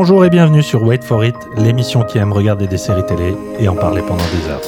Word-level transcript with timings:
Bonjour 0.00 0.24
et 0.24 0.30
bienvenue 0.30 0.62
sur 0.62 0.84
Wait 0.84 1.02
for 1.02 1.24
It, 1.24 1.34
l'émission 1.56 2.04
qui 2.04 2.18
aime 2.18 2.32
regarder 2.32 2.68
des 2.68 2.78
séries 2.78 3.04
télé 3.04 3.34
et 3.58 3.66
en 3.66 3.74
parler 3.74 4.00
pendant 4.00 4.22
des 4.22 4.48
heures. 4.48 4.60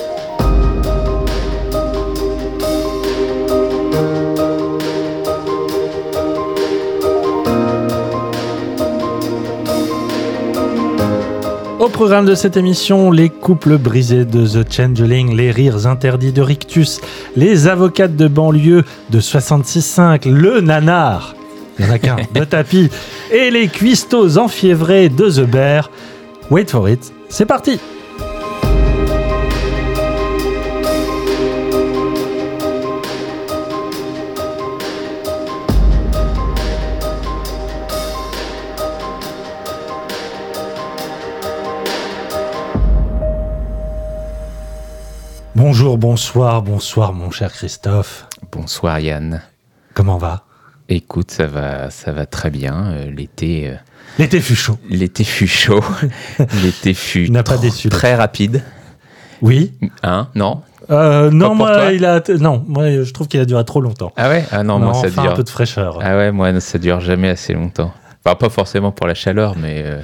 Au 11.78 11.88
programme 11.88 12.26
de 12.26 12.34
cette 12.34 12.56
émission, 12.56 13.12
les 13.12 13.28
couples 13.28 13.78
brisés 13.78 14.24
de 14.24 14.44
The 14.44 14.68
Changeling, 14.68 15.36
les 15.36 15.52
rires 15.52 15.86
interdits 15.86 16.32
de 16.32 16.42
Rictus, 16.42 17.00
les 17.36 17.68
avocates 17.68 18.16
de 18.16 18.26
banlieue 18.26 18.82
de 19.10 19.20
66.5, 19.20 20.28
le 20.28 20.60
nanar, 20.60 21.36
il 21.80 21.86
n'y 21.86 21.90
en 21.90 21.94
a 21.94 21.98
qu'un, 21.98 22.16
de 22.34 22.44
tapis, 22.44 22.90
et 23.30 23.50
les 23.50 23.68
cuistots 23.68 24.36
enfiévrés 24.36 25.08
de 25.08 25.30
The 25.30 25.48
Bear. 25.48 25.90
Wait 26.50 26.70
for 26.70 26.88
it, 26.88 27.12
c'est 27.30 27.46
parti 27.46 27.80
Bonjour, 45.54 45.98
bonsoir, 45.98 46.62
bonsoir 46.62 47.12
mon 47.12 47.30
cher 47.30 47.52
Christophe. 47.52 48.26
Bonsoir 48.50 48.98
Yann. 49.00 49.42
Comment 49.94 50.18
va? 50.18 50.44
Écoute, 50.92 51.30
ça 51.30 51.46
va, 51.46 51.88
ça 51.90 52.10
va 52.12 52.26
très 52.26 52.50
bien. 52.50 52.92
Euh, 52.92 53.10
l'été, 53.10 53.68
euh, 53.68 53.74
L'été 54.18 54.40
fut 54.40 54.56
chaud. 54.56 54.76
l'été 54.88 55.22
fut 55.24 55.46
chaud. 55.46 55.84
l'été 56.64 56.94
fut 56.94 57.30
pas 57.30 57.56
déçu, 57.58 57.88
très 57.88 58.14
rapide. 58.16 58.62
Oui. 59.40 59.72
Hein 60.02 60.28
Non 60.34 60.62
Euh, 60.90 61.30
non, 61.30 61.46
pour 61.48 61.54
moi, 61.56 61.92
il 61.92 62.04
a, 62.04 62.20
non, 62.40 62.64
moi, 62.66 62.90
je 62.90 63.10
trouve 63.12 63.28
qu'il 63.28 63.38
a 63.40 63.44
duré 63.44 63.64
trop 63.64 63.80
longtemps. 63.80 64.12
Ah 64.16 64.28
ouais? 64.28 64.44
Ah 64.50 64.64
non, 64.64 64.80
moi 64.80 64.92
ça 64.94 65.06
enfin, 65.06 65.22
dure. 65.22 65.32
un 65.32 65.36
peu 65.36 65.44
de 65.44 65.48
fraîcheur. 65.48 66.00
Ah 66.02 66.16
ouais, 66.16 66.32
moi 66.32 66.58
ça 66.60 66.78
dure 66.78 67.00
jamais 67.00 67.28
assez 67.28 67.54
longtemps. 67.54 67.94
Enfin, 68.24 68.34
pas 68.34 68.50
forcément 68.50 68.90
pour 68.90 69.06
la 69.06 69.14
chaleur, 69.14 69.54
mais 69.56 69.82
euh, 69.86 70.00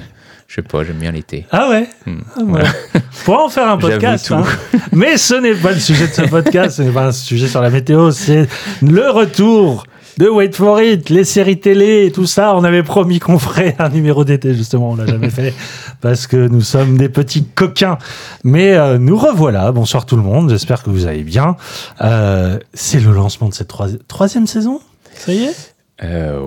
je 0.47 0.55
sais 0.55 0.61
pas, 0.61 0.83
j'aime 0.85 0.95
bien 0.99 1.11
l'été. 1.11 1.45
Ah 1.51 1.67
ouais? 1.69 1.89
Hmm. 2.05 2.19
Ah, 2.37 2.39
voilà. 2.45 2.69
On 2.95 2.99
pourra 3.25 3.43
en 3.45 3.49
faire 3.49 3.67
un 3.69 3.77
podcast. 3.89 4.27
tout. 4.27 4.35
hein. 4.35 4.45
Mais 4.93 5.17
ce 5.17 5.35
n'est 5.35 5.53
pas 5.53 5.73
le 5.73 5.79
sujet 5.79 6.07
de 6.07 6.13
ce 6.13 6.21
podcast, 6.21 6.77
ce 6.77 6.81
n'est 6.83 6.91
pas 6.91 7.07
un 7.07 7.11
sujet 7.11 7.47
sur 7.49 7.61
la 7.61 7.69
météo, 7.69 8.09
c'est 8.11 8.47
le 8.81 9.11
retour 9.11 9.85
de 10.17 10.27
Wait 10.29 10.51
for 10.55 10.81
It, 10.81 11.09
les 11.09 11.23
séries 11.23 11.59
télé 11.59 12.05
et 12.05 12.11
tout 12.11 12.25
ça. 12.25 12.55
On 12.55 12.63
avait 12.63 12.83
promis 12.83 13.19
qu'on 13.19 13.37
ferait 13.39 13.75
un 13.79 13.89
numéro 13.89 14.23
d'été, 14.23 14.53
justement, 14.53 14.91
on 14.91 14.95
l'a 14.95 15.05
jamais 15.05 15.29
fait 15.29 15.53
parce 16.01 16.25
que 16.27 16.47
nous 16.47 16.61
sommes 16.61 16.97
des 16.97 17.09
petits 17.09 17.43
coquins. 17.43 17.97
Mais 18.43 18.73
euh, 18.73 18.97
nous 18.97 19.17
revoilà. 19.17 19.71
Bonsoir 19.71 20.05
tout 20.05 20.15
le 20.15 20.23
monde, 20.23 20.49
j'espère 20.49 20.81
que 20.83 20.89
vous 20.89 21.05
allez 21.05 21.23
bien. 21.23 21.55
Euh, 22.01 22.57
c'est 22.73 22.99
le 22.99 23.11
lancement 23.13 23.49
de 23.49 23.53
cette 23.53 23.69
troisi- 23.69 23.99
troisième 24.07 24.47
saison? 24.47 24.81
Ça 25.15 25.33
y 25.33 25.43
est? 25.45 25.75
Euh, 26.03 26.39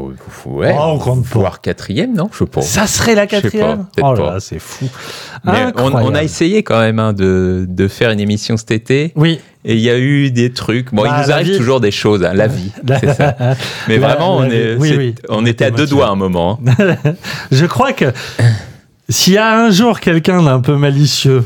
ouais. 0.46 0.72
Oh, 0.78 0.82
on 0.94 0.98
compte 0.98 1.24
pas. 1.28 1.38
voire 1.40 1.60
quatrième, 1.60 2.14
non 2.14 2.30
Je 2.32 2.44
pas. 2.44 2.62
Ça 2.62 2.86
serait 2.86 3.16
la 3.16 3.22
pas, 3.22 3.40
quatrième 3.40 3.86
peut-être 3.94 4.06
Oh 4.06 4.12
là 4.14 4.20
pas. 4.26 4.32
là, 4.34 4.40
c'est 4.40 4.60
fou. 4.60 4.88
Mais 5.44 5.64
on, 5.76 5.92
on 5.92 6.14
a 6.14 6.22
essayé 6.22 6.62
quand 6.62 6.78
même 6.78 7.00
hein, 7.00 7.12
de, 7.12 7.66
de 7.68 7.88
faire 7.88 8.10
une 8.12 8.20
émission 8.20 8.56
cet 8.56 8.70
été 8.70 9.12
Oui, 9.16 9.40
et 9.64 9.74
il 9.74 9.80
y 9.80 9.90
a 9.90 9.98
eu 9.98 10.30
des 10.30 10.52
trucs. 10.52 10.94
Bon, 10.94 11.02
Bah, 11.02 11.08
il 11.16 11.22
nous 11.22 11.28
la 11.28 11.34
arrive 11.34 11.50
vie- 11.52 11.58
toujours 11.58 11.80
des 11.80 11.90
choses, 11.90 12.22
hein, 12.24 12.32
la 12.32 12.46
vie, 12.46 12.70
c'est 13.00 13.12
ça. 13.14 13.36
Mais 13.88 13.98
La- 13.98 14.06
vraiment, 14.08 14.36
on, 14.36 14.44
est, 14.44 14.76
oui, 14.76 14.94
oui. 14.96 15.14
on 15.28 15.44
était 15.44 15.64
à 15.64 15.70
deux 15.72 15.86
doigts 15.88 16.06
à 16.06 16.10
un 16.10 16.16
moment. 16.16 16.60
hein. 16.78 16.94
Je 17.50 17.66
crois 17.66 17.92
que 17.92 18.06
s'il 19.08 19.32
y 19.32 19.38
a 19.38 19.58
un 19.58 19.70
jour 19.70 19.98
quelqu'un 19.98 20.44
d'un 20.44 20.60
peu 20.60 20.76
malicieux 20.76 21.42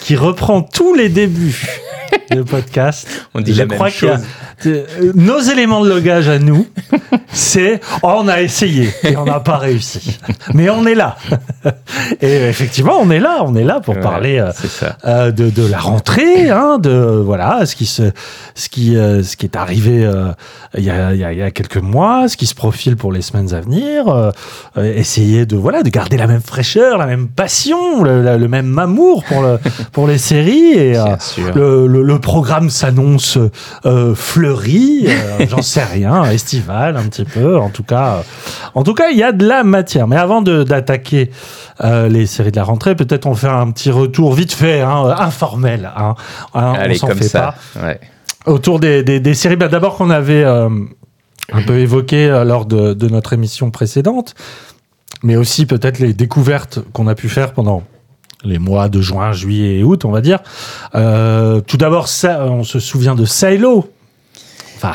qui 0.00 0.16
reprend 0.16 0.62
tous 0.62 0.94
les 0.94 1.08
débuts 1.08 1.64
de 2.30 2.42
podcast, 2.42 3.06
On 3.34 3.40
dit 3.40 3.52
je 3.54 3.58
la 3.58 3.66
même 3.66 3.76
crois 3.76 3.88
y 3.88 4.06
a- 4.08 4.20
euh, 4.66 4.84
nos 5.14 5.40
éléments 5.40 5.82
de 5.82 5.88
logage 5.88 6.28
à 6.28 6.38
nous, 6.38 6.66
c'est 7.32 7.80
oh, 8.02 8.16
on 8.18 8.28
a 8.28 8.40
essayé 8.42 8.90
et 9.04 9.16
on 9.16 9.24
n'a 9.24 9.40
pas 9.40 9.56
réussi, 9.56 10.18
mais 10.54 10.68
on 10.70 10.86
est 10.86 10.94
là. 10.94 11.16
Et 12.20 12.48
effectivement, 12.48 12.94
on 13.00 13.10
est 13.10 13.18
là, 13.20 13.42
on 13.44 13.54
est 13.54 13.64
là 13.64 13.80
pour 13.80 13.94
Ouais, 13.94 14.00
parler. 14.00 14.38
euh, 14.38 14.50
euh, 15.06 15.30
de, 15.30 15.50
de 15.50 15.66
la 15.66 15.78
rentrée, 15.78 16.50
hein, 16.50 16.78
de 16.78 16.90
voilà, 17.24 17.66
ce 17.66 17.74
qui 17.76 17.86
se, 17.86 18.10
ce 18.54 18.68
qui, 18.68 18.96
euh, 18.96 19.22
ce 19.22 19.36
qui 19.36 19.46
est 19.46 19.56
arrivé 19.56 20.10
il 20.76 20.84
y, 20.84 20.90
a, 20.90 21.14
y 21.14 21.24
a- 21.24 21.32
il 21.32 21.38
y 21.38 21.42
a 21.42 21.50
quelques 21.50 21.76
mois, 21.78 22.28
ce 22.28 22.36
qui 22.36 22.46
se 22.46 22.54
profile 22.54 22.96
pour 22.96 23.12
les 23.12 23.22
semaines 23.22 23.52
à 23.54 23.60
venir, 23.60 24.32
essayer 24.76 25.46
de 25.46 25.56
voilà, 25.56 25.82
de 25.82 25.88
garder 25.90 26.16
la 26.16 26.26
même 26.26 26.40
fraîcheur, 26.42 26.98
la 26.98 27.06
même 27.06 27.28
passion, 27.28 28.02
le, 28.02 28.22
la- 28.22 28.36
le 28.38 28.48
même 28.48 28.78
amour 28.78 29.24
pour 29.24 29.42
le, 29.42 29.58
pour 29.92 30.06
les 30.06 30.18
séries 30.18 30.72
et 30.74 30.94
le, 31.54 31.86
le- 32.00 32.02
le 32.02 32.18
programme 32.18 32.70
s'annonce 32.70 33.38
euh, 33.86 34.14
fleuri, 34.14 35.06
euh, 35.08 35.46
j'en 35.48 35.62
sais 35.62 35.84
rien, 35.84 36.24
estival 36.30 36.96
un 36.96 37.02
petit 37.04 37.24
peu. 37.24 37.58
En 37.58 37.68
tout 37.70 37.82
cas, 37.82 38.16
euh, 38.16 38.22
en 38.74 38.82
tout 38.82 38.94
cas, 38.94 39.08
il 39.10 39.18
y 39.18 39.22
a 39.22 39.32
de 39.32 39.46
la 39.46 39.62
matière. 39.64 40.06
Mais 40.08 40.16
avant 40.16 40.42
d'attaquer 40.42 41.30
les 41.82 42.26
séries 42.26 42.50
de 42.50 42.56
la 42.56 42.64
rentrée, 42.64 42.94
peut-être 42.94 43.26
on 43.26 43.34
fait 43.34 43.48
un 43.48 43.70
petit 43.70 43.90
retour 43.90 44.34
vite 44.34 44.52
fait, 44.52 44.80
hein, 44.82 45.14
informel. 45.18 45.90
Hein, 45.96 46.14
Hein, 46.54 46.74
on 46.88 46.94
s'en 46.94 47.06
fait 47.08 47.24
ça. 47.24 47.54
pas. 47.74 47.86
Ouais. 47.86 48.00
Autour 48.46 48.80
des, 48.80 49.02
des- 49.02 49.20
des 49.20 49.34
séries, 49.34 49.56
bah, 49.56 49.68
d'abord 49.68 49.96
qu'on 49.96 50.10
avait 50.10 50.44
un 50.44 51.62
peu 51.66 51.78
évoqué 51.78 52.28
lors 52.44 52.66
de, 52.66 52.92
de 52.94 53.08
notre 53.08 53.32
émission 53.32 53.70
précédente, 53.70 54.34
mais 55.22 55.36
aussi 55.36 55.66
peut-être 55.66 55.98
les 55.98 56.12
découvertes 56.12 56.78
qu'on 56.92 57.06
a 57.06 57.14
pu 57.14 57.28
faire 57.28 57.52
pendant 57.52 57.82
les 58.44 58.58
mois 58.58 58.88
de 58.88 59.00
juin, 59.00 59.32
juillet 59.32 59.78
et 59.78 59.84
août, 59.84 60.04
on 60.04 60.10
va 60.10 60.20
dire. 60.20 60.40
Euh, 60.94 61.60
tout 61.60 61.76
d'abord, 61.76 62.08
on 62.24 62.64
se 62.64 62.78
souvient 62.78 63.14
de 63.14 63.24
Silo. 63.24 63.90
Enfin, 64.82 64.94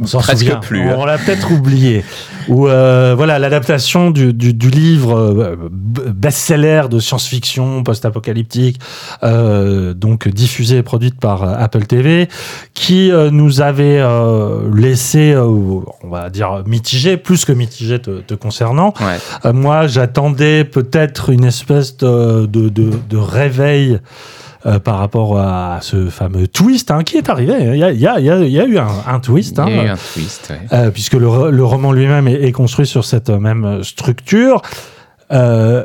on 0.00 0.06
s'en 0.06 0.20
souvient. 0.20 0.56
plus, 0.56 0.82
hein. 0.88 0.94
On 0.96 1.04
l'a 1.04 1.18
peut-être 1.18 1.50
oublié. 1.50 2.04
Ou 2.46 2.68
euh, 2.68 3.14
voilà, 3.16 3.40
l'adaptation 3.40 4.12
du, 4.12 4.32
du, 4.32 4.54
du 4.54 4.70
livre 4.70 5.18
euh, 5.18 5.56
best-seller 5.70 6.82
de 6.88 7.00
science-fiction 7.00 7.82
post-apocalyptique, 7.82 8.80
euh, 9.24 9.92
donc 9.92 10.28
diffusée 10.28 10.76
et 10.78 10.82
produite 10.84 11.18
par 11.18 11.42
Apple 11.42 11.84
TV, 11.86 12.28
qui 12.74 13.10
euh, 13.10 13.30
nous 13.32 13.60
avait 13.60 14.00
laissé, 14.72 15.36
on 15.36 16.08
va 16.08 16.30
dire, 16.30 16.62
mitigé, 16.66 17.16
plus 17.16 17.44
que 17.44 17.52
mitigé 17.52 17.98
te, 17.98 18.20
te 18.20 18.34
concernant. 18.34 18.94
Ouais. 19.00 19.52
Moi, 19.52 19.88
j'attendais 19.88 20.64
peut-être 20.64 21.30
une 21.30 21.44
espèce 21.44 21.96
de, 21.96 22.46
de, 22.46 22.68
de, 22.68 22.92
de 23.10 23.16
réveil 23.16 23.98
euh, 24.68 24.78
par 24.78 24.98
rapport 24.98 25.38
à 25.38 25.78
ce 25.80 26.08
fameux 26.10 26.46
twist 26.46 26.90
hein, 26.90 27.02
qui 27.02 27.16
est 27.16 27.28
arrivé. 27.30 27.54
Il 27.58 27.76
y 27.78 27.82
a, 27.82 27.90
il 27.90 27.98
y 28.00 28.06
a, 28.06 28.20
il 28.20 28.26
y 28.26 28.30
a- 28.30 28.38
il 28.38 28.52
y 28.52 28.60
a 28.60 28.64
eu 28.64 28.78
un, 28.78 28.86
un 29.06 29.18
twist. 29.18 29.60
Il 29.66 29.74
y 29.74 29.78
a 29.78 29.80
hein, 29.80 29.84
eu 29.86 29.88
un 29.88 29.96
twist. 29.96 30.50
ouais. 30.50 30.60
euh, 30.72 30.90
puisque 30.90 31.14
le, 31.14 31.26
ro- 31.28 31.50
le 31.50 31.64
roman 31.64 31.92
lui-même 31.92 32.28
est, 32.28 32.42
est 32.44 32.52
construit 32.52 32.86
sur 32.86 33.04
cette 33.04 33.30
même 33.30 33.82
structure. 33.82 34.62
Euh, 35.32 35.84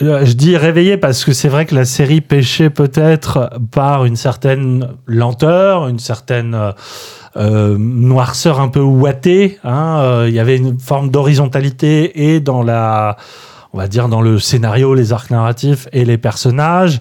je 0.00 0.32
dis 0.32 0.56
réveillé 0.56 0.96
parce 0.96 1.24
que 1.24 1.32
c'est 1.32 1.48
vrai 1.48 1.66
que 1.66 1.74
la 1.74 1.84
série 1.84 2.20
pêchait 2.20 2.70
peut-être 2.70 3.50
par 3.72 4.04
une 4.04 4.14
certaine 4.16 4.88
lenteur, 5.06 5.88
une 5.88 5.98
certaine 5.98 6.56
euh, 7.36 7.76
noirceur 7.78 8.60
un 8.60 8.68
peu 8.68 8.80
ouatée. 8.80 9.58
hein. 9.64 9.98
Euh, 10.00 10.26
Il 10.28 10.34
y 10.34 10.38
avait 10.40 10.56
une 10.56 10.78
forme 10.78 11.10
d'horizontalité 11.10 12.30
et 12.32 12.38
dans 12.40 12.62
la, 12.62 13.16
on 13.72 13.78
va 13.78 13.88
dire 13.88 14.08
dans 14.08 14.20
le 14.22 14.38
scénario, 14.38 14.94
les 14.94 15.12
arcs 15.12 15.30
narratifs 15.30 15.88
et 15.92 16.04
les 16.04 16.16
personnages. 16.18 17.00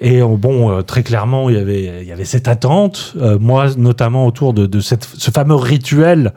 Et 0.00 0.22
euh, 0.22 0.26
bon, 0.28 0.70
euh, 0.70 0.82
très 0.82 1.02
clairement, 1.02 1.50
il 1.50 1.56
y 1.56 1.58
avait, 1.58 2.02
il 2.02 2.06
y 2.08 2.12
avait 2.12 2.24
cette 2.24 2.46
attente, 2.46 3.14
euh, 3.20 3.36
moi 3.40 3.66
notamment 3.76 4.26
autour 4.26 4.54
de, 4.54 4.66
de 4.66 4.80
cette, 4.80 5.04
ce 5.16 5.30
fameux 5.32 5.56
rituel 5.56 6.32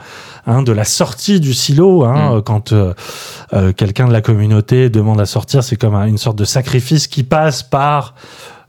hein, 0.48 0.64
de 0.64 0.72
la 0.72 0.84
sortie 0.84 1.40
du 1.40 1.54
silo. 1.54 2.04
Hein, 2.04 2.38
Mm. 2.38 2.42
Quand 2.42 2.74
euh, 2.74 2.94
euh, 3.54 3.72
quelqu'un 3.74 4.08
de 4.08 4.14
la 4.14 4.22
communauté 4.22 4.90
demande 4.90 5.22
à 5.22 5.26
sortir, 5.26 5.64
c'est 5.64 5.76
comme 5.76 5.94
un- 5.96 6.06
une 6.08 6.18
sorte 6.18 6.38
de 6.38 6.46
sacrifice 6.46 7.08
qui 7.08 7.24
passe 7.24 7.62
par 7.64 8.16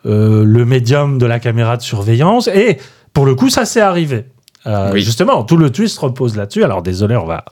euh, 0.05 0.45
le 0.45 0.65
médium 0.65 1.17
de 1.19 1.27
la 1.27 1.39
caméra 1.39 1.77
de 1.77 1.83
surveillance. 1.83 2.49
Et 2.49 2.79
pour 3.15 3.25
le 3.25 3.35
coup, 3.35 3.49
ça 3.51 3.65
s'est 3.65 3.81
arrivé. 3.81 4.27
Euh, 4.67 4.91
Oui. 4.93 5.03
Justement, 5.03 5.43
tout 5.43 5.57
le 5.57 5.71
twist 5.71 5.99
repose 5.99 6.37
là-dessus. 6.37 6.63
Alors 6.63 6.83
désolé, 6.83 7.17
on 7.17 7.27
va, 7.27 7.45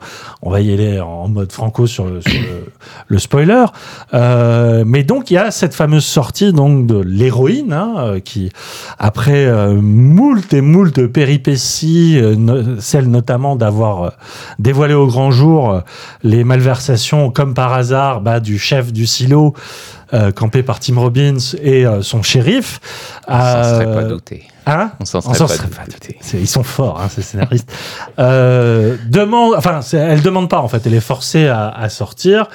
on 0.43 0.51
va 0.51 0.61
y 0.61 0.73
aller 0.73 1.01
en 1.01 1.29
mode 1.29 1.51
franco 1.51 1.87
sur 1.87 2.05
le, 2.07 2.21
sur 2.21 2.33
le, 2.41 2.73
le 3.09 3.19
spoiler. 3.19 3.65
Euh, 4.15 4.85
mais 4.87 5.03
donc 5.03 5.31
il 5.31 5.35
y 5.35 5.39
a 5.39 5.51
cette 5.51 5.75
fameuse 5.75 6.05
sortie 6.05 6.53
donc 6.53 6.87
de 6.87 7.01
l'héroïne 7.01 7.73
hein, 7.73 7.95
euh, 7.99 8.21
qui, 8.21 8.51
après 8.99 9.45
euh, 9.47 9.75
moult 9.81 10.53
et 10.53 10.61
moult 10.61 11.07
péripéties, 11.09 12.21
no- 12.39 12.79
celle 12.81 13.09
notamment 13.11 13.57
d'avoir 13.57 14.13
dévoilé 14.59 14.95
au 14.95 15.07
grand 15.07 15.31
jour 15.33 15.81
les 16.23 16.45
malversations 16.45 17.31
comme 17.31 17.55
par 17.55 17.73
hasard 17.73 18.21
bah, 18.21 18.39
du 18.41 18.59
chef 18.59 18.93
du 18.93 19.07
silo 19.07 19.55
campé 20.35 20.65
par 20.65 20.81
Tim 20.81 20.99
Robbins 20.99 21.37
et 21.63 21.85
son 22.03 22.23
shérif. 22.23 22.81
S'en 23.29 23.35
serait 23.65 23.95
pas 23.95 24.05
douté. 24.05 24.43
Hein 24.71 24.93
On 25.01 25.05
s'en 25.05 25.21
serait 25.21 25.37
pas 25.37 25.49
serait 25.49 25.69
pas 25.69 25.85
douté. 25.85 26.17
Ils 26.35 26.49
sont 26.49 26.63
forts, 26.63 27.01
hein, 27.01 27.09
ces 27.09 27.23
scénaristes. 27.23 27.73
Euh, 28.19 28.97
demande, 29.09 29.55
enfin, 29.57 29.81
elle 29.93 30.23
demande 30.23 30.49
pas 30.49 30.61
en 30.61 30.69
fait, 30.69 30.87
elle 30.87 30.95
est 30.95 31.01
forcée 31.01 31.49
à, 31.49 31.69
à 31.69 31.89
sortir 31.89 32.49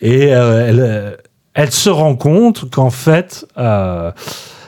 et 0.00 0.34
euh, 0.34 0.68
elle, 0.68 0.80
euh, 0.80 1.16
elle 1.54 1.70
se 1.70 1.88
rend 1.90 2.16
compte 2.16 2.70
qu'en 2.70 2.90
fait, 2.90 3.46
euh, 3.56 4.10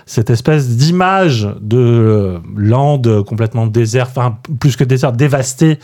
cette 0.06 0.30
espèce 0.30 0.68
d'image 0.68 1.48
de 1.60 2.40
lande 2.54 3.24
complètement 3.24 3.66
désert, 3.66 4.06
enfin 4.08 4.38
plus 4.60 4.76
que 4.76 4.84
désert, 4.84 5.12
dévastée, 5.12 5.80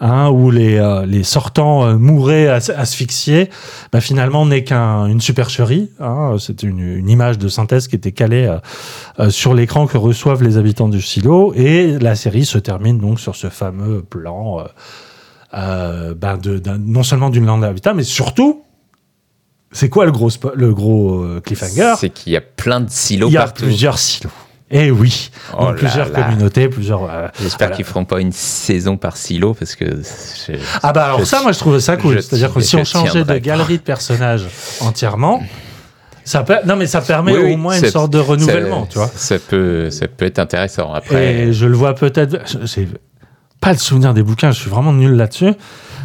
hein, 0.00 0.28
où 0.30 0.50
les, 0.50 0.76
euh, 0.76 1.06
les 1.06 1.22
sortants 1.24 1.84
euh, 1.86 1.96
mouraient 1.96 2.48
as- 2.48 2.70
asphyxiés, 2.70 3.50
bah, 3.92 4.00
finalement 4.00 4.44
n'est 4.46 4.64
qu'une 4.64 5.20
supercherie. 5.20 5.90
Hein, 6.00 6.36
C'est 6.38 6.62
une, 6.62 6.80
une 6.80 7.08
image 7.08 7.38
de 7.38 7.48
synthèse 7.48 7.88
qui 7.88 7.96
était 7.96 8.12
calée 8.12 8.46
euh, 8.46 8.58
euh, 9.20 9.30
sur 9.30 9.54
l'écran 9.54 9.86
que 9.86 9.96
reçoivent 9.98 10.42
les 10.42 10.58
habitants 10.58 10.88
du 10.88 11.00
silo. 11.00 11.52
Et 11.54 11.98
la 11.98 12.14
série 12.14 12.44
se 12.44 12.58
termine 12.58 12.98
donc 12.98 13.20
sur 13.20 13.34
ce 13.36 13.48
fameux 13.48 14.02
plan, 14.02 14.64
euh, 15.54 16.14
ben 16.14 16.36
de, 16.36 16.60
non 16.78 17.02
seulement 17.02 17.30
d'une 17.30 17.46
lande 17.46 17.62
d'habitat, 17.62 17.94
mais 17.94 18.02
surtout, 18.02 18.62
c'est 19.72 19.88
quoi 19.88 20.04
le 20.04 20.12
gros, 20.12 20.30
le 20.54 20.72
gros 20.74 21.24
cliffhanger? 21.44 21.94
C'est 21.98 22.10
qu'il 22.10 22.32
y 22.32 22.36
a 22.36 22.40
plein 22.40 22.80
de 22.80 22.90
silos 22.90 23.28
Il 23.28 23.32
y 23.32 23.36
a 23.36 23.42
partout. 23.44 23.64
plusieurs 23.64 23.98
silos. 23.98 24.30
Et 24.70 24.90
oui, 24.90 25.30
Oh 25.56 25.66
donc 25.66 25.76
plusieurs 25.76 26.10
là. 26.10 26.22
communautés, 26.22 26.68
plusieurs. 26.68 27.04
euh, 27.04 27.28
J'espère 27.40 27.68
voilà. 27.68 27.76
qu'ils 27.76 27.84
feront 27.84 28.04
pas 28.04 28.20
une 28.20 28.32
saison 28.32 28.96
par 28.96 29.16
silo 29.16 29.54
parce 29.54 29.76
que 29.76 29.84
Ah 30.82 30.92
bah 30.92 31.04
alors 31.06 31.24
ça, 31.24 31.40
moi 31.42 31.52
je 31.52 31.58
trouvais 31.60 31.78
ça 31.78 31.96
cool. 31.96 32.20
C'est-à-dire 32.20 32.52
que 32.52 32.60
si 32.60 32.74
on 32.76 32.84
changeait 32.84 33.24
de 33.24 33.38
galerie 33.38 33.78
de 33.78 33.82
personnages 33.82 34.46
entièrement, 34.80 35.40
ça 36.24 36.42
peut... 36.42 36.56
non 36.66 36.74
mais 36.74 36.88
ça 36.88 37.00
permet 37.00 37.32
Oui, 37.32 37.40
oui, 37.44 37.54
au 37.54 37.56
moins 37.58 37.78
une 37.78 37.86
sorte 37.88 38.12
de 38.12 38.18
renouvellement, 38.18 38.82
ça, 38.82 38.88
tu 38.90 38.98
vois. 38.98 39.10
Ça 39.14 39.38
peut, 39.38 39.90
ça 39.90 40.08
peut 40.08 40.24
être 40.24 40.40
intéressant. 40.40 40.92
Après, 40.92 41.34
Et 41.34 41.52
je 41.52 41.66
le 41.66 41.76
vois 41.76 41.94
peut-être. 41.94 42.36
J'ai 42.64 42.88
pas 43.60 43.70
le 43.72 43.78
souvenir 43.78 44.14
des 44.14 44.24
bouquins, 44.24 44.50
je 44.50 44.58
suis 44.58 44.70
vraiment 44.70 44.92
nul 44.92 45.12
là-dessus. 45.12 45.52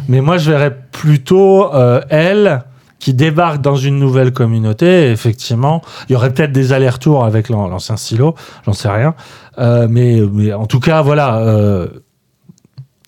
Mais 0.08 0.20
moi, 0.20 0.38
je 0.38 0.50
verrais 0.52 0.76
plutôt 0.92 1.74
euh, 1.74 2.00
elle 2.10 2.62
qui 3.02 3.14
débarque 3.14 3.60
dans 3.60 3.74
une 3.74 3.98
nouvelle 3.98 4.32
communauté. 4.32 5.10
Effectivement, 5.10 5.82
il 6.08 6.12
y 6.12 6.14
aurait 6.14 6.32
peut-être 6.32 6.52
des 6.52 6.72
allers-retours 6.72 7.24
avec 7.24 7.48
l'an- 7.48 7.66
l'ancien 7.66 7.96
silo, 7.96 8.36
j'en 8.64 8.72
sais 8.74 8.88
rien. 8.88 9.16
Euh, 9.58 9.88
mais, 9.90 10.20
mais 10.32 10.52
en 10.52 10.66
tout 10.66 10.78
cas, 10.78 11.02
voilà. 11.02 11.38
euh, 11.38 11.88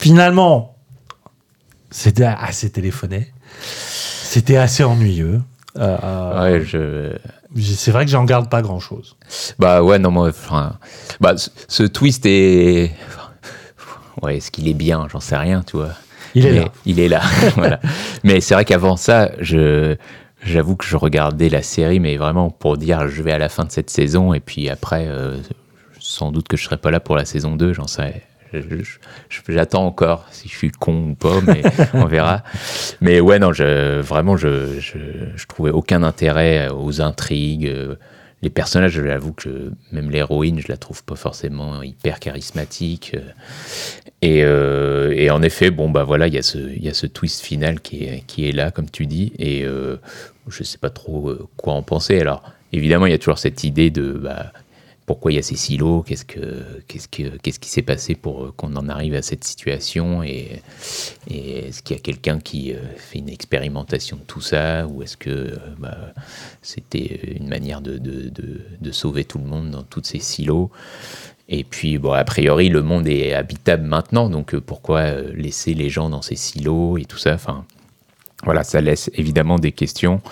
finalement, 0.01 0.77
c'était 1.91 2.25
assez 2.25 2.71
téléphoné. 2.71 3.33
C'était 3.63 4.57
assez 4.57 4.83
ennuyeux. 4.83 5.41
Euh, 5.79 6.43
ouais, 6.43 6.65
je, 6.65 7.17
C'est 7.77 7.93
vrai 7.93 8.05
que 8.05 8.11
j'en 8.11 8.25
garde 8.25 8.49
pas 8.51 8.63
grand-chose. 8.63 9.17
bah 9.61 9.81
ouais, 9.83 10.01
non, 10.01 10.11
moi, 10.11 10.29
enfin, 10.29 10.75
bah, 11.21 11.37
ce, 11.37 11.51
ce 11.69 11.83
twist 11.85 12.27
est, 12.27 12.91
ouais, 14.23 14.39
est-ce 14.39 14.51
qu'il 14.51 14.67
est 14.69 14.75
bien? 14.75 15.07
J'en 15.13 15.21
sais 15.21 15.37
rien, 15.37 15.63
tu 15.65 15.77
vois. 15.77 15.91
Il 16.35 16.47
est 16.47 16.53
Mais 16.53 16.59
là. 16.61 16.73
Il 16.87 17.01
est 17.01 17.09
là, 17.09 17.23
voilà. 17.57 17.81
Mais 18.23 18.41
c'est 18.41 18.55
vrai 18.55 18.65
qu'avant 18.65 18.97
ça, 18.97 19.31
je, 19.41 19.97
j'avoue 20.45 20.77
que 20.77 20.85
je 20.85 20.97
regardais 20.97 21.49
la 21.49 21.63
série, 21.63 22.01
mais 22.01 22.17
vraiment 22.17 22.51
pour 22.51 22.77
dire, 22.77 23.09
je 23.09 23.23
vais 23.23 23.33
à 23.33 23.39
la 23.39 23.49
fin 23.49 23.65
de 23.65 23.71
cette 23.71 23.91
saison, 23.91 24.35
et 24.35 24.41
puis 24.41 24.69
après, 24.69 25.07
euh, 25.09 25.37
sans 25.99 26.33
doute 26.33 26.49
que 26.49 26.57
je 26.57 26.65
serai 26.65 26.77
pas 26.77 26.91
là 26.91 27.01
pour 27.01 27.17
la 27.17 27.25
saison 27.25 27.57
2, 27.57 27.73
j'en 27.73 27.87
sais. 27.87 28.23
J'attends 29.49 29.85
encore 29.85 30.27
si 30.31 30.49
je 30.49 30.57
suis 30.57 30.71
con 30.71 31.11
ou 31.11 31.15
pas, 31.15 31.41
mais 31.45 31.63
on 31.95 32.05
verra. 32.07 32.45
Mais 33.01 33.21
ouais, 33.21 33.41
non, 33.41 33.53
je, 33.53 34.01
vraiment, 34.01 34.37
je, 34.37 34.79
je, 34.79 34.99
je 35.35 35.47
trouvais 35.47 35.71
aucun 35.71 36.05
intérêt 36.05 36.69
aux 36.69 37.01
intrigues. 37.01 37.73
Les 38.45 38.51
personnages, 38.51 38.93
j'avoue 39.03 39.33
que 39.33 39.73
même 39.91 40.11
l'héroïne, 40.11 40.61
je 40.61 40.69
la 40.69 40.77
trouve 40.77 41.03
pas 41.03 41.17
forcément 41.17 41.83
hyper 41.83 42.21
charismatique. 42.21 43.15
euh, 43.15 43.21
et, 44.21 44.45
euh, 44.45 45.15
et 45.17 45.31
en 45.31 45.41
effet, 45.41 45.71
bon, 45.71 45.89
bah 45.89 46.05
voilà, 46.05 46.27
il 46.29 46.35
y, 46.35 46.39
a 46.39 46.43
ce- 46.43 47.07
twist 47.07 47.41
final 47.41 47.81
qui 47.81 48.05
est, 48.05 48.23
qui 48.27 48.47
est 48.47 48.53
là, 48.53 48.71
comme 48.71 48.91
tu 48.91 49.07
dis, 49.07 49.33
et 49.39 49.65
euh, 49.65 49.97
je 50.49 50.63
sais 50.63 50.77
pas 50.77 50.91
trop 50.91 51.31
euh, 51.31 51.49
quoi 51.57 51.73
en 51.73 51.83
penser. 51.83 52.19
Alors, 52.21 52.43
évidemment, 52.75 53.07
il 53.07 53.13
y 53.13 53.15
a 53.15 53.19
toujours 53.19 53.39
cette 53.39 53.65
idée 53.65 53.89
de 53.89 54.13
bah, 54.13 54.53
pourquoi 55.07 55.33
il 55.33 55.35
y 55.35 55.39
a 55.39 55.43
ces 55.43 55.57
silos, 55.57 56.03
qu'est-ce, 56.03 56.25
que, 56.25 56.65
qu'est-ce, 56.89 57.09
que, 57.09 57.37
qu'est-ce 57.39 57.61
qui 57.61 57.69
s'est 57.69 57.83
passé 57.83 58.15
pour 58.15 58.45
euh, 58.45 58.55
qu'on 58.57 58.75
en 58.77 58.89
arrive 58.89 59.15
à 59.15 59.23
cette 59.23 59.45
situation, 59.45 60.23
et, 60.23 60.63
est-ce 61.31 61.83
qu'il 61.83 61.97
y 61.97 61.99
a 61.99 62.03
quelqu'un 62.03 62.39
qui 62.39 62.73
euh, 62.73 62.79
fait 62.97 63.19
une 63.19 63.29
expérimentation 63.29 64.17
de 64.17 64.23
tout 64.23 64.41
ça, 64.41 64.87
ou 64.87 65.03
est-ce 65.03 65.17
que 65.17 65.31
euh, 65.31 65.57
bah, 65.79 65.97
c'était 66.63 67.21
une 67.37 67.49
manière 67.49 67.83
de, 67.83 67.99
de, 67.99 68.31
de, 68.81 68.93
sauver 68.93 69.25
tout 69.25 69.39
le 69.39 69.45
monde 69.45 69.71
dans 69.71 69.83
tous 69.83 70.03
ces 70.05 70.21
silos? 70.21 70.71
Et 71.49 71.65
puis, 71.65 71.99
bon, 71.99 72.13
a 72.13 72.25
priori, 72.25 72.71
le 72.71 72.83
monde 72.83 73.07
est 73.07 73.35
habitable 73.35 73.85
maintenant, 73.85 74.31
donc 74.31 74.57
pourquoi 74.57 75.21
laisser 75.35 75.75
les 75.75 75.91
gens 75.91 76.09
dans 76.09 76.23
ces 76.23 76.37
silos 76.37 76.97
et 76.97 77.05
tout 77.05 77.19
ça? 77.19 77.35
Enfin, 77.35 77.67
voilà, 78.45 78.65
ça 78.65 78.81
laisse 78.81 79.11
évidemment 79.15 79.59
des 79.59 79.73
questions. 79.73 80.23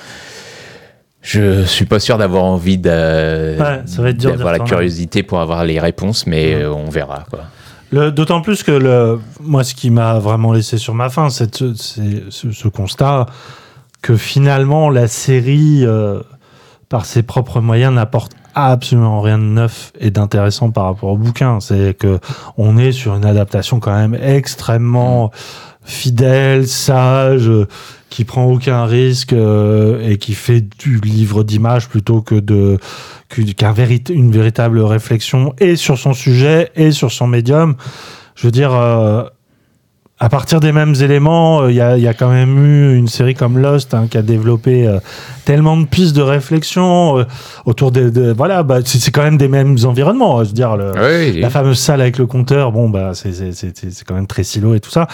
Je 1.23 1.65
suis 1.65 1.85
pas 1.85 2.01
sûr 2.01 2.19
d'avoir 2.19 2.43
envie 2.43 2.79
d'avoir 2.79 4.53
la 4.53 4.59
curiosité 4.59 5.23
pour 5.23 5.41
avoir 5.41 5.65
les 5.65 5.79
réponses, 5.79 6.27
mais 6.27 6.55
euh, 6.55 6.73
on 6.73 6.91
verra. 6.91 7.25
Quoi. 7.31 8.11
D'autant 8.11 8.41
plus 8.41 8.63
que 8.63 8.73
le, 8.73 9.21
moi, 9.41 9.65
ce 9.65 9.75
qui 9.75 9.91
m'a 9.91 10.19
vraiment 10.19 10.53
laissé 10.53 10.79
sur 10.79 10.95
ma 10.95 11.11
faim, 11.11 11.29
c'est 11.31 11.57
ce, 11.59 12.69
constat 12.69 13.27
que 14.01 14.17
finalement 14.17 14.91
la 14.91 15.07
série, 15.07 15.83
euh, 15.85 16.21
par 16.89 17.05
ses 17.05 17.23
propres 17.23 17.61
moyens, 17.61 17.95
n'apporte 17.95 18.33
absolument 18.55 19.21
rien 19.21 19.39
de 19.39 19.45
neuf 19.45 19.93
et 20.01 20.11
d'intéressant 20.11 20.71
par 20.71 20.85
rapport 20.85 21.11
au 21.11 21.17
bouquin. 21.17 21.61
C'est 21.61 21.97
que 21.97 22.19
on 22.57 22.79
est 22.79 22.93
sur 22.93 23.15
une 23.15 23.25
adaptation 23.25 23.79
quand 23.79 23.95
même 23.95 24.15
extrêmement 24.21 25.31
fidèle, 25.85 26.67
sage, 26.67 27.51
qui 28.13 28.25
prend 28.27 28.45
aucun 28.45 28.85
risque 28.85 29.33
euh, 29.33 30.07
et 30.07 30.19
qui 30.19 30.35
fait 30.35 30.61
du 30.61 31.01
livre 31.01 31.43
d'images 31.43 31.89
plutôt 31.89 32.21
que 32.21 32.35
de 32.35 32.79
qu'une 33.31 33.55
qu'un 33.55 33.73
véritable 33.73 34.81
réflexion 34.81 35.55
et 35.59 35.77
sur 35.77 35.97
son 35.97 36.13
sujet 36.13 36.71
et 36.77 36.91
sur 36.91 37.11
son 37.11 37.27
médium. 37.27 37.75
Je 38.35 38.47
veux 38.47 38.51
dire, 38.51 38.75
euh, 38.75 39.25
à 40.19 40.29
partir 40.29 40.61
des 40.61 40.73
mêmes 40.73 40.95
éléments, 41.01 41.63
euh, 41.63 41.71
il 41.71 41.77
y, 41.77 41.81
a, 41.81 42.15
quand 42.15 42.29
même 42.29 42.63
eu 42.63 42.95
une 42.95 43.09
série 43.09 43.35
comme 43.35 43.57
Lost 43.57 43.95
hein, 43.95 44.07
qui 44.11 44.19
a 44.19 44.23
développé 44.23 44.87
tellement 45.45 45.77
de 45.77 45.85
pistes 45.87 46.15
de 46.15 46.23
réflexion 46.23 47.19
euh, 47.19 47.25
autour 47.67 47.91
des. 47.93 48.11
de- 48.11 48.33
voilà, 48.33 48.63
bah, 48.63 48.79
c'est 48.85 49.11
quand 49.11 49.23
même 49.23 49.37
des 49.39 49.49
mêmes 49.49 49.77
environnements. 49.85 50.43
Je 50.45 50.49
veux 50.49 50.55
dire, 50.55 50.77
le, 50.77 50.93
Oui, 50.93 51.41
la 51.41 51.51
fameuse 51.51 51.79
salle 51.79 52.01
avec 52.01 52.19
le 52.19 52.27
compteur, 52.27 52.73
bon, 52.73 52.89
bah, 52.89 53.13
c'est- 53.15 53.33
c'est 53.33 53.53
c'est- 53.53 53.73
c'est- 53.91 54.05
quand 54.05 54.15
même 54.15 54.27
très 54.27 54.45
silo 54.45 54.75
et 54.75 54.81
tout 54.81 54.91
ça. 54.91 55.07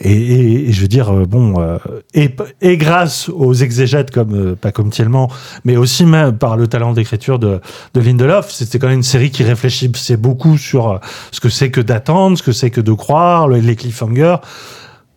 Et, 0.00 0.12
et- 0.12 0.68
et 0.68 0.72
je 0.72 0.80
veux 0.80 0.88
dire, 0.88 1.12
euh, 1.14 1.24
bon, 1.26 1.54
euh, 1.60 1.78
et, 2.14 2.34
et 2.62 2.76
grâce 2.76 3.28
aux 3.28 3.54
exégètes 3.54 4.10
comme, 4.10 4.34
euh, 4.34 4.54
pas 4.54 4.72
comme 4.72 4.90
Thielman, 4.90 5.28
mais 5.64 5.76
aussi 5.76 6.04
même 6.04 6.36
par 6.38 6.56
le 6.56 6.66
talent 6.66 6.92
d'écriture 6.92 7.38
de, 7.38 7.60
de 7.94 8.00
Lindelof, 8.00 8.50
c'était 8.50 8.78
quand 8.78 8.86
même 8.88 8.96
une 8.98 9.02
série 9.02 9.30
qui 9.30 9.42
réfléchissait 9.44 10.16
beaucoup 10.16 10.56
sur 10.58 10.90
euh, 10.92 10.98
ce 11.30 11.40
que 11.40 11.48
c'est 11.48 11.70
que 11.70 11.80
d'attendre, 11.80 12.36
ce 12.38 12.42
que 12.42 12.52
c'est 12.52 12.70
que 12.70 12.80
de 12.80 12.92
croire, 12.92 13.48
le- 13.48 13.58
les 13.58 13.76
cliffhangers. 13.76 14.36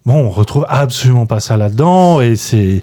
Bon, 0.06 0.26
on 0.26 0.30
retrouve 0.30 0.66
absolument 0.70 1.26
pas 1.26 1.40
ça 1.42 1.58
là-dedans 1.58 2.22
et 2.22 2.36
c'est 2.38 2.82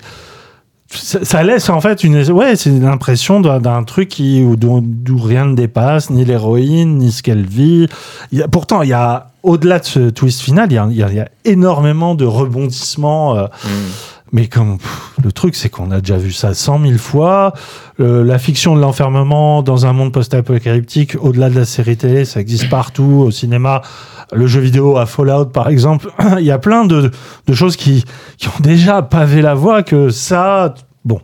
ça, 0.94 1.24
ça 1.24 1.42
laisse 1.42 1.68
en 1.70 1.80
fait 1.80 2.04
une 2.04 2.16
ouais 2.32 2.56
c'est 2.56 2.70
l'impression 2.70 3.40
d'un 3.40 3.82
truc 3.84 4.08
qui 4.08 4.42
où- 4.42 4.56
d'où 4.56 5.18
rien 5.18 5.46
ne 5.46 5.54
dépasse 5.54 6.10
ni 6.10 6.24
l'héroïne 6.24 6.98
ni 6.98 7.12
ce 7.12 7.22
qu'elle 7.22 7.44
vit 7.46 7.86
il 8.32 8.38
y 8.38 8.42
a, 8.42 8.48
pourtant 8.48 8.82
il 8.82 8.88
y 8.88 8.92
a 8.92 9.28
au-delà 9.42 9.78
de 9.78 9.84
ce 9.84 10.10
twist 10.10 10.40
final 10.40 10.68
il 10.70 10.74
y 10.74 10.78
a, 10.78 10.86
il 10.90 11.14
y 11.16 11.20
a- 11.20 11.28
énormément 11.44 12.14
de 12.14 12.24
rebondissements 12.24 13.36
euh, 13.36 13.46
Mm. 13.64 13.68
mais 14.32 14.46
comme 14.48 14.78
pff, 14.78 15.12
le 15.22 15.30
truc, 15.32 15.54
c'est 15.54 15.68
qu'on 15.68 15.90
a 15.90 16.00
déjà 16.00 16.16
vu 16.16 16.32
ça 16.32 16.54
cent 16.54 16.78
mille 16.78 16.98
fois. 16.98 17.52
Euh, 18.00 18.24
la 18.24 18.38
fiction 18.38 18.74
de 18.74 18.80
l'enfermement 18.80 19.62
dans 19.62 19.86
un 19.86 19.92
monde 19.92 20.12
post-apocalyptique, 20.12 21.16
au-delà 21.20 21.50
de 21.50 21.54
la 21.54 21.64
série 21.64 21.96
télé, 21.96 22.24
ça 22.24 22.40
existe 22.40 22.68
partout, 22.68 23.22
au 23.26 23.30
cinéma. 23.30 23.82
Le 24.34 24.46
jeu 24.46 24.60
vidéo 24.60 24.96
à 24.98 25.06
Fallout, 25.06 25.46
par 25.46 25.68
exemple, 25.68 26.08
il 26.38 26.44
y 26.44 26.50
a 26.50 26.58
plein 26.58 26.84
de, 26.84 27.10
de 27.46 27.54
choses 27.54 27.76
qui, 27.76 28.04
qui 28.36 28.48
ont 28.48 28.60
déjà 28.60 29.02
pavé 29.02 29.42
la 29.42 29.54
voie 29.54 29.82
que 29.82 30.10
ça. 30.10 30.74
Bon. 31.04 31.20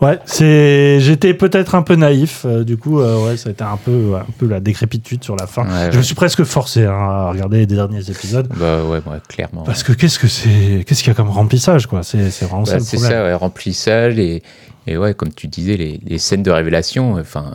Ouais, 0.00 0.18
c'est. 0.24 0.98
J'étais 1.00 1.34
peut-être 1.34 1.74
un 1.74 1.82
peu 1.82 1.94
naïf, 1.94 2.46
euh, 2.46 2.64
du 2.64 2.78
coup, 2.78 3.00
euh, 3.00 3.22
ouais, 3.26 3.36
ça 3.36 3.50
a 3.50 3.52
été 3.52 3.62
un 3.62 3.76
peu, 3.76 4.14
un 4.16 4.24
peu 4.38 4.46
la 4.46 4.58
décrépitude 4.58 5.22
sur 5.22 5.36
la 5.36 5.46
fin. 5.46 5.64
Ouais, 5.64 5.86
Je 5.86 5.90
ouais. 5.90 5.96
me 5.98 6.02
suis 6.02 6.14
presque 6.14 6.42
forcé 6.44 6.84
hein, 6.86 6.92
à 6.92 7.30
regarder 7.30 7.58
les 7.58 7.66
derniers 7.66 8.08
épisodes. 8.10 8.48
Bah 8.56 8.78
ouais, 8.84 9.00
clairement. 9.28 9.62
Parce 9.62 9.82
que 9.82 9.92
qu'est-ce 9.92 10.18
que 10.18 10.26
c'est, 10.26 10.84
qu'est-ce 10.86 11.02
qu'il 11.02 11.08
y 11.08 11.10
a 11.10 11.14
comme 11.14 11.28
remplissage, 11.28 11.86
quoi? 11.86 12.02
C'est, 12.02 12.30
c'est 12.30 12.46
vraiment 12.46 12.64
ça 12.64 12.72
Bah, 12.72 12.78
le 12.78 12.84
c'est 12.84 12.96
problème. 12.96 13.18
ça, 13.18 13.24
ouais, 13.24 13.34
remplissage 13.34 14.18
et, 14.18 14.42
et 14.86 14.96
ouais, 14.96 15.12
comme 15.12 15.34
tu 15.34 15.48
disais, 15.48 15.76
les, 15.76 16.00
les 16.06 16.16
scènes 16.18 16.42
de 16.42 16.50
révélation, 16.50 17.16
enfin, 17.20 17.52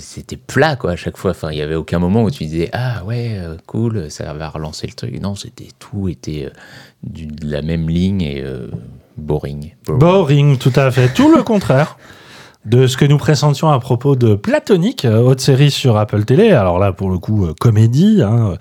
c'était 0.00 0.36
plat 0.36 0.76
quoi 0.76 0.92
à 0.92 0.96
chaque 0.96 1.16
fois. 1.16 1.30
Enfin, 1.32 1.50
il 1.52 1.58
y 1.58 1.62
avait 1.62 1.74
aucun 1.74 1.98
moment 1.98 2.22
où 2.24 2.30
tu 2.30 2.44
disais 2.44 2.68
ah 2.72 3.04
ouais, 3.04 3.32
euh, 3.38 3.56
cool, 3.66 4.10
ça 4.10 4.32
va 4.32 4.48
relancer 4.48 4.86
le 4.86 4.92
truc. 4.94 5.20
Non, 5.20 5.34
c'était 5.34 5.68
tout 5.78 6.08
était 6.08 6.46
euh, 6.46 6.50
du- 7.02 7.26
de 7.26 7.50
la 7.50 7.62
même 7.62 7.88
ligne 7.88 8.22
et 8.22 8.42
euh, 8.42 8.68
boring. 9.16 9.74
Boring, 9.86 10.58
tout 10.58 10.72
à 10.76 10.90
fait. 10.90 11.12
Tout 11.14 11.34
le 11.34 11.42
contraire 11.42 11.98
de 12.64 12.88
ce 12.88 12.96
que 12.96 13.04
nous 13.04 13.16
pressentions 13.16 13.70
à 13.70 13.78
propos 13.78 14.16
de 14.16 14.34
Platonique, 14.34 15.04
haute 15.08 15.38
série 15.38 15.70
sur 15.70 15.96
Apple 15.96 16.24
Télé. 16.24 16.50
Alors 16.50 16.80
là, 16.80 16.92
pour 16.92 17.10
le 17.10 17.18
coup, 17.18 17.46
comédie, 17.60 18.22
hein, 18.24 18.54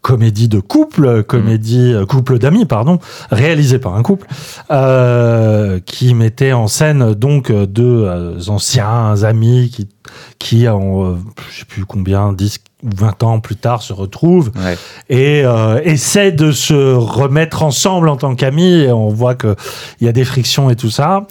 comédie 0.00 0.46
de 0.46 0.60
couple, 0.60 1.24
comédie 1.24 1.92
euh, 1.92 2.06
couple 2.06 2.38
d'amis, 2.38 2.66
pardon, 2.66 3.00
réalisée 3.32 3.80
par 3.80 3.96
un 3.96 4.04
couple, 4.04 4.28
euh, 4.70 5.80
qui 5.84 6.14
mettait 6.14 6.52
en 6.52 6.68
scène 6.68 7.14
donc 7.14 7.50
deux 7.50 8.48
anciens 8.48 9.24
amis 9.24 9.70
qui, 9.74 9.88
qui 10.38 10.68
ont, 10.68 11.18
je 11.50 11.58
sais 11.60 11.64
plus 11.64 11.84
combien, 11.84 12.32
10 12.32 12.58
ou 12.84 12.88
20 12.94 13.22
ans 13.24 13.40
plus 13.40 13.56
tard, 13.56 13.82
se 13.82 13.92
retrouvent 13.92 14.50
Ouais. 14.56 14.76
et 15.08 15.42
euh, 15.44 15.80
essaient 15.84 16.32
de 16.32 16.52
se 16.52 16.74
remettre 16.94 17.62
ensemble 17.62 18.08
en 18.08 18.16
tant 18.16 18.34
qu'amis. 18.34 18.80
Et 18.82 18.92
on 18.92 19.08
voit 19.08 19.34
qu'il 19.34 19.54
y 20.00 20.08
a 20.08 20.12
des 20.12 20.24
frictions 20.24 20.70
et 20.70 20.76
tout 20.76 20.90
ça. 20.90 21.26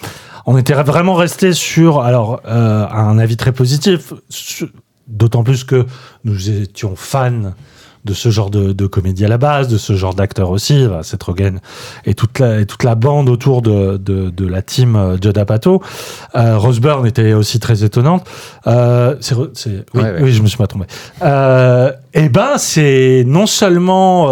On 0.45 0.57
était 0.57 0.73
vraiment 0.73 1.13
resté 1.15 1.53
sur 1.53 2.01
alors 2.01 2.41
euh, 2.47 2.87
un 2.89 3.17
avis 3.19 3.35
très 3.37 3.51
positif, 3.51 4.13
d'autant 5.07 5.43
plus 5.43 5.63
que 5.63 5.85
nous 6.23 6.49
étions 6.49 6.95
fans 6.95 7.53
de 8.07 8.13
ce 8.13 8.29
genre 8.29 8.49
de, 8.49 8.71
de 8.73 8.87
comédie 8.87 9.25
à 9.25 9.27
la 9.27 9.37
base, 9.37 9.67
de 9.67 9.77
ce 9.77 9.95
genre 9.95 10.15
d'acteur 10.15 10.49
aussi, 10.49 10.85
Seth 11.03 11.21
Rogen 11.23 11.59
et 12.05 12.13
toute 12.15 12.39
la, 12.39 12.61
et 12.61 12.65
toute 12.65 12.83
la 12.83 12.95
bande 12.95 13.29
autour 13.29 13.61
de, 13.61 13.97
de, 13.97 14.29
de 14.29 14.47
la 14.47 14.61
team 14.61 14.95
euh, 14.95 15.17
Judd 15.21 15.37
Apatow. 15.37 15.83
Euh, 16.35 16.57
Rose 16.57 16.79
Byrne 16.79 17.05
était 17.05 17.33
aussi 17.33 17.59
très 17.59 17.83
étonnante. 17.83 18.25
Euh, 18.65 19.15
c'est, 19.19 19.35
oui, 19.35 19.45
Ouais, 19.93 20.01
ouais. 20.03 20.17
oui, 20.21 20.31
je 20.33 20.41
me 20.41 20.47
suis 20.47 20.57
pas 20.57 20.67
trompé. 20.67 20.85
Euh, 21.21 21.91
et 22.13 22.29
ben, 22.29 22.57
c'est 22.57 23.23
non 23.27 23.45
seulement 23.45 24.29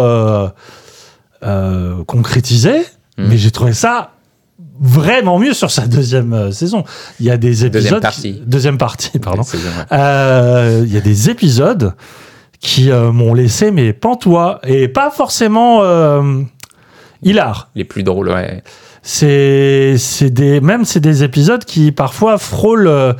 euh, 1.42 2.02
concrétisé, 2.06 2.72
Mm. 3.18 3.28
mais 3.28 3.38
j'ai 3.38 3.50
trouvé 3.50 3.72
ça 3.72 4.10
vraiment 4.78 5.38
mieux 5.38 5.54
sur 5.54 5.70
sa 5.70 5.86
deuxième 5.86 6.34
euh, 6.34 6.50
saison. 6.52 6.84
Il 7.18 7.24
y 7.24 7.30
a 7.30 7.38
des 7.38 7.64
épisodes. 7.64 8.02
partie. 8.02 8.34
qui- 8.34 8.40
deuxième 8.46 8.76
partie, 8.76 9.18
pardon. 9.18 9.40
Ouais. 9.42 9.58
Euh, 9.92 10.82
Il 10.86 10.92
y 10.92 10.98
a 10.98 11.00
des 11.00 11.30
épisodes 11.30 11.94
qui 12.60 12.90
euh, 12.90 13.12
m'ont 13.12 13.34
laissé 13.34 13.70
mes 13.70 13.92
pantois 13.92 14.60
et 14.64 14.88
pas 14.88 15.10
forcément 15.10 15.82
euh, 15.82 16.42
hilar. 17.22 17.70
Les 17.74 17.84
plus 17.84 18.02
drôles, 18.02 18.28
ouais. 18.28 18.62
C'est 19.02 19.94
c'est 19.98 20.30
des 20.30 20.60
même 20.60 20.84
c'est 20.84 20.98
des 20.98 21.22
épisodes 21.22 21.64
qui 21.64 21.92
parfois 21.92 22.38
frôlent 22.38 22.88
euh, 22.88 23.12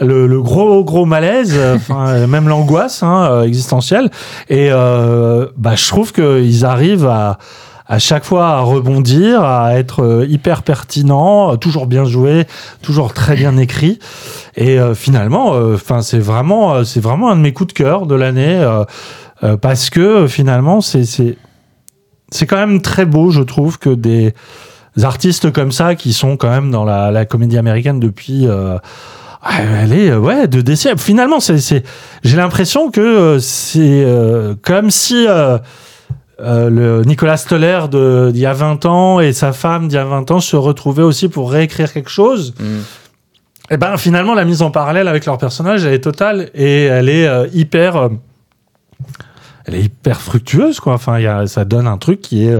le, 0.00 0.26
le 0.26 0.42
gros 0.42 0.82
gros 0.84 1.04
malaise, 1.04 1.52
euh, 1.54 2.26
même 2.26 2.48
l'angoisse 2.48 3.02
hein, 3.02 3.42
existentielle. 3.42 4.10
Et 4.48 4.70
bah 4.70 5.74
je 5.74 5.86
trouve 5.86 6.12
qu'ils 6.12 6.64
arrivent 6.64 7.06
à 7.06 7.38
à 7.86 7.98
chaque 7.98 8.24
fois 8.24 8.48
à 8.48 8.60
rebondir, 8.60 9.42
à 9.42 9.76
être 9.76 10.02
euh, 10.02 10.26
hyper 10.26 10.62
pertinent, 10.62 11.52
euh, 11.52 11.56
toujours 11.56 11.86
bien 11.86 12.04
joué, 12.04 12.46
toujours 12.82 13.12
très 13.12 13.36
bien 13.36 13.56
écrit. 13.56 13.98
Et 14.56 14.78
euh, 14.78 14.94
finalement, 14.94 15.50
enfin 15.74 16.00
c'est 16.02 16.18
vraiment 16.18 16.74
euh, 16.74 16.84
c'est 16.84 17.00
vraiment 17.00 17.30
un 17.30 17.36
de 17.36 17.42
mes 17.42 17.52
coups 17.52 17.74
de 17.74 17.78
cœur 17.78 18.06
de 18.06 18.14
l'année 18.14 18.56
euh, 18.56 18.84
euh, 19.42 19.56
parce 19.56 19.90
que 19.90 20.00
euh, 20.00 20.28
finalement 20.28 20.80
c'est 20.80 21.04
c'est 21.04 21.36
c'est 22.30 22.46
quand 22.46 22.56
même 22.56 22.80
très 22.80 23.04
beau, 23.04 23.30
je 23.30 23.42
trouve, 23.42 23.78
que 23.78 23.90
des 23.90 24.34
artistes 25.02 25.52
comme 25.52 25.72
ça 25.72 25.94
qui 25.94 26.12
sont 26.12 26.36
quand 26.36 26.50
même 26.50 26.70
dans 26.70 26.84
la, 26.84 27.10
la 27.10 27.26
comédie 27.26 27.58
américaine 27.58 28.00
depuis 28.00 28.46
euh, 28.46 28.78
allez 29.42 30.10
euh, 30.10 30.18
ouais 30.18 30.48
de 30.48 30.60
décennies 30.60 30.98
finalement 30.98 31.40
c'est 31.40 31.58
c'est 31.58 31.82
j'ai 32.22 32.36
l'impression 32.36 32.90
que 32.90 33.00
euh, 33.00 33.38
c'est 33.40 34.04
euh, 34.04 34.54
comme 34.62 34.90
si 34.90 35.26
euh, 36.40 36.68
le 36.70 37.02
Nicolas 37.04 37.36
Stoller 37.36 37.82
d'il 37.90 38.40
y 38.40 38.46
a 38.46 38.52
20 38.52 38.86
ans 38.86 39.20
et 39.20 39.32
sa 39.32 39.52
femme 39.52 39.88
d'il 39.88 39.94
y 39.96 39.98
a 39.98 40.04
20 40.04 40.30
ans 40.32 40.40
se 40.40 40.56
retrouvaient 40.56 41.02
aussi 41.02 41.28
pour 41.28 41.50
réécrire 41.52 41.92
quelque 41.92 42.10
chose. 42.10 42.54
Mm. 42.58 42.64
et 43.70 43.76
ben 43.76 43.96
finalement 43.96 44.34
la 44.34 44.44
mise 44.44 44.60
en 44.62 44.70
parallèle 44.70 45.08
avec 45.08 45.26
leur 45.26 45.38
personnage 45.38 45.84
elle 45.84 45.94
est 45.94 46.00
totale 46.00 46.50
et 46.54 46.84
elle 46.84 47.08
est 47.08 47.26
euh, 47.28 47.46
hyper 47.52 47.96
euh, 47.96 48.08
elle 49.66 49.76
est 49.76 49.82
hyper 49.82 50.20
fructueuse 50.20 50.80
quoi. 50.80 50.94
Enfin 50.94 51.18
il 51.18 51.22
y 51.22 51.26
a, 51.26 51.46
ça 51.46 51.64
donne 51.64 51.86
un 51.86 51.98
truc 51.98 52.20
qui 52.20 52.46
est 52.46 52.54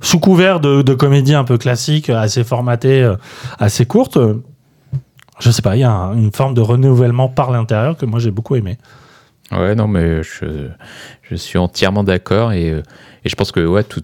sous 0.00 0.18
couvert 0.18 0.60
de, 0.60 0.82
de 0.82 0.94
comédie 0.94 1.34
un 1.34 1.44
peu 1.44 1.58
classique 1.58 2.10
assez 2.10 2.44
formatée 2.44 3.10
assez 3.58 3.86
courte 3.86 4.18
je 5.40 5.50
sais 5.50 5.62
pas 5.62 5.76
il 5.76 5.80
y 5.80 5.84
a 5.84 5.90
un- 5.90 6.14
une 6.16 6.32
forme 6.32 6.54
de 6.54 6.60
renouvellement 6.60 7.28
par 7.28 7.50
l'intérieur 7.50 7.96
que 7.96 8.04
moi 8.06 8.18
j'ai 8.20 8.30
beaucoup 8.30 8.56
aimé 8.56 8.78
Ouais, 9.52 9.74
non, 9.74 9.86
mais 9.88 10.22
je, 10.22 10.68
je 11.22 11.34
suis 11.36 11.58
entièrement 11.58 12.04
d'accord 12.04 12.52
et, 12.52 12.70
euh, 12.70 12.82
et 13.24 13.28
je 13.28 13.34
pense 13.36 13.52
que 13.52 13.60
ouais, 13.64 13.84
tout, 13.84 14.02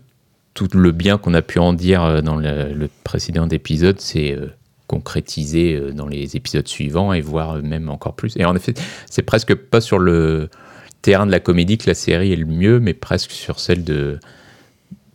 tout 0.55 0.69
le 0.75 0.93
bien 0.93 1.19
qu'on 1.19 1.35
a 1.35 1.43
pu 1.43 1.59
en 1.59 1.73
dire 1.73 2.03
euh, 2.05 2.21
dans 2.21 2.37
le, 2.37 2.73
le 2.73 2.89
précédent 3.05 3.49
épisode, 3.49 4.01
c'est 4.01 4.33
euh, 4.33 4.47
concrétisé 4.87 5.81
dans 5.93 6.07
les 6.07 6.37
épisodes 6.37 6.67
suivants 6.67 7.13
et 7.13 7.21
voire 7.21 7.57
même 7.63 7.89
encore 7.89 8.15
plus. 8.15 8.37
Et 8.37 8.45
en 8.45 8.57
effet, 8.57 8.75
c'est 9.11 9.23
presque 9.23 9.55
pas 9.55 9.81
sur 9.81 9.99
le 9.99 10.49
terrain 11.03 11.27
de 11.27 11.31
la 11.31 11.41
comédie 11.41 11.79
que 11.79 11.89
la 11.89 11.95
série 11.95 12.33
est 12.33 12.37
le 12.37 12.47
mieux, 12.47 12.81
mais 12.81 12.95
presque 12.95 13.31
sur 13.31 13.61
celle 13.61 13.85
de 13.85 14.19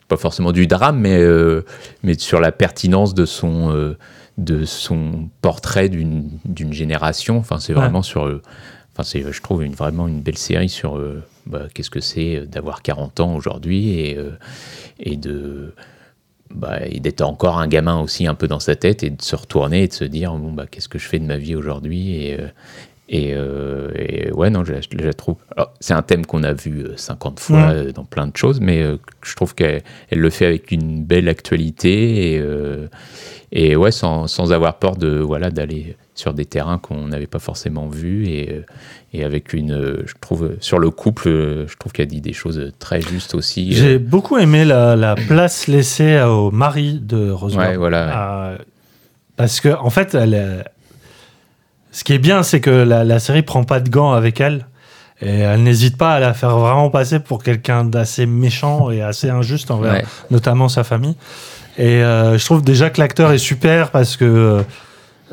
pas 0.08 0.18
forcément 0.18 0.52
du 0.52 0.68
drame, 0.68 1.00
mais, 1.00 1.18
euh, 1.20 1.66
mais 2.04 2.18
sur 2.20 2.40
la 2.40 2.52
pertinence 2.52 3.14
de 3.16 3.26
son, 3.26 3.72
euh, 3.72 3.98
de 4.38 4.64
son 4.66 5.30
portrait 5.42 5.90
d'une 5.90 6.30
d'une 6.46 6.74
génération. 6.74 7.38
Enfin, 7.38 7.58
c'est 7.60 7.74
Ouais. 7.74 7.80
vraiment 7.80 8.02
sur. 8.04 8.42
Enfin, 8.94 9.04
c'est, 9.04 9.24
je 9.32 9.42
trouve, 9.42 9.64
une, 9.64 9.74
vraiment 9.74 10.08
une 10.08 10.22
belle 10.22 10.38
série 10.38 10.70
sur 10.70 10.98
euh, 10.98 11.24
bah, 11.48 11.64
qu'est-ce 11.74 11.90
que 11.90 12.00
c'est 12.00 12.38
euh, 12.38 12.46
d'avoir 12.46 12.82
40 12.84 13.20
ans 13.22 13.36
aujourd'hui 13.36 14.00
et, 14.00 14.18
euh, 14.18 14.32
et 15.00 15.18
de. 15.18 15.74
Bah, 16.54 16.86
et 16.86 17.00
d'être 17.00 17.22
encore 17.22 17.58
un 17.58 17.68
gamin 17.68 18.00
aussi 18.00 18.28
un 18.28 18.36
peu 18.36 18.48
dans 18.48 18.60
sa 18.60 18.76
tête 18.76 19.02
et 19.02 19.10
de 19.10 19.20
se 19.24 19.36
retourner 19.36 19.84
et 19.84 19.88
de 19.88 19.94
se 19.94 20.04
dire 20.04 20.34
bon 20.36 20.52
bah 20.52 20.68
qu'est-ce 20.70 20.88
que 20.88 21.00
je 21.00 21.08
fais 21.08 21.18
de 21.18 21.26
ma 21.26 21.38
vie 21.38 21.56
aujourd'hui 21.56 22.14
et, 22.14 22.38
et, 23.10 23.32
euh, 23.34 23.90
et 23.96 24.32
ouais 24.34 24.52
non 24.52 24.64
je, 24.64 24.74
la- 24.74 24.82
je 24.82 24.88
la 24.96 25.14
trouve 25.14 25.38
alors, 25.58 25.74
c'est 25.80 25.96
un 25.96 26.04
thème 26.04 26.28
qu'on 26.28 26.44
a 26.44 26.54
vu 26.54 26.82
euh, 26.84 26.94
50 26.96 27.40
fois 27.40 27.74
dans 27.92 28.04
plein 28.06 28.28
de 28.28 28.38
choses 28.38 28.60
mais 28.62 28.84
je 29.24 29.36
trouve 29.36 29.56
qu'elle 29.56 29.82
elle 30.12 30.20
le 30.20 30.30
fait 30.30 30.46
avec 30.46 30.72
une 30.72 31.04
belle 31.04 31.28
actualité 31.28 32.36
et, 32.36 32.44
et 33.52 33.76
ouais 33.76 33.92
sans, 33.92 34.28
sans 34.28 34.54
avoir 34.54 34.78
peur 34.78 34.96
de 34.96 35.08
voilà 35.18 35.50
d'aller 35.50 35.98
sur 36.16 36.34
des 36.34 36.46
terrains 36.46 36.78
qu'on 36.78 37.08
n'avait 37.08 37.28
pas 37.28 37.40
forcément 37.40 37.88
vus 37.88 38.28
et, 38.28 38.50
euh, 38.52 38.62
et 39.14 39.24
avec 39.24 39.54
une 39.54 39.72
euh, 39.74 40.04
je 40.06 40.14
trouve 40.22 40.44
euh, 40.44 40.58
sur 40.60 40.78
le 40.80 40.90
couple 40.92 41.30
je 41.68 41.76
trouve 41.78 41.92
qu'elle 41.92 42.08
dit 42.08 42.22
des 42.22 42.34
choses 42.34 42.72
très 42.80 43.02
justes 43.02 43.34
aussi 43.36 43.74
j'ai 43.74 43.98
beaucoup 43.98 44.38
aimé 44.38 44.64
la, 44.66 44.96
la 44.96 45.16
place 45.16 45.68
laissée 45.68 46.22
au 46.22 46.52
mari 46.52 47.00
de 47.02 47.32
Rose 47.32 47.56
ouais 47.58 47.78
voilà 47.78 48.50
Euh, 48.54 48.58
parce 49.36 49.60
que 49.62 49.70
en 49.70 49.90
fait, 49.90 50.14
elle, 50.14 50.36
est- 50.36 50.64
ce 51.92 52.04
qui 52.04 52.14
est 52.14 52.20
bien, 52.20 52.44
c'est 52.44 52.60
que 52.62 52.70
la, 52.70 53.04
la 53.04 53.18
série 53.20 53.42
prend 53.42 53.64
pas 53.64 53.80
de 53.80 53.90
gants 53.90 54.14
avec 54.14 54.40
elle. 54.40 54.68
Et 55.22 55.40
elle 55.40 55.64
n'hésite 55.64 55.98
pas 55.98 56.14
à 56.14 56.20
la 56.20 56.34
faire 56.36 56.58
vraiment 56.58 56.90
passer 56.92 57.20
pour 57.20 57.42
quelqu'un 57.44 57.84
d'assez 57.86 58.26
méchant 58.28 58.92
et 58.92 59.02
assez 59.02 59.30
injuste 59.30 59.72
envers 59.72 59.94
Ouais. 59.94 60.06
notamment 60.32 60.70
sa 60.70 60.84
famille. 60.84 61.16
Et 61.78 62.04
euh, 62.04 62.38
je 62.38 62.46
trouve 62.46 62.62
déjà 62.64 62.90
que 62.92 63.00
l'acteur 63.02 63.32
est 63.32 63.38
super 63.40 63.90
parce 63.90 64.18
que 64.18 64.64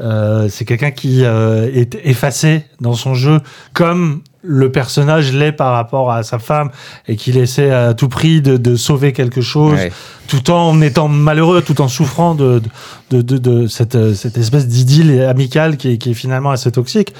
euh, 0.01 0.49
c'est 0.49 0.65
quelqu'un 0.65 0.91
qui 0.91 1.25
euh, 1.25 1.71
est 1.73 1.97
effacé 2.05 2.65
dans 2.81 2.95
son 2.95 3.15
jeu, 3.15 3.41
comme 3.75 4.23
le 4.43 4.73
personnage 4.73 5.33
l'est 5.35 5.53
par 5.53 5.73
rapport 5.75 6.11
à 6.11 6.23
sa 6.23 6.39
femme, 6.39 6.71
et 7.07 7.17
qu'il 7.17 7.37
essaie 7.37 7.71
à 7.71 7.93
tout 7.93 8.09
prix 8.09 8.41
de, 8.41 8.57
de 8.57 8.75
sauver 8.75 9.13
quelque 9.13 9.43
chose, 9.43 9.75
Ouais. 9.75 9.93
tout 10.29 10.51
en 10.51 10.81
étant 10.81 11.09
malheureux, 11.09 11.61
tout 11.61 11.83
en 11.83 11.89
souffrant 11.89 12.35
de, 12.35 12.63
de, 13.11 13.21
de, 13.21 13.37
de 13.37 13.67
cette, 13.67 13.97
euh, 13.97 14.15
cette 14.15 14.39
espèce 14.39 14.67
d'idylle 14.67 15.23
amicale 15.23 15.77
qui 15.77 15.93
est, 15.93 15.99
qui 15.99 16.13
est 16.13 16.15
finalement 16.15 16.51
assez 16.51 16.73
toxique. 16.73 17.13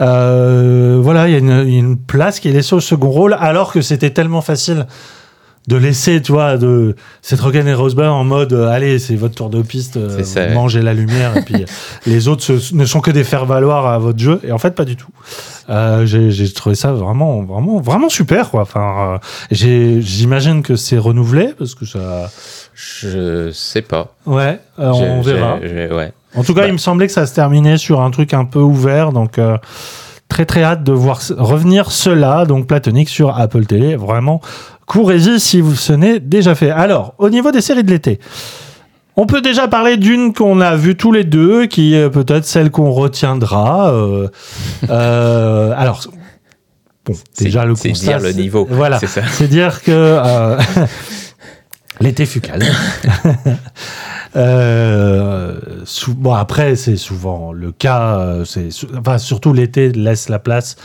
Euh, 0.00 0.98
voilà, 1.00 1.26
il 1.28 1.32
y 1.32 1.34
a 1.34 1.38
une, 1.38 1.66
une 1.66 1.96
place 1.96 2.38
qui 2.38 2.48
est 2.48 2.52
laissée 2.52 2.74
au 2.74 2.80
second 2.80 3.08
rôle, 3.10 3.34
alors 3.40 3.72
que 3.72 3.80
c'était 3.80 4.10
tellement 4.10 4.42
facile 4.42 4.86
de 5.68 5.76
laisser, 5.76 6.20
tu 6.22 6.32
vois, 6.32 6.56
de 6.56 6.96
cette 7.22 7.40
Rogan 7.40 7.68
et 7.68 7.74
Rosebud 7.74 8.04
en 8.06 8.24
mode, 8.24 8.52
euh, 8.54 8.68
allez, 8.68 8.98
c'est 8.98 9.14
votre 9.16 9.34
tour 9.34 9.50
de 9.50 9.60
piste, 9.62 9.98
euh, 9.98 10.16
C'est 10.16 10.24
ça, 10.24 10.40
ouais. 10.46 10.54
mangez 10.54 10.80
la 10.82 10.94
lumière, 10.94 11.36
et 11.36 11.42
puis 11.42 11.64
les 12.06 12.26
autres 12.26 12.42
ce- 12.42 12.74
ne 12.74 12.84
sont 12.86 13.00
que 13.00 13.10
des 13.10 13.22
faire-valoir 13.22 13.86
à 13.86 13.98
votre 13.98 14.18
jeu, 14.18 14.40
et 14.44 14.50
en 14.50 14.58
fait, 14.58 14.74
pas 14.74 14.86
du 14.86 14.96
tout. 14.96 15.10
Euh, 15.68 16.06
j'ai 16.06 16.50
trouvé 16.52 16.74
ça 16.74 16.92
vraiment, 16.92 17.42
vraiment, 17.42 17.78
vraiment 17.80 18.08
super, 18.08 18.50
quoi. 18.50 18.62
Enfin, 18.62 19.20
euh, 19.52 19.98
j'imagine 20.00 20.62
que 20.62 20.74
c'est 20.76 20.96
renouvelé, 20.98 21.54
parce 21.58 21.74
que 21.74 21.84
ça. 21.84 22.30
je 22.74 23.50
sais 23.52 23.82
pas 23.82 24.14
Ouais, 24.26 24.58
euh, 24.78 24.90
on 24.92 25.20
verra. 25.20 25.56
ouais 25.58 26.12
En 26.34 26.44
tout 26.44 26.54
cas, 26.54 26.62
Bah. 26.62 26.66
il 26.68 26.72
me 26.72 26.78
semblait 26.78 27.06
que 27.06 27.12
ça 27.12 27.26
se 27.26 27.34
terminait 27.34 27.76
sur 27.76 28.00
un 28.00 28.10
truc 28.10 28.32
un 28.34 28.44
peu 28.46 28.60
ouvert, 28.60 29.12
donc 29.12 29.38
euh, 29.38 29.58
très 30.28 30.46
très 30.46 30.62
hâte 30.62 30.84
de 30.84 30.92
voir 30.92 31.20
revenir 31.36 31.90
cela, 31.90 32.44
donc 32.46 32.66
platonique 32.66 33.08
sur 33.08 33.36
Apple 33.38 33.66
Télé. 33.66 33.96
Vraiment, 33.96 34.40
courez-y 34.88 35.38
si 35.38 35.60
vous 35.60 35.76
ce 35.76 35.92
n'est 35.92 36.18
déjà 36.18 36.54
fait. 36.56 36.70
Alors, 36.70 37.14
au 37.18 37.30
niveau 37.30 37.52
des 37.52 37.60
séries 37.60 37.84
de 37.84 37.90
l'été, 37.90 38.18
on 39.16 39.26
peut 39.26 39.40
déjà 39.42 39.68
parler 39.68 39.96
d'une 39.96 40.32
qu'on 40.32 40.60
a 40.60 40.74
vue 40.76 40.96
tous 40.96 41.12
les 41.12 41.24
deux, 41.24 41.66
qui 41.66 41.94
est 41.94 42.08
peut-être 42.10 42.44
celle 42.44 42.70
qu'on 42.70 42.90
retiendra. 42.90 43.92
euh, 43.92 44.28
euh, 44.90 45.72
alors, 45.76 46.00
bon, 47.04 47.14
C'est- 47.32 47.44
déjà 47.44 47.64
le 47.64 47.74
c'est 47.74 47.90
constat, 47.90 48.18
dire 48.18 48.20
le 48.20 48.32
niveau, 48.32 48.66
Voilà, 48.70 48.98
c'est 48.98 49.06
ça. 49.08 49.22
c'est 49.30 49.48
dire 49.48 49.82
que 49.82 49.90
euh, 49.92 50.56
l'été 52.00 52.26
fut 52.26 52.40
calme. 52.40 52.64
Bon, 56.08 56.34
après, 56.34 56.76
c'est 56.76 56.96
souvent 56.96 57.52
le 57.52 57.72
cas. 57.72 58.42
c'est 58.44 58.68
enfin, 58.98 59.18
surtout 59.18 59.52
l'été 59.52 59.90
laisse 59.92 60.28
la 60.28 60.38
place 60.38 60.76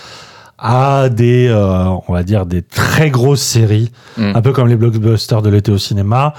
à 0.64 1.10
des, 1.10 1.48
euh, 1.50 1.86
on 2.08 2.14
va 2.14 2.24
dire, 2.24 2.46
des 2.46 2.62
très 2.64 3.10
grosses 3.12 3.42
séries, 3.44 3.92
Mm. 4.18 4.32
un 4.36 4.42
peu 4.42 4.54
comme 4.54 4.68
les 4.70 4.76
blockbusters 4.78 5.42
de 5.42 5.50
l'été 5.50 5.72
au 5.72 5.78
cinéma. 5.78 6.34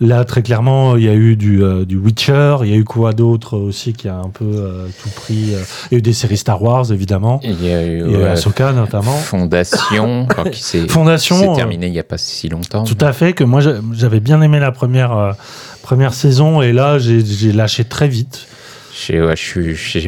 Là, 0.00 0.24
très 0.24 0.42
clairement, 0.42 0.96
il 0.96 1.02
y 1.04 1.08
a 1.08 1.14
eu 1.14 1.34
du, 1.36 1.62
euh, 1.62 1.84
du 1.84 1.96
Witcher, 1.96 2.58
il 2.62 2.68
y 2.70 2.72
a 2.72 2.76
eu 2.76 2.84
quoi 2.84 3.12
d'autre 3.12 3.56
aussi 3.58 3.92
qui 3.94 4.08
a 4.08 4.14
un 4.16 4.28
peu 4.30 4.44
euh, 4.44 4.86
tout 5.02 5.08
pris. 5.10 5.34
il 5.34 5.50
y 5.90 5.94
a 5.94 5.98
eu 5.98 6.02
des 6.02 6.12
séries 6.12 6.36
Star 6.36 6.62
Wars, 6.62 6.92
évidemment, 6.92 7.40
Il 7.42 7.64
y 7.64 7.72
a 7.72 7.84
eu 7.84 8.22
Ahsoka 8.24 8.72
notamment. 8.72 9.10
Fondation, 9.16 10.28
qui 10.52 10.62
s'est 10.62 10.86
terminé 11.56 11.86
il 11.86 11.92
n'y 11.92 11.98
a 11.98 12.04
pas 12.04 12.18
si 12.18 12.48
longtemps. 12.48 12.84
Tout 12.84 12.96
à 13.00 13.12
fait, 13.12 13.32
que 13.32 13.42
moi 13.42 13.60
j'a- 13.60 13.80
j'avais 13.92 14.20
bien 14.20 14.40
aimé 14.40 14.60
la 14.60 14.70
première, 14.70 15.34
première 15.82 16.14
saison 16.14 16.62
et 16.62 16.72
là 16.72 16.98
j'ai 17.00 17.52
lâché 17.52 17.84
très 17.84 18.06
vite. 18.08 18.46
J'ai 19.06 19.20
ouais, 19.20 19.34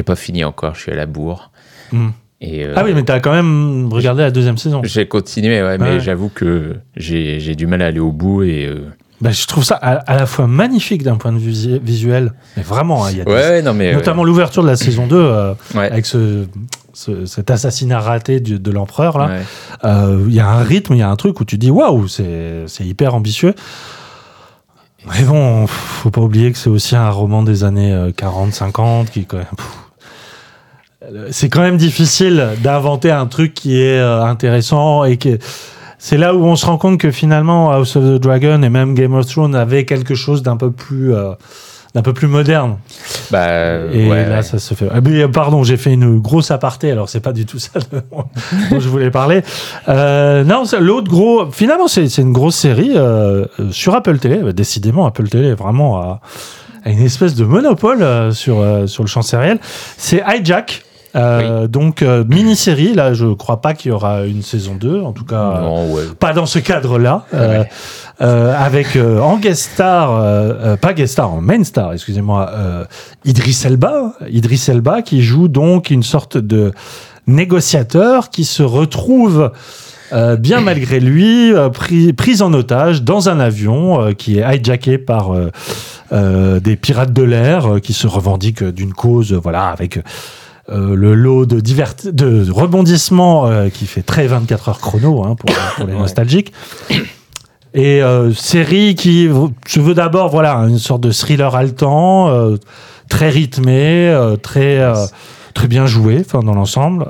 pas 0.05 0.15
fini 0.15 0.43
encore, 0.45 0.75
je 0.75 0.81
suis 0.81 0.91
à 0.91 0.95
la 0.95 1.05
bourre. 1.05 1.51
Hmm. 1.91 2.09
Et, 2.43 2.65
euh, 2.65 2.73
Ah 2.75 2.83
oui, 2.83 2.93
mais 2.95 3.03
t'as 3.03 3.19
quand 3.19 3.31
même 3.33 3.87
regardé 3.93 4.23
la 4.23 4.31
deuxième 4.31 4.57
saison. 4.57 4.81
J'ai 4.83 5.07
continué, 5.07 5.61
ouais, 5.61 5.77
mais 5.77 5.91
Ouais. 5.91 5.99
j'avoue 5.99 6.29
que 6.29 6.75
j'ai 6.97 7.39
j'ai 7.39 7.53
du 7.55 7.67
mal 7.67 7.81
à 7.83 7.85
aller 7.87 7.99
au 7.99 8.11
bout 8.11 8.41
et 8.41 8.65
euh, 8.65 8.89
Bah, 9.21 9.29
je 9.29 9.45
trouve 9.45 9.63
ça 9.63 9.75
à, 9.75 9.91
à 9.97 10.15
la 10.15 10.25
fois 10.25 10.47
magnifique 10.47 11.03
d'un 11.03 11.17
point 11.17 11.31
de 11.31 11.37
vue 11.37 11.51
visuel, 11.83 12.33
mais 12.57 12.63
vraiment, 12.63 13.05
hein, 13.05 13.11
y 13.11 13.21
a 13.21 13.29
ouais, 13.29 13.61
non 13.61 13.73
mais 13.75 13.93
notamment 13.93 14.23
l'ouverture 14.23 14.63
de 14.63 14.67
la 14.67 14.75
saison 14.75 15.05
2 15.05 15.15
euh, 15.15 15.53
avec 15.75 16.07
ce, 16.07 16.45
ce- 16.93 17.27
cet 17.27 17.51
assassinat 17.51 17.99
raté 17.99 18.39
de 18.39 18.71
l'empereur 18.71 19.19
là. 19.19 19.29
Euh, 19.85 20.25
Il 20.27 20.33
y 20.33 20.39
a 20.39 20.49
un 20.49 20.63
rythme, 20.63 20.93
il 20.95 20.99
y 20.99 21.03
a 21.03 21.09
un 21.11 21.15
truc 21.15 21.39
où 21.41 21.45
tu 21.45 21.59
dis 21.59 21.69
waouh, 21.69 22.07
c'est 22.07 22.63
c'est 22.65 22.83
hyper 22.85 23.13
ambitieux. 23.13 23.53
Mais 25.07 25.23
bon, 25.23 25.65
faut 25.67 26.09
pas 26.11 26.21
oublier 26.21 26.51
que 26.51 26.57
c'est 26.57 26.69
aussi 26.71 26.95
un 26.95 27.09
roman 27.11 27.41
des 27.43 27.63
années 27.63 27.93
40-50 28.17 29.09
qui 29.11 29.25
quand 29.25 29.37
même. 29.37 29.45
pff, 29.55 29.77
c'est 31.31 31.49
quand 31.49 31.61
même 31.61 31.77
difficile 31.77 32.49
d'inventer 32.63 33.11
un 33.11 33.25
truc 33.25 33.53
qui 33.53 33.81
est 33.81 33.99
euh, 33.99 34.23
intéressant 34.23 35.03
et 35.03 35.17
que 35.17 35.37
c'est 35.97 36.17
là 36.17 36.35
où 36.35 36.43
on 36.43 36.55
se 36.55 36.65
rend 36.65 36.77
compte 36.77 36.99
que 36.99 37.11
finalement 37.11 37.71
House 37.71 37.95
of 37.95 38.03
the 38.03 38.21
Dragon 38.21 38.61
et 38.63 38.69
même 38.69 38.93
Game 38.93 39.13
of 39.13 39.25
Thrones 39.25 39.55
avaient 39.55 39.85
quelque 39.85 40.15
chose 40.15 40.43
d'un 40.43 40.57
peu 40.57 40.71
plus 40.71 41.13
euh, 41.13 41.31
d'un 41.93 42.01
peu 42.03 42.13
plus 42.13 42.27
moderne. 42.27 42.77
Bah, 43.31 43.47
euh, 43.49 43.91
Et 43.91 44.09
ouais, 44.09 44.25
là, 44.27 44.37
ouais. 44.37 44.41
ça 44.43 44.59
se 44.59 44.73
fait. 44.73 44.87
Ah, 44.93 45.01
mais, 45.01 45.23
euh, 45.23 45.27
pardon, 45.27 45.63
j'ai 45.63 45.75
fait 45.75 45.91
une 45.91 46.19
grosse 46.19 46.49
aparté, 46.49 46.89
alors 46.91 47.09
c'est 47.09 47.19
pas 47.19 47.33
du 47.33 47.45
tout 47.45 47.59
ça 47.59 47.79
dont 48.71 48.79
je 48.79 48.87
voulais 48.87 49.11
parler. 49.11 49.41
Euh, 49.89 50.43
non, 50.45 50.63
l'autre 50.79 51.09
gros. 51.11 51.51
Finalement, 51.51 51.87
c'est 51.87 52.05
une 52.17 52.31
grosse 52.31 52.55
série 52.55 52.93
euh, 52.95 53.45
euh, 53.59 53.71
sur 53.71 53.93
Apple 53.93 54.19
Télé. 54.19 54.37
Bah, 54.37 54.53
Décidément, 54.53 55.05
Apple 55.05 55.27
Télé 55.27 55.49
est 55.49 55.55
vraiment 55.55 55.97
à, 55.99 56.21
à 56.85 56.89
une 56.91 57.01
espèce 57.03 57.35
de 57.35 57.43
monopole 57.43 58.01
euh, 58.01 58.31
sur, 58.31 58.59
euh, 58.61 58.87
sur 58.87 59.03
le 59.03 59.09
champ 59.09 59.21
sériel. 59.21 59.59
C'est 59.97 60.23
Hijack. 60.25 60.83
Euh, 61.15 61.67
Donc, 61.67 62.01
euh, 62.01 62.23
mini-série. 62.27 62.93
Là, 62.93 63.13
je 63.13 63.25
crois 63.33 63.61
pas 63.61 63.73
qu'il 63.73 63.89
y 63.89 63.93
aura 63.93 64.23
une 64.25 64.41
saison 64.43 64.75
2. 64.75 65.01
En 65.01 65.11
tout 65.11 65.25
cas, 65.25 65.55
euh, 65.57 65.61
Non, 65.61 65.93
ouais. 65.93 66.03
pas 66.19 66.33
dans 66.33 66.45
ce 66.45 66.59
cadre-là. 66.59 67.25
Euh, 67.33 67.59
Ouais. 67.61 67.69
euh, 68.21 68.53
avec 68.57 68.95
euh, 68.95 69.19
en 69.19 69.37
guest 69.37 69.71
star, 69.73 70.77
pas 70.79 70.93
guest 70.93 71.13
star, 71.13 71.31
en 71.33 71.41
main 71.41 71.63
star, 71.63 71.93
excusez-moi, 71.93 72.49
euh, 72.53 72.85
Idris 73.25 73.59
Elba, 73.65 74.13
Idris 74.29 74.65
Elba 74.67 75.01
qui 75.01 75.21
joue 75.21 75.47
donc 75.47 75.89
une 75.89 76.03
sorte 76.03 76.37
de 76.37 76.71
négociateur 77.27 78.29
qui 78.29 78.45
se 78.45 78.63
retrouve 78.63 79.51
euh, 80.13 80.35
bien 80.35 80.61
malgré 80.69 80.99
lui 80.99 81.53
euh, 81.53 81.69
pris, 81.69 82.13
pris 82.13 82.41
en 82.41 82.53
otage 82.53 83.01
dans 83.03 83.27
un 83.29 83.39
avion 83.39 84.01
euh, 84.01 84.11
qui 84.13 84.39
est 84.39 84.45
hijacké 84.57 84.97
par 84.97 85.31
des 86.11 86.75
pirates 86.75 87.13
de 87.13 87.23
l'air 87.23 87.65
euh, 87.75 87.79
qui 87.79 87.93
se 87.93 88.05
revendiquent 88.05 88.63
d'une 88.65 88.93
cause, 88.93 89.33
voilà, 89.33 89.67
avec 89.67 89.99
euh, 90.71 90.95
le 90.95 91.13
lot 91.13 91.45
de, 91.45 91.59
divert 91.59 91.95
de 92.03 92.49
rebondissements 92.49 93.47
euh, 93.47 93.69
qui 93.69 93.85
fait 93.85 94.03
très 94.03 94.27
24 94.27 94.69
heures 94.69 94.79
chrono 94.79 95.23
hein, 95.23 95.35
pour, 95.35 95.53
pour 95.75 95.85
les 95.85 95.93
nostalgiques. 95.93 96.53
Et 97.73 98.01
euh, 98.01 98.33
série 98.33 98.95
qui 98.95 99.29
se 99.67 99.79
veut 99.79 99.93
d'abord 99.93 100.29
voilà 100.29 100.55
une 100.55 100.77
sorte 100.77 101.01
de 101.01 101.11
thriller 101.11 101.55
haletant, 101.55 102.57
très 103.09 103.29
rythmé, 103.29 104.13
très 104.41 104.81
très 105.53 105.67
bien 105.67 105.85
joué, 105.85 106.17
enfin 106.19 106.39
dans 106.39 106.53
l'ensemble. 106.53 107.05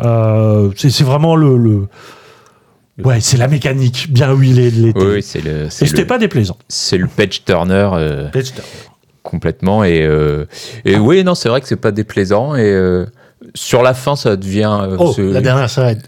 C'est 0.75 0.89
c'est 0.89 1.03
vraiment 1.03 1.35
le, 1.35 1.57
le 1.57 1.87
ouais 3.03 3.21
c'est 3.21 3.37
la 3.37 3.47
mécanique 3.47 4.07
bien 4.11 4.33
huilée 4.33 4.69
de 4.69 4.81
l'été. 4.83 5.03
Oui, 5.03 5.23
c'est 5.23 5.41
le, 5.41 5.65
Et 5.65 5.69
c'était 5.69 6.05
pas 6.05 6.19
déplaisant. 6.19 6.57
c'est 6.67 6.97
le 6.97 7.07
page 7.07 7.43
turner 7.43 7.89
complètement. 9.23 9.83
Et, 9.83 10.03
euh, 10.03 10.45
et 10.85 10.97
oui, 10.97 11.23
non, 11.23 11.35
c'est 11.35 11.49
vrai 11.49 11.61
que 11.61 11.67
c'est 11.67 11.75
pas 11.75 11.91
déplaisant. 11.91 12.55
Et 12.55 12.71
euh, 12.71 13.05
sur 13.55 13.81
la 13.83 13.93
fin, 13.93 14.15
ça 14.15 14.35
devient. 14.35 14.77
euh, 14.83 14.95
Oh, 14.99 15.11
ce- 15.13 15.21
la 15.21 15.41
dernière 15.41 15.69
scène, 15.69 16.01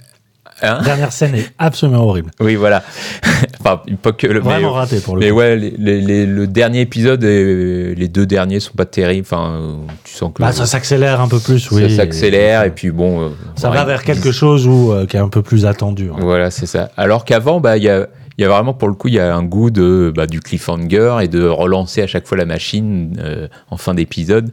Hein 0.62 0.82
dernière 0.84 1.12
scène 1.12 1.36
est 1.36 1.52
absolument 1.60 2.04
horrible. 2.06 2.32
oui, 2.40 2.56
voilà. 2.56 2.84
enfin, 3.60 3.82
pas 4.02 4.12
que 4.14 4.28
le. 4.28 4.36
mais- 4.36 4.40
Vraiment 4.46 4.72
raté 4.74 5.00
pour 5.02 5.16
le 5.16 5.22
Mais 5.22 5.30
coup. 5.32 5.38
ouais, 5.38 5.56
les, 5.58 5.72
les- 5.78 6.00
les- 6.00 6.26
le 6.26 6.48
dernier 6.48 6.82
épisode 6.82 7.24
et 7.24 7.94
les 7.96 8.08
deux 8.08 8.26
derniers 8.26 8.60
sont 8.62 8.74
pas 8.74 8.86
terribles. 8.86 9.26
Enfin, 9.30 9.78
tu 10.06 10.14
sens 10.14 10.32
que 10.34 10.42
Bah, 10.42 10.52
ça 10.54 10.66
s'accélère 10.66 11.20
un 11.20 11.28
peu 11.28 11.40
plus, 11.40 11.60
ça 11.60 11.76
oui. 11.76 11.94
s'accélère 11.94 12.64
et 12.64 12.70
puis 12.70 12.92
bon. 12.92 13.22
euh, 13.24 13.30
Ça 13.56 13.70
va 13.72 13.84
vers 13.84 14.04
quelque 14.04 14.32
chose 14.32 14.66
où, 14.68 14.94
euh, 14.94 15.06
qui 15.06 15.18
est 15.18 15.20
un 15.22 15.28
peu 15.28 15.42
plus 15.42 15.66
attendu. 15.66 16.10
hein. 16.14 16.18
Voilà, 16.20 16.50
c'est 16.52 16.68
ça. 16.68 16.92
Alors 16.96 17.26
qu'avant, 17.26 17.60
bah, 17.60 17.76
il 17.78 17.84
y 17.84 17.90
a, 17.90 18.08
il 18.38 18.42
y 18.44 18.46
a 18.46 18.50
vraiment 18.50 18.74
pour 18.74 18.88
le 18.88 18.94
coup, 18.94 19.10
il 19.10 19.16
y 19.16 19.20
a 19.20 19.36
un 19.36 19.44
goût 19.44 19.70
de 19.70 20.14
bah, 20.16 20.28
du 20.28 20.40
cliffhanger 20.40 21.18
et 21.24 21.28
de 21.28 21.46
relancer 21.46 22.02
à 22.04 22.08
chaque 22.08 22.26
fois 22.28 22.38
la 22.38 22.46
machine 22.46 23.18
euh, 23.20 23.48
en 23.70 23.76
fin 23.78 23.94
d'épisode. 23.96 24.50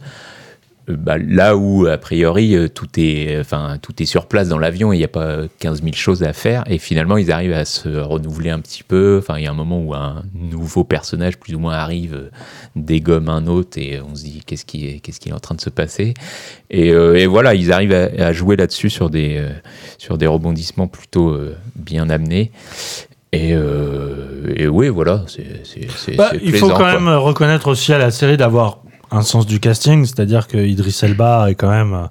Euh, 0.91 0.97
bah, 0.97 1.17
là 1.19 1.57
où 1.57 1.87
a 1.87 1.97
priori 1.99 2.55
euh, 2.57 2.69
tout 2.69 2.89
est, 2.99 3.39
enfin 3.41 3.79
tout 3.81 4.03
est 4.03 4.07
sur 4.07 4.27
place 4.27 4.49
dans 4.49 4.59
l'avion 4.59 4.93
et 4.93 4.97
il 4.97 4.99
n'y 4.99 5.05
a 5.05 5.09
pas 5.09 5.39
15 5.59 5.83
000 5.83 5.95
choses 5.95 6.23
à 6.23 6.33
faire 6.33 6.65
et 6.67 6.79
finalement 6.79 7.17
ils 7.17 7.31
arrivent 7.33 7.53
à 7.53 7.65
se 7.65 7.89
renouveler 7.89 8.51
un 8.51 8.61
petit 8.61 8.83
peu. 8.83 9.19
Enfin, 9.23 9.39
il 9.39 9.45
y 9.45 9.47
a 9.47 9.51
un 9.51 9.55
moment 9.55 9.81
où 9.81 9.95
un 9.95 10.23
nouveau 10.35 10.85
personnage 10.85 11.39
plus 11.39 11.55
ou 11.55 11.59
moins 11.59 11.75
arrive, 11.75 12.15
euh, 12.15 12.31
dégomme 12.77 13.29
un 13.29 13.47
autre 13.47 13.79
et 13.79 14.01
on 14.01 14.15
se 14.15 14.25
dit 14.25 14.43
qu'est-ce 14.47 14.65
qui 14.65 14.87
est, 14.89 15.01
qu'est-ce 15.01 15.21
qui 15.21 15.29
est 15.31 15.33
en 15.33 15.41
train 15.41 15.55
de 15.55 15.61
se 15.61 15.71
passer? 15.71 16.15
Et, 16.71 16.91
euh, 16.93 17.15
et 17.17 17.27
voilà, 17.27 17.55
ils 17.55 17.73
arrivent 17.73 17.93
à, 17.95 18.09
à 18.27 18.33
jouer 18.33 18.57
là-dessus 18.57 18.91
sur 18.91 19.11
des, 19.11 19.37
euh, 19.39 19.49
sur 19.99 20.19
des 20.19 20.27
rebondissements 20.27 20.87
plutôt 20.89 21.31
euh, 21.31 21.57
bien 21.77 22.09
amenés. 22.11 22.53
Et, 23.33 23.51
et 24.57 24.67
oui, 24.67 24.89
voilà, 24.89 25.23
c'est 25.29 25.65
c'est- 25.65 25.89
c'est- 25.97 26.17
Bah, 26.17 26.31
c'est 26.33 26.41
il 26.43 26.53
faut 26.57 26.69
quand 26.69 26.77
quoi. 26.79 26.95
même 26.95 27.09
reconnaître 27.09 27.69
aussi 27.69 27.93
à 27.93 27.99
la 27.99 28.11
série 28.11 28.37
d'avoir 28.37 28.81
un 29.11 29.23
sens 29.23 29.47
du 29.47 29.61
casting, 29.61 30.05
c'est-à-dire 30.05 30.47
que 30.47 30.57
Idris 30.59 30.99
Elba 31.03 31.51
est 31.51 31.55
quand 31.55 31.71
même. 31.71 31.95
euh, 31.95 32.07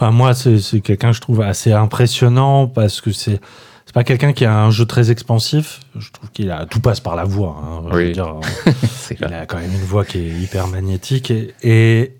Enfin, 0.00 0.12
moi, 0.12 0.32
c'est 0.32 0.80
quelqu'un 0.80 1.08
que 1.10 1.16
je 1.16 1.20
trouve 1.20 1.40
assez 1.42 1.72
impressionnant 1.72 2.66
parce 2.68 3.00
que 3.00 3.10
c'est. 3.12 3.40
C'est 3.84 3.94
pas 3.94 4.04
quelqu'un 4.04 4.34
qui 4.34 4.44
a 4.44 4.54
un 4.54 4.70
jeu 4.70 4.84
très 4.84 5.10
expansif. 5.10 5.80
Je 5.98 6.10
trouve 6.12 6.30
qu'il 6.30 6.50
a 6.50 6.66
tout 6.66 6.78
passe 6.78 7.00
par 7.00 7.16
la 7.16 7.24
voix. 7.24 7.56
hein. 7.64 7.82
Je 7.90 7.96
veux 7.96 8.04
Oui. 8.08 8.12
dire, 8.12 8.34
C'est 8.86 9.18
il 9.18 9.24
a 9.24 9.46
quand 9.46 9.56
même 9.56 9.72
une 9.72 9.80
voix 9.86 10.04
qui 10.04 10.18
est 10.18 10.28
hyper 10.28 10.66
magnétique 10.68 11.30
et, 11.30 11.54
et, 11.62 12.12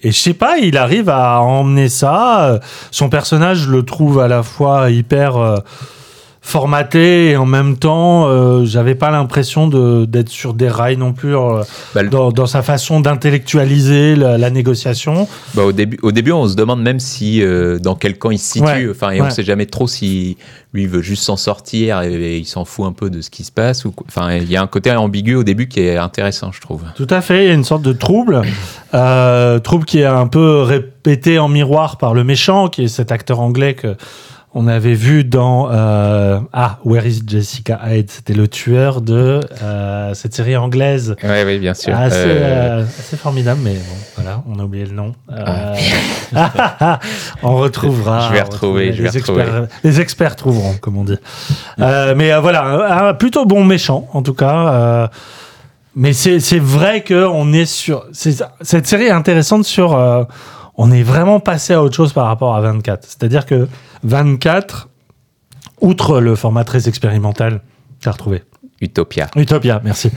et 0.00 0.10
je 0.10 0.18
sais 0.18 0.34
pas, 0.34 0.58
il 0.58 0.76
arrive 0.76 1.08
à 1.08 1.40
emmener 1.40 1.88
ça. 1.88 2.48
Euh, 2.48 2.58
Son 2.90 3.08
personnage, 3.08 3.58
je 3.58 3.70
le 3.70 3.84
trouve 3.84 4.18
à 4.18 4.26
la 4.26 4.42
fois 4.42 4.90
hyper 4.90 5.36
euh, 5.36 5.58
formaté 6.44 7.30
et 7.30 7.36
en 7.36 7.46
même 7.46 7.76
temps, 7.76 8.26
euh, 8.26 8.64
j'avais 8.64 8.96
pas 8.96 9.10
l'impression 9.12 9.68
de- 9.68 10.04
d'être 10.06 10.28
sur 10.28 10.54
des 10.54 10.68
rails 10.68 10.96
non 10.96 11.12
plus 11.12 11.36
euh, 11.36 11.62
Bah, 11.94 12.02
dans, 12.02 12.32
dans 12.32 12.46
sa 12.46 12.62
façon 12.62 12.98
d'intellectualiser 13.00 14.16
la, 14.16 14.38
la 14.38 14.50
négociation. 14.50 15.28
Bah, 15.54 15.62
au, 15.64 15.72
début, 15.72 15.98
au 16.02 16.10
début, 16.10 16.32
on 16.32 16.48
se 16.48 16.56
demande 16.56 16.82
même 16.82 16.98
si 16.98 17.42
euh, 17.42 17.78
dans 17.78 17.94
quel 17.94 18.18
camp 18.18 18.32
il 18.32 18.38
se 18.38 18.52
situe. 18.54 18.64
Ouais, 18.66 18.88
enfin, 18.90 19.10
et 19.12 19.20
on 19.20 19.24
ouais. 19.24 19.30
sait 19.30 19.44
jamais 19.44 19.66
trop 19.66 19.86
si 19.86 20.36
lui 20.74 20.86
veut 20.86 21.00
juste 21.02 21.22
s'en 21.22 21.36
sortir 21.36 22.02
et, 22.02 22.12
et 22.12 22.38
il 22.38 22.44
s'en 22.46 22.64
fout 22.64 22.86
un 22.86 22.92
peu 22.92 23.08
de 23.08 23.20
ce 23.20 23.30
qui 23.30 23.44
se 23.44 23.52
passe. 23.52 23.84
Ou, 23.84 23.94
enfin, 24.08 24.34
il 24.34 24.50
y 24.50 24.56
a 24.56 24.62
un 24.62 24.66
côté 24.66 24.90
ambigu 24.90 25.36
au 25.36 25.44
début 25.44 25.68
qui 25.68 25.80
est 25.80 25.96
intéressant, 25.96 26.50
je 26.50 26.60
trouve. 26.60 26.82
Tout 26.96 27.06
à 27.10 27.20
fait, 27.20 27.44
il 27.44 27.48
y 27.48 27.50
a 27.50 27.54
une 27.54 27.64
sorte 27.64 27.82
de 27.82 27.92
trouble, 27.92 28.42
trouble 29.62 29.84
qui 29.84 30.00
est 30.00 30.04
un 30.06 30.26
peu 30.26 30.62
répété 30.62 31.38
en 31.38 31.48
miroir 31.48 31.98
par 31.98 32.14
le 32.14 32.24
méchant, 32.24 32.68
qui 32.68 32.84
est 32.84 32.88
cet 32.88 33.12
acteur 33.12 33.40
anglais 33.40 33.74
que 33.74 33.96
on 34.54 34.66
avait 34.66 34.94
vu 34.94 35.24
dans 35.24 35.70
euh, 35.70 36.38
ah 36.52 36.78
Where 36.84 37.06
is 37.06 37.22
Jessica 37.26 37.80
Hyde, 37.86 38.10
c'était 38.10 38.34
le 38.34 38.48
tueur 38.48 39.00
de 39.00 39.40
euh, 39.62 40.12
cette 40.14 40.34
série 40.34 40.56
anglaise. 40.56 41.16
Oui, 41.22 41.42
oui, 41.46 41.58
bien 41.58 41.72
sûr. 41.74 41.94
Assez, 41.96 42.16
Euh, 42.18 42.82
assez 42.82 43.16
formidable, 43.16 43.60
mais 43.64 43.74
bon, 43.74 43.96
voilà, 44.16 44.42
on 44.46 44.58
a 44.58 44.64
oublié 44.64 44.84
le 44.84 44.92
nom. 44.92 45.14
On 47.42 47.56
retrouvera. 47.56 48.28
Je 48.28 48.34
vais 48.34 48.42
retrouver, 48.42 48.90
retrouvera. 48.90 48.96
je 48.96 49.02
vais 49.02 49.10
les 49.10 49.18
retrouver. 49.18 49.42
Experts, 49.42 49.68
les 49.84 50.00
experts 50.00 50.36
trouveront, 50.36 50.74
comme 50.80 50.98
on 50.98 51.04
dit. 51.04 51.18
Mais 51.78 52.38
voilà, 52.38 53.08
un, 53.08 53.14
plutôt 53.14 53.46
bon 53.46 53.64
méchant, 53.64 54.08
en 54.12 54.22
tout 54.22 54.34
cas. 54.34 55.10
mais 55.96 56.12
c'est 56.12 56.58
vrai 56.58 57.02
que 57.02 57.26
on 57.26 57.52
est 57.54 57.66
sur. 57.66 58.04
Cette 58.12 58.86
série 58.86 59.04
est 59.04 59.10
intéressante 59.10 59.64
sur. 59.64 59.96
Euh, 60.78 60.82
on 60.82 60.90
est 60.90 61.02
vraiment 61.02 61.40
passé 61.40 61.72
à 61.74 61.82
autre 61.82 61.94
chose 61.96 62.12
par 62.12 62.26
rapport 62.26 62.54
à 62.54 62.60
24. 62.60 63.04
C'est-à-dire 63.04 63.46
que 63.46 63.68
24, 64.04 64.88
outre 65.80 66.20
le 66.20 66.34
format 66.34 66.64
très 66.64 66.88
expérimental, 66.88 67.60
j'ai 68.02 68.10
retrouvé. 68.10 68.42
Utopia. 68.80 69.28
Utopia, 69.36 69.80
merci. 69.84 70.10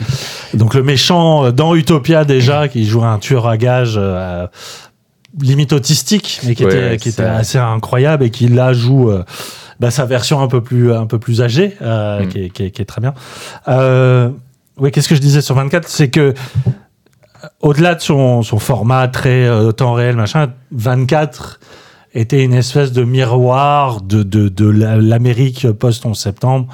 Donc 0.55 0.73
le 0.73 0.81
méchant 0.83 1.45
euh, 1.45 1.51
dans 1.51 1.75
Utopia 1.75 2.25
déjà, 2.25 2.67
qui 2.67 2.85
joue 2.85 3.03
un 3.03 3.19
tueur 3.19 3.47
à 3.47 3.57
gages 3.57 3.95
euh, 3.97 4.47
limite 5.39 5.71
autistique, 5.73 6.39
mais 6.45 6.55
qui 6.55 6.65
Ouais, 6.65 6.71
était, 6.93 6.97
qui 6.97 7.11
ça- 7.11 7.23
était 7.23 7.31
assez 7.31 7.57
incroyable 7.59 8.23
et 8.23 8.31
qui 8.31 8.47
là 8.47 8.73
joue 8.73 9.11
euh, 9.11 9.23
bah, 9.79 9.91
sa 9.91 10.05
version 10.05 10.41
un 10.41 10.47
peu 10.47 10.61
plus, 10.61 10.91
un 10.93 11.05
peu 11.05 11.19
plus 11.19 11.41
âgée, 11.43 11.75
euh, 11.81 12.23
Mm. 12.23 12.27
qui, 12.29 12.39
est, 12.45 12.49
qui 12.49 12.63
est- 12.63 12.71
qui 12.71 12.81
est 12.81 12.85
très 12.85 13.01
bien. 13.01 13.13
Euh, 13.67 14.29
oui, 14.77 14.91
qu'est-ce 14.91 15.09
que 15.09 15.15
je 15.15 15.21
disais 15.21 15.41
sur 15.41 15.53
24 15.55 15.87
C'est 15.87 16.09
que 16.09 16.19
euh, 16.21 16.33
au-delà 17.61 17.95
de 17.95 18.01
son, 18.01 18.41
son 18.43 18.59
format 18.59 19.07
très 19.07 19.45
euh, 19.45 19.71
temps 19.71 19.93
réel, 19.93 20.15
machin, 20.15 20.51
24 20.71 21.59
était 22.13 22.43
une 22.43 22.53
espèce 22.53 22.91
de 22.93 23.03
miroir 23.03 24.01
de, 24.01 24.23
de, 24.23 24.47
de 24.47 24.69
la- 24.69 24.97
l'Amérique 24.97 25.69
post-11 25.71 26.13
septembre, 26.15 26.67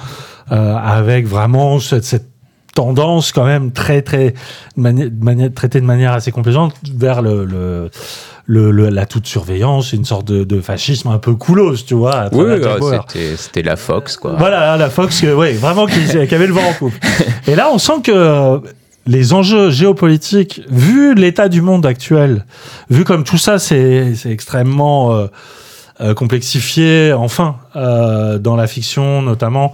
euh, 0.52 0.76
avec 0.76 1.26
vraiment 1.26 1.80
cette, 1.80 2.04
cette 2.04 2.28
tendance 2.74 3.32
quand 3.32 3.44
même 3.44 3.72
très, 3.72 4.02
très, 4.02 4.34
mani- 4.76 5.52
traitée 5.52 5.80
de 5.80 5.84
manière 5.86 6.12
assez 6.12 6.30
complaisante 6.32 6.74
vers 6.94 7.20
le, 7.22 7.44
le, 7.44 7.90
le- 8.46 8.70
le- 8.70 8.88
la 8.88 9.04
toute 9.04 9.26
surveillance, 9.26 9.92
une 9.92 10.04
sorte 10.04 10.26
de, 10.28 10.44
de 10.44 10.60
fascisme 10.60 11.08
un 11.08 11.18
peu 11.18 11.34
coolos, 11.34 11.76
tu 11.86 11.94
vois, 11.94 12.28
Oui, 12.32 12.44
c'était 13.12 13.36
c'était 13.36 13.62
la 13.62 13.76
Fox, 13.76 14.16
quoi. 14.16 14.34
Voilà, 14.38 14.76
la 14.76 14.90
Fox, 14.90 15.22
euh, 15.24 15.34
ouais, 15.34 15.52
vraiment 15.54 15.86
qui, 15.86 16.00
qui 16.06 16.34
avait 16.34 16.46
le 16.46 16.52
vent 16.54 16.68
en 16.70 16.72
poupe. 16.72 16.94
Et 17.48 17.54
là, 17.56 17.68
on 17.74 17.78
sent 17.78 18.00
que 18.04 18.60
les 19.06 19.32
enjeux 19.32 19.70
géopolitiques, 19.70 20.62
vu 20.68 21.14
l'état 21.14 21.48
du 21.48 21.60
monde 21.60 21.84
actuel, 21.86 22.44
vu 22.90 23.04
comme 23.04 23.24
tout 23.24 23.38
ça, 23.38 23.58
c'est 23.58 24.14
extrêmement 24.26 25.12
euh, 25.12 25.26
euh, 26.00 26.14
complexifié, 26.14 27.12
enfin, 27.12 27.56
euh, 27.76 28.38
dans 28.38 28.56
la 28.56 28.66
fiction 28.66 29.22
notamment, 29.22 29.70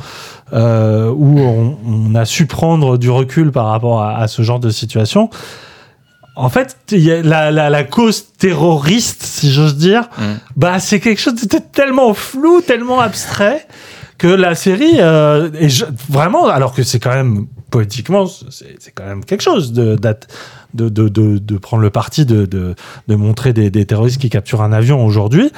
où 0.52 1.40
on, 1.40 1.76
on 1.86 2.14
a 2.14 2.24
su 2.24 2.46
prendre 2.46 2.96
du 2.96 3.10
recul 3.10 3.52
par 3.52 3.66
rapport 3.66 4.02
à, 4.02 4.16
à 4.18 4.28
ce 4.28 4.40
genre 4.42 4.60
de 4.60 4.70
situation. 4.70 5.28
En 6.36 6.48
fait, 6.48 6.76
il 6.92 7.00
y 7.00 7.10
a 7.10 7.20
la, 7.22 7.50
la, 7.50 7.68
la 7.68 7.84
cause 7.84 8.26
terroriste, 8.38 9.24
si 9.24 9.50
j'ose 9.52 9.76
dire, 9.76 10.08
Mm. 10.18 10.22
bah 10.56 10.78
c'est 10.78 11.00
quelque 11.00 11.20
chose 11.20 11.34
de 11.34 11.58
tellement 11.72 12.14
flou, 12.14 12.60
tellement 12.62 13.00
abstrait 13.00 13.66
que 14.18 14.28
la 14.28 14.54
série 14.54 14.98
euh, 15.00 15.50
est 15.58 15.84
vraiment, 16.08 16.46
alors 16.48 16.72
que 16.74 16.82
c'est 16.82 16.98
quand 17.00 17.14
même 17.14 17.46
politiquement, 17.70 18.26
c'est 18.26 18.92
quand 18.94 19.04
même 19.04 19.24
quelque 19.24 19.42
chose 19.42 19.72
de 19.72 19.96
de, 20.74 20.88
de, 20.90 21.08
de, 21.08 21.38
de 21.38 21.56
prendre 21.58 21.82
le 21.82 21.88
parti 21.90 22.26
de, 22.26 22.44
de, 22.44 22.74
de 23.08 23.14
montrer 23.14 23.54
des, 23.54 23.70
des 23.70 23.86
terroristes 23.86 24.20
qui 24.20 24.28
capturent 24.28 24.60
un 24.60 24.72
avion 24.72 25.04
aujourd'hui. 25.04 25.50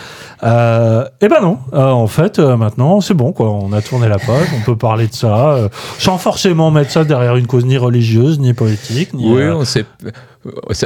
Euh, 0.44 1.04
et 1.20 1.28
ben 1.28 1.40
non, 1.40 1.58
Euh, 1.72 1.88
en 1.88 2.06
fait, 2.06 2.38
euh, 2.38 2.56
maintenant 2.56 3.00
c'est 3.00 3.14
bon, 3.14 3.32
quoi. 3.32 3.50
On 3.50 3.72
a 3.72 3.82
tourné 3.82 4.08
la 4.08 4.18
page, 4.18 4.46
on 4.56 4.64
peut 4.64 4.76
parler 4.76 5.08
de 5.08 5.14
ça 5.14 5.52
euh, 5.54 5.68
sans 5.98 6.16
forcément 6.18 6.70
mettre 6.70 6.92
ça 6.92 7.04
derrière 7.04 7.36
une 7.36 7.46
cause 7.48 7.64
ni 7.64 7.76
religieuse 7.76 8.38
ni 8.38 8.54
politique. 8.54 9.12
Ni, 9.14 9.32
Oui, 9.32 9.42
on 9.44 9.64
sait. 9.64 9.84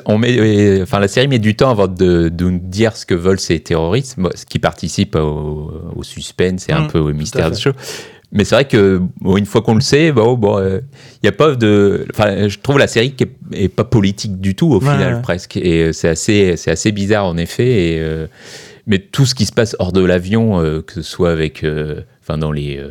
On 0.07 0.19
met, 0.19 0.83
enfin, 0.83 0.99
la 0.99 1.07
série 1.07 1.29
met 1.29 1.39
du 1.39 1.55
temps 1.55 1.71
avant 1.71 1.87
de, 1.87 2.29
de 2.29 2.51
nous 2.51 2.59
dire 2.59 2.97
ce 2.97 3.07
que 3.07 3.15
veulent 3.15 3.39
ces 3.39 3.61
terroristes, 3.61 4.17
ce 4.35 4.47
qui 4.47 4.59
participe 4.59 5.15
au, 5.15 5.71
au 5.95 6.03
suspense 6.03 6.69
et 6.69 6.73
un 6.73 6.81
Mm, 6.85 6.89
peu 6.89 6.99
au 6.99 7.13
mystère 7.13 7.51
de 7.53 7.57
show. 7.57 7.71
Mais 8.35 8.45
c'est 8.45 8.57
vrai 8.57 8.65
que 8.67 9.01
bon, 9.21 9.37
une 9.37 9.47
fois 9.47 9.63
qu'on 9.63 9.77
le 9.77 9.81
sait, 9.81 10.11
bon, 10.13 10.35
bon, 10.35 10.59
il 10.61 11.25
y 11.25 11.29
a 11.29 11.33
pas 11.33 11.55
de. 11.55 12.05
Enfin, 12.13 12.49
je 12.49 12.59
trouve 12.59 12.79
la 12.79 12.89
série 12.89 13.13
qui 13.13 13.25
est, 13.25 13.33
est 13.53 13.69
pas 13.69 13.85
politique 13.85 14.41
du 14.41 14.55
tout 14.57 14.67
au 14.73 14.81
Ouais, 14.83 14.91
final 14.93 15.15
ouais. 15.15 15.23
presque, 15.23 15.57
et 15.57 15.85
euh, 15.85 15.93
c'est 15.93 16.09
assez, 16.09 16.57
c'est 16.57 16.71
assez 16.73 16.91
bizarre 16.93 17.27
en 17.27 17.37
effet. 17.37 17.93
Et 17.95 18.01
euh, 18.01 18.27
mais 18.87 18.99
tout 18.99 19.25
ce 19.25 19.35
qui 19.37 19.47
se 19.47 19.53
passe 19.53 19.77
hors 19.79 19.93
de 19.93 20.05
l'avion, 20.05 20.61
euh, 20.61 20.83
que 20.83 20.95
ce 20.95 21.03
soit 21.03 21.31
avec, 21.31 21.63
euh, 21.65 22.01
enfin, 22.23 22.37
dans 22.37 22.51
les 22.53 22.77
euh, 22.77 22.89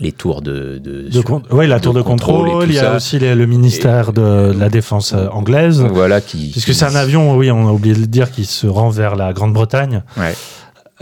les 0.00 0.12
tours 0.12 0.40
de, 0.42 0.78
de, 0.78 1.08
de 1.08 1.20
con- 1.20 1.42
oui, 1.50 1.66
la 1.66 1.78
tour 1.80 1.92
de, 1.94 2.00
contrôle 2.02 2.48
Il 2.68 2.74
y 2.74 2.78
a 2.78 2.82
ça. 2.82 2.96
aussi 2.96 3.18
les- 3.18 3.34
le 3.34 3.46
ministère 3.46 4.12
de, 4.12 4.52
de 4.52 4.58
la 4.58 4.68
défense 4.68 5.12
euh, 5.12 5.26
anglaise. 5.28 5.80
voilà 5.92 6.20
qui 6.20 6.50
Puisque 6.52 6.68
qui- 6.68 6.74
c'est 6.74 6.84
un 6.86 6.94
avion, 6.94 7.36
oui, 7.36 7.50
on 7.50 7.68
a 7.68 7.72
oublié 7.72 7.94
de 7.94 8.00
le 8.00 8.06
dire, 8.06 8.30
qui 8.30 8.44
se 8.46 8.66
rend 8.66 8.88
vers 8.88 9.14
la 9.16 9.32
Grande-Bretagne. 9.32 10.02
Ouais. 10.16 10.34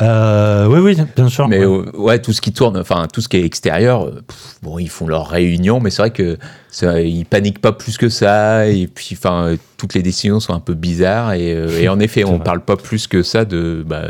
Euh, 0.01 0.67
oui, 0.67 0.79
oui, 0.81 0.97
bien 1.17 1.29
sûr. 1.29 1.49
Mais 1.49 1.65
ouais. 1.65 1.85
euh, 1.95 1.97
ouais, 1.99 2.19
tout 2.21 2.33
ce 2.33 2.41
qui 2.41 2.53
tourne, 2.53 2.77
enfin 2.79 3.07
tout 3.13 3.21
ce 3.21 3.29
qui 3.29 3.37
est 3.37 3.45
extérieur, 3.45 4.05
euh, 4.07 4.23
pff, 4.27 4.57
bon, 4.63 4.79
ils 4.79 4.89
font 4.89 5.09
leur 5.09 5.27
réunion, 5.29 5.81
mais 5.81 5.91
c'est 5.91 6.03
vrai 6.03 6.11
que 6.13 6.39
ça, 6.71 7.01
ils 7.01 7.25
paniquent 7.27 7.61
pas 7.61 7.73
plus 7.73 7.99
que 7.99 8.09
ça. 8.09 8.69
Et 8.69 8.87
puis, 8.87 9.17
enfin, 9.19 9.55
toutes 9.77 9.95
les 9.95 10.03
décisions 10.03 10.39
sont 10.39 10.55
un 10.55 10.61
peu 10.61 10.75
bizarres. 10.75 11.33
Et, 11.33 11.49
et 11.81 11.89
en 11.89 11.99
effet, 11.99 12.23
on 12.25 12.37
vrai. 12.37 12.45
parle 12.45 12.61
pas 12.61 12.77
plus 12.77 13.09
que 13.09 13.23
ça 13.25 13.45
de 13.45 13.85
bah, 13.85 14.03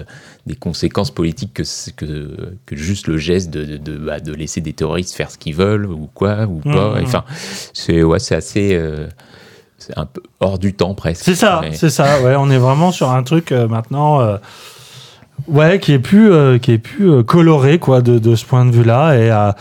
des 0.46 0.57
conséquences 0.57 1.11
politiques 1.11 1.55
que, 1.55 1.64
c'est- 1.64 1.94
que 1.96 2.55
que 2.66 2.77
juste 2.77 3.07
le 3.07 3.16
geste 3.18 3.51
de 3.51 3.64
de, 3.64 3.77
de, 3.79 3.96
bah, 3.96 4.20
de 4.20 4.33
laisser 4.35 4.61
des 4.61 4.72
terroristes 4.74 5.14
faire 5.14 5.31
ce 5.31 5.38
qu'ils 5.38 5.55
veulent 5.55 5.87
ou 5.87 6.09
quoi 6.12 6.42
ou 6.44 6.59
pas. 6.61 6.96
Mhm. 6.98 7.05
Enfin, 7.05 7.24
c'est 7.72 8.03
ouais, 8.03 8.18
c'est 8.18 8.35
assez, 8.35 8.74
euh, 8.74 9.09
c'est 9.79 9.96
un 9.96 10.05
peu 10.07 10.22
hors 10.40 10.59
du 10.59 10.74
temps 10.74 10.94
presque. 10.94 11.24
C'est 11.24 11.35
ça, 11.35 11.61
Mais- 11.62 11.72
c'est 11.74 11.90
ça. 11.90 12.20
Ouais, 12.22 12.35
on 12.37 12.51
est 12.51 12.59
vraiment 12.59 12.92
sur 12.92 13.11
un 13.11 13.22
truc 13.22 13.53
euh, 13.53 13.68
maintenant, 13.68 14.20
ouais, 15.46 15.79
qui 15.79 15.92
est 15.92 15.98
plus, 15.98 16.33
euh, 16.33 16.59
qui 16.59 16.72
est 16.72 16.79
plus 16.79 17.11
euh, 17.11 17.22
coloré 17.22 17.79
quoi, 17.79 18.01
de, 18.03 18.18
de 18.18 18.35
ce 18.35 18.44
point 18.44 18.64
de 18.64 18.70
vue-là, 18.72 19.14
et 19.16 19.31
euh, 19.31 19.53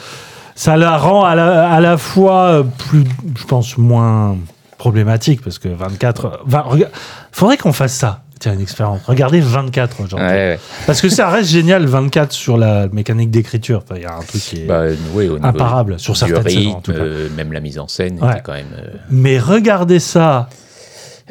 ça 0.55 0.75
la 0.77 0.97
rend 0.97 1.23
à 1.23 1.35
la, 1.35 1.69
à 1.69 1.79
la 1.79 1.97
fois 1.97 2.41
euh, 2.47 2.63
plus, 2.89 3.03
je 3.37 3.45
pense, 3.45 3.77
moins 3.77 4.37
problématique 4.77 5.41
parce 5.43 5.59
que 5.59 5.69
24. 5.69 6.25
euh, 6.25 6.29
vingt- 6.45 6.61
rega- 6.67 6.89
faudrait 7.31 7.57
qu'on 7.57 7.73
fasse 7.73 7.93
ça. 7.93 8.21
Tiens, 8.39 8.53
une 8.53 8.61
expérience. 8.61 8.99
Regardez 9.07 9.39
24 9.41 9.99
aujourd'hui. 10.03 10.27
Ouais, 10.27 10.33
ouais. 10.33 10.59
Parce 10.85 11.01
que 11.01 11.09
ça 11.09 11.27
reste 11.29 11.49
génial, 11.49 11.87
24 11.87 12.31
sur 12.31 12.55
la 12.55 12.87
mécanique 12.89 13.31
d'écriture. 13.31 13.81
Enfin, 13.83 13.95
Il 13.97 14.03
y 14.03 14.05
a 14.05 14.13
un 14.15 14.19
truc 14.21 14.39
qui 14.41 14.61
est 14.61 14.65
Bah, 14.67 14.83
au 15.15 15.43
imparable 15.43 15.99
sur 15.99 16.15
certaines 16.15 16.37
rythme, 16.45 16.49
saisons, 16.59 16.75
en 16.77 16.81
tout 16.81 16.91
cas. 16.93 16.99
même 17.35 17.51
la 17.51 17.59
mise 17.61 17.79
en 17.79 17.87
scène 17.87 18.19
Ouais. 18.21 18.29
était 18.33 18.41
quand 18.41 18.53
même. 18.53 18.67
Mais 19.09 19.39
regardez 19.39 19.97
ça. 19.97 20.49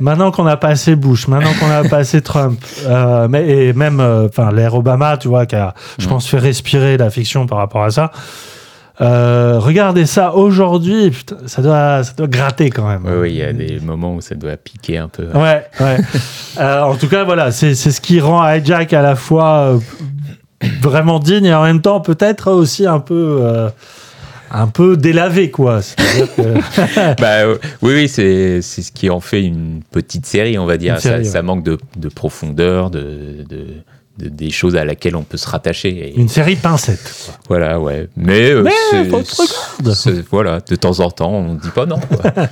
Maintenant 0.01 0.31
qu'on 0.31 0.47
a 0.47 0.57
passé 0.57 0.95
Bush, 0.95 1.27
maintenant 1.29 1.53
qu'on 1.59 1.71
a 1.71 1.89
passé 1.89 2.21
Trump, 2.21 2.59
euh, 2.87 3.29
mais, 3.29 3.49
et 3.49 3.73
même 3.73 4.01
euh, 4.01 4.29
l'ère 4.53 4.75
Obama, 4.75 5.17
tu 5.17 5.29
vois, 5.29 5.47
qui 5.47 5.57
a, 5.57 5.75
je 5.99 6.07
Mm. 6.07 6.09
pense, 6.11 6.27
fait 6.29 6.39
respirer 6.39 6.97
la 6.97 7.09
fiction 7.11 7.47
par 7.47 7.59
rapport 7.59 7.83
à 7.85 7.91
ça. 7.91 8.11
Euh, 9.03 9.57
regardez 9.59 10.07
ça 10.07 10.35
aujourd'hui, 10.35 11.13
ça 11.47 11.61
doit, 11.61 12.03
ça 12.03 12.13
doit 12.17 12.27
gratter 12.29 12.71
quand 12.71 12.89
même. 12.89 13.03
Oui, 13.05 13.13
oui, 13.21 13.31
il 13.33 13.37
y 13.37 13.43
a 13.43 13.53
des 13.53 13.79
moments 13.81 14.15
où 14.15 14.21
ça 14.23 14.35
doit 14.35 14.57
piquer 14.57 14.97
un 14.99 15.09
peu. 15.09 15.27
Ouais, 15.35 15.67
ouais. 15.81 15.97
Euh, 16.59 16.81
en 16.81 16.95
tout 16.97 17.07
cas, 17.09 17.23
voilà, 17.25 17.51
c'est 17.51 17.75
c'est 17.75 17.91
ce 17.91 18.01
qui 18.01 18.19
rend 18.19 18.43
Hijack 18.51 18.95
à 18.95 19.03
la 19.03 19.15
fois 19.15 19.75
euh, 19.75 19.79
vraiment 20.81 21.19
digne 21.19 21.45
et 21.45 21.55
en 21.55 21.65
même 21.65 21.83
temps 21.83 22.01
peut-être 22.01 22.51
aussi 22.51 22.87
un 22.87 22.99
peu, 22.99 23.69
un 24.51 24.67
peu 24.69 24.97
délavé, 24.97 25.51
quoi. 25.51 25.81
Que 26.37 27.15
Bah, 27.21 27.27
euh, 27.45 27.59
oui, 27.83 27.93
oui, 27.95 28.09
c'est 28.09 28.63
ce 28.63 28.91
qui 28.93 29.11
en 29.11 29.21
fait 29.21 29.43
une 29.43 29.81
petite 29.91 30.27
série, 30.27 30.59
on 30.59 30.67
va 30.67 30.77
dire. 30.77 31.01
Série, 31.01 31.25
ça, 31.25 31.43
manque 31.43 31.63
de, 31.65 31.79
de 31.97 32.09
profondeur, 32.09 32.91
de, 32.91 33.45
de, 33.49 33.67
de- 34.19 34.29
des 34.31 34.51
choses 34.51 34.77
à 34.77 34.85
laquelle 34.87 35.15
on 35.17 35.23
peut 35.25 35.37
se 35.37 35.47
rattacher. 35.49 35.89
Et 35.91 36.17
une 36.19 36.29
série 36.29 36.57
pincette. 36.57 37.31
Voilà, 37.49 37.79
ouais. 37.79 38.09
Mais, 38.17 38.51
euh, 38.51 38.63
Mais 38.63 38.73
c'est- 39.95 40.25
Voilà, 40.31 40.61
de 40.67 40.77
temps 40.77 41.01
en 41.01 41.11
temps, 41.11 41.33
on 41.33 41.55
ne 41.55 41.61
dit 41.61 41.71
pas 41.75 41.85
non. 41.87 41.99
quoi. 41.99 42.33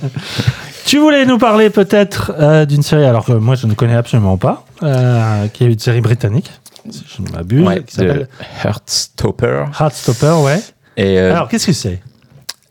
Tu 0.85 0.99
voulais 0.99 1.25
nous 1.25 1.39
parler 1.39 1.71
peut-être 1.71 2.31
euh, 2.39 2.65
d'une 2.67 2.83
série, 2.83 3.05
alors 3.05 3.25
que 3.25 3.31
moi 3.31 3.55
je 3.55 3.65
ne 3.65 3.73
connais 3.73 3.95
absolument 3.95 4.37
pas, 4.37 4.65
euh, 4.83 5.47
qui 5.47 5.63
est 5.63 5.67
une 5.73 5.79
série 5.79 5.99
britannique, 6.01 6.51
si 6.91 7.03
je 7.17 7.23
ne 7.23 7.29
m'abuse, 7.31 7.65
Ouais, 7.65 7.81
qui 7.81 7.95
s'appelle 7.95 8.27
Heartstopper. 8.63 9.63
Heartstopper, 9.79 10.35
ouais. 10.43 10.59
Et, 10.97 11.19
euh, 11.19 11.33
alors 11.33 11.47
qu'est-ce 11.49 11.67
que 11.67 11.73
c'est? 11.73 11.99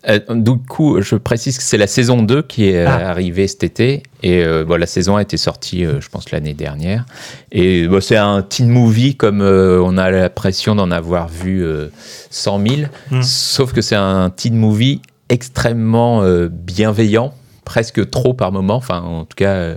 Euh, 0.06 0.18
du 0.34 0.58
coup, 0.58 1.00
je 1.00 1.16
précise 1.16 1.56
que 1.56 1.62
c'est 1.64 1.78
la 1.78 1.86
saison 1.86 2.22
2 2.22 2.42
qui 2.42 2.68
est 2.68 2.84
euh, 2.84 2.86
Ah. 2.88 3.08
arrivée 3.10 3.48
cet 3.48 3.64
été. 3.64 4.02
Et 4.22 4.44
euh, 4.44 4.62
bon, 4.64 4.78
la 4.78 4.86
saison 4.86 5.16
a 5.16 5.22
été 5.22 5.38
sortie, 5.38 5.86
euh, 5.86 5.98
je 6.00 6.10
pense, 6.10 6.30
l'année 6.30 6.52
dernière. 6.52 7.06
Et 7.52 7.88
bon, 7.88 8.02
c'est 8.02 8.16
un 8.18 8.42
teen 8.42 8.68
movie 8.68 9.16
comme 9.16 9.40
on 9.40 9.96
a 9.96 10.10
l'impression 10.10 10.74
d'en 10.74 10.90
avoir 10.90 11.28
vu 11.28 11.64
euh, 11.64 11.88
100 12.30 12.66
000. 12.66 12.80
Mm. 13.12 13.22
Sauf 13.22 13.72
que 13.72 13.80
c'est 13.80 13.96
un 13.96 14.28
teen 14.28 14.54
movie 14.56 15.00
extrêmement 15.30 16.22
bienveillant, 16.50 17.32
presque 17.64 18.10
trop 18.10 18.34
par 18.34 18.52
moment. 18.52 18.76
Enfin, 18.76 19.00
en 19.00 19.24
tout 19.24 19.36
cas, 19.36 19.76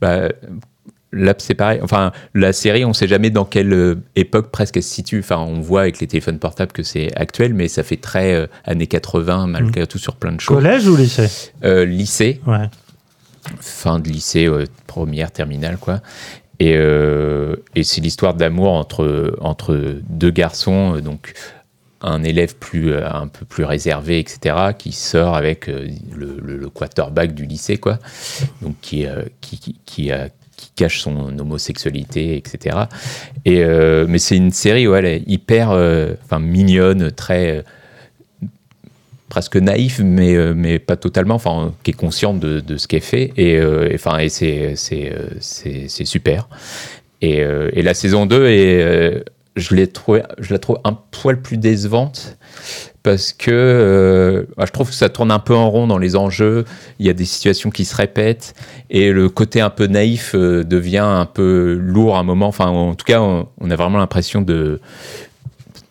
bah, 0.00 0.28
Là, 1.12 1.34
c'est 1.38 1.54
pareil. 1.54 1.78
Enfin, 1.82 2.12
la 2.34 2.52
série, 2.52 2.84
on 2.84 2.92
sait 2.92 3.06
jamais 3.06 3.30
dans 3.30 3.44
quelle 3.44 3.72
euh, 3.72 3.94
époque 4.16 4.50
presque 4.50 4.76
elle 4.76 4.82
se 4.82 4.92
situe. 4.92 5.20
Enfin, 5.20 5.38
on 5.38 5.60
voit 5.60 5.82
avec 5.82 6.00
les 6.00 6.06
téléphones 6.06 6.38
portables 6.38 6.72
que 6.72 6.82
c'est 6.82 7.14
actuel, 7.16 7.54
mais 7.54 7.68
ça 7.68 7.82
fait 7.84 7.96
très 7.96 8.34
euh, 8.34 8.46
années 8.64 8.86
80, 8.88 9.46
malgré 9.46 9.86
tout, 9.86 9.98
sur 9.98 10.16
plein 10.16 10.32
de 10.32 10.40
choses. 10.40 10.56
Collège 10.56 10.86
ou 10.88 10.96
lycée? 10.96 11.28
Euh, 11.64 11.84
lycée, 11.84 12.40
Ouais. 12.46 12.68
fin 13.60 13.98
de 14.00 14.08
lycée, 14.08 14.46
euh, 14.46 14.64
première, 14.86 15.30
terminale, 15.30 15.78
quoi. 15.78 16.00
Et, 16.58 16.74
euh, 16.76 17.56
et 17.74 17.84
c'est 17.84 18.00
l'histoire 18.00 18.34
d'amour 18.34 18.72
entre, 18.72 19.36
entre 19.40 20.00
deux 20.08 20.30
garçons, 20.30 20.98
donc 21.00 21.34
un 22.02 22.22
élève 22.24 22.56
plus, 22.56 22.94
un 22.94 23.28
peu 23.28 23.44
plus 23.46 23.64
réservé, 23.64 24.18
etc., 24.18 24.56
qui 24.78 24.92
sort 24.92 25.34
avec 25.36 25.66
le, 25.66 25.86
le- 26.42 26.56
le 26.58 26.68
quarterback 26.70 27.34
du 27.34 27.46
lycée, 27.46 27.78
quoi, 27.78 27.98
donc 28.62 28.74
qui, 28.80 29.06
qui, 29.40 29.58
qui, 29.58 29.76
qui, 29.84 30.12
euh, 30.12 30.28
qui 30.56 30.70
cache 30.74 31.00
son 31.00 31.38
homosexualité, 31.38 32.36
etc. 32.36 32.76
Et, 33.44 33.62
euh, 33.62 34.06
mais 34.08 34.18
c'est 34.18 34.36
une 34.36 34.52
série, 34.52 34.86
hyper 35.26 35.70
euh, 35.70 36.14
enfin, 36.24 36.38
mignonne, 36.38 37.10
très. 37.12 37.58
euh, 37.58 37.62
presque 39.28 39.56
naïf, 39.56 40.00
mais, 40.02 40.54
mais 40.54 40.78
pas 40.78 40.96
totalement, 40.96 41.34
enfin, 41.34 41.74
qui 41.82 41.90
est 41.90 41.94
consciente 41.94 42.40
de, 42.40 42.60
de 42.60 42.76
ce 42.76 42.86
qu'elle 42.88 43.02
fait. 43.02 43.32
Et, 43.36 43.58
euh, 43.58 43.90
et, 43.90 43.96
enfin, 43.96 44.18
et 44.18 44.28
c'est, 44.28 44.76
super. 44.76 46.48
Et, 47.20 47.42
la 47.82 47.94
saison 47.94 48.24
2, 48.24 48.46
est, 48.46 49.24
je, 49.56 49.74
l'ai 49.74 49.88
trouvé, 49.88 50.22
je 50.38 50.52
la 50.52 50.58
trouve 50.58 50.78
un 50.84 50.94
poil 51.10 51.42
plus 51.42 51.58
décevante 51.58 52.38
parce 53.06 53.32
que 53.32 53.52
euh, 53.52 54.42
je 54.58 54.70
trouve 54.72 54.88
que 54.88 54.94
ça 54.96 55.08
tourne 55.08 55.30
un 55.30 55.38
peu 55.38 55.54
en 55.54 55.70
rond 55.70 55.86
dans 55.86 55.96
les 55.96 56.16
enjeux. 56.16 56.64
Il 56.98 57.06
y 57.06 57.08
a 57.08 57.12
des 57.12 57.24
situations 57.24 57.70
qui 57.70 57.84
se 57.84 57.94
répètent 57.94 58.52
et 58.90 59.12
le 59.12 59.28
côté 59.28 59.60
un 59.60 59.70
peu 59.70 59.86
naïf 59.86 60.34
euh, 60.34 60.64
devient 60.64 61.06
un 61.06 61.24
peu 61.24 61.78
lourd 61.80 62.16
à 62.16 62.18
un 62.18 62.22
moment. 62.24 62.48
Enfin, 62.48 62.66
en 62.66 62.96
tout 62.96 63.04
cas, 63.04 63.20
on 63.20 63.70
a 63.70 63.76
vraiment 63.76 63.98
l'impression 63.98 64.42
de 64.42 64.80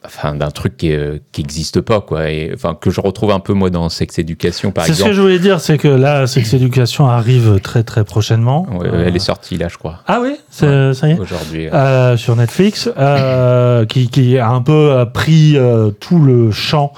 enfin 0.06 0.36
d'un 0.36 0.52
truc 0.52 0.78
qui 0.78 0.92
euh, 0.94 1.18
qui 1.32 1.42
existe 1.42 1.82
pas 1.82 2.02
quoi. 2.02 2.30
Et 2.30 2.52
enfin 2.54 2.76
que 2.80 2.90
je 2.90 3.02
retrouve 3.02 3.32
un 3.32 3.40
peu 3.40 3.54
moi 3.54 3.70
dans 3.70 3.90
Sex 3.90 4.18
Education 4.20 4.72
par 4.72 4.86
C'est 4.86 4.92
ce 4.94 4.98
exemple. 5.00 5.10
que 5.12 5.16
je 5.16 5.22
voulais 5.22 5.40
dire, 5.40 5.60
c'est 5.60 5.78
que 5.78 5.88
là, 5.88 6.28
Sex 6.28 6.54
Education 6.54 7.08
arrive 7.08 7.60
très 7.62 7.84
très 7.84 8.04
prochainement. 8.04 8.68
Ouais, 8.72 8.88
Euh, 8.88 9.04
elle 9.08 9.16
est 9.16 9.20
sortie 9.20 9.58
là 9.58 9.68
je 9.70 9.78
crois. 9.78 10.02
Ah 10.08 10.20
oui, 10.22 10.36
c'est- 10.50 10.94
ça 10.94 11.08
y 11.08 11.12
est. 11.12 11.20
aujourd'hui 11.20 11.68
Euh, 11.74 12.18
sur 12.18 12.36
Netflix, 12.36 12.90
euh, 12.98 13.86
qui, 13.88 14.10
qui 14.10 14.38
a 14.38 14.50
un 14.50 14.62
peu 14.62 14.72
euh, 14.92 15.06
pris 15.06 15.58
euh, 15.58 15.90
tout 15.92 16.20
le 16.20 16.52
champ 16.52 16.94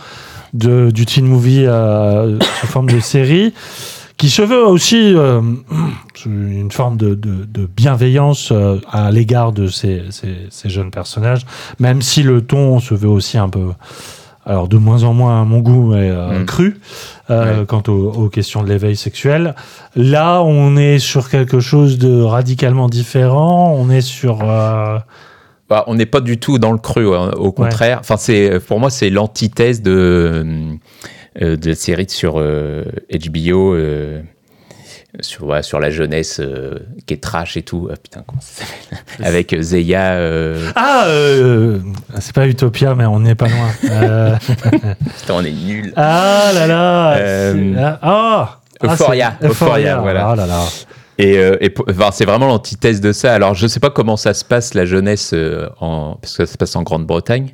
de, 0.53 0.91
du 0.91 1.05
teen 1.05 1.25
movie 1.25 1.65
euh, 1.65 2.37
sous 2.61 2.67
forme 2.67 2.89
de 2.89 2.99
série, 2.99 3.53
qui 4.17 4.30
se 4.30 4.41
veut 4.41 4.65
aussi 4.65 5.13
euh, 5.15 5.41
une 6.25 6.71
forme 6.71 6.97
de, 6.97 7.13
de- 7.15 7.45
de 7.45 7.65
bienveillance 7.67 8.49
euh, 8.51 8.80
à 8.91 9.12
l'égard 9.12 9.51
de 9.51 9.67
ces, 9.67 10.03
ces- 10.10 10.47
ces 10.49 10.69
jeunes 10.69 10.91
personnages, 10.91 11.45
même 11.80 12.01
si 12.01 12.23
le 12.23 12.41
ton 12.41 12.80
se 12.80 12.93
veut 12.95 13.08
aussi 13.10 13.38
un 13.38 13.49
peu, 13.49 13.67
alors 14.45 14.67
de 14.67 14.77
moins 14.77 15.03
en 15.03 15.13
moins 15.13 15.41
à 15.41 15.45
mon 15.45 15.60
goût, 15.60 15.93
mais 15.93 16.10
euh, 16.10 16.39
Mm. 16.41 16.45
cru, 16.45 16.80
euh, 17.30 17.60
Ouais. 17.60 17.65
quant 17.67 17.84
aux, 17.88 18.12
aux 18.12 18.30
questions 18.30 18.63
de 18.63 18.69
l'éveil 18.69 18.95
sexuel. 18.95 19.53
Là, 19.95 20.41
on 20.41 20.77
est 20.77 20.99
sur 20.99 21.30
quelque 21.30 21.60
chose 21.60 21.97
de 21.97 22.21
radicalement 22.21 22.88
différent. 22.89 23.75
On 23.77 23.89
est 23.89 24.01
sur. 24.01 24.39
euh, 24.43 24.97
Bah, 25.69 25.84
on 25.88 25.95
n'est 25.95 26.06
pas 26.06 26.21
du 26.21 26.38
tout 26.39 26.60
dans 26.60 26.71
le 26.71 26.77
creux, 26.77 27.13
hein, 27.15 27.32
au 27.38 27.51
contraire. 27.51 27.97
Enfin, 27.99 28.15
c'est 28.17 28.60
pour 28.65 28.80
moi 28.80 28.89
c'est 28.89 29.10
l'antithèse 29.10 29.82
de 29.82 29.91
euh, 29.91 30.73
de 31.39 31.69
la 31.69 31.76
série 31.76 32.10
sur 32.10 32.36
euh, 32.38 32.84
HBO 33.12 33.73
euh, 33.76 34.21
sur 35.21 35.45
ouais, 35.45 35.63
sur 35.63 35.80
la 35.80 35.89
jeunesse 35.89 36.39
euh, 36.39 36.80
qui 37.06 37.13
est 37.15 37.23
trash 37.23 37.58
et 37.58 37.62
tout. 37.63 37.88
Ah, 37.91 37.95
putain, 38.02 38.23
comment 38.28 38.41
ça 38.41 38.65
s'appelle? 38.65 39.26
Avec 39.28 39.54
euh, 39.54 39.62
Zeya. 39.62 40.13
euh, 40.13 40.69
Ah, 40.76 41.06
euh, 41.08 41.80
c'est 42.19 42.34
pas 42.36 42.45
Utopia, 42.47 42.93
mais 42.95 43.06
on 43.06 43.19
n'est 43.19 43.36
pas 43.36 43.47
loin. 43.47 43.69
Euh, 43.91 44.36
Putain, 45.19 45.34
on 45.34 45.43
est 45.43 45.52
nul. 45.52 45.93
ah 45.95 46.52
là 46.54 46.67
là. 46.67 47.17
Euh, 47.17 47.54
c'est- 47.54 47.80
ah, 47.82 48.00
ah, 48.02 48.60
Euphoria, 48.84 49.38
Euphoria, 49.41 49.97
voilà. 50.00 50.30
Ah 50.30 50.36
là 50.36 50.45
là. 50.45 50.63
Et, 51.17 51.38
euh, 51.38 51.58
et 51.62 51.73
enfin, 51.89 52.12
c'est 52.12 52.25
vraiment 52.25 52.47
l'antithèse 52.47 53.01
de 53.01 53.12
ça. 53.12 53.34
Alors, 53.34 53.56
je 53.56 53.67
sais 53.67 53.80
pas 53.80 53.89
comment 53.89 54.17
ça 54.17 54.34
se 54.34 54.45
passe 54.45 54.73
la 54.73 54.86
jeunesse 54.86 55.32
euh, 55.34 55.67
en 55.80 56.17
parce 56.21 56.38
que 56.38 56.45
ça 56.45 56.51
se 56.51 56.58
passe 56.58 56.75
en 56.75 56.84
Grande-Bretagne, 56.84 57.53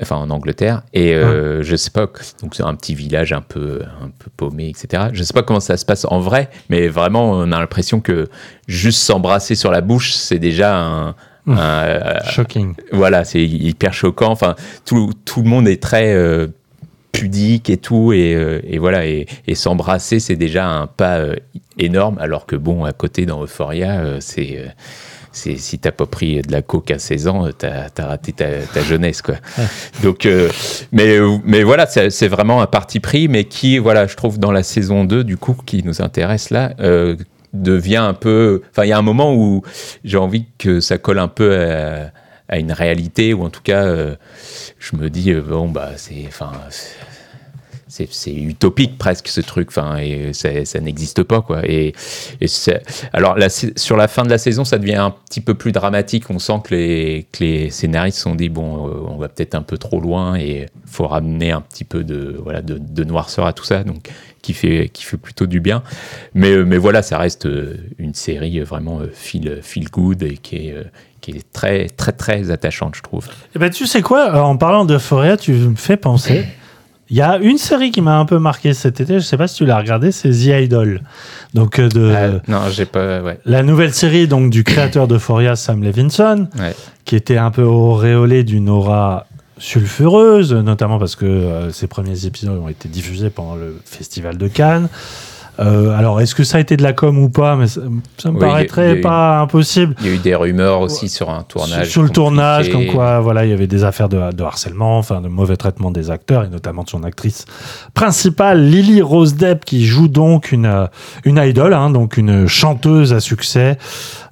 enfin 0.00 0.16
en 0.16 0.30
Angleterre. 0.30 0.82
Et 0.94 1.14
euh, 1.14 1.62
je 1.62 1.76
sais 1.76 1.90
pas. 1.90 2.06
Donc 2.42 2.54
c'est 2.54 2.62
un 2.62 2.74
petit 2.74 2.94
village 2.94 3.32
un 3.32 3.42
peu 3.42 3.82
un 4.02 4.08
peu 4.18 4.30
paumé, 4.36 4.68
etc. 4.68 5.08
Je 5.12 5.22
sais 5.22 5.34
pas 5.34 5.42
comment 5.42 5.60
ça 5.60 5.76
se 5.76 5.84
passe 5.84 6.06
en 6.08 6.20
vrai, 6.20 6.48
mais 6.70 6.88
vraiment 6.88 7.30
on 7.32 7.52
a 7.52 7.58
l'impression 7.58 8.00
que 8.00 8.28
juste 8.66 9.00
s'embrasser 9.00 9.54
sur 9.54 9.70
la 9.70 9.82
bouche, 9.82 10.12
c'est 10.12 10.38
déjà 10.38 10.76
un, 10.78 11.14
Mmh. 11.46 11.58
un, 11.58 11.84
euh, 11.84 12.20
Shocking. 12.24 12.74
voilà, 12.92 13.24
c'est 13.24 13.42
hyper 13.42 13.94
choquant. 13.94 14.30
Enfin, 14.30 14.56
tout, 14.84 15.12
tout 15.24 15.42
le 15.42 15.48
monde 15.48 15.68
est 15.68 15.80
très 15.80 16.12
euh, 16.12 16.48
pudique 17.20 17.70
et 17.70 17.76
tout, 17.76 18.12
et, 18.12 18.34
euh, 18.34 18.60
et 18.64 18.78
voilà, 18.78 19.06
et, 19.06 19.26
et 19.46 19.54
s'embrasser, 19.54 20.20
c'est 20.20 20.36
déjà 20.36 20.66
un 20.68 20.86
pas 20.86 21.18
euh, 21.18 21.36
énorme, 21.78 22.18
alors 22.18 22.46
que 22.46 22.56
bon, 22.56 22.84
à 22.84 22.92
côté 22.92 23.26
dans 23.26 23.42
Euphoria, 23.42 24.00
euh, 24.00 24.18
c'est. 24.20 24.64
si 25.32 25.78
t'as 25.78 25.92
pas 25.92 26.06
pris 26.06 26.40
de 26.42 26.50
la 26.50 26.62
coke 26.62 26.90
à 26.90 26.98
16 26.98 27.28
ans, 27.28 27.48
t'as 27.56 27.88
as 27.96 28.06
raté 28.06 28.32
ta, 28.32 28.46
ta 28.72 28.82
jeunesse, 28.82 29.22
quoi. 29.22 29.36
Donc, 30.02 30.26
euh, 30.26 30.48
mais, 30.92 31.18
mais 31.44 31.62
voilà, 31.62 31.86
c'est 31.86 32.10
c'est 32.10 32.28
vraiment 32.28 32.62
un 32.62 32.66
parti 32.66 33.00
pris, 33.00 33.28
mais 33.28 33.44
qui, 33.44 33.78
voilà, 33.78 34.06
je 34.06 34.16
trouve 34.16 34.38
dans 34.38 34.52
la 34.52 34.62
saison 34.62 35.04
2, 35.04 35.24
du 35.24 35.36
coup, 35.36 35.56
qui 35.66 35.82
nous 35.82 36.02
intéresse 36.02 36.50
là, 36.50 36.72
euh, 36.80 37.16
devient 37.52 37.96
un 37.96 38.14
peu. 38.14 38.62
Enfin, 38.70 38.84
il 38.84 38.88
y 38.88 38.92
a 38.92 38.98
un 38.98 39.02
moment 39.02 39.34
où 39.34 39.62
j'ai 40.04 40.18
envie 40.18 40.46
que 40.58 40.80
ça 40.80 40.98
colle 40.98 41.18
un 41.18 41.28
peu 41.28 41.56
à, 41.56 42.10
à 42.48 42.58
une 42.58 42.72
réalité, 42.72 43.34
ou 43.34 43.44
en 43.44 43.50
tout 43.50 43.62
cas, 43.62 43.84
euh, 43.84 44.16
je 44.78 44.96
me 44.96 45.10
dis, 45.10 45.32
euh, 45.32 45.42
bon, 45.42 45.68
bah, 45.68 45.92
c'est. 45.96 46.24
Enfin. 46.26 46.52
c'est- 46.68 46.86
utopique 48.34 48.98
presque 48.98 49.28
ce 49.28 49.40
truc, 49.40 49.68
enfin, 49.68 49.96
et 49.96 50.32
ça, 50.34 50.80
n'existe 50.80 51.22
pas 51.22 51.40
quoi. 51.40 51.62
Et, 51.64 51.94
alors 53.14 53.38
sur 53.76 53.96
la 53.96 54.06
fin 54.06 54.22
de 54.22 54.28
la 54.28 54.36
saison, 54.36 54.64
ça 54.64 54.76
devient 54.76 54.96
un 54.96 55.10
petit 55.10 55.40
peu 55.40 55.54
plus 55.54 55.72
dramatique. 55.72 56.24
On 56.28 56.38
sent 56.38 56.60
que 56.64 56.74
les, 56.74 57.26
que 57.32 57.42
les 57.42 57.70
scénaristes 57.70 58.18
se 58.18 58.24
sont 58.24 58.34
dit 58.34 58.50
bon, 58.50 58.88
euh, 58.88 59.06
on 59.08 59.16
va 59.16 59.28
peut-être 59.30 59.54
un 59.54 59.62
peu 59.62 59.78
trop 59.78 60.00
loin 60.00 60.34
et 60.36 60.66
faut 60.84 61.06
ramener 61.06 61.52
un 61.52 61.62
petit 61.62 61.84
peu 61.84 62.04
de 62.04 62.38
voilà 62.42 62.60
de, 62.60 63.04
noirceur 63.04 63.46
à 63.46 63.54
tout 63.54 63.64
ça, 63.64 63.82
donc 63.82 64.10
qui 64.42 64.52
fait 64.52 64.90
qui 64.92 65.04
fait 65.04 65.16
plutôt 65.16 65.46
du 65.46 65.60
bien. 65.60 65.82
Mais 66.34 66.54
mais 66.64 66.76
voilà, 66.76 67.00
ça 67.00 67.16
reste 67.16 67.48
une 67.98 68.14
série 68.14 68.60
vraiment 68.60 69.00
feel 69.12 69.60
feel 69.62 69.88
good 69.88 70.22
et 70.22 70.36
qui 70.36 70.68
est 70.68 70.74
qui 71.32 71.38
est 71.38 71.52
très 71.52 71.88
très 71.88 72.12
très 72.12 72.50
attachante, 72.52 72.94
je 72.94 73.02
trouve. 73.02 73.26
Eh 73.54 73.58
ben, 73.58 73.68
tu 73.68 73.86
sais 73.86 74.00
quoi 74.00 74.34
euh, 74.34 74.38
En 74.40 74.56
parlant 74.56 74.84
d'Euphoria, 74.84 75.36
tu 75.36 75.52
me 75.52 75.74
fais 75.74 75.96
penser. 75.96 76.46
Il 77.10 77.16
y 77.16 77.20
a 77.22 77.36
une 77.38 77.58
série 77.58 77.90
qui 77.92 78.00
m'a 78.00 78.18
un 78.18 78.24
peu 78.24 78.38
marqué 78.40 78.74
cet 78.74 79.00
été. 79.00 79.14
Je 79.14 79.24
sais 79.24 79.36
pas 79.36 79.46
si 79.46 79.56
tu 79.56 79.64
l'as 79.64 79.78
regardé, 79.78 80.10
c'est 80.12 80.30
The 80.30 80.62
Idol. 80.64 81.00
Donc 81.54 81.78
euh, 81.78 81.88
de 81.88 82.12
Ah, 82.14 82.40
non, 82.48 82.60
j'ai 82.70 82.84
pas 82.84 83.20
ouais. 83.22 83.38
la 83.44 83.62
nouvelle 83.62 83.92
série 83.94 84.26
donc 84.28 84.50
du 84.50 84.62
créateur 84.64 85.06
d'Euphoria, 85.08 85.54
Sam 85.56 85.82
Levinson, 85.84 86.48
Ouais. 86.58 86.74
qui 87.04 87.14
était 87.16 87.36
un 87.38 87.50
peu 87.50 87.62
auréolé 87.62 88.42
d'une 88.44 88.68
aura 88.68 89.26
sulfureuse, 89.58 90.52
notamment 90.52 90.98
parce 90.98 91.16
que 91.16 91.24
euh, 91.26 91.70
ses 91.72 91.86
premiers 91.86 92.26
épisodes 92.26 92.58
ont 92.58 92.68
été 92.68 92.88
diffusés 92.88 93.30
pendant 93.30 93.54
le 93.56 93.80
festival 93.84 94.36
de 94.36 94.48
Cannes. 94.48 94.88
Euh, 95.58 95.96
alors, 95.98 96.20
est-ce 96.20 96.34
que 96.34 96.44
ça 96.44 96.58
a 96.58 96.60
été 96.60 96.76
de 96.76 96.82
la 96.82 96.92
com 96.92 97.18
ou 97.18 97.28
pas? 97.30 97.56
Mais 97.56 97.66
ça, 97.66 97.80
ça 98.18 98.30
me 98.30 98.34
Oui, 98.34 98.40
paraîtrait 98.40 98.98
eu- 98.98 99.00
pas 99.00 99.40
impossible. 99.40 99.94
Il 100.00 100.06
y 100.06 100.10
a 100.10 100.14
eu 100.14 100.18
des 100.18 100.34
rumeurs 100.34 100.80
aussi 100.80 101.08
sur 101.08 101.30
un 101.30 101.42
tournage. 101.42 101.88
Sur 101.88 102.02
le 102.02 102.10
tournage, 102.10 102.70
comme 102.70 102.86
quoi, 102.86 103.20
voilà, 103.20 103.44
il 103.44 103.50
y 103.50 103.54
avait 103.54 103.66
des 103.66 103.84
affaires 103.84 104.08
de, 104.08 104.32
de 104.32 104.42
harcèlement, 104.44 104.98
enfin, 104.98 105.20
de 105.20 105.28
mauvais 105.28 105.56
traitement 105.56 105.90
des 105.90 106.10
acteurs, 106.10 106.44
et 106.44 106.48
notamment 106.48 106.82
de 106.82 106.90
son 106.90 107.04
actrice 107.04 107.44
principale, 107.94 108.62
Lily 108.66 109.00
Rose 109.02 109.34
Depp, 109.36 109.64
qui 109.64 109.86
joue 109.86 110.08
donc 110.08 110.52
une, 110.52 110.66
euh, 110.66 110.86
une 111.24 111.38
idole, 111.38 111.72
hein, 111.74 111.90
donc 111.90 112.16
une 112.16 112.46
chanteuse 112.46 113.12
à 113.12 113.20
succès, 113.20 113.78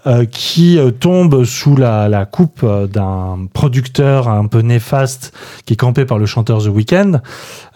euh, 0.06 0.26
qui 0.26 0.78
euh, 0.78 0.90
tombe 0.90 1.44
sous 1.44 1.76
la, 1.76 2.10
la 2.10 2.26
coupe 2.26 2.60
euh, 2.62 2.86
d'un 2.86 3.38
producteur 3.54 4.28
un 4.28 4.46
peu 4.46 4.60
néfaste 4.60 5.32
qui 5.64 5.72
est 5.72 5.76
campé 5.76 6.04
par 6.04 6.18
le 6.18 6.26
chanteur 6.26 6.62
The 6.62 6.66
Weeknd. 6.68 7.20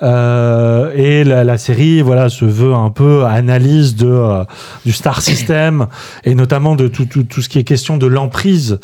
Et 0.03 1.25
la, 1.25 1.45
la 1.45 1.59
série, 1.59 2.03
voilà, 2.03 2.29
se 2.29 2.45
veut 2.45 2.75
un 2.75 2.91
peu 2.91 3.25
analyse 3.39 3.97
de, 3.97 4.09
euh, 4.09 4.45
du 4.85 4.93
star 4.93 5.23
system 5.23 5.87
et 6.25 6.35
notamment 6.35 6.77
de 6.77 6.89
tout, 6.89 7.07
tout, 7.07 7.23
tout 7.23 7.41
ce 7.41 7.49
qui 7.49 7.59
est 7.59 7.65
question 7.65 7.97
de 7.97 8.07
l'emprise, 8.07 8.79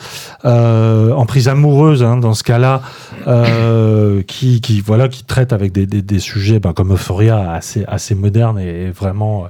euh, 0.45 1.13
emprise 1.13 1.49
amoureuse 1.49 2.03
hein, 2.03 2.17
dans 2.17 2.35
ce 2.35 2.45
cas-là, 2.45 2.83
euh, 3.27 4.23
qui, 4.23 4.61
qui 4.61 4.81
voilà, 4.81 5.09
qui 5.09 5.25
traite 5.25 5.53
avec 5.53 5.73
des, 5.73 5.87
des, 5.87 6.03
des 6.03 6.19
sujets 6.19 6.61
ben, 6.61 6.73
comme 6.73 6.93
Euphoria 6.93 7.53
assez 7.53 7.85
assez 7.87 8.15
modernes 8.15 8.59
et 8.59 8.91
vraiment 8.91 9.49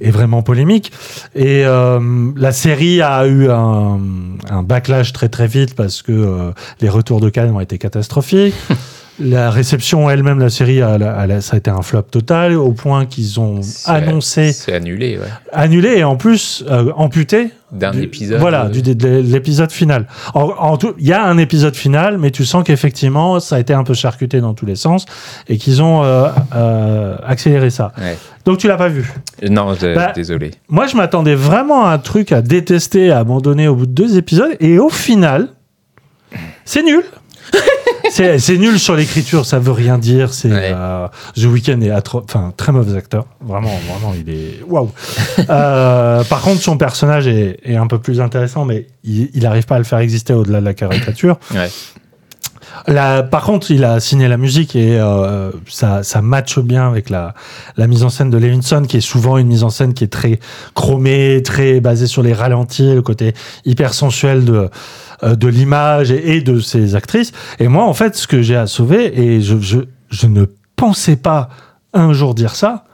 est 0.00 0.10
vraiment 0.10 0.42
polémique. 0.42 0.92
Et 1.36 1.62
la 1.64 2.52
série 2.52 3.00
a 3.00 3.26
eu 3.26 3.48
un, 3.48 4.00
un 4.50 4.62
backlash 4.62 5.12
très 5.12 5.28
très 5.28 5.46
vite 5.46 5.74
parce 5.76 6.02
que 6.02 6.52
les 6.80 6.88
retours 6.88 7.20
de 7.20 7.30
Cannes 7.30 7.54
ont 7.54 7.60
été 7.60 7.78
catastrophiques. 7.78 8.54
La 9.20 9.50
réception 9.50 10.10
elle-même, 10.10 10.40
la 10.40 10.50
série, 10.50 10.78
elle 10.78 11.08
elle 11.20 11.40
ça 11.40 11.54
a 11.54 11.58
été 11.58 11.70
un 11.70 11.82
flop 11.82 12.02
total, 12.02 12.56
au 12.56 12.72
point 12.72 13.06
qu'ils 13.06 13.38
ont 13.38 13.60
annoncé, 13.86 14.52
C'est 14.52 14.72
annulé, 14.74 15.18
ouais. 15.18 15.28
annulé 15.52 15.98
et 15.98 16.04
en 16.04 16.16
plus 16.16 16.64
euh, 16.68 16.90
amputé 16.96 17.50
D'un 17.70 17.92
du- 17.92 18.02
épisode. 18.02 18.40
Voilà, 18.40 18.68
du, 18.68 18.82
de, 18.82 18.92
de 18.92 19.08
l'épisode 19.20 19.70
final. 19.70 20.08
En, 20.34 20.42
en 20.58 20.76
tout, 20.78 20.94
il 20.98 21.06
y 21.06 21.12
a 21.12 21.24
un 21.24 21.38
épisode 21.38 21.76
final, 21.76 22.18
mais 22.18 22.32
tu 22.32 22.44
sens 22.44 22.64
qu'effectivement, 22.64 23.38
ça 23.38 23.54
a 23.54 23.60
été 23.60 23.72
un 23.72 23.84
peu 23.84 23.94
charcuté 23.94 24.40
dans 24.40 24.52
tous 24.52 24.66
les 24.66 24.74
sens 24.74 25.06
et 25.48 25.58
qu'ils 25.58 25.80
ont 25.80 26.02
euh, 26.02 26.28
euh, 26.56 27.16
accéléré 27.24 27.70
ça. 27.70 27.92
ouais. 27.98 28.18
Donc 28.44 28.58
tu 28.58 28.66
l'as 28.66 28.76
pas 28.76 28.88
vu. 28.88 29.10
Non, 29.48 29.74
je- 29.74 29.94
Bah, 29.94 30.10
désolé. 30.12 30.50
Moi, 30.68 30.88
je 30.88 30.96
m'attendais 30.96 31.36
vraiment 31.36 31.86
à 31.86 31.92
un 31.92 31.98
truc 31.98 32.32
à 32.32 32.42
détester, 32.42 33.12
à 33.12 33.20
abandonner 33.20 33.68
au 33.68 33.76
bout 33.76 33.86
de 33.86 33.92
deux 33.92 34.18
épisodes, 34.18 34.56
et 34.58 34.80
au 34.80 34.90
final, 34.90 35.50
c'est 36.64 36.82
nul. 36.82 37.04
c'est 38.10 38.58
nul 38.58 38.78
sur 38.78 38.94
l'écriture, 38.96 39.46
ça 39.46 39.58
veut 39.58 39.72
rien 39.72 39.98
dire. 39.98 40.32
C'est 40.32 40.50
Ouais. 40.50 40.72
euh, 40.74 41.08
The 41.36 41.44
Weeknd 41.44 41.80
est 41.80 41.92
enfin 41.92 42.52
très 42.56 42.70
mauvais 42.72 42.96
acteur, 42.96 43.26
vraiment, 43.40 43.70
vraiment, 43.90 44.14
il 44.14 44.28
est 44.32 44.62
waouh. 44.68 44.90
Euh, 45.50 46.22
par 46.24 46.40
contre, 46.42 46.62
son 46.62 46.76
personnage 46.78 47.26
est, 47.26 47.58
est 47.64 47.76
un 47.76 47.86
peu 47.86 47.98
plus 47.98 48.20
intéressant, 48.20 48.64
mais 48.64 48.86
il, 49.04 49.30
il 49.34 49.46
arrive 49.46 49.64
pas 49.66 49.74
à 49.76 49.78
le 49.78 49.84
faire 49.84 49.98
exister 49.98 50.32
au-delà 50.32 50.60
de 50.60 50.64
la 50.64 50.74
caricature. 50.74 51.38
Ouais. 51.54 51.68
La, 52.88 53.22
par 53.22 53.44
contre, 53.44 53.70
il 53.70 53.84
a 53.84 54.00
signé 54.00 54.26
la 54.26 54.36
musique 54.36 54.74
et 54.74 54.98
euh, 54.98 55.50
ça, 55.68 56.02
ça 56.02 56.20
matche 56.22 56.58
bien 56.58 56.86
avec 56.88 57.08
la, 57.08 57.34
la 57.76 57.86
mise 57.86 58.02
en 58.02 58.08
scène 58.10 58.30
de 58.30 58.36
Levinson, 58.36 58.82
qui 58.82 58.96
est 58.98 59.00
souvent 59.02 59.38
une 59.38 59.46
mise 59.46 59.62
en 59.62 59.70
scène 59.70 59.94
qui 59.94 60.04
est 60.04 60.08
très 60.12 60.40
chromée, 60.74 61.40
très 61.44 61.80
basée 61.80 62.06
sur 62.06 62.22
les 62.22 62.32
ralentis, 62.32 62.94
le 62.94 63.02
côté 63.02 63.32
hyper 63.64 63.94
sensuel 63.94 64.44
de, 64.44 64.68
de 65.22 65.48
l'image 65.48 66.10
et, 66.10 66.40
de 66.40 66.60
ses 66.60 66.96
actrices. 66.96 67.32
Et 67.58 67.68
moi, 67.68 67.84
en 67.84 67.94
fait, 67.94 68.16
ce 68.16 68.26
que 68.26 68.42
j'ai 68.42 68.56
à 68.56 68.66
sauver, 68.66 69.18
et 69.18 69.40
je, 69.40 69.58
je, 69.60 69.80
je 70.10 70.26
ne 70.26 70.46
pensais 70.76 71.16
pas 71.16 71.48
un 71.92 72.12
jour 72.12 72.34
dire 72.34 72.54
ça, 72.54 72.84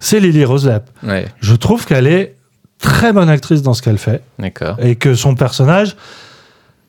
c'est 0.00 0.20
Lily 0.20 0.44
Rose 0.44 0.64
Depp. 0.64 0.84
Ouais, 1.02 1.26
Je 1.40 1.54
trouve 1.54 1.86
qu'elle 1.86 2.06
est 2.06 2.36
très 2.78 3.12
bonne 3.12 3.28
actrice 3.28 3.62
dans 3.62 3.74
ce 3.74 3.82
qu'elle 3.82 3.98
fait 3.98 4.22
d'accord. 4.38 4.76
et 4.80 4.96
que 4.96 5.14
son 5.14 5.34
personnage 5.34 5.96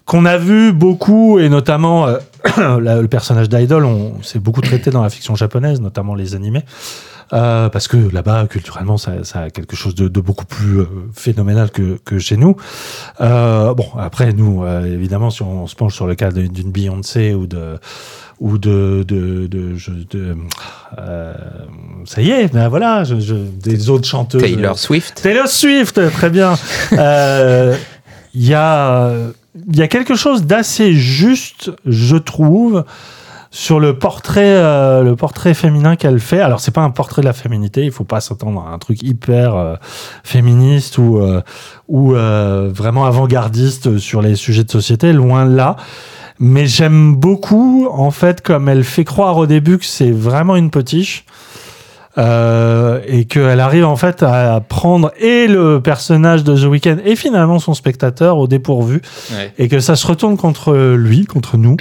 qu'on 0.06 0.26
a 0.26 0.38
vu 0.38 0.72
beaucoup 0.74 1.40
et 1.40 1.50
notamment 1.50 2.08
euh, 2.08 2.18
le 2.58 3.08
personnage 3.08 3.50
d'Idol, 3.50 3.86
on 3.86 4.22
s'est 4.24 4.40
beaucoup 4.40 4.62
traité 4.62 4.90
dans 4.90 5.04
la 5.04 5.10
fiction 5.10 5.36
japonaise, 5.36 5.82
notamment 5.82 6.16
les 6.16 6.34
animés. 6.36 6.64
Euh, 7.34 7.70
parce 7.70 7.88
que 7.88 7.98
là-bas, 8.12 8.48
culturellement, 8.48 8.98
ça, 8.98 9.24
ça 9.24 9.42
a 9.42 9.50
quelque 9.50 9.76
chose 9.76 9.96
de, 9.96 10.08
de 10.08 10.20
beaucoup 10.22 10.46
plus 10.46 10.80
euh, 10.80 10.86
phénoménal 11.14 11.72
que, 11.72 11.98
que 12.06 12.20
chez 12.20 12.38
nous. 12.38 12.56
Euh, 13.22 13.74
bon, 13.74 13.88
après, 14.00 14.34
nous, 14.34 14.66
évidemment, 14.68 15.30
si 15.30 15.42
on, 15.44 15.68
se 15.68 15.76
penche 15.76 15.96
sur 15.96 16.08
le 16.08 16.16
cas 16.16 16.32
d'une 16.32 16.72
Beyoncé 16.72 17.34
ou 17.34 17.48
de 17.48 17.78
ou 18.40 18.58
de 18.60 19.04
de, 19.08 19.48
de, 19.48 19.76
euh, 21.00 21.34
ça 22.06 22.22
y 22.22 22.30
est, 22.32 22.54
ben 22.54 22.70
voilà, 22.70 23.04
je, 23.04 23.20
je- 23.20 23.34
des 23.36 23.90
autres 23.90 24.08
chanteuses. 24.08 24.42
Taylor 24.42 24.78
Swift. 24.78 25.20
Taylor 25.22 25.48
Swift, 25.48 26.00
très 26.12 26.30
bien. 26.30 26.56
Euh, 26.94 27.76
Il 28.34 28.46
y, 28.46 28.54
a, 28.54 29.12
il 29.68 29.76
y 29.76 29.82
a 29.82 29.88
quelque 29.88 30.14
chose 30.16 30.44
d'assez 30.44 30.94
juste, 30.94 31.72
je 31.88 32.16
trouve, 32.18 32.86
sur 33.52 33.80
le 33.80 33.98
portrait, 33.98 34.42
euh, 34.58 35.04
le 35.04 35.16
portrait 35.16 35.54
féminin 35.54 35.96
qu'elle 35.96 36.20
fait. 36.20 36.42
Alors, 36.42 36.60
c'est 36.60 36.72
pas 36.74 36.82
un 36.82 36.90
portrait 36.90 37.22
de 37.22 37.28
la 37.28 37.34
féminité, 37.34 37.84
il 37.84 37.92
faut 37.92 38.04
pas 38.04 38.20
s'attendre 38.20 38.66
à 38.68 38.74
un 38.74 38.78
truc 38.78 39.02
hyper 39.04 39.56
euh, 39.56 39.76
féministe 40.24 40.98
ou, 40.98 41.20
euh, 41.20 41.42
ou 41.88 42.12
vraiment 42.12 43.06
avant-gardiste 43.06 43.98
sur 43.98 44.22
les 44.22 44.36
sujets 44.36 44.64
de 44.64 44.72
société, 44.72 45.14
loin 45.14 45.46
de 45.46 45.56
là. 45.56 45.76
Mais 46.40 46.68
j'aime 46.68 47.16
beaucoup, 47.16 47.88
en 47.92 48.12
fait, 48.12 48.42
comme 48.42 48.70
elle 48.70 48.84
fait 48.84 49.06
croire 49.06 49.38
au 49.38 49.48
début 49.48 49.78
que 49.80 49.86
c'est 49.86 50.12
vraiment 50.12 50.56
une 50.56 50.70
potiche. 50.70 51.26
Euh, 52.18 53.00
et 53.06 53.26
qu'elle 53.26 53.60
arrive 53.60 53.86
en 53.86 53.96
fait 53.96 54.24
à 54.24 54.60
prendre 54.60 55.12
et 55.20 55.46
le 55.46 55.80
personnage 55.82 56.44
de 56.44 56.56
The 56.56 56.64
Weeknd 56.66 56.98
et 57.06 57.16
finalement 57.16 57.60
son 57.60 57.76
spectateur 57.76 58.40
au 58.40 58.48
dépourvu 58.48 59.04
Ouais. 59.32 59.54
et 59.60 59.68
que 59.68 59.80
ça 59.80 59.96
se 59.96 60.08
retourne 60.08 60.36
contre 60.36 60.74
lui, 60.96 61.26
contre 61.26 61.58
nous. 61.58 61.78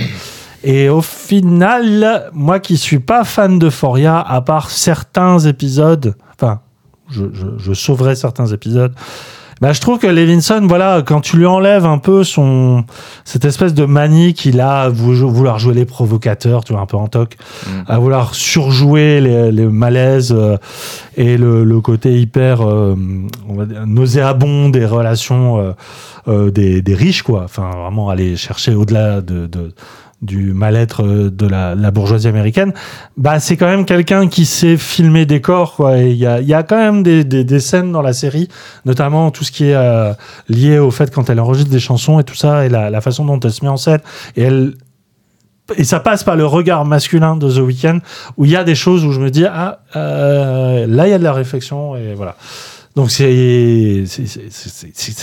Et 0.65 0.89
au 0.89 1.03
final, 1.03 2.31
moi 2.33 2.59
qui 2.61 2.77
suis 2.77 2.99
pas 2.99 3.25
fan 3.25 3.59
de 3.59 3.71
Foria, 3.71 4.21
à 4.21 4.41
part 4.41 4.71
certains 4.71 5.39
épisodes, 5.41 6.15
enfin, 6.35 6.61
je, 7.11 7.25
je, 7.33 7.47
je 7.59 7.73
sauverai 7.73 8.15
certains 8.17 8.47
épisodes. 8.47 8.93
Bah, 9.63 9.73
je 9.73 9.81
trouve 9.81 9.99
que 9.99 10.07
Levinson, 10.07 10.67
voilà, 10.69 11.01
quand 11.07 11.23
tu 11.23 11.39
lui 11.39 11.47
enlèves 11.47 11.87
un 11.87 11.97
peu 11.97 12.25
son 12.25 12.85
cette 13.25 13.47
espèce 13.47 13.73
de 13.73 13.87
manie 13.87 14.35
qu'il 14.35 14.61
a 14.61 14.83
à 14.83 14.89
vou- 14.91 15.15
vouloir 15.31 15.59
jouer 15.59 15.73
les 15.73 15.87
provocateurs, 15.87 16.63
tu 16.63 16.75
vois, 16.75 16.83
un 16.83 16.87
peu 16.87 16.99
en 16.99 17.07
toc, 17.09 17.37
Mm. 17.65 17.71
à 17.89 17.99
vouloir 17.99 18.35
surjouer 18.35 19.23
les, 19.23 19.51
les 19.53 19.65
malaises 19.65 20.35
euh, 20.37 20.59
et 21.17 21.39
le, 21.39 21.65
le 21.65 21.81
côté 21.81 22.21
hyper 22.21 22.61
euh, 22.69 22.97
on 23.49 23.55
va 23.55 23.65
dire, 23.65 23.87
nauséabond 23.87 24.69
des 24.69 24.85
relations 24.85 25.59
euh, 25.59 25.73
euh, 26.29 26.51
des, 26.51 26.83
des 26.83 26.95
riches, 26.95 27.23
quoi. 27.23 27.43
Enfin, 27.45 27.71
vraiment 27.71 28.11
aller 28.11 28.37
chercher 28.37 28.75
au-delà 28.75 29.23
de, 29.23 29.47
de- 29.47 29.73
du 30.23 30.55
mal-être 30.55 31.05
euh, 31.05 31.31
de 31.31 31.47
la, 31.47 31.91
bourgeoisie 31.91 32.29
américaine. 32.29 32.73
Bah, 33.17 33.39
c'est 33.41 33.57
quand 33.57 33.67
même 33.67 33.85
quelqu'un 33.85 34.29
qui 34.29 34.47
sait 34.47 34.77
filmer 34.77 35.27
des 35.27 35.41
corps, 35.41 35.77
il 35.97 36.15
y 36.15 36.27
a, 36.27 36.41
y 36.41 36.55
a 36.55 36.63
quand 36.63 36.77
même 36.77 37.03
des, 37.03 37.25
des, 37.25 37.61
scènes 37.61 37.93
dans 37.93 38.03
la 38.03 38.13
série, 38.13 38.49
notamment 38.85 39.31
tout 39.31 39.45
ce 39.45 39.53
qui 39.53 39.67
est 39.67 39.75
euh, 39.75 40.13
lié 40.49 40.79
au 40.79 40.91
fait 40.91 41.13
quand 41.13 41.29
elle 41.31 41.41
enregistre 41.41 41.71
des 41.71 41.81
chansons 41.81 42.19
et 42.19 42.25
tout 42.25 42.35
ça, 42.35 42.65
et 42.65 42.69
la, 42.69 43.01
façon 43.01 43.25
dont 43.25 43.39
elle 43.41 43.53
se 43.53 43.65
met 43.65 43.71
en 43.71 43.77
scène. 43.77 44.01
Et 44.37 44.43
elle. 44.43 44.75
Et 45.77 45.83
ça 45.83 45.99
passe 45.99 46.23
par 46.23 46.37
le 46.37 46.47
regard 46.47 46.85
masculin 46.85 47.37
de 47.37 47.51
The 47.51 47.59
Weeknd, 47.59 47.99
où 48.37 48.45
il 48.45 48.53
y 48.53 48.57
a 48.57 48.63
des 48.63 48.77
choses 48.77 49.05
où 49.05 49.11
je 49.11 49.19
me 49.19 49.31
dis, 49.31 49.45
ah, 49.45 49.81
euh, 49.97 50.87
là, 50.87 51.09
il 51.09 51.11
y 51.11 51.13
a 51.13 51.19
de 51.19 51.25
la 51.25 51.33
réflexion, 51.33 51.97
et 51.97 52.15
voilà. 52.15 52.37
Donc 52.95 53.11
c'est 53.11 54.05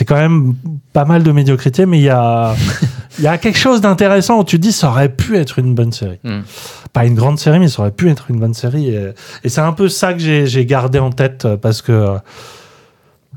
quand 0.05 0.15
même 0.15 0.53
pas 0.91 1.05
mal 1.05 1.23
de 1.23 1.31
médiocrité, 1.31 1.85
mais 1.87 1.97
il 1.97 2.03
y 2.03 2.09
a, 2.09 2.53
il 3.19 3.23
y 3.23 3.27
a 3.27 3.37
quelque 3.37 3.57
chose 3.57 3.81
d'intéressant 3.81 4.39
où 4.39 4.43
tu 4.43 4.57
dis 4.59 4.71
ça 4.71 4.89
aurait 4.89 5.09
pu 5.09 5.37
être 5.37 5.59
une 5.59 5.75
bonne 5.75 5.91
série. 5.91 6.19
Mm. 6.23 6.39
Pas 6.93 7.05
une 7.05 7.15
grande 7.15 7.39
série, 7.39 7.59
mais 7.59 7.67
ça 7.67 7.81
aurait 7.81 7.91
pu 7.91 8.09
être 8.09 8.25
une 8.29 8.39
bonne 8.39 8.53
série. 8.53 8.89
Et, 8.89 9.13
et 9.43 9.49
c'est 9.49 9.61
un 9.61 9.73
peu 9.73 9.89
ça 9.89 10.13
que 10.13 10.19
j'ai 10.19 10.65
gardé 10.65 10.99
en 10.99 11.11
tête 11.11 11.45
euh, 11.45 11.57
parce 11.57 11.81
que 11.81 11.91
euh, 11.91 12.17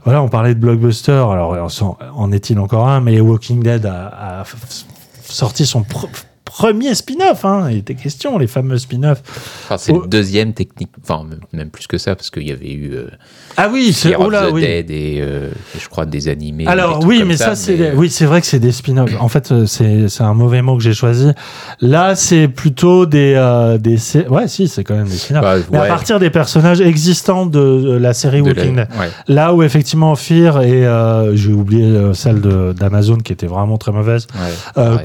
voilà, 0.04 0.22
on 0.22 0.28
parlait 0.28 0.54
de 0.54 0.60
blockbuster. 0.60 1.12
Alors 1.12 1.56
en, 1.82 1.98
en 2.14 2.32
est-il 2.32 2.58
encore 2.58 2.88
un? 2.88 3.00
Mais 3.00 3.20
Walking 3.20 3.62
Dead 3.62 3.86
a, 3.86 4.44
sorti 5.24 5.66
son 5.66 5.82
pr- 5.82 6.08
premier 6.46 6.94
spin-off. 6.94 7.44
Hein. 7.44 7.68
Il 7.70 7.78
était 7.78 7.94
question, 7.94 8.38
les 8.38 8.46
fameux 8.46 8.78
spin-offs. 8.78 9.20
Enfin, 9.64 9.76
c'est 9.76 9.92
Oh. 9.92 10.00
le 10.02 10.08
deuxième 10.08 10.54
technique, 10.54 10.90
enfin 11.02 11.26
même 11.52 11.70
plus 11.70 11.86
que 11.86 11.98
ça, 11.98 12.14
parce 12.14 12.30
qu'il 12.30 12.46
y 12.46 12.52
avait 12.52 12.72
eu 12.72 12.92
euh, 12.94 13.08
Ah 13.56 13.68
oui, 13.70 13.92
c'est 13.92 14.14
oh 14.16 14.30
là, 14.30 14.50
oui. 14.50 14.62
Dead 14.62 14.90
et, 14.90 15.18
euh, 15.20 15.50
je 15.78 15.88
crois 15.88 16.06
des 16.06 16.28
animés. 16.28 16.66
Alors 16.66 17.04
oui, 17.04 17.22
mais 17.26 17.36
ça, 17.36 17.54
c'est 17.56 17.76
mais, 17.76 17.92
oui, 17.94 18.08
c'est 18.08 18.24
vrai 18.26 18.40
que 18.40 18.46
c'est 18.46 18.60
des 18.60 18.72
spin-offs. 18.72 19.10
En 19.20 19.28
fait, 19.28 19.50
euh, 19.52 19.66
c'est 19.66 20.22
un 20.22 20.34
mauvais 20.34 20.62
mot 20.62 20.76
que 20.76 20.82
j'ai 20.82 20.94
choisi. 20.94 21.30
Là, 21.80 22.14
c'est 22.14 22.48
plutôt 22.48 23.06
des 23.06 23.34
euh, 23.36 23.76
des 23.78 23.98
ouais, 24.28 24.48
si, 24.48 24.68
c'est 24.68 24.84
quand 24.84 24.94
même 24.94 25.08
des 25.08 25.16
spin-offs. 25.16 25.42
bah, 25.42 25.56
Mais 25.72 25.78
à 25.78 25.86
partir 25.86 26.20
des 26.20 26.30
personnages 26.30 26.80
existants 26.80 27.44
de, 27.46 27.96
la 28.00 28.14
série 28.14 28.42
de 28.42 28.48
Walking 28.48 28.76
Dead. 28.76 28.88
ouais. 28.98 29.10
Là 29.26 29.52
où 29.52 29.62
effectivement 29.64 30.14
Fear 30.14 30.62
et 30.62 30.86
j'ai 31.34 31.52
oublié 31.52 32.14
celle 32.14 32.40
d'Amazon 32.40 33.16
qui 33.16 33.32
était 33.32 33.48
vraiment 33.48 33.78
très 33.78 33.92
mauvaise, 33.92 34.28
ouais, 34.36 35.02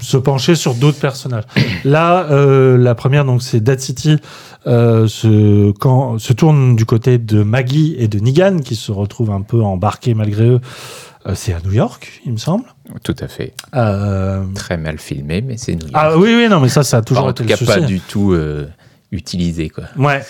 se 0.00 0.16
pencher 0.16 0.56
sur 0.56 0.74
d'autres 0.80 0.98
personnages. 0.98 1.44
Là, 1.84 2.26
euh, 2.30 2.76
la 2.78 2.94
première 2.94 3.24
donc 3.24 3.42
c'est 3.42 3.60
Dead 3.60 3.78
City 3.80 4.16
euh, 4.66 5.06
se, 5.06 5.70
quand, 5.72 6.18
se 6.18 6.32
tourne 6.32 6.74
du 6.76 6.84
côté 6.84 7.18
de 7.18 7.42
Maggie 7.42 7.94
et 7.98 8.08
de 8.08 8.18
Negan 8.18 8.58
qui 8.60 8.76
se 8.76 8.90
retrouvent 8.92 9.30
un 9.30 9.42
peu 9.42 9.62
embarqués 9.62 10.14
malgré 10.14 10.46
eux. 10.48 10.60
Euh, 11.26 11.34
c'est 11.34 11.52
à 11.52 11.58
New 11.64 11.72
York, 11.72 12.22
il 12.24 12.32
me 12.32 12.38
semble. 12.38 12.64
Tout 13.02 13.14
à 13.20 13.28
fait. 13.28 13.52
Euh, 13.76 14.42
Très 14.54 14.78
mal 14.78 14.98
filmé, 14.98 15.42
mais 15.42 15.58
c'est 15.58 15.74
New 15.74 15.82
York. 15.82 15.92
Ah 15.94 16.16
oui, 16.16 16.34
oui, 16.34 16.48
non, 16.48 16.60
mais 16.60 16.70
ça, 16.70 16.82
ça 16.82 16.96
a 16.98 17.02
toujours 17.02 17.24
Enfin, 17.24 17.28
en 17.28 17.32
été 17.32 17.42
tout 17.44 17.48
le 17.48 17.48
cas, 17.50 17.56
souci. 17.58 17.70
pas 17.70 17.80
du 17.80 18.00
tout 18.00 18.32
euh, 18.32 18.66
utilisé, 19.12 19.68
quoi. 19.68 19.84
Ouais. 19.98 20.22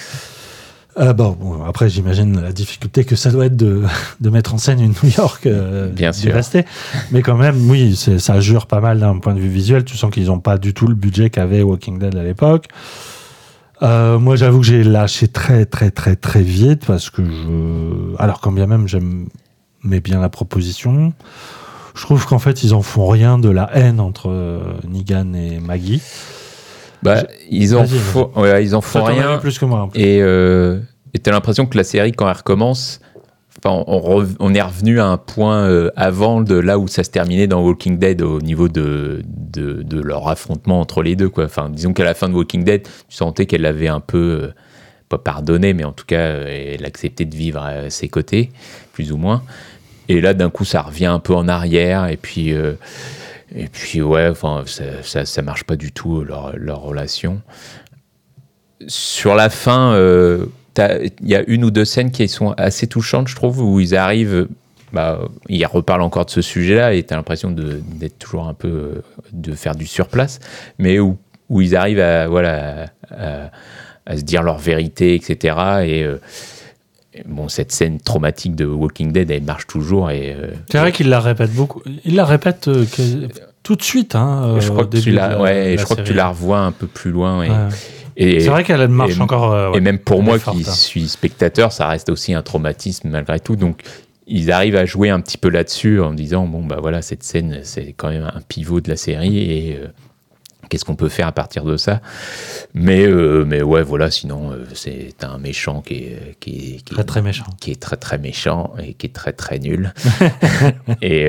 Euh, 0.98 1.12
bon, 1.12 1.36
bon, 1.40 1.64
après, 1.64 1.88
j'imagine 1.88 2.40
la 2.40 2.52
difficulté 2.52 3.04
que 3.04 3.16
ça 3.16 3.30
doit 3.30 3.46
être 3.46 3.56
de, 3.56 3.82
de 4.20 4.30
mettre 4.30 4.54
en 4.54 4.58
scène 4.58 4.80
une 4.80 4.94
New 5.02 5.10
York 5.16 5.46
euh, 5.46 5.88
Bien 5.90 6.12
sûr. 6.12 6.26
dévastée. 6.26 6.64
Mais 7.12 7.22
quand 7.22 7.36
même, 7.36 7.70
oui, 7.70 7.96
ça 7.96 8.40
jure 8.40 8.66
pas 8.66 8.80
mal 8.80 9.00
d'un 9.00 9.18
point 9.18 9.34
de 9.34 9.40
vue 9.40 9.48
visuel. 9.48 9.84
Tu 9.84 9.96
sens 9.96 10.10
qu'ils 10.10 10.26
n'ont 10.26 10.40
pas 10.40 10.58
du 10.58 10.74
tout 10.74 10.86
le 10.86 10.94
budget 10.94 11.30
qu'avait 11.30 11.62
Walking 11.62 11.98
Dead 11.98 12.16
à 12.16 12.22
l'époque. 12.22 12.66
Euh, 13.82 14.18
moi, 14.18 14.36
j'avoue 14.36 14.60
que 14.60 14.66
j'ai 14.66 14.84
lâché 14.84 15.28
très, 15.28 15.64
très, 15.64 15.90
très, 15.90 16.16
très 16.16 16.42
vite 16.42 16.84
parce 16.86 17.08
que 17.08 17.24
je. 17.24 18.16
Alors, 18.18 18.40
quand 18.40 18.52
bien 18.52 18.66
même, 18.66 18.86
j'aimais 18.88 20.00
bien 20.00 20.20
la 20.20 20.28
proposition. 20.28 21.12
Je 21.94 22.02
trouve 22.02 22.26
qu'en 22.26 22.38
fait, 22.38 22.62
ils 22.62 22.74
en 22.74 22.82
font 22.82 23.08
rien 23.08 23.38
de 23.38 23.48
la 23.48 23.70
haine 23.74 24.00
entre 24.00 24.28
euh, 24.30 24.60
Negan 24.88 25.32
et 25.34 25.60
Maggie. 25.60 26.02
Bah, 27.02 27.22
ils 27.50 27.74
en 27.74 27.86
font, 27.86 28.30
ouais, 28.36 28.64
ils 28.64 28.74
en 28.74 28.80
font 28.80 29.04
rien. 29.04 29.38
plus 29.38 29.58
que 29.58 29.64
moi. 29.64 29.82
en 29.82 29.88
plus. 29.88 30.00
Et 30.00 30.20
euh, 30.20 30.78
t'as 31.22 31.30
l'impression 31.30 31.66
que 31.66 31.76
la 31.76 31.84
série, 31.84 32.12
quand 32.12 32.28
elle 32.28 32.36
recommence, 32.36 33.00
enfin, 33.64 33.84
on, 33.86 34.54
est 34.54 34.62
revenu 34.62 35.00
à 35.00 35.06
un 35.06 35.16
point 35.16 35.64
euh, 35.64 35.90
avant 35.96 36.40
de 36.40 36.54
là 36.54 36.78
où 36.78 36.88
ça 36.88 37.04
se 37.04 37.10
terminait 37.10 37.46
dans 37.46 37.62
Walking 37.62 37.98
Dead 37.98 38.22
au 38.22 38.40
niveau 38.40 38.68
de, 38.68 39.22
de, 39.26 39.82
de 39.82 40.00
leur 40.00 40.28
affrontement 40.28 40.80
entre 40.80 41.02
les 41.02 41.16
deux. 41.16 41.28
Quoi. 41.28 41.44
Enfin, 41.44 41.70
disons 41.70 41.92
qu'à 41.92 42.04
la 42.04 42.14
fin 42.14 42.28
de 42.28 42.34
Walking 42.34 42.64
Dead, 42.64 42.82
tu 42.82 43.16
sentais 43.16 43.46
qu'elle 43.46 43.66
avait 43.66 43.88
un 43.88 44.00
peu, 44.00 44.40
euh, 44.42 44.54
pas 45.08 45.18
pardonné, 45.18 45.74
mais 45.74 45.84
en 45.84 45.92
tout 45.92 46.06
cas, 46.06 46.20
euh, 46.20 46.74
elle 46.74 46.84
acceptait 46.84 47.24
de 47.24 47.36
vivre 47.36 47.62
à 47.62 47.90
ses 47.90 48.08
côtés, 48.08 48.50
plus 48.92 49.12
ou 49.12 49.16
moins. 49.16 49.42
Et 50.08 50.20
là, 50.20 50.34
d'un 50.34 50.50
coup, 50.50 50.64
ça 50.64 50.82
revient 50.82 51.06
un 51.06 51.20
peu 51.20 51.34
en 51.34 51.48
arrière, 51.48 52.08
et 52.08 52.16
puis. 52.16 52.54
Et 53.54 53.66
puis 53.68 54.00
ouais, 54.02 54.32
ça, 55.02 55.24
ça, 55.24 55.42
marche 55.42 55.64
pas 55.64 55.76
du 55.76 55.92
tout 55.92 56.22
leur, 56.22 56.56
leur 56.56 56.80
relation. 56.80 57.40
Sur 58.86 59.34
la 59.34 59.50
fin, 59.50 59.92
euh, 59.92 60.46
il 60.78 61.28
y 61.28 61.34
a 61.34 61.42
une 61.46 61.64
ou 61.64 61.70
deux 61.70 61.84
scènes 61.84 62.10
qui 62.10 62.28
sont 62.28 62.52
assez 62.52 62.86
touchantes, 62.86 63.28
je 63.28 63.34
trouve, 63.34 63.60
où 63.60 63.80
ils 63.80 63.96
arrivent, 63.96 64.48
bah, 64.92 65.20
ils 65.48 65.64
reparlent 65.66 66.02
encore 66.02 66.26
de 66.26 66.30
ce 66.30 66.42
sujet-là 66.42 66.94
et 66.94 67.02
tu 67.02 67.12
as 67.12 67.16
l'impression 67.16 67.50
d'être 67.50 68.18
toujours 68.18 68.46
un 68.46 68.54
peu, 68.54 68.68
euh, 68.68 69.02
de 69.32 69.52
faire 69.52 69.74
du 69.74 69.86
surplace, 69.86 70.40
mais 70.78 70.98
où, 70.98 71.18
ils 71.50 71.74
arrivent 71.74 72.00
à, 72.00 72.28
voilà, 72.28 72.86
à, 73.10 74.16
se 74.16 74.22
dire 74.22 74.42
leur 74.42 74.58
vérité, 74.58 75.14
etc. 75.14 75.56
Et 75.84 76.04
euh, 76.04 76.20
bon, 77.26 77.48
cette 77.48 77.72
scène 77.72 78.00
traumatique 78.00 78.54
de 78.54 78.64
Walking 78.64 79.12
Dead, 79.12 79.30
elle 79.30 79.42
marche 79.42 79.66
toujours 79.66 80.10
et 80.10 80.34
euh, 80.34 80.52
C'est 80.70 80.78
vrai 80.78 80.92
qu'il 80.92 81.08
la 81.08 81.20
répète 81.20 81.52
beaucoup. 81.52 81.82
Il 82.04 82.14
la 82.14 82.24
répète 82.24 82.68
euh, 82.68 82.84
tout 83.62 83.76
de 83.76 83.82
suite. 83.82 84.14
Hein, 84.14 84.56
je 84.60 84.70
crois, 84.70 84.86
que 84.86 84.96
tu, 84.96 85.10
la, 85.10 85.40
ouais, 85.40 85.76
je 85.78 85.84
crois 85.84 85.96
que 85.96 86.02
tu 86.02 86.14
la 86.14 86.28
revois 86.28 86.60
un 86.60 86.72
peu 86.72 86.86
plus 86.86 87.10
loin. 87.10 87.44
Et, 88.16 88.40
c'est 88.40 88.48
vrai 88.48 88.64
qu'elle 88.64 88.86
marche 88.88 89.18
encore. 89.18 89.52
Euh, 89.52 89.72
et 89.72 89.80
même 89.80 89.98
pour 89.98 90.22
moi 90.22 90.38
qui 90.38 90.64
hein. 90.66 90.72
suis 90.72 91.08
spectateur, 91.08 91.72
ça 91.72 91.88
reste 91.88 92.10
aussi 92.10 92.34
un 92.34 92.42
traumatisme 92.42 93.08
malgré 93.08 93.40
tout. 93.40 93.56
Donc 93.56 93.82
ils 94.26 94.52
arrivent 94.52 94.76
à 94.76 94.84
jouer 94.84 95.10
un 95.10 95.20
petit 95.20 95.38
peu 95.38 95.48
là-dessus 95.48 96.00
en 96.00 96.12
disant 96.12 96.46
bon 96.46 96.64
bah 96.64 96.78
voilà 96.80 97.02
cette 97.02 97.24
scène 97.24 97.60
c'est 97.64 97.94
quand 97.96 98.10
même 98.10 98.30
un 98.32 98.40
pivot 98.46 98.80
de 98.80 98.88
la 98.88 98.96
série 98.96 99.38
et 99.38 99.76
euh, 99.76 99.88
qu'est-ce 100.70 100.86
qu'on 100.86 100.96
peut 100.96 101.10
faire 101.10 101.26
à 101.26 101.32
partir 101.32 101.64
de 101.64 101.76
ça. 101.76 102.00
Mais 102.72 103.04
euh, 103.06 103.44
mais 103.46 103.60
ouais 103.62 103.82
voilà 103.82 104.10
sinon 104.10 104.56
c'est 104.72 105.22
un 105.22 105.36
méchant 105.36 105.82
qui 105.82 105.94
est, 105.94 106.36
qui 106.40 106.76
est, 106.76 106.86
très 106.86 107.04
très 107.04 107.20
méchant. 107.20 107.44
qui 107.60 107.72
est 107.72 107.82
très 107.82 107.96
très 107.96 108.16
méchant 108.16 108.72
et 108.82 108.94
qui 108.94 109.06
est 109.06 109.14
très 109.14 109.34
très 109.34 109.58
nul. 109.58 109.92
Et 111.02 111.28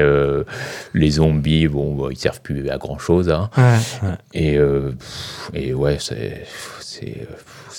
les 0.93 1.09
zombies 1.11 1.67
bon 1.67 1.95
bah, 1.95 2.07
ils 2.11 2.17
servent 2.17 2.41
plus 2.41 2.69
à 2.69 2.77
grand 2.77 2.99
chose 2.99 3.29
hein. 3.29 3.49
et 4.33 4.57
et 5.53 5.73
ouais 5.73 5.97
c'est 5.99 6.45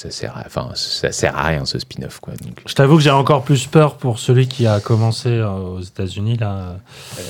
ça 0.02 0.10
sert 0.10 0.36
à, 0.36 0.42
enfin 0.46 0.70
ça 0.74 1.12
sert 1.12 1.36
à 1.36 1.44
rien 1.44 1.64
ce 1.64 1.78
spin-off 1.78 2.18
quoi. 2.20 2.34
Je 2.66 2.74
t'avoue 2.74 2.96
que 2.96 3.02
j'ai 3.02 3.10
encore 3.10 3.42
plus 3.42 3.66
peur 3.66 3.96
pour 3.96 4.18
celui 4.18 4.48
qui 4.48 4.66
a 4.66 4.80
commencé 4.80 5.28
euh, 5.28 5.48
aux 5.48 5.80
États-Unis 5.80 6.38
là 6.38 6.76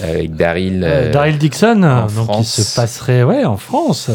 avec 0.02 0.34
Daryl 0.34 0.82
euh, 0.82 1.08
euh, 1.08 1.12
Daryl 1.12 1.36
Dixon 1.36 2.06
donc 2.16 2.38
qui 2.38 2.44
se 2.44 2.74
passerait 2.74 3.24
ouais 3.24 3.44
en 3.44 3.58
France. 3.58 4.10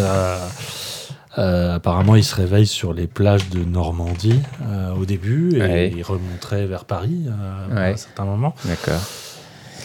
apparemment, 1.36 2.16
il 2.16 2.24
se 2.24 2.34
réveille 2.36 2.66
sur 2.66 2.94
les 2.94 3.06
plages 3.06 3.50
de 3.50 3.64
Normandie 3.64 4.42
au 5.00 5.06
début 5.06 5.62
et 5.62 5.94
il 5.96 6.02
remonterait 6.02 6.66
vers 6.66 6.86
Paris 6.86 7.26
à 7.76 7.80
un 7.80 7.98
certain 7.98 8.26
moment. 8.26 8.56
D'accord. 8.66 9.02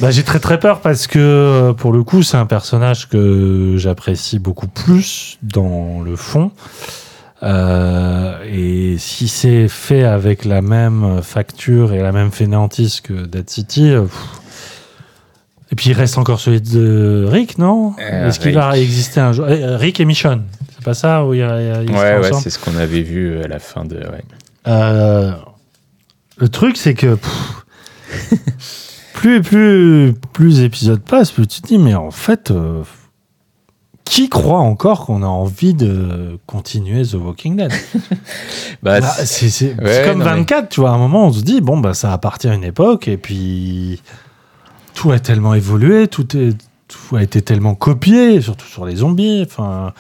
Bah, 0.01 0.11
j'ai 0.11 0.23
très 0.23 0.41
très 0.41 0.59
peur 0.59 0.81
parce 0.81 1.07
que 1.07 1.73
pour 1.77 1.93
le 1.93 2.03
coup, 2.03 2.23
c'est 2.23 2.39
un 2.39 2.47
personnage 2.47 3.11
que 3.11 3.75
j'apprécie 3.77 4.39
beaucoup 4.39 4.67
plus 4.67 5.39
dans 5.43 6.01
le 6.01 6.17
fond. 6.17 6.51
Euh, 7.43 8.39
et 8.45 8.97
si 8.99 9.27
c'est 9.27 9.67
fait 9.69 10.05
avec 10.05 10.45
la 10.45 10.63
même 10.63 11.23
facture 11.23 11.93
et 11.93 12.01
la 12.01 12.13
même 12.13 12.31
fainéantise 12.31 13.01
que 13.01 13.27
Dead 13.27 13.51
City, 13.51 13.91
euh, 13.91 14.07
et 15.73 15.75
puis 15.75 15.91
il 15.91 15.95
reste 15.95 16.19
encore 16.19 16.39
celui 16.39 16.61
de 16.61 17.27
Rick, 17.29 17.59
non? 17.59 17.95
Euh, 17.99 18.29
Est-ce 18.29 18.39
qu'il 18.39 18.55
va 18.55 18.79
exister 18.79 19.21
un 19.21 19.33
jour? 19.33 19.47
Rick 19.47 19.99
et 19.99 20.05
Michonne, 20.05 20.45
c'est 20.75 20.85
pas 20.85 20.95
ça 20.95 21.25
où 21.25 21.35
il 21.35 21.41
y 21.41 21.43
a, 21.43 21.83
Ouais, 21.83 22.19
ouais 22.21 22.33
c'est 22.35 22.51
ce 22.51 22.59
qu'on 22.59 22.77
avait 22.77 23.03
vu 23.03 23.43
à 23.43 23.49
la 23.49 23.59
fin 23.59 23.85
de. 23.85 24.01
le 24.65 26.49
truc, 26.49 26.77
c'est 26.77 26.95
que 26.95 27.19
plus 29.15 29.37
et 29.37 29.41
plus, 29.41 30.15
plus 30.33 30.61
épisodes 30.61 31.01
passent, 31.01 31.33
plus 31.33 31.49
tu 31.49 31.61
te 31.61 31.67
dis, 31.67 31.79
mais 31.79 31.95
en 31.95 32.13
fait 32.13 32.53
qui 34.05 34.29
croit 34.29 34.59
encore 34.59 35.07
qu'on 35.07 35.23
a 35.23 35.27
envie 35.27 35.75
de 35.75 36.39
continuer 36.47 37.07
The 37.07 37.15
Walking 37.15 37.57
Dead 37.57 37.73
bah, 38.83 39.01
bah 39.01 39.09
C'est 39.25 39.77
comme 40.05 40.23
24, 40.23 40.69
tu 40.69 40.81
vois, 40.81 40.91
à 40.91 40.95
un 40.95 40.99
moment 40.99 41.27
on 41.27 41.33
se 41.33 41.43
dit, 41.43 41.61
bon, 41.61 41.79
bah, 41.79 41.95
ça 41.95 42.13
appartient 42.13 42.49
à 42.49 42.55
une 42.55 42.65
époque, 42.65 43.09
et 43.09 43.17
puis 43.17 44.01
tout 44.95 45.11
a 45.13 45.19
tellement 45.19 45.55
évolué, 45.55 46.09
tout, 46.09 46.37
est, 46.37 46.57
tout 46.89 47.17
a 47.17 47.23
été 47.23 47.43
tellement 47.43 47.75
copié, 47.75 48.41
surtout 48.41 48.67
sur 48.67 48.85
les 48.85 48.97
zombies. 48.97 49.45
Enfin, 49.47 49.93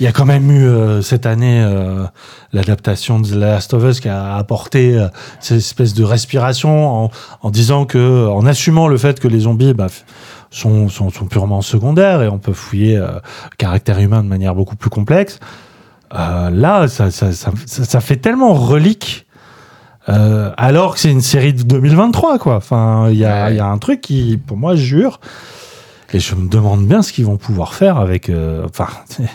il 0.00 0.04
y 0.04 0.06
a 0.06 0.12
quand 0.12 0.24
même 0.24 0.50
eu 0.50 0.66
euh, 0.66 1.02
cette 1.02 1.26
année 1.26 1.62
euh, 1.62 2.04
l'adaptation 2.52 3.20
de 3.20 3.28
The 3.28 3.34
Last 3.34 3.74
of 3.74 3.84
Us 3.84 4.00
qui 4.00 4.08
a 4.08 4.36
apporté 4.36 4.96
euh, 4.96 5.08
cette 5.40 5.58
espèce 5.58 5.94
de 5.94 6.04
respiration 6.04 7.04
en, 7.04 7.10
en, 7.42 7.50
disant 7.50 7.84
que, 7.84 8.26
en 8.26 8.46
assumant 8.46 8.88
le 8.88 8.98
fait 8.98 9.20
que 9.20 9.28
les 9.28 9.40
zombies, 9.40 9.74
bah, 9.74 9.88
sont, 10.50 10.88
sont, 10.88 11.10
sont, 11.10 11.26
purement 11.26 11.62
secondaires 11.62 12.22
et 12.22 12.28
on 12.28 12.38
peut 12.38 12.52
fouiller 12.52 12.96
euh, 12.96 13.20
caractère 13.56 13.98
humain 14.00 14.22
de 14.22 14.28
manière 14.28 14.54
beaucoup 14.54 14.76
plus 14.76 14.90
complexe. 14.90 15.40
Euh, 16.14 16.50
là, 16.50 16.88
ça, 16.88 17.10
ça, 17.10 17.32
ça, 17.32 17.52
ça, 17.66 18.00
fait 18.00 18.16
tellement 18.16 18.52
relique. 18.54 19.26
Euh, 20.08 20.50
alors 20.56 20.94
que 20.94 21.00
c'est 21.00 21.10
une 21.10 21.20
série 21.20 21.52
de 21.52 21.62
2023, 21.62 22.38
quoi. 22.38 22.56
Enfin, 22.56 23.08
il 23.10 23.18
y 23.18 23.24
a, 23.24 23.50
y 23.50 23.60
a 23.60 23.66
un 23.66 23.78
truc 23.78 24.00
qui, 24.00 24.40
pour 24.44 24.56
moi, 24.56 24.74
jure. 24.74 25.20
Et 26.12 26.18
je 26.18 26.34
me 26.34 26.48
demande 26.48 26.86
bien 26.86 27.02
ce 27.02 27.12
qu'ils 27.12 27.26
vont 27.26 27.36
pouvoir 27.36 27.74
faire 27.74 27.98
avec. 27.98 28.28
Euh, 28.28 28.66
enfin, 28.68 28.88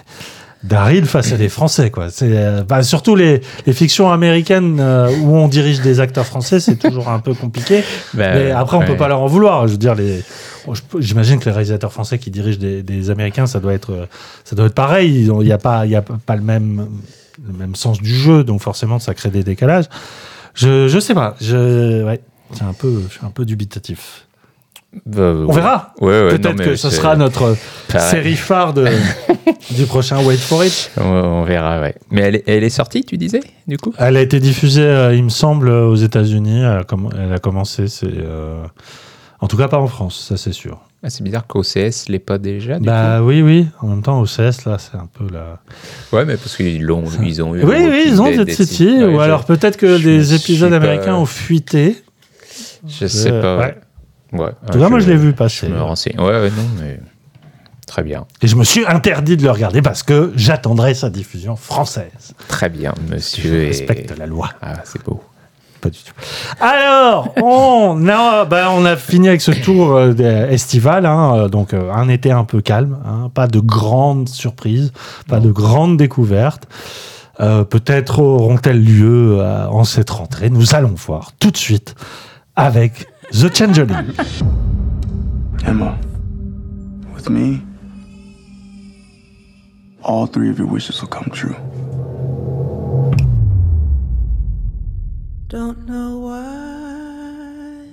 Daryl 0.63 1.05
face 1.05 1.31
à 1.31 1.37
des 1.37 1.47
Français, 1.47 1.91
quoi. 1.91 2.09
C'est 2.09 2.65
bah, 2.67 2.81
surtout 2.81 3.15
les, 3.15 3.41
les, 3.67 3.73
fictions 3.73 4.11
américaines 4.11 4.79
euh, 4.79 5.15
où 5.21 5.35
on 5.35 5.47
dirige 5.47 5.79
des 5.81 5.99
acteurs 5.99 6.25
français, 6.25 6.59
c'est 6.59 6.75
toujours 6.75 7.09
un 7.09 7.19
peu 7.19 7.35
compliqué. 7.35 7.83
Ben, 8.15 8.33
mais 8.33 8.51
après, 8.51 8.77
on 8.77 8.81
peut 8.81 8.97
pas 8.97 9.07
leur 9.07 9.21
en 9.21 9.27
vouloir. 9.27 9.67
Je 9.67 9.73
veux 9.73 9.77
dire, 9.77 9.93
les, 9.93 10.23
j'imagine 10.99 11.39
que 11.39 11.45
les 11.45 11.51
réalisateurs 11.51 11.93
français 11.93 12.17
qui 12.17 12.31
dirigent 12.31 12.59
des, 12.59 12.83
des, 12.83 13.09
Américains, 13.09 13.45
ça 13.45 13.59
doit 13.59 13.73
être, 13.73 14.07
ça 14.43 14.55
doit 14.55 14.67
être 14.67 14.73
pareil. 14.75 15.25
Il 15.25 15.31
n'y 15.31 15.51
a 15.51 15.57
pas, 15.57 15.85
il 15.85 15.91
y 15.91 15.95
a 15.95 16.01
pas 16.01 16.35
le 16.35 16.41
même, 16.41 16.87
le 17.45 17.53
même 17.53 17.75
sens 17.75 18.01
du 18.01 18.13
jeu, 18.13 18.43
donc 18.43 18.61
forcément, 18.61 18.99
ça 18.99 19.13
crée 19.13 19.29
des 19.29 19.43
décalages. 19.43 19.85
Je, 20.53 20.87
je 20.87 20.99
sais 20.99 21.13
pas. 21.13 21.35
Je, 21.41 22.03
ouais, 22.03 22.21
c'est 22.53 22.63
un 22.63 22.73
peu, 22.73 23.01
je 23.07 23.13
suis 23.17 23.25
un 23.25 23.31
peu 23.31 23.45
dubitatif. 23.45 24.25
Bah, 25.05 25.33
on 25.47 25.51
verra. 25.51 25.93
Peut-être 25.99 26.55
que 26.55 26.75
ce 26.75 26.89
sera 26.89 27.15
notre 27.15 27.57
série 27.89 28.35
phare 28.35 28.73
de, 28.73 28.87
du 29.71 29.85
prochain 29.85 30.23
Wait 30.23 30.37
for 30.37 30.63
It. 30.63 30.91
On, 30.97 31.43
verra, 31.43 31.81
ouais. 31.81 31.95
Mais 32.11 32.21
elle, 32.21 32.43
elle, 32.47 32.63
est 32.63 32.69
sortie, 32.69 33.03
tu 33.03 33.17
disais, 33.17 33.41
du 33.67 33.77
coup? 33.77 33.93
Elle 33.97 34.15
a 34.15 34.21
été 34.21 34.39
diffusée, 34.39 34.83
euh, 34.83 35.13
il 35.13 35.23
me 35.23 35.29
semble, 35.29 35.69
aux 35.69 35.95
États-Unis. 35.95 36.61
Elle, 36.61 37.33
a 37.33 37.39
commencé, 37.39 37.87
c'est. 37.87 38.07
Euh, 38.07 38.63
en 39.45 39.47
tout 39.47 39.57
cas, 39.57 39.67
pas 39.67 39.77
en 39.77 39.85
France, 39.85 40.25
ça 40.27 40.37
c'est 40.37 40.51
sûr. 40.51 40.81
Ah, 41.03 41.11
c'est 41.11 41.23
bizarre 41.23 41.45
qu'OCS 41.45 42.09
l'ait 42.09 42.17
pas 42.17 42.39
déjà. 42.39 42.79
Du 42.79 42.87
bah 42.87 43.21
oui, 43.21 43.43
oui. 43.43 43.67
En 43.79 43.89
même 43.89 44.01
temps, 44.01 44.19
OCS, 44.19 44.65
là, 44.65 44.79
c'est 44.79 44.95
un 44.97 45.07
peu 45.13 45.31
la. 45.31 45.59
Ouais, 46.11 46.25
mais 46.25 46.35
parce 46.35 46.55
qu'ils 46.55 46.81
l'ont, 46.81 47.03
ils 47.21 47.43
ont 47.43 47.53
eu. 47.53 47.63
Oui, 47.63 47.75
oui, 47.87 48.05
ils 48.07 48.19
ont 48.19 48.25
Dead 48.25 48.51
City. 48.51 49.03
ou 49.03 49.19
alors 49.19 49.45
peut-être 49.45 49.77
que 49.77 50.01
des 50.01 50.33
épisodes 50.33 50.73
américains 50.73 51.13
ont 51.13 51.27
fuité. 51.27 52.03
Je 52.87 53.05
sais 53.05 53.29
pas. 53.29 53.57
Ouais. 53.59 53.77
Ouais, 54.33 54.49
en 54.67 54.71
tout 54.71 54.79
cas, 54.79 54.89
moi, 54.89 54.97
je 54.97 55.07
l'ai 55.07 55.15
vu 55.15 55.33
passer. 55.33 55.67
Je 55.67 55.73
me 55.73 55.81
renseigne. 55.81 56.19
Ouais, 56.19 56.25
ouais, 56.25 56.49
non, 56.49 56.65
mais. 56.81 56.99
Très 57.85 58.01
bien. 58.01 58.25
Et 58.41 58.47
je 58.47 58.55
me 58.55 58.63
suis 58.63 58.83
interdit 58.87 59.37
de 59.37 59.43
le 59.43 59.51
regarder 59.51 59.83
parce 59.83 60.01
que 60.01 60.33
j'attendrai 60.35 60.95
sa 60.95 61.11
diffusion 61.11 61.55
française. 61.55 62.33
Très 62.47 62.69
bien, 62.69 62.95
monsieur. 63.11 63.47
Je 63.47 63.67
respecte 63.67 64.17
la 64.17 64.25
loi. 64.25 64.49
Ah, 64.59 64.77
c'est 64.85 65.03
beau. 65.05 65.21
Du 65.89 65.99
tout. 65.99 66.13
Alors, 66.59 67.33
on 67.41 68.07
a, 68.07 68.45
ben, 68.45 68.69
on 68.71 68.85
a 68.85 68.95
fini 68.95 69.29
avec 69.29 69.41
ce 69.41 69.51
tour 69.51 69.95
euh, 69.95 70.49
estival. 70.49 71.05
Hein, 71.05 71.35
euh, 71.35 71.47
donc, 71.47 71.73
euh, 71.73 71.91
un 71.93 72.09
été 72.09 72.31
un 72.31 72.43
peu 72.43 72.61
calme. 72.61 72.97
Hein, 73.05 73.29
pas 73.33 73.47
de 73.47 73.59
grandes 73.59 74.29
surprises, 74.29 74.91
pas 75.27 75.39
de 75.39 75.51
grandes 75.51 75.97
découvertes. 75.97 76.67
Peut-être 77.37 78.19
auront-elles 78.19 78.81
lieu 78.81 79.41
en 79.43 79.83
cette 79.83 80.09
rentrée. 80.09 80.49
Nous 80.49 80.73
allons 80.73 80.93
voir 80.95 81.33
tout 81.37 81.51
de 81.51 81.57
suite 81.57 81.93
avec 82.55 83.07
The 83.33 83.53
Changeling. 83.53 84.13
Emma, 85.67 85.97
with 87.13 87.27
all 90.01 90.27
three 90.27 90.49
of 90.49 90.57
your 90.57 90.67
wishes 90.67 91.01
will 91.01 91.09
come 91.09 91.29
true. 91.33 91.55
Don't 95.47 95.87
know 95.87 96.17
why. 96.17 97.85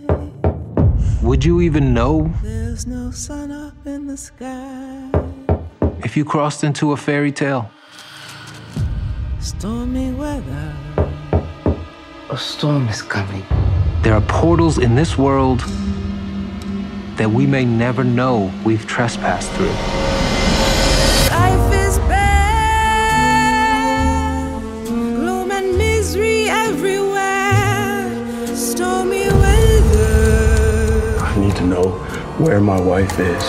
Would 1.23 1.45
you 1.45 1.61
even 1.61 1.93
know? 1.93 2.33
There's 2.43 2.87
no 2.87 3.11
sun 3.11 3.53
up 3.53 3.75
in 3.87 4.07
the 4.07 4.17
sky. 4.17 5.11
If 5.99 6.17
you 6.17 6.25
crossed 6.25 6.65
into 6.65 6.93
a 6.93 6.97
fairy 6.97 7.31
tale. 7.31 7.71
Stormy 9.39 10.15
weather. 10.15 10.75
A 12.31 12.39
storm 12.39 12.89
is 12.89 13.03
coming. 13.03 13.45
There 14.01 14.15
are 14.15 14.23
portals 14.23 14.79
in 14.79 14.95
this 14.95 15.19
world 15.19 15.61
that 17.17 17.31
we 17.31 17.45
may 17.45 17.67
never 17.67 18.03
know 18.03 18.51
we've 18.65 18.87
trespassed 18.87 19.51
through. 19.51 19.77
Life 21.37 21.72
where 32.39 32.61
my 32.61 32.81
wife 32.81 33.19
is. 33.19 33.45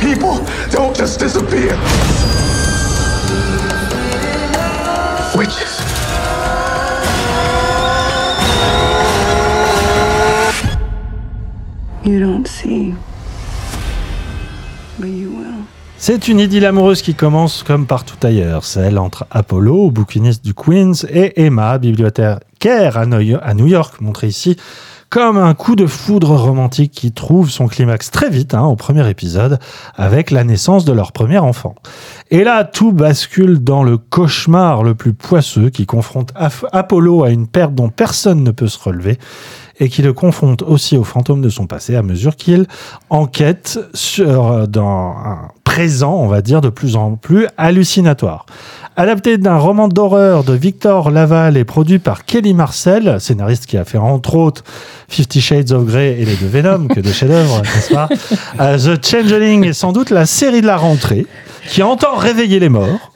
People 0.00 0.40
don't 0.70 0.96
just 0.96 1.18
disappear. 1.20 1.76
Witches. 5.36 5.76
C'est 15.98 16.28
une 16.28 16.38
idylle 16.38 16.64
amoureuse 16.66 17.02
qui 17.02 17.14
commence 17.14 17.64
comme 17.64 17.86
partout 17.86 18.24
ailleurs, 18.24 18.64
celle 18.64 18.98
entre 18.98 19.26
Apollo, 19.32 19.90
bouquiniste 19.90 20.44
du 20.44 20.54
Queens, 20.54 21.04
et 21.10 21.44
Emma, 21.44 21.78
bibliothécaire 21.78 22.38
à 22.70 23.06
New 23.06 23.66
York, 23.66 24.00
montrée 24.00 24.28
ici 24.28 24.56
comme 25.08 25.38
un 25.38 25.54
coup 25.54 25.76
de 25.76 25.86
foudre 25.86 26.34
romantique 26.34 26.92
qui 26.92 27.12
trouve 27.12 27.50
son 27.50 27.68
climax 27.68 28.10
très 28.10 28.28
vite, 28.28 28.54
hein, 28.54 28.64
au 28.64 28.76
premier 28.76 29.08
épisode, 29.08 29.58
avec 29.94 30.30
la 30.30 30.44
naissance 30.44 30.84
de 30.84 30.92
leur 30.92 31.12
premier 31.12 31.38
enfant. 31.38 31.74
Et 32.30 32.42
là, 32.42 32.64
tout 32.64 32.92
bascule 32.92 33.62
dans 33.62 33.82
le 33.82 33.98
cauchemar 33.98 34.82
le 34.82 34.94
plus 34.94 35.14
poisseux 35.14 35.70
qui 35.70 35.86
confronte 35.86 36.32
Apollo 36.72 37.24
à 37.24 37.30
une 37.30 37.46
perte 37.46 37.74
dont 37.74 37.88
personne 37.88 38.42
ne 38.42 38.50
peut 38.50 38.68
se 38.68 38.82
relever 38.82 39.18
et 39.78 39.88
qui 39.88 40.02
le 40.02 40.12
confronte 40.12 40.62
aussi 40.62 40.96
au 40.96 41.04
fantôme 41.04 41.42
de 41.42 41.48
son 41.48 41.66
passé 41.66 41.96
à 41.96 42.02
mesure 42.02 42.36
qu'il 42.36 42.66
enquête 43.10 43.78
sur, 43.94 44.66
dans 44.68 45.14
un 45.16 45.50
présent, 45.64 46.14
on 46.14 46.26
va 46.26 46.40
dire, 46.40 46.62
de 46.62 46.70
plus 46.70 46.96
en 46.96 47.16
plus 47.16 47.46
hallucinatoire. 47.58 48.46
Adapté 48.96 49.36
d'un 49.36 49.58
roman 49.58 49.88
d'horreur 49.88 50.42
de 50.42 50.54
Victor 50.54 51.10
Laval 51.10 51.58
et 51.58 51.64
produit 51.64 51.98
par 51.98 52.24
Kelly 52.24 52.54
Marcel, 52.54 53.20
scénariste 53.20 53.66
qui 53.66 53.76
a 53.76 53.84
fait 53.84 53.98
entre 53.98 54.36
autres 54.36 54.64
Fifty 55.08 55.42
Shades 55.42 55.72
of 55.72 55.84
Grey 55.84 56.16
et 56.18 56.24
les 56.24 56.36
deux 56.36 56.46
Venom, 56.46 56.88
que 56.88 57.00
des 57.00 57.12
chefs-d'œuvre, 57.12 57.60
n'est-ce 57.74 57.92
pas? 57.92 58.08
Euh, 58.60 58.78
The 58.78 59.04
Changeling 59.04 59.66
est 59.66 59.74
sans 59.74 59.92
doute 59.92 60.08
la 60.08 60.24
série 60.24 60.62
de 60.62 60.66
la 60.66 60.78
rentrée 60.78 61.26
qui 61.68 61.82
entend 61.82 62.14
réveiller 62.14 62.58
les 62.58 62.70
morts 62.70 63.12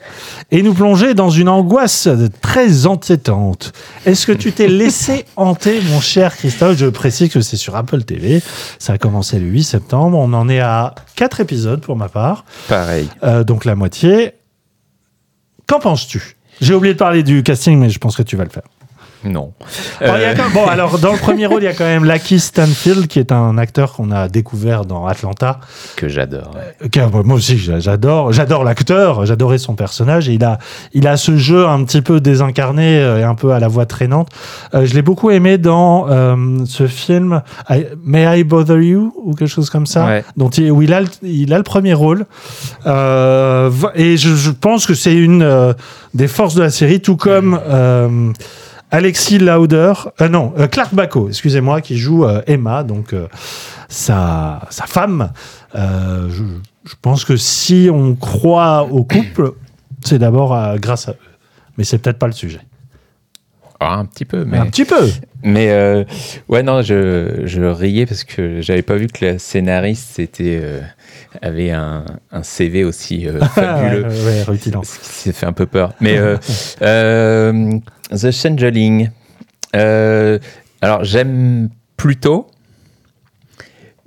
et 0.51 0.61
nous 0.63 0.73
plonger 0.73 1.13
dans 1.13 1.29
une 1.29 1.49
angoisse 1.49 2.09
très 2.41 2.85
entêtante. 2.85 3.71
Est-ce 4.05 4.27
que 4.27 4.33
tu 4.33 4.51
t'es 4.51 4.67
laissé 4.67 5.25
hanter, 5.35 5.81
mon 5.89 6.01
cher 6.01 6.35
Christophe? 6.35 6.77
Je 6.77 6.87
précise 6.87 7.29
que 7.31 7.41
c'est 7.41 7.57
sur 7.57 7.75
Apple 7.75 8.03
TV. 8.03 8.41
Ça 8.77 8.93
a 8.93 8.97
commencé 8.97 9.39
le 9.39 9.47
8 9.47 9.63
septembre. 9.63 10.17
On 10.17 10.33
en 10.33 10.49
est 10.49 10.59
à 10.59 10.93
4 11.15 11.39
épisodes 11.39 11.81
pour 11.81 11.95
ma 11.95 12.09
part, 12.09 12.45
Pareil. 12.67 13.07
Euh, 13.23 13.43
donc 13.43 13.65
la 13.65 13.75
moitié. 13.75 14.33
Qu'en 15.67 15.79
penses-tu? 15.79 16.35
J'ai 16.59 16.73
oublié 16.73 16.93
de 16.93 16.99
parler 16.99 17.23
du 17.23 17.43
casting, 17.43 17.79
mais 17.79 17.89
je 17.89 17.97
pense 17.97 18.15
que 18.15 18.23
tu 18.23 18.35
vas 18.35 18.43
le 18.43 18.49
faire. 18.49 18.63
Non. 19.23 19.53
Bon, 19.99 20.07
Euh, 20.07 20.33
bon, 20.53 20.65
alors 20.67 20.97
dans 20.99 21.11
le 21.11 21.17
premier 21.19 21.45
rôle, 21.45 21.61
il 21.61 21.65
y 21.65 21.67
a 21.69 21.73
quand 21.73 21.85
même 21.85 22.05
Lucky 22.05 22.39
Stanfield, 22.39 23.07
qui 23.07 23.19
est 23.19 23.31
un 23.31 23.57
acteur 23.57 23.93
qu'on 23.93 24.09
a 24.11 24.27
découvert 24.27 24.85
dans 24.85 25.05
Atlanta. 25.05 25.59
que 25.95 26.07
j'adore. 26.07 26.51
Euh, 26.83 26.87
qui 26.87 26.99
a- 26.99 27.07
moi 27.07 27.35
aussi, 27.35 27.57
j'a- 27.57 27.79
j'adore, 27.79 28.31
j'adore 28.33 28.63
l'acteur, 28.63 29.25
j'adorais 29.25 29.57
son 29.59 29.75
personnage. 29.75 30.27
Et 30.29 30.33
il 30.33 30.43
a, 30.43 30.57
il 30.93 31.07
a 31.07 31.17
ce 31.17 31.37
jeu 31.37 31.67
un 31.67 31.83
petit 31.83 32.01
peu 32.01 32.19
désincarné 32.19 32.99
euh, 32.99 33.19
et 33.19 33.23
un 33.23 33.35
peu 33.35 33.51
à 33.51 33.59
la 33.59 33.67
voix 33.67 33.85
traînante. 33.85 34.29
Euh, 34.73 34.85
je 34.85 34.93
l'ai 34.95 35.01
beaucoup 35.03 35.29
aimé 35.29 35.57
dans 35.59 36.07
euh, 36.09 36.35
ce 36.65 36.87
film 36.87 37.41
I- 37.69 37.85
May 38.03 38.39
I 38.39 38.43
Bother 38.43 38.79
You 38.81 39.13
ou 39.23 39.33
quelque 39.35 39.49
chose 39.49 39.69
comme 39.69 39.85
ça, 39.85 40.05
Ouais. 40.05 40.23
dont 40.37 40.49
il, 40.49 40.71
où 40.71 40.81
il 40.81 40.93
a, 40.93 41.01
le, 41.01 41.07
il 41.21 41.53
a 41.53 41.57
le 41.57 41.63
premier 41.63 41.93
rôle. 41.93 42.25
Euh, 42.87 43.69
et 43.95 44.17
je, 44.17 44.35
je 44.35 44.49
pense 44.51 44.85
que 44.85 44.93
c'est 44.93 45.13
une 45.13 45.43
euh, 45.43 45.73
des 46.13 46.27
forces 46.27 46.55
de 46.55 46.61
la 46.63 46.69
série, 46.69 47.01
tout 47.01 47.17
comme 47.17 47.59
euh, 47.69 48.31
Alexis 48.91 49.39
Lauder, 49.39 49.93
euh, 50.19 50.27
non, 50.27 50.53
euh, 50.57 50.67
Clark 50.67 50.93
Bacco, 50.93 51.29
excusez-moi, 51.29 51.79
qui 51.79 51.97
joue 51.97 52.25
euh, 52.25 52.41
Emma, 52.45 52.83
donc 52.83 53.15
sa, 53.87 54.61
sa 54.69 54.85
femme. 54.85 55.31
Je, 55.73 56.43
je 56.85 56.95
pense 57.01 57.23
que 57.23 57.37
si 57.37 57.89
on 57.91 58.15
croit 58.15 58.83
au 58.83 59.03
couple, 59.03 59.53
c'est 60.03 60.19
d'abord 60.19 60.77
grâce 60.77 61.07
à 61.07 61.11
eux. 61.11 61.15
Mais 61.77 61.85
c'est 61.85 61.99
peut-être 61.99 62.19
pas 62.19 62.27
le 62.27 62.33
sujet. 62.33 62.59
Ah, 63.79 63.95
un 63.95 64.05
petit 64.05 64.25
peu, 64.25 64.43
mais. 64.45 64.57
Un 64.57 64.67
petit 64.67 64.85
peu. 64.85 65.09
Mais 65.43 66.05
ouais, 66.49 66.61
non, 66.61 66.81
je, 66.81 67.43
je 67.45 67.61
riais 67.61 68.05
parce 68.05 68.25
que 68.25 68.61
j'avais 68.61 68.83
pas 68.83 68.95
vu 68.95 69.07
que 69.07 69.25
la 69.25 69.39
scénariste 69.39 70.19
était, 70.19 70.61
avait 71.41 71.71
un, 71.71 72.05
un 72.31 72.43
CV 72.43 72.83
aussi 72.83 73.27
euh, 73.27 73.39
fabuleux. 73.55 74.03
Ouais, 74.03 74.25
ouais, 74.25 74.43
rutilant. 74.43 74.83
Ce 74.83 74.99
qui 74.99 75.05
s'est 75.05 75.31
fait 75.31 75.45
un 75.45 75.53
peu 75.53 75.65
peur. 75.65 75.93
Mais 75.99 76.17
euh, 76.17 76.37
euh, 76.81 77.77
The 78.11 78.31
Changeling. 78.31 79.09
Euh, 79.75 80.37
alors, 80.81 81.03
j'aime 81.03 81.69
plutôt. 81.97 82.47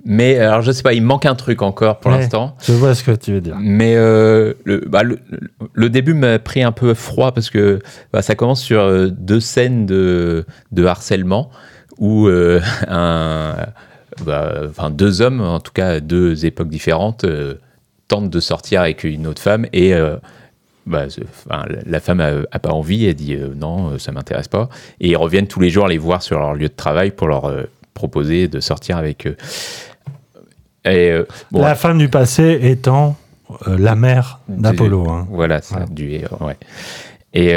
Mais 0.07 0.37
alors, 0.37 0.61
je 0.61 0.71
sais 0.71 0.83
pas, 0.83 0.93
il 0.93 1.01
manque 1.01 1.25
un 1.25 1.33
truc 1.33 1.63
encore 1.63 1.99
pour 1.99 2.11
Ouais. 2.11 2.19
l'instant. 2.19 2.55
Je 2.63 2.73
vois 2.73 2.93
ce 2.93 3.03
que 3.03 3.11
tu 3.11 3.33
veux 3.33 3.41
dire. 3.41 3.57
Mais 3.59 3.95
euh, 3.95 4.53
le, 4.63 4.83
bah, 4.87 5.01
le, 5.01 5.17
le 5.73 5.89
début 5.89 6.13
m'a 6.13 6.37
pris 6.37 6.61
un 6.61 6.71
peu 6.71 6.93
froid 6.93 7.31
parce 7.31 7.49
que 7.49 7.79
bah, 8.13 8.21
ça 8.21 8.35
commence 8.35 8.61
sur 8.61 8.81
euh, 8.81 9.07
deux 9.07 9.39
scènes 9.39 9.87
de, 9.87 10.45
de 10.71 10.85
harcèlement 10.85 11.49
où 11.97 12.27
euh, 12.27 12.61
un, 12.87 13.55
bah, 14.23 14.53
enfin, 14.69 14.91
deux 14.91 15.21
hommes, 15.21 15.41
en 15.41 15.59
tout 15.59 15.73
cas 15.73 15.99
deux 15.99 16.45
époques 16.45 16.69
différentes, 16.69 17.23
euh, 17.23 17.55
tentent 18.07 18.29
de 18.29 18.39
sortir 18.39 18.81
avec 18.81 19.03
une 19.05 19.25
autre 19.25 19.41
femme 19.41 19.65
et 19.73 19.91
bah, 20.85 21.05
enfin, 21.47 21.65
la 21.85 21.99
femme 21.99 22.19
a, 22.19 22.31
a 22.51 22.59
pas 22.59 22.71
envie, 22.71 23.05
elle 23.05 23.15
dit 23.15 23.33
euh, 23.35 23.49
non, 23.55 23.91
euh, 23.91 23.97
ça 23.97 24.11
m'intéresse 24.11 24.47
pas. 24.47 24.69
Et 24.99 25.09
ils 25.09 25.15
reviennent 25.17 25.47
tous 25.47 25.59
les 25.59 25.69
jours 25.69 25.87
les 25.87 25.97
voir 25.97 26.21
sur 26.21 26.39
leur 26.39 26.53
lieu 26.53 26.67
de 26.67 26.73
travail 26.75 27.11
pour 27.11 27.27
leur 27.27 27.45
euh, 27.45 27.63
proposer 27.93 28.47
de 28.47 28.59
sortir 28.59 28.97
avec 28.97 29.25
eux. 29.27 29.35
Et, 30.85 31.09
euh, 31.11 31.25
bon, 31.51 31.61
La 31.61 31.75
femme 31.75 31.97
du 31.97 32.09
passé 32.09 32.59
étant 32.61 33.15
la 33.67 33.95
mère 33.95 34.39
d'Apollo. 34.47 35.09
hein. 35.09 35.27
Voilà, 35.29 35.61
ça, 35.61 35.75
Voilà. 35.77 35.91
du 35.91 36.19
ouais. 36.41 36.57
Et 37.33 37.53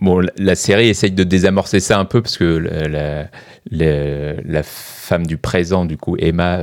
bon, 0.00 0.20
la, 0.20 0.30
la 0.36 0.54
série 0.54 0.88
essaye 0.88 1.12
de 1.12 1.24
désamorcer 1.24 1.80
ça 1.80 1.98
un 1.98 2.04
peu 2.04 2.20
parce 2.22 2.36
que 2.36 2.44
la, 2.44 2.88
la, 2.88 3.26
la- 3.70 4.34
la 4.44 4.62
femme 4.62 5.26
du 5.26 5.36
présent, 5.38 5.84
du 5.84 5.96
coup, 5.96 6.16
Emma, 6.18 6.58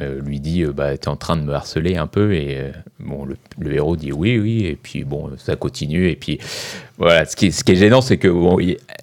euh, 0.00 0.20
lui 0.20 0.40
dit 0.40 0.64
euh, 0.64 0.72
bah, 0.72 0.96
T'es 0.96 1.06
en 1.06 1.14
train 1.14 1.36
de 1.36 1.42
me 1.42 1.52
harceler 1.52 1.96
un 1.96 2.08
peu. 2.08 2.34
Et 2.34 2.58
euh, 2.58 2.72
bon, 2.98 3.26
le, 3.58 3.72
héros 3.72 3.94
dit 3.94 4.12
Oui, 4.12 4.38
oui. 4.38 4.66
Et 4.66 4.74
puis 4.74 5.04
bon, 5.04 5.30
ça 5.36 5.54
continue. 5.54 6.08
Et 6.08 6.16
puis 6.16 6.40
voilà, 6.98 7.24
ce 7.24 7.36
qui, 7.36 7.52
ce 7.52 7.62
qui 7.62 7.72
est 7.72 7.76
gênant, 7.76 8.00
c'est 8.00 8.16
que 8.16 8.28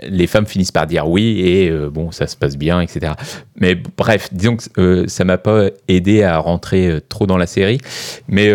les 0.03 0.27
femmes 0.27 0.45
finissent 0.45 0.73
par 0.73 0.87
dire 0.87 1.07
oui 1.07 1.41
et 1.41 1.71
bon, 1.89 2.11
ça 2.11 2.27
se 2.27 2.35
passe 2.35 2.57
bien, 2.57 2.81
etc. 2.81 3.13
Mais 3.55 3.75
bref, 3.75 4.29
disons 4.33 4.57
que 4.57 5.07
ça 5.07 5.23
m'a 5.25 5.37
pas 5.37 5.67
aidé 5.87 6.23
à 6.23 6.37
rentrer 6.39 6.99
trop 7.09 7.25
dans 7.25 7.37
la 7.37 7.47
série. 7.47 7.79
Mais 8.29 8.49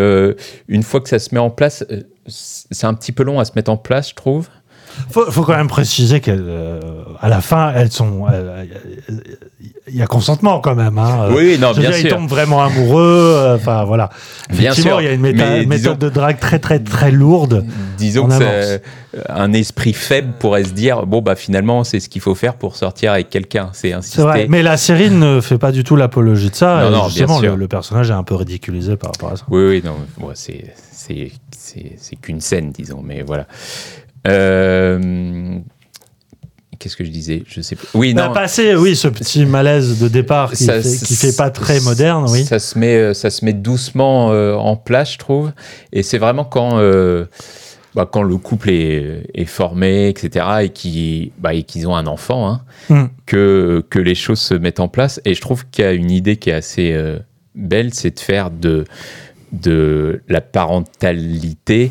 une 0.68 0.82
fois 0.82 1.00
que 1.00 1.10
ça 1.10 1.18
se 1.18 1.34
met 1.34 1.40
en 1.40 1.50
place, 1.50 1.84
c'est 2.26 2.86
un 2.86 2.94
petit 2.94 3.12
peu 3.12 3.24
long 3.24 3.40
à 3.40 3.44
se 3.44 3.52
mettre 3.56 3.70
en 3.70 3.76
place, 3.76 4.10
je 4.10 4.14
trouve. 4.14 4.48
Faut, 5.10 5.30
faut 5.30 5.42
quand 5.42 5.56
même 5.56 5.68
préciser 5.68 6.20
qu'à 6.20 6.34
la 7.22 7.40
fin, 7.40 7.72
elles 7.74 7.90
sont. 7.92 8.26
euh, 8.30 8.64
Il 9.88 9.94
y 9.94 10.02
a 10.02 10.06
consentement 10.06 10.60
quand 10.60 10.74
même. 10.74 10.98
Hein. 10.98 11.28
Oui, 11.30 11.58
non, 11.60 11.72
bien 11.72 11.90
dire, 11.90 11.94
sûr. 11.94 12.06
Ils 12.06 12.10
tombent 12.10 12.28
vraiment 12.28 12.62
amoureux. 12.62 13.34
euh, 13.36 13.56
Enfin, 13.56 13.84
voilà. 13.84 14.10
Bien 14.50 14.72
Effectivement, 14.72 14.90
sûr, 14.98 15.00
il 15.02 15.04
y 15.04 15.08
a 15.08 15.12
une 15.12 15.20
méthode 15.20 15.66
disons- 15.68 15.94
de 15.94 16.08
drague 16.08 16.38
très, 16.40 16.58
très, 16.58 16.78
très 16.80 17.10
lourde. 17.10 17.64
Disons 17.98 18.26
que 18.28 18.34
c'est- 18.34 18.82
un 19.30 19.52
esprit 19.54 19.92
faible 19.94 20.34
pourrait 20.38 20.64
se 20.64 20.72
dire 20.74 21.06
bon 21.06 21.22
bah 21.22 21.36
finalement 21.36 21.84
c'est 21.84 22.00
ce 22.00 22.10
qu'il 22.10 22.20
faut 22.20 22.34
faire 22.34 22.52
pour 22.54 22.76
sortir 22.76 23.12
avec 23.12 23.30
quelqu'un, 23.30 23.70
c'est 23.72 23.94
insister. 23.94 24.20
vrai. 24.20 24.46
Mais 24.50 24.62
la 24.62 24.76
série 24.76 25.08
ne 25.10 25.40
fait 25.40 25.56
pas 25.56 25.72
du 25.72 25.84
tout 25.84 25.96
l'apologie 25.96 26.50
de 26.50 26.54
ça. 26.54 26.82
Non, 26.82 26.90
non, 26.90 26.98
bien 26.98 27.08
justement, 27.08 27.38
sûr. 27.40 27.52
le, 27.52 27.56
le 27.56 27.66
personnage 27.68 28.10
est 28.10 28.14
un 28.14 28.24
peu 28.24 28.34
ridiculisé 28.34 28.96
par 28.96 29.12
rapport 29.12 29.32
à 29.32 29.36
ça. 29.36 29.44
Oui, 29.48 29.64
oui, 29.66 29.82
non, 29.84 29.94
bon, 30.18 30.32
c'est 30.34 30.74
c'est 30.90 32.16
qu'une 32.20 32.40
scène, 32.40 32.72
disons, 32.72 33.00
mais 33.02 33.22
voilà. 33.22 33.46
Euh, 34.26 35.58
Qu'est-ce 36.78 36.96
que 36.96 37.04
je 37.04 37.10
disais? 37.10 37.42
Je 37.48 37.62
sais 37.62 37.74
plus. 37.74 37.88
Oui, 37.94 38.12
Bah, 38.12 38.28
non. 38.28 38.34
passer, 38.34 38.74
oui, 38.76 38.94
ce 38.96 39.08
petit 39.08 39.46
malaise 39.46 39.98
de 39.98 40.08
départ 40.08 40.50
qui, 40.52 40.64
ça- 40.64 40.82
fait, 40.82 41.04
qui 41.06 41.16
fait 41.16 41.34
pas 41.34 41.48
très 41.50 41.80
moderne, 41.80 42.26
oui. 42.28 42.44
Ça 42.44 42.58
se 42.58 42.78
met, 42.78 42.94
euh, 42.96 43.14
ça 43.14 43.30
se 43.30 43.44
met 43.46 43.54
doucement 43.54 44.30
euh, 44.32 44.54
en 44.54 44.76
place, 44.76 45.14
je 45.14 45.18
trouve. 45.18 45.52
Et 45.92 46.02
c'est 46.02 46.18
vraiment 46.18 46.44
quand, 46.44 46.78
euh, 46.78 47.24
bah, 47.94 48.06
quand 48.10 48.22
le 48.22 48.36
couple 48.36 48.68
est, 48.70 49.22
est 49.34 49.46
formé, 49.46 50.08
etc., 50.10 50.68
et 50.76 51.32
bah, 51.38 51.54
et 51.54 51.62
qu'ils 51.62 51.88
ont 51.88 51.96
un 51.96 52.06
enfant, 52.06 52.46
hein, 52.48 52.60
Hmm. 52.90 53.06
que, 53.24 53.82
que 53.88 53.98
les 53.98 54.14
choses 54.14 54.38
se 54.40 54.52
mettent 54.54 54.78
en 54.80 54.88
place. 54.88 55.18
Et 55.24 55.32
je 55.34 55.40
trouve 55.40 55.64
qu'il 55.70 55.82
y 55.84 55.88
a 55.88 55.92
une 55.92 56.10
idée 56.10 56.36
qui 56.36 56.50
est 56.50 56.54
assez 56.54 56.92
euh, 56.92 57.18
belle, 57.54 57.94
c'est 57.94 58.14
de 58.14 58.20
faire 58.20 58.50
de, 58.50 58.84
de 59.50 60.20
la 60.28 60.42
parentalité 60.42 61.90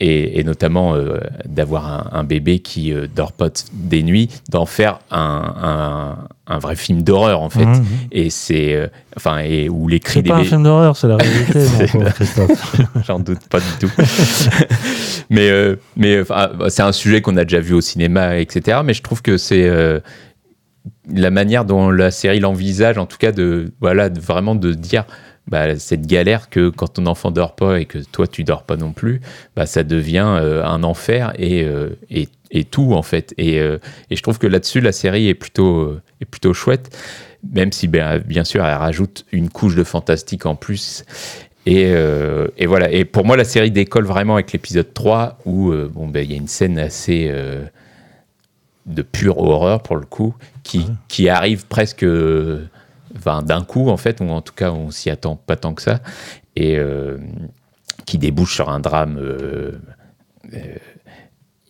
et, 0.00 0.40
et 0.40 0.44
notamment 0.44 0.94
euh, 0.94 1.18
d'avoir 1.46 1.86
un, 1.86 2.18
un 2.18 2.24
bébé 2.24 2.58
qui 2.60 2.92
euh, 2.92 3.06
dort 3.14 3.32
pas 3.32 3.50
des 3.72 4.02
nuits, 4.02 4.28
d'en 4.48 4.66
faire 4.66 5.00
un, 5.10 5.54
un, 5.62 6.28
un 6.50 6.58
vrai 6.58 6.74
film 6.74 7.02
d'horreur 7.02 7.42
en 7.42 7.50
fait. 7.50 7.66
Mhm. 7.66 7.84
Et 8.10 8.28
c'est 8.30 8.74
euh, 8.74 8.88
enfin 9.16 9.38
et 9.38 9.68
où 9.68 9.86
les 9.88 10.00
cris 10.00 10.22
des 10.22 10.30
pas 10.30 10.36
un 10.36 10.44
film 10.44 10.64
d'horreur, 10.64 10.96
c'est 10.96 11.06
la 11.06 11.16
réalité, 11.18 11.60
j'en 13.06 13.20
doute 13.20 13.46
pas 13.48 13.60
du 13.60 13.66
tout. 13.78 13.92
mais 15.30 15.48
euh, 15.50 15.76
mais 15.96 16.20
enfin, 16.20 16.50
c'est 16.68 16.82
un 16.82 16.92
sujet 16.92 17.20
qu'on 17.20 17.36
a 17.36 17.44
déjà 17.44 17.60
vu 17.60 17.74
au 17.74 17.80
cinéma, 17.80 18.38
etc. 18.38 18.80
Mais 18.84 18.94
je 18.94 19.02
trouve 19.02 19.22
que 19.22 19.36
c'est 19.36 19.68
euh, 19.68 20.00
la 21.12 21.30
manière 21.30 21.64
dont 21.64 21.90
la 21.90 22.10
série 22.10 22.40
l'envisage, 22.40 22.98
en 22.98 23.06
tout 23.06 23.18
cas 23.18 23.32
de 23.32 23.72
voilà, 23.80 24.08
de 24.08 24.18
vraiment 24.18 24.54
de 24.54 24.72
dire 24.72 25.04
bah, 25.50 25.76
cette 25.78 26.06
galère 26.06 26.48
que 26.48 26.68
quand 26.68 26.94
ton 26.94 27.06
enfant 27.06 27.32
dort 27.32 27.56
pas 27.56 27.80
et 27.80 27.84
que 27.84 27.98
toi 27.98 28.28
tu 28.28 28.44
dors 28.44 28.62
pas 28.62 28.76
non 28.76 28.92
plus, 28.92 29.20
bah, 29.56 29.66
ça 29.66 29.82
devient 29.82 30.36
euh, 30.40 30.64
un 30.64 30.84
enfer 30.84 31.32
et, 31.36 31.64
euh, 31.64 31.98
et, 32.08 32.28
et 32.52 32.64
tout 32.64 32.94
en 32.94 33.02
fait. 33.02 33.34
Et, 33.36 33.58
euh, 33.58 33.78
et 34.10 34.16
je 34.16 34.22
trouve 34.22 34.38
que 34.38 34.46
là-dessus 34.46 34.80
la 34.80 34.92
série 34.92 35.28
est 35.28 35.34
plutôt 35.34 35.96
est 36.20 36.24
plutôt 36.24 36.54
chouette, 36.54 36.96
même 37.52 37.72
si 37.72 37.88
ben, 37.88 38.18
bien 38.18 38.44
sûr 38.44 38.64
elle 38.64 38.76
rajoute 38.76 39.26
une 39.32 39.50
couche 39.50 39.74
de 39.74 39.84
fantastique 39.84 40.46
en 40.46 40.54
plus. 40.54 41.04
Et, 41.66 41.92
et 42.56 42.66
voilà. 42.66 42.90
Et 42.90 43.04
pour 43.04 43.26
moi, 43.26 43.36
la 43.36 43.44
série 43.44 43.70
décolle 43.70 44.06
vraiment 44.06 44.34
avec 44.34 44.50
l'épisode 44.50 44.94
3 44.94 45.38
où 45.44 45.70
bon, 45.92 46.08
ben, 46.08 46.24
il 46.24 46.30
y 46.30 46.34
a 46.34 46.38
une 46.38 46.48
scène 46.48 46.78
assez 46.78 47.30
de 48.86 49.02
pure 49.02 49.38
horreur 49.38 49.82
pour 49.82 49.96
le 49.96 50.06
coup, 50.06 50.34
qui, 50.62 50.86
qui 51.06 51.28
arrive 51.28 51.66
presque 51.66 52.04
enfin, 53.16 53.42
d'un 53.42 53.62
coup 53.62 53.88
en 53.90 53.96
fait, 53.96 54.20
ou 54.20 54.28
en 54.30 54.40
tout 54.40 54.54
cas 54.54 54.70
on 54.70 54.90
s'y 54.90 55.10
attend 55.10 55.36
pas 55.36 55.56
tant 55.56 55.74
que 55.74 55.82
ça, 55.82 56.00
et 56.56 56.76
euh, 56.78 57.18
qui 58.06 58.18
débouche 58.18 58.54
sur 58.54 58.68
un 58.70 58.80
drame. 58.80 59.16
euh, 59.18 59.72
euh, 60.54 60.58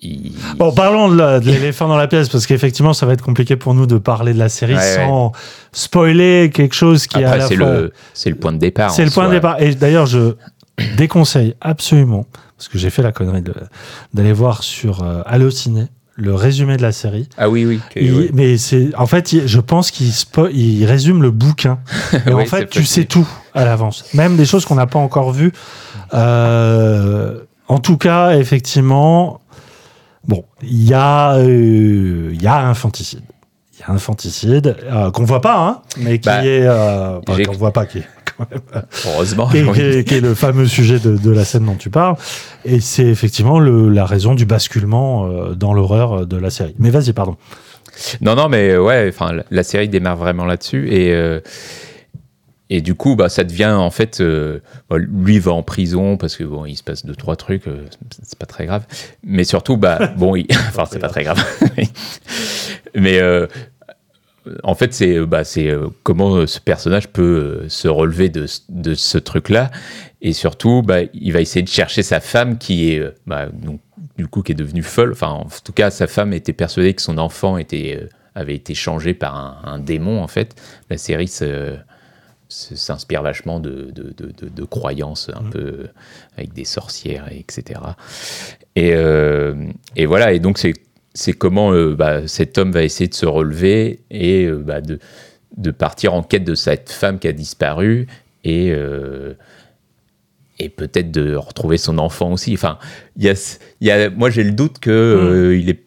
il- 0.02 0.32
Bon, 0.56 0.72
parlons 0.72 1.08
de 1.10 1.40
l'éléphant 1.50 1.86
dans 1.88 1.96
la 1.98 2.06
pièce, 2.08 2.28
parce 2.30 2.46
qu'effectivement, 2.46 2.94
ça 2.94 3.04
va 3.06 3.12
être 3.12 3.22
compliqué 3.24 3.56
pour 3.56 3.74
nous 3.74 3.86
de 3.86 3.98
parler 3.98 4.32
de 4.32 4.38
la 4.38 4.48
série 4.48 4.74
Ouais, 4.76 4.94
sans 4.96 5.32
spoiler 5.72 6.50
quelque 6.52 6.74
chose 6.74 7.06
qui 7.06 7.18
est 7.18 7.24
à 7.24 7.28
Après 7.28 7.38
la 7.40 7.46
c'est 7.48 7.56
le 7.56 7.92
c'est 8.14 8.30
le 8.30 8.36
point 8.36 8.52
de 8.52 8.58
départ. 8.58 8.90
C'est 8.92 9.04
le 9.04 9.10
point 9.10 9.26
de 9.28 9.32
départ. 9.34 9.60
Et 9.60 9.74
d'ailleurs, 9.74 10.06
je 10.06 10.34
déconseille 10.96 11.54
absolument, 11.60 12.24
parce 12.56 12.68
que 12.68 12.78
j'ai 12.78 12.88
fait 12.88 13.02
la 13.02 13.12
connerie 13.12 13.42
d'aller 14.14 14.32
voir 14.32 14.62
sur 14.62 15.02
euh, 15.02 15.20
Allociné 15.26 15.88
le 16.16 16.34
résumé 16.34 16.76
de 16.76 16.82
la 16.82 16.92
série. 16.92 17.28
Ah 17.38 17.48
oui 17.48 17.64
oui. 17.64 17.80
que- 17.94 18.00
Il- 18.00 18.12
oui. 18.14 18.30
Mais 18.34 18.58
c'est, 18.58 18.94
en 18.96 19.06
fait, 19.06 19.32
il- 19.32 19.46
je 19.46 19.60
pense 19.60 19.90
qu'il 19.90 20.10
il 20.52 20.84
résume 20.84 21.22
le 21.22 21.30
bouquin. 21.30 21.78
Et 22.26 22.32
en 22.32 22.44
fait, 22.44 22.68
tu 22.68 22.84
sais 22.84 23.04
tout 23.04 23.26
à 23.54 23.64
l'avance, 23.64 24.04
même 24.14 24.36
des 24.36 24.44
choses 24.46 24.64
qu'on 24.66 24.74
n'a 24.74 24.86
pas 24.86 24.98
encore 24.98 25.32
vues. 25.32 25.52
Euh, 26.14 27.40
en 27.68 27.78
tout 27.78 27.96
cas, 27.96 28.36
effectivement, 28.36 29.40
bon, 30.26 30.44
il 30.62 30.82
y 30.88 30.94
a, 30.94 31.34
euh, 31.36 32.34
y 32.40 32.46
a 32.46 32.56
un 32.56 32.70
infanticide. 32.70 33.22
Il 33.74 33.80
y 33.80 33.82
a 33.84 33.92
un 33.92 33.94
infanticide 33.96 34.76
euh, 34.92 35.10
qu'on 35.10 35.24
voit 35.24 35.40
pas, 35.40 35.58
hein, 35.66 35.82
mais 35.96 36.18
qui 36.18 36.26
Bah, 36.28 36.44
est, 36.44 36.66
j'ai- 37.36 37.44
qu'on 37.44 37.54
voit 37.54 37.72
pas, 37.72 37.86
qui 37.86 37.98
est 37.98 38.04
quand 38.46 38.74
même 38.74 38.84
Heureusement. 39.06 39.48
qui 39.48 39.58
est, 39.58 40.20
le 40.20 40.34
fameux 40.34 40.66
sujet 40.66 40.98
de, 40.98 41.16
de 41.16 41.30
la 41.30 41.44
scène 41.44 41.64
dont 41.66 41.76
tu 41.76 41.90
parles. 41.90 42.16
Et 42.64 42.80
c'est 42.80 43.06
effectivement 43.06 43.58
le- 43.60 43.88
la 43.88 44.04
raison 44.06 44.34
du 44.34 44.46
basculement 44.46 45.26
euh, 45.26 45.54
dans 45.54 45.72
l'horreur 45.72 46.26
de 46.26 46.36
la 46.36 46.50
série. 46.50 46.74
Mais 46.78 46.90
vas-y, 46.90 47.12
pardon. 47.12 47.36
Non, 48.20 48.34
non, 48.34 48.48
mais 48.48 48.76
ouais, 48.76 49.06
enfin, 49.08 49.32
la, 49.50 49.62
série 49.62 49.88
démarre 49.88 50.16
vraiment 50.16 50.44
là-dessus 50.44 50.88
et 50.92 51.12
euh, 51.12 51.40
et 52.72 52.80
du 52.82 52.94
coup, 52.94 53.16
bah, 53.16 53.28
ça 53.28 53.42
devient 53.42 53.74
en 53.76 53.90
fait, 53.90 54.20
euh, 54.20 54.60
bon, 54.88 54.96
lui 54.96 55.40
va 55.40 55.50
en 55.52 55.64
prison 55.64 56.16
parce 56.16 56.36
que 56.36 56.44
bon, 56.44 56.66
il 56.66 56.76
se 56.76 56.84
passe 56.84 57.04
deux 57.04 57.16
trois 57.16 57.34
trucs, 57.34 57.66
euh, 57.66 57.84
c'est 58.22 58.38
pas 58.38 58.46
très 58.46 58.64
grave, 58.64 58.84
mais 59.24 59.42
surtout, 59.42 59.76
bah, 59.76 59.98
bon, 60.16 60.36
il- 60.36 60.46
enfin, 60.68 60.84
c'est 60.88 61.00
pas 61.00 61.08
très 61.08 61.24
grave, 61.24 61.44
mais 62.94 63.18
euh, 63.20 63.46
en 64.62 64.74
fait, 64.74 64.92
c'est 64.94 65.18
bah, 65.20 65.44
c'est 65.44 65.68
euh, 65.68 65.88
comment 66.02 66.34
euh, 66.36 66.46
ce 66.46 66.60
personnage 66.60 67.08
peut 67.08 67.22
euh, 67.64 67.68
se 67.68 67.88
relever 67.88 68.28
de, 68.28 68.46
ce- 68.46 68.60
de 68.68 68.94
ce 68.94 69.18
truc-là. 69.18 69.70
Et 70.22 70.32
surtout, 70.32 70.82
bah, 70.82 71.00
il 71.14 71.32
va 71.32 71.40
essayer 71.40 71.62
de 71.62 71.68
chercher 71.68 72.02
sa 72.02 72.20
femme 72.20 72.58
qui 72.58 72.92
est, 72.92 72.98
euh, 73.00 73.14
bah, 73.26 73.46
donc, 73.52 73.80
du 74.18 74.26
coup, 74.26 74.42
qui 74.42 74.52
est 74.52 74.54
devenue 74.54 74.82
folle. 74.82 75.12
Enfin, 75.12 75.28
en 75.28 75.46
tout 75.64 75.72
cas, 75.72 75.90
sa 75.90 76.06
femme 76.06 76.32
était 76.32 76.52
persuadée 76.52 76.94
que 76.94 77.02
son 77.02 77.18
enfant 77.18 77.56
était, 77.58 77.98
euh, 78.02 78.08
avait 78.34 78.54
été 78.54 78.74
changé 78.74 79.14
par 79.14 79.36
un, 79.36 79.58
un 79.64 79.78
démon, 79.78 80.22
en 80.22 80.28
fait. 80.28 80.54
La 80.90 80.96
série 80.98 81.28
se- 81.28 81.76
s'inspire 82.48 83.22
vachement 83.22 83.60
de, 83.60 83.90
de, 83.92 84.12
de- 84.16 84.32
de- 84.36 84.48
de 84.48 84.64
croyances 84.64 85.30
un 85.34 85.44
peu 85.50 85.58
euh, 85.60 85.86
avec 86.36 86.52
des 86.52 86.64
sorcières, 86.64 87.28
et 87.30 87.38
etc. 87.38 87.80
Et, 88.76 88.92
euh, 88.94 89.54
et 89.96 90.06
voilà, 90.06 90.32
et 90.32 90.40
donc 90.40 90.58
c'est 90.58 90.72
c'est 91.20 91.34
comment 91.34 91.72
euh, 91.72 91.94
bah, 91.94 92.26
cet 92.26 92.56
homme 92.56 92.72
va 92.72 92.82
essayer 92.82 93.06
de 93.06 93.14
se 93.14 93.26
relever 93.26 94.00
et 94.10 94.46
euh, 94.46 94.56
bah, 94.56 94.80
de, 94.80 94.98
de 95.58 95.70
partir 95.70 96.14
en 96.14 96.22
quête 96.22 96.44
de 96.44 96.54
cette 96.54 96.90
femme 96.90 97.18
qui 97.18 97.28
a 97.28 97.32
disparu 97.32 98.06
et, 98.42 98.72
euh, 98.72 99.34
et 100.58 100.70
peut-être 100.70 101.10
de 101.10 101.34
retrouver 101.34 101.76
son 101.76 101.98
enfant 101.98 102.32
aussi. 102.32 102.54
Enfin, 102.54 102.78
y 103.18 103.28
a, 103.28 103.34
y 103.82 103.90
a, 103.90 104.08
moi 104.08 104.30
j'ai 104.30 104.44
le 104.44 104.52
doute 104.52 104.78
que 104.78 104.90
euh, 104.90 105.58
il 105.58 105.68
est. 105.68 105.82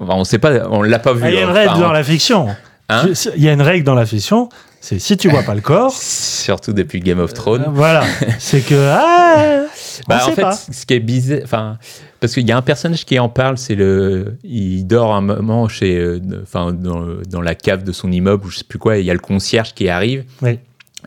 enfin, 0.00 0.14
on 0.16 0.24
sait 0.24 0.38
pas, 0.38 0.68
on 0.68 0.82
l'a 0.82 0.98
pas 0.98 1.12
vu. 1.12 1.28
Il 1.28 1.34
y 1.34 1.38
a 1.38 1.42
une 1.42 1.48
hein. 1.48 1.52
règle 1.52 1.78
dans 1.78 1.92
la 1.92 2.02
fiction. 2.02 2.48
Hein 2.88 3.06
Il 3.36 3.42
y 3.42 3.48
a 3.48 3.52
une 3.52 3.62
règle 3.62 3.84
dans 3.84 3.94
la 3.94 4.04
fiction. 4.04 4.48
C'est 4.84 4.98
si 4.98 5.16
tu 5.16 5.28
vois 5.28 5.44
pas 5.44 5.54
le 5.54 5.60
corps, 5.60 5.92
Surtout 5.96 6.72
depuis 6.72 6.98
Game 6.98 7.20
of 7.20 7.32
Thrones. 7.32 7.62
euh, 7.68 7.70
voilà. 7.72 8.02
C'est 8.40 8.62
que 8.62 8.74
ah, 8.90 9.66
on 9.66 10.08
Bah, 10.08 10.20
en 10.22 10.26
sait 10.26 10.34
fait, 10.34 10.42
pas. 10.42 10.52
ce 10.56 10.84
qui 10.84 10.94
est 10.94 10.98
bizarre, 11.00 11.38
enfin, 11.44 11.78
parce 12.18 12.34
qu'il 12.34 12.48
y 12.48 12.50
a 12.50 12.56
un 12.56 12.62
personnage 12.62 13.04
qui 13.04 13.16
en 13.20 13.28
parle, 13.28 13.58
c'est 13.58 13.76
le, 13.76 14.36
il 14.42 14.84
dort 14.84 15.14
un 15.14 15.20
moment 15.20 15.68
chez, 15.68 15.96
euh, 15.98 16.20
enfin, 16.42 16.72
dans, 16.72 17.04
dans 17.30 17.40
la 17.40 17.54
cave 17.54 17.84
de 17.84 17.92
son 17.92 18.10
immeuble 18.10 18.44
ou 18.46 18.50
je 18.50 18.58
sais 18.58 18.64
plus 18.64 18.80
quoi, 18.80 18.96
et 18.96 19.00
il 19.00 19.06
y 19.06 19.10
a 19.10 19.14
le 19.14 19.20
concierge 19.20 19.72
qui 19.72 19.88
arrive, 19.88 20.24
Oui. 20.42 20.58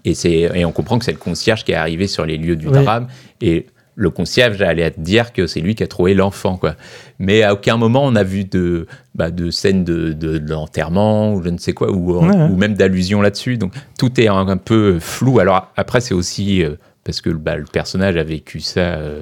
et 0.05 0.13
et 0.31 0.63
on 0.65 0.71
comprend 0.71 0.97
que 0.97 1.03
c'est 1.03 1.11
le 1.11 1.17
concierge 1.17 1.65
qui 1.65 1.73
est 1.73 1.75
arrivé 1.75 2.07
sur 2.07 2.25
les 2.25 2.37
lieux 2.37 2.55
du 2.55 2.67
Oui. 2.69 2.81
drame, 2.81 3.07
et 3.41 3.65
le 3.95 4.09
concierge 4.09 4.61
allait 4.61 4.91
te 4.91 4.99
dire 4.99 5.31
que 5.33 5.47
c'est 5.47 5.61
lui 5.61 5.73
qui 5.75 5.83
a 5.83 5.87
trouvé 5.87 6.13
l'enfant, 6.13 6.57
quoi. 6.57 6.75
Mais 7.17 7.43
à 7.43 7.53
aucun 7.53 7.77
moment 7.77 8.03
on 8.03 8.15
a 8.15 8.23
vu 8.23 8.43
de, 8.43 8.87
bah, 9.15 9.31
de 9.31 9.49
scène 9.51 9.83
de, 9.85 10.11
de, 10.11 10.37
de 10.37 10.49
l'enterrement 10.49 11.33
ou 11.33 11.41
je 11.43 11.49
ne 11.49 11.57
sais 11.57 11.73
quoi, 11.73 11.91
ou, 11.91 12.19
Ouais, 12.19 12.27
ouais. 12.27 12.43
ou 12.49 12.55
même 12.57 12.73
d'allusion 12.73 13.21
là-dessus. 13.21 13.57
Donc 13.57 13.73
tout 13.97 14.19
est 14.19 14.27
un, 14.27 14.47
un 14.47 14.57
peu 14.57 14.99
flou. 14.99 15.39
Alors 15.39 15.71
après, 15.77 16.01
c'est 16.01 16.13
aussi 16.13 16.63
euh, 16.63 16.75
parce 17.05 17.21
que 17.21 17.29
bah, 17.29 17.55
le 17.55 17.63
personnage 17.63 18.17
a 18.17 18.23
vécu 18.23 18.59
ça, 18.59 18.79
euh, 18.81 19.21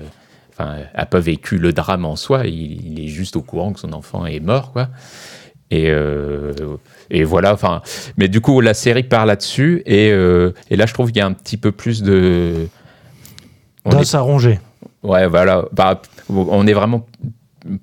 enfin, 0.52 0.78
a 0.96 1.06
pas 1.06 1.20
vécu 1.20 1.58
le 1.60 1.72
drame 1.72 2.06
en 2.06 2.16
soi. 2.16 2.48
Il, 2.48 2.94
il 2.94 3.04
est 3.06 3.10
juste 3.10 3.36
au 3.36 3.42
courant 3.42 3.74
que 3.74 3.80
son 3.80 3.94
enfant 3.94 4.26
est 4.26 4.40
mort, 4.40 4.72
quoi. 4.72 4.90
Et, 5.72 5.86
euh, 5.90 6.54
et 7.10 7.24
voilà, 7.24 7.52
enfin. 7.54 7.82
Mais 8.18 8.28
du 8.28 8.42
coup, 8.42 8.62
la 8.62 8.74
série 8.76 9.04
part 9.04 9.26
là-dessus. 9.26 9.82
Et, 9.86 10.12
euh, 10.12 10.52
et 10.70 10.76
là, 10.76 10.86
je 10.86 10.94
trouve 10.94 11.08
qu'il 11.08 11.18
y 11.18 11.22
a 11.22 11.26
un 11.26 11.34
petit 11.34 11.58
peu 11.58 11.72
plus 11.72 12.04
de. 12.04 12.68
D'os 13.86 14.16
à 14.16 14.22
ronger. 14.22 14.60
Ouais, 15.04 15.28
voilà. 15.28 15.66
Bah, 15.74 16.02
on 16.30 16.66
est 16.68 16.74
vraiment 16.74 17.06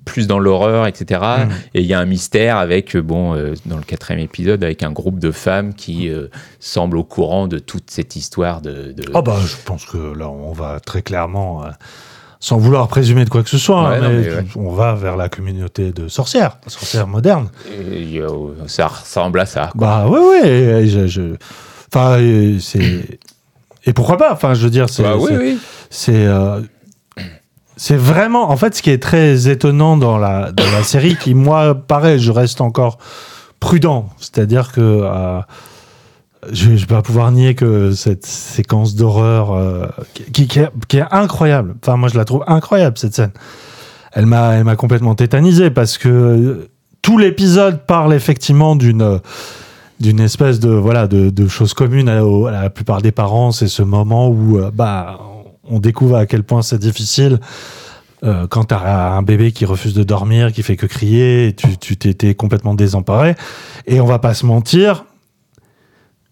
plus 0.05 0.27
dans 0.27 0.37
l'horreur, 0.39 0.85
etc. 0.87 1.21
Mm. 1.21 1.49
Et 1.73 1.81
il 1.81 1.87
y 1.87 1.93
a 1.93 1.99
un 1.99 2.05
mystère 2.05 2.57
avec, 2.57 2.95
euh, 2.95 3.01
bon, 3.01 3.33
euh, 3.35 3.53
dans 3.65 3.77
le 3.77 3.83
quatrième 3.83 4.23
épisode, 4.23 4.63
avec 4.63 4.83
un 4.83 4.91
groupe 4.91 5.17
de 5.19 5.31
femmes 5.31 5.73
qui 5.73 6.07
euh, 6.09 6.27
semblent 6.59 6.97
au 6.97 7.03
courant 7.03 7.47
de 7.47 7.57
toute 7.59 7.89
cette 7.89 8.15
histoire 8.15 8.61
de. 8.61 8.91
de- 8.91 9.03
Ah 9.13 9.21
bah, 9.21 9.37
je 9.43 9.55
pense 9.65 9.85
que 9.85 9.97
là, 10.15 10.29
on 10.29 10.51
va 10.53 10.79
très 10.79 11.01
clairement, 11.01 11.63
euh, 11.63 11.69
sans 12.39 12.57
vouloir 12.57 12.87
présumer 12.87 13.25
de 13.25 13.29
quoi 13.29 13.41
que 13.43 13.49
ce 13.49 13.57
soit, 13.57 13.89
Ouais, 13.89 13.95
hein, 13.97 13.99
mais 14.01 14.21
mais 14.21 14.33
ouais. 14.35 14.45
on 14.55 14.71
va 14.71 14.93
vers 14.93 15.15
la 15.17 15.29
communauté 15.29 15.91
de 15.91 16.07
sorcières, 16.07 16.57
sorcières 16.67 17.07
modernes. 17.07 17.49
Et, 17.71 18.21
ça 18.67 18.87
ressemble 18.87 19.39
à 19.39 19.45
ça. 19.47 19.69
quoi. 19.71 19.87
Bah 19.87 20.07
ouais, 20.07 20.19
ouais. 20.41 20.87
je, 20.87 21.07
je- 21.07 21.35
Enfin, 21.93 22.17
c'est. 22.59 23.19
Et 23.85 23.93
pourquoi 23.93 24.17
pas 24.17 24.31
Enfin, 24.31 24.53
je 24.53 24.63
veux 24.63 24.69
dire, 24.69 24.89
c'est. 24.89 25.03
Bah 25.03 25.15
oui, 25.17 25.31
oui. 25.37 25.59
c'est 25.89 26.25
euh, 26.25 26.61
c'est 27.81 27.97
vraiment 27.97 28.51
en 28.51 28.57
fait 28.57 28.75
ce 28.75 28.83
qui 28.83 28.91
est 28.91 29.01
très 29.01 29.49
étonnant 29.49 29.97
dans 29.97 30.19
la 30.19 30.51
dans 30.51 30.69
la 30.71 30.83
série 30.83 31.15
qui 31.15 31.33
moi 31.33 31.73
pareil 31.73 32.19
je 32.19 32.31
reste 32.31 32.61
encore 32.61 32.99
prudent 33.59 34.07
c'est-à-dire 34.19 34.71
que 34.71 34.81
euh, 34.81 35.39
je, 36.51 36.75
je 36.75 36.81
vais 36.81 36.85
pas 36.85 37.01
pouvoir 37.01 37.31
nier 37.31 37.55
que 37.55 37.91
cette 37.91 38.23
séquence 38.27 38.93
d'horreur 38.93 39.53
euh, 39.55 39.87
qui, 40.31 40.47
qui, 40.47 40.59
est, 40.59 40.69
qui 40.87 40.97
est 40.97 41.05
incroyable 41.09 41.73
enfin 41.81 41.97
moi 41.97 42.07
je 42.07 42.17
la 42.19 42.25
trouve 42.25 42.43
incroyable 42.45 42.99
cette 42.99 43.15
scène 43.15 43.31
elle 44.11 44.27
m'a 44.27 44.53
elle 44.53 44.63
m'a 44.63 44.75
complètement 44.75 45.15
tétanisé 45.15 45.71
parce 45.71 45.97
que 45.97 46.69
tout 47.01 47.17
l'épisode 47.17 47.87
parle 47.87 48.13
effectivement 48.13 48.75
d'une 48.75 49.19
d'une 50.01 50.19
espèce 50.19 50.59
de 50.59 50.69
voilà 50.69 51.07
de, 51.07 51.29
de 51.29 51.47
choses 51.47 51.73
communes 51.73 52.09
à, 52.09 52.21
la 52.51 52.69
plupart 52.69 53.01
des 53.01 53.11
parents 53.11 53.51
c'est 53.51 53.67
ce 53.67 53.83
moment 53.83 54.27
où 54.29 54.57
euh, 54.57 54.71
bah 54.73 55.19
on 55.63 55.79
découvre 55.79 56.17
à 56.17 56.25
quel 56.25 56.43
point 56.43 56.61
c'est 56.61 56.79
difficile 56.79 57.39
euh, 58.23 58.45
quand 58.47 58.65
tu 58.65 58.73
as 58.75 59.13
un 59.13 59.23
bébé 59.23 59.51
qui 59.51 59.65
refuse 59.65 59.93
de 59.93 60.03
dormir 60.03 60.51
qui 60.51 60.63
fait 60.63 60.75
que 60.75 60.85
crier 60.85 61.55
tu 61.79 61.97
t'étais 61.97 62.35
complètement 62.35 62.75
désemparé. 62.75 63.35
Et 63.87 63.99
on 63.99 64.05
va 64.05 64.19
pas 64.19 64.35
se 64.35 64.45
mentir 64.45 65.05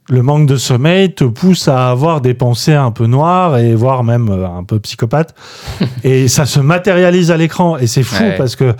le 0.09 0.24
manque 0.24 0.47
de 0.47 0.57
sommeil 0.57 1.13
te 1.13 1.24
pousse 1.24 1.67
à 1.67 1.89
avoir 1.89 2.20
des 2.20 2.34
pensées 2.34 2.74
un 2.74 2.91
peu 2.91 3.05
noires 3.05 3.57
et 3.57 3.76
voire 3.76 4.03
même 4.03 4.30
euh, 4.30 4.47
un 4.47 4.63
peu 4.63 4.80
psychopathes. 4.80 5.36
Et 6.03 6.28
ça 6.28 6.45
se 6.45 6.59
matérialise 6.59 7.30
à 7.32 7.38
l'écran. 7.38 7.78
Et 7.78 7.88
c'est 7.88 8.03
fou 8.03 8.24
Ouais. 8.24 8.36
parce 8.36 8.55
que 8.55 8.74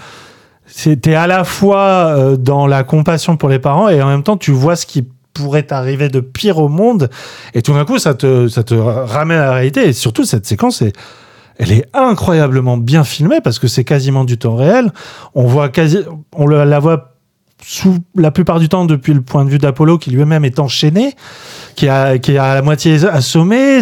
c'était 0.72 1.15
à 1.15 1.28
la 1.28 1.43
fois 1.43 2.13
euh, 2.15 2.38
dans 2.38 2.67
la 2.67 2.84
compassion 2.84 3.38
pour 3.38 3.49
les 3.49 3.59
parents 3.59 3.89
et 3.89 4.01
en 4.01 4.07
même 4.07 4.24
temps 4.24 4.38
tu 4.38 4.51
vois 4.51 4.76
ce 4.76 4.86
qui 4.86 5.07
pourrait 5.34 5.63
t'arriver 5.63 6.09
de 6.09 6.20
pire 6.20 6.57
au 6.59 6.70
monde. 6.70 7.09
Et 7.53 7.61
tout 7.61 7.74
d'un 7.74 7.86
coup 7.86 7.97
ça 7.97 8.13
te 8.13 8.47
ça 8.47 8.63
te 8.63 8.74
ramène 8.74 9.39
à 9.39 9.45
la 9.45 9.53
réalité. 9.53 9.88
Et 9.88 9.93
surtout 9.93 10.26
cette 10.26 10.45
séquence 10.45 10.82
est 10.82 10.93
elle 11.57 11.74
est 11.74 11.86
incroyablement 11.93 12.78
bien 12.78 13.03
filmée 13.03 13.41
parce 13.43 13.59
que 13.59 13.67
c'est 13.67 13.84
quasiment 13.84 14.24
du 14.24 14.38
temps 14.38 14.55
réel. 14.55 14.91
On 15.36 15.45
voit 15.45 15.70
quasi 15.70 15.99
on 16.34 16.47
la 16.47 16.80
voit 16.80 17.15
sous 17.61 17.97
la 18.15 18.32
plupart 18.32 18.59
du 18.59 18.70
temps 18.70 18.86
depuis 18.86 19.13
le 19.13 19.22
point 19.22 19.43
de 19.43 19.49
vue 19.49 19.57
d'Apollo 19.57 19.97
qui 19.97 20.11
lui-même 20.11 20.45
est 20.45 20.59
enchaîné 20.59 21.15
qui, 21.80 22.32
est 22.32 22.38
à 22.38 22.55
la 22.55 22.61
moitié 22.61 22.97
assommé. 23.05 23.80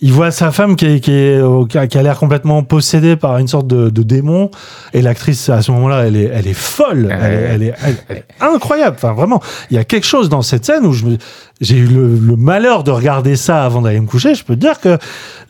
Il 0.00 0.12
voit 0.12 0.30
sa 0.30 0.50
femme 0.52 0.74
qui, 0.76 0.86
est, 0.86 1.00
qui, 1.00 1.12
est, 1.12 1.40
au- 1.40 1.66
qui 1.66 1.78
a, 1.78 2.02
l'air 2.02 2.18
complètement 2.18 2.62
possédée 2.62 3.16
par 3.16 3.38
une 3.38 3.48
sorte 3.48 3.66
de, 3.66 3.88
de 3.90 4.02
démon. 4.02 4.50
Et 4.92 5.02
l'actrice, 5.02 5.48
à 5.48 5.62
ce 5.62 5.70
moment-là, 5.72 6.06
elle 6.06 6.16
est, 6.16 6.30
elle 6.32 6.46
est 6.46 6.54
folle. 6.54 7.06
Ouais. 7.06 7.18
Elle, 7.20 7.32
est- 7.32 7.46
elle 7.54 7.62
est, 7.62 7.74
elle- 7.84 7.96
elle 8.08 8.16
est 8.18 8.24
incroyable. 8.40 8.96
Enfin, 8.96 9.12
vraiment, 9.12 9.40
il 9.70 9.76
y 9.76 9.78
a 9.78 9.84
quelque 9.84 10.06
chose 10.06 10.28
dans 10.28 10.42
cette 10.42 10.64
scène 10.64 10.86
où 10.86 10.92
j'ai 10.92 11.76
eu 11.76 11.86
le, 11.86 12.16
le 12.16 12.36
malheur 12.36 12.82
de 12.84 12.90
regarder 12.90 13.36
ça 13.36 13.64
avant 13.64 13.82
d'aller 13.82 14.00
me 14.00 14.06
coucher. 14.06 14.34
Je 14.34 14.44
peux 14.44 14.54
te 14.54 14.60
dire 14.60 14.80
que 14.80 14.98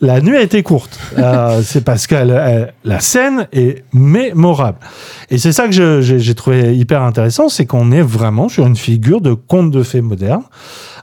la 0.01 0.21
nuit 0.21 0.37
a 0.37 0.41
été 0.41 0.61
courte. 0.63 0.99
Euh, 1.17 1.61
c'est 1.65 1.83
parce 1.83 2.07
que 2.07 2.15
elle- 2.15 2.73
la 2.83 2.99
scène 2.99 3.47
est 3.53 3.83
mémorable. 3.93 4.77
Et 5.29 5.37
c'est 5.37 5.51
ça 5.51 5.67
que 5.67 6.01
j'ai 6.01 6.35
trouvé 6.35 6.75
hyper 6.75 7.01
intéressant, 7.01 7.49
c'est 7.49 7.65
qu'on 7.65 7.91
est 7.91 8.01
vraiment 8.03 8.49
sur 8.49 8.67
une 8.67 8.75
figure 8.75 9.21
de 9.21 9.33
conte 9.33 9.71
de 9.71 9.81
fées 9.83 10.01
moderne, 10.01 10.43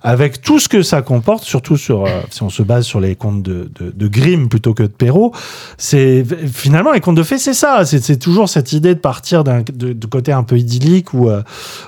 avec 0.03 0.41
tout 0.41 0.59
ce 0.59 0.69
que 0.69 0.83
ça 0.83 1.03
comporte, 1.03 1.45
surtout 1.45 1.77
sur, 1.77 2.07
euh, 2.07 2.21
si 2.31 2.43
on 2.43 2.51
se 2.51 2.63
base 2.63 2.85
sur 2.87 3.01
les 3.01 3.17
contes 3.17 3.43
de, 3.43 3.71
de, 3.79 3.91
de 3.91 4.09
Grimm 4.09 4.49
plutôt 4.49 4.75
que 4.75 4.83
de 4.83 4.89
Perrault. 4.89 5.33
C'est 5.77 6.25
finalement 6.53 6.93
les 6.93 7.01
contes 7.01 7.17
de 7.17 7.23
fées, 7.23 7.39
c'est 7.39 7.55
ça. 7.55 7.85
C'est 7.85 8.03
c'est 8.03 8.17
toujours 8.17 8.49
cette 8.49 8.73
idée 8.73 8.95
de 8.95 9.01
partir 9.01 9.45
d'un 9.45 9.61
de, 9.61 9.93
de 9.93 10.07
côté 10.07 10.33
un 10.33 10.43
peu 10.43 10.59
idyllique 10.59 11.13
ou 11.13 11.29
euh, 11.29 11.43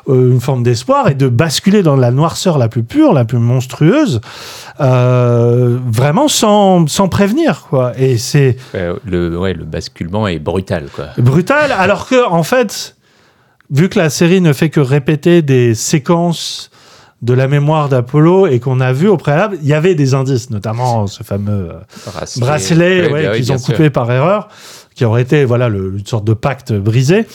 euh, 0.09 0.33
une 0.33 0.41
forme 0.41 0.63
d'espoir 0.63 1.09
et 1.09 1.15
de 1.15 1.29
basculer 1.29 1.83
dans 1.83 1.97
la 1.97 2.11
noirceur 2.11 2.59
la 2.59 2.69
plus 2.69 2.83
pure, 2.83 3.13
la 3.13 3.25
plus 3.25 3.39
monstrueuse, 3.39 4.21
euh, 4.81 5.79
vraiment 5.87 6.29
sans, 6.29 6.87
sans 6.89 7.09
prévenir. 7.09 7.67
Quoi. 7.71 7.93
Et 7.99 8.19
c'est 8.19 8.57
le, 9.05 9.39
ouais, 9.39 9.55
le 9.55 9.65
basculement 9.65 10.29
est 10.29 10.39
brutal, 10.39 10.89
quoi. 10.95 11.07
brutal, 11.19 11.73
alors 11.73 12.09
que 12.09 12.29
en 12.29 12.43
fait, 12.43 12.97
vu 13.71 13.89
que 13.89 13.99
la 13.99 14.11
série 14.11 14.41
ne 14.41 14.53
fait 14.53 14.69
que 14.71 14.81
répéter 14.81 15.43
des 15.43 15.75
séquences 15.75 16.71
de 17.23 17.33
la 17.35 17.47
mémoire 17.49 17.89
d'Apollo 17.89 18.47
et 18.49 18.59
qu'on 18.59 18.81
a 18.81 18.93
vu 18.93 19.07
au 19.09 19.17
préalable, 19.17 19.57
il 19.63 19.69
y 19.69 19.75
avait 19.75 19.95
des 19.95 20.13
indices, 20.15 20.51
notamment 20.51 21.07
ce 21.07 21.23
fameux 21.23 21.71
euh, 21.71 22.21
bracelet 22.41 23.07
Ouais, 23.07 23.13
ouais, 23.13 23.29
oui, 23.31 23.37
qu'ils 23.37 23.53
ont 23.53 23.59
sûr. 23.59 23.75
coupé 23.75 23.91
par 23.91 24.11
erreur, 24.11 24.49
qui 24.95 25.05
aurait 25.05 25.23
été 25.23 25.45
voilà 25.45 25.69
le- 25.69 25.95
une 25.99 26.07
sorte 26.07 26.25
de 26.25 26.35
pacte 26.35 26.73
brisé. 26.73 27.27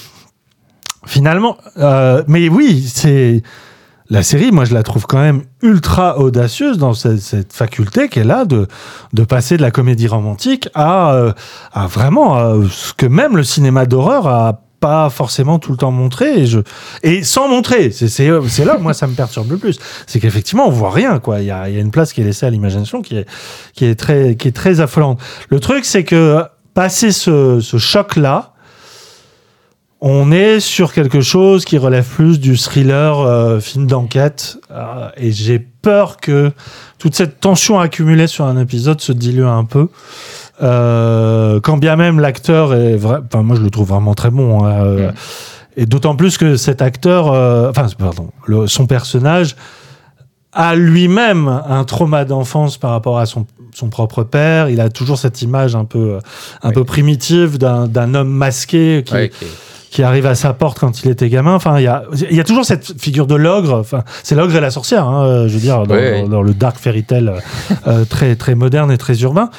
Finalement, 1.06 1.58
euh, 1.78 2.22
mais 2.28 2.50
oui, 2.50 2.84
c'est 2.94 3.42
la 4.10 4.24
série. 4.24 4.52
Moi, 4.52 4.66
je 4.66 4.74
la 4.74 4.84
trouve 4.84 5.06
quand 5.06 5.20
même 5.22 5.44
ultra 5.62 6.18
audacieuse 6.20 6.78
dans 6.78 6.94
cette, 6.94 7.22
cette 7.22 7.54
faculté 7.54 8.10
qu'elle 8.10 8.32
a 8.32 8.44
de 8.46 8.68
de 9.14 9.24
passer 9.24 9.56
de 9.56 9.62
la 9.62 9.72
comédie 9.72 10.08
romantique 10.08 10.68
à 10.74 11.14
euh, 11.14 11.32
à 11.74 11.88
vraiment 11.88 12.62
ce 12.70 12.94
que 12.94 13.06
même 13.06 13.38
le 13.38 13.44
cinéma 13.44 13.86
d'horreur 13.86 14.28
a 14.28 14.64
pas 14.80 15.10
forcément 15.10 15.60
tout 15.60 15.72
le 15.72 15.78
temps 15.78 15.92
montré 15.92 16.42
et 16.42 16.46
je 16.46 16.60
et 17.04 17.24
sans 17.24 17.48
montrer. 17.48 17.92
C'est 17.92 18.08
c'est 18.08 18.66
là 18.66 18.78
moi 18.78 18.94
ça 18.94 19.08
me 19.08 19.14
perturbe 19.14 19.52
le 19.52 19.58
plus. 19.58 19.80
C'est 20.06 20.20
qu'effectivement 20.20 20.68
on 20.68 20.72
voit 20.72 20.92
rien 20.92 21.20
quoi. 21.20 21.42
Il 21.42 21.46
y 21.46 21.52
a, 21.52 21.70
y 21.70 21.78
a 21.78 21.80
une 21.80 21.92
place 21.92 22.14
qui 22.14 22.22
est 22.22 22.24
laissée 22.24 22.46
à 22.46 22.50
l'imagination 22.50 23.02
qui 23.02 23.18
est 23.18 23.26
qui 23.74 23.86
est 23.86 23.96
très 23.96 24.36
qui 24.36 24.48
est 24.48 24.56
très 24.56 24.80
affolante. 24.80 25.20
Le 25.50 25.60
truc 25.60 25.86
c'est 25.86 26.04
que 26.04 26.44
passer 26.74 27.12
ce, 27.12 27.60
ce 27.60 27.78
choc 27.78 28.16
là 28.16 28.54
on 30.00 30.32
est 30.32 30.60
sur 30.60 30.94
quelque 30.94 31.22
chose 31.22 31.66
qui 31.66 31.78
relève 31.80 32.06
plus 32.08 32.40
du 32.40 32.56
thriller 32.56 33.20
euh, 33.20 33.60
film 33.60 33.88
d'enquête 33.88 34.60
euh, 34.70 35.10
et 35.18 35.32
j'ai 35.32 35.58
peur 35.58 36.18
que 36.18 36.52
toute 37.00 37.16
cette 37.16 37.40
tension 37.40 37.80
accumulée 37.80 38.28
sur 38.28 38.46
un 38.46 38.60
épisode 38.60 39.02
se 39.02 39.12
dilue 39.12 39.46
un 39.46 39.64
peu 39.64 39.90
euh, 40.62 41.60
quand 41.62 41.78
bien 41.78 41.96
même 41.96 42.20
l'acteur 42.20 42.74
est 42.74 42.96
vrai, 42.96 43.18
enfin 43.26 43.44
moi 43.44 43.56
je 43.56 43.62
le 43.62 43.70
trouve 43.70 43.90
vraiment 43.90 44.14
très 44.16 44.30
bon. 44.32 44.66
hein, 44.66 44.84
euh, 44.84 45.12
Et 45.76 45.86
d'autant 45.86 46.16
plus 46.16 46.38
que 46.38 46.56
cet 46.56 46.82
acteur, 46.82 47.32
euh, 47.32 47.70
enfin 47.70 47.88
pardon, 48.00 48.30
le- 48.46 48.68
son 48.68 48.88
personnage 48.88 49.56
a 50.54 50.76
lui-même 50.76 51.48
un 51.70 51.84
trauma 51.84 52.26
d'enfance 52.26 52.78
par 52.78 52.92
rapport 52.92 53.20
à 53.20 53.28
son, 53.28 53.46
son 53.76 53.90
propre 53.90 54.24
père. 54.24 54.70
Il 54.70 54.82
a 54.82 54.90
toujours 54.90 55.20
cette 55.20 55.42
image 55.44 55.76
un 55.76 55.86
peu, 55.86 56.14
euh, 56.16 56.20
un 56.64 56.72
peu 56.72 56.84
primitive 56.84 57.60
d'un 57.60 58.14
homme 58.16 58.30
masqué 58.30 59.04
qui, 59.06 59.14
qui 59.92 60.02
arrive 60.02 60.26
à 60.26 60.34
sa 60.34 60.54
porte 60.54 60.80
quand 60.80 61.04
il 61.04 61.12
était 61.12 61.30
gamin. 61.30 61.54
Enfin, 61.54 61.78
il 61.80 61.84
y 61.84 61.88
a, 61.88 62.04
y 62.32 62.40
a 62.40 62.44
toujours 62.44 62.66
cette 62.66 63.00
figure 63.00 63.28
de 63.28 63.36
l'ogre. 63.36 63.76
Enfin, 63.80 64.04
c'est 64.24 64.34
l'ogre 64.34 64.56
et 64.56 64.62
la 64.62 64.72
sorcière. 64.72 65.06
Hein, 65.08 65.48
je 65.48 65.54
veux 65.54 65.60
dire, 65.60 65.84
dans 66.28 66.42
le 66.42 66.54
dark 66.56 66.78
fairy 66.80 67.04
tale 67.04 67.30
euh, 67.30 67.76
euh, 67.88 68.06
très 68.06 68.36
très 68.36 68.56
moderne 68.56 68.92
et 68.92 68.98
très 68.98 69.22
urbain. 69.22 69.52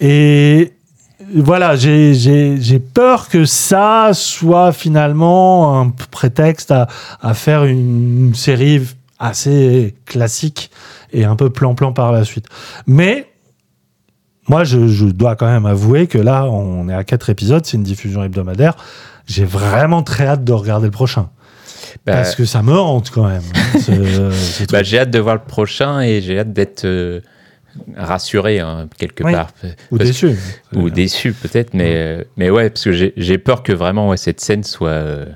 Et 0.00 0.72
voilà, 1.34 1.76
j'ai 1.76 2.78
peur 2.94 3.28
que 3.28 3.44
ça 3.44 4.10
soit 4.12 4.72
finalement 4.72 5.80
un 5.80 5.90
prétexte 6.10 6.70
à, 6.70 6.86
à 7.20 7.34
faire 7.34 7.64
une 7.64 8.34
série 8.34 8.82
assez 9.18 9.94
classique 10.04 10.70
et 11.12 11.24
un 11.24 11.36
peu 11.36 11.48
plan-plan 11.50 11.92
par 11.92 12.12
la 12.12 12.24
suite. 12.24 12.46
Mais 12.86 13.28
moi, 14.48 14.62
je, 14.64 14.86
je 14.88 15.06
dois 15.06 15.34
quand 15.36 15.46
même 15.46 15.66
avouer 15.66 16.06
que 16.06 16.18
là, 16.18 16.44
on 16.46 16.88
est 16.88 16.94
à 16.94 17.02
quatre 17.04 17.30
épisodes, 17.30 17.64
c'est 17.64 17.76
une 17.76 17.82
diffusion 17.82 18.22
hebdomadaire. 18.22 18.76
J'ai 19.26 19.44
vraiment 19.44 20.02
très 20.02 20.26
hâte 20.26 20.44
de 20.44 20.52
regarder 20.52 20.86
le 20.86 20.92
prochain. 20.92 21.30
Bah, 22.04 22.12
Parce 22.12 22.36
que 22.36 22.44
ça 22.44 22.62
me 22.62 22.78
hante 22.78 23.10
quand 23.10 23.26
même. 23.26 23.42
ce- 23.80 24.30
ce 24.30 24.64
bah, 24.70 24.82
j'ai 24.84 25.00
hâte 25.00 25.10
de 25.10 25.18
voir 25.18 25.34
le 25.34 25.40
prochain 25.40 26.00
et 26.02 26.20
j'ai 26.20 26.38
hâte 26.38 26.52
d'être 26.52 26.84
euh, 26.84 27.20
rassuré 27.96 28.60
hein, 28.60 28.88
quelque 28.98 29.24
Oui. 29.24 29.32
part. 29.32 29.50
Ou 29.90 29.98
déçu. 29.98 30.36
que- 30.72 30.76
ou 30.78 30.90
déçu 30.90 31.32
peut-être, 31.32 31.74
mais, 31.74 31.92
euh, 31.96 32.24
mais 32.36 32.50
ouais, 32.50 32.70
parce 32.70 32.84
que 32.84 32.92
j'ai 32.92 33.12
j'ai 33.16 33.38
peur 33.38 33.62
que 33.62 33.72
vraiment 33.72 34.08
ouais, 34.10 34.16
cette 34.16 34.40
scène 34.40 34.64
soit. 34.64 34.88
euh, 34.90 35.26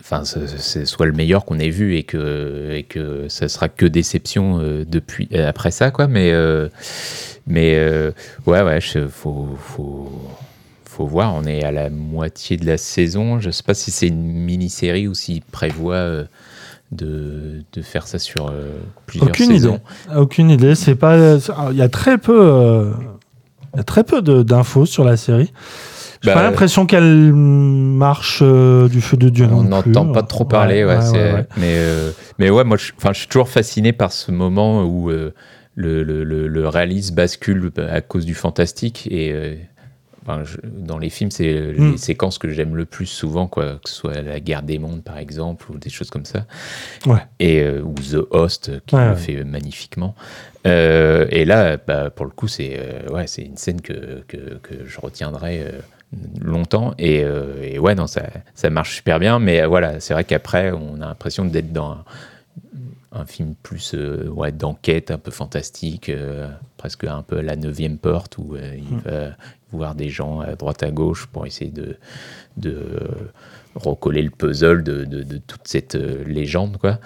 Enfin, 0.00 0.24
ce, 0.24 0.46
ce 0.46 0.84
soit 0.86 1.04
le 1.06 1.12
meilleur 1.12 1.44
qu'on 1.44 1.58
ait 1.58 1.68
vu 1.68 1.96
et 1.96 2.02
que, 2.02 2.70
et 2.72 2.82
que 2.84 3.26
ça 3.28 3.46
sera 3.48 3.68
que 3.68 3.84
déception 3.84 4.58
euh, 4.60 4.84
depuis, 4.86 5.28
euh, 5.34 5.46
après 5.46 5.70
ça, 5.70 5.90
quoi. 5.90 6.06
Mais, 6.08 6.30
euh, 6.32 6.68
mais 7.46 7.74
euh, 7.76 8.12
ouais, 8.46 8.62
ouais, 8.62 8.80
je- 8.80 9.06
faut, 9.06 9.48
faut, 9.60 10.10
faut 10.86 11.06
voir. 11.06 11.34
On 11.34 11.44
est 11.44 11.62
à 11.62 11.72
la 11.72 11.90
moitié 11.90 12.56
de 12.56 12.64
la 12.64 12.78
saison. 12.78 13.38
Je 13.40 13.50
sais 13.50 13.62
pas 13.62 13.74
si 13.74 13.90
c'est 13.90 14.08
une 14.08 14.22
mini-série 14.32 15.08
ou 15.08 15.14
s'ils 15.14 15.42
prévoient 15.42 15.94
euh, 15.96 16.24
de, 16.92 17.62
de 17.72 17.82
faire 17.82 18.06
ça 18.06 18.18
sur 18.18 18.48
euh, 18.48 18.70
plusieurs 19.06 19.28
Aucune 19.30 19.46
saisons. 19.52 19.80
idée. 20.08 20.16
Aucune 20.16 20.50
idée. 20.50 20.74
C'est 20.74 20.94
pas. 20.94 21.36
Il 21.70 21.76
y 21.76 21.82
a 21.82 21.88
très 21.88 22.18
peu. 22.18 22.38
euh, 22.40 22.92
y 23.76 23.80
a 23.80 23.84
très 23.84 24.04
peu 24.04 24.22
de- 24.22 24.42
d'infos 24.42 24.86
sur 24.86 25.04
la 25.04 25.16
série. 25.16 25.52
J'ai 26.22 26.30
Bah, 26.30 26.34
pas 26.34 26.42
l'impression 26.42 26.84
qu'elle 26.86 27.32
marche 27.32 28.40
euh, 28.42 28.88
du 28.88 29.00
feu 29.00 29.16
de 29.16 29.28
Dieu 29.28 29.46
On 29.52 29.62
n'entend 29.62 30.10
pas 30.10 30.22
trop 30.24 30.44
parler, 30.44 30.84
ouais, 30.84 31.00
c'est- 31.00 31.12
ouais, 31.12 31.32
ouais. 31.32 31.46
Mais, 31.58 31.78
mais 32.40 32.50
ouais, 32.50 32.64
moi, 32.64 32.76
je, 32.76 32.90
enfin, 32.96 33.10
je 33.12 33.20
suis 33.20 33.28
toujours 33.28 33.48
fasciné 33.48 33.92
par 33.92 34.10
ce 34.10 34.32
moment 34.32 34.82
où 34.84 35.10
le, 35.10 35.32
le, 35.76 36.02
le, 36.24 36.48
le 36.48 36.68
réalisme 36.68 37.14
bascule 37.14 37.70
à 37.88 38.00
cause 38.00 38.24
du 38.24 38.34
fantastique. 38.34 39.06
Et 39.12 39.58
enfin, 40.28 40.44
je- 40.44 40.58
dans 40.64 40.98
les 40.98 41.08
films, 41.10 41.30
c'est 41.30 41.52
euh, 41.52 41.72
les 41.92 41.96
séquences 41.96 42.38
que 42.38 42.50
j'aime 42.50 42.76
le 42.76 42.84
plus 42.84 43.06
souvent, 43.06 43.46
quoi, 43.46 43.78
que 43.82 43.88
ce 43.88 43.94
soit 43.94 44.20
la 44.20 44.40
guerre 44.40 44.62
des 44.62 44.78
mondes, 44.78 45.02
par 45.02 45.16
exemple, 45.18 45.70
ou 45.72 45.78
des 45.78 45.90
choses 45.90 46.10
comme 46.10 46.24
ça. 46.26 46.44
Ouais. 47.06 47.20
Et, 47.40 47.60
euh, 47.62 47.80
ou 47.82 47.94
The 47.94 48.26
Host, 48.30 48.70
qui 48.86 48.94
Ouais, 48.94 49.04
le 49.06 49.10
ouais. 49.12 49.16
fait 49.16 49.44
magnifiquement. 49.44 50.14
Euh, 50.66 51.26
et 51.30 51.44
là, 51.44 51.78
bah, 51.78 52.10
pour 52.10 52.26
le 52.26 52.32
coup, 52.32 52.48
c'est 52.48 52.76
euh, 52.78 53.08
ouais, 53.12 53.24
une 53.38 53.56
scène 53.56 53.80
que, 53.80 54.22
que, 54.28 54.36
que 54.62 54.84
je 54.86 55.00
retiendrai 55.00 55.62
euh, 55.62 55.70
longtemps. 56.40 56.94
Et, 56.98 57.22
euh, 57.24 57.62
et 57.62 57.78
ouais, 57.78 57.94
non, 57.94 58.06
ça, 58.06 58.22
ça 58.54 58.68
marche 58.70 58.96
super 58.96 59.18
bien. 59.18 59.38
Mais 59.38 59.62
euh, 59.62 59.66
voilà, 59.66 60.00
c'est 60.00 60.12
vrai 60.14 60.24
qu'après, 60.24 60.72
on 60.72 60.96
a 61.00 61.06
l'impression 61.06 61.44
d'être 61.46 61.72
dans 61.72 61.92
un, 61.92 62.04
un 63.12 63.24
film 63.24 63.54
plus 63.62 63.94
euh, 63.94 64.28
ouais, 64.28 64.52
d'enquête, 64.52 65.10
un 65.10 65.18
peu 65.18 65.30
fantastique, 65.30 66.10
euh, 66.10 66.48
presque 66.78 67.04
un 67.04 67.22
peu 67.22 67.38
à 67.38 67.42
la 67.42 67.56
neuvième 67.56 67.98
porte, 67.98 68.38
où 68.38 68.54
euh, 68.56 68.72
il 68.76 68.96
Mm. 68.96 69.00
va 69.04 69.20
voir 69.72 69.94
des 69.94 70.08
gens 70.08 70.40
à 70.40 70.54
droite 70.54 70.82
à 70.82 70.90
gauche 70.90 71.26
pour 71.26 71.44
essayer 71.44 71.70
de, 71.70 71.98
de 72.56 72.78
recoller 73.74 74.22
le 74.22 74.30
puzzle 74.30 74.82
de, 74.82 75.04
de- 75.04 75.22
de 75.22 75.36
toute 75.38 75.60
cette 75.68 75.94
euh, 75.96 76.24
légende, 76.24 76.78
quoi. 76.78 76.98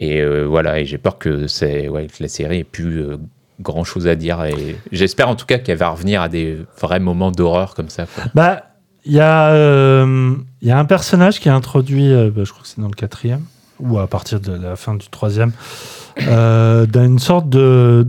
Et 0.00 0.20
euh, 0.20 0.42
voilà, 0.44 0.80
et 0.80 0.86
j'ai 0.86 0.98
peur 0.98 1.18
que, 1.18 1.46
c'est, 1.46 1.88
ouais, 1.88 2.08
que 2.08 2.20
la 2.20 2.28
série 2.28 2.58
ait 2.58 2.64
plus 2.64 3.00
euh, 3.00 3.16
grand 3.60 3.84
chose 3.84 4.08
à 4.08 4.16
dire. 4.16 4.42
Et 4.44 4.76
j'espère 4.90 5.28
en 5.28 5.36
tout 5.36 5.46
cas 5.46 5.58
qu'elle 5.58 5.78
va 5.78 5.90
revenir 5.90 6.20
à 6.20 6.28
des 6.28 6.58
vrais 6.80 6.98
moments 6.98 7.30
d'horreur 7.30 7.74
comme 7.76 7.88
ça. 7.90 8.06
quoi. 8.12 8.24
Bah, 8.34 8.64
il 9.04 9.12
y, 9.12 9.20
euh, 9.20 10.34
y 10.62 10.70
a 10.72 10.78
un 10.78 10.84
personnage 10.86 11.38
qui 11.38 11.48
est 11.48 11.52
introduit, 11.52 12.08
bah, 12.34 12.42
je 12.42 12.50
crois 12.50 12.62
que 12.62 12.68
c'est 12.68 12.80
dans 12.80 12.88
le 12.88 12.94
quatrième, 12.94 13.42
ou 13.78 13.98
à 13.98 14.06
partir 14.08 14.40
de 14.40 14.52
la 14.52 14.74
fin 14.76 14.94
du 14.96 15.08
troisième, 15.08 15.52
d'une 16.18 17.18
sorte 17.18 17.48
de. 17.48 18.06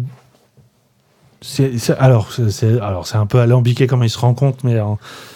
C'est- 1.45 1.77
c'est- 1.77 1.95
alors, 1.99 2.29
c'est- 2.49 2.79
alors, 2.81 3.05
c'est 3.07 3.17
un 3.17 3.25
peu 3.25 3.39
alambiqué 3.39 3.87
comment 3.87 4.03
il 4.03 4.09
se 4.09 4.17
rencontre, 4.19 4.59
mais 4.63 4.75
euh, 4.75 4.83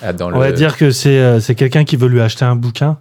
Ah, 0.02 0.14
dans 0.14 0.28
on 0.28 0.30
le, 0.32 0.40
va 0.40 0.52
dire 0.52 0.76
que 0.78 0.92
c'est 0.92 1.10
euh, 1.20 1.40
c'est 1.40 1.56
quelqu'un 1.56 1.84
qui 1.84 1.96
veut 1.96 2.08
lui 2.08 2.22
acheter 2.22 2.46
un 2.46 2.56
bouquin. 2.56 2.98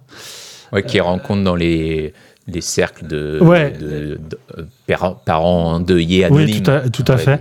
ouais, 0.71 0.83
qui 0.83 0.99
rencontre 0.99 1.43
dans 1.43 1.55
les, 1.55 2.13
les 2.47 2.61
cercles 2.61 3.07
de, 3.07 3.39
Ouais. 3.41 3.71
de- 3.71 4.19
de- 4.29 4.39
euh, 4.59 4.63
parents, 5.25 5.73
endeuillés 5.73 6.27
Oui, 6.29 6.43
anonymes. 6.43 6.63
tout 6.63 6.71
à, 6.71 6.79
tout 6.89 7.05
à 7.07 7.11
Ouais. 7.15 7.17
fait. 7.17 7.39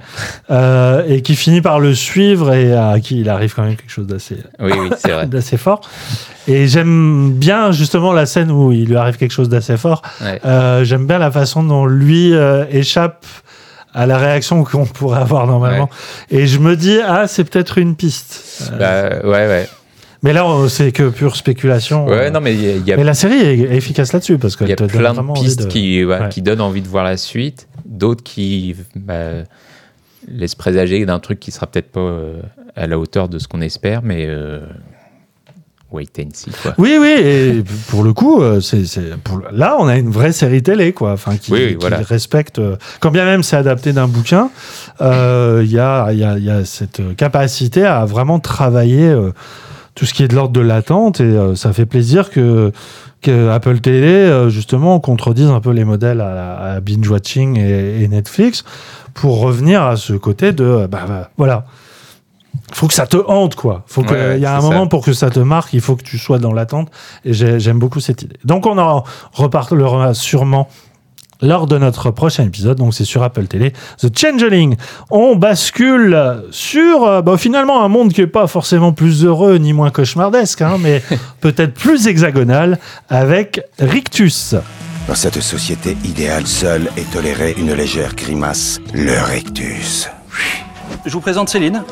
Euh, 0.50 1.02
et 1.06 1.22
qui 1.22 1.34
finit 1.36 1.60
par 1.62 1.78
le 1.80 1.94
suivre 1.94 2.52
et 2.54 2.74
à 2.74 2.98
qui 3.00 3.20
il 3.20 3.28
arrive 3.28 3.54
quand 3.54 3.62
même 3.64 3.76
quelque 3.76 3.90
chose 3.90 4.06
d'assez 4.06 4.36
Oui, 4.60 4.72
oui, 4.78 4.90
c'est 4.98 5.12
vrai. 5.12 5.26
d'assez 5.26 5.56
fort. 5.58 5.80
Et 6.46 6.66
j'aime 6.68 7.32
bien 7.32 7.72
justement 7.72 8.12
la 8.12 8.24
scène 8.26 8.50
où 8.50 8.72
il 8.72 8.86
lui 8.88 8.96
arrive 8.96 9.16
quelque 9.18 9.32
chose 9.32 9.48
d'assez 9.50 9.76
fort. 9.76 10.00
Euh, 10.44 10.84
j'aime 10.84 11.06
bien 11.06 11.18
la 11.18 11.30
façon 11.30 11.62
dont 11.62 11.84
lui 11.86 12.34
euh, 12.34 12.64
échappe 12.70 13.24
à 13.98 14.06
la 14.06 14.16
réaction 14.16 14.62
qu'on 14.64 14.86
pourrait 14.86 15.18
avoir 15.20 15.46
normalement. 15.46 15.90
Et 16.30 16.46
je 16.46 16.58
me 16.60 16.76
dis, 16.76 16.98
ah, 17.04 17.26
c'est 17.26 17.44
peut-être 17.44 17.78
une 17.78 17.96
piste. 17.96 18.70
Euh, 18.72 18.78
Bah, 19.20 19.28
ouais, 19.28 19.46
ouais. 19.48 19.68
mais 20.22 20.32
là, 20.32 20.46
on- 20.46 20.68
c'est 20.68 20.92
que 20.92 21.08
pure 21.08 21.34
spéculation. 21.36 22.06
Ouais, 22.06 22.30
non, 22.30 22.40
mais 22.40 22.54
y 22.54 22.92
a, 22.92 22.96
Mais 22.96 23.04
la 23.04 23.14
série 23.14 23.40
est 23.40 23.76
efficace 23.76 24.12
là-dessus 24.12 24.38
parce 24.38 24.56
il 24.60 24.68
y 24.68 24.72
a 24.72 24.76
plein 24.76 25.14
de 25.14 25.32
pistes 25.40 25.62
de... 25.64 25.66
qui, 25.66 26.04
ouais, 26.04 26.18
Ouais. 26.20 26.28
qui 26.28 26.42
donnent 26.42 26.60
envie 26.60 26.82
de 26.82 26.88
voir 26.88 27.02
la 27.04 27.16
suite, 27.16 27.66
d'autres 27.84 28.22
qui 28.22 28.76
bah, 28.94 29.42
laissent 30.28 30.54
présager 30.54 31.04
d'un 31.06 31.18
truc 31.18 31.40
qui 31.40 31.50
sera 31.50 31.66
peut-être 31.66 31.90
pas 31.90 32.00
euh, 32.00 32.40
à 32.76 32.86
la 32.86 32.98
hauteur 32.98 33.28
de 33.28 33.38
ce 33.38 33.48
qu'on 33.48 33.60
espère, 33.60 34.02
mais 34.02 34.26
euh, 34.28 34.60
wait 35.90 36.08
and 36.20 36.28
see, 36.34 36.50
quoi. 36.62 36.74
Oui, 36.78 36.96
oui, 37.00 37.14
et 37.18 37.64
pour 37.88 38.02
le 38.04 38.12
coup, 38.12 38.42
euh, 38.42 38.60
c'est, 38.60 38.84
c'est- 38.84 39.16
pour- 39.24 39.40
là, 39.52 39.76
on 39.80 39.86
a 39.88 39.96
une 39.96 40.10
vraie 40.10 40.32
série 40.32 40.62
télé, 40.62 40.92
quoi, 40.92 41.12
enfin, 41.12 41.36
qui, 41.36 41.50
Oui, 41.52 41.60
oui, 41.62 41.68
qui 41.70 41.76
voilà. 41.80 41.98
respecte, 41.98 42.58
euh, 42.58 42.76
quand 43.00 43.10
bien 43.10 43.24
même 43.24 43.42
c'est 43.42 43.56
adapté 43.56 43.92
d'un 43.94 44.06
bouquin, 44.06 44.50
euh, 45.00 45.62
il 45.64 45.70
y, 45.72 45.78
a, 45.78 46.12
y, 46.12 46.24
a, 46.24 46.38
y 46.38 46.50
a 46.50 46.64
cette 46.64 47.00
capacité 47.16 47.84
à 47.86 48.04
vraiment 48.04 48.38
travailler 48.38 49.08
euh, 49.08 49.32
tout 49.94 50.04
ce 50.04 50.12
qui 50.14 50.22
est 50.22 50.28
de 50.28 50.34
l'ordre 50.34 50.52
de 50.52 50.60
l'attente, 50.60 51.20
et 51.20 51.24
euh, 51.24 51.54
ça 51.54 51.72
fait 51.72 51.86
plaisir 51.86 52.30
que, 52.30 52.70
que 53.22 53.48
Apple 53.48 53.80
Télé, 53.80 54.46
justement, 54.48 55.00
contredise 55.00 55.48
un 55.48 55.60
peu 55.60 55.70
les 55.70 55.84
modèles 55.84 56.20
à, 56.20 56.80
binge-watching 56.80 57.58
et, 57.58 58.02
et 58.04 58.08
Netflix, 58.08 58.62
pour 59.14 59.40
revenir 59.40 59.82
à 59.82 59.96
ce 59.96 60.12
côté 60.12 60.52
de, 60.52 60.86
bah, 60.88 61.00
bah, 61.08 61.30
voilà, 61.36 61.64
faut 62.72 62.86
que 62.86 62.94
ça 62.94 63.06
te 63.06 63.16
hante, 63.26 63.54
quoi. 63.54 63.82
Faut 63.86 64.02
que, 64.02 64.12
ouais, 64.12 64.36
il 64.36 64.42
y 64.42 64.46
a 64.46 64.56
un 64.56 64.60
ça. 64.60 64.66
moment 64.68 64.86
pour 64.88 65.04
que 65.04 65.12
ça 65.12 65.30
te 65.30 65.40
marque, 65.40 65.72
il 65.72 65.80
faut 65.80 65.96
que 65.96 66.02
tu 66.02 66.18
sois 66.18 66.38
dans 66.38 66.52
l'attente. 66.52 66.90
Et 67.24 67.32
j'ai- 67.32 67.58
j'aime 67.60 67.78
beaucoup 67.78 68.00
cette 68.00 68.22
idée. 68.22 68.36
Donc, 68.44 68.66
on 68.66 68.78
en 68.78 69.04
reparlera 69.32 70.14
sûrement 70.14 70.68
lors 71.40 71.66
de 71.68 71.78
notre 71.78 72.10
prochain 72.10 72.44
épisode. 72.44 72.78
Donc, 72.78 72.94
c'est 72.94 73.04
sur 73.04 73.22
Apple 73.22 73.46
Télé. 73.46 73.72
The 74.00 74.16
Changeling. 74.18 74.76
On 75.10 75.36
bascule 75.36 76.42
sur, 76.50 77.04
euh, 77.04 77.22
bah, 77.22 77.36
finalement, 77.38 77.84
un 77.84 77.88
monde 77.88 78.12
qui 78.12 78.20
est 78.22 78.26
pas 78.26 78.46
forcément 78.48 78.92
plus 78.92 79.24
heureux 79.24 79.56
ni 79.58 79.72
moins 79.72 79.90
cauchemardesque, 79.90 80.62
hein, 80.62 80.76
mais 80.80 81.00
peut-être 81.40 81.74
plus 81.74 82.06
hexagonal 82.08 82.78
avec 83.08 83.60
Rictus. 83.78 84.56
Dans 85.06 85.14
cette 85.14 85.40
société 85.40 85.96
idéale, 86.04 86.46
seul 86.46 86.90
est 86.98 87.10
tolérée 87.12 87.54
une 87.56 87.72
légère 87.72 88.14
grimace, 88.14 88.78
le 88.92 89.18
rectus. 89.24 90.08
Je 91.06 91.12
vous 91.12 91.20
présente 91.20 91.48
Céline. 91.48 91.82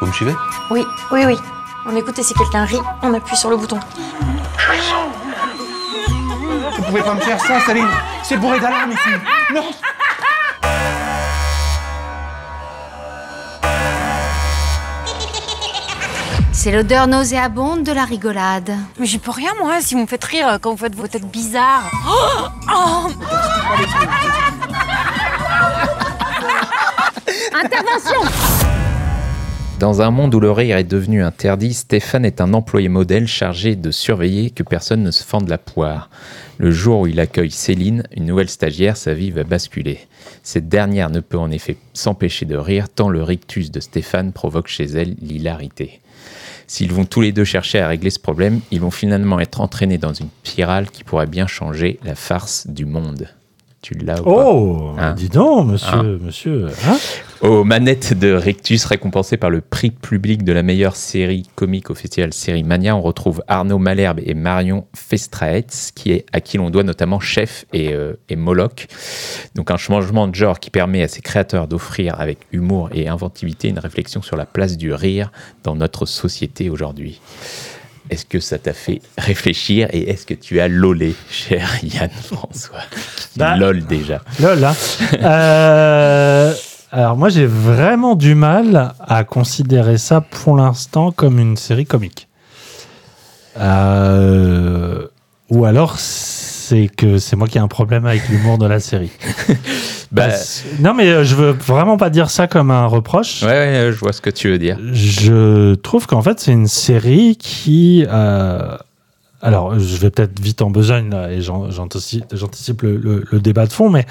Vous 0.00 0.06
me 0.06 0.12
suivez? 0.12 0.34
Oui, 0.70 0.84
oui, 1.10 1.24
oui. 1.26 1.36
On 1.86 1.96
écoute 1.96 2.18
et 2.18 2.22
si 2.22 2.34
quelqu'un 2.34 2.64
rit, 2.64 2.80
on 3.02 3.14
appuie 3.14 3.36
sur 3.36 3.50
le 3.50 3.56
bouton. 3.56 3.78
Vous 6.76 6.82
pouvez 6.82 7.02
pas 7.02 7.14
me 7.14 7.20
faire 7.20 7.40
ça, 7.40 7.60
Saline 7.60 7.88
C'est 8.22 8.36
bourré 8.36 8.60
d'alarme 8.60 8.92
ici 8.92 9.10
Non 9.54 9.64
C'est 16.52 16.72
l'odeur 16.72 17.06
nauséabonde 17.06 17.84
de 17.84 17.92
la 17.92 18.04
rigolade. 18.04 18.74
Mais 18.98 19.06
j'y 19.06 19.18
peux 19.18 19.30
rien, 19.30 19.52
moi, 19.60 19.80
si 19.80 19.94
vous 19.94 20.02
me 20.02 20.06
faites 20.06 20.24
rire 20.24 20.58
quand 20.60 20.72
vous 20.72 20.76
faites 20.76 20.94
vos 20.94 21.06
têtes 21.06 21.30
bizarres. 21.30 21.90
Oh 22.70 23.08
Intervention 27.54 28.67
Dans 29.78 30.02
un 30.02 30.10
monde 30.10 30.34
où 30.34 30.40
le 30.40 30.50
rire 30.50 30.76
est 30.76 30.82
devenu 30.82 31.22
interdit, 31.22 31.72
Stéphane 31.72 32.24
est 32.24 32.40
un 32.40 32.52
employé 32.52 32.88
modèle 32.88 33.28
chargé 33.28 33.76
de 33.76 33.92
surveiller 33.92 34.50
que 34.50 34.64
personne 34.64 35.04
ne 35.04 35.12
se 35.12 35.22
fende 35.22 35.48
la 35.48 35.56
poire. 35.56 36.10
Le 36.58 36.72
jour 36.72 37.00
où 37.00 37.06
il 37.06 37.20
accueille 37.20 37.52
Céline, 37.52 38.02
une 38.16 38.26
nouvelle 38.26 38.48
stagiaire, 38.48 38.96
sa 38.96 39.14
vie 39.14 39.30
va 39.30 39.44
basculer. 39.44 40.00
Cette 40.42 40.68
dernière 40.68 41.10
ne 41.10 41.20
peut 41.20 41.38
en 41.38 41.52
effet 41.52 41.76
s'empêcher 41.92 42.44
de 42.44 42.56
rire 42.56 42.88
tant 42.88 43.08
le 43.08 43.22
rictus 43.22 43.70
de 43.70 43.78
Stéphane 43.78 44.32
provoque 44.32 44.66
chez 44.66 44.86
elle 44.86 45.14
l'hilarité. 45.22 46.00
S'ils 46.66 46.92
vont 46.92 47.04
tous 47.04 47.20
les 47.20 47.30
deux 47.30 47.44
chercher 47.44 47.78
à 47.78 47.86
régler 47.86 48.10
ce 48.10 48.18
problème, 48.18 48.60
ils 48.72 48.80
vont 48.80 48.90
finalement 48.90 49.38
être 49.38 49.60
entraînés 49.60 49.96
dans 49.96 50.12
une 50.12 50.28
spirale 50.42 50.90
qui 50.90 51.04
pourrait 51.04 51.26
bien 51.26 51.46
changer 51.46 52.00
la 52.02 52.16
farce 52.16 52.66
du 52.66 52.84
monde. 52.84 53.28
Tu 53.80 53.94
l'as 53.94 54.20
ou 54.20 54.24
pas 54.24 54.30
Oh, 54.50 54.90
Hein 54.98 55.12
dis 55.14 55.28
donc, 55.28 55.68
monsieur, 55.70 55.94
Hein 55.98 56.18
monsieur. 56.20 56.66
hein 56.86 56.96
aux 57.40 57.62
manettes 57.62 58.18
de 58.18 58.32
Rictus, 58.32 58.84
récompensé 58.84 59.36
par 59.36 59.48
le 59.50 59.60
prix 59.60 59.92
public 59.92 60.42
de 60.42 60.52
la 60.52 60.64
meilleure 60.64 60.96
série 60.96 61.44
comique 61.54 61.88
au 61.88 61.94
festival 61.94 62.32
Série 62.32 62.64
Mania, 62.64 62.96
on 62.96 63.00
retrouve 63.00 63.44
Arnaud 63.46 63.78
Malherbe 63.78 64.18
et 64.24 64.34
Marion 64.34 64.86
Festraetz, 64.96 65.92
qui 65.94 66.10
est, 66.10 66.26
à 66.32 66.40
qui 66.40 66.56
l'on 66.56 66.70
doit 66.70 66.82
notamment 66.82 67.20
Chef 67.20 67.64
et, 67.72 67.92
euh, 67.92 68.14
et 68.28 68.34
Moloch. 68.34 68.88
Donc 69.54 69.70
un 69.70 69.76
changement 69.76 70.26
de 70.26 70.34
genre 70.34 70.58
qui 70.58 70.70
permet 70.70 71.04
à 71.04 71.08
ses 71.08 71.20
créateurs 71.20 71.68
d'offrir 71.68 72.18
avec 72.20 72.38
humour 72.50 72.90
et 72.92 73.06
inventivité 73.06 73.68
une 73.68 73.78
réflexion 73.78 74.20
sur 74.20 74.36
la 74.36 74.44
place 74.46 74.76
du 74.76 74.92
rire 74.92 75.30
dans 75.62 75.76
notre 75.76 76.04
société 76.04 76.70
aujourd'hui. 76.70 77.20
Est-ce 78.10 78.24
que 78.24 78.40
ça 78.40 78.58
t'a 78.58 78.72
fait 78.72 79.00
réfléchir 79.18 79.88
et 79.92 80.10
est-ce 80.10 80.24
que 80.24 80.34
tu 80.34 80.60
as 80.60 80.68
lolé, 80.68 81.14
cher 81.30 81.68
Yann 81.82 82.10
François 82.10 82.80
qui 82.90 83.38
Bah, 83.38 83.56
lol 83.56 83.84
déjà. 83.84 84.22
Lol, 84.40 84.64
hein. 84.64 84.74
Euh, 85.22 86.54
alors 86.90 87.16
moi 87.16 87.28
j'ai 87.28 87.46
vraiment 87.46 88.14
du 88.14 88.34
mal 88.34 88.94
à 89.00 89.24
considérer 89.24 89.98
ça 89.98 90.22
pour 90.22 90.56
l'instant 90.56 91.12
comme 91.12 91.38
une 91.38 91.56
série 91.56 91.84
comique. 91.86 92.28
Euh, 93.58 95.06
ou 95.50 95.64
alors 95.64 95.98
c'est 96.68 96.88
que 96.88 97.18
c'est 97.18 97.36
moi 97.36 97.48
qui 97.48 97.58
ai 97.58 97.60
un 97.60 97.68
problème 97.68 98.04
avec 98.06 98.28
l'humour 98.28 98.58
de 98.58 98.66
la 98.66 98.80
série. 98.80 99.10
Bah, 100.10 100.28
Non 100.80 100.94
mais 100.94 101.08
euh, 101.08 101.22
je 101.22 101.34
veux 101.34 101.50
vraiment 101.50 101.98
pas 101.98 102.08
dire 102.08 102.30
ça 102.30 102.46
comme 102.46 102.70
un 102.70 102.86
reproche. 102.86 103.42
ouais, 103.42 103.48
ouais, 103.50 103.90
je 103.92 103.98
vois 103.98 104.14
ce 104.14 104.22
que 104.22 104.30
tu 104.30 104.48
veux 104.48 104.56
dire. 104.58 104.78
Je 104.92 105.74
trouve 105.74 106.06
qu'en 106.06 106.22
fait, 106.22 106.40
c'est 106.40 106.52
une 106.52 106.66
série 106.66 107.36
qui. 107.36 108.06
euh, 108.08 108.74
alors, 109.42 109.78
je 109.78 109.96
vais 109.98 110.08
peut-être 110.10 110.40
vite 110.40 110.62
en 110.62 110.70
besogne 110.70 111.10
là, 111.10 111.30
et 111.30 111.42
j'anticipe 111.42 112.24
j'anticipe 112.32 112.80
le, 112.82 112.96
le- 112.96 113.24
le 113.30 113.38
débat 113.38 113.66
de 113.66 113.72
fond, 113.72 113.90
mais 113.90 114.06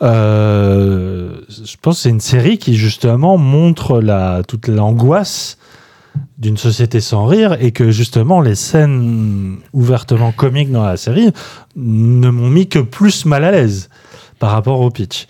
euh, 0.00 1.30
je 1.48 1.74
pense 1.80 1.96
que 1.96 2.02
c'est 2.02 2.10
une 2.10 2.20
série 2.20 2.58
qui 2.58 2.76
justement 2.76 3.36
montre 3.36 4.00
la, 4.00 4.42
toute 4.46 4.68
l'angoisse 4.68 5.58
d'une 6.38 6.56
société 6.56 7.00
sans 7.00 7.26
rire 7.26 7.56
et 7.60 7.72
que 7.72 7.90
justement 7.90 8.40
les 8.40 8.54
scènes 8.54 9.58
ouvertement 9.72 10.32
comiques 10.32 10.72
dans 10.72 10.84
la 10.84 10.96
série 10.96 11.30
ne 11.76 12.28
m'ont 12.30 12.50
mis 12.50 12.68
que 12.68 12.80
plus 12.80 13.24
mal 13.24 13.44
à 13.44 13.50
l'aise 13.50 13.88
par 14.38 14.50
rapport 14.50 14.80
au 14.80 14.90
pitch. 14.90 15.26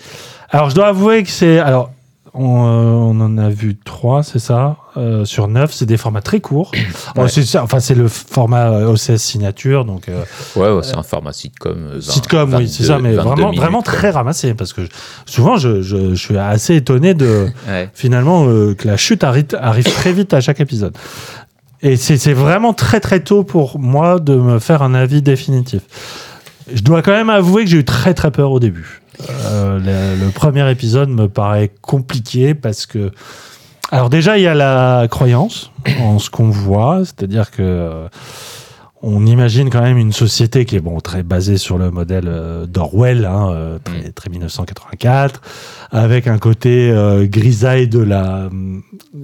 Alors 0.49 0.71
je 0.71 0.75
dois 0.75 0.89
avouer 0.89 1.23
que 1.23 1.31
c'est 1.31 1.59
alors 1.59 1.91
on, 2.35 2.65
euh, 2.65 2.93
on 2.93 3.21
en 3.21 3.37
a 3.37 3.49
vu 3.51 3.77
trois, 3.77 4.23
c'est 4.23 4.39
ça, 4.39 4.77
euh, 4.97 5.25
sur 5.27 5.49
neuf. 5.49 5.73
C'est 5.75 5.85
des 5.87 5.97
formats 5.99 6.23
très 6.23 6.41
courts. 6.41 6.73
Bon, 7.15 7.23
Ouais. 7.25 7.29
c'est 7.29 7.43
ça, 7.45 7.63
enfin 7.63 7.79
c'est 7.79 7.95
le 7.95 8.09
format 8.09 8.71
euh, 8.71 8.87
OCS 8.93 9.19
signature, 9.19 9.85
donc 9.85 10.09
euh, 10.09 10.23
Ouais, 10.57 10.71
ouais, 10.73 10.83
c'est 10.83 10.97
un 10.97 11.03
format 11.03 11.33
sitcom. 11.33 11.89
20, 11.95 12.01
sitcom, 12.01 12.55
oui, 12.55 12.69
c'est 12.69 12.85
22, 12.85 12.87
ça, 12.87 12.99
mais 13.01 13.11
22 13.13 13.23
vraiment, 13.29 13.37
minutes, 13.51 13.61
vraiment 13.61 13.83
quoi. 13.83 13.93
très 13.93 14.11
ramassé 14.11 14.55
parce 14.55 14.73
que 14.73 14.85
je- 14.85 14.91
souvent 15.27 15.57
je, 15.59 15.83
je- 15.83 16.15
je 16.15 16.23
suis 16.25 16.39
assez 16.39 16.77
étonné 16.77 17.13
de 17.15 17.49
Ouais. 17.69 17.91
finalement 17.93 18.47
que 18.47 18.87
la 18.89 18.97
chute 18.97 19.25
arrive, 19.25 19.47
arrive 19.61 19.85
très 19.85 20.13
vite 20.13 20.33
à 20.33 20.41
chaque 20.41 20.61
épisode. 20.61 20.97
Et 21.83 21.97
c'est 21.97 22.17
c'est 22.17 22.33
vraiment 22.33 22.73
très 22.73 23.01
très 23.01 23.21
tôt 23.21 23.43
pour 23.45 23.79
moi 23.79 24.21
de 24.21 24.37
me 24.37 24.59
faire 24.61 24.83
un 24.83 24.95
avis 24.95 25.21
définitif. 25.21 25.83
Je 26.73 26.81
dois 26.83 27.03
quand 27.03 27.11
même 27.13 27.29
avouer 27.29 27.65
que 27.65 27.71
j'ai 27.71 27.79
eu 27.79 27.85
très 27.85 28.15
très 28.15 28.31
peur 28.31 28.53
au 28.53 28.61
début. 28.61 29.02
Euh, 29.31 29.79
le, 29.79 30.25
le 30.25 30.31
premier 30.31 30.71
épisode 30.71 31.09
me 31.09 31.29
paraît 31.29 31.71
compliqué 31.81 32.55
parce 32.55 32.87
que 32.87 33.11
alors 33.91 34.09
déjà 34.09 34.39
il 34.39 34.45
y 34.45 34.47
a 34.47 34.55
la 34.55 35.07
croyance 35.11 35.71
en 36.01 36.19
ce 36.19 36.31
qu'on 36.31 36.51
voit, 36.51 37.01
c'est-à-dire 37.05 37.51
que 37.51 37.63
euh, 37.63 38.09
on 39.03 39.27
imagine 39.27 39.69
quand 39.69 39.83
même 39.83 39.99
une 39.99 40.13
société 40.13 40.65
qui 40.65 40.77
est 40.77 40.81
bon 40.81 41.01
très 41.01 41.25
basée 41.25 41.57
sur 41.57 41.77
le 41.77 41.91
modèle 41.91 42.29
euh, 42.29 42.67
d'Orwell, 42.67 43.25
hein, 43.25 43.51
euh, 43.51 43.79
très, 43.83 44.13
très 44.13 44.31
1984, 44.31 45.41
avec 45.91 46.29
un 46.29 46.39
côté 46.39 46.91
euh, 46.91 47.27
grisaille 47.27 47.89
de 47.89 47.99
la 47.99 48.49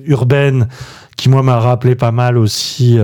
urbaine 0.04 0.68
qui 1.16 1.28
moi 1.28 1.42
m'a 1.42 1.58
rappelé 1.58 1.94
pas 1.94 2.12
mal 2.12 2.36
aussi 2.36 2.98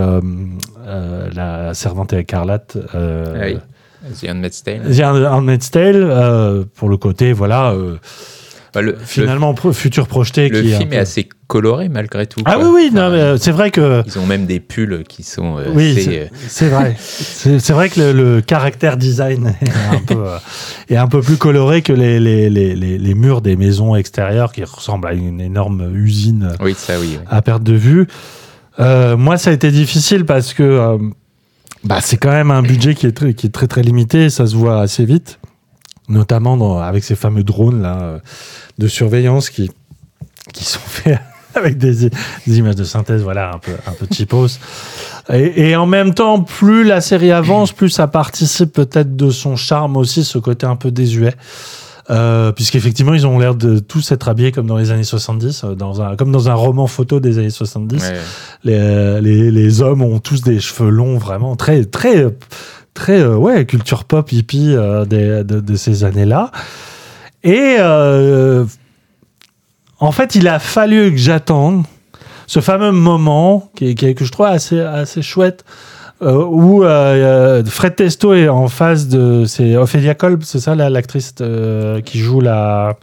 la 1.34 1.74
servante 1.74 2.12
écarlate. 2.12 2.78
Ah 2.92 2.98
oui. 3.42 3.58
The 4.20 4.28
Handmaid's 4.28 4.62
Tale. 4.62 4.82
The 4.90 5.00
Handmaid's 5.00 5.70
Tale, 5.70 5.96
euh, 5.96 6.64
pour 6.76 6.88
le 6.88 6.96
côté, 6.96 7.32
voilà, 7.32 7.72
euh, 7.72 7.96
Bah, 8.74 8.82
le, 8.82 8.96
finalement 9.04 9.54
futur 9.72 10.06
projeté. 10.08 10.48
le 10.48 10.62
qui 10.62 10.72
film 10.74 10.92
est 10.92 10.98
assez 10.98 11.28
coloré 11.46 11.88
malgré 11.88 12.26
tout. 12.26 12.40
Ah 12.44 12.54
quoi. 12.56 12.64
oui, 12.64 12.70
oui, 12.74 12.88
Enfin, 12.92 13.12
euh, 13.12 13.36
c'est 13.40 13.52
vrai 13.52 13.70
que. 13.70 14.02
Ils 14.06 14.18
ont 14.18 14.26
même 14.26 14.46
des 14.46 14.58
pulls 14.60 15.04
qui 15.08 15.22
sont 15.22 15.58
euh, 15.58 15.66
Oui, 15.72 15.94
c'est- 16.48 16.68
vrai. 16.68 16.96
C'est 16.98 17.72
vrai 17.72 17.88
que 17.88 18.00
le, 18.00 18.12
le 18.12 18.40
caractère 18.40 18.96
design 18.96 19.54
est 19.62 19.94
un 19.94 20.00
peu, 20.00 20.24
est 20.88 20.96
un 20.96 21.06
peu 21.06 21.20
plus 21.20 21.36
coloré 21.36 21.82
que 21.82 21.92
les, 21.92 22.18
les, 22.18 22.50
les, 22.50 22.74
les, 22.74 23.14
murs 23.14 23.42
des 23.42 23.54
maisons 23.56 23.94
extérieures 23.94 24.52
qui 24.52 24.64
ressemblent 24.64 25.06
à 25.08 25.12
une 25.12 25.40
énorme 25.40 25.94
usine 25.94 26.52
Oui, 26.60 26.74
ça 26.76 26.94
oui. 26.98 27.10
oui. 27.12 27.18
à 27.30 27.42
perte 27.42 27.62
de 27.62 27.74
vue. 27.74 28.06
Moi, 28.78 29.36
ça 29.38 29.50
a 29.50 29.52
été 29.52 29.70
difficile 29.70 30.24
parce 30.24 30.52
que 30.52 30.98
bah, 31.84 31.98
c'est 32.00 32.16
quand 32.16 32.30
même 32.30 32.50
un 32.50 32.62
budget 32.62 32.94
qui 32.94 33.06
est, 33.06 33.12
très, 33.12 33.34
qui 33.34 33.46
est 33.46 33.50
très 33.50 33.66
très 33.66 33.82
limité. 33.82 34.30
Ça 34.30 34.46
se 34.46 34.56
voit 34.56 34.80
assez 34.80 35.04
vite, 35.04 35.38
notamment 36.08 36.80
avec 36.80 37.04
ces 37.04 37.14
fameux 37.14 37.44
drones 37.44 37.82
là, 37.82 37.98
euh, 38.00 38.18
de 38.78 38.88
surveillance 38.88 39.50
qui, 39.50 39.70
qui 40.52 40.64
sont 40.64 40.80
faits 40.86 41.20
avec 41.54 41.78
des, 41.78 42.10
images 42.46 42.74
de 42.74 42.84
synthèse, 42.84 43.22
voilà, 43.22 43.52
un 43.54 43.58
peu, 43.58 43.72
un 43.86 43.92
peu 43.92 44.06
et 45.32 45.76
en 45.76 45.86
même 45.86 46.12
temps, 46.12 46.42
plus 46.42 46.84
la 46.84 47.00
série 47.00 47.32
avance, 47.32 47.72
plus 47.72 47.90
ça 47.90 48.08
participe 48.08 48.72
peut-être 48.72 49.16
de 49.16 49.30
son 49.30 49.56
charme 49.56 49.96
aussi, 49.96 50.24
ce 50.24 50.38
côté 50.38 50.66
un 50.66 50.76
peu 50.76 50.90
désuet. 50.90 51.34
Euh, 52.10 52.52
puisqu'effectivement, 52.52 53.14
ils 53.14 53.26
ont 53.26 53.38
l'air 53.38 53.54
de 53.54 53.78
tous 53.78 54.12
être 54.12 54.28
habillés 54.28 54.52
comme 54.52 54.66
dans 54.66 54.76
les 54.76 54.90
années 54.90 55.04
70, 55.04 55.64
euh, 55.64 55.74
dans 55.74 56.02
un, 56.02 56.16
comme 56.16 56.32
dans 56.32 56.50
un 56.50 56.54
roman 56.54 56.86
photo 56.86 57.18
des 57.18 57.38
années 57.38 57.48
70. 57.48 58.02
Ouais. 58.02 58.12
Les, 58.64 58.74
euh, 58.78 59.20
les, 59.22 59.50
les 59.50 59.80
hommes 59.80 60.02
ont 60.02 60.18
tous 60.18 60.42
des 60.42 60.60
cheveux 60.60 60.90
longs, 60.90 61.16
vraiment 61.16 61.56
très, 61.56 61.84
très, 61.86 62.26
très, 62.92 63.20
euh, 63.20 63.36
ouais, 63.36 63.64
culture 63.64 64.04
pop 64.04 64.30
hippie 64.32 64.74
euh, 64.74 65.06
des- 65.06 65.44
de, 65.44 65.60
de 65.60 65.76
ces 65.76 66.04
années-là. 66.04 66.50
Et 67.42 67.76
en 70.00 70.12
fait, 70.12 70.34
il 70.34 70.48
a 70.48 70.58
fallu 70.58 71.10
que 71.12 71.16
j'attende 71.16 71.84
ce 72.46 72.60
fameux 72.60 72.92
moment 72.92 73.70
qui, 73.76 73.94
qui- 73.94 74.14
que 74.14 74.24
je 74.24 74.32
trouve 74.32 74.46
assez, 74.46 74.80
assez 74.80 75.22
chouette. 75.22 75.64
Euh, 76.24 76.44
où 76.44 76.84
euh, 76.84 77.62
Fred 77.64 77.96
Testo 77.96 78.34
est 78.34 78.48
en 78.48 78.68
face 78.68 79.08
de 79.08 79.44
c'est 79.46 79.76
Ophélia 79.76 80.14
Kolb 80.14 80.42
c'est 80.44 80.60
ça 80.60 80.74
la- 80.74 80.90
l'actrice 80.90 81.34
euh, 81.40 82.00
qui 82.00 82.18
joue 82.18 82.40
la 82.40 82.96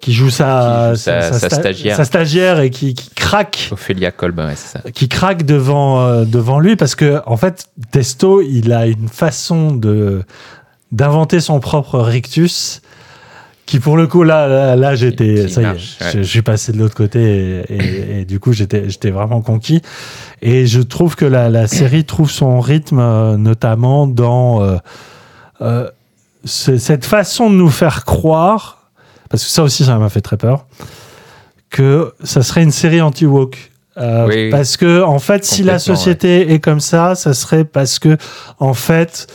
qui 0.00 0.12
joue 0.12 0.30
sa, 0.30 0.90
Qui 0.92 0.96
joue 0.96 0.96
sa- 1.02 1.32
sa 1.32 1.48
sta- 1.48 1.54
stagiaire. 1.60 1.96
sa 1.96 2.04
stagiaire 2.04 2.60
et 2.60 2.70
qui, 2.70 2.94
qui 2.94 3.10
craque 3.10 3.68
Ophélia 3.72 4.12
Kolb, 4.12 4.38
ouais, 4.38 4.54
c'est 4.54 4.78
ça. 4.78 4.90
qui 4.92 5.08
craque 5.08 5.44
devant 5.44 6.00
euh, 6.06 6.24
devant 6.24 6.60
lui 6.60 6.76
parce 6.76 6.94
que 6.94 7.20
en 7.26 7.36
fait 7.36 7.66
Testo 7.90 8.40
il 8.40 8.72
a 8.72 8.86
une 8.86 9.08
façon 9.08 9.72
de 9.72 10.22
d'inventer 10.92 11.40
son 11.40 11.60
propre 11.60 11.98
rictus 12.00 12.80
qui 13.68 13.80
pour 13.80 13.96
le 13.98 14.06
coup 14.06 14.22
là 14.22 14.48
là, 14.48 14.76
là, 14.76 14.94
j'étais 14.94 15.46
ça 15.48 15.60
y 15.60 15.64
est 15.64 15.68
ouais. 15.68 15.76
je, 16.14 16.18
je 16.18 16.22
suis 16.22 16.40
passé 16.42 16.72
de 16.72 16.78
l'autre 16.78 16.94
côté 16.94 17.20
et, 17.68 17.74
et- 17.74 18.20
et 18.20 18.24
du 18.24 18.40
coup 18.40 18.52
j'étais 18.54 18.88
j'étais 18.88 19.10
vraiment 19.10 19.42
conquis 19.42 19.82
et 20.40 20.66
je 20.66 20.80
trouve 20.80 21.16
que 21.16 21.26
la, 21.26 21.50
la 21.50 21.66
série 21.66 22.04
trouve 22.04 22.30
son 22.30 22.60
rythme 22.60 22.98
euh, 22.98 23.36
notamment 23.36 24.06
dans 24.06 24.62
euh, 24.62 24.76
euh, 25.60 25.88
ce- 26.46 26.78
cette 26.78 27.04
façon 27.04 27.50
de 27.50 27.56
nous 27.56 27.68
faire 27.68 28.04
croire 28.06 28.90
parce 29.28 29.44
que 29.44 29.50
ça 29.50 29.62
aussi 29.62 29.84
ça 29.84 29.98
m'a 29.98 30.08
fait 30.08 30.22
très 30.22 30.38
peur 30.38 30.64
que 31.70 32.14
ça 32.24 32.42
serait 32.42 32.62
une 32.62 32.70
série 32.70 33.02
anti-woke 33.02 33.70
Oui, 33.98 34.04
oui. 34.28 34.50
parce 34.50 34.76
que 34.78 35.02
en 35.02 35.18
fait 35.18 35.44
si 35.44 35.62
la 35.62 35.78
société 35.78 36.52
est 36.54 36.60
comme 36.60 36.80
ça 36.80 37.14
ça 37.14 37.34
serait 37.34 37.64
parce 37.64 37.98
que 37.98 38.16
en 38.60 38.72
fait 38.72 39.26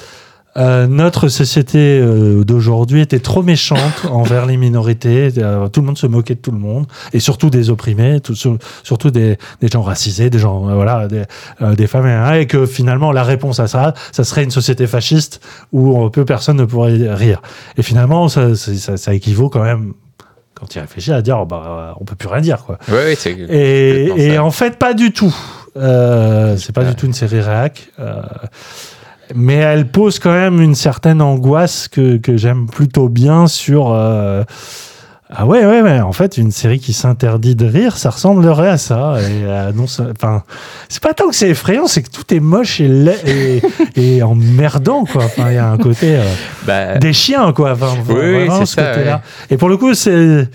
euh, 0.55 0.85
notre 0.87 1.29
société 1.29 1.99
euh, 1.99 2.43
d'aujourd'hui 2.43 3.01
était 3.01 3.19
trop 3.19 3.41
méchante 3.41 4.05
envers 4.11 4.45
les 4.45 4.57
minorités. 4.57 5.29
Euh, 5.37 5.67
tout 5.67 5.81
le 5.81 5.87
monde 5.87 5.97
se 5.97 6.05
moquait 6.07 6.35
de 6.35 6.39
tout 6.39 6.51
le 6.51 6.59
monde, 6.59 6.85
et 7.11 7.19
surtout 7.19 7.49
des 7.49 7.69
opprimés, 7.69 8.19
tout- 8.21 8.35
sur- 8.35 8.57
surtout 8.83 9.09
des, 9.11 9.37
des 9.61 9.67
gens 9.67 9.81
racisés, 9.81 10.29
des 10.29 10.39
gens, 10.39 10.69
euh, 10.69 10.75
voilà, 10.75 11.07
des, 11.07 11.23
euh, 11.61 11.73
des 11.75 11.87
femmes, 11.87 12.07
et, 12.07 12.41
et 12.41 12.47
que 12.47 12.65
finalement 12.65 13.11
la 13.11 13.23
réponse 13.23 13.59
à 13.59 13.67
ça, 13.67 13.93
ça 14.11 14.23
serait 14.23 14.43
une 14.43 14.51
société 14.51 14.85
fasciste 14.87 15.41
où 15.71 16.09
peu 16.09 16.25
personne 16.25 16.57
ne 16.57 16.65
pourrait 16.65 17.13
rire. 17.13 17.41
Et 17.77 17.83
finalement, 17.83 18.27
ça, 18.29 18.55
ça, 18.55 18.97
ça 18.97 19.13
équivaut 19.13 19.49
quand 19.49 19.63
même, 19.63 19.93
quand 20.53 20.67
tu 20.67 20.77
y 20.77 20.81
réfléchis, 20.81 21.11
à 21.11 21.21
dire, 21.23 21.39
oh, 21.41 21.45
bah, 21.45 21.95
on 21.99 22.05
peut 22.05 22.15
plus 22.15 22.27
rien 22.29 22.41
dire, 22.41 22.63
quoi. 22.63 22.77
Oui, 22.89 22.95
oui, 23.07 23.15
c'est 23.17 23.31
Et, 23.31 24.27
et 24.33 24.37
en 24.37 24.51
fait, 24.51 24.77
pas 24.77 24.93
du 24.93 25.11
tout. 25.11 25.35
Euh, 25.75 26.55
c'est 26.57 26.71
pas 26.71 26.81
Ouais. 26.81 26.89
du 26.89 26.95
tout 26.95 27.07
une 27.07 27.13
série 27.13 27.41
réac. 27.41 27.89
euh, 27.99 28.21
mais 29.35 29.55
elle 29.55 29.87
pose 29.89 30.19
quand 30.19 30.31
même 30.33 30.61
une 30.61 30.75
certaine 30.75 31.21
angoisse 31.21 31.87
que, 31.87 32.17
que 32.17 32.37
j'aime 32.37 32.67
plutôt 32.67 33.09
bien 33.09 33.47
sur. 33.47 33.91
euh, 33.93 34.43
ah 35.35 35.47
ouais, 35.47 35.65
ouais, 35.65 35.81
ouais. 35.81 35.99
En 35.99 36.11
fait, 36.11 36.37
une 36.37 36.51
série 36.51 36.79
qui 36.79 36.93
s'interdit 36.93 37.55
de 37.55 37.65
rire, 37.65 37.97
ça 37.97 38.11
ressemblerait 38.11 38.69
à 38.69 38.77
ça. 38.77 39.15
Et, 39.19 39.43
euh, 39.45 39.71
non, 39.73 39.85
enfin, 39.85 40.43
c'est 40.89 41.01
pas 41.01 41.13
tant 41.15 41.27
que 41.29 41.35
c'est 41.35 41.49
effrayant, 41.49 41.87
c'est 41.87 42.03
que 42.03 42.11
tout 42.11 42.31
est 42.33 42.39
moche 42.39 42.79
et, 42.79 42.87
laid 42.87 43.17
et, 43.25 43.61
et 44.17 44.21
emmerdant, 44.21 45.05
quoi. 45.05 45.23
Enfin, 45.25 45.49
il 45.49 45.55
y 45.55 45.57
a 45.57 45.71
un 45.71 45.77
côté 45.77 46.17
euh, 46.17 46.23
Bah, 46.67 46.97
des 46.99 47.13
chiens, 47.13 47.51
quoi. 47.51 47.71
Enfin, 47.71 47.93
Oui, 48.09 48.45
vraiment, 48.45 48.65
ce 48.65 48.75
ça. 48.75 49.21
Et 49.49 49.57
pour 49.57 49.69
le 49.69 49.77
coup, 49.77 49.95
c'est. 49.95 50.47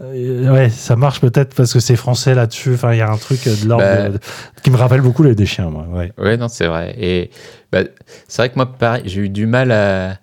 Euh, 0.00 0.50
ouais, 0.52 0.70
ça 0.70 0.96
marche 0.96 1.20
peut-être 1.20 1.54
parce 1.54 1.72
que 1.72 1.80
c'est 1.80 1.96
français 1.96 2.34
là-dessus. 2.34 2.74
Enfin, 2.74 2.92
il 2.92 2.98
y 2.98 3.02
a 3.02 3.10
un 3.10 3.16
truc 3.16 3.44
de 3.44 3.68
l'ordre 3.68 3.84
Bah. 3.84 4.18
qui 4.62 4.70
me 4.70 4.76
rappelle 4.76 5.00
beaucoup 5.00 5.22
les 5.22 5.34
des 5.34 5.46
chiens, 5.46 5.70
moi. 5.70 5.86
Ouais. 5.92 6.12
Ouais, 6.18 6.36
non, 6.36 6.48
c'est 6.48 6.66
vrai. 6.66 6.94
Et 6.98 7.30
bah, 7.72 7.80
c'est 8.28 8.42
vrai 8.42 8.48
que 8.50 8.56
moi, 8.56 8.66
pareil, 8.66 9.02
j'ai 9.06 9.20
eu 9.22 9.28
du 9.28 9.46
mal 9.46 9.70
à. 9.70 10.16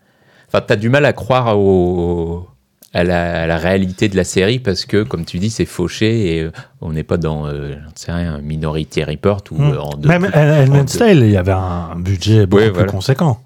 Enfin, 0.47 0.63
t'as 0.67 0.75
du 0.75 0.89
mal 0.89 1.05
à 1.05 1.13
croire 1.13 1.57
au... 1.57 2.45
à, 2.93 3.05
la... 3.05 3.43
à 3.43 3.47
la 3.47 3.57
réalité 3.57 4.09
de 4.09 4.17
la 4.17 4.25
série 4.25 4.59
parce 4.59 4.83
que, 4.85 5.03
comme 5.03 5.23
tu 5.23 5.39
dis, 5.39 5.49
c'est 5.49 5.63
fauché 5.65 6.35
et 6.35 6.41
euh, 6.41 6.51
on 6.81 6.91
n'est 6.91 7.03
pas 7.03 7.15
dans, 7.15 7.47
euh, 7.47 7.75
sais 7.95 8.11
rien, 8.11 8.39
Minority 8.41 9.05
Report 9.05 9.41
ou 9.51 9.61
euh, 9.63 9.77
en 9.77 9.91
deux- 9.95 10.09
Même 10.09 10.25
Handmaid's 10.33 10.97
Tale, 10.97 11.19
il 11.19 11.31
y 11.31 11.37
avait 11.37 11.53
un 11.53 11.95
budget 11.95 12.45
beaucoup 12.45 12.61
Ouais, 12.63 12.69
plus 12.69 12.73
voilà. 12.79 12.91
conséquent. 12.91 13.39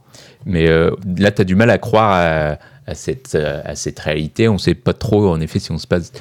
Mais 0.47 0.67
euh, 0.67 0.89
là, 1.17 1.29
tu 1.31 1.41
as 1.41 1.45
du 1.45 1.53
mal 1.55 1.69
à 1.69 1.77
croire 1.77 2.11
à, 2.13 2.57
à 2.87 2.95
cette, 2.95 3.35
euh, 3.35 3.61
à 3.65 3.75
cette 3.75 3.99
réalité. 3.99 4.47
On 4.47 4.53
ne 4.53 4.57
sait 4.59 4.75
pas 4.75 4.93
trop, 4.93 5.29
en 5.29 5.39
effet, 5.39 5.59
si 5.59 5.71
on 5.71 5.77
se 5.77 5.87
passe 5.87 6.11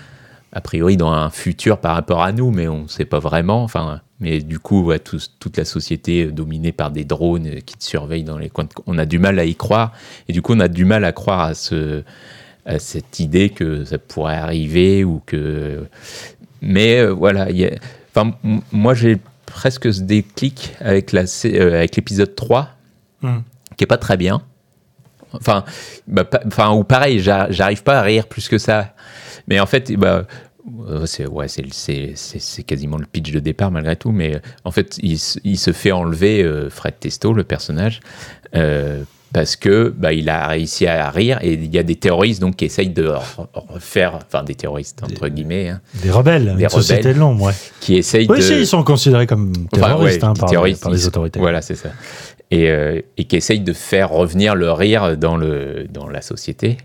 a 0.53 0.61
priori 0.61 0.97
dans 0.97 1.11
un 1.13 1.31
futur 1.31 1.79
par 1.79 1.95
rapport 1.95 2.23
à 2.23 2.33
nous, 2.33 2.51
mais 2.53 2.69
on 2.69 2.83
ne 2.85 2.89
sait 2.89 3.05
pas 3.05 3.19
vraiment. 3.19 3.65
Enfin, 3.65 4.01
mais 4.21 4.41
du 4.41 4.59
coup, 4.61 4.85
ouais, 4.85 5.01
tout- 5.01 5.19
toute 5.41 5.57
la 5.57 5.65
société 5.65 6.27
dominée 6.27 6.71
par 6.73 6.91
des 6.93 7.05
drones 7.05 7.47
euh, 7.49 7.61
qui 7.61 7.77
te 7.77 7.85
surveillent 7.85 8.23
dans 8.25 8.39
les 8.39 8.51
coins. 8.51 8.69
On 8.87 8.97
a 8.99 9.05
du 9.05 9.19
mal 9.19 9.39
à 9.39 9.45
y 9.45 9.57
croire. 9.57 9.93
Et 10.29 10.33
du 10.33 10.43
coup, 10.43 10.55
on 10.55 10.61
a 10.61 10.69
du 10.69 10.85
mal 10.85 11.05
à 11.05 11.13
croire 11.13 11.41
à, 11.41 11.55
ce, 11.55 12.03
à 12.67 12.79
cette 12.79 13.19
idée 13.21 13.51
que 13.51 13.85
ça 13.85 13.99
pourrait 13.99 14.37
arriver 14.37 15.03
ou 15.05 15.21
que. 15.27 15.85
Mais 16.63 17.01
euh, 17.01 17.11
voilà, 17.13 17.51
il 17.51 17.57
y 17.59 17.67
a- 17.67 17.75
enfin, 18.15 18.35
moi, 18.73 18.95
j'ai 18.95 19.19
presque 19.47 19.93
ce 19.93 20.01
déclic 20.01 20.73
avec 20.81 21.11
la 21.13 21.27
sé- 21.27 21.61
euh, 21.61 21.81
l'épisode 21.95 22.35
3 22.35 22.71
Hmm. 23.23 23.39
qui 23.77 23.85
est 23.85 23.89
pas 23.89 23.99
très 23.99 24.17
bien. 24.17 24.41
Enfin, 25.35 25.65
bah, 26.07 26.25
pa- 26.25 26.41
enfin 26.47 26.73
ou 26.73 26.85
pareil, 26.85 27.21
j'a- 27.21 27.47
j'arrive 27.51 27.83
pas 27.83 27.99
à 27.99 28.03
rire 28.03 28.27
plus 28.27 28.49
que 28.49 28.59
ça. 28.59 28.95
Mais 29.49 29.61
en 29.61 29.67
fait, 29.67 29.93
bah, 29.97 30.27
euh, 30.89 31.05
c'est 31.07 31.27
ouais, 31.27 31.47
quasiment 32.67 32.97
le 32.97 33.07
pitch 33.07 33.31
de 33.33 33.41
départ 33.41 33.71
malgré 33.71 33.97
tout. 33.97 34.13
Mais 34.13 34.37
euh, 34.37 34.39
en 34.65 34.71
fait, 34.71 34.99
il, 35.03 35.19
se- 35.19 35.39
il 35.45 35.59
se 35.59 35.73
fait 35.73 35.93
enlever 35.93 36.43
euh, 36.43 36.71
Fred 36.71 36.95
Testo, 36.99 37.33
le 37.33 37.45
personnage, 37.45 38.01
euh, 38.55 39.03
parce 39.33 39.57
que 39.57 39.93
bah, 39.97 40.13
il 40.13 40.29
a 40.29 40.47
réussi 40.47 40.87
à 40.87 41.11
rire 41.11 41.39
et 41.43 41.55
il 41.55 41.75
y 41.75 41.79
a 41.79 41.83
des 41.83 41.97
terroristes 41.97 42.41
donc 42.41 42.55
qui 42.55 42.67
essayent 42.67 42.91
de 42.91 43.09
re- 43.09 43.49
refaire, 43.69 44.17
enfin 44.25 44.45
des 44.45 44.55
terroristes 44.55 45.03
entre 45.03 45.27
guillemets, 45.29 45.71
hein, 45.71 45.81
Des 46.03 46.11
rebelles, 46.13 46.55
Des 46.57 46.69
rebelles. 46.69 47.03
de 47.05 47.19
l'ombre, 47.19 47.47
ouais. 47.47 47.53
qui 47.81 47.97
essayent 47.97 48.29
Oui, 48.31 48.37
de. 48.39 48.43
si, 48.43 48.61
ils 48.61 48.67
sont 48.67 48.85
considérés 48.85 49.27
comme 49.27 49.53
Enfin, 49.73 49.87
terroristes 49.89 50.23
ouais, 50.23 50.29
hein, 50.29 50.35
par, 50.39 50.49
terroristes, 50.49 50.83
par 50.85 50.93
les 50.93 51.05
autorités. 51.09 51.41
Voilà, 51.41 51.63
c'est 51.63 51.75
ça. 51.75 51.89
Et, 52.51 52.71
euh, 52.71 53.01
et 53.17 53.25
qui 53.25 53.37
essayent 53.37 53.61
de 53.61 53.73
faire 53.73 54.11
revenir 54.11 54.55
le 54.55 54.71
rire 54.71 55.17
dans, 55.17 55.37
le, 55.37 55.87
dans 55.91 56.09
la 56.09 56.21
société. 56.23 56.77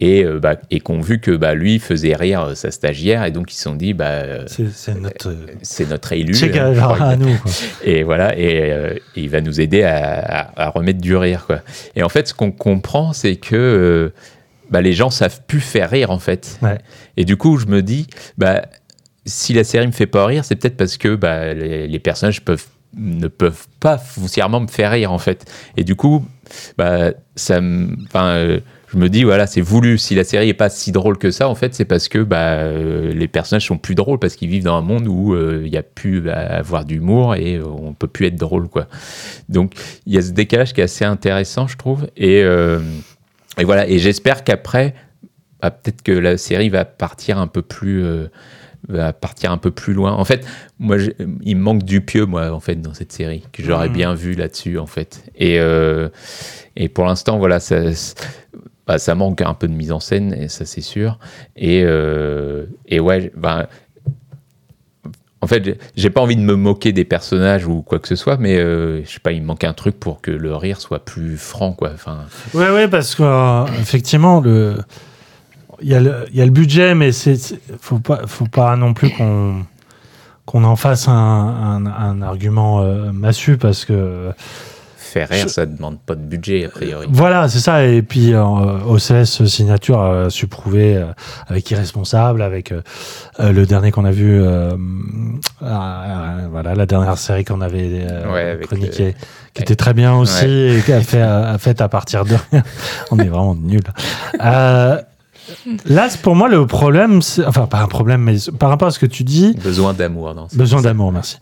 Et, 0.00 0.24
euh, 0.24 0.40
bah, 0.40 0.56
et 0.72 0.80
qu'on 0.80 1.00
vu 1.00 1.20
que 1.20 1.30
bah, 1.30 1.54
lui 1.54 1.78
faisait 1.78 2.14
rire 2.16 2.40
euh, 2.42 2.54
sa 2.56 2.72
stagiaire, 2.72 3.24
et 3.24 3.30
donc 3.30 3.52
ils 3.52 3.56
se 3.56 3.62
sont 3.62 3.76
dit, 3.76 3.94
bah, 3.94 4.06
euh, 4.08 4.44
C'est 4.48 4.68
c'est 4.72 4.94
notre. 5.00 5.28
euh, 5.28 5.46
c'est 5.62 5.88
notre 5.88 6.12
élu. 6.14 6.34
Euh, 6.42 6.48
Guevara 6.48 7.10
à 7.10 7.16
nous. 7.16 7.36
quoi. 7.38 7.50
et 7.84 8.02
voilà, 8.02 8.36
et, 8.36 8.72
euh, 8.72 8.94
et 9.14 9.20
il 9.22 9.30
va 9.30 9.40
nous 9.40 9.60
aider 9.60 9.84
à, 9.84 10.18
à- 10.18 10.62
à 10.66 10.70
remettre 10.70 11.00
du 11.00 11.14
rire. 11.16 11.44
Quoi. 11.46 11.60
Et 11.94 12.02
en 12.02 12.08
fait, 12.08 12.26
ce 12.26 12.34
qu'on 12.34 12.50
comprend, 12.50 13.12
c'est 13.12 13.36
que 13.36 13.54
euh, 13.54 14.12
bah, 14.68 14.80
les 14.80 14.94
gens 14.94 15.10
savent 15.10 15.40
plus 15.46 15.60
faire 15.60 15.90
rire, 15.90 16.10
en 16.10 16.18
fait. 16.18 16.58
Ouais. 16.60 16.78
Et 17.16 17.24
du 17.24 17.36
coup, 17.36 17.56
je 17.58 17.66
me 17.66 17.80
dis, 17.80 18.08
bah, 18.36 18.62
si 19.26 19.52
la 19.52 19.62
série 19.62 19.86
me 19.86 19.92
fait 19.92 20.08
pas 20.08 20.26
rire, 20.26 20.44
c'est 20.44 20.56
peut-être 20.56 20.76
parce 20.76 20.96
que 20.98 21.14
bah, 21.14 21.54
les, 21.54 21.86
les 21.86 21.98
personnages 22.00 22.44
peuvent, 22.44 22.66
ne 22.96 23.28
peuvent 23.28 23.66
pas 23.80 23.98
foncièrement 23.98 24.60
me 24.60 24.68
faire 24.68 24.92
rire, 24.92 25.12
en 25.12 25.18
fait. 25.18 25.50
Et 25.76 25.84
du 25.84 25.96
coup, 25.96 26.24
bah, 26.78 27.12
ça 27.36 27.60
me. 27.60 27.96
Euh, 28.14 28.60
je 28.94 28.98
me 29.00 29.08
dis, 29.08 29.24
voilà, 29.24 29.48
c'est 29.48 29.60
voulu. 29.60 29.98
Si 29.98 30.14
la 30.14 30.22
série 30.22 30.48
est 30.48 30.54
pas 30.54 30.68
si 30.68 30.92
drôle 30.92 31.18
que 31.18 31.32
ça, 31.32 31.48
en 31.48 31.56
fait, 31.56 31.74
c'est 31.74 31.84
parce 31.84 32.08
que 32.08 32.20
bah, 32.20 32.58
euh, 32.58 33.12
les 33.12 33.26
personnages 33.26 33.66
sont 33.66 33.76
plus 33.76 33.96
drôles, 33.96 34.20
parce 34.20 34.36
qu'ils 34.36 34.48
vivent 34.48 34.64
dans 34.64 34.76
un 34.76 34.82
monde 34.82 35.08
où 35.08 35.34
euh, 35.34 35.62
il 35.66 35.72
y 35.72 35.76
a 35.76 35.82
plus 35.82 36.30
à 36.30 36.58
avoir 36.58 36.84
d'humour 36.84 37.34
et 37.34 37.56
euh, 37.56 37.64
on 37.66 37.92
peut 37.92 38.06
plus 38.06 38.26
être 38.26 38.36
drôle, 38.36 38.68
quoi. 38.68 38.86
Donc, 39.48 39.72
il 40.06 40.14
y 40.14 40.18
a 40.18 40.22
ce 40.22 40.30
décalage 40.30 40.74
qui 40.74 40.80
est 40.80 40.84
assez 40.84 41.04
intéressant, 41.04 41.66
je 41.66 41.76
trouve. 41.76 42.06
Et, 42.16 42.42
euh, 42.44 42.78
et 43.58 43.64
voilà, 43.64 43.88
et 43.88 43.98
j'espère 43.98 44.44
qu'après, 44.44 44.94
ah, 45.60 45.70
peut-être 45.70 46.02
que 46.02 46.12
la 46.12 46.36
série 46.36 46.68
va 46.68 46.84
partir 46.84 47.38
un 47.38 47.46
peu 47.46 47.62
plus 47.62 48.04
euh, 48.04 48.28
va 48.88 49.12
partir 49.12 49.50
un 49.52 49.58
peu 49.58 49.70
plus 49.70 49.94
loin. 49.94 50.12
En 50.12 50.24
fait, 50.24 50.46
moi, 50.78 50.96
il 51.42 51.56
me 51.56 51.62
manque 51.62 51.82
du 51.84 52.00
pieux, 52.00 52.26
moi, 52.26 52.50
en 52.52 52.60
fait, 52.60 52.76
dans 52.76 52.94
cette 52.94 53.12
série, 53.12 53.44
que 53.52 53.62
j'aurais 53.62 53.88
Mhm. 53.88 53.94
bien 53.94 54.14
vu 54.14 54.34
là-dessus, 54.34 54.78
en 54.78 54.86
fait. 54.86 55.24
Et, 55.36 55.58
euh, 55.58 56.08
et 56.76 56.88
pour 56.88 57.04
l'instant, 57.06 57.38
voilà, 57.38 57.60
ça, 57.60 57.76
bah, 58.86 58.98
ça 58.98 59.14
manque 59.14 59.40
un 59.40 59.54
peu 59.54 59.68
de 59.68 59.72
mise 59.74 59.92
en 59.92 60.00
scène, 60.00 60.34
et 60.34 60.48
ça, 60.48 60.64
c'est 60.66 60.80
sûr. 60.82 61.18
Et, 61.56 61.82
euh, 61.84 62.66
et 62.86 63.00
ouais, 63.00 63.32
bah, 63.36 63.68
en 65.40 65.46
fait, 65.46 65.62
j'ai- 65.64 65.78
j'ai 65.96 66.08
pas 66.10 66.22
envie 66.22 66.36
de 66.36 66.40
me 66.42 66.54
moquer 66.54 66.92
des 66.92 67.04
personnages 67.04 67.66
ou 67.66 67.82
quoi 67.82 67.98
que 67.98 68.08
ce 68.08 68.16
soit, 68.16 68.38
mais 68.38 68.56
euh, 68.58 69.04
je 69.04 69.10
sais 69.10 69.20
pas, 69.20 69.32
il 69.32 69.42
me 69.42 69.46
manque 69.46 69.64
un 69.64 69.74
truc 69.74 69.98
pour 70.00 70.20
que 70.22 70.30
le 70.30 70.54
rire 70.56 70.80
soit 70.80 71.04
plus 71.04 71.36
franc, 71.36 71.72
quoi. 71.72 71.90
Enfin, 71.92 72.20
Ouais, 72.54 72.70
ouais, 72.70 72.88
parce 72.88 73.14
que 73.14 73.22
euh, 73.22 73.64
effectivement, 73.80 74.40
le 74.40 74.76
il 75.82 75.88
y, 75.88 75.94
a 75.94 76.00
le- 76.00 76.26
il 76.32 76.36
y 76.36 76.42
a 76.42 76.44
le 76.44 76.50
budget, 76.50 76.94
mais 76.94 77.12
c'est 77.12 77.36
c'est- 77.36 77.58
faut 77.80 77.98
pas 77.98 78.20
faut 78.26 78.46
pas 78.46 78.76
non 78.76 78.94
plus 78.94 79.10
qu'on 79.10 79.64
qu'on 80.46 80.64
en 80.64 80.76
fasse 80.76 81.08
un, 81.08 81.12
un, 81.12 81.86
un 81.86 82.22
argument 82.22 82.80
euh, 82.82 83.12
massu 83.12 83.56
parce 83.56 83.84
que 83.86 84.30
faire 84.98 85.28
rire, 85.28 85.44
Je- 85.44 85.52
ça 85.52 85.64
demande 85.64 85.98
pas 86.00 86.14
de 86.16 86.20
budget, 86.20 86.66
a 86.66 86.68
priori. 86.68 87.06
voilà, 87.08 87.48
c'est 87.48 87.60
ça. 87.60 87.84
Et 87.84 88.02
puis 88.02 88.34
euh, 88.34 88.42
OCS 88.86 89.46
Signature 89.46 90.00
a 90.02 90.28
su 90.30 90.46
prouver 90.48 90.96
euh, 90.96 91.06
avec 91.46 91.70
Irresponsable, 91.70 92.42
avec 92.42 92.72
euh, 92.72 92.82
euh, 93.40 93.52
le 93.52 93.64
dernier 93.64 93.90
qu'on 93.90 94.04
a 94.04 94.10
vu, 94.10 94.38
voilà, 95.60 96.74
la 96.74 96.86
dernière 96.86 97.18
série 97.18 97.44
qu'on 97.44 97.60
avait 97.60 98.06
Ouais, 98.32 98.58
chroniquée, 98.62 99.14
qui 99.54 99.62
était 99.62 99.76
très 99.76 99.94
bien 99.94 100.14
aussi 100.14 100.46
et 100.46 100.82
qui 100.84 100.92
a 100.92 101.00
fait, 101.00 101.22
a 101.22 101.56
fait 101.58 101.80
à 101.80 101.88
partir 101.88 102.24
de 102.24 102.34
rien. 102.50 102.62
On 103.10 103.18
est 103.18 103.28
vraiment 103.28 103.54
nuls. 103.54 103.80
Là, 105.86 106.08
pour 106.22 106.34
moi, 106.36 106.48
le 106.48 106.66
problème, 106.66 107.20
enfin, 107.46 107.66
pas 107.66 107.78
un 107.80 107.86
problème, 107.86 108.22
mais 108.22 108.36
par 108.58 108.68
rapport 108.70 108.88
à 108.88 108.90
ce 108.90 108.98
que 108.98 109.06
tu 109.06 109.24
dis, 109.24 109.54
Besoin 109.62 109.92
d'amour 109.92 110.34
ce 110.50 110.56
Besoin 110.56 110.80
d'amour, 110.82 111.12
merci. 111.12 111.38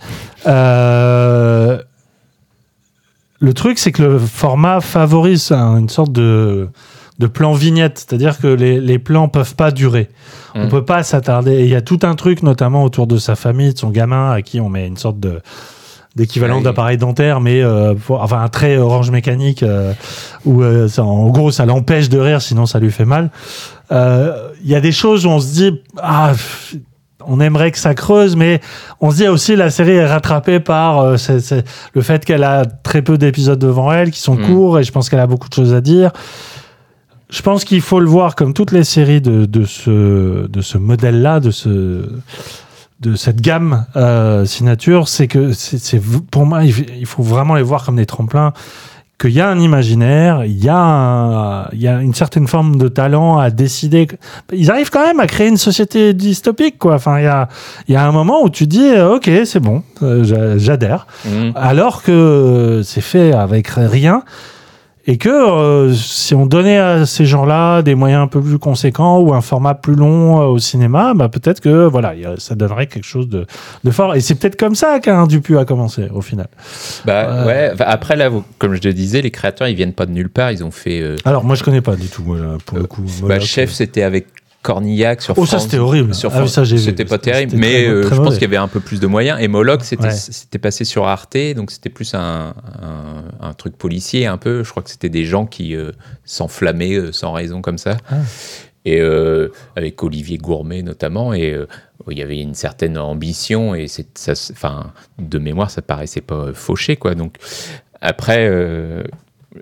Euh, 0.46 1.78
le 3.40 3.54
truc, 3.54 3.78
c'est 3.78 3.92
que 3.92 4.02
le 4.02 4.18
format 4.18 4.80
favorise 4.80 5.50
un- 5.52 5.76
une 5.78 5.88
sorte 5.88 6.12
de, 6.12 6.68
de 7.18 7.26
plan 7.26 7.52
vignette, 7.52 7.98
c'est-à-dire 8.06 8.38
que 8.38 8.46
les, 8.46 8.80
les 8.80 8.98
plans 8.98 9.28
peuvent 9.28 9.54
pas 9.56 9.70
durer. 9.70 10.08
On 10.54 10.66
Mm. 10.66 10.68
peut 10.68 10.84
pas 10.84 11.02
s'attarder. 11.02 11.52
Et 11.52 11.62
il 11.64 11.68
y 11.70 11.74
a 11.74 11.80
tout 11.82 11.98
un 12.02 12.14
truc, 12.14 12.42
notamment 12.42 12.84
autour 12.84 13.06
de 13.06 13.16
sa 13.18 13.34
famille, 13.34 13.72
de 13.72 13.78
son 13.78 13.90
gamin, 13.90 14.30
à 14.30 14.42
qui 14.42 14.60
on 14.60 14.68
met 14.68 14.86
une 14.86 14.96
sorte 14.96 15.18
de 15.20 15.40
d'équivalent 16.14 16.58
oui. 16.58 16.62
d'appareil 16.64 16.98
dentaire, 16.98 17.40
mais 17.40 17.62
euh, 17.62 17.94
pour- 17.94 18.20
enfin 18.22 18.42
un 18.42 18.48
trait 18.50 18.76
orange 18.76 19.10
mécanique 19.10 19.62
euh, 19.62 19.94
où 20.44 20.60
euh, 20.62 20.86
ça- 20.86 21.04
en 21.04 21.26
gros 21.30 21.50
ça 21.50 21.64
l'empêche 21.64 22.10
de 22.10 22.18
rire, 22.18 22.42
sinon 22.42 22.66
ça 22.66 22.78
lui 22.80 22.90
fait 22.92 23.06
mal. 23.06 23.30
Euh, 23.92 24.48
Il 24.64 24.70
y 24.70 24.74
a 24.74 24.80
des 24.80 24.92
choses 24.92 25.26
où 25.26 25.28
on 25.28 25.40
se 25.40 25.52
dit 25.52 25.80
ah 26.00 26.32
on 27.24 27.38
aimerait 27.40 27.70
que 27.70 27.78
ça 27.78 27.94
creuse, 27.94 28.34
mais 28.34 28.60
on 29.00 29.10
se 29.12 29.16
dit 29.16 29.28
aussi 29.28 29.54
la 29.54 29.70
série 29.70 29.92
est 29.92 30.06
rattrapée 30.06 30.58
par 30.58 30.98
euh, 31.00 31.16
le 31.94 32.02
fait 32.02 32.24
qu'elle 32.24 32.42
a 32.42 32.64
très 32.64 33.02
peu 33.02 33.16
d'épisodes 33.18 33.58
devant 33.58 33.92
elle, 33.92 34.10
qui 34.10 34.20
sont 34.20 34.34
Mm. 34.34 34.46
courts, 34.46 34.78
et 34.80 34.84
je 34.84 34.90
pense 34.92 35.08
qu'elle 35.08 35.20
a 35.20 35.26
beaucoup 35.28 35.48
de 35.48 35.54
choses 35.54 35.72
à 35.74 35.80
dire. 35.80 36.10
Je 37.30 37.40
pense 37.42 37.64
qu'il 37.64 37.80
faut 37.80 38.00
le 38.00 38.08
voir 38.08 38.34
comme 38.34 38.52
toutes 38.54 38.72
les 38.72 38.84
séries 38.84 39.20
de, 39.20 39.46
de 39.46 39.64
ce, 39.64 40.46
de 40.48 40.60
ce 40.60 40.78
modèle-là, 40.78 41.40
de, 41.40 41.50
ce, 41.50 42.08
de 43.00 43.14
cette 43.14 43.40
gamme 43.40 43.86
euh, 43.96 44.44
signature, 44.44 45.08
c'est 45.08 45.28
que 45.28 45.52
c'est 45.52 46.00
pour 46.30 46.44
moi, 46.44 46.64
il 46.64 46.74
il 46.98 47.06
faut 47.06 47.22
vraiment 47.22 47.54
les 47.54 47.62
voir 47.62 47.84
comme 47.84 47.96
des 47.96 48.06
tremplins 48.06 48.52
qu'il 49.22 49.30
y 49.32 49.40
a 49.40 49.48
un 49.48 49.58
imaginaire, 49.60 50.44
il 50.44 50.62
y, 50.62 50.68
a 50.68 50.76
un- 50.76 51.68
il 51.72 51.80
y 51.80 51.88
a 51.88 52.00
une 52.02 52.12
certaine 52.14 52.46
forme 52.48 52.76
de 52.76 52.88
talent 52.88 53.38
à 53.38 53.50
décider. 53.50 54.08
Ils 54.52 54.70
arrivent 54.70 54.90
quand 54.90 55.06
même 55.06 55.20
à 55.20 55.26
créer 55.28 55.48
une 55.48 55.56
société 55.56 56.12
dystopique, 56.12 56.78
quoi. 56.78 56.96
Enfin, 56.96 57.18
il 57.20 57.24
y 57.24 57.26
a, 57.28 57.48
il 57.88 57.94
y 57.94 57.96
a 57.96 58.04
un 58.06 58.12
moment 58.12 58.42
où 58.42 58.50
tu 58.50 58.66
dis, 58.66 58.88
euh, 58.90 59.14
ok, 59.16 59.30
c'est 59.44 59.60
bon, 59.60 59.82
euh, 60.02 60.24
j'a- 60.24 60.58
j'adhère. 60.58 61.06
Mhm. 61.24 61.52
Alors 61.54 62.02
que 62.02 62.82
c'est 62.84 63.00
fait 63.00 63.32
avec 63.32 63.68
rien. 63.68 64.22
Et 65.06 65.16
que 65.18 65.28
euh, 65.28 65.92
si 65.94 66.32
on 66.34 66.46
donnait 66.46 66.78
à 66.78 67.06
ces 67.06 67.24
gens-là 67.26 67.82
des 67.82 67.96
moyens 67.96 68.22
un 68.22 68.26
peu 68.28 68.40
plus 68.40 68.58
conséquents 68.60 69.18
ou 69.18 69.34
un 69.34 69.40
format 69.40 69.74
plus 69.74 69.96
long 69.96 70.40
euh, 70.40 70.44
au 70.44 70.58
cinéma, 70.60 71.12
bah 71.14 71.28
peut-être 71.28 71.60
que 71.60 71.86
voilà, 71.86 72.12
ça 72.38 72.54
donnerait 72.54 72.86
quelque 72.86 73.04
chose 73.06 73.28
de, 73.28 73.46
de 73.82 73.90
fort. 73.90 74.14
Et 74.14 74.20
c'est 74.20 74.36
peut-être 74.36 74.54
comme 74.56 74.76
ça 74.76 75.00
qu'un 75.00 75.26
Dupu 75.26 75.58
a 75.58 75.64
commencé 75.64 76.08
au 76.14 76.20
final. 76.20 76.46
Bah 77.04 77.26
Euh, 77.28 77.46
ouais. 77.46 77.72
après 77.80 78.14
là, 78.14 78.28
vous- 78.28 78.44
comme 78.58 78.74
je 78.74 78.80
te 78.80 78.88
disais, 78.88 79.22
les 79.22 79.32
créateurs 79.32 79.66
ils 79.66 79.74
viennent 79.74 79.92
pas 79.92 80.06
de 80.06 80.12
nulle 80.12 80.30
part. 80.30 80.52
Ils 80.52 80.62
ont 80.62 80.70
fait. 80.70 81.00
euh, 81.00 81.16
Alors 81.24 81.42
moi 81.44 81.56
je 81.56 81.64
connais 81.64 81.80
pas 81.80 81.96
du 81.96 82.06
tout 82.06 82.22
moi, 82.22 82.36
pour 82.64 82.78
le 82.78 82.84
coup. 82.86 83.02
bah, 83.26 83.40
chef, 83.40 83.70
c'était 83.72 84.02
avec 84.04 84.26
Cornillac 84.62 85.20
sur 85.22 85.36
Oh, 85.36 85.44
ça, 85.44 85.58
c'était 85.58 85.78
horrible. 85.78 86.14
Sur 86.14 86.30
Ah 86.34 86.42
oui. 86.44 86.78
C'était 86.78 87.04
pas 87.04 87.18
terrible, 87.18 87.56
mais 87.56 87.86
euh, 87.86 88.02
je 88.08 88.14
pense 88.14 88.34
qu'il 88.34 88.42
y 88.42 88.46
avait 88.46 88.56
un 88.56 88.68
peu 88.68 88.80
plus 88.80 89.00
de 89.00 89.06
moyens. 89.06 89.38
Et 89.40 89.48
Moloch, 89.48 89.82
c'était 89.82 90.04
Ouais. 90.08 90.58
passé 90.60 90.84
sur 90.84 91.06
Arte, 91.08 91.36
donc 91.56 91.70
c'était 91.70 91.90
plus 91.90 92.14
un, 92.14 92.54
un, 92.80 93.24
un 93.40 93.52
truc 93.54 93.76
policier 93.76 94.26
un 94.26 94.38
peu. 94.38 94.62
Je 94.62 94.70
crois 94.70 94.82
que 94.82 94.90
c'était 94.90 95.08
des 95.08 95.24
gens 95.24 95.46
qui 95.46 95.74
euh, 95.74 95.90
s'enflammaient 96.24 96.94
euh, 96.94 97.12
sans 97.12 97.32
raison 97.32 97.60
comme 97.60 97.78
ça. 97.78 97.96
Ah. 98.10 98.16
Et 98.84 99.00
euh, 99.00 99.48
avec 99.76 100.02
Olivier 100.02 100.38
Gourmet 100.38 100.82
notamment, 100.82 101.32
et 101.34 101.56
il 102.10 102.18
y 102.18 102.22
avait 102.22 102.40
une 102.40 102.54
certaine 102.54 102.98
ambition 102.98 103.76
et 103.76 103.86
ça, 103.86 104.32
enfin 104.50 104.92
de 105.20 105.38
mémoire 105.38 105.70
ça 105.70 105.82
paraissait 105.82 106.20
pas 106.20 106.52
fauché 106.52 106.96
quoi. 106.96 107.14
Donc 107.14 107.36
après. 108.00 108.48
euh, 108.50 109.04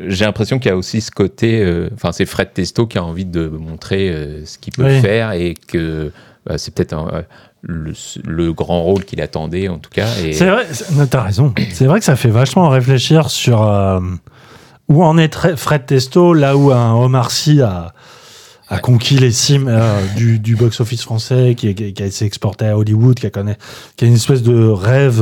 j'ai 0.06 0.24
l'impression 0.24 0.58
qu'il 0.58 0.70
y 0.70 0.72
a 0.72 0.76
aussi 0.76 1.00
ce 1.00 1.10
côté, 1.10 1.60
euh, 1.62 1.88
enfin 1.94 2.12
c'est 2.12 2.26
Fred 2.26 2.52
Testo 2.54 2.86
qui 2.86 2.98
a 2.98 3.04
envie 3.04 3.24
de 3.24 3.48
montrer 3.48 4.08
euh, 4.10 4.44
ce 4.46 4.58
qu'il 4.58 4.72
peut 4.72 4.84
Oui. 4.84 5.00
faire 5.00 5.32
et 5.32 5.54
que 5.66 6.12
bah, 6.46 6.58
c'est 6.58 6.72
peut-être 6.74 6.92
un- 6.94 7.08
euh, 7.12 7.22
le, 7.62 7.92
le 8.24 8.52
grand 8.52 8.82
rôle 8.82 9.04
qu'il 9.04 9.20
attendait 9.20 9.68
en 9.68 9.78
tout 9.78 9.90
cas. 9.90 10.06
Et 10.24 10.32
C'est 10.32 10.48
vrai, 10.48 10.64
t'as 11.10 11.22
raison. 11.22 11.52
C'est 11.72 11.84
vrai 11.86 11.98
que 11.98 12.04
ça 12.04 12.16
fait 12.16 12.30
vachement 12.30 12.68
réfléchir 12.68 13.28
sur 13.30 13.62
euh, 13.66 14.00
où 14.88 15.04
en 15.04 15.18
est 15.18 15.56
Fred 15.56 15.86
Testo, 15.86 16.32
là 16.34 16.56
où 16.56 16.72
un 16.72 16.94
Omar 16.94 17.30
Sy 17.30 17.60
a, 17.60 17.92
a 18.68 18.78
conquis 18.78 19.18
les 19.18 19.32
cimes 19.32 19.66
euh, 19.68 20.00
du, 20.16 20.38
du 20.38 20.56
box-office 20.56 21.02
français, 21.02 21.54
qui, 21.56 21.74
qui- 21.74 21.92
qui 21.92 22.02
a 22.02 22.06
été 22.06 22.24
exporté 22.24 22.64
à 22.66 22.78
Hollywood, 22.78 23.16
qui 23.18 23.26
a, 23.26 23.30
connaît, 23.30 23.58
qui 23.96 24.04
a 24.04 24.08
une 24.08 24.14
espèce 24.14 24.42
de 24.42 24.66
rêve, 24.68 25.20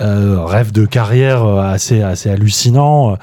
euh, 0.00 0.44
rêve 0.46 0.72
de 0.72 0.86
carrière 0.86 1.44
assez, 1.44 2.00
assez 2.00 2.30
hallucinant. 2.30 3.18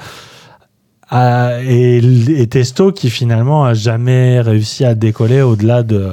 Euh, 1.11 1.61
et, 1.65 1.97
et 2.41 2.47
Testo 2.47 2.91
qui 2.91 3.09
finalement 3.09 3.65
a 3.65 3.73
jamais 3.73 4.41
réussi 4.41 4.85
à 4.85 4.93
décoller 4.93 5.41
au-delà 5.41 5.81
de 5.81 6.11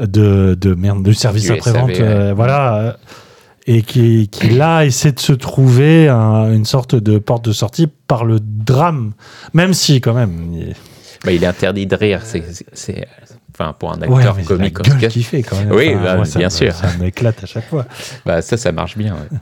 de, 0.00 0.54
de 0.54 0.74
merde 0.74 1.02
du 1.02 1.14
service 1.14 1.50
après-vente 1.50 1.88
ouais. 1.90 2.00
euh, 2.00 2.32
voilà 2.34 2.76
euh, 2.78 2.92
et 3.66 3.82
qui, 3.82 4.28
qui 4.28 4.50
là 4.50 4.84
essaie 4.84 5.10
de 5.12 5.18
se 5.18 5.32
trouver 5.32 6.08
un- 6.08 6.52
une 6.52 6.64
sorte 6.64 6.94
de 6.94 7.18
porte 7.18 7.44
de 7.46 7.52
sortie 7.52 7.88
par 8.06 8.24
le 8.24 8.38
drame 8.40 9.14
même 9.52 9.74
si 9.74 10.00
quand 10.00 10.14
même 10.14 10.52
il- 10.52 10.74
bah, 11.24 11.32
il 11.32 11.42
est 11.42 11.46
interdit 11.48 11.84
de 11.86 11.96
rire. 11.96 12.20
C'est, 12.22 13.08
enfin 13.52 13.74
pour 13.76 13.90
un 13.92 13.98
Ouais, 14.02 14.18
acteur 14.18 14.36
c'est 14.38 14.44
comique 14.46 14.78
la 14.86 14.94
gueule 14.94 15.10
qu'il 15.10 15.24
fait 15.24 15.42
quand 15.42 15.56
même 15.56 15.72
Oui, 15.72 15.90
Enfin, 15.94 16.04
bah, 16.04 16.16
moi, 16.16 16.24
ça 16.24 16.38
bien 16.38 16.46
me- 16.46 16.52
sûr. 16.52 16.72
ça 16.72 16.86
m'éclate 17.00 17.42
à 17.42 17.46
chaque 17.46 17.68
fois 17.68 17.86
Bah 18.24 18.40
ça, 18.42 18.56
ça 18.56 18.70
marche 18.70 18.96
bien. 18.96 19.14
ouais. 19.14 19.38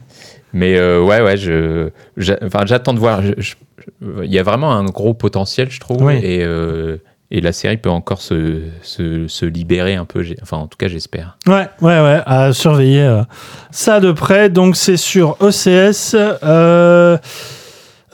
Mais 0.53 0.77
euh, 0.77 1.03
ouais, 1.03 1.21
ouais, 1.21 1.37
je, 1.37 1.89
j'attends 2.17 2.93
de 2.93 2.99
voir. 2.99 3.21
Je- 3.21 3.33
je- 3.37 3.53
Il 4.01 4.31
y 4.31 4.39
a 4.39 4.43
vraiment 4.43 4.73
un 4.73 4.85
gros 4.85 5.13
potentiel, 5.13 5.69
je 5.71 5.79
trouve, 5.79 6.01
Oui. 6.03 6.15
et, 6.23 6.43
euh, 6.43 6.97
et 7.31 7.41
la 7.41 7.51
série 7.51 7.77
peut 7.77 7.89
encore 7.89 8.21
se, 8.21 8.61
se, 8.81 9.27
se 9.27 9.45
libérer 9.45 9.95
un 9.95 10.05
peu. 10.05 10.23
Enfin, 10.41 10.57
en 10.57 10.67
tout 10.67 10.77
cas, 10.77 10.87
j'espère. 10.87 11.37
Ouais, 11.47 11.67
ouais, 11.81 11.99
ouais, 12.01 12.21
à 12.25 12.53
surveiller 12.53 13.01
euh, 13.03 13.23
ça 13.71 13.99
de 13.99 14.11
près. 14.11 14.49
Donc, 14.49 14.75
c'est 14.77 14.97
sur 14.97 15.37
OCS. 15.41 16.15
Euh, 16.15 17.17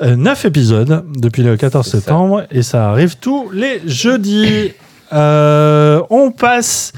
9 0.01 0.45
épisodes 0.45 1.05
depuis 1.15 1.43
le 1.43 1.55
14 1.55 1.85
C'est 1.85 1.91
ça. 1.91 1.97
septembre 1.99 2.43
et 2.51 2.61
ça 2.63 2.89
arrive 2.89 3.17
tous 3.17 3.51
les 3.51 3.81
jeudis. 3.85 4.71
Euh, 5.13 6.01
on 6.09 6.31
passe 6.31 6.93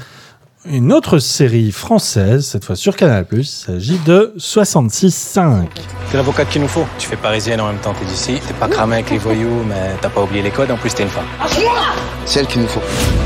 une 0.68 0.92
autre 0.92 1.18
série 1.18 1.72
française, 1.72 2.46
cette 2.46 2.64
fois 2.64 2.76
sur 2.76 2.96
Canal+. 2.96 3.26
Il 3.32 3.44
s'agit 3.44 3.98
de 3.98 4.32
66.5. 4.38 5.66
C'est 6.10 6.16
l'avocate 6.16 6.48
qu'il 6.48 6.62
nous 6.62 6.68
faut. 6.68 6.86
Tu 6.98 7.08
fais 7.08 7.16
parisienne 7.16 7.60
en 7.60 7.68
même 7.68 7.78
temps, 7.78 7.94
t'es 7.98 8.04
d'ici. 8.04 8.40
T'es 8.46 8.54
pas 8.54 8.68
cramé 8.68 8.94
avec 8.94 9.10
les 9.10 9.18
voyous, 9.18 9.64
mais 9.68 9.96
t'as 10.00 10.08
pas 10.08 10.22
oublié 10.22 10.42
les 10.42 10.50
codes. 10.50 10.70
En 10.70 10.76
plus, 10.76 10.94
t'es 10.94 11.02
une 11.02 11.08
femme. 11.08 11.26
Celle 12.24 12.46
qu'il 12.46 12.62
nous 12.62 12.68
faut. 12.68 12.82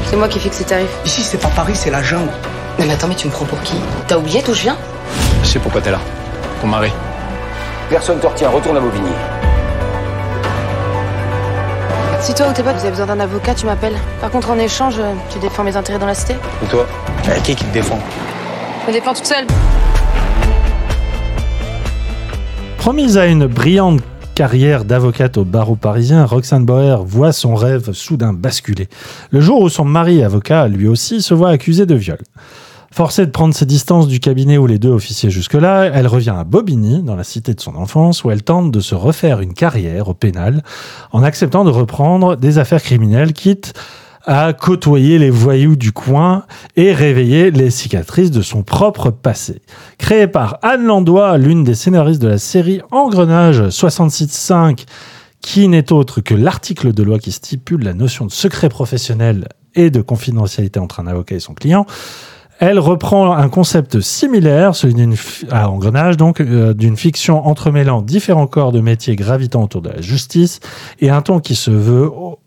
C'est 0.09 0.17
moi 0.17 0.29
qui 0.29 0.39
fixe 0.39 0.59
les 0.59 0.65
tarifs. 0.65 0.99
Ici, 1.05 1.23
c'est 1.23 1.39
pas 1.41 1.49
Paris, 1.49 1.75
c'est 1.75 1.91
la 1.91 2.03
jungle. 2.03 2.31
Non 2.79 2.87
mais 2.87 2.93
attends, 2.93 3.09
mais 3.09 3.15
tu 3.15 3.27
me 3.27 3.33
prends 3.33 3.47
pour 3.47 3.61
qui? 3.63 3.75
T'as 4.07 4.17
oublié 4.17 4.43
d'où 4.43 4.55
je 4.55 4.63
viens? 4.63 4.77
Je 5.43 5.49
sais 5.49 5.59
pourquoi 5.59 5.81
t'es 5.81 5.91
là. 5.91 6.01
Ton 6.61 6.67
mari. 6.67 6.91
Personne 7.89 8.21
te 8.21 8.27
retient, 8.27 8.49
retourne 8.49 8.77
à 8.77 8.81
Mauvigny. 8.81 9.11
Si 12.21 12.35
toi 12.35 12.49
ou 12.49 12.53
tes 12.53 12.63
potes 12.63 12.75
vous 12.75 12.81
avez 12.81 12.91
besoin 12.91 13.07
d'un 13.07 13.21
avocat, 13.21 13.55
tu 13.55 13.67
m'appelles. 13.67 13.97
Par 14.21 14.31
contre, 14.31 14.51
en 14.51 14.59
échange, 14.59 14.97
tu 15.31 15.39
défends 15.39 15.65
mes 15.65 15.77
intérêts 15.77 15.99
dans 15.99 16.07
la 16.07 16.15
cité 16.15 16.35
Et 16.63 16.67
toi 16.67 16.87
Euh, 17.29 17.35
Qui 17.43 17.55
qui 17.55 17.65
te 17.65 17.73
défend 17.73 17.99
Je 18.85 18.89
me 18.89 18.93
défends 18.93 19.15
toute 19.15 19.27
seule. 19.27 19.47
Promise 22.79 23.19
à 23.19 23.27
une 23.27 23.47
brillante 23.47 24.01
carrière 24.35 24.85
d'avocate 24.85 25.37
au 25.39 25.45
barreau 25.45 25.77
parisien, 25.77 26.25
Roxane 26.25 26.65
Bauer 26.65 27.05
voit 27.05 27.33
son 27.33 27.55
rêve 27.55 27.93
soudain 27.93 28.33
basculer. 28.33 28.89
Le 29.31 29.41
jour 29.41 29.61
où 29.61 29.69
son 29.69 29.85
mari, 29.85 30.23
avocat, 30.23 30.67
lui 30.69 30.89
aussi, 30.89 31.21
se 31.23 31.35
voit 31.35 31.51
accusé 31.51 31.85
de 31.85 31.95
viol. 31.95 32.19
Forcée 32.93 33.25
de 33.25 33.31
prendre 33.31 33.55
ses 33.55 33.67
distances 33.67 34.09
du 34.09 34.19
cabinet 34.19 34.59
où 34.59 34.67
les 34.67 34.81
deux 34.81 34.91
officiaient 34.91 35.31
jusque-là, 35.31 35.85
elle 35.95 36.09
revient 36.09 36.35
à 36.37 36.43
Bobigny, 36.43 37.03
dans 37.03 37.15
la 37.15 37.23
cité 37.23 37.55
de 37.55 37.61
son 37.61 37.77
enfance, 37.77 38.25
où 38.25 38.33
elle 38.33 38.43
tente 38.43 38.73
de 38.73 38.81
se 38.81 38.97
refaire 38.97 39.41
une 39.41 39.55
carrière 39.55 40.09
au 40.09 40.15
pénal, 40.15 40.65
en 41.13 41.23
acceptant 41.23 41.65
de 41.65 41.71
reprendre 41.71 42.37
des 42.37 42.59
affaires 42.59 42.83
criminelles, 42.83 43.33
quitte 43.33 43.75
à 44.27 44.53
côtoyer 44.53 45.19
les 45.19 45.31
voyous 45.31 45.77
du 45.77 45.93
coin 45.93 46.45
et 46.77 46.93
réveiller 46.93 47.53
les 47.53 47.71
cicatrices 47.71 48.33
de 48.33 48.43
son 48.43 48.65
propre 48.65 49.11
passé. 49.11 49.63
Créée 49.97 50.27
par 50.27 50.59
Anne 50.63 50.85
Landois, 50.85 51.39
l'une 51.39 51.63
des 51.63 51.77
scénaristes 51.77 52.21
de 52.21 52.29
la 52.29 52.39
série 52.39 52.81
Engrenage 52.91 53.63
66.5, 53.63 54.85
qui 55.41 55.69
n'est 55.69 55.93
autre 55.93 56.21
que 56.21 56.35
l'article 56.35 56.93
de 56.93 57.03
loi 57.05 57.19
qui 57.21 57.31
stipule 57.31 57.85
la 57.85 57.95
notion 57.95 58.27
de 58.27 58.33
secret 58.33 58.69
professionnel 58.69 59.49
et 59.77 59.91
de 59.91 60.03
confidentialité 60.03 60.81
entre 60.81 61.01
un 61.01 61.07
avocat 61.07 61.37
et 61.37 61.41
son 61.41 61.55
client, 61.55 61.87
elle 62.61 62.79
reprend 62.79 63.33
un 63.33 63.49
concept 63.49 64.01
similaire, 64.01 64.77
celui 64.77 64.93
d'une 64.95 65.17
à 65.51 65.71
Engrenage, 65.71 66.17
donc 66.19 66.41
euh, 66.41 66.75
d'une 66.75 66.97
fiction 66.97 67.47
entremêlant 67.47 68.03
différents 68.03 68.47
corps 68.47 68.71
de 68.71 68.81
métiers 68.81 69.17
gravitant 69.17 69.63
autour 69.65 69.81
de 69.81 69.89
la 69.89 70.03
justice 70.03 70.61
et 71.01 71.09
un 71.09 71.23
ton 71.23 71.41
qui 71.41 71.55
se 71.55 71.71
veut 71.71 72.07
au- 72.07 72.39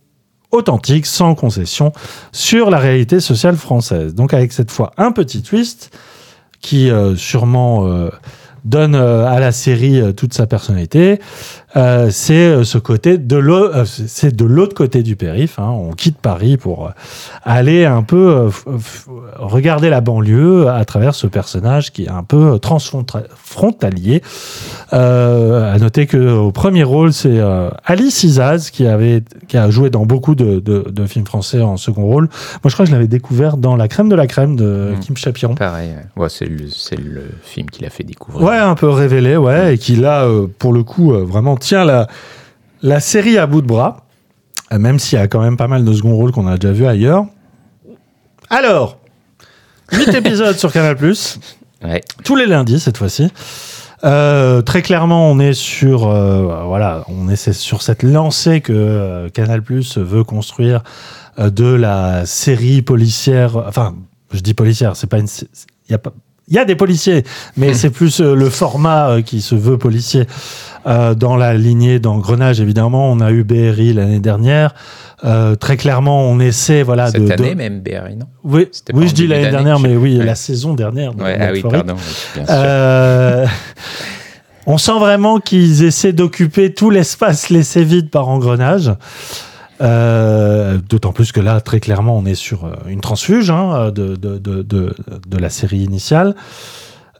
authentique, 0.51 1.07
sans 1.07 1.33
concession, 1.33 1.91
sur 2.31 2.69
la 2.69 2.77
réalité 2.77 3.19
sociale 3.19 3.55
française. 3.55 4.13
Donc 4.13 4.35
avec 4.35 4.53
cette 4.53 4.69
fois 4.69 4.91
un 4.97 5.11
petit 5.11 5.41
twist 5.41 5.89
qui 6.61 6.91
euh, 6.91 7.15
sûrement 7.15 7.87
euh, 7.87 8.09
donne 8.63 8.95
à 8.95 9.39
la 9.41 9.51
série 9.51 10.01
toute 10.15 10.33
sa 10.33 10.45
personnalité. 10.47 11.19
Euh, 11.75 12.09
c'est 12.11 12.33
euh, 12.35 12.63
ce 12.63 12.77
côté 12.77 13.17
de 13.17 13.37
euh, 13.37 13.83
c'est 13.85 14.35
de 14.35 14.45
l'autre 14.45 14.75
côté 14.75 15.01
du 15.03 15.15
périph. 15.15 15.57
hein. 15.59 15.69
On 15.71 15.91
quitte 15.91 16.17
Paris 16.17 16.57
pour 16.57 16.91
aller 17.43 17.85
un 17.85 18.03
peu 18.03 18.49
regarder 19.37 19.89
la 19.89 20.01
banlieue 20.01 20.69
à 20.69 20.85
travers 20.85 21.15
ce 21.15 21.27
personnage 21.27 21.91
qui 21.91 22.03
est 22.05 22.09
un 22.09 22.23
peu 22.23 22.59
transfrontalier. 22.59 24.21
Euh, 24.93 25.73
à 25.73 25.77
noter 25.79 26.05
que 26.05 26.31
au 26.33 26.51
premier 26.51 26.83
rôle, 26.83 27.11
c'est 27.13 27.39
euh, 27.39 27.69
Alice 27.85 28.23
Isaz 28.23 28.69
qui 28.71 28.85
avait 28.87 29.23
qui 29.47 29.57
a 29.57 29.69
joué 29.69 29.89
dans 29.89 30.05
beaucoup 30.05 30.35
de, 30.35 30.59
de- 30.59 30.89
de 30.89 31.05
films 31.05 31.25
français 31.25 31.61
en 31.61 31.77
second 31.77 32.05
rôle. 32.05 32.25
Moi, 32.63 32.69
je 32.69 32.73
crois 32.73 32.85
que 32.85 32.91
je 32.91 32.95
l'avais 32.95 33.07
découvert 33.07 33.57
dans 33.57 33.75
La 33.75 33.87
crème 33.87 34.09
de 34.09 34.15
la 34.15 34.27
crème 34.27 34.55
de 34.55 34.93
Mm. 34.95 34.99
Kim 34.99 35.17
Chapiron. 35.17 35.55
Pareil, 35.55 35.89
ouais. 36.17 36.27
C'est 36.29 36.45
le, 36.45 37.23
film 37.43 37.69
qui 37.69 37.81
l'a 37.81 37.89
fait 37.89 38.03
découvrir. 38.03 38.45
Ouais, 38.47 38.57
un 38.57 38.75
peu 38.75 38.89
révélé, 38.89 39.37
ouais, 39.37 39.75
et 39.75 39.77
qui 39.77 39.97
euh, 40.03 40.47
pour 40.59 40.73
le 40.73 40.83
coup, 40.83 41.13
vraiment 41.13 41.55
tient 41.63 41.85
la, 41.85 42.07
la 42.81 42.99
série 42.99 43.37
à 43.37 43.47
bout 43.47 43.61
de 43.61 43.67
bras, 43.67 44.05
euh, 44.71 44.77
même 44.77 44.99
s'il 44.99 45.17
y 45.17 45.21
a 45.21 45.27
quand 45.27 45.41
même 45.41 45.57
pas 45.57 45.67
mal 45.67 45.83
de 45.85 45.93
second 45.93 46.15
rôles 46.15 46.31
qu'on 46.31 46.47
a 46.47 46.57
déjà 46.57 46.73
vu 46.73 46.85
ailleurs. 46.85 47.25
Alors, 48.49 48.97
8 49.91 50.09
épisodes 50.15 50.57
sur 50.57 50.71
Canal+, 50.71 50.97
Ouais. 51.83 52.01
tous 52.23 52.35
les 52.37 52.45
lundis 52.45 52.79
cette 52.79 52.97
fois-ci. 52.97 53.29
Euh, 54.05 54.61
très 54.61 54.81
clairement, 54.81 55.29
on 55.31 55.39
est 55.39 55.53
sur 55.53 56.07
euh, 56.07 56.63
voilà, 56.65 57.03
on 57.07 57.29
est 57.29 57.51
sur 57.53 57.81
cette 57.81 58.03
lancée 58.03 58.61
que 58.61 58.73
euh, 58.73 59.29
Canal+ 59.29 59.61
veut 59.97 60.23
construire 60.23 60.83
de 61.37 61.73
la 61.73 62.25
série 62.25 62.81
policière. 62.81 63.55
Enfin, 63.57 63.95
je 64.33 64.41
dis 64.41 64.53
policière, 64.53 64.95
c'est 64.95 65.07
pas 65.07 65.19
une. 65.19 65.27
Il 65.87 65.91
y 65.91 65.95
a 65.95 65.97
pas. 65.97 66.13
Il 66.49 66.55
y 66.55 66.59
a 66.59 66.65
des 66.65 66.75
policiers, 66.75 67.23
mais 67.55 67.73
c'est 67.73 67.89
plus 67.89 68.19
euh, 68.19 68.35
le 68.35 68.49
format 68.49 69.09
euh, 69.09 69.21
qui 69.21 69.41
se 69.41 69.55
veut 69.55 69.77
policier. 69.77 70.25
Euh, 70.85 71.15
dans 71.15 71.37
la 71.37 71.53
lignée 71.53 71.99
d'engrenage, 71.99 72.59
évidemment, 72.59 73.09
on 73.09 73.21
a 73.21 73.31
eu 73.31 73.43
BRI 73.45 73.93
l'année 73.93 74.19
dernière. 74.19 74.73
Très 75.61 75.77
clairement, 75.77 76.23
on 76.23 76.41
essaie, 76.41 76.83
voilà, 76.83 77.07
Cette 77.09 77.23
de. 77.23 77.31
année 77.31 77.51
de- 77.51 77.55
même, 77.55 77.79
BRI, 77.79 78.17
non? 78.17 78.25
Oui, 78.43 78.67
oui 78.93 79.07
je 79.07 79.13
dis 79.13 79.25
l'année 79.25 79.49
dernière, 79.49 79.79
mais 79.79 79.95
oui, 79.95 80.17
ouais. 80.17 80.25
la 80.25 80.35
saison 80.35 80.73
dernière. 80.73 81.17
Ouais, 81.17 81.37
ah 81.39 81.51
oui, 81.53 81.61
pardon. 81.61 81.95
oui, 81.95 82.43
bien 82.43 82.45
sûr. 83.45 83.49
On 84.65 84.77
sent 84.77 84.99
vraiment 84.99 85.39
qu'ils 85.39 85.83
essaient 85.83 86.11
d'occuper 86.13 86.73
tout 86.73 86.89
l'espace 86.89 87.49
laissé 87.49 87.85
vide 87.85 88.09
par 88.09 88.27
engrenage. 88.27 88.91
Euh, 89.81 90.77
D'autant 90.89 91.11
plus 91.13 91.31
que 91.31 91.39
là, 91.39 91.59
très 91.61 91.79
clairement, 91.79 92.17
on 92.17 92.25
est 92.25 92.35
sur 92.35 92.65
euh, 92.65 92.73
une 92.87 93.01
transfuge 93.01 93.49
hein, 93.49 93.91
de, 93.91 94.15
de, 94.15 94.37
de, 94.37 95.37
la 95.37 95.49
série 95.49 95.79
initiale. 95.79 96.35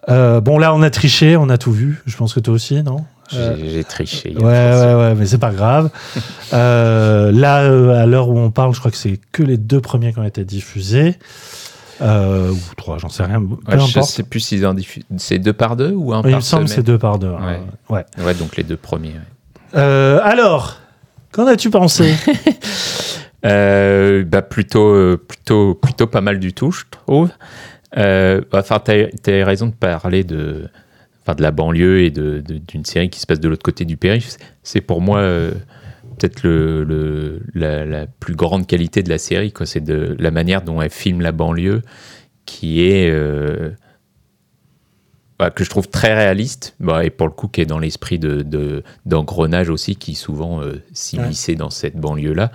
Euh, 0.10 0.42
bon, 0.42 0.58
là, 0.58 0.74
on 0.74 0.82
a 0.82 0.90
triché, 0.90 1.38
on 1.38 1.50
a 1.50 1.58
tout 1.58 1.72
vu. 1.72 2.02
Je 2.06 2.16
pense 2.18 2.34
que 2.34 2.40
toi 2.40 2.54
aussi, 2.54 2.82
non? 2.84 3.06
Euh, 3.34 3.56
J'ai 3.58 3.84
triché. 3.84 4.36
Ouais, 4.38 4.44
ouais, 4.44 4.96
ouais, 4.96 5.16
mais 5.16 5.26
c'est 5.26 5.38
pas 5.38 5.52
grave. 5.52 5.90
Là, 6.52 7.56
à 8.02 8.06
l'heure 8.06 8.30
où 8.30 8.38
on 8.38 8.52
parle, 8.52 8.74
je 8.74 8.80
crois 8.80 8.92
que 8.92 8.98
c'est 8.98 9.20
que 9.32 9.44
les 9.44 9.58
deux 9.58 9.82
premiers 9.82 10.14
qui 10.14 10.20
ont 10.20 10.24
été 10.24 10.44
diffusés. 10.46 11.18
Euh, 12.02 12.52
ou 12.52 12.58
trois, 12.76 12.98
j'en 12.98 13.10
sais 13.10 13.24
rien. 13.24 13.40
Peu 13.40 13.78
Ouais, 13.78 13.80
je 13.80 14.02
sais 14.02 14.24
plus 14.24 14.44
diffusent. 14.76 15.06
C'est 15.18 15.40
deux 15.40 15.54
par 15.54 15.76
deux 15.76 15.92
ou 15.92 16.14
un 16.14 16.20
Il 16.20 16.32
par 16.32 16.32
me 16.36 16.42
semble 16.42 16.66
que 16.66 16.72
c'est 16.72 16.84
deux 16.84 16.98
par 16.98 17.18
deux. 17.20 17.28
hein. 17.28 17.60
Ouais. 17.90 17.96
ouais. 18.18 18.26
Ouais, 18.26 18.34
donc 18.34 18.58
les 18.58 18.64
deux 18.64 18.78
premiers. 18.78 19.10
ouais. 19.14 19.20
Euh, 19.76 20.20
alors, 20.24 20.78
qu'en 21.34 21.48
as-tu 21.48 21.70
pensé? 21.70 22.14
Euh, 23.46 24.24
bah 24.24 24.42
plutôt, 24.42 24.96
euh, 24.96 25.18
plutôt, 25.18 25.76
plutôt 25.76 26.08
pas 26.08 26.22
mal 26.22 26.40
du 26.40 26.54
tout, 26.54 26.72
je 26.72 26.84
trouve. 26.90 27.30
Euh, 27.98 28.40
enfin, 28.54 28.80
t'as 28.80 28.94
as 29.04 29.46
raison 29.46 29.68
de 29.68 29.74
parler 29.74 30.24
de, 30.24 30.70
enfin, 31.22 31.36
de 31.36 31.42
la 31.42 31.52
banlieue 31.52 32.04
et 32.04 32.10
d'une 32.10 32.86
série 32.86 33.10
qui 33.10 33.20
se 33.20 33.28
passe 33.28 33.42
de 33.42 33.50
l'autre 33.50 33.62
côté 33.62 33.84
du 33.84 33.98
périph. 33.98 34.38
C'est 34.64 34.80
pour 34.80 35.02
moi 35.02 35.20
peut-être 36.18 36.44
le, 36.44 37.42
la, 37.54 37.86
la 37.86 38.08
plus 38.08 38.36
grande 38.36 38.66
qualité 38.66 39.04
de 39.04 39.10
la 39.10 39.18
série. 39.18 39.52
C'est 39.66 39.84
de 39.84 40.16
la 40.20 40.32
manière 40.32 40.62
dont 40.62 40.82
elle 40.82 40.90
filme 40.90 41.20
la 41.20 41.34
banlieue, 41.34 41.82
qui 42.46 42.86
est 42.86 43.14
bah, 45.40 45.50
que 45.50 45.64
je 45.64 45.70
trouve 45.70 45.88
très 45.90 46.14
réaliste, 46.14 46.76
bah, 46.80 47.04
et 47.06 47.10
pour 47.10 47.28
le 47.28 47.34
coup 47.34 47.48
qui 47.48 47.62
est 47.62 47.66
dans 47.66 47.80
l'esprit 47.80 48.20
de, 48.20 48.42
de- 48.44 48.84
d'engrenage 49.06 49.70
aussi, 49.70 49.96
qui 49.96 50.16
souvent 50.16 50.62
euh, 50.62 50.82
s'immisçait 50.94 51.56
dans 51.56 51.70
cette 51.70 51.96
banlieue-là. 51.98 52.52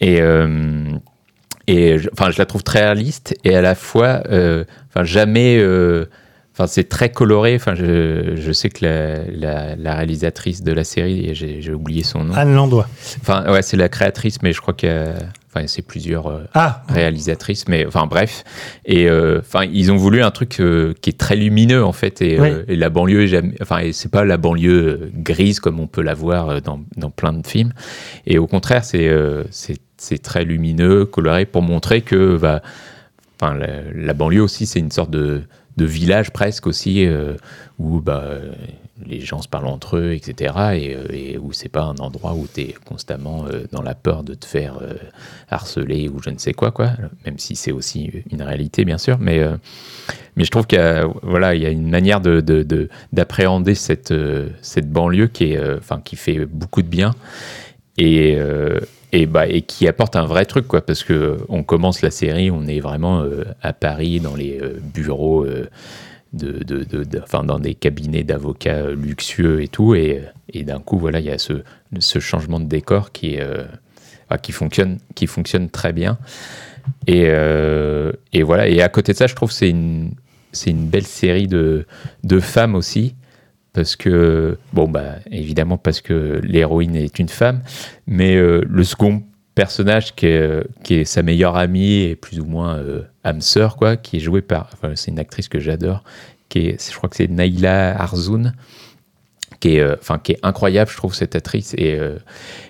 Et, 0.00 0.20
euh, 0.20 0.84
et 1.66 1.98
je- 1.98 2.08
enfin, 2.12 2.30
je 2.30 2.38
la 2.38 2.46
trouve 2.46 2.62
très 2.62 2.80
réaliste 2.80 3.34
et 3.44 3.54
à 3.54 3.60
la 3.62 3.74
fois, 3.74 4.22
euh, 4.30 4.64
enfin, 4.88 5.04
jamais. 5.04 5.56
euh, 5.58 6.06
Enfin, 6.52 6.66
c'est 6.66 6.88
très 6.90 7.10
coloré. 7.10 7.54
Enfin, 7.54 7.74
je, 7.74 8.34
je 8.36 8.52
sais 8.52 8.68
que 8.68 8.84
la, 8.84 9.22
la- 9.30 9.76
la 9.76 9.94
réalisatrice 9.94 10.62
de 10.62 10.72
la 10.72 10.84
série, 10.84 11.30
j'ai 11.34 11.72
oublié 11.72 12.02
son 12.02 12.24
nom. 12.24 12.34
Anne 12.34 12.54
Landois. 12.54 12.86
Enfin, 13.22 13.50
ouais, 13.50 13.62
c'est 13.62 13.78
la 13.78 13.88
créatrice, 13.88 14.42
mais 14.42 14.52
je 14.52 14.60
crois 14.60 14.74
que, 14.74 15.12
enfin, 15.52 15.66
c'est 15.66 15.82
plusieurs 15.82 16.26
euh, 16.28 16.44
Ah, 16.54 16.82
réalisatrices, 16.88 17.66
mais 17.68 17.84
enfin 17.86 18.06
bref. 18.06 18.44
Et 18.84 19.08
euh, 19.08 19.40
enfin, 19.40 19.64
ils 19.64 19.90
ont 19.92 19.96
voulu 19.96 20.22
un 20.22 20.30
truc 20.30 20.60
euh, 20.60 20.94
qui 21.00 21.10
est 21.10 21.18
très 21.18 21.36
lumineux 21.36 21.84
en 21.84 21.92
fait, 21.92 22.22
et, 22.22 22.40
Oui. 22.40 22.48
et 22.68 22.76
la 22.76 22.88
banlieue, 22.90 23.26
jamais, 23.26 23.54
enfin, 23.60 23.80
c'est 23.92 24.10
pas 24.10 24.24
la 24.24 24.36
banlieue 24.36 25.10
grise 25.14 25.60
comme 25.60 25.80
on 25.80 25.86
peut 25.86 26.02
la 26.02 26.14
voir 26.14 26.62
dans, 26.62 26.80
dans 26.96 27.10
plein 27.10 27.32
de 27.32 27.46
films. 27.46 27.72
Et 28.26 28.38
au 28.38 28.46
contraire, 28.46 28.84
c'est 28.84 29.10
c'est 29.96 30.22
très 30.22 30.44
lumineux, 30.44 31.04
coloré 31.04 31.44
pour 31.44 31.60
montrer 31.60 32.00
que, 32.00 32.38
bah, 32.38 32.62
enfin, 33.40 33.54
la, 33.54 33.82
la 33.94 34.14
banlieue 34.14 34.42
aussi, 34.42 34.64
c'est 34.66 34.78
une 34.78 34.90
sorte 34.90 35.10
de 35.10 35.42
de 35.76 35.84
village 35.86 36.30
presque 36.30 36.66
aussi 36.66 37.06
euh, 37.06 37.34
où 37.78 38.00
bah, 38.00 38.24
les 39.06 39.20
gens 39.20 39.42
se 39.42 39.48
parlent 39.48 39.66
entre 39.66 39.96
eux, 39.96 40.12
etc. 40.12 40.54
Et, 40.74 40.94
euh, 40.94 41.04
et 41.12 41.38
où 41.38 41.52
c'est 41.52 41.68
pas 41.68 41.82
un 41.82 41.96
endroit 41.96 42.34
où 42.34 42.46
tu 42.52 42.60
es 42.62 42.74
constamment 42.84 43.46
euh, 43.46 43.64
dans 43.72 43.82
la 43.82 43.94
peur 43.94 44.22
de 44.24 44.34
te 44.34 44.46
faire 44.46 44.78
euh, 44.82 44.94
harceler 45.50 46.08
ou 46.08 46.22
je 46.22 46.30
ne 46.30 46.38
sais 46.38 46.52
quoi, 46.52 46.70
quoi. 46.70 46.90
Même 47.24 47.38
si 47.38 47.56
c'est 47.56 47.72
aussi 47.72 48.10
une 48.30 48.42
réalité, 48.42 48.84
bien 48.84 48.98
sûr. 48.98 49.18
Mais, 49.18 49.40
mais 50.36 50.44
je 50.44 50.50
trouve 50.50 50.66
qu'il 50.66 50.78
y 50.78 50.82
a, 50.82 51.06
voilà, 51.22 51.54
il 51.54 51.62
y 51.62 51.66
a 51.66 51.70
une 51.70 51.88
manière 51.88 52.20
de, 52.20 52.40
de- 52.40 52.62
de- 52.62 52.88
d'appréhender 53.12 53.74
cette, 53.74 54.14
cette 54.62 54.90
banlieue 54.90 55.26
qui, 55.28 55.52
est, 55.52 55.74
enfin, 55.78 56.00
qui 56.04 56.16
fait 56.16 56.44
beaucoup 56.44 56.82
de 56.82 56.88
bien. 56.88 57.12
Et, 57.98 58.38
et, 59.12 59.26
bah, 59.26 59.46
et 59.48 59.62
qui 59.62 59.86
apporte 59.88 60.16
un 60.16 60.24
vrai 60.24 60.44
truc, 60.46 60.66
quoi, 60.66 60.80
parce 60.80 61.02
que 61.02 61.38
on 61.48 61.62
commence 61.62 62.00
la 62.02 62.10
série, 62.10 62.50
on 62.50 62.66
est 62.66 62.80
vraiment 62.80 63.24
à 63.62 63.72
Paris, 63.72 64.20
dans 64.20 64.36
les 64.36 64.60
bureaux, 64.94 65.44
de, 66.32 66.62
de, 66.62 66.84
de- 66.84 67.20
enfin, 67.22 67.42
dans 67.44 67.58
des 67.58 67.74
cabinets 67.74 68.22
d'avocats 68.24 68.90
luxueux 68.90 69.62
et 69.62 69.68
tout, 69.68 69.94
et, 69.94 70.22
et 70.52 70.62
d'un 70.62 70.80
coup, 70.80 70.98
voilà, 70.98 71.20
il 71.20 71.26
y 71.26 71.30
a 71.30 71.38
ce, 71.38 71.62
ce 71.98 72.18
changement 72.20 72.60
de 72.60 72.66
décor 72.66 73.12
qui, 73.12 73.38
euh, 73.40 73.64
enfin, 74.28 74.38
qui, 74.38 74.52
fonctionne, 74.52 74.98
qui 75.14 75.26
fonctionne 75.26 75.68
très 75.70 75.92
bien. 75.92 76.18
Et, 77.06 77.24
euh, 77.26 78.12
et 78.32 78.42
voilà, 78.42 78.68
et 78.68 78.80
à 78.80 78.88
côté 78.88 79.12
de 79.12 79.16
ça, 79.18 79.26
je 79.26 79.34
trouve 79.34 79.50
que 79.50 79.54
c'est 79.54 79.70
une, 79.70 80.12
une 80.66 80.86
belle 80.86 81.06
série 81.06 81.46
de, 81.46 81.86
de 82.24 82.40
femmes 82.40 82.74
aussi, 82.74 83.14
parce 83.72 83.94
que, 83.96 84.56
bon, 84.72 84.88
bah, 84.88 85.16
évidemment, 85.30 85.78
parce 85.78 86.00
que 86.00 86.40
l'héroïne 86.42 86.96
est 86.96 87.18
une 87.18 87.28
femme, 87.28 87.62
mais 88.06 88.34
euh, 88.36 88.62
le 88.68 88.82
second 88.84 89.22
personnage 89.62 90.14
qui 90.16 90.26
est, 90.26 90.64
qui 90.84 90.92
est 90.94 91.04
sa 91.04 91.22
meilleure 91.22 91.56
amie 91.56 91.96
et 92.08 92.16
plus 92.16 92.40
ou 92.40 92.46
moins 92.46 92.76
euh, 92.78 93.02
âme 93.24 93.42
sœur, 93.42 93.76
quoi, 93.76 93.96
qui 93.96 94.16
est 94.16 94.24
jouée 94.28 94.42
par, 94.52 94.70
enfin, 94.72 94.92
c'est 94.94 95.10
une 95.10 95.18
actrice 95.18 95.48
que 95.48 95.60
j'adore, 95.60 96.02
qui 96.48 96.60
est, 96.68 96.90
je 96.90 96.96
crois 96.96 97.08
que 97.10 97.16
c'est 97.16 97.30
Naïla 97.30 98.00
Arzoun, 98.00 98.54
qui 99.60 99.76
est, 99.76 99.80
euh, 99.80 99.96
enfin, 100.00 100.18
qui 100.18 100.32
est 100.32 100.38
incroyable, 100.42 100.90
je 100.90 100.96
trouve, 100.96 101.14
cette 101.14 101.34
actrice. 101.36 101.74
Et, 101.76 101.98
euh, 101.98 102.16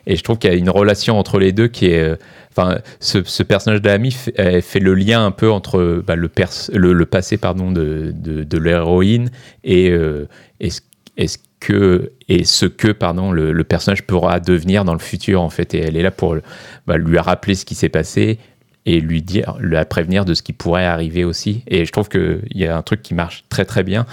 et 0.07 0.17
je 0.17 0.23
trouve 0.25 0.39
qu'il 0.39 0.51
y 0.51 0.55
a 0.55 0.57
une 0.57 0.71
relation 0.71 1.17
entre 1.19 1.39
les 1.39 1.53
deux 1.53 1.69
qui 1.69 1.87
est. 1.87 2.03
euh, 2.03 2.17
Enfin, 2.53 2.81
ce, 2.99 3.23
ce 3.23 3.45
personnage 3.45 3.81
d'Amy 3.81 4.11
fait, 4.11 4.81
le 4.81 4.95
lien 4.95 5.25
un 5.25 5.31
peu 5.31 5.49
entre 5.53 6.03
bah, 6.05 6.17
le, 6.17 6.29
pers- 6.29 6.69
le, 6.75 6.93
le 6.93 7.07
passé 7.07 7.37
pardon, 7.39 7.71
de, 7.71 8.12
de, 8.12 8.59
l'héroïne 8.59 9.31
et, 9.62 9.89
euh, 9.91 10.27
et, 10.59 10.71
ce, 10.71 10.81
et 11.17 11.29
que 11.61 12.12
et 12.28 12.45
ce 12.45 12.66
que 12.66 12.89
pardon 12.89 13.31
le, 13.31 13.65
personnage 13.65 14.03
pourra 14.03 14.41
devenir 14.41 14.85
dans 14.85 14.95
le 14.95 14.99
futur 14.99 15.43
en 15.43 15.51
fait. 15.51 15.74
Et 15.74 15.78
elle 15.78 15.97
est 15.97 16.03
là 16.03 16.11
pour 16.11 16.37
bah, 16.87 16.97
lui 16.97 17.19
rappeler 17.19 17.55
ce 17.55 17.65
qui 17.65 17.74
s'est 17.74 17.91
passé 17.91 18.39
et 18.87 19.01
lui 19.01 19.23
dire 19.23 19.57
la 19.61 19.85
prévenir 19.85 20.24
de 20.24 20.32
ce 20.35 20.43
qui 20.43 20.55
pourrait 20.55 20.87
arriver 20.87 21.24
aussi. 21.24 21.62
Et 21.69 21.85
je 21.85 21.93
trouve 21.93 22.09
que 22.09 22.41
il 22.51 22.59
y 22.59 22.66
a 22.66 22.77
un 22.77 22.82
truc 22.82 23.03
qui 23.03 23.15
marche 23.15 23.45
très 23.51 23.66
très 23.66 23.85
bien. 23.85 24.07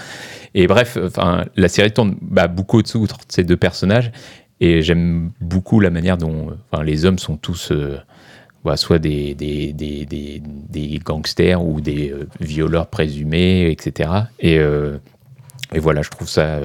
Et 0.54 0.68
bref 0.68 0.98
enfin 1.02 1.46
la 1.56 1.70
série 1.70 1.92
tourne 1.92 2.18
bah, 2.22 2.48
beaucoup 2.48 2.80
au-dessous 2.80 3.08
de 3.08 3.14
ces 3.30 3.44
deux 3.44 3.58
personnages. 3.58 4.12
Et 4.60 4.82
j'aime 4.82 5.32
beaucoup 5.40 5.80
la 5.80 5.90
manière 5.90 6.18
dont 6.18 6.58
enfin 6.72 6.84
les 6.84 7.06
hommes 7.06 7.20
sont 7.20 7.38
tous 7.38 7.72
euh, 7.72 7.98
bah, 8.66 8.76
soit 8.76 9.00
des, 9.00 9.36
gangsters 11.06 11.64
ou 11.64 11.80
des 11.80 12.10
euh, 12.10 12.28
violeurs 12.42 12.88
présumés, 12.88 13.72
etc. 13.72 14.10
Et, 14.40 14.58
euh, 14.58 14.98
et 15.74 15.80
voilà, 15.80 16.02
je 16.02 16.10
trouve 16.10 16.28
ça, 16.28 16.60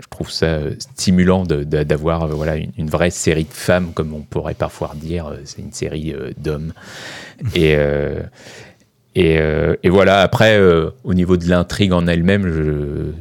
je 0.00 0.06
trouve 0.10 0.30
ça 0.30 0.46
euh, 0.46 0.74
stimulant 0.94 1.44
d'avoir 1.44 2.22
euh, 2.24 2.28
voilà, 2.28 2.56
une, 2.56 2.70
une 2.78 2.88
vraie 2.88 3.10
série 3.10 3.44
de 3.44 3.52
femmes, 3.52 3.92
comme 3.92 4.14
on 4.14 4.20
pourrait 4.22 4.54
parfois 4.54 4.92
dire. 4.94 5.26
euh, 5.26 5.36
C'est 5.44 5.60
une 5.60 5.72
série 5.72 6.14
d'hommes. 6.38 6.72
Et, 7.54 7.74
euh, 7.76 8.20
et, 9.14 9.38
euh, 9.40 9.74
et 9.82 9.88
voilà, 9.90 10.22
après, 10.22 10.56
euh, 10.58 10.90
au 11.02 11.12
niveau 11.14 11.36
de 11.36 11.48
l'intrigue 11.48 11.92
en 11.92 12.06
elle-même, 12.06 13.14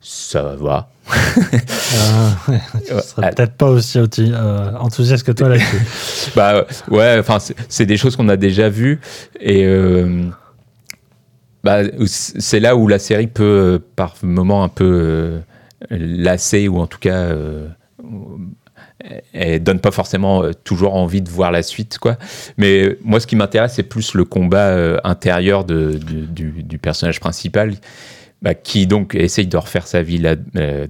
ça 0.00 0.42
va. 0.58 0.88
Euh, 1.08 2.56
tu 2.86 2.94
serais 3.08 3.30
peut-être 3.30 3.54
pas 3.54 3.66
aussi 3.66 3.98
euh, 3.98 4.72
enthousiaste 4.78 5.24
que 5.26 5.32
toi 5.32 5.48
là-dessus. 5.48 5.82
bah 6.36 6.64
ouais, 6.88 7.16
enfin 7.18 7.38
c'est- 7.40 7.56
c'est 7.68 7.86
des 7.86 7.96
choses 7.96 8.14
qu'on 8.16 8.28
a 8.28 8.36
déjà 8.36 8.68
vues 8.68 9.00
et 9.40 9.64
euh, 9.66 10.22
bah, 11.62 11.82
c'est 12.06 12.60
là 12.60 12.76
où 12.76 12.88
la 12.88 12.98
série 12.98 13.26
peut 13.26 13.82
par 13.96 14.14
moments 14.22 14.64
un 14.64 14.68
peu 14.68 14.84
euh, 14.84 15.40
lasser 15.90 16.68
ou 16.68 16.78
en 16.78 16.86
tout 16.86 16.98
cas 16.98 17.16
euh, 17.16 17.68
elle 19.32 19.62
donne 19.62 19.80
pas 19.80 19.90
forcément 19.90 20.42
euh, 20.42 20.52
toujours 20.52 20.94
envie 20.94 21.22
de 21.22 21.28
voir 21.28 21.50
la 21.50 21.62
suite 21.62 21.98
quoi. 21.98 22.16
Mais 22.56 22.96
moi 23.02 23.20
ce 23.20 23.26
qui 23.26 23.36
m'intéresse 23.36 23.74
c'est 23.74 23.82
plus 23.82 24.14
le 24.14 24.24
combat 24.24 25.00
intérieur 25.04 25.64
de, 25.64 25.98
du, 25.98 26.78
personnage 26.78 27.20
principal. 27.20 27.74
bah, 28.40 28.54
qui 28.54 28.86
donc 28.86 29.14
essaye 29.14 29.46
de 29.46 29.56
refaire 29.56 29.86
sa 29.86 30.02
vie 30.02 30.18
là, 30.18 30.36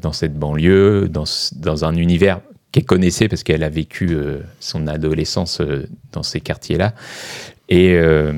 dans 0.00 0.12
cette 0.12 0.38
banlieue, 0.38 1.08
dans, 1.08 1.24
dans 1.56 1.84
un 1.84 1.96
univers 1.96 2.40
qu'elle 2.72 2.84
connaissait 2.84 3.28
parce 3.28 3.42
qu'elle 3.42 3.62
a 3.64 3.68
vécu 3.68 4.10
euh, 4.12 4.38
son 4.60 4.86
adolescence 4.86 5.60
euh, 5.60 5.86
dans 6.12 6.22
ces 6.22 6.40
quartiers-là. 6.40 6.94
Et, 7.68 7.94
euh, 7.94 8.32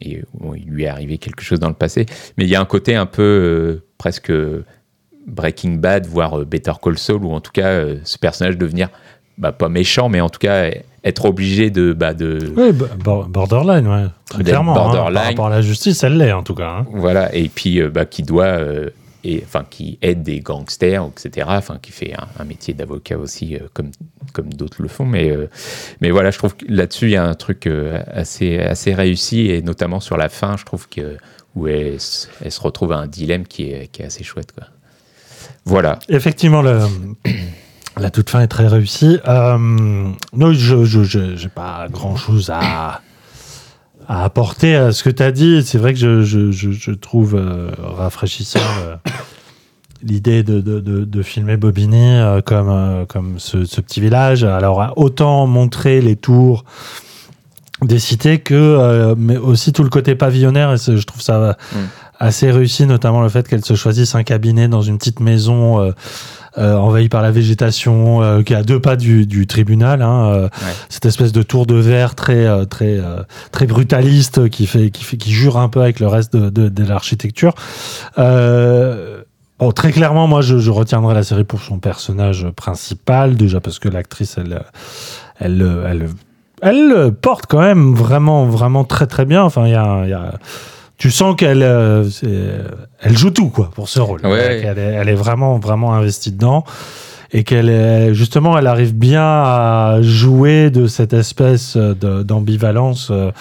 et 0.00 0.22
bon, 0.34 0.54
il 0.54 0.66
lui 0.66 0.84
est 0.84 0.88
arrivé 0.88 1.18
quelque 1.18 1.42
chose 1.42 1.60
dans 1.60 1.68
le 1.68 1.74
passé. 1.74 2.06
Mais 2.38 2.44
il 2.44 2.50
y 2.50 2.54
a 2.56 2.60
un 2.60 2.64
côté 2.66 2.94
un 2.94 3.06
peu 3.06 3.80
presque 3.98 4.32
Breaking 5.26 5.72
Bad, 5.76 6.06
voire 6.06 6.44
Better 6.44 6.72
Call 6.82 6.98
Saul, 6.98 7.24
ou 7.24 7.32
en 7.32 7.40
tout 7.40 7.52
cas 7.52 7.82
ce 8.04 8.18
personnage 8.18 8.56
devenir 8.56 8.88
bah, 9.38 9.52
pas 9.52 9.68
méchant, 9.68 10.08
mais 10.08 10.20
en 10.20 10.28
tout 10.28 10.38
cas 10.38 10.70
être 11.04 11.24
obligé 11.24 11.70
de. 11.70 11.92
Bah, 11.92 12.14
de 12.14 12.38
Oui, 12.56 12.72
bo- 12.72 12.86
bo- 13.02 13.24
borderline, 13.24 13.86
ouais. 13.88 14.06
Très 14.30 14.44
clairement. 14.44 14.72
hein. 14.72 14.76
borderline. 14.76 15.14
par 15.14 15.24
rapport 15.24 15.46
à 15.48 15.50
la 15.50 15.62
justice, 15.62 16.02
elle 16.04 16.16
l'est 16.16 16.32
en 16.32 16.42
tout 16.42 16.54
cas. 16.54 16.68
hein. 16.80 16.86
Voilà, 16.92 17.34
et 17.34 17.48
puis 17.48 17.82
bah, 17.88 18.04
qui 18.06 18.22
doit, 18.22 18.44
euh, 18.46 18.90
enfin, 19.44 19.64
qui 19.68 19.98
aide 20.02 20.22
des 20.22 20.40
gangsters, 20.40 21.04
etc. 21.06 21.46
Enfin, 21.50 21.78
qui 21.80 21.92
fait 21.92 22.14
un, 22.38 22.44
métier 22.44 22.74
d'avocat 22.74 23.18
aussi, 23.18 23.56
euh, 23.56 23.60
comme, 23.72 23.90
comme 24.32 24.52
d'autres 24.52 24.82
le 24.82 24.88
font. 24.88 25.06
Mais, 25.06 25.30
euh, 25.30 25.48
mais 26.00 26.10
voilà, 26.10 26.30
je 26.30 26.38
trouve 26.38 26.56
que 26.56 26.64
là-dessus, 26.68 27.06
il 27.06 27.12
y 27.12 27.16
a 27.16 27.24
un 27.24 27.34
truc 27.34 27.66
euh, 27.66 28.02
assez, 28.12 28.58
assez 28.58 28.94
réussi, 28.94 29.50
et 29.50 29.62
notamment 29.62 30.00
sur 30.00 30.16
la 30.16 30.28
fin, 30.28 30.56
je 30.56 30.64
trouve 30.64 30.88
que 30.88 31.16
où 31.54 31.68
elle, 31.68 31.98
se 32.00 32.60
retrouve 32.60 32.92
à 32.92 32.98
un 32.98 33.06
dilemme 33.06 33.46
qui 33.46 33.70
est, 33.70 33.88
qui 33.88 34.02
est 34.02 34.04
assez 34.04 34.22
chouette. 34.22 34.52
Voilà. 35.64 35.98
Effectivement, 36.10 36.60
la 36.62 38.10
toute 38.10 38.28
fin 38.28 38.42
est 38.42 38.48
très 38.48 38.66
réussie. 38.66 39.18
Non, 39.26 40.52
je 40.52 40.84
je 40.84 41.02
j'ai 41.02 41.48
pas 41.48 41.88
grand 41.90 42.16
chose 42.16 42.50
à, 42.52 43.00
à 44.08 44.24
apporter 44.24 44.76
à 44.76 44.92
ce 44.92 45.02
que 45.02 45.10
tu 45.10 45.22
as 45.22 45.32
dit. 45.32 45.62
C'est 45.64 45.78
vrai 45.78 45.94
que 45.94 46.22
je, 46.22 46.92
trouve 46.92 47.34
euh, 47.34 47.70
rafraîchissant 47.78 48.60
euh, 48.84 48.96
l'idée 50.02 50.42
de, 50.42 50.60
de, 50.60 50.80
de, 50.80 51.22
filmer 51.22 51.56
Bobigny 51.56 52.18
euh, 52.18 52.40
comme, 52.42 53.38
ce, 53.38 53.80
petit 53.80 54.00
village. 54.00 54.44
Alors, 54.44 54.92
autant 54.96 55.46
montrer 55.46 56.00
les 56.00 56.16
tours 56.16 56.64
des 57.82 57.98
cités 57.98 58.38
que, 58.38 59.14
mais 59.18 59.36
aussi 59.36 59.72
tout 59.72 59.82
le 59.82 59.90
côté 59.90 60.14
pavillonnaire. 60.14 60.76
Je 60.76 61.04
trouve 61.04 61.20
ça 61.20 61.36
euh, 61.36 61.52
assez 62.18 62.50
réussi, 62.50 62.86
notamment 62.86 63.20
le 63.22 63.28
fait 63.28 63.46
qu'elle 63.48 63.64
se 63.64 63.74
choisisse 63.74 64.14
un 64.14 64.22
cabinet 64.22 64.68
dans 64.68 64.82
une 64.82 64.98
petite 64.98 65.20
maison 65.20 65.80
euh, 65.80 65.92
euh, 66.58 66.74
envahie 66.76 67.08
par 67.08 67.20
la 67.22 67.30
végétation, 67.30 68.22
euh, 68.22 68.42
qui 68.42 68.52
est 68.54 68.56
à 68.56 68.62
deux 68.62 68.80
pas 68.80 68.96
du, 68.96 69.26
du 69.26 69.46
tribunal. 69.46 70.00
Hein, 70.02 70.48
Cette 70.88 71.06
espèce 71.06 71.32
de 71.32 71.42
tour 71.42 71.66
de 71.66 71.74
verre 71.74 72.14
très 72.14 72.66
très 72.66 72.98
très 73.52 73.66
brutaliste 73.66 74.48
qui 74.48 74.66
fait 74.66 74.90
qui 74.90 75.04
fait 75.04 75.16
qui 75.18 75.32
jure 75.32 75.58
un 75.58 75.68
peu 75.68 75.82
avec 75.82 76.00
le 76.00 76.06
reste 76.08 76.34
de, 76.34 76.48
de, 76.50 76.68
de 76.68 76.84
l'architecture. 76.84 77.54
Bon, 79.58 79.72
très 79.72 79.90
clairement, 79.90 80.26
moi, 80.26 80.42
je, 80.42 80.58
je 80.58 80.70
retiendrai 80.70 81.14
la 81.14 81.22
série 81.22 81.44
pour 81.44 81.60
son 81.62 81.78
personnage 81.78 82.46
principal, 82.56 83.36
déjà 83.36 83.58
parce 83.58 83.78
que 83.78 83.88
l'actrice, 83.88 84.36
elle, 84.36 84.62
elle, 85.40 85.66
elle, 85.86 86.08
elle, 86.60 87.12
porte 87.12 87.46
quand 87.46 87.60
même 87.60 87.94
vraiment, 87.94 88.44
vraiment 88.44 88.84
très, 88.84 89.06
très 89.06 89.24
bien. 89.24 89.42
Enfin, 89.42 89.64
il 89.66 89.72
y 89.72 89.74
a, 89.74 90.02
il 90.04 90.10
y 90.10 90.12
a- 90.12 90.34
tu 90.98 91.10
sens 91.10 91.36
qu'elle, 91.36 91.62
euh, 91.62 92.04
elle 93.00 93.16
joue 93.16 93.30
tout, 93.30 93.48
quoi, 93.50 93.70
pour 93.74 93.88
ce 93.88 94.00
rôle. 94.00 94.24
Ouais. 94.24 94.60
Qu'elle 94.62 94.78
est, 94.78 94.94
elle 94.94 95.08
est 95.08 95.14
vraiment, 95.14 95.58
vraiment 95.58 95.94
investie 95.94 96.32
dedans. 96.32 96.64
Et 97.32 97.44
qu'elle 97.44 97.68
est, 97.68 98.14
justement, 98.14 98.56
elle 98.56 98.66
arrive 98.66 98.94
bien 98.94 99.22
à 99.22 99.98
jouer 100.00 100.70
de 100.70 100.86
cette 100.86 101.12
espèce 101.12 101.76
d'ambivalence 101.76 103.08
euh, 103.10 103.32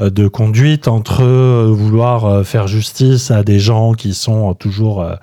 de 0.00 0.28
conduite 0.28 0.88
entre 0.88 1.22
euh, 1.22 1.70
vouloir 1.72 2.26
euh, 2.26 2.42
faire 2.44 2.66
justice 2.66 3.30
à 3.30 3.42
des 3.42 3.58
gens 3.58 3.94
qui 3.94 4.12
sont 4.12 4.50
euh, 4.50 4.54
toujours 4.54 5.00
euh, 5.02 5.14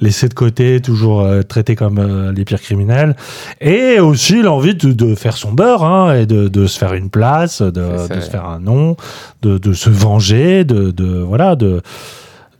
laissés 0.00 0.28
de 0.28 0.34
côté, 0.34 0.80
toujours 0.80 1.22
euh, 1.22 1.42
traités 1.42 1.74
comme 1.74 1.98
euh, 1.98 2.32
les 2.32 2.44
pires 2.44 2.60
criminels, 2.60 3.16
et 3.60 3.98
aussi 3.98 4.42
l'envie 4.42 4.74
de, 4.74 4.92
de 4.92 5.14
faire 5.14 5.36
son 5.36 5.52
beurre 5.52 5.84
hein, 5.84 6.14
et 6.14 6.26
de, 6.26 6.48
de 6.48 6.66
se 6.66 6.78
faire 6.78 6.94
une 6.94 7.10
place, 7.10 7.62
de, 7.62 7.96
se 8.08 8.30
faire 8.30 8.46
un 8.46 8.60
nom, 8.60 8.96
de, 9.42 9.58
de 9.58 9.72
se 9.72 9.90
venger, 9.90 10.64
de, 10.64 11.22
voilà, 11.22 11.56
de 11.56 11.82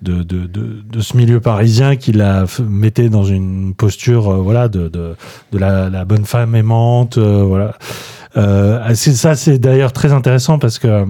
de, 0.03 0.25
de, 0.25 0.47
de, 0.47 0.83
de 0.83 1.01
ce 1.01 1.17
milieu 1.17 1.41
parisien 1.41 1.95
qui 1.95 2.11
la 2.11 2.45
mettait 2.69 3.09
dans 3.09 3.23
une 3.23 3.73
posture 3.73 4.33
euh, 4.33 4.37
voilà 4.39 4.67
de, 4.67 4.89
de, 4.89 5.15
de 5.53 5.59
la, 5.59 5.89
la 5.91 6.05
bonne 6.05 6.25
femme 6.25 6.57
aimante 6.57 7.19
euh, 7.19 7.45
voilà. 7.47 7.75
Euh, 8.37 8.95
ça 8.95 9.37
c'est 9.37 9.59
d'ailleurs 9.59 9.93
très 9.93 10.13
intéressant 10.13 10.59
parce 10.59 10.81
que 10.81 10.89
euh, 10.89 11.05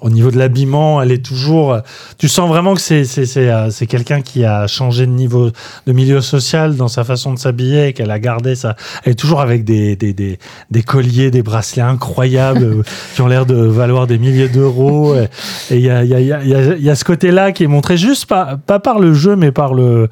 au 0.00 0.10
niveau 0.10 0.30
de 0.32 0.38
l'habillement, 0.38 1.00
elle 1.00 1.12
est 1.12 1.24
toujours. 1.24 1.78
Tu 2.18 2.28
sens 2.28 2.48
vraiment 2.48 2.74
que 2.74 2.80
c'est 2.80 3.04
c'est 3.04 3.36
euh, 3.50 3.70
c'est 3.70 3.86
quelqu'un 3.86 4.20
qui 4.20 4.44
a 4.44 4.66
changé 4.66 5.06
de 5.06 5.12
niveau 5.12 5.50
de 5.86 5.92
milieu 5.92 6.20
social 6.20 6.74
dans 6.76 6.88
sa 6.88 7.04
façon 7.04 7.32
de 7.32 7.38
s'habiller 7.38 7.88
et 7.88 7.92
qu'elle 7.92 8.10
a 8.10 8.18
gardé 8.18 8.56
ça. 8.56 8.74
Elle 9.04 9.12
est 9.12 9.14
toujours 9.14 9.40
avec 9.40 9.64
des 9.64 9.94
des 9.94 10.12
des, 10.12 10.38
des 10.70 10.82
colliers, 10.82 11.30
des 11.30 11.42
bracelets 11.42 11.82
incroyables 11.82 12.64
euh, 12.64 12.82
qui 13.14 13.22
ont 13.22 13.28
l'air 13.28 13.46
de 13.46 13.54
valoir 13.54 14.06
des 14.08 14.18
milliers 14.18 14.48
d'euros. 14.48 15.14
Et 15.14 15.28
il 15.70 15.80
y 15.82 15.90
a 15.90 16.02
il 16.02 16.10
y 16.10 16.14
a 16.14 16.20
y 16.20 16.32
a 16.32 16.40
y 16.76 16.90
a- 16.90 16.94
ce 16.96 17.04
côté-là 17.04 17.52
qui 17.52 17.62
est 17.62 17.68
montré 17.68 17.96
juste 17.96 18.26
pas 18.26 18.56
pas 18.56 18.80
par 18.80 18.98
le 18.98 19.14
jeu 19.14 19.36
mais 19.36 19.52
par 19.52 19.72
le- 19.72 20.08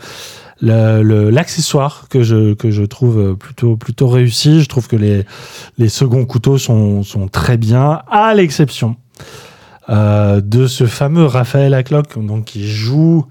le- 0.62 1.30
l'accessoire 1.30 2.06
que 2.10 2.22
je 2.22 2.54
que 2.54 2.70
je 2.70 2.84
trouve 2.84 3.34
plutôt 3.36 3.76
plutôt 3.76 4.06
réussi. 4.08 4.60
Je 4.62 4.68
trouve 4.68 4.86
que 4.86 4.96
les 4.96 5.24
les 5.78 5.88
seconds 5.88 6.26
couteaux 6.26 6.58
sont 6.58 7.02
sont 7.02 7.26
très 7.26 7.56
bien 7.56 8.02
à 8.10 8.34
l'exception 8.34 8.94
euh, 9.88 10.40
de 10.40 10.66
ce 10.66 10.86
fameux 10.86 11.24
Raphaël 11.24 11.74
Acloc, 11.74 12.18
donc 12.24 12.44
qui 12.44 12.68
joue, 12.68 13.26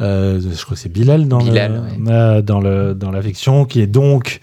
euh, 0.00 0.40
je 0.40 0.64
crois 0.64 0.74
que 0.74 0.80
c'est 0.80 0.88
Bilal 0.88 1.28
dans, 1.28 1.38
Bilal, 1.38 1.82
le, 1.98 2.10
euh, 2.10 2.42
dans, 2.42 2.60
le, 2.60 2.94
dans 2.94 3.10
la 3.10 3.22
fiction, 3.22 3.64
qui 3.64 3.80
est 3.80 3.86
donc 3.86 4.40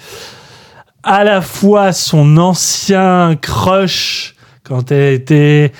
à 1.03 1.23
la 1.23 1.41
fois 1.41 1.91
son 1.91 2.37
ancien 2.37 3.35
crush 3.41 4.35
quand 4.63 4.91
elle 4.91 5.13
était 5.13 5.71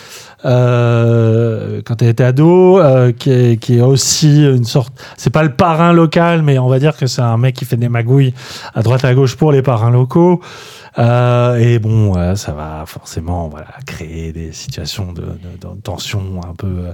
euh, 0.45 1.81
quand 1.85 2.01
elle 2.01 2.09
était 2.09 2.23
ado, 2.23 2.79
euh, 2.79 3.11
qui, 3.11 3.29
est, 3.29 3.57
qui 3.57 3.79
est 3.79 3.81
aussi 3.81 4.43
une 4.43 4.63
sorte, 4.63 4.93
c'est 5.17 5.29
pas 5.29 5.43
le 5.43 5.51
parrain 5.53 5.91
local, 5.91 6.43
mais 6.43 6.57
on 6.59 6.67
va 6.67 6.79
dire 6.79 6.95
que 6.95 7.07
c'est 7.07 7.21
un 7.21 7.37
mec 7.37 7.55
qui 7.55 7.65
fait 7.65 7.75
des 7.75 7.89
magouilles 7.89 8.33
à 8.73 8.81
droite 8.81 9.03
à 9.03 9.13
gauche 9.13 9.35
pour 9.35 9.51
les 9.51 9.61
parrains 9.61 9.91
locaux. 9.91 10.41
Euh, 10.97 11.55
et 11.57 11.77
bon, 11.79 12.17
euh, 12.17 12.35
ça 12.35 12.51
va 12.53 12.83
forcément 12.87 13.47
voilà, 13.47 13.67
créer 13.85 14.31
des 14.33 14.51
situations 14.53 15.13
de, 15.13 15.21
de- 15.21 15.27
de 15.75 15.81
tension 15.81 16.41
un 16.49 16.55
peu, 16.55 16.67
euh, 16.67 16.93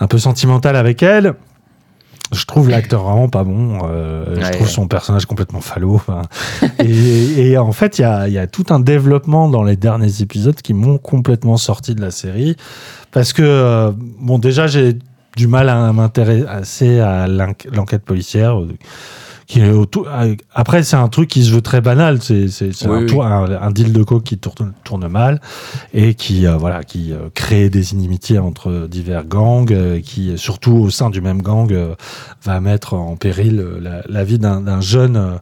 un 0.00 0.06
peu 0.08 0.18
sentimentales 0.18 0.76
avec 0.76 1.02
elle. 1.02 1.34
je 2.32 2.44
trouve 2.44 2.68
l'acteur 2.68 3.04
vraiment 3.04 3.28
pas 3.28 3.44
bon. 3.44 3.78
euh, 3.84 4.34
je 4.40 4.50
trouve 4.50 4.66
ouais. 4.66 4.72
son 4.72 4.88
personnage 4.88 5.26
complètement 5.26 5.60
falot. 5.60 6.00
et, 6.80 7.50
et 7.50 7.58
en 7.58 7.70
fait, 7.72 7.98
il 7.98 8.02
y 8.02 8.04
a, 8.04 8.28
y 8.28 8.38
a 8.38 8.46
tout 8.48 8.66
un 8.70 8.80
développement 8.80 9.48
dans 9.48 9.62
les 9.62 9.76
derniers 9.76 10.22
épisodes 10.22 10.60
qui 10.60 10.74
m'ont 10.74 10.98
complètement 10.98 11.56
sorti 11.56 11.94
de 11.94 12.00
la 12.00 12.10
série. 12.10 12.56
Parce 13.12 13.32
que, 13.32 13.94
bon, 14.20 14.38
déjà, 14.40 14.66
j'ai 14.66 14.98
du 15.36 15.46
mal 15.46 15.68
à 15.68 15.92
m'intéresser 15.92 16.98
à 16.98 17.26
l'enquête 17.28 18.02
policière. 18.02 18.58
Qui 19.46 19.60
est 19.60 19.70
autour- 19.70 20.08
euh, 20.08 20.34
Après, 20.54 20.82
c'est 20.82 20.96
un 20.96 21.06
truc 21.08 21.28
qui 21.28 21.44
se 21.44 21.52
veut 21.52 21.60
très 21.60 21.80
banal. 21.80 22.20
C'est 22.20 22.46
Oui, 22.60 22.72
un, 22.86 23.06
oui. 23.06 23.20
un, 23.20 23.62
un 23.62 23.70
deal 23.70 23.92
de 23.92 24.02
coke 24.02 24.24
qui 24.24 24.38
tourne, 24.38 24.72
tourne 24.82 25.06
mal 25.06 25.40
et 25.94 26.14
qui, 26.14 26.46
euh, 26.48 26.56
voilà, 26.56 26.82
qui 26.82 27.12
euh, 27.12 27.28
crée 27.32 27.70
des 27.70 27.92
inimitiés 27.92 28.40
entre 28.40 28.88
divers 28.90 29.24
gangs, 29.24 29.70
euh, 29.72 30.00
qui, 30.00 30.36
surtout 30.36 30.72
au 30.72 30.90
sein 30.90 31.10
du 31.10 31.20
même 31.20 31.42
gang, 31.42 31.72
va 32.44 32.60
mettre 32.60 32.94
en 32.94 33.14
péril 33.16 33.64
la, 33.80 34.02
la 34.08 34.24
vie 34.24 34.38
d'un 34.40 34.80
jeune, 34.80 35.38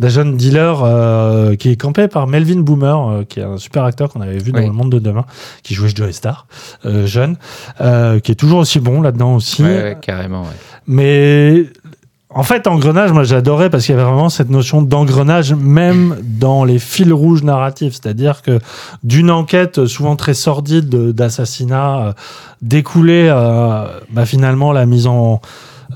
d'un 0.00 0.08
jeune 0.08 0.36
dealer 0.36 0.82
euh, 0.84 1.56
qui 1.56 1.70
est 1.70 1.76
campé 1.76 2.08
par 2.08 2.26
Melvin 2.26 2.60
Boomer, 2.60 3.24
qui 3.28 3.40
est 3.40 3.44
un 3.44 3.56
super 3.56 3.84
acteur 3.84 4.10
qu'on 4.10 4.20
avait 4.20 4.38
vu 4.38 4.52
dans. 4.52 4.60
Le 4.66 4.72
Monde 4.72 4.90
de 4.92 4.98
Demain, 4.98 5.24
qui 5.62 5.72
jouait 5.74 5.88
Joey 5.94 6.12
Star, 6.12 6.46
euh, 6.84 7.06
jeune, 7.06 7.36
euh, 7.80 8.18
qui 8.20 8.32
est 8.32 8.34
toujours 8.34 8.58
aussi 8.58 8.80
bon 8.80 9.00
là-dedans 9.00 9.36
aussi. 9.36 9.62
Ouais, 9.62 9.68
ouais, 9.82 9.98
carrément. 10.02 10.42
ouais. 10.42 10.48
Mais 10.86 11.66
en 12.38 12.42
fait, 12.42 12.66
Engrenage, 12.66 13.12
moi 13.12 13.24
j'adorais 13.24 13.70
parce 13.70 13.86
qu'il 13.86 13.94
y 13.94 13.98
avait 13.98 14.06
vraiment 14.06 14.28
cette 14.28 14.50
notion 14.50 14.82
d'engrenage, 14.82 15.54
même 15.54 16.16
dans 16.22 16.64
les 16.64 16.78
fils 16.78 17.10
rouges 17.12 17.42
narratifs. 17.42 17.94
C'est-à-dire 17.94 18.42
que 18.42 18.58
d'une 19.02 19.30
enquête 19.30 19.86
souvent 19.86 20.16
très 20.16 20.34
sordide 20.34 20.88
de- 20.90 21.12
d'assassinat 21.12 21.98
euh, 21.98 22.12
découlait 22.60 23.28
euh, 23.30 23.86
bah, 24.10 24.26
finalement 24.26 24.72
la 24.72 24.84
mise 24.84 25.06
en 25.06 25.40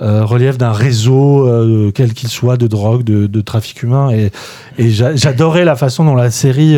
euh, 0.01 0.25
relief 0.25 0.57
d'un 0.57 0.73
réseau, 0.73 1.47
quel 1.95 2.15
qu'il 2.15 2.31
soit, 2.31 2.57
de 2.57 2.67
drogue, 2.67 3.05
de, 3.05 3.41
trafic 3.43 3.83
humain. 3.83 4.11
Et, 4.11 4.31
et 4.79 4.89
j'a- 4.89 5.15
j'adorais 5.15 5.67
la 5.67 5.77
façon 5.77 6.05
dont 6.05 6.15
la 6.15 6.31
série 6.31 6.77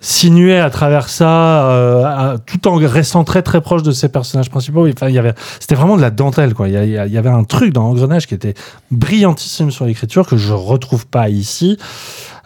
sinuait 0.00 0.60
à 0.60 0.70
travers 0.70 1.08
ça, 1.08 1.70
euh, 1.70 2.38
tout 2.46 2.68
en 2.68 2.76
restant 2.76 3.24
très 3.24 3.42
très 3.42 3.60
proche 3.60 3.82
de 3.82 3.90
ses 3.90 4.08
personnages 4.08 4.50
principaux. 4.50 4.86
Enfin, 4.88 5.08
il 5.08 5.14
y 5.14 5.18
avait, 5.18 5.34
c'était 5.58 5.74
vraiment 5.74 5.96
de 5.96 6.02
la 6.02 6.10
dentelle, 6.10 6.54
quoi. 6.54 6.68
Il 6.68 6.74
y, 6.74 6.92
y 6.92 7.18
avait 7.18 7.28
un 7.28 7.44
truc 7.44 7.72
dans 7.72 7.84
Engrenage 7.84 8.26
qui 8.26 8.34
était 8.34 8.54
brillantissime 8.90 9.70
sur 9.70 9.86
l'écriture 9.86 10.26
que 10.26 10.36
je 10.36 10.52
retrouve 10.52 11.06
pas 11.06 11.28
ici. 11.28 11.78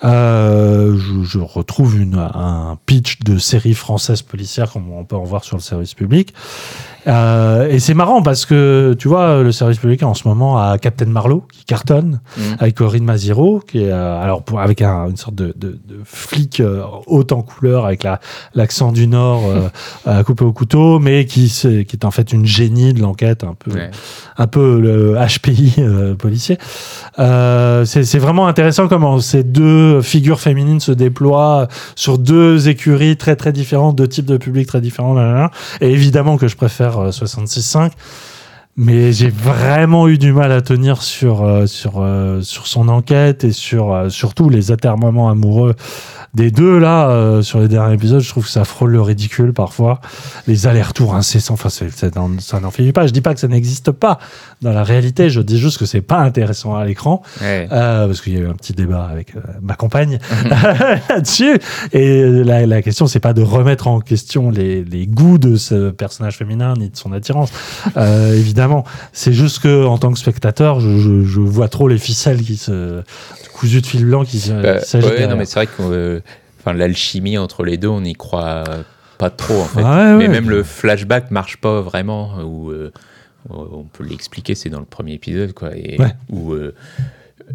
Euh, 0.05 0.97
je, 0.99 1.23
je 1.23 1.39
retrouve 1.39 2.01
une, 2.01 2.17
un 2.19 2.77
pitch 2.87 3.21
de 3.21 3.39
série 3.39 3.75
française 3.75 4.23
policière 4.23 4.71
comme 4.73 4.91
on 4.93 5.05
peut 5.05 5.17
en 5.17 5.23
voir 5.25 5.45
sur 5.45 5.57
le 5.57 5.63
service 5.63 5.95
public. 5.95 6.35
Euh, 7.09 7.69
et 7.69 7.81
c'est 7.81 7.95
marrant 7.95 8.23
parce 8.23 8.47
que 8.47 8.95
tu 8.97 9.09
vois 9.09 9.43
le 9.43 9.51
service 9.51 9.79
public 9.79 10.05
en 10.05 10.15
ce 10.15 10.29
moment 10.29 10.57
a 10.59 10.79
Captain 10.79 11.07
Marlowe 11.07 11.43
qui 11.53 11.65
cartonne 11.65 12.21
Mhm. 12.39 12.57
avec 12.61 12.77
Corinne 12.77 13.03
Maziro 13.05 13.59
qui 13.67 13.83
est 13.83 13.91
euh, 13.91 14.23
alors 14.23 14.45
pour, 14.45 14.61
avec 14.61 14.83
un- 14.83 15.09
une 15.11 15.17
sorte 15.17 15.35
de, 15.35 15.53
de, 15.57 15.71
de 15.85 15.99
flic 16.05 16.61
euh, 16.61 16.85
haut 17.09 17.27
en 17.33 17.43
couleur 17.43 17.87
avec 17.87 18.05
la 18.05 18.21
l'accent 18.55 18.93
du 18.93 19.09
nord 19.09 19.43
euh, 19.47 19.69
euh, 20.07 20.23
coupé 20.23 20.45
au 20.45 20.53
couteau 20.53 21.01
mais 21.01 21.25
qui 21.25 21.49
c'est- 21.49 21.85
qui 21.87 21.97
est 21.97 22.05
en 22.05 22.13
fait 22.13 22.33
une 22.33 22.47
génie 22.47 22.95
de 22.95 23.01
l'enquête 23.01 23.43
un 23.43 23.55
peu 23.55 23.73
Ouais. 23.73 23.91
un 24.39 24.47
peu 24.47 24.79
le 24.81 25.17
HPI 25.17 25.75
euh, 25.81 26.15
policier. 26.15 26.57
Euh, 27.19 27.85
c'est 27.85 28.19
vraiment 28.19 28.47
intéressant 28.47 28.87
comment 28.87 29.19
ces 29.19 29.43
deux 29.43 29.92
figures 30.01 30.41
féminines 30.41 30.81
se 30.81 30.93
déploient 30.93 31.69
sur 31.97 32.19
deux 32.19 32.69
écuries 32.69 33.17
très 33.17 33.37
très 33.37 33.53
différentes, 33.53 33.97
deux 33.97 34.09
types 34.09 34.27
de 34.27 34.37
publics 34.37 34.67
très 34.67 34.81
différents. 34.81 35.49
Et 35.81 35.91
évidemment 35.91 36.37
que 36.37 36.49
je 36.49 36.57
préfère 36.57 36.99
euh, 36.99 37.11
66.5. 37.11 37.91
Mais 38.77 39.13
j'ai 39.13 39.29
vraiment 39.29 40.09
eu 40.09 40.17
du 40.17 40.33
mal 40.33 40.51
à 40.51 40.63
tenir 40.63 41.03
sur, 41.03 41.43
euh, 41.45 41.67
sur, 41.67 41.95
euh, 42.01 42.41
sur 42.41 42.67
son 42.67 42.89
enquête 42.89 43.45
et 43.45 43.53
sur 43.53 43.93
euh, 43.93 44.09
surtout 44.09 44.49
les 44.49 44.73
atermoiements 44.73 45.29
amoureux 45.29 45.75
des 46.33 46.51
deux 46.51 46.79
là 46.79 47.11
euh, 47.11 47.43
sur 47.43 47.61
les 47.61 47.69
derniers 47.69 47.93
épisodes. 47.97 48.21
Je 48.21 48.29
trouve 48.31 48.45
que 48.47 48.51
ça 48.51 48.65
frôle 48.65 48.93
le 48.93 49.03
ridicule 49.03 49.53
parfois. 49.53 50.01
Les 50.47 50.67
allers-retours 50.67 51.15
incessants, 51.15 51.53
enfin, 51.53 51.69
c'est- 51.69 51.91
c'est- 51.95 52.15
ça 52.41 52.61
n'en 52.61 52.71
finit 52.71 52.93
pas. 52.93 53.07
Je 53.07 53.13
dis 53.13 53.21
pas 53.21 53.35
que 53.35 53.41
ça 53.41 53.49
n'existe 53.49 53.91
pas 53.91 54.19
dans 54.63 54.73
la 54.73 54.85
réalité, 54.85 55.29
je 55.29 55.43
dis 55.43 55.59
juste 55.59 55.77
que 55.77 55.85
c'est 55.85 56.01
pas 56.01 56.21
intéressant 56.21 56.75
à 56.75 56.87
l'écran. 56.87 57.21
Ouais. 57.43 57.67
Parce 57.69 58.23
qu'il 58.23 58.33
y 58.33 58.37
a 58.39 58.41
eu 58.41 58.49
un 58.49 58.55
petit 58.55 58.73
débat 58.73 59.05
avec 59.05 59.35
ma 59.61 59.75
compagne 59.75 60.19
là-dessus. 61.11 61.59
Et 61.93 62.23
la, 62.25 62.65
la 62.65 62.81
question, 62.81 63.07
c'est 63.07 63.21
pas 63.21 63.35
de 63.35 63.43
remettre 63.43 63.87
en 63.87 64.01
question 64.01 64.51
les, 64.51 64.83
les 64.83 65.07
goûts 65.07 65.37
de 65.37 65.57
ce 65.57 65.91
personnage 65.91 66.39
féminin 66.39 66.73
ni 66.79 66.89
de 66.89 66.97
son 66.97 67.13
attirance. 67.13 67.51
Euh, 67.99 68.35
évidemment, 68.63 68.85
c'est 69.13 69.33
juste 69.33 69.61
que 69.61 69.85
en 69.85 69.99
tant 69.99 70.13
que 70.13 70.19
spectateur, 70.19 70.81
je, 70.81 70.99
je, 70.99 71.25
je 71.25 71.41
vois 71.41 71.69
trop 71.69 71.89
les 71.89 71.99
ficelles 71.99 72.43
qui 72.43 72.57
se 72.57 73.03
cousues 73.55 73.81
de 73.81 73.87
fil 73.87 74.05
blanc 74.05 74.25
qui 74.25 74.39
Bah, 74.51 74.79
qui 74.79 74.97
ouais, 74.97 75.27
non, 75.27 75.37
mais 75.37 75.45
c'est 75.45 75.55
vrai 75.55 75.67
que 75.67 75.83
euh, 75.83 76.21
enfin, 76.61 76.73
l'alchimie 76.73 77.39
entre 77.39 77.65
les 77.65 77.77
deux, 77.77 77.89
on 77.89 78.01
n'y 78.01 78.15
croit 78.15 78.65
pas 79.19 79.31
trop 79.31 79.61
en 79.61 79.67
fait. 79.67 79.83
Ouais, 79.83 80.17
mais 80.17 80.27
ouais. 80.27 80.29
même 80.29 80.51
le 80.51 80.63
flashback 80.63 81.31
marche 81.31 81.57
pas 81.59 81.81
vraiment. 81.81 82.39
Ou 82.43 82.71
euh, 82.71 82.91
on 83.51 83.85
peut 83.85 84.05
l'expliquer, 84.05 84.55
c'est 84.55 84.69
dans 84.69 84.81
le 84.81 84.85
premier 84.85 85.15
épisode 85.15 85.53
quoi. 85.53 85.77
Et, 85.77 85.99
Ouais. 85.99 86.13
Où 86.31 86.53
euh, 86.53 86.75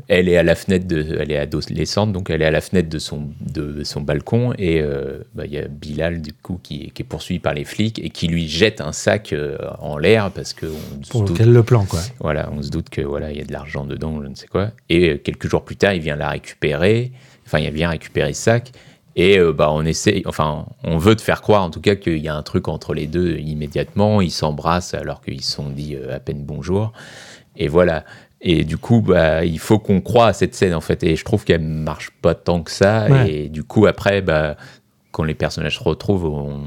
elle 0.08 0.30
est 0.30 0.38
à 0.38 0.44
la 0.44 0.56
fenêtre 0.56 0.88
de, 0.88 1.18
elle 1.20 1.32
est 1.32 1.38
adolescente, 1.38 2.12
donc 2.14 2.30
elle 2.30 2.42
est 2.42 2.46
à 2.46 2.52
la 2.52 2.62
fenêtre 2.62 2.90
de 2.90 3.00
son 3.00 3.30
de 3.42 3.84
son 3.84 4.02
balcon 4.02 4.54
et 4.58 4.82
euh, 4.82 5.20
bah, 5.36 5.46
il 5.46 5.54
y 5.54 5.58
a 5.58 5.68
Bilal 5.68 6.22
du 6.22 6.34
coup 6.34 6.60
qui, 6.62 6.84
est- 6.86 6.90
qui 6.92 7.02
est 7.02 7.06
poursuivi 7.06 7.40
par 7.40 7.54
les 7.54 7.66
flics 7.66 8.00
et 8.00 8.10
qui 8.10 8.28
lui 8.28 8.48
jette 8.48 8.82
un 8.82 8.92
sac 8.92 9.34
euh, 9.34 9.58
en 9.80 9.98
l'air 9.98 10.32
parce 10.32 10.54
que 10.54 10.66
on 10.68 11.04
se 11.04 11.10
pour 11.12 11.24
doute- 11.24 11.38
lequel 11.38 11.54
le 11.54 11.64
plan, 11.64 11.86
quoi. 11.86 12.00
voilà, 12.20 12.50
on 12.52 12.62
se 12.62 12.70
doute 12.70 12.90
que 12.90 13.02
voilà, 13.02 13.32
il 13.32 13.38
y 13.38 13.42
a 13.42 13.46
de 13.46 13.54
l'argent 13.54 13.86
dedans, 13.86 14.22
je 14.22 14.28
ne 14.28 14.36
sais 14.36 14.48
quoi. 14.48 14.72
Et 14.90 15.10
euh, 15.10 15.18
quelques 15.18 15.48
jours 15.50 15.64
plus 15.66 15.76
tard, 15.76 15.94
il 15.94 16.02
vient 16.02 16.16
la 16.16 16.30
récupérer. 16.30 17.12
Enfin, 17.46 17.60
il 17.60 17.72
vient 17.72 17.90
récupérer 17.90 18.34
ce 18.34 18.42
sac. 18.44 18.72
Et 19.20 19.40
bah, 19.56 19.72
on 19.72 19.84
essaie, 19.84 20.22
enfin, 20.28 20.68
on 20.84 21.00
veut 21.00 21.16
te 21.16 21.24
faire 21.24 21.42
croire 21.42 21.64
en 21.64 21.72
tout 21.72 21.82
cas 21.82 21.96
qu'il 21.96 22.20
y 22.20 22.28
a 22.28 22.36
un 22.36 22.44
truc 22.44 22.68
entre 22.68 22.94
les 22.94 23.08
deux 23.08 23.38
immédiatement. 23.38 24.22
Ils 24.22 24.30
s'embrassent 24.30 24.94
alors 24.94 25.22
qu'ils 25.22 25.42
se 25.44 25.54
sont 25.54 25.70
dit 25.72 25.96
à 26.12 26.20
peine 26.20 26.44
bonjour. 26.44 26.94
Et 27.56 27.68
voilà. 27.68 28.06
Et 28.42 28.64
du 28.64 28.78
coup, 28.78 29.02
bah, 29.02 29.44
il 29.46 29.60
faut 29.60 29.80
qu'on 29.80 30.00
croie 30.02 30.28
à 30.28 30.34
cette 30.34 30.54
scène 30.56 30.74
en 30.76 30.82
fait. 30.82 31.04
Et 31.04 31.16
je 31.16 31.26
trouve 31.26 31.44
qu'elle 31.44 31.62
marche 31.62 32.12
pas 32.22 32.36
tant 32.36 32.62
que 32.62 32.72
ça. 32.72 33.08
Ouais. 33.10 33.32
Et 33.34 33.50
du 33.50 33.64
coup, 33.64 33.88
après, 33.88 34.22
bah, 34.22 34.56
quand 35.12 35.24
les 35.24 35.34
personnages 35.34 35.80
se 35.80 35.84
retrouvent, 35.84 36.26
on, 36.26 36.62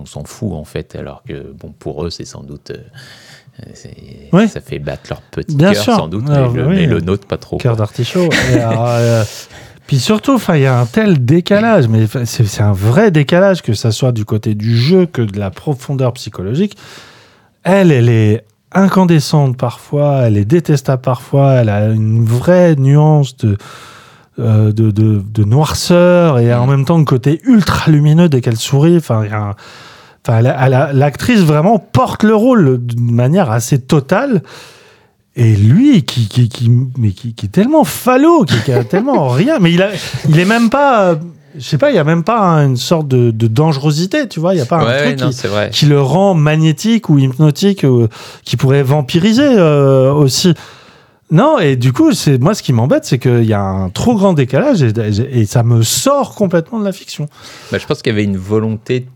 on 0.00 0.06
s'en 0.06 0.24
fout 0.24 0.52
en 0.54 0.64
fait. 0.64 0.96
Alors 0.96 1.22
que 1.22 1.52
bon, 1.52 1.72
pour 1.78 2.04
eux, 2.04 2.10
c'est 2.10 2.24
sans 2.24 2.42
doute. 2.42 2.70
euh, 2.70 2.76
Ouais. 4.32 4.48
Ça 4.48 4.60
fait 4.62 4.78
battre 4.78 5.02
leur 5.10 5.20
petit 5.20 5.54
cœur 5.56 5.76
sans 5.76 6.08
doute, 6.08 6.28
Alors, 6.30 6.52
mais, 6.52 6.62
le, 6.62 6.66
oui. 6.68 6.74
mais 6.76 6.86
le 6.86 7.00
nôtre 7.00 7.26
pas 7.26 7.36
trop. 7.36 7.58
Cœur 7.58 7.76
d'artichaut. 7.76 8.28
Euh, 8.54 9.24
Puis 9.86 9.98
surtout, 9.98 10.40
il 10.54 10.60
y 10.60 10.66
a 10.66 10.78
un 10.80 10.86
tel 10.86 11.22
décalage, 11.24 11.86
mais 11.88 12.06
c'est 12.24 12.44
c'est 12.46 12.62
un 12.62 12.72
vrai 12.72 13.10
décalage 13.10 13.60
que 13.60 13.74
ça 13.74 13.90
soit 13.92 14.12
du 14.12 14.24
côté 14.24 14.54
du 14.54 14.74
jeu 14.76 15.04
que 15.04 15.20
de 15.20 15.38
la 15.38 15.50
profondeur 15.50 16.14
psychologique. 16.14 16.78
Elle, 17.64 17.92
elle 17.92 18.08
est 18.08 18.44
incandescente 18.74 19.56
parfois, 19.56 20.22
elle 20.22 20.36
est 20.36 20.44
détestable 20.44 21.02
parfois, 21.02 21.52
elle 21.54 21.68
a 21.68 21.88
une 21.88 22.24
vraie 22.24 22.76
nuance 22.76 23.36
de 23.36 23.56
euh, 24.38 24.72
de, 24.72 24.90
de, 24.90 25.22
de 25.22 25.44
noirceur 25.44 26.38
et 26.38 26.54
en 26.54 26.66
même 26.66 26.86
temps 26.86 26.98
un 26.98 27.04
côté 27.04 27.42
ultra 27.44 27.90
lumineux 27.90 28.30
dès 28.30 28.40
qu'elle 28.40 28.56
sourit. 28.56 28.96
Enfin, 28.96 29.26
l'actrice 30.26 31.40
vraiment 31.40 31.78
porte 31.78 32.22
le 32.22 32.34
rôle 32.34 32.78
d'une 32.82 33.12
manière 33.14 33.50
assez 33.50 33.78
totale. 33.78 34.42
Et 35.36 35.54
lui, 35.54 36.04
qui, 36.04 36.28
qui, 36.28 36.48
qui, 36.48 36.70
mais 36.96 37.10
qui, 37.10 37.34
qui 37.34 37.44
est 37.44 37.50
tellement 37.50 37.84
falot, 37.84 38.46
qui, 38.46 38.58
qui 38.62 38.72
a 38.72 38.84
tellement 38.84 39.28
rien, 39.28 39.58
mais 39.58 39.70
il, 39.70 39.82
a, 39.82 39.90
il 40.26 40.38
est 40.38 40.46
même 40.46 40.70
pas, 40.70 41.10
euh, 41.10 41.16
je 41.56 41.60
sais 41.62 41.78
pas, 41.78 41.90
il 41.90 41.96
y 41.96 41.98
a 41.98 42.04
même 42.04 42.24
pas 42.24 42.40
hein, 42.40 42.66
une 42.66 42.76
sorte 42.76 43.08
de, 43.08 43.30
de 43.30 43.46
dangerosité, 43.46 44.28
tu 44.28 44.40
vois, 44.40 44.54
il 44.54 44.58
y 44.58 44.60
a 44.60 44.66
pas 44.66 44.78
un 44.78 45.14
truc 45.14 45.20
non, 45.20 45.68
qui, 45.70 45.86
le 45.86 46.00
rend 46.00 46.34
magnétique 46.34 47.08
ou 47.08 47.18
hypnotique, 47.18 47.84
ou, 47.84 48.08
qui 48.44 48.56
pourrait 48.56 48.82
vampiriser 48.82 49.46
euh, 49.46 50.12
aussi. 50.12 50.54
Non, 51.30 51.58
et 51.58 51.76
du 51.76 51.92
coup, 51.92 52.12
c'est 52.12 52.38
moi 52.38 52.54
ce 52.54 52.62
qui 52.62 52.72
m'embête, 52.72 53.04
c'est 53.04 53.18
qu'il 53.18 53.44
y 53.44 53.54
a 53.54 53.62
un 53.62 53.88
trop 53.88 54.14
grand 54.14 54.34
décalage 54.34 54.82
et, 54.82 54.92
et 55.32 55.46
ça 55.46 55.62
me 55.62 55.82
sort 55.82 56.34
complètement 56.34 56.78
de 56.78 56.84
la 56.84 56.92
fiction. 56.92 57.26
Bah, 57.70 57.78
je 57.78 57.86
pense 57.86 58.02
qu'il 58.02 58.12
y 58.12 58.14
avait 58.14 58.24
une 58.24 58.36
volonté 58.36 59.06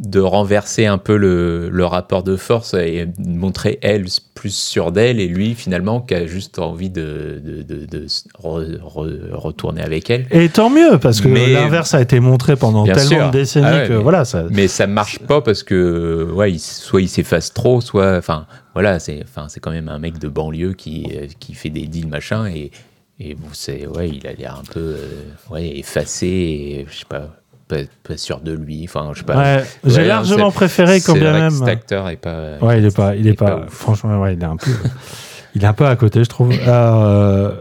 de 0.00 0.20
renverser 0.20 0.86
un 0.86 0.98
peu 0.98 1.16
le, 1.16 1.68
le 1.70 1.84
rapport 1.84 2.22
de 2.22 2.36
force 2.36 2.74
et 2.74 3.08
montrer 3.18 3.78
elle 3.82 4.04
plus 4.34 4.54
sûre 4.54 4.92
d'elle 4.92 5.18
et 5.18 5.26
lui 5.26 5.56
finalement 5.56 6.00
qui 6.00 6.14
a 6.14 6.26
juste 6.28 6.60
envie 6.60 6.88
de, 6.90 7.42
de, 7.44 7.62
de- 7.62 7.84
de 7.86 8.04
s- 8.04 8.24
re- 8.40 8.78
re- 8.78 9.32
retourner 9.32 9.82
avec 9.82 10.08
elle. 10.10 10.26
Et 10.30 10.48
tant 10.50 10.70
mieux, 10.70 10.98
parce 11.00 11.20
que 11.20 11.26
l'inverse 11.26 11.94
a 11.94 12.00
été 12.00 12.20
montré 12.20 12.54
pendant 12.54 12.84
tellement 12.84 13.02
sûr. 13.02 13.26
de 13.26 13.32
décennies 13.32 13.66
Ah 13.68 13.76
ouais, 13.78 13.88
que 13.88 13.94
mais- 13.94 14.02
voilà, 14.02 14.24
ça. 14.24 14.44
Mais 14.50 14.68
ça 14.68 14.86
marche 14.86 15.18
pas 15.18 15.40
parce 15.40 15.64
que 15.64 16.28
ouais, 16.32 16.52
il, 16.52 16.60
soit 16.60 17.02
il 17.02 17.08
s'efface 17.08 17.52
trop, 17.52 17.80
soit 17.80 18.16
enfin 18.16 18.46
voilà, 18.74 19.00
c'est 19.00 19.20
enfin 19.24 19.46
c'est 19.48 19.58
quand 19.58 19.72
même 19.72 19.88
un 19.88 19.98
mec 19.98 20.18
de 20.20 20.28
banlieue 20.28 20.74
qui 20.74 21.08
euh, 21.16 21.26
qui 21.40 21.54
fait 21.54 21.70
des 21.70 21.88
deals 21.88 22.06
machin 22.06 22.46
et 22.46 22.70
et 23.18 23.34
bon 23.34 23.48
c'est 23.52 23.88
ouais, 23.88 24.08
il 24.10 24.24
a 24.28 24.32
l'air 24.32 24.54
un 24.60 24.72
peu 24.72 24.78
euh, 24.78 25.08
ouais 25.50 25.76
effacé 25.78 26.26
et 26.28 26.86
je 26.88 26.98
sais 26.98 27.04
pas 27.08 27.30
pas, 27.68 27.76
pas 28.02 28.16
sûr 28.16 28.40
de 28.40 28.52
lui, 28.52 28.82
enfin 28.84 29.10
je 29.12 29.18
sais 29.18 29.24
pas. 29.24 29.36
Ouais, 29.36 29.64
j'ai 29.84 30.04
largement 30.06 30.50
préféré 30.50 31.00
quand 31.00 31.14
bien 31.14 31.32
même. 31.32 31.50
Cet 31.50 31.68
acteur 31.68 32.08
est 32.08 32.16
pas 32.16 32.58
Ouais, 32.60 32.78
il 32.78 32.84
est 32.86 32.96
pas, 32.96 33.14
il 33.14 33.26
est 33.26 33.34
pas, 33.34 33.58
ouf. 33.66 33.70
franchement, 33.70 34.20
ouais, 34.20 34.34
il 34.34 34.40
est 34.40 34.46
un 34.46 34.56
peu. 34.56 34.70
Il 35.54 35.64
est 35.64 35.66
un 35.66 35.72
peu 35.72 35.86
à 35.86 35.96
côté, 35.96 36.22
je 36.22 36.28
trouve. 36.28 36.52
Euh, 36.68 37.52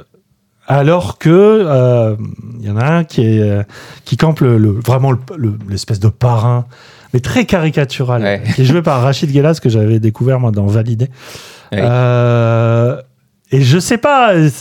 alors 0.68 1.18
que 1.18 1.30
euh, 1.30 2.16
il 2.60 2.66
y 2.68 2.70
en 2.70 2.76
a 2.78 2.86
un 2.86 3.04
qui 3.06 3.22
est 3.26 3.40
euh, 3.42 3.64
qui 4.04 4.18
campe 4.18 4.42
le, 4.42 4.58
le- 4.58 4.72
vraiment 4.86 5.12
le- 5.12 5.20
le- 5.38 5.58
l'espèce 5.70 6.00
de 6.00 6.10
parrain, 6.10 6.66
mais 7.14 7.22
très 7.22 7.46
caricatural, 7.46 8.22
Ouais. 8.22 8.44
qui 8.54 8.62
est 8.62 8.66
joué 8.66 8.82
par 8.82 9.02
Rachid 9.02 9.32
Gelas 9.32 9.60
que 9.64 9.70
j'avais 9.70 10.00
découvert 10.00 10.40
moi 10.40 10.52
dans 10.52 10.66
Validé. 10.68 11.06
Ouais. 11.72 11.80
Euh, 11.82 13.02
et 13.52 13.62
je 13.62 13.80
sais 13.80 13.98
pas, 13.98 14.34
il 14.36 14.52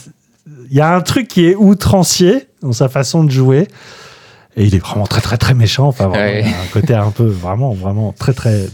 y 0.72 0.80
a 0.80 0.94
un 0.94 1.00
truc 1.00 1.26
qui 1.26 1.46
est 1.46 1.56
outrancier 1.56 2.46
dans 2.62 2.72
sa 2.72 2.88
façon 2.88 3.24
de 3.24 3.30
jouer. 3.32 3.66
Et 4.56 4.64
il 4.64 4.74
est 4.74 4.78
vraiment 4.78 5.06
très 5.06 5.20
très 5.20 5.36
très 5.36 5.54
méchant. 5.54 5.86
Enfin, 5.88 6.08
vraiment, 6.08 6.24
Ouais. 6.24 6.42
il 6.44 6.50
y 6.50 6.54
a 6.54 6.56
un 6.56 6.66
côté 6.72 6.94
un 6.94 7.10
peu 7.10 7.24
vraiment 7.26 7.72
vraiment 7.72 8.14
très 8.18 8.32
très 8.32 8.66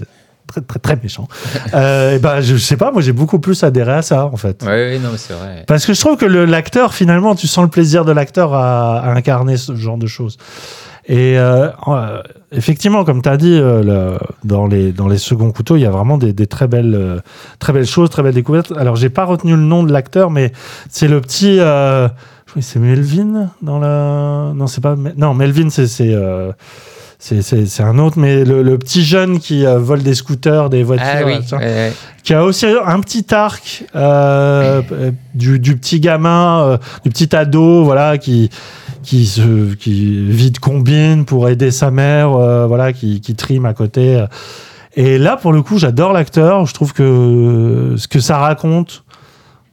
très 0.46 0.60
très 0.60 0.78
très 0.78 0.96
méchant. 1.02 1.28
Euh, 1.74 2.16
et 2.16 2.18
ben 2.18 2.40
je 2.42 2.56
sais 2.56 2.76
pas, 2.76 2.92
moi 2.92 3.00
j'ai 3.00 3.12
beaucoup 3.12 3.38
plus 3.38 3.62
adhéré 3.64 3.92
à 3.92 4.02
ça 4.02 4.26
en 4.26 4.36
fait. 4.36 4.62
Ouais, 4.62 4.68
ouais, 4.68 4.98
non, 4.98 5.08
c'est 5.16 5.32
vrai. 5.32 5.64
Parce 5.66 5.86
que 5.86 5.94
je 5.94 6.00
trouve 6.00 6.16
que 6.18 6.26
l'acteur, 6.26 6.92
finalement, 6.92 7.34
tu 7.34 7.46
sens 7.46 7.64
le 7.64 7.70
plaisir 7.70 8.04
de 8.04 8.12
l'acteur 8.12 8.52
à, 8.54 8.98
à 9.00 9.10
incarner 9.12 9.56
ce 9.56 9.74
genre 9.74 9.96
de 9.96 10.06
choses. 10.06 10.36
Et 11.08 11.36
euh, 11.38 11.68
euh, 11.88 12.22
effectivement, 12.52 13.04
comme 13.04 13.22
tu 13.22 13.28
as 13.28 13.36
dit, 13.36 13.58
le- 13.58 14.18
dans, 14.44 14.66
les, 14.68 14.92
dans 14.92 15.08
les 15.08 15.18
seconds 15.18 15.50
couteaux, 15.50 15.74
il 15.76 15.80
y 15.82 15.86
a 15.86 15.90
vraiment 15.90 16.16
des, 16.18 16.32
des 16.32 16.46
très, 16.46 16.68
belles, 16.68 17.20
très 17.58 17.72
belles 17.72 17.86
choses, 17.86 18.08
très 18.10 18.22
belles 18.22 18.34
découvertes. 18.34 18.72
Alors, 18.76 18.94
j'ai 18.94 19.08
pas 19.08 19.24
retenu 19.24 19.52
le 19.52 19.62
nom 19.62 19.82
de 19.82 19.92
l'acteur, 19.92 20.30
mais 20.30 20.52
c'est 20.90 21.08
le 21.08 21.20
petit. 21.20 21.58
C'est 22.60 22.78
Melvin 22.78 23.50
dans 23.62 23.78
la. 23.78 24.52
Non, 24.54 24.66
c'est 24.66 24.80
pas. 24.82 24.94
Non, 25.16 25.34
Melvin, 25.34 25.70
c'est. 25.70 25.86
c'est 25.86 26.12
euh, 26.14 26.52
c'est- 27.18 27.40
c'est 27.42 27.66
c'est 27.66 27.82
un 27.84 27.98
autre, 28.00 28.18
mais 28.18 28.44
le, 28.44 28.62
le 28.64 28.78
petit 28.78 29.02
jeune 29.04 29.38
qui 29.38 29.64
euh, 29.64 29.78
vole 29.78 30.02
des 30.02 30.14
scooters, 30.14 30.68
des 30.70 30.82
voitures, 30.82 31.06
Ah 31.08 31.22
oui, 31.24 31.34
là, 31.34 31.40
ça 31.46 31.56
ouais, 31.58 31.64
ouais. 31.64 31.92
qui 32.24 32.34
a 32.34 32.44
aussi 32.44 32.66
un 32.66 32.98
petit 33.00 33.32
arc 33.32 33.84
euh, 33.94 34.82
du, 35.34 35.60
du 35.60 35.76
petit 35.76 36.00
gamin, 36.00 36.80
du 37.04 37.10
petit 37.10 37.34
ado, 37.36 37.84
voilà, 37.84 38.18
qui 38.18 38.50
qui 39.04 39.24
se 39.26 39.72
qui 39.74 40.26
vide 40.30 40.58
combine 40.58 41.24
pour 41.24 41.48
aider 41.48 41.70
sa 41.70 41.90
mère, 41.92 42.30
voilà, 42.66 42.92
qui 42.92 43.20
qui 43.20 43.34
trime 43.36 43.66
à 43.66 43.72
côté. 43.74 44.24
Et 44.96 45.16
là, 45.16 45.36
pour 45.36 45.52
le 45.52 45.62
coup, 45.62 45.78
j'adore 45.78 46.12
l'acteur. 46.12 46.66
Je 46.66 46.74
trouve 46.74 46.92
que 46.92 47.94
ce 47.96 48.08
que 48.08 48.18
ça 48.20 48.36
raconte 48.38 49.04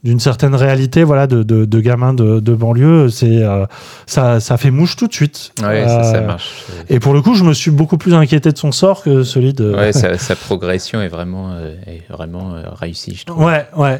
d'une 0.03 0.19
certaine 0.19 0.55
réalité, 0.55 1.03
voilà, 1.03 1.27
de, 1.27 1.43
de, 1.43 1.65
de 1.65 1.79
gamin 1.81 2.13
de, 2.13 2.39
de 2.39 2.53
banlieue, 2.53 3.09
c'est 3.09 3.43
euh, 3.43 3.65
ça, 4.05 4.39
ça 4.39 4.57
fait 4.57 4.71
mouche 4.71 4.95
tout 4.95 5.07
de 5.07 5.13
suite. 5.13 5.51
Ouais, 5.61 5.85
ça, 5.85 6.03
ça 6.03 6.15
Euh, 6.17 6.25
marche. 6.27 6.51
Et 6.89 6.99
pour 6.99 7.13
le 7.13 7.21
coup, 7.21 7.35
je 7.35 7.43
me 7.43 7.53
suis 7.53 7.71
beaucoup 7.71 7.97
plus 7.97 8.13
inquiété 8.13 8.51
de 8.51 8.57
son 8.57 8.71
sort 8.71 9.03
que 9.03 9.23
celui 9.23 9.53
de. 9.53 9.73
Ouais, 9.73 9.91
sa, 9.91 10.17
sa 10.17 10.35
progression 10.35 11.01
est 11.01 11.09
vraiment, 11.09 11.51
euh, 11.51 11.75
est 11.85 12.03
vraiment 12.09 12.53
réussie, 12.79 13.15
je 13.19 13.25
trouve. 13.25 13.43
Ouais, 13.43 13.65
ouais. 13.75 13.99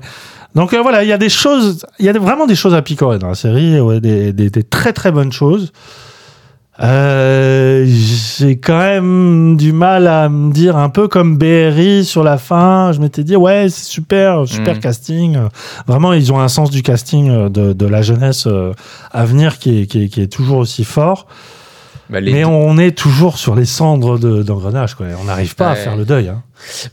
Donc 0.56 0.74
voilà, 0.74 1.04
il 1.04 1.08
y 1.10 1.14
a 1.14 1.18
des 1.20 1.30
choses, 1.30 1.86
il 2.00 2.06
y 2.06 2.10
a 2.10 2.14
vraiment 2.14 2.48
des 2.48 2.56
choses 2.56 2.74
à 2.74 2.82
picorer 2.82 3.20
dans 3.20 3.28
la 3.28 3.36
série, 3.36 3.80
ouais, 3.80 4.00
des, 4.00 4.34
des- 4.34 4.50
des 4.50 4.64
très 4.64 4.94
très 4.94 5.12
bonnes 5.12 5.32
choses. 5.32 5.72
Euh, 6.82 7.86
J'ai 7.88 8.58
quand 8.58 8.78
même 8.80 9.58
du 9.58 9.74
mal 9.74 10.08
à 10.08 10.30
me 10.30 10.52
dire 10.54 10.78
un 10.78 10.90
peu 10.90 11.08
comme 11.08 11.38
BRI 11.38 12.06
sur 12.06 12.24
la 12.24 12.38
fin. 12.38 12.92
Je 12.94 13.02
m'étais 13.02 13.24
dit 13.24 13.36
ouais 13.36 13.68
c'est 13.70 13.86
super, 13.86 14.48
super 14.48 14.76
Mhm. 14.76 14.80
casting. 14.80 15.38
Vraiment 15.88 16.14
ils 16.14 16.32
ont 16.32 16.40
un 16.40 16.48
sens 16.48 16.70
du 16.72 16.82
casting 16.84 17.30
euh, 17.30 17.50
de, 17.50 17.74
de 17.74 17.86
la 17.86 18.02
jeunesse 18.02 18.46
euh, 18.48 18.72
à 19.12 19.26
venir 19.26 19.60
qui 19.60 19.82
est, 19.82 19.86
qui 19.88 20.04
est, 20.04 20.08
qui 20.08 20.22
est 20.22 20.32
toujours 20.32 20.58
aussi 20.58 20.84
fort. 20.86 21.28
Bah, 22.10 22.20
Mais 22.22 22.42
deux- 22.42 22.46
on 22.46 22.78
est 22.80 22.98
toujours 22.98 23.38
sur 23.38 23.56
les 23.56 23.66
cendres 23.66 24.18
de- 24.18 24.42
d'engrenage. 24.42 24.96
quoi. 24.96 25.06
On 25.22 25.26
n'arrive 25.26 25.56
pas 25.56 25.72
à 25.72 25.76
faire 25.76 25.96
le 25.96 26.06
deuil. 26.06 26.30
hein. 26.30 26.42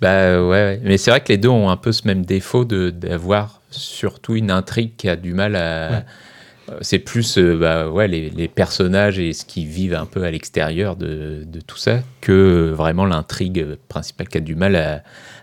Bah 0.02 0.40
ouais, 0.42 0.48
ouais. 0.48 0.80
mais 0.84 0.98
c'est 0.98 1.10
vrai 1.10 1.20
que 1.20 1.28
les 1.28 1.38
deux 1.38 1.48
ont 1.48 1.70
un 1.70 1.76
peu 1.76 1.92
ce 1.92 2.06
même 2.06 2.24
défaut 2.26 2.64
de 2.64 2.90
d'avoir 2.90 3.60
surtout 3.70 4.34
une 4.36 4.50
intrigue 4.50 4.92
qui 4.96 5.08
a 5.08 5.16
du 5.16 5.32
mal 5.32 5.56
à. 5.56 5.90
Ouais. 5.90 6.04
Euh, 6.68 6.78
C'est 6.80 6.98
plus 6.98 7.38
euh, 7.38 7.56
bah, 7.56 7.88
ouais, 7.90 8.09
les, 8.09 8.30
les 8.30 8.48
personnages 8.48 9.18
et 9.18 9.32
ce 9.32 9.44
qu'ils 9.44 9.66
vivent 9.66 9.94
un 9.94 10.06
peu 10.06 10.24
à 10.24 10.30
l'extérieur 10.30 10.97
de, 10.97 11.44
de 11.47 11.60
tout 11.60 11.76
ça 11.76 12.01
que 12.20 12.32
euh, 12.32 12.70
vraiment 12.74 13.05
l'intrigue 13.06 13.76
principale 13.88 14.28
qui 14.28 14.38
a 14.38 14.40
du 14.40 14.55
mal 14.55 14.74
à, 14.76 15.02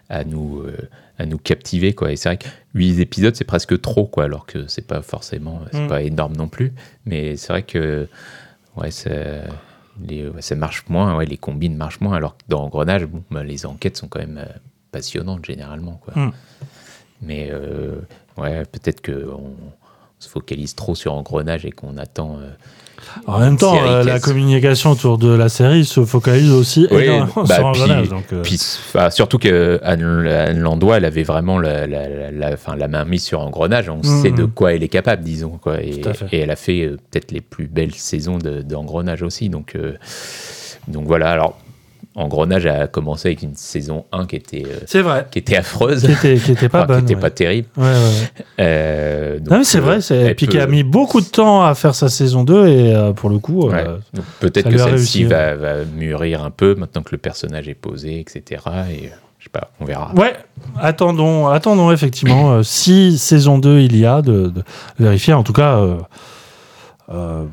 à 0.10 0.24
nous, 0.24 0.62
euh, 0.62 0.78
à 1.18 1.26
nous 1.26 1.38
captiver. 1.38 1.94
Quoi. 1.94 2.12
Et 2.12 2.16
c'est 2.18 2.30
vrai 2.30 2.38
que 2.38 2.48
8 2.74 3.00
épisodes, 3.00 3.36
c'est 3.36 3.44
presque 3.46 3.80
trop, 3.82 4.06
quoi, 4.06 4.26
alors 4.26 4.46
que 4.46 4.68
c'est 4.68 4.86
pas 4.88 5.02
forcément 5.02 5.62
c'est 5.72 5.82
Mm. 5.86 5.88
pas 5.88 6.02
énorme 6.02 6.36
non 6.36 6.48
plus. 6.48 6.74
Mais 7.06 7.36
c'est 7.38 7.54
vrai 7.54 7.64
que 7.64 8.08
ouais, 8.76 8.92
ça, 8.92 9.10
les, 10.06 10.28
ouais, 10.28 10.42
ça 10.42 10.56
marche 10.56 10.84
moins, 10.90 11.16
ouais, 11.16 11.26
les 11.26 11.38
combines 11.38 11.76
marchent 11.78 12.02
moins, 12.02 12.16
alors 12.18 12.36
que 12.38 12.44
dans 12.50 12.64
Engrenage, 12.64 13.06
bon, 13.06 13.24
bah, 13.32 13.44
les 13.44 13.66
enquêtes 13.66 13.96
sont 13.98 14.08
quand 14.08 14.20
même 14.20 14.40
euh, 14.40 14.52
passionnantes 14.92 15.46
généralement. 15.46 16.02
Quoi. 16.04 16.14
Mm. 16.22 16.32
Mais 17.22 17.52
ouais, 18.38 18.66
peut-être 18.66 19.02
qu'on 19.02 19.56
se 20.24 20.30
focalise 20.30 20.76
trop 20.76 20.96
sur 20.96 21.14
Engrenage 21.14 21.66
et 21.66 21.72
qu'on 21.72 21.98
attend. 21.98 22.38
euh, 22.42 22.50
En 23.28 23.40
même 23.40 23.58
temps, 23.58 23.78
euh, 23.84 24.04
la 24.04 24.20
communication 24.20 24.92
autour 24.92 25.18
de 25.18 25.28
la 25.28 25.50
série 25.50 25.84
se 25.86 26.06
focalise 26.06 26.52
aussi 26.52 26.88
Oui, 26.92 27.04
énormément 27.04 27.44
bah, 27.44 27.56
sur 27.56 27.72
puis- 27.74 27.82
Engrenage. 27.82 28.10
Donc, 28.10 28.24
euh, 28.32 28.42
Puis, 28.42 28.56
enfin, 28.88 29.10
surtout 29.10 29.38
que 29.38 29.80
Anne, 29.84 30.26
Anne 30.28 30.60
Landois, 30.60 30.98
elle 30.98 31.06
avait 31.06 31.24
vraiment 31.24 31.60
la, 31.60 31.86
la, 31.86 32.32
la, 32.32 32.88
main 32.88 33.04
mise 33.06 33.24
sur 33.24 33.42
Engrenage. 33.42 33.90
On 33.90 33.98
Mhm. 33.98 34.22
sait 34.22 34.32
de 34.32 34.46
quoi 34.46 34.74
elle 34.74 34.84
est 34.84 34.88
capable, 34.88 35.24
disons. 35.24 35.58
Quoi. 35.62 35.82
Et, 35.84 36.02
elle 36.32 36.52
a 36.52 36.56
fait 36.56 36.82
euh, 36.86 36.98
peut-être 37.12 37.32
les 37.34 37.42
plus 37.42 37.68
belles 37.68 37.94
saisons 37.96 38.38
de- 38.38 38.62
d'Engrenage 38.62 39.22
aussi. 39.22 39.50
Donc, 39.50 39.78
donc 40.88 41.06
voilà. 41.06 41.32
Alors, 41.32 41.58
Engrenage 42.16 42.66
a 42.68 42.86
commencé 42.88 43.30
avec 43.30 43.42
une 43.42 43.56
saison 43.56 44.06
1 44.12 44.26
qui 44.28 44.36
était, 44.36 44.64
euh, 44.68 44.80
c'est 44.86 45.02
vrai. 45.02 45.26
qui 45.32 45.40
était 45.40 45.56
affreuse. 45.58 46.04
Qui 46.06 46.12
était, 46.12 46.36
qui 46.38 46.52
était 46.52 46.70
pas 46.70 46.84
Enfin, 46.84 46.98
qui 47.00 47.04
était 47.06 47.16
ouais. 47.16 47.22
pas 47.22 47.30
terrible. 47.32 47.68
Ouais, 47.76 47.84
ouais, 47.86 47.92
ouais. 47.92 48.46
Euh, 48.60 49.40
donc, 49.40 49.50
Non, 49.50 49.58
mais 49.58 49.64
c'est 49.64 49.80
euh, 49.80 49.82
vrai. 49.82 50.02
C'est... 50.02 50.36
Puis 50.36 50.46
peut- 50.46 50.52
qui 50.52 50.60
a 50.60 50.68
mis 50.68 50.84
beaucoup 50.84 51.22
de 51.22 51.26
temps 51.26 51.64
à 51.66 51.74
faire 51.74 51.96
sa 51.96 52.10
saison 52.10 52.44
2 52.44 52.68
et 52.68 52.94
euh, 52.96 53.14
pour 53.14 53.30
le 53.32 53.40
coup. 53.40 53.68
Ouais. 53.68 53.84
euh, 53.88 53.98
Peut-être 54.40 54.66
ça 54.66 54.72
que 54.72 54.78
celle-ci 54.78 55.24
va, 55.24 55.56
va 55.56 55.74
mûrir 55.96 56.44
un 56.44 56.52
peu 56.52 56.76
maintenant 56.76 57.02
que 57.02 57.12
le 57.14 57.18
personnage 57.18 57.68
est 57.68 57.74
posé, 57.74 58.20
etc. 58.20 58.44
Et 58.92 59.08
euh, 59.08 59.10
je 59.40 59.46
sais 59.46 59.50
pas, 59.52 59.72
on 59.82 59.86
verra. 59.86 60.14
Ouais, 60.16 60.34
attendons, 60.80 61.48
attendons 61.48 61.92
effectivement 61.92 62.52
euh, 62.54 62.64
si 62.64 63.18
saison 63.18 63.58
2 63.58 63.80
il 63.80 63.98
y 63.98 64.06
a 64.06 64.22
de, 64.22 64.50
de 64.50 64.64
vérifier. 65.00 65.34
En 65.34 65.42
tout 65.44 65.52
cas, 65.54 65.82
euh, 67.10 67.44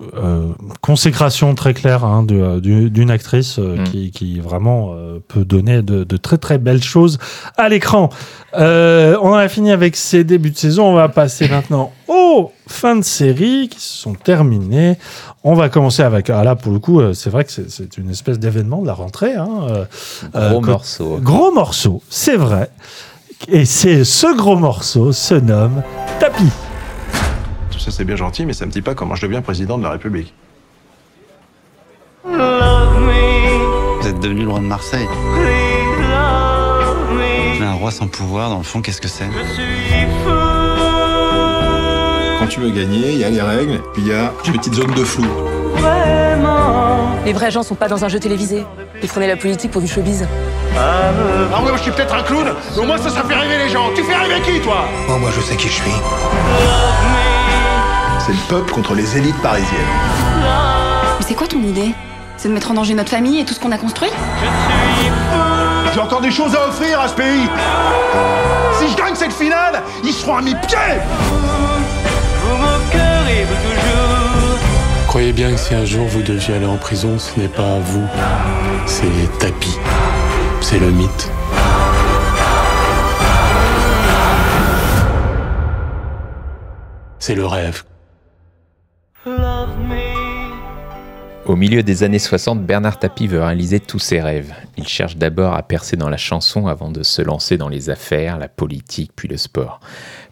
euh, 0.00 0.04
euh, 0.16 0.52
consécration 0.80 1.54
très 1.54 1.74
claire 1.74 2.04
hein, 2.04 2.22
du- 2.24 2.90
d'une 2.90 3.10
actrice 3.10 3.58
euh, 3.58 3.76
Mm. 3.76 3.84
qui, 3.84 4.10
qui 4.10 4.40
vraiment 4.40 4.92
euh, 4.94 5.18
peut 5.28 5.44
donner 5.44 5.82
de, 5.82 6.04
de 6.04 6.16
très 6.16 6.38
très 6.38 6.58
belles 6.58 6.82
choses 6.82 7.18
à 7.56 7.68
l'écran. 7.68 8.08
Euh, 8.54 9.16
on 9.22 9.30
en 9.30 9.34
a 9.34 9.48
fini 9.48 9.70
avec 9.70 9.96
ces 9.96 10.24
débuts 10.24 10.50
de 10.50 10.56
saison. 10.56 10.86
On 10.86 10.94
va 10.94 11.08
passer 11.08 11.48
maintenant 11.48 11.92
aux 12.08 12.52
fins 12.66 12.96
de 12.96 13.04
série 13.04 13.68
qui 13.68 13.80
se 13.80 13.98
sont 14.02 14.14
terminées. 14.14 14.96
On 15.44 15.54
va 15.54 15.68
commencer 15.68 16.02
avec. 16.02 16.30
Ah 16.30 16.42
là, 16.44 16.56
pour 16.56 16.72
le 16.72 16.78
coup, 16.78 17.00
euh, 17.00 17.12
c'est 17.12 17.30
vrai 17.30 17.44
que 17.44 17.50
c'est- 17.52 17.96
une 17.98 18.10
espèce 18.10 18.38
d'événement 18.38 18.80
de 18.82 18.86
la 18.86 18.94
rentrée. 18.94 19.34
Hein, 19.34 19.48
euh, 19.70 19.84
euh, 20.34 20.50
Gros 20.50 20.60
morceau. 20.62 21.18
Gros 21.22 21.52
morceau, 21.52 22.02
c'est 22.08 22.36
vrai. 22.36 22.70
Et 23.48 23.64
c'est 23.66 24.04
ce 24.04 24.34
gros 24.36 24.56
morceau 24.56 25.12
se 25.12 25.34
nomme 25.34 25.82
Tapis. 26.18 26.50
Ça, 27.86 27.92
c'est 27.92 28.04
bien 28.04 28.16
gentil, 28.16 28.44
mais 28.46 28.52
ça 28.52 28.66
me 28.66 28.72
dit 28.72 28.82
pas 28.82 28.96
comment 28.96 29.14
je 29.14 29.22
deviens 29.24 29.40
président 29.42 29.78
de 29.78 29.84
la 29.84 29.90
République. 29.90 30.34
Vous 32.24 32.32
êtes 34.08 34.18
devenu 34.18 34.42
le 34.42 34.50
roi 34.50 34.58
de 34.58 34.64
Marseille. 34.64 35.06
Mais 37.60 37.64
un 37.64 37.74
roi 37.74 37.92
sans 37.92 38.08
pouvoir, 38.08 38.50
dans 38.50 38.58
le 38.58 38.64
fond, 38.64 38.82
qu'est-ce 38.82 39.00
que 39.00 39.06
c'est? 39.06 39.28
Quand 42.40 42.48
tu 42.48 42.58
veux 42.58 42.70
gagner, 42.70 43.12
il 43.12 43.18
y 43.18 43.24
a 43.24 43.30
les 43.30 43.40
règles, 43.40 43.80
puis 43.92 44.02
il 44.02 44.08
y 44.08 44.12
a 44.12 44.32
une 44.46 44.54
petite 44.54 44.74
zone 44.74 44.92
de 44.92 45.04
flou. 45.04 45.24
Les 47.24 47.32
vrais 47.32 47.52
gens 47.52 47.62
sont 47.62 47.76
pas 47.76 47.86
dans 47.86 48.04
un 48.04 48.08
jeu 48.08 48.18
télévisé. 48.18 48.64
Ils 49.00 49.08
prenaient 49.08 49.28
la 49.28 49.36
politique 49.36 49.70
pour 49.70 49.80
du 49.80 49.86
showbiz. 49.86 50.26
Ah 50.76 51.12
ouais, 51.62 51.68
moi 51.68 51.76
je 51.76 51.82
suis 51.82 51.92
peut-être 51.92 52.16
un 52.16 52.24
clown, 52.24 52.52
mais 52.74 52.82
au 52.82 52.84
moins 52.84 52.98
ça, 52.98 53.10
ça 53.10 53.22
fait 53.22 53.34
rêver 53.34 53.58
les 53.58 53.68
gens. 53.68 53.90
Tu 53.94 54.02
fais 54.02 54.16
rêver 54.16 54.40
qui, 54.40 54.58
toi? 54.60 54.86
Oh, 55.08 55.18
moi 55.18 55.30
je 55.32 55.40
sais 55.40 55.54
qui 55.54 55.68
je 55.68 55.74
suis. 55.74 55.92
C'est 58.26 58.32
le 58.32 58.38
peuple 58.48 58.72
contre 58.72 58.94
les 58.94 59.16
élites 59.16 59.40
parisiennes. 59.40 59.70
Mais 61.16 61.24
c'est 61.24 61.34
quoi 61.34 61.46
ton 61.46 61.62
idée? 61.62 61.94
C'est 62.36 62.48
de 62.48 62.54
mettre 62.54 62.72
en 62.72 62.74
danger 62.74 62.92
notre 62.94 63.10
famille 63.10 63.38
et 63.38 63.44
tout 63.44 63.54
ce 63.54 63.60
qu'on 63.60 63.70
a 63.70 63.78
construit? 63.78 64.10
J'ai 65.94 66.00
encore 66.00 66.20
des 66.20 66.32
choses 66.32 66.52
à 66.56 66.66
offrir 66.66 67.00
à 67.00 67.06
ce 67.06 67.14
pays. 67.14 67.48
Si 68.80 68.88
je 68.88 68.96
gagne 68.96 69.14
cette 69.14 69.32
finale, 69.32 69.80
ils 70.02 70.12
seront 70.12 70.38
à 70.38 70.42
mes 70.42 70.56
pieds 70.56 70.76
Croyez 75.06 75.32
bien 75.32 75.52
que 75.52 75.56
si 75.56 75.76
un 75.76 75.84
jour 75.84 76.08
vous 76.08 76.22
deviez 76.22 76.56
aller 76.56 76.66
en 76.66 76.78
prison, 76.78 77.20
ce 77.20 77.38
n'est 77.38 77.46
pas 77.46 77.78
vous, 77.78 78.08
c'est 78.86 79.38
Tapi. 79.38 79.78
C'est 80.60 80.80
le 80.80 80.90
mythe. 80.90 81.30
C'est 87.20 87.36
le 87.36 87.46
rêve. 87.46 87.84
Au 91.46 91.54
milieu 91.54 91.84
des 91.84 92.02
années 92.02 92.18
60, 92.18 92.66
Bernard 92.66 92.98
Tapie 92.98 93.28
veut 93.28 93.40
réaliser 93.40 93.78
tous 93.78 94.00
ses 94.00 94.20
rêves. 94.20 94.52
Il 94.76 94.88
cherche 94.88 95.16
d'abord 95.16 95.54
à 95.54 95.62
percer 95.62 95.96
dans 95.96 96.08
la 96.08 96.16
chanson 96.16 96.66
avant 96.66 96.90
de 96.90 97.04
se 97.04 97.22
lancer 97.22 97.56
dans 97.56 97.68
les 97.68 97.88
affaires, 97.88 98.36
la 98.36 98.48
politique, 98.48 99.12
puis 99.14 99.28
le 99.28 99.36
sport. 99.36 99.78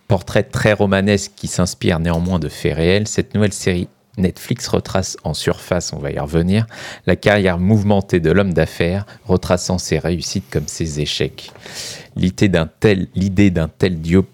Portrait 0.09 0.43
très 0.43 0.73
romanesque 0.73 1.31
qui 1.37 1.47
s'inspire 1.47 2.01
néanmoins 2.01 2.41
de 2.41 2.49
faits 2.49 2.75
réels, 2.75 3.07
cette 3.07 3.33
nouvelle 3.33 3.53
série 3.53 3.87
Netflix 4.17 4.69
retrace 4.69 5.17
en 5.25 5.35
surface, 5.35 5.93
on 5.93 5.99
va 5.99 6.11
y 6.11 6.19
revenir, 6.19 6.67
la 7.07 7.17
carrière 7.17 7.59
mouvementée 7.59 8.21
de 8.21 8.31
l'homme 8.31 8.55
d'affaires, 8.55 9.07
retraçant 9.25 9.79
ses 9.79 9.99
réussites 9.99 10.49
comme 10.51 10.69
ses 10.69 11.01
échecs. 11.01 11.51
L'idée 12.17 12.49
d'un 12.49 12.69
tel, 12.69 13.09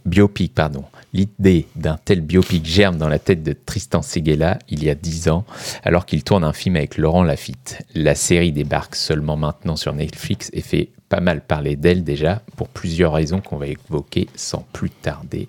biopic, 0.05 0.55
pardon, 0.55 0.85
l'idée 1.13 1.67
d'un 1.77 1.99
tel 2.05 2.21
biopic 2.21 2.67
germe 2.67 2.99
dans 2.99 3.09
la 3.09 3.19
tête 3.19 3.43
de 3.43 3.53
Tristan 3.53 4.03
Seguela 4.03 4.59
il 4.69 4.85
y 4.85 4.91
a 4.91 4.95
dix 4.95 5.29
ans, 5.29 5.45
alors 5.83 6.05
qu'il 6.07 6.23
tourne 6.23 6.45
un 6.45 6.53
film 6.53 6.77
avec 6.77 6.99
Laurent 6.99 7.23
Lafitte. 7.23 7.83
La 7.95 8.15
série 8.15 8.53
débarque 8.53 8.97
seulement 8.97 9.37
maintenant 9.37 9.77
sur 9.77 9.95
Netflix 9.95 10.51
et 10.53 10.61
fait 10.61 10.91
pas 11.09 11.21
mal 11.21 11.41
parler 11.41 11.77
d'elle 11.77 12.05
déjà 12.05 12.43
pour 12.57 12.69
plusieurs 12.69 13.13
raisons 13.13 13.41
qu'on 13.41 13.57
va 13.57 13.67
évoquer 13.67 14.29
sans 14.37 14.65
plus 14.73 14.91
tarder. 14.91 15.49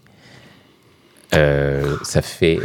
Euh, 1.33 1.97
ça 2.03 2.21
fait. 2.21 2.59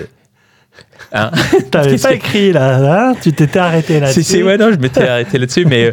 Hein 1.13 1.31
T'avais 1.71 1.99
pas 1.99 2.15
écrit 2.15 2.53
là, 2.53 3.11
hein 3.11 3.15
tu 3.21 3.33
t'étais 3.33 3.59
arrêté 3.59 4.01
là-dessus. 4.01 4.23
Si, 4.23 4.33
si, 4.39 4.43
ouais, 4.43 4.59
non, 4.59 4.71
je 4.73 4.77
m'étais 4.77 5.07
arrêté 5.09 5.39
là-dessus, 5.39 5.65
mais 5.65 5.87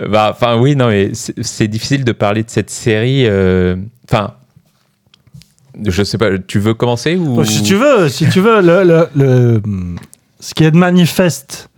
euh, 0.00 0.08
bah, 0.08 0.30
enfin, 0.34 0.56
oui, 0.58 0.74
non, 0.74 0.88
mais 0.88 1.10
c'est 1.14 1.68
difficile 1.68 2.04
de 2.04 2.12
parler 2.12 2.42
de 2.42 2.50
cette 2.50 2.70
série. 2.70 3.26
euh, 3.26 3.76
Enfin, 4.10 4.34
je 5.86 6.02
sais 6.02 6.18
pas, 6.18 6.36
tu 6.38 6.58
veux 6.58 6.74
commencer 6.74 7.16
ou 7.16 7.40
Oh, 7.40 7.44
Si 7.44 7.62
tu 7.62 7.74
veux, 7.76 8.08
si 8.08 8.28
tu 8.28 8.40
veux, 8.40 8.60
le, 8.60 8.82
le- 8.84 9.08
le- 9.14 9.62
ce 10.40 10.54
qui 10.54 10.64
est 10.64 10.70
de 10.70 10.76
manifeste, 10.76 11.68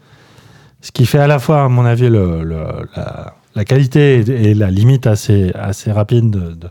ce 0.80 0.90
qui 0.92 1.04
fait 1.06 1.18
à 1.18 1.26
la 1.26 1.38
fois, 1.38 1.64
à 1.64 1.68
mon 1.68 1.84
avis, 1.84 2.08
le, 2.08 2.42
le- 2.42 2.88
la, 2.96 3.34
la 3.54 3.64
qualité 3.64 4.20
et 4.20 4.54
la 4.54 4.70
limite 4.70 5.06
assez, 5.06 5.50
assez 5.54 5.90
rapide 5.90 6.30
de, 6.30 6.52
de, 6.54 6.68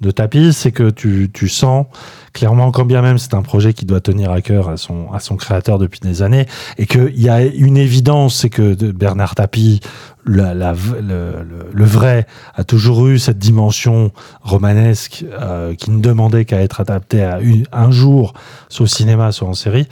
de 0.00 0.10
tapis, 0.10 0.52
c'est 0.54 0.72
que 0.72 0.88
tu, 0.90 1.30
tu 1.32 1.48
sens 1.48 1.86
clairement, 2.32 2.70
quand 2.70 2.86
bien 2.86 3.02
même 3.02 3.18
c'est 3.18 3.34
un 3.34 3.42
projet 3.42 3.74
qui 3.74 3.84
doit 3.84 4.00
tenir 4.00 4.30
à 4.32 4.40
cœur 4.40 4.70
à 4.70 4.78
son, 4.78 5.12
à 5.12 5.20
son 5.20 5.36
créateur 5.36 5.78
depuis 5.78 6.00
des 6.00 6.22
années, 6.22 6.46
et 6.78 6.86
qu'il 6.86 7.20
y 7.20 7.28
a 7.28 7.42
une 7.44 7.76
évidence, 7.76 8.36
c'est 8.36 8.48
que 8.48 8.72
Bernard 8.92 9.34
Tapie, 9.34 9.80
la, 10.24 10.54
la 10.54 10.72
le, 10.72 11.00
le- 11.02 11.66
le 11.72 11.84
vrai, 11.84 12.26
a 12.54 12.64
toujours 12.64 13.06
eu 13.08 13.18
cette 13.18 13.38
dimension 13.38 14.10
romanesque 14.40 15.24
euh, 15.38 15.74
qui 15.74 15.90
ne 15.90 16.00
demandait 16.00 16.44
qu'à 16.46 16.62
être 16.62 16.80
adapté 16.80 17.22
à 17.22 17.40
une- 17.40 17.66
un 17.72 17.90
jour, 17.90 18.32
soit 18.70 18.84
au 18.84 18.86
cinéma, 18.86 19.32
soit 19.32 19.48
en 19.48 19.54
série. 19.54 19.86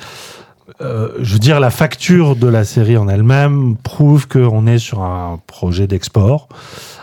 Euh, 0.80 1.10
je 1.20 1.34
veux 1.34 1.38
dire, 1.38 1.60
la 1.60 1.70
facture 1.70 2.36
de 2.36 2.48
la 2.48 2.64
série 2.64 2.96
en 2.96 3.08
elle-même 3.08 3.76
prouve 3.76 4.28
qu'on 4.28 4.66
est 4.66 4.78
sur 4.78 5.02
un 5.02 5.40
projet 5.46 5.86
d'export. 5.86 6.48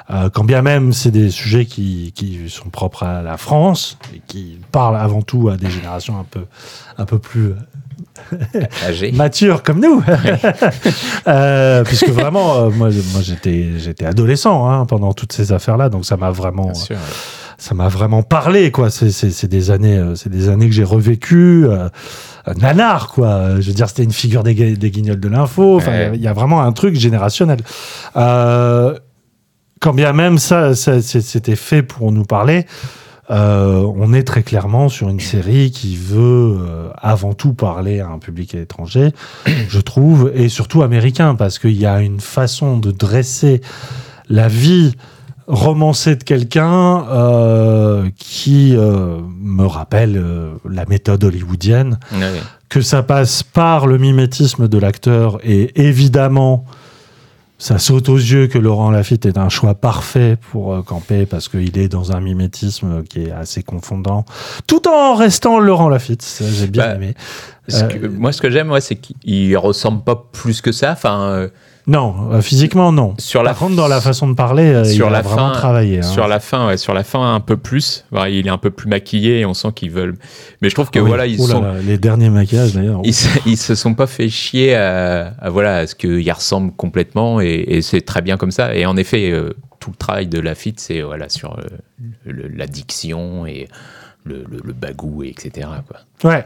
Euh, 0.10 0.30
quand 0.30 0.45
bien 0.45 0.62
même 0.62 0.94
c'est 0.94 1.12
des 1.12 1.30
sujets 1.30 1.66
qui, 1.66 2.14
qui 2.16 2.49
sont 2.49 2.70
propres 2.70 3.04
à 3.04 3.22
la 3.22 3.36
France 3.36 3.98
et 4.16 4.22
qui 4.26 4.58
parlent 4.72 4.95
avant 4.95 5.22
tout 5.22 5.49
à 5.49 5.58
des 5.58 5.70
générations 5.70 6.18
un 6.18 6.24
peu, 6.24 6.45
un 6.98 7.04
peu 7.04 7.20
plus 7.20 7.56
Âgé. 8.88 9.11
matures 9.11 9.64
comme 9.64 9.80
nous. 9.80 10.03
Euh, 11.28 11.84
puisque 11.84 12.10
vraiment, 12.10 12.56
euh, 12.57 12.69
moi, 12.69 12.90
moi 13.11 13.22
j'étais, 13.22 13.72
j'étais 13.78 14.06
adolescent 14.06 14.69
hein, 14.69 14.86
pendant 14.86 15.11
toutes 15.14 15.34
ces 15.34 15.52
affaires-là, 15.52 15.90
donc 15.90 16.06
ça 16.06 16.15
m'a 16.15 16.32
vraiment, 16.32 16.74
sûr, 16.74 16.95
ouais. 16.95 17.02
ça 17.57 17.76
m'a 17.76 17.90
vraiment 17.90 18.24
parlé 18.24 18.72
quoi. 18.72 18.90
C'est, 18.90 19.45
des 19.48 19.72
années, 19.72 19.98
euh, 19.98 20.15
c'est 20.15 20.30
des 20.30 20.48
années 20.49 20.68
que 20.68 20.74
j'ai 20.74 20.84
revécu. 20.86 21.65
Euh, 21.65 21.90
euh, 22.48 22.53
nanar 22.61 23.10
quoi. 23.10 23.60
Je 23.60 23.68
veux 23.68 23.74
dire, 23.74 23.90
c'était 23.90 24.03
une 24.03 24.14
figure 24.14 24.44
des, 24.44 24.56
gu- 24.56 24.78
des 24.78 24.90
guignols 24.91 25.19
de 25.19 25.28
l'info. 25.28 25.76
Enfin, 25.78 25.91
il 25.91 25.98
y 25.99 26.03
a- 26.03 26.10
Ouais. 26.11 26.15
il 26.15 26.22
y, 26.22 26.28
a 26.28 26.34
vraiment 26.34 26.61
un 26.61 26.72
truc 26.72 26.95
générationnel. 26.95 27.60
Euh, 28.15 28.98
quand 29.82 29.94
bien 29.94 30.14
même 30.14 30.38
ça, 30.38 30.76
ça, 30.76 31.02
c'était 31.02 31.56
fait 31.57 31.84
pour 31.84 32.11
nous 32.14 32.24
parler. 32.24 32.65
Euh, 33.30 33.86
on 33.95 34.14
est 34.14 34.24
très 34.24 34.41
clairement 34.41 34.88
sur 34.88 35.10
une 35.10 35.20
série 35.20 35.72
qui 35.72 35.98
veut 35.98 36.58
euh, 36.60 36.90
avant 36.95 37.34
tout 37.34 37.54
parler 37.54 37.99
à 37.99 38.08
un 38.08 38.20
public 38.20 38.56
étranger, 38.56 39.12
je 39.70 39.80
trouve, 39.80 40.32
et 40.34 40.49
surtout 40.49 40.82
américain, 40.82 41.36
parce 41.36 41.60
qu'il 41.60 41.78
y 41.78 41.86
a 41.86 42.02
une 42.02 42.22
façon 42.22 42.78
de 42.78 42.91
dresser 42.91 43.62
la 44.30 44.48
vie 44.48 44.94
romancée 45.48 46.16
de 46.16 46.24
quelqu'un 46.24 47.06
euh, 47.10 48.10
qui 48.18 48.76
me 48.76 49.66
rappelle 49.66 50.22
la 50.70 50.86
méthode 50.86 51.24
hollywoodienne, 51.24 51.99
que 52.68 52.82
ça 52.82 53.02
passe 53.02 53.44
par 53.44 53.88
le 53.88 53.98
mimétisme 53.98 54.68
de 54.68 54.78
l'acteur 54.78 55.40
et 55.44 55.82
évidemment 55.82 56.66
ça 57.60 57.80
saute 57.80 58.08
aux 58.10 58.18
yeux 58.18 58.48
que 58.48 58.58
Laurent 58.60 58.92
Lafitte 58.92 59.26
est 59.26 59.38
un 59.38 59.50
choix 59.50 59.74
parfait 59.74 60.38
pour 60.52 60.74
euh, 60.74 60.82
camper 60.84 61.26
parce 61.26 61.48
qu'il 61.50 61.78
est 61.78 61.88
dans 61.88 62.12
un 62.12 62.20
mimétisme 62.22 63.04
qui 63.04 63.24
est 63.24 63.32
assez 63.32 63.64
confondant, 63.64 64.26
tout 64.68 64.88
en 64.88 65.16
restant 65.16 65.60
Laurent 65.60 65.90
Lafitte. 65.90 66.22
Ça, 66.22 66.46
J'ai 66.48 66.68
bien 66.68 66.88
Bah, 66.88 66.96
aimé. 66.96 67.16
Ce 67.68 67.84
Euh, 67.84 67.88
que- 67.88 68.08
moi, 68.08 68.32
ce 68.32 68.42
que 68.42 68.50
j'aime, 68.52 68.70
ouais, 68.72 68.82
c'est 68.82 68.96
qu'il 68.96 69.58
ressemble 69.58 70.04
pas 70.04 70.28
plus 70.32 70.62
que 70.62 70.72
ça. 70.72 70.92
Enfin, 70.92 71.22
euh, 71.22 71.48
Non, 71.88 72.32
euh, 72.34 72.42
physiquement 72.42 72.92
non. 72.92 73.14
Sur 73.18 73.44
la 73.44 73.54
contre, 73.54 73.76
dans 73.78 73.88
la 73.88 74.02
façon 74.02 74.28
de 74.28 74.34
parler, 74.36 74.64
euh, 74.74 74.84
sur 74.84 75.08
il 75.08 75.12
la 75.14 75.20
a 75.20 75.22
vraiment 75.22 75.48
fin, 75.48 75.52
travaillé. 75.54 76.00
hein. 76.00 76.02
Sur 76.02 76.28
la 76.28 76.42
fin, 76.42 76.68
ouais, 76.68 76.76
sur 76.76 76.94
la 76.94 77.06
fin 77.06 77.34
un 77.34 77.40
peu 77.40 77.56
plus. 77.56 78.04
Il 78.30 78.46
est 78.46 78.50
un 78.50 78.58
peu 78.58 78.72
plus 78.72 78.90
maquillé 78.90 79.40
et 79.40 79.46
on 79.46 79.54
sent 79.54 79.70
qu'ils 79.74 79.92
veulent. 79.92 80.18
Mais 80.62 80.70
je 80.70 80.76
trouve 80.76 80.92
que 80.92 81.00
oui. 81.00 81.08
voilà, 81.08 81.26
ils 81.26 81.38
là 81.40 81.46
sont. 81.48 81.62
là, 81.62 81.76
les 81.82 81.98
derniers 81.98 82.30
maquillages 82.30 82.74
d'ailleurs. 82.74 83.00
Ils, 83.06 83.14
se- 83.16 83.40
ils 83.46 83.56
se 83.58 83.74
sont 83.74 83.94
pas 83.94 84.06
fait 84.08 84.28
chier 84.28 84.76
à, 84.76 85.34
à, 85.40 85.50
voilà 85.50 85.78
à 85.78 85.88
ce 85.88 85.96
qu'il 85.96 86.30
ressemble 86.32 86.74
complètement 86.74 87.40
et, 87.40 87.64
et 87.68 87.82
c'est 87.82 88.02
très 88.02 88.22
bien 88.22 88.36
comme 88.36 88.52
ça. 88.52 88.76
Et 88.76 88.86
en 88.86 88.98
effet, 88.98 89.32
euh, 89.32 89.54
tout 89.80 89.92
le 89.92 89.96
travail 89.96 90.28
de 90.28 90.40
Lafitte, 90.42 90.82
c'est 90.82 91.02
voilà 91.02 91.30
sur 91.30 91.58
l'addiction 92.26 93.46
et 93.46 93.68
le, 94.26 94.44
le, 94.50 94.60
le 94.64 94.74
bagou 94.74 95.24
et 95.24 95.30
etc. 95.30 95.68
Quoi. 95.88 96.30
Ouais. 96.32 96.46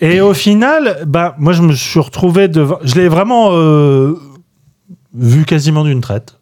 Et 0.00 0.20
au 0.20 0.34
final, 0.34 0.98
bah, 1.06 1.34
moi, 1.38 1.52
je 1.54 1.62
me 1.62 1.72
suis 1.72 2.00
retrouvé 2.00 2.48
devant. 2.48 2.78
Je 2.82 2.94
l'ai 2.96 3.08
vraiment 3.08 3.50
euh, 3.52 4.18
vu 5.14 5.44
quasiment 5.44 5.84
d'une 5.84 6.00
traite. 6.00 6.38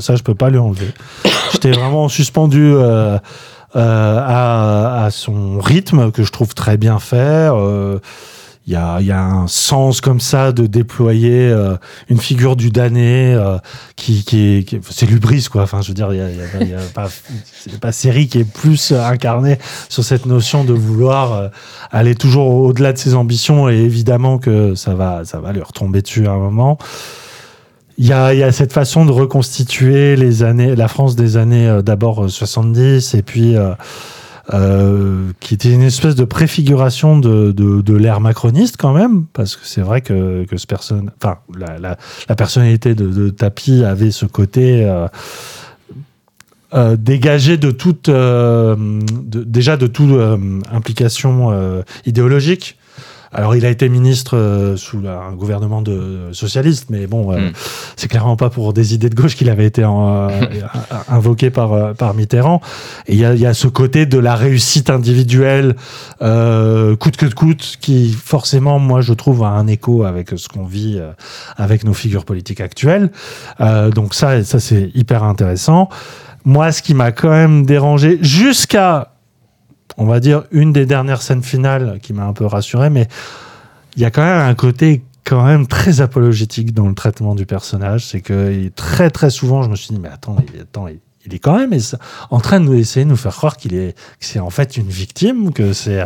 Ça, 0.00 0.16
je 0.16 0.22
peux 0.22 0.34
pas 0.34 0.50
lui 0.50 0.58
enlever. 0.58 0.88
J'étais 1.52 1.70
vraiment 1.70 2.08
suspendu 2.08 2.72
euh, 2.74 3.18
euh, 3.76 4.20
à, 5.04 5.08
son 5.10 5.60
rythme 5.60 6.10
que 6.10 6.24
je 6.24 6.32
trouve 6.32 6.54
très 6.54 6.76
bien 6.76 6.98
fait. 6.98 7.48
Euh, 7.52 7.98
Il 8.68 8.72
y, 8.72 8.76
a, 8.76 8.98
il 9.00 9.06
y 9.06 9.12
a 9.12 9.22
un 9.22 9.46
sens 9.46 10.00
comme 10.00 10.18
ça 10.18 10.50
de 10.50 10.66
déployer 10.66 11.48
euh, 11.50 11.76
une 12.08 12.18
figure 12.18 12.56
du 12.56 12.70
damné 12.70 13.32
euh, 13.32 13.58
qui, 13.94 14.24
qui, 14.24 14.64
qui 14.66 14.76
est- 14.76 14.80
c'est 14.90 15.06
l'ubris 15.06 15.44
quoi. 15.44 15.62
Enfin, 15.62 15.82
je 15.82 15.88
veux 15.88 15.94
dire, 15.94 16.12
il 16.12 16.18
y 16.68 16.74
a, 16.74 16.78
pas, 16.92 17.06
pas 17.80 17.92
série 17.92 18.26
qui 18.26 18.40
est 18.40 18.44
plus 18.44 18.90
euh, 18.90 19.04
incarnée 19.04 19.58
sur 19.88 20.02
cette 20.02 20.26
notion 20.26 20.64
de 20.64 20.72
vouloir 20.72 21.32
euh, 21.32 21.48
aller 21.92 22.16
toujours 22.16 22.48
au-delà 22.48 22.92
de 22.92 22.98
ses 22.98 23.14
ambitions 23.14 23.68
et 23.68 23.76
évidemment 23.76 24.38
que 24.38 24.74
ça 24.74 24.94
va, 24.94 25.24
ça 25.24 25.38
va 25.38 25.52
lui 25.52 25.62
retomber 25.62 26.02
dessus 26.02 26.26
à 26.26 26.32
un 26.32 26.38
moment. 26.38 26.76
Il 27.98 28.06
y 28.06 28.12
a, 28.12 28.26
a 28.26 28.52
cette 28.52 28.72
façon 28.72 29.06
de 29.06 29.12
reconstituer 29.12 30.16
les 30.16 30.42
années, 30.42 30.76
la 30.76 30.88
France 30.88 31.16
des 31.16 31.36
années 31.36 31.68
euh, 31.68 31.82
d'abord 31.82 32.24
euh, 32.24 32.28
70 32.28 33.14
et 33.14 33.22
puis 33.22 33.56
euh, 33.56 33.72
euh, 34.54 35.32
qui 35.40 35.54
était 35.54 35.72
une 35.72 35.82
espèce 35.82 36.14
de 36.14 36.24
préfiguration 36.24 37.18
de, 37.18 37.92
l'ère 37.92 38.20
macroniste 38.20 38.76
quand 38.78 38.92
même, 38.92 39.24
parce 39.32 39.56
que 39.56 39.66
c'est 39.66 39.80
vrai 39.80 40.02
que, 40.02 40.44
que 40.44 40.56
ce 40.56 40.66
enfin 41.20 41.38
la, 41.58 41.96
personnalité 42.36 42.94
de, 42.94 43.08
de 43.08 43.30
Tapi 43.30 43.82
avait 43.82 44.12
ce 44.12 44.24
côté 44.24 44.84
euh, 44.84 45.08
euh, 46.74 46.96
dégagé 46.96 47.56
de 47.56 47.72
toute, 47.72 48.08
euh, 48.08 48.76
déjà 49.08 49.76
de 49.76 49.88
toute 49.88 50.10
euh, 50.10 50.60
implication 50.70 51.50
euh, 51.50 51.82
idéologique. 52.04 52.76
Alors, 53.36 53.54
il 53.54 53.66
a 53.66 53.68
été 53.68 53.88
ministre 53.90 54.36
euh, 54.36 54.76
sous 54.76 55.00
la- 55.00 55.18
un 55.20 55.32
gouvernement 55.32 55.82
de 55.82 56.30
socialiste, 56.32 56.86
mais 56.88 57.06
bon, 57.06 57.32
euh, 57.32 57.36
Mm. 57.50 57.52
c'est 57.96 58.08
clairement 58.08 58.36
pas 58.36 58.48
pour 58.48 58.72
des 58.72 58.94
idées 58.94 59.10
de 59.10 59.14
gauche 59.14 59.36
qu'il 59.36 59.50
avait 59.50 59.66
été 59.66 59.84
en, 59.84 60.28
euh, 60.30 60.30
invoqué 61.08 61.50
par, 61.50 61.94
par 61.94 62.14
Mitterrand. 62.14 62.62
Et 63.06 63.12
il 63.12 63.20
y 63.20 63.24
a, 63.26 63.34
y 63.34 63.44
a 63.44 63.52
ce 63.52 63.68
côté 63.68 64.06
de 64.06 64.18
la 64.18 64.34
réussite 64.36 64.88
individuelle, 64.88 65.76
euh, 66.22 66.96
coûte 66.96 67.16
que 67.18 67.26
coûte, 67.26 67.76
qui 67.80 68.10
forcément, 68.12 68.78
moi, 68.78 69.02
je 69.02 69.12
trouve, 69.12 69.44
a 69.44 69.48
un 69.48 69.66
écho 69.66 70.04
avec 70.04 70.30
ce 70.36 70.48
qu'on 70.48 70.64
vit 70.64 70.96
euh, 70.98 71.12
avec 71.58 71.84
nos 71.84 71.94
figures 71.94 72.24
politiques 72.24 72.62
actuelles. 72.62 73.10
Euh, 73.60 73.90
donc 73.90 74.14
ça, 74.14 74.42
ça 74.44 74.60
c'est 74.60 74.90
hyper 74.94 75.22
intéressant. 75.24 75.90
Moi, 76.46 76.72
ce 76.72 76.80
qui 76.80 76.94
m'a 76.94 77.12
quand 77.12 77.28
même 77.30 77.66
dérangé, 77.66 78.18
jusqu'à 78.22 79.08
on 79.96 80.04
va 80.04 80.20
dire, 80.20 80.44
une 80.50 80.72
des 80.72 80.86
dernières 80.86 81.22
scènes 81.22 81.42
finales 81.42 81.98
qui 82.02 82.12
m'a 82.12 82.24
un 82.24 82.32
peu 82.32 82.46
rassuré, 82.46 82.90
mais 82.90 83.08
il 83.96 84.02
y 84.02 84.04
a 84.04 84.10
quand 84.10 84.24
même 84.24 84.40
un 84.40 84.54
côté 84.54 85.02
quand 85.24 85.44
même 85.44 85.66
très 85.66 86.00
apologétique 86.00 86.72
dans 86.72 86.88
le 86.88 86.94
traitement 86.94 87.34
du 87.34 87.46
personnage. 87.46 88.06
C'est 88.06 88.20
que 88.20 88.68
très 88.76 89.10
très 89.10 89.30
souvent, 89.30 89.62
je 89.62 89.70
me 89.70 89.76
suis 89.76 89.94
dit, 89.94 90.00
mais 90.00 90.08
attends, 90.08 90.36
attends, 90.60 90.88
il, 90.88 91.00
il 91.26 91.34
est 91.34 91.38
quand 91.38 91.56
même 91.58 91.72
en 92.30 92.40
train 92.40 92.60
de 92.60 92.64
nous 92.66 92.74
essayer 92.74 93.04
de 93.04 93.10
nous 93.10 93.16
faire 93.16 93.34
croire 93.34 93.56
qu'il 93.56 93.74
est, 93.74 93.92
que 93.92 94.26
c'est 94.26 94.38
en 94.38 94.50
fait 94.50 94.76
une 94.76 94.88
victime, 94.88 95.52
que 95.52 95.72
c'est, 95.72 96.04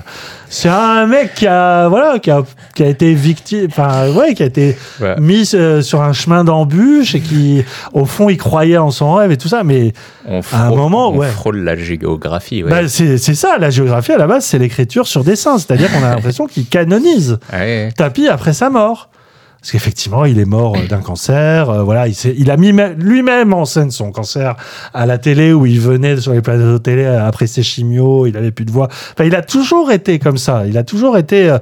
c'est 0.49 0.69
un 0.69 1.07
mec 1.07 1.35
qui 1.35 1.47
a, 1.47 1.89
voilà, 1.89 2.19
qui 2.19 2.31
a, 2.31 2.43
qui 2.75 2.83
a 2.83 2.87
été 2.87 3.15
victime, 3.15 3.67
enfin, 3.71 4.11
ouais, 4.13 4.35
qui 4.35 4.43
a 4.43 4.47
été 4.47 4.77
Ouais. 5.01 5.17
mis 5.19 5.51
euh, 5.55 5.83
sur 5.83 6.01
un 6.03 6.13
chemin 6.13 6.45
d'embûche 6.45 7.15
et 7.15 7.21
qui, 7.21 7.63
au 7.93 8.05
fond, 8.05 8.29
il 8.29 8.37
croyait 8.39 8.77
en 8.79 8.91
son 8.91 9.15
rêve 9.15 9.31
et 9.31 9.37
tout 9.37 9.49
ça, 9.49 9.63
mais 9.65 9.93
On 10.27 10.41
à 10.53 10.67
un 10.67 10.71
moment, 10.71 11.11
on 11.11 11.17
ouais. 11.19 11.29
frôle 11.29 11.59
la 11.59 11.77
géographie. 11.77 12.63
Ouais. 12.63 12.71
Bah, 12.71 12.89
c'est 12.89 13.19
c'est 13.19 13.35
ça, 13.35 13.57
la 13.59 13.71
géographie 13.71 14.13
à 14.13 14.19
la 14.19 14.27
base, 14.27 14.45
c'est 14.45 14.59
l'écriture 14.59 15.07
sur 15.07 15.25
dessin. 15.25 15.59
C'est-à-dire 15.59 15.91
qu'on 15.93 16.03
a 16.05 16.11
l'impression 16.15 16.47
qu'il 16.47 16.67
canonise 16.67 17.39
Ouais. 17.53 17.91
Tapi 17.97 18.29
après 18.29 18.53
sa 18.53 18.71
mort. 18.71 19.09
Parce 19.61 19.73
qu'effectivement, 19.73 20.25
il 20.25 20.39
est 20.39 20.45
mort 20.47 20.77
euh, 20.77 20.87
d'un 20.87 21.01
cancer. 21.01 21.69
euh, 21.69 21.83
voilà, 21.83 22.07
il, 22.09 22.51
a 22.51 22.57
mis 22.57 22.73
mê- 22.73 22.95
lui-même 22.97 23.53
en 23.53 23.65
scène 23.67 23.91
son 23.91 24.11
cancer 24.11 24.57
à 24.95 25.05
la 25.07 25.19
télé 25.19 25.53
où 25.53 25.67
il 25.67 25.81
venait 25.81 26.17
sur 26.17 26.33
les 26.33 26.41
plateaux 26.41 26.73
de 26.73 26.79
télé 26.79 27.05
euh, 27.05 27.27
après 27.27 27.47
ses 27.47 27.63
chimios, 27.63 28.27
il 28.27 28.37
avait 28.37 28.53
plus 28.53 28.65
de 28.65 28.71
voix. 28.71 28.89
Enfin, 29.13 29.25
il 29.25 29.35
a 29.35 29.43
toujours 29.43 29.93
été 29.93 30.19
comme 30.19 30.39
ça. 30.39 30.67
Il 30.67 30.79
a 30.79 30.83
toujours 30.85 31.19
été 31.19 31.55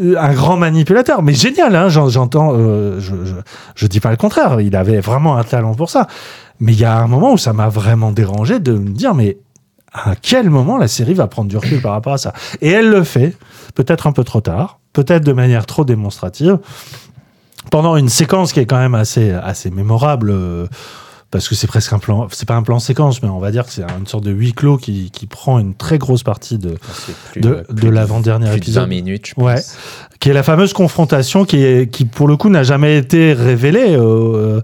un 0.00 0.32
grand 0.34 0.56
manipulateur. 0.56 1.22
Mais 1.22 1.34
génial, 1.34 1.74
hein, 1.76 1.88
j'en- 1.88 2.08
j'entends. 2.08 2.54
je, 2.54 2.98
je, 3.00 3.34
je 3.74 3.86
dis 3.86 4.00
pas 4.00 4.10
le 4.10 4.16
contraire. 4.16 4.60
Il 4.60 4.74
avait 4.76 5.00
vraiment 5.00 5.36
un 5.36 5.44
talent 5.44 5.74
pour 5.74 5.90
ça. 5.90 6.06
Mais 6.58 6.72
il 6.72 6.80
y 6.80 6.84
a 6.86 6.96
un 6.98 7.06
moment 7.06 7.32
où 7.34 7.38
ça 7.38 7.52
m'a 7.52 7.68
vraiment 7.68 8.12
dérangé 8.12 8.60
de 8.60 8.72
me 8.72 8.88
dire, 8.90 9.14
mais 9.14 9.36
à 9.92 10.14
quel 10.20 10.48
moment 10.48 10.78
la 10.78 10.88
série 10.88 11.12
va 11.14 11.26
prendre 11.26 11.48
du 11.50 11.56
recul 11.58 11.82
par 11.82 11.92
rapport 11.92 12.14
à 12.14 12.18
ça? 12.18 12.32
Et 12.62 12.70
elle 12.70 12.88
le 12.88 13.02
fait, 13.04 13.36
peut-être 13.74 14.06
un 14.06 14.12
peu 14.12 14.24
trop 14.24 14.40
tard, 14.40 14.78
peut-être 14.94 15.22
de 15.24 15.32
manière 15.32 15.66
trop 15.66 15.84
démonstrative, 15.84 16.58
pendant 17.70 17.96
une 17.96 18.08
séquence 18.08 18.52
qui 18.52 18.60
est 18.60 18.66
quand 18.66 18.78
même 18.78 18.94
assez, 18.94 19.30
assez 19.30 19.70
mémorable. 19.70 20.30
euh, 20.30 20.66
parce 21.30 21.48
que 21.48 21.54
c'est 21.54 21.66
presque 21.66 21.92
un 21.92 21.98
plan, 21.98 22.28
c'est 22.30 22.46
pas 22.46 22.54
un 22.54 22.62
plan 22.62 22.78
séquence, 22.78 23.22
mais 23.22 23.28
on 23.28 23.40
va 23.40 23.50
dire 23.50 23.66
que 23.66 23.72
c'est 23.72 23.82
une 23.98 24.06
sorte 24.06 24.24
de 24.24 24.30
huis 24.30 24.52
clos 24.52 24.78
qui, 24.78 25.10
qui 25.10 25.26
prend 25.26 25.58
une 25.58 25.74
très 25.74 25.98
grosse 25.98 26.22
partie 26.22 26.56
de, 26.56 26.76
plus, 27.32 27.40
de, 27.40 27.66
de 27.68 27.88
l'avant-dernier 27.88 28.46
plus 28.46 28.52
de 28.52 28.56
épisode. 28.58 28.82
20 28.84 28.86
minutes, 28.86 29.26
je 29.26 29.34
pense. 29.34 29.44
Ouais. 29.44 29.60
Qui 30.20 30.30
est 30.30 30.32
la 30.32 30.44
fameuse 30.44 30.72
confrontation 30.72 31.44
qui, 31.44 31.62
est, 31.62 31.90
qui 31.90 32.04
pour 32.04 32.28
le 32.28 32.36
coup, 32.36 32.48
n'a 32.48 32.62
jamais 32.62 32.96
été 32.96 33.32
révélée, 33.32 33.96
euh, 33.98 34.60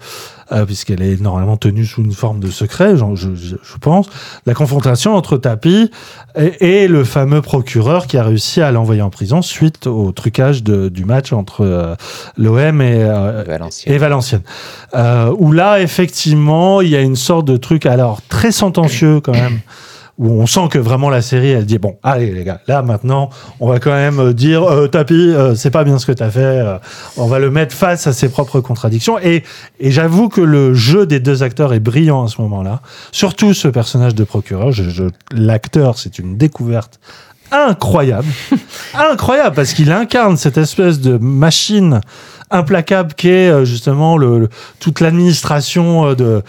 euh, 0.52 0.64
puisqu'elle 0.64 1.02
est 1.02 1.20
normalement 1.20 1.56
tenue 1.56 1.84
sous 1.84 2.02
une 2.02 2.12
forme 2.12 2.40
de 2.40 2.48
secret, 2.48 2.96
genre, 2.96 3.16
je, 3.16 3.34
je, 3.34 3.56
je 3.62 3.76
pense. 3.80 4.06
La 4.46 4.54
confrontation 4.54 5.14
entre 5.14 5.36
Tapi 5.38 5.90
et, 6.36 6.82
et 6.82 6.88
le 6.88 7.04
fameux 7.04 7.42
procureur 7.42 8.06
qui 8.06 8.18
a 8.18 8.22
réussi 8.22 8.60
à 8.60 8.70
l'envoyer 8.70 9.02
en 9.02 9.10
prison 9.10 9.42
suite 9.42 9.86
au 9.86 10.12
trucage 10.12 10.62
de, 10.62 10.88
du 10.88 11.04
match 11.04 11.32
entre 11.32 11.62
euh, 11.62 11.94
l'OM 12.36 12.80
et, 12.80 13.02
euh, 13.02 13.44
Valenciennes. 13.46 13.94
et 13.94 13.98
Valenciennes. 13.98 14.42
Euh, 14.94 15.34
où 15.38 15.52
là, 15.52 15.80
effectivement, 15.80 16.80
il 16.80 16.88
y 16.88 16.96
a 16.96 17.00
une 17.00 17.16
sorte 17.16 17.46
de 17.46 17.56
truc 17.56 17.86
alors 17.86 18.20
très 18.28 18.52
sentencieux 18.52 19.20
quand 19.20 19.32
même. 19.32 19.60
Où 20.18 20.30
on 20.30 20.46
sent 20.46 20.68
que 20.70 20.78
vraiment 20.78 21.08
la 21.08 21.22
série, 21.22 21.50
elle 21.50 21.64
dit 21.64 21.78
bon, 21.78 21.96
allez 22.02 22.30
les 22.32 22.44
gars, 22.44 22.60
là 22.68 22.82
maintenant, 22.82 23.30
on 23.60 23.68
va 23.68 23.80
quand 23.80 23.92
même 23.92 24.20
euh, 24.20 24.32
dire 24.34 24.62
euh, 24.64 24.86
Tapi, 24.86 25.14
euh, 25.14 25.54
c'est 25.54 25.70
pas 25.70 25.84
bien 25.84 25.98
ce 25.98 26.04
que 26.04 26.12
t'as 26.12 26.30
fait. 26.30 26.40
euh, 26.40 26.76
on 27.16 27.26
va 27.26 27.38
le 27.38 27.50
mettre 27.50 27.74
face 27.74 28.06
à 28.06 28.12
ses 28.12 28.28
propres 28.28 28.60
contradictions. 28.60 29.18
Et, 29.18 29.42
et 29.80 29.90
j'avoue 29.90 30.28
que 30.28 30.42
le 30.42 30.74
jeu 30.74 31.06
des 31.06 31.18
deux 31.18 31.42
acteurs 31.42 31.72
est 31.72 31.80
brillant 31.80 32.24
à 32.24 32.28
ce 32.28 32.40
moment-là. 32.42 32.82
Surtout 33.10 33.54
ce 33.54 33.68
personnage 33.68 34.14
de 34.14 34.24
procureur. 34.24 34.70
Je, 34.70 34.84
je- 34.90 35.04
L'acteur, 35.34 35.96
c'est 35.98 36.18
une 36.18 36.36
découverte 36.36 37.00
incroyable, 37.52 38.28
incroyable 38.94 39.54
parce 39.54 39.72
qu'il 39.74 39.92
incarne 39.92 40.36
cette 40.36 40.58
espèce 40.58 41.00
de 41.00 41.18
machine 41.18 42.00
implacable 42.54 43.14
qu'est 43.14 43.48
euh, 43.48 43.64
justement 43.64 44.18
le, 44.18 44.40
le- 44.40 44.48
toute 44.78 45.00
l'administration 45.00 46.08
euh, 46.08 46.14
de 46.14 46.42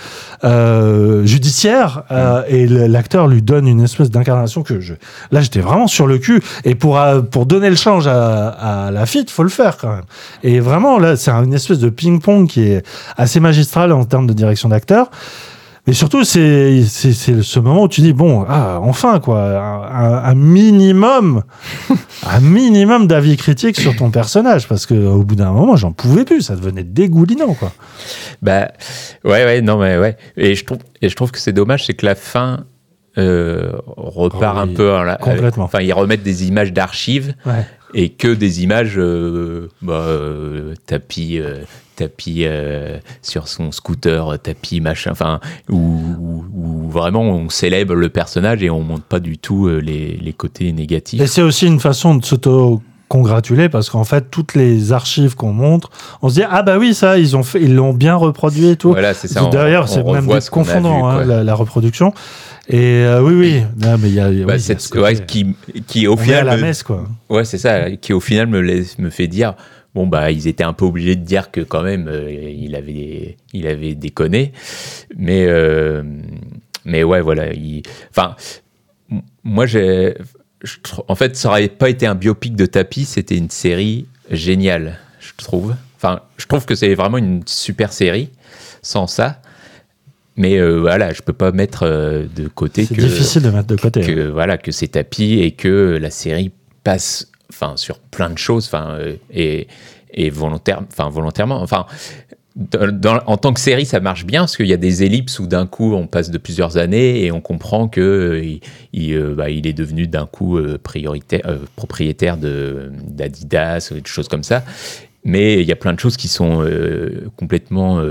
euh, 0.44 1.26
judiciaire 1.26 2.04
euh, 2.12 2.44
et 2.50 2.68
l'acteur 2.68 3.28
lui 3.30 3.42
donne 3.42 3.68
une 3.70 3.82
espèce 3.82 4.12
d'incarnation 4.12 4.64
que 4.64 4.82
je 4.82 4.96
là 5.32 5.40
j'étais 5.40 5.62
vraiment 5.62 5.88
sur 5.88 6.06
le 6.06 6.18
cul. 6.18 6.42
Et 6.66 6.76
pour 6.76 7.00
euh, 7.00 7.22
pour 7.22 7.46
donner 7.46 7.70
le 7.70 7.78
change 7.78 8.06
à, 8.08 8.50
à 8.50 8.92
la 8.92 9.06
fit 9.06 9.26
faut 9.30 9.44
le 9.44 9.50
faire 9.50 9.78
quand 9.78 9.92
même. 9.96 10.04
Et 10.44 10.60
vraiment 10.60 11.00
là 11.00 11.16
c'est 11.16 11.32
une 11.32 11.54
espèce 11.54 11.80
de 11.80 11.88
ping 11.90 12.20
pong 12.22 12.50
qui 12.50 12.64
est 12.64 12.86
assez 13.16 13.40
magistral 13.40 13.94
en 13.94 14.04
termes 14.04 14.28
de 14.28 14.34
direction 14.34 14.68
d'acteur 14.68 15.10
mais 15.86 15.94
surtout, 15.94 16.24
c'est 16.24 16.84
ce 16.84 17.60
moment 17.60 17.84
où 17.84 17.88
tu 17.90 18.02
dis 18.02 18.14
bon, 18.14 18.46
ah, 18.48 18.80
enfin 18.82 19.20
quoi, 19.20 19.60
un, 19.62 20.34
minimum, 20.36 21.44
un 22.30 22.40
minimum 22.40 23.08
d'avis 23.08 23.36
critique 23.38 23.80
sur 23.80 23.96
ton 23.96 24.10
personnage, 24.10 24.68
parce 24.68 24.86
que 24.86 24.94
au 24.94 25.24
bout 25.24 25.36
d'un 25.36 25.52
moment, 25.52 25.76
j'en 25.76 25.92
pouvais 25.92 26.24
plus, 26.26 26.42
ça 26.42 26.56
devenait 26.56 26.84
dégoulinant 26.84 27.54
quoi. 27.54 27.72
Bah, 28.42 28.72
ouais, 29.26 29.44
ouais, 29.46 29.62
non, 29.62 29.78
mais 29.78 29.98
ouais. 29.98 30.18
Et 30.38 30.56
je 30.56 30.64
trouve, 30.66 30.80
et 31.02 31.10
je 31.10 31.16
trouve 31.16 31.32
que 31.32 31.40
c'est 31.40 31.54
dommage, 31.54 31.86
c'est 31.86 31.94
que 31.94 32.06
la 32.06 32.16
fin 32.16 32.66
euh, 33.18 33.74
repart 33.86 34.58
Oh 34.60 34.64
oui, 34.66 34.72
un 34.72 34.76
peu. 34.76 34.92
en 34.94 35.04
la- 35.04 35.18
complètement. 35.18 35.66
Enfin, 35.66 35.82
ils 35.82 35.94
remettent 35.94 36.24
des 36.24 36.48
images 36.48 36.74
d'archives 36.74 37.36
Ouais. 37.46 37.66
et 37.94 38.10
que 38.10 38.34
des 38.34 38.64
images 38.64 38.96
euh, 38.98 39.70
bah, 39.82 40.04
euh, 40.08 40.74
tapis. 40.88 41.40
euh, 41.40 41.58
tapis 41.96 42.44
euh, 42.46 42.98
sur 43.22 43.48
son 43.48 43.72
scooter, 43.72 44.34
euh, 44.34 44.38
tapis 44.38 44.82
machin, 44.82 45.12
enfin, 45.12 45.40
où, 45.70 45.76
où- 45.78 46.46
où 46.56 46.90
vraiment 46.90 47.22
on 47.24 47.50
célèbre 47.50 47.96
le 47.96 48.10
personnage 48.10 48.64
et 48.64 48.70
on 48.70 48.82
montre 48.82 49.04
pas 49.04 49.20
du 49.20 49.38
tout 49.38 49.68
euh, 49.68 49.78
les, 49.80 50.18
les 50.22 50.34
côtés 50.34 50.72
négatifs. 50.74 51.22
Et 51.22 51.28
c'est 51.28 51.42
aussi 51.42 51.66
une 51.68 51.80
façon 51.80 52.16
de 52.16 52.24
s'auto 52.26 52.82
congratuler 53.10 53.70
parce 53.70 53.92
qu'en 53.92 54.06
fait 54.06 54.32
toutes 54.32 54.56
les 54.56 54.92
archives 54.92 55.36
qu'on 55.36 55.54
montre 55.54 55.92
on 56.24 56.30
se 56.30 56.36
dit 56.36 56.44
ah 56.50 56.64
bah 56.64 56.80
oui 56.80 56.96
ça 56.96 57.20
ils 57.20 57.36
ont 57.38 57.44
fait 57.44 57.62
ils 57.62 57.76
l'ont 57.76 57.94
bien 57.94 58.16
reproduit 58.16 58.70
et 58.70 58.76
tout. 58.76 58.90
Voilà, 58.92 59.14
c'est 59.14 59.28
ça, 59.28 59.46
d'ailleurs 59.52 59.88
c'est 59.88 60.04
même 60.04 60.28
ce 60.42 60.48
a 60.48 60.50
confondant 60.50 61.12
vu, 61.12 61.22
hein, 61.22 61.26
la, 61.26 61.44
la 61.44 61.54
reproduction. 61.54 62.12
Et 62.70 63.04
euh, 63.06 63.22
oui 63.22 63.34
oui. 63.36 63.64
Non, 63.78 63.98
mais 64.00 64.08
il 64.10 64.16
y 64.16 64.20
a, 64.20 64.30
oui, 64.30 64.38
y 64.40 64.44
Bah, 64.46 64.54
a 64.54 64.58
cette- 64.60 64.82
ce 64.82 64.90
côté- 64.90 65.04
ouais, 65.04 65.26
qui, 65.28 65.54
qui 65.86 66.08
au 66.08 66.14
On 66.14 66.18
final 66.18 66.48
à 66.48 66.52
la 66.52 66.58
me- 66.58 66.62
messe, 66.64 66.82
quoi. 66.82 67.04
Ouais, 67.30 67.44
c'est 67.46 67.58
ça, 67.58 67.92
qui 67.92 68.14
au 68.14 68.22
final 68.22 68.48
me 68.48 68.62
laisse, 68.62 68.98
me 68.98 69.10
fait 69.10 69.28
dire 69.28 69.54
bon 69.96 70.08
bah 70.08 70.32
ils 70.32 70.48
étaient 70.48 70.64
un 70.64 70.74
peu 70.74 70.86
obligés 70.86 71.16
de 71.16 71.24
dire 71.24 71.52
que 71.52 71.62
quand 71.62 71.84
même 71.84 72.08
euh, 72.08 72.32
il 72.32 72.76
avait 72.76 73.38
il 73.54 73.68
avait 73.68 73.96
déconné, 73.96 74.52
mais 75.16 75.46
euh, 75.48 76.04
mais 76.86 77.04
ouais 77.04 77.22
voilà, 77.22 77.54
il- 77.54 77.84
enfin 78.10 78.36
moi 79.44 79.66
j'ai 79.66 80.16
en 81.08 81.16
fait 81.16 81.36
ça 81.36 81.50
aurait 81.50 81.68
pas 81.68 81.90
été 81.90 82.06
un 82.08 82.16
biopic 82.16 82.56
de 82.56 82.66
Tapi, 82.66 83.06
c'était 83.06 83.38
une 83.38 83.50
série 83.50 84.06
géniale, 84.32 85.00
je 85.20 85.32
trouve. 85.38 85.76
Enfin, 85.98 86.22
je 86.38 86.46
trouve 86.48 86.66
que 86.66 86.76
c'est 86.76 86.96
vraiment 86.96 87.18
une 87.18 87.44
super 87.46 87.94
série 87.94 88.30
sans 88.82 89.08
ça. 89.08 89.42
Mais 90.36 90.58
euh, 90.58 90.80
voilà, 90.80 91.14
je 91.14 91.22
peux 91.22 91.32
pas 91.34 91.52
mettre 91.52 91.86
de 92.36 92.48
côté 92.48 92.86
C'est 92.86 92.96
difficile 92.98 93.44
de 93.44 93.50
mettre 93.52 93.68
de 93.68 93.76
côté, 93.76 94.02
que 94.02 94.28
voilà 94.30 94.58
que 94.58 94.72
c'est 94.72 94.88
tapis 94.88 95.40
et 95.42 95.52
que 95.52 95.98
la 96.02 96.10
série 96.10 96.52
passe 96.84 97.30
sur 97.76 98.00
plein 98.00 98.30
de 98.30 98.38
choses 98.38 98.70
euh, 98.74 99.16
et, 99.32 100.30
volontairement 100.30 101.62
enfin 101.62 101.86
en 103.26 103.38
tant 103.38 103.52
que 103.52 103.60
série, 103.60 103.86
ça 103.86 104.00
marche 104.00 104.26
bien 104.26 104.42
parce 104.42 104.56
qu'il 104.56 104.68
y 104.68 104.74
a 104.74 104.78
des 104.78 105.04
ellipses 105.04 105.40
où 105.40 105.48
d'un 105.48 105.66
coup 105.66 105.94
on 105.96 106.06
passe 106.06 106.30
de 106.30 106.38
plusieurs 106.38 106.78
années 106.78 107.24
et 107.24 107.32
on 107.32 107.42
comprend 107.42 107.88
que 107.88 108.00
euh, 108.00 108.60
euh, 108.96 109.34
bah, 109.34 109.50
il 109.50 109.66
est 109.66 109.74
devenu 109.74 110.06
d'un 110.06 110.28
coup 110.28 110.60
propriétaire 111.76 112.38
d'Adidas 112.38 113.90
ou 113.92 113.96
des 113.96 114.02
choses 114.06 114.28
comme 114.28 114.44
ça. 114.44 114.64
Mais 115.24 115.62
il 115.62 115.68
y 115.68 115.72
a 115.72 115.76
plein 115.76 115.94
de 115.94 116.00
choses 116.00 116.16
qui 116.16 116.28
sont 116.28 116.64
complètement 117.38 118.04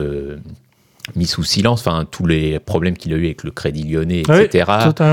mis 1.16 1.26
sous 1.26 1.42
silence. 1.42 1.80
Enfin, 1.80 2.06
tous 2.10 2.26
les 2.26 2.58
problèmes 2.58 2.96
qu'il 2.96 3.12
a 3.12 3.16
eu 3.16 3.24
avec 3.24 3.44
le 3.44 3.50
Crédit 3.50 3.84
Lyonnais, 3.84 4.22
Oui, 4.28 4.40
etc. 4.42 4.64
ouais. 4.68 5.04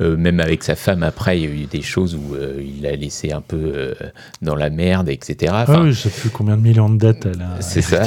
Euh, 0.00 0.16
même 0.16 0.40
avec 0.40 0.62
sa 0.62 0.74
femme, 0.76 1.02
après, 1.02 1.38
il 1.38 1.44
y 1.44 1.46
a 1.46 1.50
eu 1.62 1.66
des 1.66 1.82
choses 1.82 2.14
où 2.14 2.34
euh, 2.34 2.62
il 2.62 2.86
a 2.86 2.92
laissé 2.96 3.32
un 3.32 3.40
peu 3.40 3.56
euh, 3.74 3.94
dans 4.40 4.54
la 4.56 4.70
merde, 4.70 5.08
etc. 5.08 5.52
Ah 5.54 5.80
oui, 5.82 5.92
je 5.92 6.08
sais 6.08 6.10
plus 6.10 6.30
combien 6.30 6.56
de 6.56 6.62
millions 6.62 6.90
de 6.90 6.98
dettes 6.98 7.26
elle 7.26 7.42
a. 7.42 7.60
c'est 7.60 7.82
ça. 7.82 8.02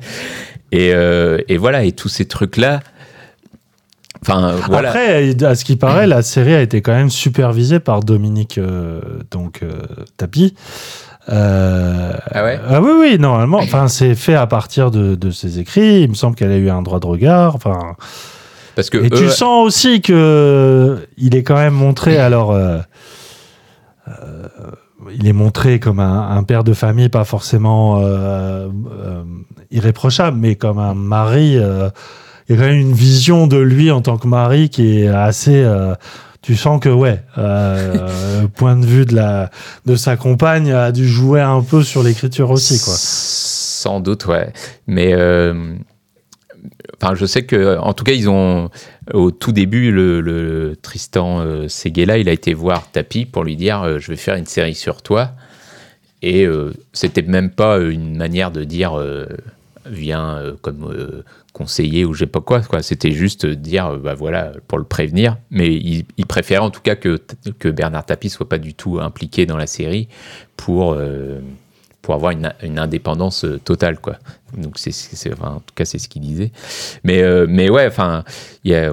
et, 0.72 0.88
et 1.48 1.56
voilà, 1.56 1.84
et 1.84 1.92
tous 1.92 2.08
ces 2.08 2.24
trucs-là. 2.24 2.80
Enfin, 4.26 4.54
voilà. 4.68 4.88
Après, 4.90 5.44
à 5.44 5.54
ce 5.54 5.64
qui 5.64 5.76
paraît, 5.76 6.06
la 6.06 6.22
série 6.22 6.54
a 6.54 6.62
été 6.62 6.80
quand 6.80 6.92
même 6.94 7.10
supervisée 7.10 7.78
par 7.80 8.00
Dominique 8.00 8.56
euh, 8.58 9.00
donc 9.30 9.60
euh, 9.62 9.70
Tapi. 10.16 10.54
Euh, 11.30 12.12
Ah 12.30 12.44
ouais? 12.44 12.58
oui, 12.80 12.90
oui, 13.00 13.18
normalement. 13.18 13.58
Enfin, 13.58 13.88
c'est 13.88 14.14
fait 14.14 14.34
à 14.34 14.46
partir 14.46 14.90
de, 14.90 15.14
de 15.14 15.30
ses 15.30 15.58
écrits. 15.58 16.02
Il 16.02 16.10
me 16.10 16.14
semble 16.14 16.36
qu'elle 16.36 16.52
a 16.52 16.56
eu 16.56 16.70
un 16.70 16.82
droit 16.82 17.00
de 17.00 17.06
regard. 17.06 17.54
Enfin, 17.54 17.96
Parce 18.76 18.90
que 18.90 18.98
et 18.98 19.10
tu 19.10 19.28
sens 19.28 19.66
aussi 19.66 20.00
que 20.02 21.06
il 21.16 21.34
est 21.34 21.42
quand 21.42 21.56
même 21.56 21.74
montré. 21.74 22.18
Alors, 22.18 22.52
euh, 22.52 22.78
euh, 24.08 24.48
il 25.14 25.26
est 25.26 25.32
montré 25.32 25.80
comme 25.80 26.00
un, 26.00 26.30
un 26.30 26.42
père 26.44 26.64
de 26.64 26.72
famille, 26.72 27.08
pas 27.10 27.24
forcément 27.24 28.00
euh, 28.00 28.68
euh, 28.90 29.22
irréprochable, 29.70 30.36
mais 30.38 30.56
comme 30.56 30.78
un 30.78 30.94
mari. 30.94 31.56
euh, 31.58 31.90
il 32.48 32.56
y 32.56 32.58
a 32.58 32.62
quand 32.62 32.68
même 32.68 32.80
une 32.80 32.92
vision 32.92 33.46
de 33.46 33.56
lui 33.58 33.90
en 33.90 34.02
tant 34.02 34.18
que 34.18 34.26
mari 34.26 34.68
qui 34.68 35.00
est 35.00 35.08
assez. 35.08 35.62
euh, 35.64 35.94
tu 36.44 36.56
sens 36.56 36.78
que 36.78 36.90
ouais, 36.90 37.22
euh, 37.38 38.42
le 38.42 38.48
point 38.54 38.76
de 38.76 38.84
vue 38.84 39.06
de 39.06 39.14
la 39.14 39.50
de 39.86 39.96
sa 39.96 40.16
compagne 40.18 40.72
a 40.72 40.92
dû 40.92 41.08
jouer 41.08 41.40
un 41.40 41.62
peu 41.62 41.82
sur 41.82 42.02
l'écriture 42.02 42.50
aussi 42.50 42.78
quoi. 42.84 42.92
Sans 42.96 44.00
doute, 44.00 44.26
ouais. 44.26 44.52
Mais, 44.86 45.14
euh, 45.14 45.74
enfin, 47.00 47.14
je 47.14 47.24
sais 47.24 47.44
que, 47.44 47.78
en 47.78 47.92
tout 47.94 48.04
cas, 48.04 48.12
ils 48.12 48.28
ont 48.28 48.70
au 49.12 49.30
tout 49.30 49.52
début 49.52 49.90
le, 49.90 50.20
le 50.20 50.76
Tristan 50.80 51.40
euh, 51.40 51.68
Seguela, 51.68 52.18
il 52.18 52.28
a 52.28 52.32
été 52.32 52.54
voir 52.54 52.90
Tapi 52.90 53.24
pour 53.26 53.44
lui 53.44 53.56
dire, 53.56 53.98
je 53.98 54.08
vais 54.08 54.16
faire 54.16 54.36
une 54.36 54.46
série 54.46 54.74
sur 54.74 55.02
toi. 55.02 55.30
Et 56.22 56.46
c'était 56.94 57.20
même 57.20 57.50
pas 57.50 57.78
une 57.78 58.16
manière 58.16 58.50
de 58.50 58.64
dire, 58.64 58.98
viens 59.84 60.40
comme 60.62 61.22
conseiller 61.54 62.04
ou 62.04 62.12
je 62.12 62.20
sais 62.20 62.26
pas 62.26 62.42
quoi. 62.42 62.60
quoi. 62.60 62.82
C'était 62.82 63.12
juste 63.12 63.46
dire, 63.46 63.86
euh, 63.86 63.96
bah 63.98 64.12
voilà, 64.14 64.52
pour 64.68 64.76
le 64.76 64.84
prévenir. 64.84 65.38
Mais 65.50 65.72
il, 65.72 66.04
il 66.18 66.26
préférait 66.26 66.60
en 66.62 66.68
tout 66.70 66.82
cas 66.82 66.96
que, 66.96 67.18
que 67.58 67.68
Bernard 67.70 68.04
Tapie 68.04 68.28
soit 68.28 68.48
pas 68.48 68.58
du 68.58 68.74
tout 68.74 68.98
impliqué 69.00 69.46
dans 69.46 69.56
la 69.56 69.66
série 69.66 70.08
pour, 70.56 70.92
euh, 70.92 71.40
pour 72.02 72.14
avoir 72.14 72.32
une, 72.32 72.52
une 72.62 72.78
indépendance 72.78 73.44
euh, 73.46 73.58
totale, 73.58 73.98
quoi. 73.98 74.16
Donc 74.58 74.74
c'est, 74.78 74.92
enfin, 75.32 75.52
en 75.56 75.60
tout 75.60 75.74
cas, 75.74 75.86
c'est 75.86 75.98
ce 75.98 76.08
qu'il 76.08 76.20
disait. 76.22 76.52
Mais, 77.04 77.22
euh, 77.22 77.46
mais 77.48 77.70
ouais, 77.70 77.86
enfin, 77.86 78.24
il 78.64 78.72
y 78.72 78.74
a. 78.74 78.92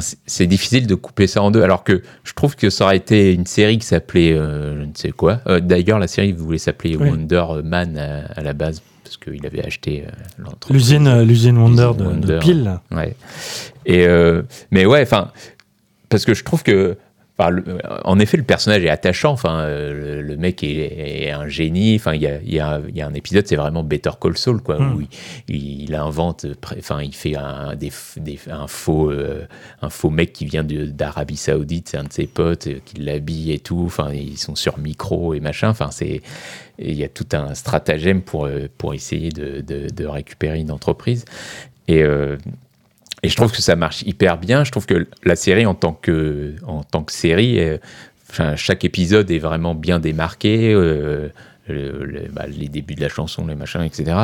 c'est- 0.00 0.18
C'est 0.26 0.46
difficile 0.46 0.86
de 0.86 0.94
couper 0.94 1.26
ça 1.26 1.42
en 1.42 1.50
deux, 1.50 1.62
alors 1.62 1.82
que 1.84 2.02
je 2.24 2.32
trouve 2.32 2.54
que 2.56 2.68
ça 2.70 2.84
aurait 2.84 2.96
été 2.96 3.32
une 3.32 3.46
série 3.46 3.78
qui 3.78 3.86
s'appelait 3.86 4.32
euh, 4.34 4.80
je 4.80 4.84
ne 4.86 4.92
sais 4.94 5.10
quoi. 5.12 5.40
Euh, 5.46 5.60
D'ailleurs, 5.60 5.98
la 5.98 6.06
série 6.08 6.32
voulait 6.32 6.58
s'appeler 6.58 6.96
Oui. 6.96 7.10
Wonder 7.10 7.44
Man 7.64 7.96
à, 7.98 8.26
à 8.38 8.42
la 8.42 8.52
base? 8.54 8.82
Parce 9.08 9.16
qu'il 9.16 9.46
avait 9.46 9.64
acheté 9.64 10.04
euh, 10.06 10.10
l'entreprise. 10.38 10.70
L'usine, 10.70 11.06
euh, 11.06 11.24
l'usine 11.24 11.58
Wonder 11.58 11.90
de, 11.96 12.04
L'usine 12.04 12.20
de 12.20 12.38
Wonder. 12.38 12.76
Ouais. 12.90 13.16
Et 13.86 14.06
euh, 14.06 14.42
mais 14.70 14.84
ouais, 14.84 15.02
enfin, 15.02 15.30
parce 16.08 16.24
que 16.24 16.34
je 16.34 16.44
trouve 16.44 16.62
que, 16.62 16.96
enfin, 17.38 17.50
le- 17.50 17.64
en 18.04 18.18
effet, 18.18 18.36
le 18.36 18.42
personnage 18.42 18.84
est 18.84 18.88
attachant. 18.88 19.30
Enfin, 19.32 19.60
euh, 19.60 20.20
le, 20.22 20.36
mec 20.36 20.62
est, 20.64 21.26
est 21.26 21.30
un 21.30 21.48
génie. 21.48 21.96
Enfin, 21.96 22.14
il 22.14 22.22
y 22.22 22.26
a, 22.26 22.40
il 22.42 22.52
y, 22.52 22.60
a, 22.60 22.80
il 22.88 22.96
y 22.96 23.00
a 23.00 23.06
un 23.06 23.14
épisode, 23.14 23.46
c'est 23.46 23.56
vraiment 23.56 23.82
Better 23.84 24.10
Call 24.20 24.36
Saul, 24.36 24.60
quoi, 24.62 24.78
Mm. 24.78 24.94
où 24.94 25.00
il, 25.48 25.82
il 25.84 25.94
invente, 25.94 26.46
enfin, 26.78 27.00
il 27.02 27.14
fait 27.14 27.36
un, 27.36 27.74
des, 27.76 27.92
des- 28.16 28.38
un 28.50 28.66
faux, 28.66 29.10
euh, 29.10 29.46
un 29.82 29.90
faux 29.90 30.10
mec 30.10 30.32
qui 30.32 30.44
vient 30.46 30.64
d'Arabie 30.64 31.36
Saoudite, 31.36 31.88
c'est 31.90 31.96
un 31.98 32.04
de 32.04 32.12
ses 32.12 32.26
potes 32.26 32.66
euh, 32.66 32.78
qui 32.84 32.96
l'habille 33.00 33.52
et 33.52 33.58
tout. 33.58 33.82
Enfin, 33.86 34.10
ils 34.12 34.38
sont 34.38 34.54
sur 34.54 34.78
micro 34.78 35.34
et 35.34 35.40
machin. 35.40 35.68
Enfin, 35.68 35.90
c'est 35.90 36.22
il 36.80 36.94
y 36.94 37.02
a 37.04 37.08
tout 37.08 37.26
un 37.32 37.54
stratagème 37.54 38.22
pour, 38.22 38.46
euh, 38.46 38.68
pour 38.78 38.94
essayer 38.94 39.30
de, 39.30 39.60
de- 39.60 39.88
de 39.88 40.06
récupérer 40.06 40.58
une 40.60 40.70
entreprise. 40.70 41.24
Et, 41.88 42.02
euh, 42.02 42.36
et 43.22 43.28
je 43.28 43.36
trouve 43.36 43.52
que 43.52 43.62
ça 43.62 43.76
marche 43.76 44.02
hyper 44.02 44.38
bien. 44.38 44.64
Je 44.64 44.70
trouve 44.70 44.86
que 44.86 45.08
la 45.24 45.36
série, 45.36 45.66
en 45.66 45.74
tant 45.74 45.92
que, 45.92 46.54
en 46.66 46.82
tant 46.82 47.02
que 47.02 47.12
série, 47.12 47.60
chaque 48.56 48.84
épisode 48.84 49.30
est 49.30 49.38
vraiment 49.38 49.74
bien 49.74 49.98
démarqué. 49.98 50.74
euh, 51.70 52.28
bah, 52.32 52.46
les 52.46 52.68
débuts 52.68 52.94
de 52.94 53.00
la 53.00 53.08
chanson, 53.08 53.46
les 53.46 53.54
machins, 53.54 53.82
etc. 53.82 54.16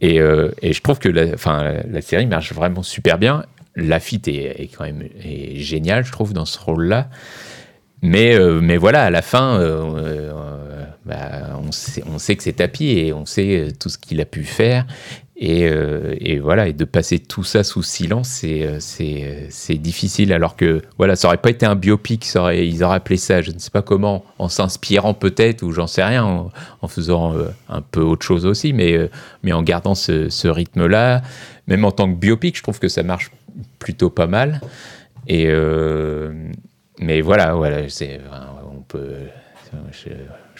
Et, 0.00 0.20
euh, 0.20 0.50
et 0.62 0.72
je 0.72 0.82
trouve 0.82 0.98
que 0.98 1.08
la, 1.08 1.34
enfin, 1.34 1.82
la, 1.90 2.00
série 2.00 2.26
marche 2.26 2.52
vraiment 2.52 2.82
super 2.82 3.18
bien. 3.18 3.44
Lafitte 3.76 4.28
est, 4.28 4.60
est 4.60 4.68
quand 4.68 4.84
même 4.84 5.02
est 5.22 5.56
génial, 5.56 6.04
je 6.04 6.12
trouve, 6.12 6.32
dans 6.32 6.44
ce 6.44 6.58
rôle-là. 6.58 7.08
Mais, 8.02 8.34
euh, 8.34 8.60
mais 8.60 8.76
voilà, 8.76 9.04
à 9.04 9.10
la 9.10 9.22
fin, 9.22 9.58
bah, 11.04 11.58
on, 11.60 11.72
sait, 11.72 12.36
que 12.36 12.42
c'est 12.42 12.52
tapis 12.52 12.90
et 12.90 13.12
on 13.12 13.24
sait 13.24 13.72
tout 13.78 13.88
ce 13.88 13.98
qu'il 13.98 14.20
a 14.20 14.24
pu 14.24 14.44
faire. 14.44 14.86
Et, 15.40 15.68
euh, 15.68 16.16
et 16.18 16.40
voilà, 16.40 16.66
et 16.66 16.72
de 16.72 16.84
passer 16.84 17.20
tout 17.20 17.44
ça 17.44 17.62
sous 17.62 17.84
silence, 17.84 18.28
c'est, 18.28 18.64
euh, 18.64 18.80
euh, 19.00 19.46
c'est 19.50 19.74
difficile. 19.76 20.32
Alors 20.32 20.56
que 20.56 20.82
voilà, 20.96 21.14
ça 21.14 21.28
aurait 21.28 21.36
pas 21.36 21.50
été 21.50 21.64
un 21.64 21.76
biopic, 21.76 22.26
ils 22.34 22.82
auraient 22.82 22.96
appelé 22.96 23.16
ça, 23.16 23.40
je 23.40 23.52
ne 23.52 23.58
sais 23.58 23.70
pas 23.70 23.82
comment, 23.82 24.24
en 24.40 24.48
s'inspirant 24.48 25.14
peut-être, 25.14 25.62
ou 25.62 25.70
j'en 25.70 25.86
sais 25.86 26.02
rien, 26.02 26.24
en, 26.24 26.88
faisant 26.88 27.36
un 27.68 27.80
peu 27.82 28.00
autre 28.00 28.26
chose 28.26 28.46
aussi, 28.46 28.72
mais, 28.72 29.08
en 29.52 29.62
gardant 29.62 29.94
ce, 29.94 30.48
rythme-là. 30.48 31.22
Même 31.68 31.84
en 31.84 31.92
tant 31.92 32.12
que 32.12 32.18
biopic, 32.18 32.56
je 32.56 32.62
trouve 32.62 32.80
que 32.80 32.88
ça 32.88 33.04
marche 33.04 33.30
plutôt 33.78 34.10
pas 34.10 34.26
mal. 34.26 34.60
Mais 35.28 37.20
voilà, 37.20 37.54
voilà, 37.54 37.82
on 38.74 38.80
peut, 38.80 39.12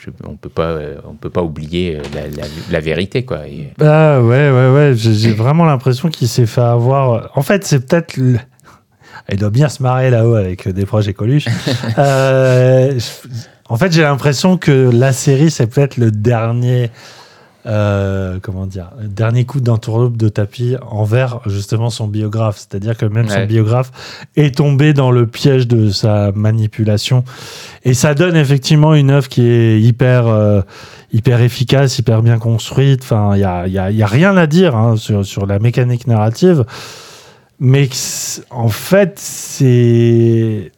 je- 0.05 0.11
on 0.27 0.37
peut 0.37 0.49
pas, 0.49 0.77
on 1.09 1.15
peut 1.15 1.31
pas 1.31 1.43
oublier 1.43 1.99
la, 2.15 2.23
la- 2.29 2.49
la 2.71 2.81
vérité, 2.81 3.25
quoi. 3.25 3.47
Et- 3.47 3.73
Bah 3.79 4.21
ouais, 4.21 4.51
ouais, 4.51 4.71
ouais. 4.75 4.93
J'ai 4.97 5.33
vraiment 5.33 5.65
l'impression 5.65 6.09
qu'il 6.09 6.29
s'est 6.29 6.47
fait 6.47 6.61
avoir. 6.61 7.31
En 7.37 7.43
fait, 7.43 7.65
c'est 7.65 7.87
peut-être. 7.87 8.17
le- 8.17 8.39
Il 9.31 9.37
doit 9.39 9.51
bien 9.51 9.69
se 9.69 9.83
marrer 9.83 10.09
là-haut 10.11 10.37
avec 10.37 10.69
des 10.69 10.87
projets 10.87 11.13
Coluche. 11.13 11.47
Euh, 11.99 12.99
en 13.69 13.77
fait, 13.77 13.93
j'ai 13.93 14.01
l'impression 14.03 14.57
que 14.57 14.91
la 14.93 15.13
série, 15.13 15.51
c'est 15.51 15.67
peut-être 15.67 15.97
le 15.99 16.11
dernier. 16.11 16.91
Euh, 17.69 18.39
comment 18.41 18.67
dire 18.67 18.91
dernier 19.03 19.45
coup 19.45 19.61
d'entourloupe 19.61 20.17
de 20.17 20.29
tapis 20.29 20.77
envers 20.91 21.41
justement 21.47 21.91
son 21.91 22.09
biographe. 22.09 22.57
C'est-à-dire 22.59 22.97
que 22.97 23.05
même 23.07 23.29
son 23.29 23.47
biographe 23.47 23.93
est 24.37 24.55
tombé 24.57 24.95
dans 24.95 25.11
le 25.11 25.27
piège 25.27 25.69
de 25.69 25.91
sa 25.91 26.33
manipulation. 26.33 27.25
Et 27.85 27.93
ça 27.95 28.15
donne 28.15 28.37
effectivement 28.37 28.95
une 28.95 29.11
œuvre 29.11 29.29
qui 29.29 29.47
est 29.47 29.81
hyper 29.81 30.27
euh, 30.29 30.63
hyper 31.13 31.41
efficace 31.43 31.99
hyper 31.99 32.23
bien 32.23 32.39
construite. 32.39 33.03
Enfin 33.03 33.33
il 33.35 33.41
y 33.41 33.45
a, 33.45 33.67
y 33.69 33.79
a- 33.79 33.91
y 33.91 34.03
a 34.03 34.07
rien 34.07 34.37
à 34.37 34.47
dire 34.47 34.75
hein, 34.75 34.97
sur, 34.97 35.25
sur 35.27 35.47
la 35.47 35.59
mécanique 35.59 36.07
narrative. 36.07 36.65
Mais 37.61 37.89
en 38.51 38.69
fait 38.69 39.19
c'est 39.19 40.73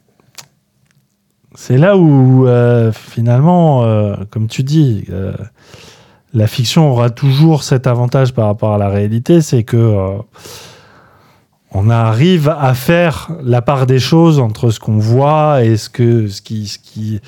c'est 1.55 1.77
là 1.79 1.97
où 1.97 2.47
euh, 2.47 2.91
finalement 2.93 3.85
euh, 3.85 4.17
comme 4.31 4.47
tu 4.49 4.63
dis 4.63 5.05
euh, 5.11 5.35
la 6.33 6.47
fiction 6.47 6.91
aura 6.91 7.11
toujours 7.11 7.63
cet 7.63 7.87
avantage 7.87 8.33
par 8.35 8.47
rapport 8.47 8.75
à 8.75 8.79
la 8.79 8.89
réalité, 8.89 9.41
c'est 9.41 9.65
que 9.65 9.77
euh, 9.77 10.17
on 11.73 11.89
arrive 11.91 12.49
à 12.49 12.75
faire 12.75 13.31
la 13.43 13.63
part 13.63 13.87
des 13.87 13.99
choses 14.01 14.39
entre 14.41 14.71
ce 14.71 14.81
qu'on 14.81 14.99
voit 14.99 15.63
et 15.65 15.77
ce 15.77 15.89
que 15.89 16.27
ce 16.29 16.43
qui 16.43 16.67
ce 16.67 16.79
qui 16.79 17.21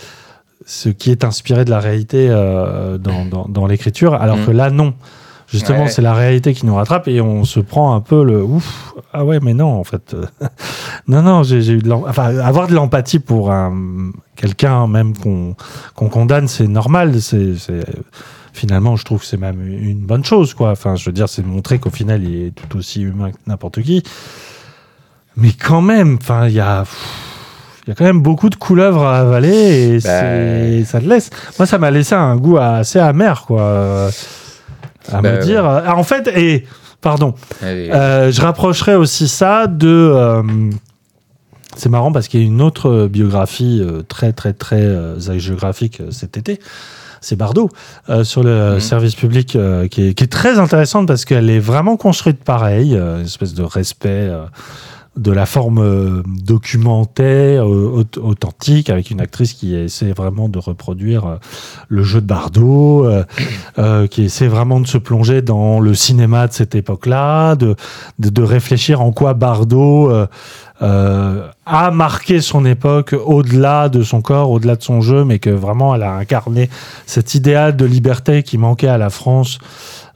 ce 0.65 0.89
qui 0.89 1.11
est 1.11 1.25
inspiré 1.25 1.65
de 1.65 1.71
la 1.71 1.81
réalité 1.81 2.29
euh, 2.31 2.97
dans, 2.99 3.25
dans, 3.25 3.47
dans 3.49 3.67
l'écriture, 3.67 4.15
alors 4.15 4.37
Mhm. 4.39 4.47
que 4.47 4.51
là 4.53 4.71
non. 4.71 4.95
Justement, 5.49 5.81
Ouais. 5.83 5.89
c'est 5.91 6.01
la 6.01 6.15
réalité 6.15 6.55
qui 6.55 6.65
nous 6.65 6.75
rattrape 6.75 7.09
et 7.09 7.21
on 7.21 7.45
se 7.45 7.61
prend 7.61 7.95
un 7.95 8.01
peu 8.01 8.25
le 8.25 8.43
ouf. 8.43 8.95
Ah 9.13 9.23
ouais, 9.23 9.39
mais 9.43 9.53
non, 9.53 9.79
en 9.79 9.85
fait. 9.85 10.17
non, 11.09 11.21
non, 11.21 11.43
j'ai 11.43 11.69
eu 11.73 11.79
de 11.79 11.93
enfin, 11.93 12.39
avoir 12.39 12.69
de 12.69 12.75
l'empathie 12.75 13.19
pour 13.19 13.51
un 13.53 14.13
quelqu'un 14.35 14.87
même 14.87 15.13
qu'on 15.15 16.09
condamne, 16.09 16.49
c'est 16.49 16.69
normal. 16.69 17.21
C'est- 17.21 17.57
finalement, 18.53 18.97
je 18.97 19.05
trouve 19.05 19.21
que 19.21 19.27
c'est 19.27 19.37
même 19.37 19.61
une 19.67 20.01
bonne 20.01 20.25
chose, 20.25 20.55
quoi. 20.55 20.71
Enfin, 20.71 20.97
je 20.97 21.05
veux 21.07 21.13
dire, 21.13 21.29
c'est 21.29 21.43
de 21.43 21.47
montrer 21.47 21.79
qu'au 21.79 21.91
final, 21.91 22.23
il 22.23 22.47
est 22.47 22.51
tout 22.51 22.77
aussi 22.79 23.03
humain 23.03 23.31
que 23.33 23.37
n'importe 23.47 23.83
qui. 23.83 24.03
Mais 25.37 25.51
quand 25.53 25.81
même, 25.81 26.19
enfin, 26.21 26.49
il 26.49 26.55
y 26.55 26.61
a. 26.61 26.85
Il 27.87 27.91
y 27.91 27.93
a 27.93 27.95
quand 27.97 28.05
même 28.05 28.23
beaucoup 28.23 28.49
de 28.49 28.55
couleuvres 28.55 29.03
à 29.05 29.19
avaler 29.21 29.97
et 29.97 29.99
Bah, 29.99 30.85
ça 30.85 31.01
te 31.01 31.05
laisse. 31.09 31.31
Moi, 31.59 31.67
ça 31.67 31.79
m'a 31.79 31.91
laissé 31.91 32.15
un 32.15 32.37
goût 32.37 32.57
assez 32.59 33.01
amer, 33.01 33.43
quoi. 33.45 34.09
À 35.11 35.21
Bah, 35.21 35.33
me 35.33 35.43
dire. 35.43 35.65
Ah, 35.67 35.97
en 35.97 36.05
fait, 36.05 36.29
et. 36.29 36.65
Pardon. 37.01 37.35
Euh, 37.65 38.31
je 38.31 38.41
rapprocherais 38.41 38.95
aussi 38.95 39.27
ça 39.27 39.67
de. 39.67 39.89
euh, 39.89 40.43
c'est 41.77 41.89
marrant 41.89 42.13
parce 42.13 42.29
qu'il 42.29 42.41
y 42.41 42.45
a 42.45 42.47
une 42.47 42.63
autre 42.63 43.09
biographie 43.09 43.81
euh, 43.83 44.03
très, 44.03 44.33
très, 44.33 44.53
très 44.53 44.87
hagiographique 45.29 46.01
cet 46.13 46.37
été. 46.37 46.61
C'est 47.23 47.37
Bardot 47.37 47.71
euh, 48.11 48.25
sur 48.25 48.43
le 48.43 48.75
Mhm. 48.75 48.81
service 48.81 49.15
public 49.15 49.57
euh, 49.57 49.89
qui, 49.89 50.09
est, 50.09 50.15
qui 50.15 50.25
est 50.25 50.33
très 50.33 50.59
intéressante 50.59 51.07
parce 51.09 51.25
qu'elle 51.25 51.49
est 51.49 51.59
vraiment 51.61 51.97
construite 51.97 52.45
pareil, 52.45 52.95
euh, 52.95 53.21
une 53.21 53.25
espèce 53.25 53.55
de 53.55 53.63
respect 53.63 54.31
de 55.17 55.31
la 55.31 55.45
forme 55.45 55.79
euh, 55.79 56.23
documentée, 56.27 57.59
euh, 57.59 57.65
aut- 57.65 58.19
authentique, 58.23 58.89
avec 58.89 59.11
une 59.11 59.21
actrice 59.21 59.53
qui 59.53 59.75
essaie 59.75 60.13
vraiment 60.13 60.49
de 60.49 60.59
reproduire 60.59 61.27
euh, 61.27 61.37
le 61.89 62.03
jeu 62.03 62.23
de 62.23 62.27
Bardot, 62.27 63.05
euh, 63.79 64.07
qui 64.07 64.23
essaie 64.25 64.49
vraiment 64.49 64.81
de 64.81 64.87
se 64.87 64.97
plonger 64.97 65.43
dans 65.43 65.81
le 65.81 65.95
cinéma 65.95 66.47
de 66.47 66.55
cette 66.55 66.75
époque-là, 66.75 67.57
de, 67.57 67.77
de, 68.21 68.31
de 68.31 68.43
réfléchir 68.43 69.03
en 69.03 69.13
quoi 69.13 69.35
Bardot 69.35 70.11
euh, 70.11 70.27
euh, 70.81 71.47
a 71.67 71.91
marqué 71.91 72.41
son 72.41 72.65
époque 72.65 73.15
au-delà 73.25 73.91
de 73.91 74.03
son 74.03 74.23
corps, 74.23 74.51
au-delà 74.51 74.77
de 74.77 74.83
son 74.83 75.03
jeu, 75.03 75.25
mais 75.25 75.39
que 75.39 75.51
vraiment 75.51 75.95
elle 75.95 76.05
a 76.05 76.15
incarné 76.15 76.71
cet 77.05 77.35
idéal 77.35 77.77
de 77.77 77.85
liberté 77.85 78.43
qui 78.43 78.57
manquait 78.57 78.89
à 78.89 78.99
la 78.99 79.11
France 79.11 79.59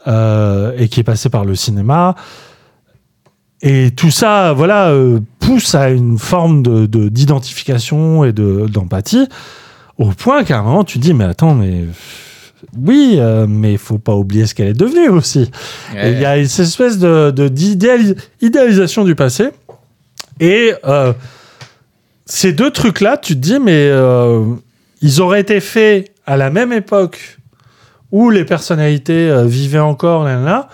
et 0.06 0.88
qui 0.88 1.00
est 1.00 1.04
passé 1.04 1.28
par 1.28 1.44
le 1.44 1.56
cinéma. 1.56 2.14
Et 3.68 3.90
tout 3.90 4.10
ça, 4.12 4.52
voilà, 4.52 4.90
euh, 4.90 5.18
pousse 5.40 5.74
à 5.74 5.90
une 5.90 6.18
forme 6.18 6.62
de 6.62 6.86
de- 6.86 7.08
d'identification 7.08 8.24
et 8.24 8.32
de 8.32 8.66
d'empathie, 8.68 9.28
au 9.98 10.10
point 10.10 10.44
qu'à 10.44 10.58
un 10.58 10.62
moment 10.62 10.84
tu 10.84 10.98
te 10.98 11.02
dis 11.02 11.14
mais 11.14 11.24
attends 11.24 11.54
mais 11.54 11.84
oui, 12.78 13.16
euh, 13.18 13.46
mais 13.48 13.72
il 13.72 13.78
faut 13.78 13.98
pas 13.98 14.14
oublier 14.14 14.46
ce 14.46 14.54
qu'elle 14.54 14.68
est 14.68 14.72
devenue 14.78 15.08
aussi. 15.08 15.50
Il 15.94 16.18
y 16.20 16.24
a 16.24 16.36
cette 16.46 16.66
espèce 16.66 16.98
de 16.98 17.30
de- 17.30 17.48
d'idéalis- 17.48 18.16
idéalisation 18.40 19.04
du 19.04 19.14
passé. 19.14 19.48
Et 20.38 20.72
euh, 20.84 21.12
ces 22.24 22.52
deux 22.52 22.70
trucs-là, 22.70 23.16
tu 23.16 23.34
te 23.34 23.40
dis 23.40 23.58
mais 23.58 23.90
ils 25.02 25.20
auraient 25.20 25.40
été 25.40 25.60
faits 25.60 26.12
à 26.24 26.36
la 26.36 26.50
même 26.50 26.72
époque 26.72 27.38
où 28.12 28.30
les 28.30 28.44
personnalités 28.44 29.34
vivaient 29.44 29.78
encore 29.80 30.22
là, 30.24 30.36
là, 30.36 30.44
là, 30.44 30.68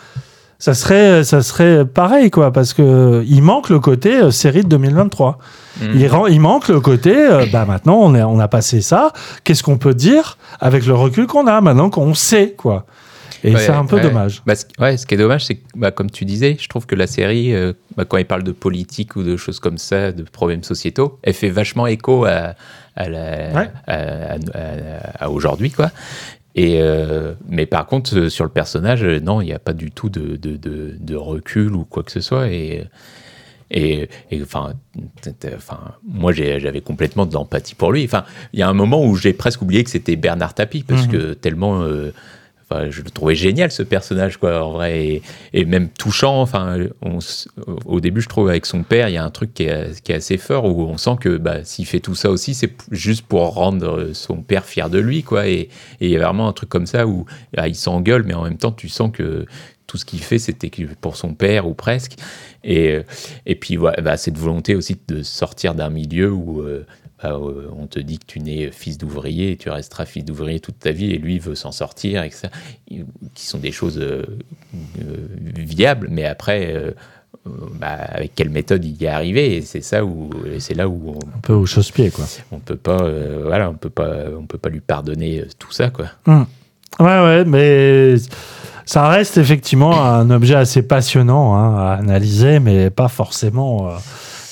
Ça 0.65 0.75
serait, 0.75 1.25
ça 1.25 1.43
serait 1.43 1.85
pareil, 1.85 2.31
quoi, 2.31 2.53
parce 2.53 2.73
que 2.73 3.25
il 3.27 3.43
manque 3.43 3.69
le 3.69 3.81
côté 3.81 4.15
euh, 4.23 4.31
série 4.31 4.63
de 4.63 4.69
2023. 4.69 5.39
Mm. 5.81 5.85
Il, 5.97 6.07
rend- 6.07 6.27
il 6.29 6.39
manque 6.41 6.69
le 6.69 6.79
côté, 6.81 7.13
euh, 7.17 7.47
bah 7.53 7.65
maintenant 7.65 7.97
on, 8.01 8.15
est, 8.15 8.23
on 8.23 8.39
a 8.39 8.47
passé 8.47 8.81
ça, 8.81 9.13
qu'est-ce 9.43 9.65
qu'on 9.65 9.77
peut 9.79 9.95
dire 9.95 10.39
avec 10.61 10.87
le 10.87 10.95
recul 10.95 11.27
qu'on 11.27 11.49
a, 11.49 11.61
maintenant 11.61 11.91
qu'on 11.91 12.15
sait, 12.15 12.55
quoi? 12.57 12.87
Et 13.43 13.55
Ouais, 13.55 13.61
c'est 13.61 13.73
un 13.73 13.87
peu 13.87 13.97
ouais. 13.97 14.03
dommage. 14.03 14.41
Bah, 14.47 14.55
ce, 14.55 14.65
ouais, 14.81 14.97
ce 14.97 15.05
qui 15.05 15.15
est 15.15 15.19
dommage, 15.19 15.47
c'est 15.47 15.57
que, 15.57 15.63
bah, 15.75 15.91
comme 15.91 16.13
tu 16.13 16.25
disais, 16.25 16.57
je 16.61 16.69
trouve 16.69 16.87
que 16.87 16.95
la 16.95 17.09
série, 17.09 17.53
euh, 17.53 17.73
bah, 17.97 18.05
quand 18.05 18.19
il 18.19 18.25
parle 18.25 18.45
de 18.45 18.53
politique 18.53 19.17
ou 19.17 19.25
de 19.25 19.37
choses 19.37 19.59
comme 19.59 19.79
ça, 19.79 20.13
de 20.13 20.23
problèmes 20.23 20.63
sociétaux, 20.63 21.19
elle 21.25 21.35
fait 21.35 21.49
vachement 21.51 21.89
écho 21.89 22.25
à, 22.25 22.55
à, 22.95 23.09
la- 23.09 23.53
Ouais. 23.53 23.71
à- 23.89 23.95
à- 23.95 24.35
à- 24.37 25.25
à 25.25 25.29
aujourd'hui, 25.31 25.73
quoi. 25.73 25.91
Et 26.55 26.83
euh, 26.83 27.33
mais 27.49 27.65
par 27.67 27.87
contre, 27.87 28.17
euh, 28.19 28.29
sur 28.29 28.45
le 28.45 28.51
personnage, 28.51 29.03
euh, 29.05 29.21
non, 29.21 29.41
il 29.41 29.47
n'y 29.47 29.53
a 29.55 29.59
pas 29.59 29.73
du 29.73 29.91
tout 29.91 30.09
de, 30.11 30.37
de, 30.37 30.57
de- 30.57 30.95
de 31.01 31.17
recul 31.17 31.75
ou 31.75 31.85
quoi 31.85 32.03
que 32.03 32.13
ce 32.13 32.21
soit. 32.21 32.49
Et, 32.51 32.85
et, 33.71 34.09
et, 34.31 34.43
enfin, 34.43 34.75
enfin, 35.57 35.79
moi, 36.07 36.33
j'avais 36.33 36.83
complètement 36.83 37.25
de 37.25 37.33
l'empathie 37.33 37.75
pour 37.75 37.91
lui. 37.91 38.05
Enfin, 38.05 38.25
il 38.53 38.61
y 38.61 38.63
a 38.63 38.69
un 38.69 38.75
moment 38.75 39.03
où 39.03 39.17
j'ai 39.17 39.33
presque 39.33 39.63
oublié 39.63 39.83
que 39.83 39.89
c'était 39.91 40.17
Bernard 40.17 40.53
Tapie 40.55 40.83
parce 40.83 41.07
Mhm. 41.07 41.13
que 41.13 41.33
tellement. 41.35 41.83
euh, 41.83 42.13
Je 42.91 43.03
le 43.03 43.11
trouvais 43.11 43.35
génial 43.35 43.71
ce 43.71 43.83
personnage 43.83 44.37
quoi 44.37 44.65
en 44.65 44.73
vrai 44.73 45.23
et, 45.53 45.65
même 45.65 45.89
touchant. 45.89 46.41
Enfin 46.41 46.77
on 47.01 47.19
au 47.87 48.01
début 48.01 48.21
je 48.21 48.29
trouve 48.29 48.49
avec 48.49 48.67
son 48.67 48.83
père 48.83 49.09
il 49.09 49.15
y 49.15 49.17
a 49.17 49.25
un 49.25 49.31
truc 49.31 49.55
qui 49.55 49.65
est, 49.65 50.11
assez 50.11 50.37
fort 50.37 50.65
où 50.65 50.83
on 50.83 50.99
sent 50.99 51.17
que 51.21 51.37
bah, 51.37 51.65
s'il 51.65 51.87
fait 51.87 52.01
tout 52.01 52.15
ça 52.15 52.31
aussi 52.31 52.55
c'est 52.55 52.73
juste 52.91 53.23
pour 53.27 53.55
rendre 53.55 54.11
son 54.13 54.43
père 54.43 54.65
fier 54.65 54.91
de 54.91 54.99
lui 54.99 55.23
quoi 55.23 55.49
et 55.49 55.53
et 55.53 55.69
il 56.01 56.11
y 56.11 56.17
a 56.17 56.21
vraiment 56.21 56.49
un 56.49 56.53
truc 56.53 56.69
comme 56.69 56.87
ça 56.87 57.07
où 57.07 57.27
ah, 57.57 57.69
il 57.69 57.75
s'engueule 57.75 58.25
mais 58.25 58.35
en 58.35 58.45
même 58.45 58.59
temps 58.59 58.73
tu 58.73 58.89
sens 58.89 59.11
que 59.13 59.47
tout 59.93 59.99
ce 59.99 60.07
qu'il 60.07 60.23
fait 60.23 60.39
c'était 60.39 60.71
pour 61.03 61.17
son 61.17 61.35
père 61.35 61.67
ou 61.67 61.75
presque. 61.75 62.15
Et, 62.65 62.93
euh, 62.93 63.03
et 63.45 63.55
puis 63.55 63.77
bah, 63.77 64.17
cette 64.17 64.39
volonté 64.39 64.75
aussi 64.75 64.97
de 65.09 65.23
sortir 65.23 65.75
d'un 65.75 65.91
milieu 65.91 66.31
où 66.31 66.63
euh, 66.63 66.87
bah, 67.23 67.31
euh, 67.35 67.69
on 67.79 67.87
te 67.87 67.99
dit 67.99 68.19
que 68.19 68.27
tu 68.27 68.41
nais 68.41 68.71
fils 68.73 68.99
d'ouvrier 68.99 69.53
et 69.53 69.57
tu 69.57 69.71
resteras 69.71 70.05
fils 70.07 70.25
d'ouvrier 70.25 70.61
toute 70.61 70.79
ta 70.79 70.91
vie 70.91 71.13
et 71.13 71.19
lui 71.19 71.39
veut 71.39 71.55
s'en 71.55 71.73
sortir 71.73 72.23
et 72.23 72.31
que 72.31 72.37
ça, 72.37 72.49
qui 72.89 73.47
sont 73.47 73.59
des 73.59 73.73
choses 73.73 73.99
euh, 73.99 74.25
euh, 75.01 75.17
viables 75.57 76.09
mais 76.11 76.25
après 76.25 76.75
euh, 76.75 76.91
bah, 77.81 77.89
avec 77.89 78.35
quelle 78.35 78.51
méthode 78.51 78.85
il 78.85 79.01
y 79.01 79.05
est 79.05 79.09
arrivé 79.09 79.57
et 79.57 79.63
c'est 79.63 79.81
ça 79.83 80.05
où 80.05 80.31
c'est 80.59 80.75
là 80.75 80.89
où 80.89 81.15
on, 81.17 81.37
Un 81.37 81.41
peu 81.43 81.53
au 81.55 81.67
chausse-pied, 81.67 82.11
quoi. 82.11 82.25
on 82.53 82.59
peut 82.59 82.77
pas 82.77 82.99
euh, 83.03 83.43
voilà 83.47 83.69
on 83.71 83.75
peut 83.75 83.91
pas 83.91 84.11
on 84.39 84.47
peut 84.47 84.59
pas 84.59 84.69
lui 84.69 84.81
pardonner 84.81 85.45
tout 85.59 85.73
ça 85.73 85.91
quoi 85.91 86.07
Hmm. 86.27 86.43
Ouais, 87.01 87.07
ouais, 87.07 87.45
mais 87.47 88.17
ça 88.85 89.09
reste 89.09 89.39
effectivement 89.39 90.05
un 90.05 90.29
objet 90.31 90.55
assez 90.57 90.83
passionnant 90.83 91.57
hein, 91.57 91.75
à 91.79 91.93
analyser, 91.95 92.61
mais 92.61 92.91
pas 92.91 93.09
forcément 93.09 93.89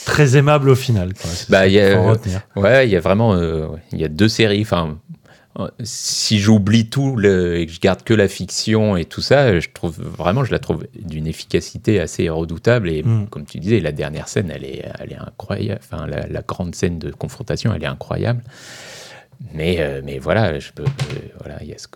très 0.05 0.37
aimable 0.37 0.69
au 0.71 0.75
final. 0.75 1.15
quoi. 1.15 1.31
Bah, 1.49 1.67
il 1.67 1.73
y 1.75 1.81
a, 1.81 2.01
retenir. 2.01 2.41
ouais, 2.57 2.87
il 2.89 2.91
y 2.93 2.97
a 2.97 3.01
vraiment, 3.01 3.35
euh, 3.35 3.67
il 3.93 4.01
y 4.01 4.05
a 4.05 4.09
deux 4.09 4.29
séries. 4.29 4.63
Enfin, 4.63 4.99
euh, 5.59 5.69
si 5.83 6.39
j'oublie 6.39 6.89
tout 6.89 7.17
le, 7.17 7.59
et 7.59 7.67
que 7.67 7.73
je 7.73 7.81
garde 7.81 8.03
que 8.03 8.15
la 8.15 8.29
fiction 8.29 8.97
et 8.97 9.05
tout 9.05 9.21
ça, 9.21 9.59
je 9.59 9.69
trouve 9.73 9.97
vraiment, 10.01 10.45
je 10.45 10.53
la 10.53 10.59
trouve 10.61 10.87
d'une 11.01 11.27
efficacité 11.27 12.01
assez 12.01 12.29
redoutable. 12.29 12.89
Et 12.89 13.03
Mm. 13.03 13.27
comme 13.29 13.45
tu 13.45 13.59
disais, 13.59 13.81
la 13.81 13.93
dernière 13.93 14.29
scène, 14.29 14.53
elle 14.55 14.65
est, 14.65 14.85
elle 15.01 15.13
est 15.13 15.19
incroyable. 15.19 15.81
Enfin, 15.83 16.07
la, 16.07 16.27
la 16.29 16.43
grande 16.43 16.75
scène 16.75 16.99
de 16.99 17.11
confrontation, 17.11 17.75
elle 17.75 17.83
est 17.83 17.87
incroyable. 17.87 18.43
Mais, 19.55 19.77
euh, 19.81 20.01
mais 20.05 20.19
voilà, 20.19 20.59
je 20.59 20.71
peux, 20.73 20.85
euh, 20.85 21.17
voilà, 21.43 21.59
ce, 21.77 21.87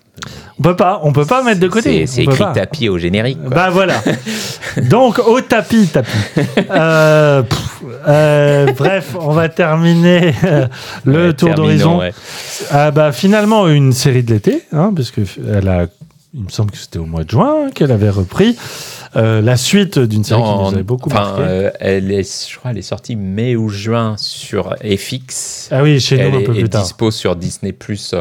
On 0.58 0.62
peut 0.62 0.74
pas, 0.76 1.00
on 1.04 1.12
peut 1.12 1.24
pas 1.26 1.42
mettre 1.42 1.60
de 1.60 1.68
côté. 1.68 2.06
c'est, 2.06 2.22
écrit 2.24 2.44
tapis 2.54 2.88
au 2.88 2.98
générique. 2.98 3.38
quoi. 3.40 3.50
Bah 3.50 3.70
voilà. 3.70 4.02
Donc 4.90 5.18
au 5.20 5.40
tapis, 5.40 5.86
tapis. 5.88 6.10
Euh, 6.70 7.42
pff, 7.42 7.82
euh, 8.08 8.66
bref, 8.72 9.14
on 9.20 9.32
va 9.32 9.48
terminer 9.48 10.34
euh, 10.44 10.66
le 11.04 11.26
Ouais, 11.28 11.32
tour 11.34 11.54
d'horizon. 11.54 11.98
ouais. 11.98 12.12
Ah 12.70 12.90
bah 12.90 13.12
finalement 13.12 13.68
une 13.68 13.92
série 13.92 14.22
de 14.22 14.32
l'été, 14.34 14.62
hein, 14.72 14.92
parce 14.96 15.10
que 15.10 15.20
elle 15.52 15.68
a, 15.68 15.86
il 16.32 16.44
me 16.44 16.48
semble 16.48 16.70
que 16.72 16.78
c'était 16.78 16.98
au 16.98 17.04
mois 17.06 17.22
de 17.24 17.30
juin 17.30 17.70
qu'elle 17.74 17.92
avait 17.92 18.10
repris 18.10 18.56
euh, 19.16 19.40
la 19.40 19.56
suite 19.56 19.98
d'une 19.98 20.24
série 20.24 20.40
qui 20.42 20.46
Non, 20.48 20.68
nous 20.70 20.74
avait 20.74 20.82
beaucoup 20.82 21.10
enfin, 21.10 21.20
marqué. 21.22 21.42
euh, 21.44 21.70
elle 21.80 22.10
est, 22.10 22.48
je 22.50 22.58
crois, 22.58 22.70
elle 22.72 22.78
est 22.78 22.82
sortie 22.82 23.16
mai 23.16 23.56
ou 23.56 23.68
juin 23.68 24.14
sur 24.18 24.74
FX. 24.82 25.68
Ah 25.70 25.82
oui, 25.82 26.00
chez 26.00 26.16
nous, 26.16 26.22
elle 26.22 26.34
un 26.34 26.38
est, 26.40 26.44
peu 26.44 26.52
plus 26.52 26.64
est 26.64 26.68
tard. 26.68 26.82
dispo 26.82 27.10
sur 27.10 27.36
Disney 27.36 27.72
Plus 27.72 28.14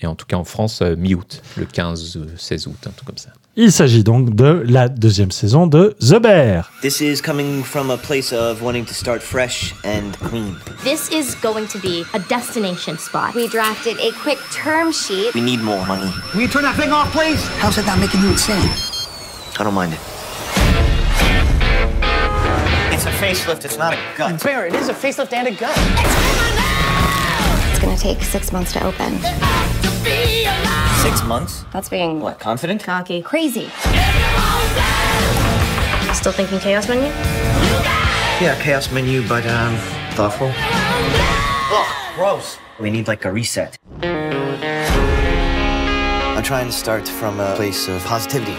et 0.00 0.06
en 0.06 0.14
tout 0.14 0.26
cas 0.26 0.36
en 0.36 0.44
France 0.44 0.80
euh, 0.82 0.96
mi-août, 0.96 1.42
le 1.56 1.64
15-16 1.66 2.68
août, 2.68 2.76
un 2.86 2.90
truc 2.90 3.04
comme 3.06 3.18
ça. 3.18 3.30
Il 3.54 3.70
s'agit 3.70 4.02
donc 4.02 4.34
de 4.34 4.64
la 4.66 4.88
deuxième 4.88 5.30
saison 5.30 5.66
de 5.66 5.94
The 6.00 6.18
Bear. 6.18 6.70
This 6.80 7.02
is 7.02 7.20
coming 7.20 7.62
from 7.62 7.90
a 7.90 7.98
place 7.98 8.32
of 8.32 8.62
wanting 8.62 8.86
to 8.86 8.94
start 8.94 9.20
fresh 9.20 9.74
and 9.84 10.12
clean. 10.26 10.54
This 10.82 11.10
is 11.12 11.36
going 11.42 11.66
to 11.66 11.78
be 11.78 12.04
a 12.14 12.18
destination 12.30 12.96
spot. 12.98 13.34
We 13.36 13.48
drafted 13.48 13.98
a 14.00 14.10
quick 14.22 14.38
term 14.64 14.90
sheet. 14.90 15.34
We 15.34 15.42
need 15.42 15.60
more 15.60 15.84
money. 15.86 16.10
Will 16.34 16.40
you 16.42 16.48
turn 16.48 16.62
that 16.62 16.76
thing 16.76 16.92
off, 16.92 17.12
please? 17.12 17.46
How's 17.60 17.76
it 17.76 17.84
not 17.84 17.98
making 17.98 18.22
you 18.22 18.30
insane? 18.30 18.56
I 19.60 19.64
don't 19.64 19.74
mind 19.74 19.92
it. 19.92 20.00
It's 22.92 23.04
a 23.06 23.10
facelift, 23.10 23.64
it's 23.64 23.78
not 23.78 23.94
a 23.94 23.98
gut. 24.16 24.42
Bear, 24.42 24.66
it 24.66 24.74
is 24.74 24.88
a 24.88 24.94
facelift 24.94 25.32
and 25.32 25.48
a 25.48 25.50
gut. 25.50 25.76
It's 27.70 27.80
gonna 27.80 27.96
take 27.96 28.22
six 28.22 28.52
months 28.52 28.72
to 28.74 28.84
open. 28.84 29.18
Six 31.02 31.22
months? 31.24 31.64
That's 31.72 31.88
being 31.88 32.20
What, 32.20 32.38
confident? 32.38 32.82
cocky. 32.84 33.22
Crazy. 33.22 33.70
Still 36.14 36.32
thinking 36.32 36.60
chaos 36.60 36.86
menu? 36.88 37.04
Yeah, 38.40 38.56
chaos 38.62 38.90
menu, 38.92 39.26
but 39.26 39.44
um, 39.46 39.76
thoughtful. 40.14 40.52
Ugh, 40.54 42.14
gross. 42.14 42.58
We 42.78 42.90
need 42.90 43.08
like 43.08 43.24
a 43.24 43.32
reset. 43.32 43.76
I'm 46.34 46.42
trying 46.44 46.66
to 46.66 46.72
start 46.72 47.08
from 47.08 47.40
a 47.40 47.54
place 47.56 47.88
of 47.88 48.04
positivity. 48.04 48.54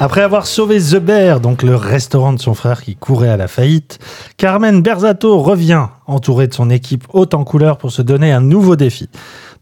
Après 0.00 0.22
avoir 0.22 0.46
sauvé 0.46 0.78
The 0.78 0.96
Bear, 0.96 1.40
donc 1.40 1.64
le 1.64 1.74
restaurant 1.74 2.32
de 2.32 2.40
son 2.40 2.54
frère 2.54 2.82
qui 2.82 2.94
courait 2.94 3.30
à 3.30 3.36
la 3.36 3.48
faillite, 3.48 3.98
Carmen 4.36 4.80
Berzato 4.80 5.40
revient, 5.40 5.86
entourée 6.06 6.46
de 6.46 6.54
son 6.54 6.70
équipe 6.70 7.04
haute 7.12 7.34
en 7.34 7.42
couleur 7.42 7.78
pour 7.78 7.90
se 7.90 8.02
donner 8.02 8.30
un 8.30 8.40
nouveau 8.40 8.76
défi. 8.76 9.08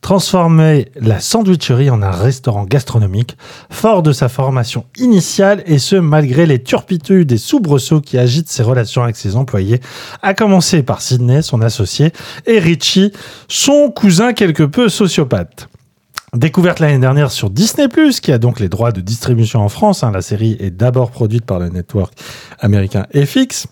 Transformer 0.02 0.88
la 0.94 1.20
sandwicherie 1.20 1.88
en 1.88 2.02
un 2.02 2.10
restaurant 2.10 2.64
gastronomique, 2.64 3.38
fort 3.70 4.02
de 4.02 4.12
sa 4.12 4.28
formation 4.28 4.84
initiale, 4.98 5.62
et 5.64 5.78
ce 5.78 5.96
malgré 5.96 6.44
les 6.44 6.62
turpitudes 6.62 7.32
et 7.32 7.38
soubresauts 7.38 8.02
qui 8.02 8.18
agitent 8.18 8.50
ses 8.50 8.62
relations 8.62 9.04
avec 9.04 9.16
ses 9.16 9.36
employés, 9.36 9.80
à 10.20 10.34
commencer 10.34 10.82
par 10.82 11.00
Sidney, 11.00 11.40
son 11.40 11.62
associé, 11.62 12.12
et 12.44 12.58
Richie, 12.58 13.10
son 13.48 13.90
cousin 13.90 14.34
quelque 14.34 14.64
peu 14.64 14.90
sociopathe. 14.90 15.70
Découverte 16.36 16.80
l'année 16.80 16.98
dernière 16.98 17.30
sur 17.30 17.48
Disney+, 17.48 17.88
qui 18.20 18.30
a 18.30 18.36
donc 18.36 18.60
les 18.60 18.68
droits 18.68 18.92
de 18.92 19.00
distribution 19.00 19.60
en 19.60 19.70
France. 19.70 20.04
hein. 20.04 20.10
La 20.10 20.20
série 20.20 20.54
est 20.60 20.70
d'abord 20.70 21.10
produite 21.10 21.46
par 21.46 21.58
le 21.58 21.70
network 21.70 22.12
américain 22.60 23.06
FX. 23.14 23.68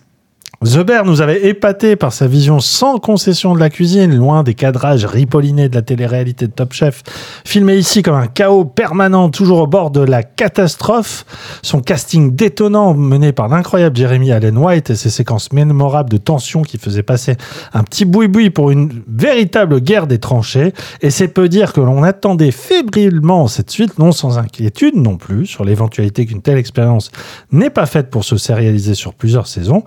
Bear 0.65 1.05
nous 1.05 1.21
avait 1.21 1.47
épaté 1.47 1.95
par 1.95 2.13
sa 2.13 2.27
vision 2.27 2.59
sans 2.59 2.99
concession 2.99 3.55
de 3.55 3.61
la 3.61 3.69
cuisine, 3.69 4.17
loin 4.17 4.43
des 4.43 4.55
cadrages 4.55 5.05
ripollinés 5.05 5.69
de 5.69 5.75
la 5.75 5.83
télé-réalité 5.83 6.47
de 6.47 6.53
Top 6.53 6.73
Chef, 6.73 7.03
filmé 7.45 7.77
ici 7.77 8.03
comme 8.03 8.15
un 8.15 8.27
chaos 8.29 8.65
permanent, 8.65 9.29
toujours 9.29 9.61
au 9.61 9.67
bord 9.67 9.91
de 9.91 10.01
la 10.01 10.23
catastrophe. 10.23 11.27
Son 11.63 11.81
casting 11.81 12.35
détonnant, 12.35 12.95
mené 12.95 13.33
par 13.33 13.49
l'incroyable 13.49 13.95
Jeremy 13.95 14.33
Allen 14.33 14.57
White 14.57 14.89
et 14.89 14.95
ses 14.95 15.11
séquences 15.11 15.53
mémorables 15.53 16.11
de 16.11 16.17
tension 16.17 16.63
qui 16.63 16.79
faisaient 16.79 17.03
passer 17.03 17.37
un 17.75 17.83
petit 17.83 18.07
boui-boui 18.07 18.49
pour 18.49 18.71
une 18.71 19.03
véritable 19.07 19.81
guerre 19.81 20.07
des 20.07 20.19
tranchées. 20.19 20.73
Et 21.03 21.11
c'est 21.11 21.29
peu 21.29 21.51
dire 21.51 21.75
que 21.75 21.83
l'on 21.83 22.03
attendait 22.03 22.53
fébrilement 22.53 23.49
cette 23.49 23.71
suite, 23.71 23.99
non 23.99 24.13
sans 24.13 24.39
inquiétude 24.39 24.97
non 24.97 25.19
plus, 25.19 25.45
sur 25.45 25.65
l'éventualité 25.65 26.25
qu'une 26.25 26.41
telle 26.43 26.59
expérience 26.59 27.11
n'est 27.53 27.71
pas 27.71 27.87
faite 27.87 28.09
pour 28.09 28.25
se 28.25 28.39
sérialiser 28.39 28.95
sur 28.95 29.13
plusieurs 29.13 29.47
saisons. 29.47 29.85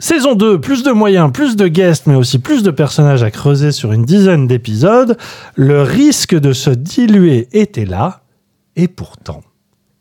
Saison 0.00 0.34
2, 0.34 0.60
plus 0.60 0.82
de 0.84 0.92
moyens, 0.92 1.32
plus 1.32 1.56
de 1.56 1.66
guests, 1.66 2.06
mais 2.06 2.14
aussi 2.14 2.38
plus 2.38 2.62
de 2.62 2.70
personnages 2.70 3.22
à 3.24 3.30
creuser 3.32 3.72
sur 3.72 3.92
une 3.92 4.04
dizaine 4.04 4.46
d'épisodes. 4.46 5.16
Le 5.56 5.82
risque 5.82 6.34
de 6.38 6.52
se 6.52 6.70
diluer 6.70 7.48
était 7.52 7.84
là. 7.84 8.22
Et 8.76 8.86
pourtant, 8.86 9.40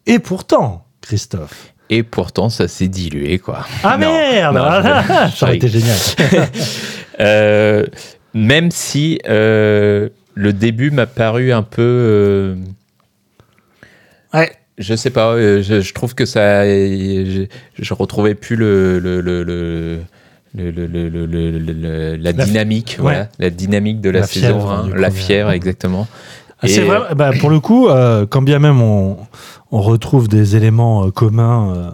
et 0.05 0.19
pourtant, 0.19 0.85
Christophe. 1.01 1.73
Et 1.89 2.03
pourtant, 2.03 2.49
ça 2.49 2.67
s'est 2.67 2.89
dilué, 2.89 3.39
quoi. 3.39 3.65
Ah 3.83 3.97
Non, 3.97 4.07
merde 4.11 4.55
non, 4.55 4.65
je- 5.31 5.35
Ça 5.35 5.45
aurait 5.47 5.55
été 5.57 5.67
génial. 5.67 5.97
Euh, 7.19 7.83
même 8.35 8.69
si 8.69 9.19
euh, 9.27 10.09
le 10.35 10.53
début 10.53 10.91
m'a 10.91 11.07
paru 11.07 11.51
un 11.51 11.63
peu. 11.63 11.81
euh, 11.81 12.55
Ouais. 14.35 14.51
Je 14.77 14.95
sais 14.95 15.09
pas, 15.09 15.31
euh, 15.33 15.61
je, 15.63 15.81
je 15.81 15.93
trouve 15.93 16.13
que 16.15 16.25
ça. 16.25 16.65
Je, 16.65 17.45
je 17.79 17.93
retrouvais 17.93 18.35
plus 18.35 18.55
le. 18.55 18.99
le, 18.99 19.21
le, 19.21 19.43
le 19.43 19.99
le- 20.55 20.71
le- 20.71 20.87
le- 20.87 22.15
la 22.15 22.31
La- 22.31 22.45
dynamique, 22.45 22.97
voilà, 22.99 23.27
la 23.37 23.49
dynamique 23.51 24.01
de 24.01 24.09
la, 24.09 24.21
La 24.21 24.27
saison 24.27 24.47
fièvre 24.47 24.71
1, 24.71 24.87
du 24.87 24.93
la 24.95 25.11
fièvre 25.11 25.51
exactement. 25.51 26.07
Ah, 26.61 26.67
C'est 26.67 26.81
vrai, 26.81 26.99
bah, 27.15 27.31
pour 27.39 27.51
le 27.51 27.59
coup, 27.59 27.89
euh, 27.89 28.25
quand 28.27 28.41
bien 28.41 28.57
même 28.57 28.81
on, 28.81 29.17
on 29.71 29.81
retrouve 29.81 30.27
des 30.27 30.55
éléments 30.55 31.05
euh, 31.05 31.11
communs 31.11 31.73
euh, 31.75 31.89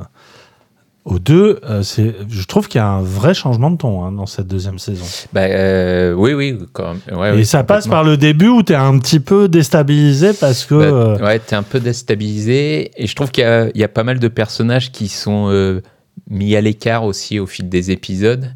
aux 1.06 1.20
deux, 1.20 1.60
euh, 1.70 1.84
c'est, 1.84 2.16
je 2.30 2.44
trouve 2.46 2.68
qu'il 2.70 2.80
y 2.80 2.82
a 2.82 2.88
un 2.88 3.02
vrai 3.02 3.34
changement 3.34 3.70
de 3.72 3.78
ton 3.78 4.04
hein, 4.06 4.12
dans 4.14 4.26
cette 4.26 4.48
deuxième 4.48 4.80
saison. 4.80 5.04
Bah, 5.34 5.42
euh, 5.42 6.14
oui, 6.14 6.34
oui, 6.34 6.58
quand 6.72 6.94
même. 7.08 7.20
Ouais, 7.20 7.32
Et 7.34 7.36
oui, 7.38 7.46
ça 7.46 7.64
passe 7.64 7.88
par 7.88 8.04
le 8.06 8.16
début 8.16 8.48
où 8.48 8.64
tu 8.64 8.72
es 8.74 8.78
un 8.78 8.98
petit 9.00 9.20
peu 9.20 9.48
déstabilisé 9.50 10.32
parce 10.34 10.64
que. 10.66 10.76
Bah, 10.76 10.84
euh, 10.86 11.18
ouais, 11.26 11.40
t'es 11.40 11.56
un 11.58 11.64
peu 11.64 11.80
déstabilisé. 11.82 12.92
Et 12.96 13.08
je 13.08 13.16
trouve 13.16 13.32
qu'il 13.32 13.44
y, 13.44 13.48
a- 13.48 13.70
il 13.74 13.80
y 13.82 13.84
a 13.84 13.88
pas 13.90 14.04
mal 14.04 14.20
de 14.20 14.28
personnages 14.30 14.92
qui 14.92 15.08
sont 15.10 15.48
euh, 15.50 15.82
mis 16.30 16.56
à 16.56 16.62
l'écart 16.62 17.04
aussi 17.04 17.38
au 17.40 17.48
fil 17.48 17.68
des 17.70 17.92
épisodes. 17.92 18.54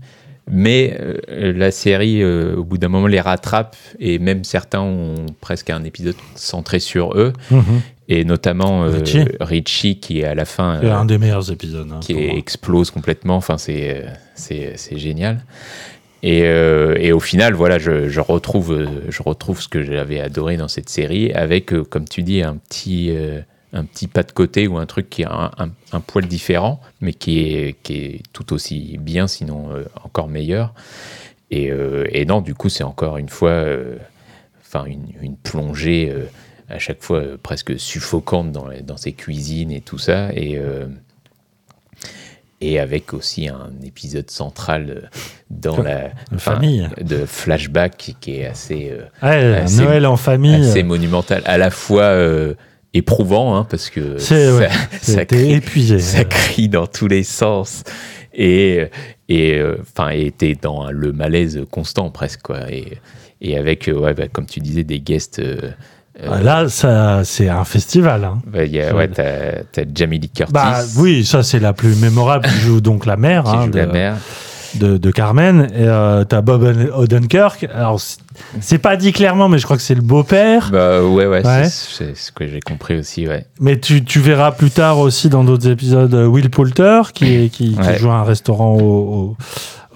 Mais 0.50 0.98
la 1.28 1.72
série, 1.72 2.24
au 2.24 2.64
bout 2.64 2.78
d'un 2.78 2.88
moment, 2.88 3.08
les 3.08 3.20
rattrape. 3.20 3.76
Et 4.00 4.18
même 4.18 4.46
certains 4.46 4.80
ont 4.80 5.26
presque 5.42 5.70
un 5.70 5.84
épisode 5.84 6.16
centré 6.36 6.80
sur 6.80 7.18
eux. 7.18 7.34
Mhm. 7.52 7.82
Et 8.10 8.24
notamment 8.24 8.86
euh, 8.86 8.90
Richie. 9.00 9.26
Richie, 9.42 10.00
qui 10.00 10.20
est 10.22 10.24
à 10.26 10.34
la 10.36 10.46
fin. 10.46 10.80
c'est 10.82 10.88
euh, 10.88 10.96
un 10.96 11.06
des 11.06 11.18
meilleurs 11.18 11.52
épisodes. 11.52 11.90
hein, 11.92 12.00
qui 12.00 12.14
explose 12.14 12.90
complètement. 12.90 13.36
Enfin, 13.36 13.58
c'est 13.58 13.98
euh, 13.98 14.10
c'est 14.36 14.74
c'est 14.78 14.98
génial. 14.98 15.44
Et, 16.24 16.44
euh, 16.46 16.96
et 17.00 17.12
au 17.12 17.20
final, 17.20 17.54
voilà, 17.54 17.78
je, 17.78 18.08
je 18.10 18.20
retrouve 18.22 18.88
je 19.10 19.22
retrouve 19.24 19.62
ce 19.62 19.68
que 19.68 19.84
j'avais 19.84 20.20
adoré 20.20 20.58
dans 20.58 20.68
cette 20.68 20.90
série 20.90 21.32
avec, 21.34 21.72
comme 21.90 22.08
tu 22.08 22.24
dis, 22.24 22.42
un 22.42 22.56
petit 22.56 23.12
un 23.74 23.84
petit 23.84 24.08
pas 24.08 24.24
de 24.24 24.32
côté 24.32 24.68
ou 24.68 24.78
un 24.78 24.86
truc 24.86 25.10
qui 25.10 25.24
a 25.26 25.32
un, 25.32 25.66
un, 25.66 25.70
un 25.92 26.00
poil 26.00 26.26
différent, 26.26 26.80
mais 27.02 27.14
qui 27.14 27.40
est 27.42 27.76
qui 27.84 27.94
est 27.98 28.22
tout 28.34 28.54
aussi 28.54 28.98
bien, 29.00 29.28
sinon 29.28 29.70
encore 30.04 30.28
meilleur. 30.30 30.74
Et, 31.52 31.72
et 32.12 32.26
non, 32.26 32.42
du 32.42 32.56
coup, 32.56 32.70
c'est 32.70 32.84
encore 32.84 33.18
une 33.18 33.30
fois, 33.30 33.64
enfin, 34.66 34.86
une, 34.86 35.06
une 35.22 35.38
plongée 35.38 36.12
à 36.70 36.80
chaque 36.80 37.02
fois 37.02 37.20
euh, 37.20 37.38
presque 37.42 37.80
suffocante 37.80 38.52
dans, 38.52 38.68
dans 38.84 38.98
ses 38.98 39.14
cuisines 39.14 39.72
et 39.72 39.82
tout 39.82 39.98
ça. 39.98 40.30
Et, 40.34 40.58
euh, 40.58 40.86
et 42.60 42.80
avec 42.80 43.14
aussi 43.14 43.48
un 43.48 43.70
épisode 43.86 44.32
central 44.32 44.90
euh, 44.90 45.08
dans 45.52 45.82
la 45.82 46.10
famille. 46.38 46.90
de 47.00 47.26
flashback 47.26 48.16
qui- 48.20 48.38
est 48.38 48.46
assez, 48.48 48.90
euh, 48.92 49.04
Ouais, 49.26 49.58
assez- 49.60 49.84
Noël 49.84 50.06
en 50.08 50.18
famille. 50.18 50.56
assez 50.56 50.82
monumental, 50.84 51.44
à 51.46 51.58
la 51.60 51.70
fois 51.70 52.04
euh, 52.04 52.56
éprouvant 52.96 53.56
hein, 53.56 53.64
parce 53.70 53.90
que 53.92 54.16
ouais, 54.58 54.70
ça, 55.02 55.24
t'es 55.26 55.36
crie, 55.36 55.54
épuisé. 55.54 56.00
ça 56.00 56.24
crie 56.26 56.68
dans 56.68 56.88
tous 56.88 57.08
les 57.08 57.24
sens 57.24 57.84
et 58.34 58.88
et 59.30 59.56
euh, 59.60 59.78
enfin 59.82 60.10
et 60.10 60.32
t'es 60.32 60.56
dans 60.60 60.90
le 60.90 61.12
malaise 61.14 61.62
constant 61.70 62.10
presque 62.10 62.42
quoi 62.42 62.72
et 62.72 62.98
et 63.42 63.56
avec 63.58 63.88
euh, 63.88 63.94
ouais 64.00 64.14
bah, 64.16 64.28
comme 64.30 64.46
tu 64.48 64.62
disais 64.62 64.84
des 64.84 65.00
guests 65.00 65.40
euh, 65.40 65.72
euh, 66.24 66.28
Ah, 66.32 66.42
Là, 66.44 66.70
ça, 66.70 67.22
c'est 67.24 67.50
un 67.50 67.64
festival. 67.66 68.24
hein. 68.24 68.40
bah, 68.48 68.64
il 68.66 68.72
y 68.76 68.82
a- 68.82 68.96
ouais, 68.96 69.08
t'as 69.08 69.64
t'as 69.72 69.84
Jamie 69.94 70.20
Lee 70.20 70.30
Curtis 70.30 70.54
Bah 70.54 70.80
oui, 70.98 71.26
ça 71.26 71.44
c'est 71.44 71.60
la 71.60 71.74
plus 71.74 71.96
mémorable 72.02 72.46
qui 72.48 72.58
joue 72.60 72.82
donc 72.82 73.06
la 73.06 73.18
mère, 73.18 73.44
qui 73.44 73.50
hein, 73.56 73.66
joue 73.66 73.72
de, 73.72 73.78
la 73.80 73.86
mère 73.88 74.16
de, 74.76 74.98
de 74.98 75.12
Carmen. 75.12 75.68
Et 75.74 75.88
euh, 75.88 76.24
t'as 76.24 76.42
Bob 76.42 76.64
Odenkirk. 76.94 77.68
Alors 77.74 78.00
c'est- 78.00 78.20
c'est 78.62 78.78
pas 78.78 78.96
dit 78.98 79.14
clairement, 79.14 79.50
mais 79.50 79.58
je 79.58 79.64
crois 79.66 79.78
que 79.78 79.82
c'est 79.84 79.96
le 79.96 80.02
beau-père. 80.02 80.70
bah 80.72 81.02
ouais 81.02 81.26
ouais, 81.26 81.44
Ouais. 81.46 81.64
c'est 81.70 82.14
c'est 82.14 82.16
ce 82.18 82.32
que 82.32 82.46
j'ai 82.48 82.60
compris 82.60 82.96
aussi 82.98 83.28
ouais 83.28 83.46
Mais 83.60 83.80
tu, 83.80 84.04
tu 84.04 84.20
verras 84.20 84.52
plus 84.52 84.70
tard 84.70 85.00
aussi 85.00 85.30
dans 85.30 85.44
d'autres 85.44 85.68
épisodes 85.68 86.14
euh, 86.14 86.26
Will 86.28 86.50
Poulter 86.52 87.02
qui, 87.14 87.26
est- 87.46 87.50
qui, 87.50 87.74
qui 87.74 87.80
Ouais. 87.80 87.98
joue 87.98 88.10
à 88.12 88.16
un 88.16 88.24
restaurant 88.24 88.76
au- 88.76 88.82
au- 88.82 89.38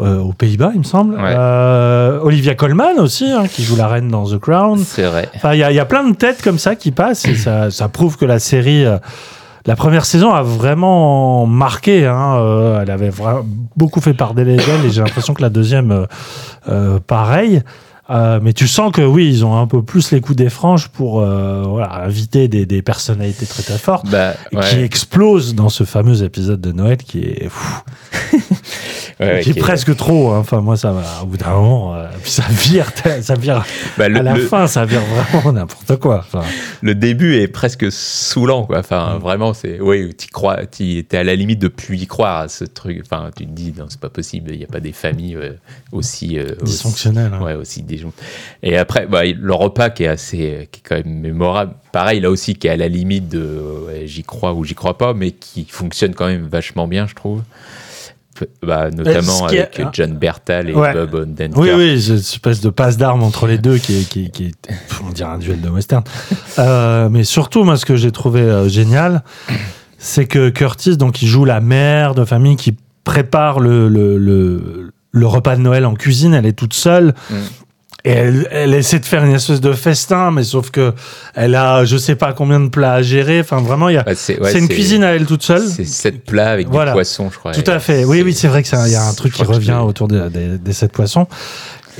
euh, 0.02 0.19
aux 0.19 0.34
Pays-Bas, 0.34 0.72
il 0.73 0.80
me 0.80 0.84
semble. 0.84 1.15
Ouais. 1.15 1.34
Euh, 1.36 2.19
Olivia 2.22 2.56
Colman 2.56 2.98
aussi, 2.99 3.32
hein, 3.32 3.44
qui 3.48 3.64
joue 3.64 3.76
la 3.76 3.88
reine 3.88 4.07
dans 4.10 4.26
The 4.26 4.38
Crown. 4.40 4.80
c'est 4.80 5.03
vrai 5.03 5.30
Enfin, 5.36 5.53
il 5.53 5.60
y, 5.60 5.64
a- 5.64 5.72
il 5.72 5.76
y 5.76 5.80
a 5.80 5.86
plein 5.86 6.03
de 6.10 6.15
têtes 6.15 6.41
comme 6.44 6.57
ça 6.60 6.76
qui 6.76 6.91
passent 6.91 7.26
et 7.28 7.36
ça, 7.36 7.69
ça 7.72 7.88
prouve 7.88 8.18
que 8.18 8.26
la 8.26 8.40
série, 8.40 8.86
euh, 8.86 8.98
la 9.65 9.76
première 9.76 10.06
saison 10.06 10.34
a 10.34 10.41
vraiment 10.41 11.45
marqué. 11.45 12.06
hein, 12.07 12.80
elle 12.82 12.90
avait 12.91 13.11
beaucoup 13.76 14.02
fait 14.02 14.14
parler 14.14 14.44
d'elle 14.44 14.60
et 14.86 14.90
j'ai 14.90 15.02
l'impression 15.02 15.34
que 15.36 15.41
la 15.41 15.49
deuxième, 15.49 16.07
pareil. 17.07 17.61
Euh, 18.10 18.40
mais 18.41 18.52
tu 18.52 18.68
sens 18.68 18.91
que 18.91 19.02
oui, 19.02 19.30
ils 19.30 19.45
ont 19.45 19.57
un 19.57 19.68
peu 19.68 19.84
plus 19.84 20.11
les 20.11 20.19
coups 20.19 20.36
des 20.36 20.49
franges 20.49 20.90
pour 20.90 21.22
euh, 21.22 21.64
voilà, 21.65 22.03
inviter 22.03 22.48
des, 22.49 22.65
des 22.65 22.82
personnalités 22.82 23.45
très 23.45 23.64
très 23.64 23.78
fortes 23.78 24.10
bah 24.10 24.34
ouais. 24.52 24.61
qui 24.69 24.80
explosent 24.80 25.56
dans 25.56 25.69
ce 25.69 25.84
fameux 25.86 26.23
épisode 26.23 26.60
de 26.60 26.72
Noël 26.73 26.98
qui 26.98 27.19
est, 27.19 27.48
fou, 27.48 27.82
Ouais, 28.34 28.40
ouais, 29.28 29.41
qui 29.44 29.49
est 29.52 29.53
qui 29.53 29.60
est- 29.60 29.61
presque 29.61 29.95
trop. 29.95 30.32
hein. 30.32 30.40
Enfin, 30.40 30.61
moi, 30.61 30.76
ça. 30.78 30.94
Au 31.22 31.26
bout 31.28 31.38
d'un 31.38 31.52
moment, 31.52 31.95
euh, 31.95 32.07
puis 32.22 32.32
ça 32.32 32.44
vire, 32.49 32.91
ça 33.22 33.36
vire. 33.36 33.64
Bah, 33.98 34.10
le- 34.10 34.19
à 34.19 34.23
la 34.23 34.34
le- 34.34 34.41
fin, 34.45 34.68
ça 34.68 34.84
vire 34.84 35.02
vraiment 35.02 35.53
n'importe 35.60 35.95
quoi. 35.98 36.26
Enfin, 36.28 36.44
le 36.82 36.95
début 36.95 37.36
est 37.36 37.48
presque 37.48 37.91
saoulant 37.91 38.65
quoi 38.65 38.80
enfin 38.80 39.15
Mm. 39.18 39.19
vraiment 39.19 39.53
c'est 39.53 39.80
oui 39.80 40.14
tu 40.18 40.28
crois 40.28 40.65
tu 40.65 40.99
es 40.99 41.15
à 41.15 41.23
la 41.23 41.36
limite 41.36 41.60
de 41.60 41.68
plus 41.68 41.98
y 41.98 42.07
croire 42.07 42.40
à 42.41 42.48
ce 42.49 42.64
truc 42.65 43.02
enfin 43.06 43.30
tu 43.36 43.45
te 43.45 43.52
dis 43.52 43.73
non 43.78 43.86
c'est 43.90 43.99
pas 43.99 44.10
possible 44.10 44.52
il 44.52 44.57
n'y 44.57 44.64
a 44.64 44.68
pas 44.68 44.80
des 44.80 44.91
familles 44.91 45.38
aussi 45.91 46.40
aussi- 46.40 46.64
Dysfonctionnelles, 46.64 47.32
hein. 47.34 47.44
ouais 47.44 47.53
aussi 47.56 47.84
des 47.84 47.98
et 48.64 48.78
après 48.78 49.06
bah, 49.07 49.22
le 49.26 49.53
repas 49.53 49.90
qui 49.90 50.03
est 50.03 50.07
assez 50.07 50.68
qui 50.72 50.80
est 50.80 50.84
quand 50.88 50.95
même 50.95 51.19
mémorable 51.19 51.73
pareil 51.91 52.19
là 52.19 52.30
aussi 52.30 52.56
qui 52.56 52.68
est 52.68 52.72
à 52.72 52.78
la 52.78 52.88
limite 52.88 53.30
de 53.30 53.60
j'y 54.06 54.23
crois 54.23 54.53
ou 54.53 54.64
j'y 54.64 54.76
crois 54.76 54.98
pas 54.98 55.14
mais 55.14 55.32
qui 55.32 55.65
fonctionne 55.69 56.14
quand 56.14 56.28
même 56.28 56.48
vachement 56.48 56.88
bien 56.88 57.07
je 57.07 57.15
trouve 57.15 57.41
bah, 58.64 58.90
notamment 58.90 59.49
est- 59.49 59.60
avec 59.76 59.82
John 59.94 60.14
Bertal 60.18 60.69
et 60.69 60.73
Ouais. 60.73 60.94
Bob 60.94 61.14
Odenkirk 61.14 61.61
Oui, 61.61 61.69
oui, 61.76 62.02
cette 62.02 62.15
espèce 62.19 62.60
de 62.61 62.69
passe 62.69 62.98
d'armes 62.98 63.22
entre 63.22 63.45
les 63.45 63.60
deux 63.60 63.78
qui 63.78 63.99
est, 63.99 64.10
qui, 64.10 64.26
est- 64.26 64.30
qui 64.30 64.45
est- 64.45 64.68
pff, 64.68 65.02
on 65.07 65.11
dirait 65.11 65.30
un 65.30 65.38
duel 65.38 65.61
de 65.61 65.69
western. 65.69 66.03
Euh, 66.60 67.07
mais 67.10 67.23
surtout, 67.23 67.64
moi, 67.64 67.78
ce 67.78 67.86
que 67.86 67.95
j'ai 67.95 68.11
trouvé 68.11 68.41
euh, 68.41 68.68
génial, 68.68 69.23
c'est 69.99 70.26
que 70.26 70.49
Curtis, 70.49 70.98
donc, 70.98 71.22
il 71.22 71.28
joue 71.28 71.45
la 71.45 71.61
mère 71.61 72.15
de 72.15 72.26
famille 72.26 72.56
qui 72.56 72.76
prépare 73.03 73.60
le, 73.60 73.88
le, 73.88 74.18
le, 74.18 74.91
le 75.11 75.28
repas 75.28 75.56
de 75.56 75.61
Noël 75.61 75.86
en 75.86 75.94
cuisine. 75.94 76.34
Elle 76.34 76.45
est 76.45 76.53
toute 76.57 76.73
seule. 76.73 77.14
Mm. 77.30 77.36
Et 78.03 78.10
elle, 78.11 78.48
elle 78.52 78.73
essaie 78.73 78.98
de 78.99 79.06
faire 79.06 79.23
une 79.23 79.34
espèce 79.34 79.61
de 79.61 79.73
festin, 79.73 80.32
mais 80.32 80.44
sauf 80.44 80.72
que 80.72 80.94
elle 81.36 81.53
a 81.53 81.86
je 81.86 81.98
sais 81.98 82.15
pas 82.15 82.34
combien 82.34 82.60
de 82.60 82.69
plats 82.69 82.94
à 82.94 83.02
gérer. 83.03 83.40
Enfin, 83.41 83.61
vraiment, 83.61 83.90
il 83.90 83.95
y 83.95 83.98
a, 83.98 84.03
Bah, 84.03 84.15
c'est 84.15 84.40
ouais, 84.41 84.57
une 84.57 84.68
cuisine 84.68 85.03
à 85.03 85.11
elle 85.15 85.26
toute 85.28 85.44
seule. 85.44 85.61
c'est 85.68 85.86
sept 85.86 86.26
plats 86.26 86.49
avec 86.52 86.68
Voilà. 86.69 86.91
du 86.91 86.95
poisson 86.95 87.30
je 87.32 87.38
crois 87.38 87.52
Tout 87.52 87.69
à 87.69 87.80
fait. 87.80 88.03
Oui, 88.06 88.23
oui, 88.23 88.34
c'est 88.34 88.48
vrai 88.48 88.64
que 88.64 88.68
ça- 88.69 88.88
y 88.90 88.95
a 88.95 89.03
un 89.06 89.14
truc 89.14 89.34
qui 89.34 89.44
revient 89.44 89.80
autour 89.86 90.07
de- 90.07 90.30
des- 90.30 90.57
des 90.57 90.73
sept 90.73 90.91
poissons. 90.91 91.28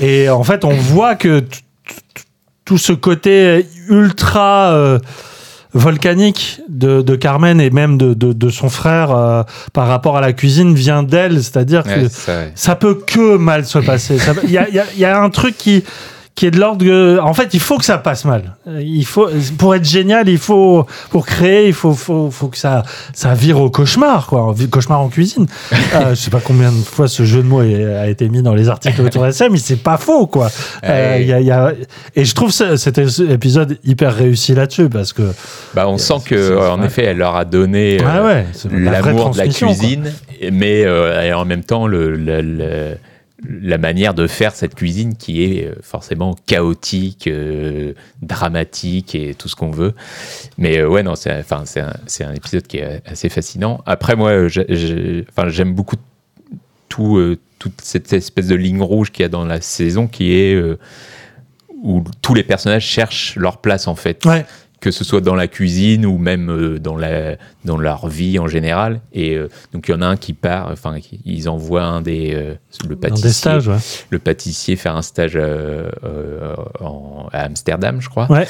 Et 0.00 0.28
en 0.28 0.42
fait, 0.42 0.64
on 0.64 0.72
voit 0.74 1.14
que 1.14 1.44
tout 2.64 2.78
ce 2.78 2.92
côté 2.92 3.66
ultra 3.88 4.72
euh, 4.72 4.98
volcanique 5.74 6.60
de, 6.68 7.02
de 7.02 7.16
Carmen 7.16 7.60
et 7.60 7.70
même 7.70 7.98
de, 7.98 8.14
de- 8.14 8.32
de 8.32 8.50
son 8.50 8.68
frère 8.68 9.10
euh, 9.10 9.42
par 9.72 9.88
rapport 9.88 10.16
à 10.16 10.20
la 10.20 10.32
cuisine 10.32 10.74
vient 10.74 11.02
d'elle. 11.02 11.42
C'est-à-dire 11.42 11.82
que 11.82 12.08
ça, 12.08 12.32
ouais. 12.38 12.52
ça 12.54 12.74
peut 12.76 12.94
que 13.06 13.36
mal 13.36 13.64
se 13.64 13.78
passer. 13.78 14.18
Il 14.44 14.50
y 14.50 14.54
y 14.54 15.00
y 15.00 15.04
a 15.04 15.20
un 15.22 15.30
truc 15.30 15.56
qui 15.56 15.84
qui 16.34 16.46
est 16.46 16.50
de 16.50 16.58
l'ordre 16.58 16.82
de- 16.84 17.18
en 17.22 17.34
fait 17.34 17.52
il 17.52 17.60
faut 17.60 17.76
que 17.76 17.84
ça 17.84 17.98
passe 17.98 18.24
mal. 18.24 18.56
Il 18.80 19.04
faut 19.04 19.28
pour 19.58 19.74
être 19.74 19.84
génial 19.84 20.28
il 20.30 20.38
faut 20.38 20.86
pour 21.10 21.26
créer 21.26 21.66
il 21.68 21.74
faut 21.74 21.92
faut, 21.92 22.30
faut 22.30 22.48
que 22.48 22.56
ça 22.56 22.84
ça 23.12 23.34
vire 23.34 23.60
au 23.60 23.68
cauchemar 23.70 24.26
quoi. 24.26 24.54
Cauchemar 24.70 25.00
en 25.00 25.08
cuisine. 25.08 25.46
Euh, 25.94 26.10
je 26.10 26.14
sais 26.14 26.30
pas 26.30 26.40
combien 26.42 26.70
de 26.72 26.76
fois 26.82 27.06
ce 27.06 27.24
jeu 27.24 27.42
de 27.42 27.46
mots 27.46 27.60
a 27.60 28.06
été 28.08 28.30
mis 28.30 28.40
dans 28.42 28.54
les 28.54 28.70
articles 28.70 29.02
autour 29.02 29.26
de 29.26 29.30
ça 29.30 29.50
mais 29.50 29.58
c'est 29.58 29.76
pas 29.82 29.98
faux 29.98 30.26
quoi. 30.26 30.48
Euh, 30.84 31.18
il 31.20 31.26
y 31.26 31.32
a- 31.34 31.40
il 31.40 31.46
y 31.46 31.50
a- 31.50 31.72
et 32.16 32.24
je 32.24 32.34
trouve 32.34 32.50
cet 32.50 32.98
épisode 32.98 33.78
hyper 33.84 34.14
réussi 34.14 34.54
là-dessus 34.54 34.88
parce 34.88 35.12
que 35.12 35.22
Bah, 35.74 35.86
on 35.86 35.98
sent 35.98 36.14
que, 36.24 36.58
en 36.70 36.82
effet, 36.82 37.04
elle 37.04 37.18
leur 37.18 37.36
a 37.36 37.44
donné 37.44 37.98
euh, 38.00 38.04
Ah 38.06 38.24
ouais, 38.24 38.46
c'est 38.52 38.72
la 38.72 39.00
l'amour 39.00 39.30
de 39.30 39.38
la 39.38 39.48
cuisine, 39.48 40.10
mais 40.50 40.84
euh, 40.84 41.22
et 41.22 41.32
en 41.34 41.44
même 41.44 41.62
temps 41.62 41.86
le, 41.86 42.16
le- 42.16 42.40
le- 42.40 42.96
la 43.48 43.78
manière 43.78 44.14
de 44.14 44.26
faire 44.26 44.54
cette 44.54 44.74
cuisine 44.74 45.16
qui 45.16 45.42
est 45.42 45.66
euh, 45.66 45.74
forcément 45.82 46.34
chaotique, 46.46 47.26
euh, 47.26 47.94
dramatique 48.20 49.14
et 49.14 49.34
tout 49.34 49.48
ce 49.48 49.56
qu'on 49.56 49.70
veut. 49.70 49.94
Mais 50.58 50.78
euh, 50.78 50.88
ouais, 50.88 51.02
non, 51.02 51.14
c'est 51.14 51.36
enfin, 51.38 51.64
un, 51.76 52.26
un 52.26 52.34
épisode 52.34 52.66
qui 52.66 52.78
est 52.78 53.02
assez 53.06 53.28
fascinant. 53.28 53.82
Après, 53.86 54.16
moi, 54.16 54.48
j'aime 54.48 55.74
beaucoup 55.74 55.96
tout, 56.88 57.36
toute 57.58 57.80
cette 57.80 58.12
espèce 58.12 58.48
de 58.48 58.54
ligne 58.54 58.82
rouge 58.82 59.10
qu'il 59.10 59.22
y 59.22 59.26
a 59.26 59.30
dans 59.30 59.44
la 59.44 59.60
saison 59.60 60.06
qui 60.06 60.34
est 60.34 60.60
où 61.82 62.04
tous 62.20 62.34
les 62.34 62.44
personnages 62.44 62.86
cherchent 62.86 63.36
leur 63.36 63.58
place 63.58 63.88
en 63.88 63.94
fait. 63.94 64.24
Ouais. 64.24 64.44
Que 64.82 64.90
ce 64.90 65.04
soit 65.04 65.20
dans 65.20 65.36
la 65.36 65.46
cuisine 65.46 66.04
ou 66.04 66.18
même 66.18 66.50
euh, 66.50 66.78
dans, 66.80 66.96
la, 66.96 67.36
dans 67.64 67.78
leur 67.78 68.08
vie 68.08 68.38
en 68.40 68.48
général. 68.48 69.00
Et 69.12 69.36
euh, 69.36 69.48
donc 69.72 69.86
il 69.88 69.92
y 69.92 69.94
en 69.94 70.02
a 70.02 70.06
un 70.06 70.16
qui 70.16 70.32
part, 70.32 70.70
enfin 70.72 70.96
ils 71.24 71.48
envoient 71.48 71.84
un 71.84 72.02
des, 72.02 72.32
euh, 72.34 72.54
le 72.88 72.96
pâtissier, 72.96 73.30
stages, 73.30 73.68
ouais. 73.68 73.76
le 74.10 74.18
pâtissier 74.18 74.74
faire 74.74 74.96
un 74.96 75.02
stage 75.02 75.34
euh, 75.36 75.88
en- 76.80 77.28
à 77.32 77.44
Amsterdam, 77.44 78.00
je 78.00 78.08
crois. 78.08 78.26
Ouais. 78.30 78.46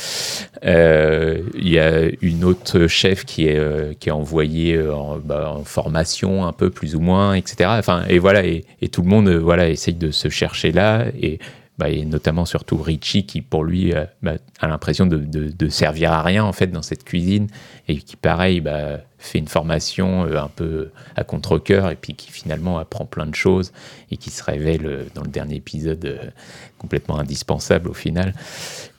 Il 0.64 1.68
y 1.68 1.78
a 1.78 2.08
une 2.22 2.44
autre 2.44 2.86
chef 2.86 3.24
qui 3.24 3.46
est, 3.46 3.98
qui 3.98 4.08
est 4.08 4.12
envoyée 4.12 4.80
en, 4.88 5.18
bah, 5.18 5.52
en 5.54 5.64
formation 5.64 6.46
un 6.46 6.52
peu 6.52 6.70
plus 6.70 6.94
ou 6.96 7.00
moins, 7.00 7.34
etc. 7.34 7.70
Enfin, 7.78 8.04
et 8.08 8.18
voilà, 8.18 8.44
et, 8.44 8.64
et 8.80 8.88
tout 8.88 9.02
le 9.02 9.08
monde 9.08 9.28
voilà, 9.28 9.68
essaye 9.68 9.94
de 9.94 10.10
se 10.10 10.28
chercher 10.30 10.72
là. 10.72 11.04
Et 11.20 11.38
bah, 11.78 11.88
et 11.88 12.04
notamment 12.04 12.44
surtout 12.44 12.76
Richie 12.76 13.24
qui 13.24 13.40
pour 13.40 13.64
lui 13.64 13.94
euh, 13.94 14.04
bah, 14.22 14.34
a 14.60 14.68
l'impression 14.68 15.06
de, 15.06 15.16
de, 15.16 15.68
servir 15.70 16.12
à 16.12 16.22
rien 16.22 16.44
en 16.44 16.52
fait 16.52 16.66
dans 16.66 16.82
cette 16.82 17.02
cuisine 17.02 17.46
et 17.88 17.96
qui 17.96 18.16
pareil 18.16 18.60
bah, 18.60 18.98
fait 19.18 19.38
une 19.38 19.48
formation 19.48 20.26
euh, 20.26 20.36
un 20.36 20.48
peu 20.54 20.90
à 21.16 21.24
contre-coeur 21.24 21.90
et 21.90 21.96
puis 21.96 22.14
qui 22.14 22.30
finalement 22.30 22.78
apprend 22.78 23.06
plein 23.06 23.24
de 23.24 23.34
choses 23.34 23.72
et 24.10 24.18
qui 24.18 24.28
se 24.28 24.44
révèle 24.44 24.86
euh, 24.86 25.04
dans 25.14 25.22
le 25.22 25.30
dernier 25.30 25.56
épisode 25.56 26.32
complètement 26.78 27.18
indispensable 27.18 27.88
au 27.88 27.94
final. 27.94 28.34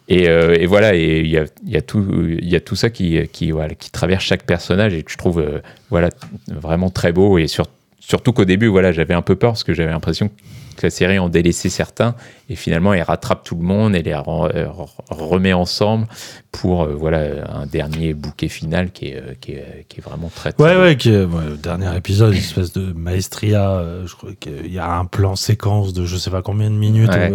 Et, 0.09 0.65
voilà, 0.65 0.95
et 0.95 1.21
il 1.21 1.29
y 1.29 1.37
a, 1.77 1.81
tout- 1.81 2.75
ça 2.75 2.89
qui, 2.89 3.17
traverse 3.91 4.23
chaque 4.23 4.43
personnage 4.43 4.93
et 4.93 5.01
que 5.01 5.11
je 5.11 5.17
trouve 5.17 5.61
voilà, 5.89 6.09
vraiment 6.47 6.89
très 6.89 7.13
beau. 7.13 7.37
Et 7.37 7.47
sur- 7.47 7.67
surtout 8.07 8.33
qu'au 8.33 8.45
début, 8.45 8.67
voilà, 8.67 8.91
j'avais 8.91 9.13
un 9.13 9.21
peu 9.21 9.35
peur 9.35 9.51
parce 9.51 9.63
que 9.63 9.73
j'avais 9.73 9.91
l'impression 9.91 10.29
que 10.75 10.81
la 10.87 10.89
série 10.89 11.19
en 11.19 11.29
délaissait 11.29 11.69
certains 11.69 12.15
et 12.49 12.55
finalement 12.55 12.95
elle 12.95 13.03
rattrape 13.03 13.43
tout 13.43 13.55
le 13.55 13.61
monde 13.61 13.95
et 13.95 14.01
les 14.01 14.11
euh, 14.13 14.67
remet 15.11 15.53
ensemble 15.53 16.07
pour 16.51 16.83
euh, 16.83 16.95
voilà, 16.95 17.47
un 17.53 17.67
dernier 17.67 18.15
bouquet 18.15 18.47
final 18.47 18.89
qui 18.91 19.09
est, 19.09 19.17
euh, 19.17 19.33
qui 19.39 19.51
est, 19.51 19.85
qui 19.87 19.99
est 19.99 20.03
vraiment 20.03 20.31
très, 20.33 20.51
très 20.51 20.63
Ouais, 20.63 20.75
ouais, 20.81 20.97
qui 20.97 21.09
est- 21.13 21.25
ouais, 21.25 21.45
le 21.51 21.57
dernier 21.57 21.95
épisode, 21.95 22.31
une 22.33 22.39
espèce 22.39 22.73
de 22.73 22.91
maestria. 22.91 23.69
euh, 23.69 24.07
je 24.07 24.15
crois 24.15 24.31
qu'il 24.39 24.73
y 24.73 24.79
a 24.79 24.91
un 24.97 25.05
plan 25.05 25.35
séquence 25.35 25.93
de 25.93 26.05
je 26.05 26.17
sais 26.17 26.31
pas 26.31 26.41
combien 26.41 26.71
de 26.71 26.75
minutes 26.75 27.11
Ouais. 27.13 27.31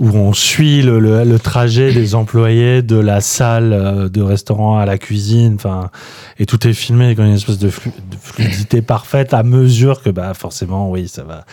Où, 0.00 0.08
on 0.08 0.32
suit 0.32 0.82
le, 0.82 0.98
le- 0.98 1.38
trajet 1.38 1.92
des 1.92 2.14
employés 2.14 2.82
de 2.82 2.96
la 2.96 3.20
salle 3.20 3.72
euh, 3.72 4.08
de 4.08 4.22
restaurant 4.22 4.78
à 4.78 4.86
la 4.86 4.98
cuisine. 4.98 5.54
Enfin, 5.54 5.90
et 6.38 6.46
tout 6.46 6.66
est 6.66 6.72
filmé 6.72 7.04
avec 7.04 7.18
une 7.18 7.34
espèce 7.34 7.58
de, 7.58 7.68
flu- 7.70 7.92
de 8.10 8.16
fluidité 8.20 8.82
parfaite 8.82 9.32
à 9.34 9.42
mesure 9.42 10.02
que, 10.02 10.10
bah, 10.10 10.32
forcément, 10.34 10.90
oui, 10.90 11.06
ça 11.06 11.22
va. 11.22 11.44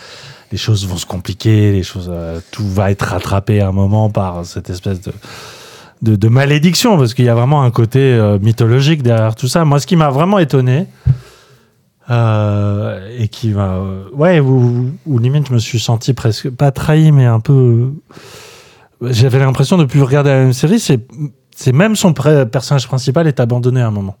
Les 0.50 0.58
choses 0.58 0.86
vont 0.86 0.96
se 0.96 1.06
compliquer, 1.06 1.72
les 1.72 1.82
choses, 1.82 2.10
euh, 2.10 2.40
tout 2.50 2.66
va 2.66 2.90
être 2.90 3.02
rattrapé 3.02 3.60
à 3.60 3.68
un 3.68 3.72
moment 3.72 4.08
par 4.08 4.46
cette 4.46 4.70
espèce 4.70 5.00
de, 5.02 5.12
de, 6.00 6.16
de 6.16 6.28
malédiction, 6.28 6.96
parce 6.96 7.12
qu'il 7.12 7.26
y 7.26 7.28
a 7.28 7.34
vraiment 7.34 7.62
un 7.62 7.70
côté 7.70 7.98
euh, 8.00 8.38
mythologique 8.38 9.02
derrière 9.02 9.34
tout 9.34 9.48
ça. 9.48 9.64
Moi, 9.66 9.78
ce 9.78 9.86
qui 9.86 9.96
m'a 9.96 10.08
vraiment 10.08 10.38
étonné, 10.38 10.86
euh, 12.10 13.08
et 13.18 13.28
qui 13.28 13.50
m'a. 13.50 13.74
euh, 13.76 14.04
ouais, 14.12 14.40
où, 14.40 14.90
où 15.06 15.18
limite 15.18 15.48
je 15.48 15.52
me 15.54 15.58
suis 15.58 15.78
senti 15.80 16.14
presque. 16.14 16.50
Pas 16.50 16.70
trahi, 16.70 17.12
mais 17.12 17.24
un 17.26 17.40
peu. 17.40 17.90
J'avais 19.02 19.38
l'impression 19.38 19.78
de 19.78 19.84
plus 19.84 20.02
regarder 20.02 20.30
la 20.30 20.38
même 20.38 20.52
série, 20.52 20.80
c'est. 20.80 21.00
C'est 21.60 21.72
même 21.72 21.96
son 21.96 22.12
personnage 22.12 22.86
principal 22.86 23.26
est 23.26 23.40
abandonné 23.40 23.80
à 23.80 23.88
un 23.88 23.90
moment. 23.90 24.14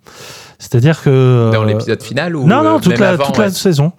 C'est-à-dire 0.58 1.00
que. 1.02 1.50
Dans 1.52 1.62
euh, 1.62 1.66
l'épisode 1.66 2.02
final 2.02 2.34
ou 2.34 2.44
non, 2.44 2.64
non, 2.64 2.76
euh, 2.76 2.78
toute, 2.80 2.88
même 2.94 3.00
la, 3.00 3.08
avant, 3.10 3.26
toute 3.26 3.38
la 3.38 3.50
saison. 3.50 3.92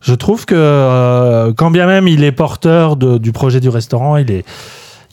Je 0.00 0.14
trouve 0.14 0.46
que 0.46 0.54
euh, 0.56 1.52
quand 1.54 1.70
bien 1.70 1.86
même 1.86 2.08
il 2.08 2.24
est 2.24 2.32
porteur 2.32 2.96
de- 2.96 3.18
du 3.18 3.32
projet 3.32 3.60
du 3.60 3.68
restaurant, 3.68 4.16
il 4.16 4.30
est, 4.30 4.46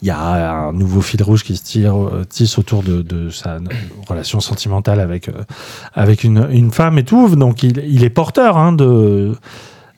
il 0.04 0.08
y 0.08 0.12
a 0.12 0.52
un 0.52 0.74
nouveau 0.74 1.00
fil 1.00 1.24
rouge 1.24 1.46
qui 1.46 1.56
se 1.56 1.64
tire, 1.64 1.96
euh, 1.96 2.26
tisse 2.28 2.58
autour 2.58 2.84
de, 2.84 3.02
de 3.02 3.30
sa 3.30 3.58
relation 4.10 4.42
sentimentale 4.42 5.00
avec, 5.00 5.30
euh, 5.30 5.32
avec 5.94 6.26
une, 6.26 6.46
une 6.52 6.72
femme 6.72 6.98
et 6.98 7.06
tout. 7.06 7.34
Donc 7.38 7.64
il, 7.64 7.78
il 7.88 8.04
est 8.04 8.10
porteur 8.10 8.58
hein, 8.58 8.74
de. 8.74 9.32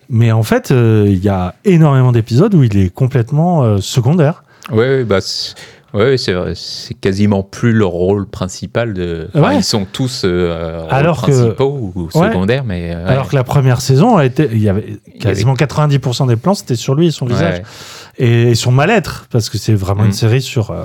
Mais 0.10 0.32
en 0.32 0.44
fait, 0.44 0.70
euh, 0.70 1.06
il 1.08 1.18
y 1.24 1.30
a 1.30 1.56
énormément 1.66 2.12
d'épisodes 2.12 2.54
où 2.54 2.62
il 2.64 2.78
est 2.78 2.90
complètement 2.94 3.64
euh, 3.64 3.78
secondaire. 3.80 4.44
Ouais, 4.72 5.04
bah, 5.04 5.22
c'est- 5.22 5.56
ouais, 5.96 6.16
quasiment 7.02 7.42
plus 7.42 7.72
le 7.74 7.86
rôle 7.88 8.28
principal 8.28 8.94
de. 8.94 9.28
enfin, 9.34 9.48
Ouais. 9.50 9.56
Ils 9.58 9.64
sont 9.64 9.88
tous 9.92 10.22
euh, 10.24 10.86
Alors 10.92 11.24
que- 11.24 11.32
principaux 11.32 11.92
ou 11.96 12.10
Ouais. 12.14 12.28
secondaires, 12.30 12.64
mais. 12.64 12.96
ouais. 12.96 13.02
Alors 13.08 13.28
que 13.30 13.36
la 13.36 13.44
première 13.44 13.82
saison 13.82 14.18
a 14.18 14.26
été, 14.26 14.48
il 14.52 14.62
y 14.62 14.70
avait 14.70 15.00
quasiment 15.20 15.56
90% 15.56 16.28
des 16.28 16.36
plans, 16.36 16.54
c'était 16.54 16.76
sur 16.76 16.94
lui 16.94 17.08
et 17.08 17.12
son 17.12 17.26
visage. 17.26 17.64
Et 18.18 18.56
son 18.56 18.72
mal-être, 18.72 19.28
parce 19.30 19.50
que 19.50 19.58
c'est 19.58 19.74
vraiment 19.74 20.04
Mm. 20.04 20.08
une 20.08 20.12
série 20.14 20.42
sur, 20.42 20.72
euh, 20.72 20.84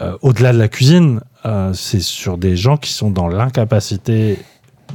euh, 0.00 0.16
au-delà 0.22 0.52
de 0.52 0.58
la 0.58 0.68
cuisine, 0.68 1.20
euh, 1.46 1.72
c'est 1.74 2.00
sur 2.00 2.38
des 2.38 2.56
gens 2.56 2.76
qui 2.76 2.92
sont 2.92 3.10
dans 3.10 3.28
l'incapacité 3.28 4.38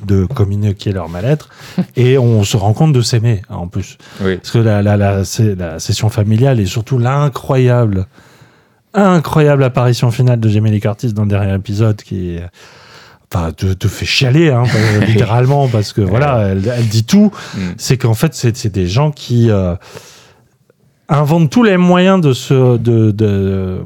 de 0.05 0.25
communiquer 0.25 0.91
leur 0.91 1.09
mal-être 1.09 1.49
et 1.95 2.17
on 2.19 2.43
se 2.43 2.55
rend 2.55 2.73
compte 2.73 2.93
de 2.93 3.01
s'aimer 3.01 3.41
hein, 3.49 3.55
en 3.55 3.67
plus. 3.67 3.97
Oui. 4.21 4.37
Parce 4.37 4.51
que 4.51 4.59
la, 4.59 4.81
la, 4.81 4.95
la, 4.97 5.23
session 5.79 6.09
familiale 6.09 6.59
et 6.59 6.67
surtout 6.67 6.99
l'incroyable, 6.99 8.05
incroyable 8.93 9.63
apparition 9.63 10.11
finale 10.11 10.39
de 10.39 10.49
Jamie 10.49 10.69
Lee 10.69 10.79
Curtis 10.79 11.13
dans 11.13 11.23
le 11.23 11.29
dernier 11.29 11.55
épisode 11.55 11.97
qui 11.97 12.37
enfin, 13.33 13.51
te, 13.51 13.73
te 13.73 13.87
fait 13.87 14.05
chialer, 14.05 14.51
hein, 14.51 14.63
littéralement, 15.07 15.67
parce 15.67 15.93
que 15.93 16.01
voilà, 16.01 16.49
elle, 16.49 16.71
elle 16.75 16.87
dit 16.87 17.03
tout. 17.03 17.31
Mm. 17.55 17.59
C'est 17.77 17.97
qu'en 17.97 18.13
fait, 18.13 18.33
c'est 18.33 18.55
c'est 18.55 18.69
des 18.69 18.87
gens 18.87 19.11
qui 19.11 19.49
euh, 19.49 19.75
inventent 21.09 21.49
tous 21.49 21.63
les 21.63 21.77
moyens 21.77 22.21
de 22.21 22.33
se 22.33 22.77
de, 22.77 23.11
de 23.11 23.79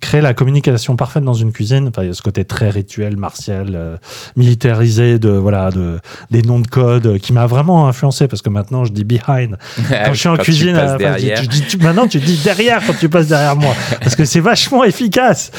créer 0.00 0.20
la 0.20 0.32
communication 0.32 0.94
parfaite 0.94 1.24
dans 1.24 1.34
une 1.34 1.50
cuisine. 1.50 1.88
Enfin, 1.88 2.02
il 2.04 2.06
y 2.06 2.10
a 2.10 2.14
ce 2.14 2.22
côté 2.22 2.44
très 2.44 2.70
rituel, 2.70 3.16
martial, 3.16 3.72
euh, 3.74 3.96
militarisé 4.36 5.18
de 5.18 5.30
voilà 5.30 5.70
de 5.72 5.98
des 6.30 6.42
noms 6.42 6.60
de 6.60 6.68
code 6.68 7.06
euh, 7.06 7.18
qui 7.18 7.32
m'a 7.32 7.46
vraiment 7.46 7.88
influencé 7.88 8.28
parce 8.28 8.40
que 8.40 8.48
maintenant 8.48 8.84
je 8.84 8.92
dis 8.92 9.02
behind 9.02 9.56
quand 10.04 10.12
je 10.12 10.18
suis 10.20 10.28
en 10.28 10.36
Quand 10.36 10.42
cuisine. 10.44 10.76
euh, 10.76 10.94
enfin, 10.94 11.14
tu 11.40 11.46
dis- 11.48 11.78
maintenant 11.82 12.06
tu 12.06 12.20
dis 12.20 12.40
derrière 12.44 12.80
quand 12.86 12.96
tu 12.96 13.08
passes 13.08 13.26
derrière 13.26 13.56
moi 13.56 13.74
parce 14.00 14.14
que 14.14 14.24
c'est 14.24 14.38
vachement 14.40 14.84
efficace. 14.84 15.50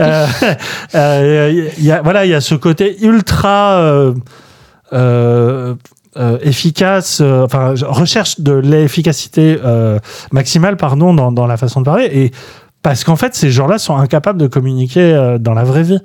Euh, 0.00 0.26
euh, 0.96 1.68
il 1.78 1.84
y 1.84 1.92
a 1.92 2.02
voilà 2.02 2.24
il 2.26 2.30
y 2.32 2.34
a 2.34 2.40
ce 2.40 2.56
côté 2.56 2.96
ultra 3.04 3.76
euh, 4.92 5.74
euh, 6.16 6.38
efficace, 6.42 7.20
euh, 7.20 7.44
enfin 7.44 7.74
recherche 7.82 8.40
de 8.40 8.52
l'efficacité 8.52 9.58
euh, 9.64 9.98
maximale 10.32 10.76
pardon 10.76 11.14
dans, 11.14 11.32
dans 11.32 11.46
la 11.46 11.56
façon 11.56 11.80
de 11.80 11.86
parler. 11.86 12.08
Et 12.12 12.30
parce 12.82 13.04
qu'en 13.04 13.16
fait 13.16 13.34
ces 13.34 13.50
gens-là 13.50 13.78
sont 13.78 13.96
incapables 13.96 14.40
de 14.40 14.46
communiquer 14.46 15.36
dans 15.40 15.54
la 15.54 15.64
vraie 15.64 15.82
vie. 15.82 16.00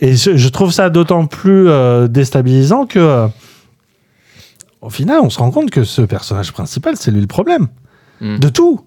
Et 0.00 0.14
je, 0.16 0.36
je 0.36 0.48
trouve 0.48 0.72
ça 0.72 0.90
d'autant 0.90 1.26
plus 1.26 1.68
déstabilisant 2.08 2.86
que 2.86 3.28
au 4.80 4.90
final 4.90 5.20
on 5.22 5.28
se 5.28 5.38
rend 5.38 5.50
compte 5.50 5.70
que 5.70 5.84
ce 5.84 6.02
personnage 6.02 6.52
principal 6.52 6.96
c'est 6.96 7.10
lui 7.10 7.20
le 7.20 7.26
problème. 7.26 7.68
Mm. 8.20 8.38
de 8.38 8.48
tout. 8.48 8.80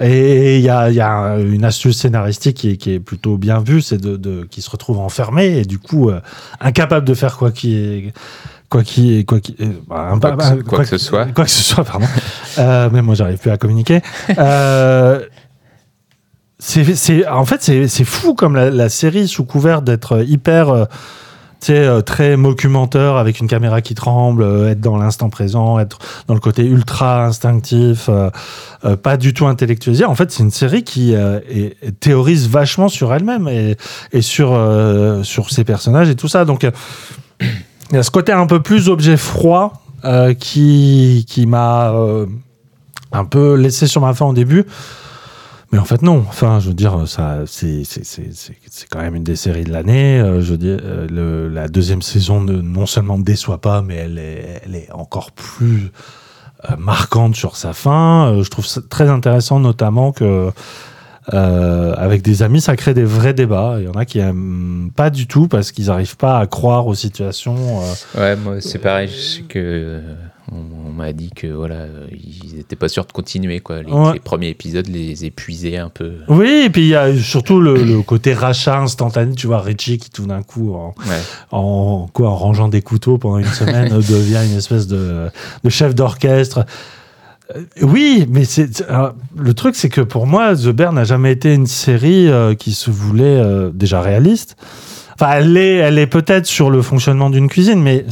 Et 0.00 0.56
il 0.56 0.62
y 0.62 0.68
a, 0.68 0.90
il 0.90 0.96
y 0.96 1.00
a 1.00 1.36
une 1.38 1.64
astuce 1.64 1.98
scénaristique 1.98 2.56
qui 2.56 2.70
est, 2.70 2.76
qui 2.76 2.92
est 2.92 3.00
plutôt 3.00 3.36
bien 3.36 3.60
vue, 3.60 3.80
c'est 3.80 3.98
de, 3.98 4.16
de 4.16 4.44
qui 4.50 4.60
se 4.60 4.68
retrouve 4.68 4.98
enfermé 4.98 5.58
et 5.58 5.64
du 5.64 5.78
coup 5.78 6.10
euh, 6.10 6.20
incapable 6.60 7.06
de 7.06 7.14
faire 7.14 7.36
quoi 7.36 7.52
qu'il 7.52 8.12
quoi 8.74 8.82
qu'il 8.82 9.24
quoi 9.24 9.38
euh, 9.60 9.66
bah, 9.86 10.16
Quoi 10.20 10.30
que 10.32 10.36
bah, 10.36 10.50
ce- 10.58 10.62
quoi 10.64 10.78
que 10.80 10.84
ce 10.86 10.98
soit. 10.98 11.26
quoi 11.26 11.44
que 11.44 11.50
ce 11.50 11.62
soit 11.62 11.84
pardon 11.92 12.06
euh, 12.58 12.88
mais 12.92 13.02
moi 13.02 13.14
j'arrive 13.14 13.38
plus 13.38 13.52
à 13.52 13.56
communiquer 13.56 14.00
euh, 14.36 15.20
c'est 16.58 17.26
en 17.28 17.44
fait 17.44 17.62
c'est 17.62 18.04
fou 18.04 18.34
comme 18.34 18.56
la, 18.56 18.70
la 18.70 18.88
série 18.88 19.28
sous 19.28 19.44
couvert 19.44 19.80
d'être 19.82 20.24
hyper 20.26 20.70
euh, 20.70 20.84
tu 21.60 21.66
sais, 21.68 21.78
euh, 21.78 22.00
très 22.02 22.36
mockumenteur 22.36 23.16
avec 23.16 23.38
une 23.40 23.46
caméra 23.46 23.80
qui 23.80 23.94
tremble, 23.94 24.42
euh, 24.42 24.70
être 24.72 24.80
dans 24.80 24.98
l'instant 24.98 25.30
présent, 25.30 25.78
être 25.78 25.98
dans 26.26 26.34
le 26.34 26.40
côté 26.40 26.62
ultra 26.66 27.24
instinctif, 27.24 28.10
euh, 28.10 28.28
euh, 28.84 28.96
pas 28.96 29.16
du 29.16 29.32
tout 29.32 29.46
intellectualisé. 29.46 30.04
En 30.04 30.14
fait, 30.14 30.30
c'est 30.30 30.42
une 30.42 30.50
série 30.50 30.82
qui 30.84 31.14
euh, 31.14 31.40
est- 31.48 31.98
théorise 32.00 32.50
vachement 32.50 32.90
sur 32.90 33.14
elle-même 33.14 33.48
et, 33.48 33.76
et 34.12 34.20
sur, 34.20 34.52
euh, 34.52 35.22
sur 35.22 35.48
ses 35.50 35.64
personnages 35.64 36.10
et 36.10 36.16
tout 36.16 36.28
ça. 36.28 36.44
Donc, 36.44 36.64
euh, 36.64 36.70
il 37.90 37.96
y 37.96 37.98
a 37.98 38.02
ce 38.02 38.10
côté 38.10 38.32
un 38.32 38.46
peu 38.46 38.60
plus 38.60 38.88
objet 38.88 39.16
froid 39.16 39.84
euh, 40.04 40.34
qui, 40.34 41.24
qui 41.28 41.46
m'a 41.46 41.90
euh, 41.92 42.26
un 43.12 43.24
peu 43.24 43.54
laissé 43.54 43.86
sur 43.86 44.00
ma 44.00 44.12
faim 44.12 44.26
au 44.26 44.34
début. 44.34 44.66
Mais 45.72 45.78
en 45.78 45.84
fait, 45.84 46.02
non. 46.02 46.24
Enfin, 46.28 46.60
je 46.60 46.68
veux 46.68 46.74
dire, 46.74 47.04
c'est, 47.06 47.84
quand 48.90 49.00
même 49.00 49.14
une 49.14 49.24
des 49.24 49.36
séries 49.36 49.64
de 49.64 49.72
l'année. 49.72 50.20
Euh, 50.20 51.48
la 51.50 51.68
deuxième 51.68 52.02
saison 52.02 52.40
ne, 52.40 52.60
non 52.60 52.86
seulement 52.86 53.18
ne 53.18 53.24
déçoit 53.24 53.60
pas, 53.60 53.82
mais 53.82 53.96
elle 53.96 54.18
est, 54.18 54.62
elle 54.64 54.74
est 54.74 54.92
encore 54.92 55.32
plus 55.32 55.90
marquante 56.78 57.34
sur 57.34 57.56
sa 57.56 57.72
fin. 57.72 58.40
Je 58.42 58.48
trouve 58.48 58.66
très 58.88 59.08
intéressant, 59.08 59.58
notamment 59.58 60.12
que 60.12 60.50
euh, 61.32 61.94
avec 61.96 62.20
des 62.22 62.42
amis, 62.42 62.60
ça 62.60 62.76
crée 62.76 62.92
des 62.92 63.04
vrais 63.04 63.32
débats. 63.32 63.76
Il 63.78 63.84
y 63.84 63.88
en 63.88 63.92
a 63.92 64.04
qui 64.04 64.18
aiment 64.18 64.90
pas 64.94 65.08
du 65.10 65.26
tout 65.26 65.48
parce 65.48 65.72
qu'ils 65.72 65.86
n'arrivent 65.86 66.16
pas 66.18 66.38
à 66.38 66.46
croire 66.46 66.86
aux 66.86 66.94
situations. 66.94 67.56
euh, 68.16 68.20
Ouais, 68.20 68.36
moi 68.36 68.60
c'est 68.60 68.78
pareil. 68.78 69.08
Je 69.08 69.18
sais 69.20 69.42
que 69.42 69.58
euh, 69.58 70.00
on, 70.52 70.56
on 70.88 70.92
m'a 70.92 71.12
dit 71.14 71.30
que 71.34 71.46
voilà, 71.46 71.86
ils 72.12 72.58
étaient 72.60 72.76
pas 72.76 72.88
sûrs 72.88 73.06
de 73.06 73.12
continuer 73.12 73.60
quoi. 73.60 73.82
Les, 73.82 73.90
Ouais. 73.90 74.12
les 74.12 74.20
premiers 74.20 74.48
épisodes 74.50 74.86
les 74.86 75.24
épuisaient 75.24 75.78
un 75.78 75.88
peu. 75.88 76.12
Oui, 76.28 76.64
et 76.66 76.70
puis 76.70 76.82
il 76.82 76.88
y 76.88 76.94
a 76.94 77.16
surtout 77.16 77.58
le, 77.58 77.82
le 77.82 78.02
côté 78.02 78.34
rachat 78.34 78.78
instantané. 78.78 79.34
Tu 79.34 79.46
vois 79.46 79.60
Richie 79.60 79.96
qui 79.96 80.10
tout 80.10 80.26
d'un 80.26 80.42
coup, 80.42 80.74
en, 80.74 80.94
Ouais. 81.08 81.20
en, 81.52 82.06
quoi, 82.12 82.28
en 82.28 82.36
rangeant 82.36 82.68
des 82.68 82.82
couteaux 82.82 83.16
pendant 83.16 83.38
une 83.38 83.46
semaine, 83.46 83.88
devient 83.94 84.42
une 84.50 84.58
espèce 84.58 84.86
de, 84.86 85.28
de 85.64 85.70
chef 85.70 85.94
d'orchestre. 85.94 86.66
Euh, 87.54 87.62
Oui, 87.82 88.26
mais 88.30 88.44
c'est 88.44 88.82
le 89.36 89.54
truc, 89.54 89.76
c'est 89.76 89.88
que 89.88 90.00
pour 90.00 90.26
moi, 90.26 90.54
The 90.54 90.68
Bear 90.68 90.92
n'a 90.92 91.04
jamais 91.04 91.32
été 91.32 91.52
une 91.54 91.66
série 91.66 92.28
euh, 92.28 92.54
qui 92.54 92.72
se 92.72 92.90
voulait 92.90 93.24
euh, 93.24 93.70
déjà 93.72 94.00
réaliste. 94.00 94.56
Enfin, 95.14 95.32
elle 95.36 95.56
est, 95.56 95.76
elle 95.76 95.98
est 95.98 96.06
peut-être 96.06 96.46
sur 96.46 96.70
le 96.70 96.82
fonctionnement 96.82 97.30
d'une 97.30 97.48
cuisine, 97.48 97.82
mais 97.82 98.04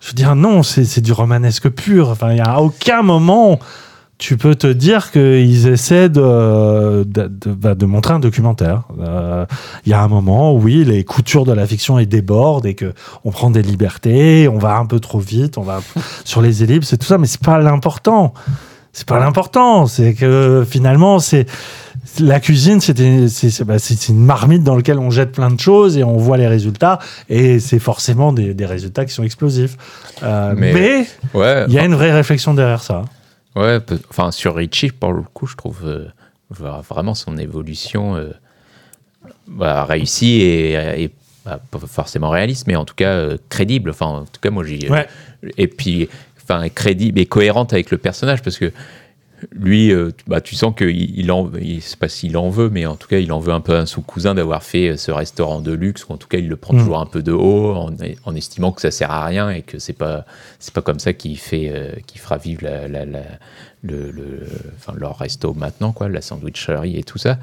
je 0.00 0.08
veux 0.08 0.14
dire 0.14 0.36
non, 0.36 0.62
c'est 0.62 1.00
du 1.00 1.12
romanesque 1.12 1.68
pur. 1.70 2.10
Enfin, 2.10 2.32
il 2.32 2.38
y 2.38 2.40
a 2.40 2.60
aucun 2.60 3.02
moment 3.02 3.58
tu 4.18 4.36
peux 4.38 4.54
te 4.54 4.66
dire 4.66 5.10
qu'ils 5.12 5.66
essaient 5.68 6.08
de, 6.08 7.04
de, 7.04 7.28
de- 7.28 7.52
bah, 7.52 7.74
de 7.74 7.84
montrer 7.86 8.14
un 8.14 8.18
documentaire. 8.18 8.82
Euh, 9.00 9.44
Il 9.84 9.90
y 9.90 9.92
a 9.94 10.00
un 10.02 10.08
moment 10.08 10.54
où, 10.54 10.60
oui, 10.62 10.84
les 10.84 11.04
coutures 11.04 11.44
de 11.44 11.52
la 11.52 11.66
fiction 11.66 11.98
ils 11.98 12.08
débordent 12.08 12.64
et 12.66 12.74
que 12.74 12.94
on 13.24 13.30
prend 13.30 13.50
des 13.50 13.62
libertés, 13.62 14.48
on 14.48 14.58
va 14.58 14.76
un 14.78 14.86
peu 14.86 15.00
trop 15.00 15.18
vite, 15.18 15.58
on 15.58 15.62
va 15.62 15.80
sur 16.24 16.40
les 16.40 16.62
ellipses 16.62 16.92
et 16.94 16.98
tout 16.98 17.06
ça, 17.06 17.18
mais 17.18 17.26
c'est 17.26 17.42
pas 17.42 17.58
l'important. 17.58 18.32
C'est 18.94 19.06
pas 19.06 19.18
l'important. 19.18 19.86
C'est 19.86 20.14
que 20.14 20.64
finalement, 20.66 21.18
c'est 21.18 21.44
la 22.18 22.40
cuisine, 22.40 22.80
c'est, 22.80 22.94
bah, 23.64 23.74
une 24.08 24.24
marmite 24.24 24.62
dans 24.64 24.74
laquelle 24.76 24.98
on 24.98 25.10
jette 25.10 25.32
plein 25.32 25.50
de 25.50 25.60
choses 25.60 25.98
et 25.98 26.04
on 26.04 26.16
voit 26.16 26.38
les 26.38 26.46
résultats. 26.48 26.98
Et 27.28 27.60
c'est 27.60 27.78
forcément 27.78 28.32
des, 28.32 28.54
des 28.54 28.64
résultats 28.64 29.04
qui 29.04 29.12
sont 29.12 29.22
explosifs. 29.24 29.76
Euh, 30.22 30.54
Mais- 30.56 30.72
Ouais, 31.34 31.66
il 31.68 31.74
y 31.74 31.78
a 31.78 31.84
une 31.84 31.94
vraie 31.94 32.12
réflexion 32.12 32.54
derrière 32.54 32.82
ça. 32.82 33.02
Ouais, 33.56 33.78
enfin 34.10 34.30
sur 34.30 34.54
Richie, 34.54 34.90
pour 34.90 35.12
le 35.12 35.22
coup, 35.22 35.46
je 35.46 35.56
trouve 35.56 35.80
euh, 35.86 36.06
vra- 36.54 36.82
vraiment 36.82 37.14
son 37.14 37.36
évolution 37.38 38.14
euh, 38.16 38.30
bah, 39.48 39.84
réussie 39.84 40.42
et, 40.42 40.72
et 41.02 41.10
bah, 41.44 41.60
pas 41.70 41.78
forcément 41.78 42.28
réaliste, 42.30 42.66
mais 42.66 42.76
en 42.76 42.84
tout 42.84 42.94
cas 42.94 43.12
euh, 43.12 43.38
crédible. 43.48 43.90
Enfin, 43.90 44.06
en 44.06 44.24
tout 44.24 44.40
cas, 44.40 44.50
moi, 44.50 44.62
j'y. 44.64 44.88
Ouais. 44.90 45.06
Et 45.56 45.68
puis, 45.68 46.08
enfin, 46.42 46.68
crédible 46.68 47.18
et 47.18 47.26
cohérente 47.26 47.72
avec 47.72 47.90
le 47.90 47.98
personnage 47.98 48.42
parce 48.42 48.58
que 48.58 48.72
lui, 49.52 49.92
euh, 49.92 50.10
tu- 50.16 50.24
bah, 50.26 50.40
tu 50.40 50.54
sens 50.54 50.74
qu'il 50.76 51.18
il 51.18 51.30
en, 51.32 51.50
il, 51.60 51.80
c'est 51.82 51.98
pas 51.98 52.08
s'il 52.08 52.36
en 52.36 52.50
veut, 52.50 52.68
mais 52.70 52.86
en 52.86 52.96
tout 52.96 53.08
cas, 53.08 53.18
il 53.18 53.32
en 53.32 53.38
veut 53.40 53.52
un 53.52 53.60
peu 53.60 53.74
un 53.76 53.86
sous-cousin 53.86 54.34
d'avoir 54.34 54.62
fait 54.62 54.90
euh, 54.90 54.96
ce 54.96 55.10
restaurant 55.10 55.60
de 55.60 55.72
luxe, 55.72 56.06
ou 56.08 56.12
en 56.12 56.16
tout 56.16 56.28
cas, 56.28 56.38
il 56.38 56.48
le 56.48 56.56
prend 56.56 56.74
Mm. 56.74 56.78
toujours 56.78 56.98
un 57.00 57.06
peu 57.06 57.22
de 57.22 57.32
haut, 57.32 57.74
en, 57.74 57.90
en 58.24 58.34
estimant 58.34 58.72
que 58.72 58.80
ça 58.80 58.90
sert 58.90 59.10
à 59.10 59.24
rien 59.26 59.50
et 59.50 59.62
que 59.62 59.78
c'est 59.78 59.92
pas, 59.92 60.24
c'est 60.58 60.72
pas 60.74 60.82
comme 60.82 60.98
ça 60.98 61.12
qu'il 61.12 61.38
fait, 61.38 61.70
euh, 61.72 61.92
qu'il 62.06 62.20
fera 62.20 62.38
vivre 62.38 62.62
la, 62.64 62.88
la- 62.88 63.04
la- 63.04 63.22
le, 63.82 64.10
le- 64.10 64.46
enfin, 64.76 64.94
leur 64.96 65.16
resto 65.18 65.54
maintenant, 65.54 65.92
quoi, 65.92 66.08
la 66.08 66.20
sandwicherie 66.20 66.96
et 66.98 67.04
tout 67.04 67.18
ça. 67.18 67.38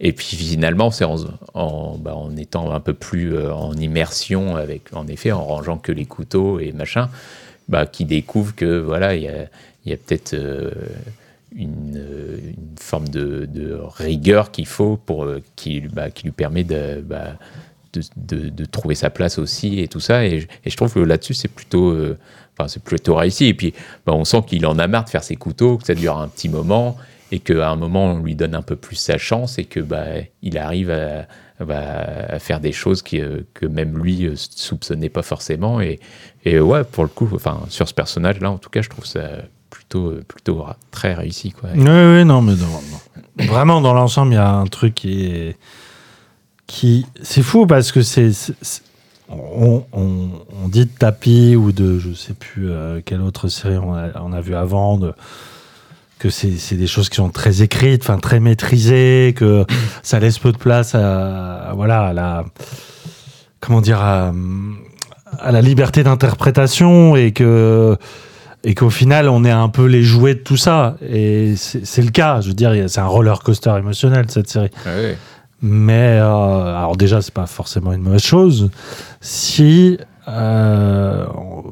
Et 0.00 0.12
puis 0.12 0.36
finalement, 0.36 0.90
c'est 0.92 1.04
en, 1.04 1.16
en, 1.54 1.96
bah, 1.98 2.14
en 2.14 2.36
étant 2.36 2.70
un 2.72 2.78
peu 2.80 2.94
plus 2.94 3.34
euh, 3.34 3.52
en 3.52 3.74
immersion 3.74 4.54
avec, 4.54 4.94
en 4.94 5.08
effet, 5.08 5.32
en 5.32 5.44
rangeant 5.44 5.76
que 5.78 5.90
les 5.90 6.04
couteaux 6.04 6.60
et 6.60 6.70
machin, 6.72 7.08
bah, 7.68 7.84
qui 7.86 8.04
découvre 8.04 8.54
que 8.54 8.78
voilà, 8.78 9.16
il 9.16 9.24
y 9.24 9.28
a, 9.28 9.46
y 9.86 9.92
a 9.92 9.96
peut-être 9.96 10.34
une, 11.54 12.54
forme 12.78 13.08
de, 13.08 13.80
rigueur 13.96 14.50
qu'il 14.50 14.66
faut 14.66 14.96
pour 14.96 15.24
euh, 15.24 15.42
qui, 15.56 15.80
bah, 15.80 16.10
qui 16.10 16.24
lui 16.24 16.32
permet 16.32 16.64
de, 16.64 17.00
bah, 17.00 17.34
de, 17.92 18.48
de- 18.48 18.64
trouver 18.64 18.94
sa 18.94 19.10
place 19.10 19.38
aussi 19.38 19.80
et 19.80 19.88
tout 19.88 20.00
ça. 20.00 20.24
Et, 20.24 20.46
je- 20.64 20.76
trouve 20.76 20.92
que 20.92 21.00
là-dessus, 21.00 21.34
c'est 21.34 21.48
plutôt, 21.48 21.90
euh, 21.90 22.18
enfin, 22.58 22.72
plutôt 22.84 23.16
réussi. 23.16 23.46
Et 23.46 23.54
puis, 23.54 23.72
bah, 24.06 24.12
on 24.14 24.24
sent 24.24 24.42
qu'il 24.46 24.66
en 24.66 24.78
a 24.78 24.86
marre 24.86 25.04
de 25.04 25.10
faire 25.10 25.24
ses 25.24 25.36
couteaux, 25.36 25.78
que 25.78 25.86
ça 25.86 25.94
dure 25.94 26.18
un 26.18 26.28
petit 26.28 26.48
moment 26.48 26.96
et 27.30 27.40
qu'à 27.40 27.70
un 27.70 27.76
moment, 27.76 28.12
on 28.12 28.18
lui 28.22 28.34
donne 28.34 28.54
un 28.54 28.62
peu 28.62 28.76
plus 28.76 28.96
sa 28.96 29.18
chance 29.18 29.58
et 29.58 29.64
que 29.64 29.80
bah, 29.80 30.04
il 30.42 30.56
arrive 30.56 30.90
à, 30.90 31.26
à 31.68 32.38
faire 32.38 32.60
des 32.60 32.72
choses 32.72 33.02
qui, 33.02 33.20
euh, 33.20 33.40
que 33.54 33.66
même 33.66 33.98
lui 33.98 34.26
euh, 34.26 34.34
soupçonnait 34.36 35.08
pas 35.10 35.22
forcément. 35.22 35.80
Et, 35.80 35.98
et 36.44 36.58
ouais, 36.60 36.84
pour 36.84 37.04
le 37.04 37.10
coup, 37.10 37.28
enfin, 37.34 37.60
sur 37.68 37.88
ce 37.88 37.94
personnage-là, 37.94 38.50
en 38.50 38.58
tout 38.58 38.70
cas, 38.70 38.82
je 38.82 38.88
trouve 38.88 39.06
ça 39.06 39.28
plutôt, 39.70 40.14
plutôt 40.26 40.66
très 40.90 41.14
réussi. 41.14 41.52
Quoi. 41.52 41.70
Oui, 41.74 41.80
oui, 41.80 42.24
non, 42.24 42.42
mais 42.42 42.54
non. 42.54 43.46
vraiment 43.46 43.80
dans 43.80 43.94
l'ensemble, 43.94 44.32
il 44.32 44.36
y 44.36 44.38
a 44.38 44.50
un 44.50 44.66
truc 44.66 44.94
qui 44.94 45.24
est. 45.24 45.56
C'est 47.22 47.42
fou 47.42 47.66
parce 47.66 47.92
que 47.92 48.02
c'est. 48.02 48.30
On, 49.30 49.84
dit 50.68 50.86
de 50.86 50.90
tapis 50.90 51.56
ou 51.56 51.72
de 51.72 51.98
je 51.98 52.12
sais 52.12 52.34
plus 52.34 52.70
euh, 52.70 53.00
quelle 53.04 53.20
autre 53.20 53.48
série 53.48 53.76
on 53.76 53.94
a, 53.94 54.20
on 54.22 54.32
a 54.32 54.40
vu 54.40 54.54
avant, 54.54 54.98
que 56.18 56.30
c'est 56.30 56.76
des 56.76 56.86
choses 56.86 57.08
qui 57.08 57.16
sont 57.16 57.30
très 57.30 57.62
écrites, 57.62 58.02
enfin 58.02 58.18
très 58.18 58.40
maîtrisées, 58.40 59.34
que 59.36 59.64
ça 60.02 60.18
laisse 60.18 60.38
peu 60.38 60.52
de 60.52 60.58
place 60.58 60.94
à, 60.94 61.72
voilà, 61.74 62.12
la. 62.12 62.44
Comment 63.60 63.80
dire 63.80 64.00
à 64.00 65.52
la 65.52 65.60
liberté 65.60 66.02
d'interprétation 66.02 67.16
et 67.16 67.32
que 67.32 67.96
et 68.64 68.74
qu'au 68.74 68.90
final 68.90 69.28
on 69.28 69.44
est 69.44 69.50
un 69.50 69.68
peu 69.68 69.86
les 69.86 70.02
jouets 70.02 70.34
de 70.34 70.40
tout 70.40 70.56
ça. 70.56 70.96
Et 71.08 71.54
c'est 71.56 72.02
le 72.02 72.10
cas. 72.10 72.40
Je 72.40 72.48
veux 72.48 72.54
dire 72.54 72.72
c'est 72.88 73.00
un 73.00 73.06
roller 73.06 73.40
coaster 73.40 73.74
émotionnel 73.78 74.26
cette 74.28 74.48
série. 74.48 74.70
Ouais. 74.86 75.16
mais 75.62 76.18
euh, 76.20 76.76
alors 76.76 76.96
déjà 76.96 77.20
c'est 77.22 77.34
pas 77.34 77.46
forcément 77.46 77.92
une 77.92 78.02
mauvaise 78.02 78.22
chose. 78.22 78.70
Si 79.20 79.98
euh, 80.28 81.26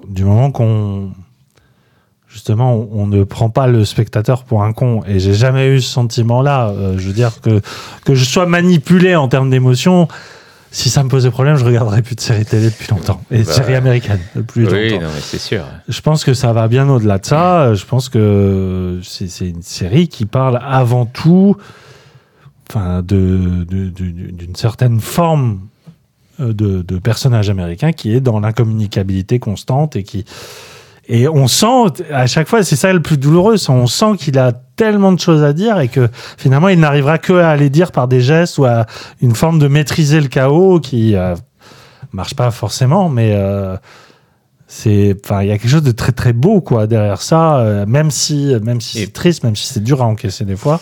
du 0.08 0.24
moment 0.24 0.50
qu'on 0.50 1.10
justement 2.28 2.74
on, 2.74 2.88
on 2.92 3.06
ne 3.06 3.24
prend 3.24 3.50
pas 3.50 3.66
le 3.66 3.84
spectateur 3.84 4.44
pour 4.44 4.62
un 4.62 4.72
con. 4.72 5.02
Et 5.06 5.18
j'ai 5.18 5.34
jamais 5.34 5.68
eu 5.68 5.80
ce 5.80 5.90
sentiment 5.92 6.42
là 6.42 6.72
je 6.96 7.06
veux 7.06 7.14
dire 7.14 7.40
que 7.40 7.60
que 8.04 8.14
je 8.14 8.24
sois 8.24 8.46
manipulé 8.46 9.16
en 9.16 9.28
termes 9.28 9.50
d'émotion 9.50 10.08
si 10.76 10.90
ça 10.90 11.02
me 11.02 11.08
posait 11.08 11.30
problème 11.30 11.56
je 11.56 11.64
regarderais 11.64 12.02
plus 12.02 12.14
de 12.16 12.20
séries 12.20 12.44
télé 12.44 12.66
depuis 12.66 12.88
longtemps 12.90 13.22
et 13.30 13.38
de 13.40 13.44
Bah, 13.44 13.52
séries 13.52 13.74
américaines 13.76 14.20
depuis 14.34 14.66
oui, 14.66 14.90
longtemps 14.90 15.04
non, 15.06 15.10
mais 15.14 15.20
c'est 15.22 15.38
sûr. 15.38 15.64
je 15.88 16.00
pense 16.02 16.22
que 16.24 16.34
ça 16.34 16.52
va 16.52 16.68
bien 16.68 16.88
au-delà 16.88 17.18
de 17.18 17.24
ça. 17.26 17.72
Je 17.74 17.84
pense 17.86 18.08
que 18.08 19.00
c'est 19.02 19.48
une 19.48 19.62
série 19.62 20.08
qui 20.08 20.26
parle 20.26 20.60
avant 20.62 21.06
tout 21.06 21.56
enfin, 22.68 23.00
de- 23.02 23.64
de- 23.68 23.88
de- 23.90 24.30
d'une 24.32 24.56
certaine 24.56 25.00
forme 25.00 25.60
euh, 26.40 26.52
de, 26.52 26.82
de 26.82 26.98
personnage 26.98 27.48
américain 27.48 27.92
qui 27.92 28.12
est 28.14 28.20
dans 28.20 28.40
l'incommunicabilité 28.40 29.38
constante 29.38 29.96
et 29.96 30.02
qui 30.02 30.24
et 31.08 31.28
on 31.28 31.46
sent 31.48 32.02
à 32.12 32.26
chaque 32.26 32.48
fois 32.48 32.62
c'est 32.64 32.76
ça 32.76 32.92
le 32.92 33.00
plus 33.00 33.16
douloureux 33.16 33.56
on 33.68 33.86
sent 33.86 34.16
qu'il 34.18 34.38
a 34.38 34.52
tellement 34.52 35.12
de 35.12 35.20
choses 35.20 35.42
à 35.44 35.52
dire 35.52 35.78
et 35.80 35.88
que 35.88 36.08
finalement 36.36 36.68
il 36.68 36.80
n'arrivera 36.80 37.18
que 37.18 37.32
à 37.34 37.54
les 37.56 37.70
dire 37.70 37.92
par 37.92 38.08
des 38.08 38.20
gestes 38.20 38.58
ou 38.58 38.64
à 38.64 38.86
une 39.22 39.34
forme 39.34 39.58
de 39.58 39.68
maîtriser 39.68 40.20
le 40.20 40.28
chaos 40.28 40.80
qui 40.80 41.14
euh, 41.14 41.34
marche 42.12 42.34
pas 42.34 42.50
forcément 42.50 43.08
mais 43.08 43.32
euh, 43.34 43.76
c'est 44.66 45.14
enfin 45.24 45.42
il 45.42 45.48
y 45.48 45.52
a 45.52 45.58
quelque 45.58 45.70
chose 45.70 45.82
de 45.82 45.92
très 45.92 46.12
très 46.12 46.32
beau 46.32 46.60
quoi 46.60 46.86
derrière 46.86 47.22
ça 47.22 47.58
euh, 47.58 47.86
même 47.86 48.10
si 48.10 48.54
même 48.62 48.80
si 48.80 48.98
c'est 48.98 49.12
triste 49.12 49.44
même 49.44 49.54
si 49.56 49.66
c'est 49.72 49.82
dur 49.82 50.02
à 50.02 50.06
encaisser 50.06 50.44
des 50.44 50.56
fois 50.56 50.80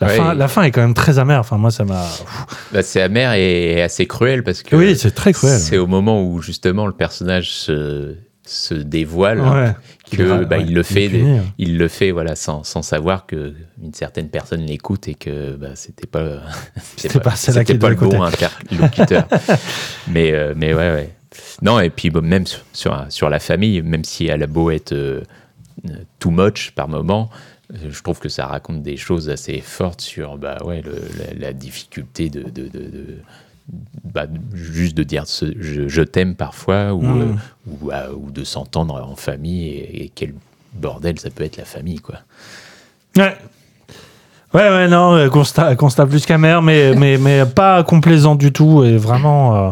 la 0.00 0.08
Ouais. 0.08 0.16
fin 0.16 0.34
la 0.34 0.48
fin 0.48 0.62
est 0.64 0.70
quand 0.72 0.80
même 0.80 0.94
très 0.94 1.18
amère 1.20 1.38
enfin 1.40 1.56
moi 1.58 1.70
ça 1.70 1.84
m'a 1.84 2.04
Bah, 2.72 2.82
c'est 2.82 3.00
amer 3.00 3.34
et 3.34 3.80
assez 3.82 4.06
cruel 4.06 4.42
parce 4.42 4.62
que 4.64 4.74
Oui, 4.74 4.96
c'est 4.98 5.12
très 5.12 5.32
cruel. 5.32 5.60
C'est 5.60 5.78
au 5.78 5.86
moment 5.86 6.22
où 6.24 6.42
justement 6.42 6.86
le 6.88 6.92
personnage 6.92 7.52
se, 7.52 8.16
se 8.44 8.74
dévoile 8.74 9.40
Ouais. 9.40 9.72
que 10.10 10.44
bah, 10.44 10.56
ouais, 10.58 10.64
il 10.66 10.74
le 10.74 10.82
fait, 10.82 11.10
il 11.58 11.78
le 11.78 11.88
fait 11.88 12.10
voilà 12.10 12.34
sans, 12.36 12.64
sans 12.64 12.82
savoir 12.82 13.26
que 13.26 13.54
une 13.82 13.94
certaine 13.94 14.28
personne 14.28 14.62
l'écoute 14.62 15.06
et 15.08 15.14
que 15.14 15.54
bah, 15.56 15.76
c'était 15.76 16.06
pas 16.08 16.40
C'était 16.96 17.20
pas 17.20 17.30
qui 17.64 17.74
pas 17.78 17.88
le 17.90 17.96
bon 17.96 18.20
interlocuteur. 18.22 19.26
mais 20.08 20.32
euh, 20.32 20.54
mais 20.56 20.74
ouais 20.74 20.92
ouais. 20.92 21.10
Non 21.62 21.78
et 21.80 21.88
puis 21.90 22.10
bon, 22.10 22.22
même 22.24 22.46
sur, 22.46 22.60
sur 22.72 23.06
sur 23.08 23.30
la 23.30 23.38
famille, 23.38 23.80
même 23.82 24.04
si 24.04 24.26
elle 24.26 24.42
a 24.42 24.46
beau 24.46 24.70
être 24.70 24.92
euh, 24.92 25.22
too 26.18 26.30
much 26.30 26.72
par 26.72 26.88
moment. 26.88 27.30
Je 27.72 28.02
trouve 28.02 28.18
que 28.18 28.28
ça 28.28 28.44
raconte 28.46 28.82
des 28.82 28.98
choses 28.98 29.30
assez 29.30 29.60
fortes 29.60 30.02
sur 30.02 30.36
bah 30.36 30.58
ouais, 30.64 30.82
le- 30.82 31.00
la, 31.18 31.46
la 31.46 31.52
difficulté 31.54 32.28
de, 32.28 32.42
de, 32.42 32.68
de- 32.68 32.78
de- 32.90 33.18
bah, 34.12 34.26
juste 34.52 34.96
de 34.96 35.02
dire 35.02 35.26
ce- 35.26 35.54
je, 35.58 35.88
je 35.88 36.02
t'aime 36.02 36.34
parfois 36.34 36.92
ou, 36.94 37.02
Mm. 37.02 37.20
euh, 37.20 37.32
ou, 37.68 37.90
ah, 37.92 38.12
ou 38.12 38.30
de 38.30 38.44
s'entendre 38.44 38.94
en 38.94 39.16
famille 39.16 39.68
et, 39.68 40.04
et 40.04 40.12
quel 40.14 40.34
bordel 40.74 41.18
ça 41.18 41.30
peut 41.30 41.44
être 41.44 41.56
la 41.56 41.64
famille 41.64 41.98
quoi. 42.00 42.16
Ouais. 43.16 43.36
Ouais, 44.54 44.68
ouais, 44.68 44.88
non, 44.88 45.14
euh, 45.14 45.28
constat, 45.30 45.76
constat 45.76 46.06
plus 46.06 46.26
qu'amer, 46.26 46.60
mais, 46.62 46.94
mais, 46.96 47.16
mais 47.18 47.46
pas 47.46 47.82
complaisant 47.84 48.34
du 48.34 48.52
tout 48.52 48.84
et 48.84 48.96
vraiment, 48.98 49.56
euh, 49.68 49.70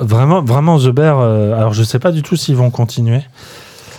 vraiment, 0.00 0.42
vraiment 0.42 0.78
The 0.78 0.88
Bear. 0.88 1.18
euh, 1.20 1.54
alors, 1.54 1.72
je 1.72 1.82
sais 1.82 1.98
pas 1.98 2.12
du 2.12 2.22
tout 2.22 2.36
s'ils 2.36 2.56
vont 2.56 2.70
continuer. 2.70 3.22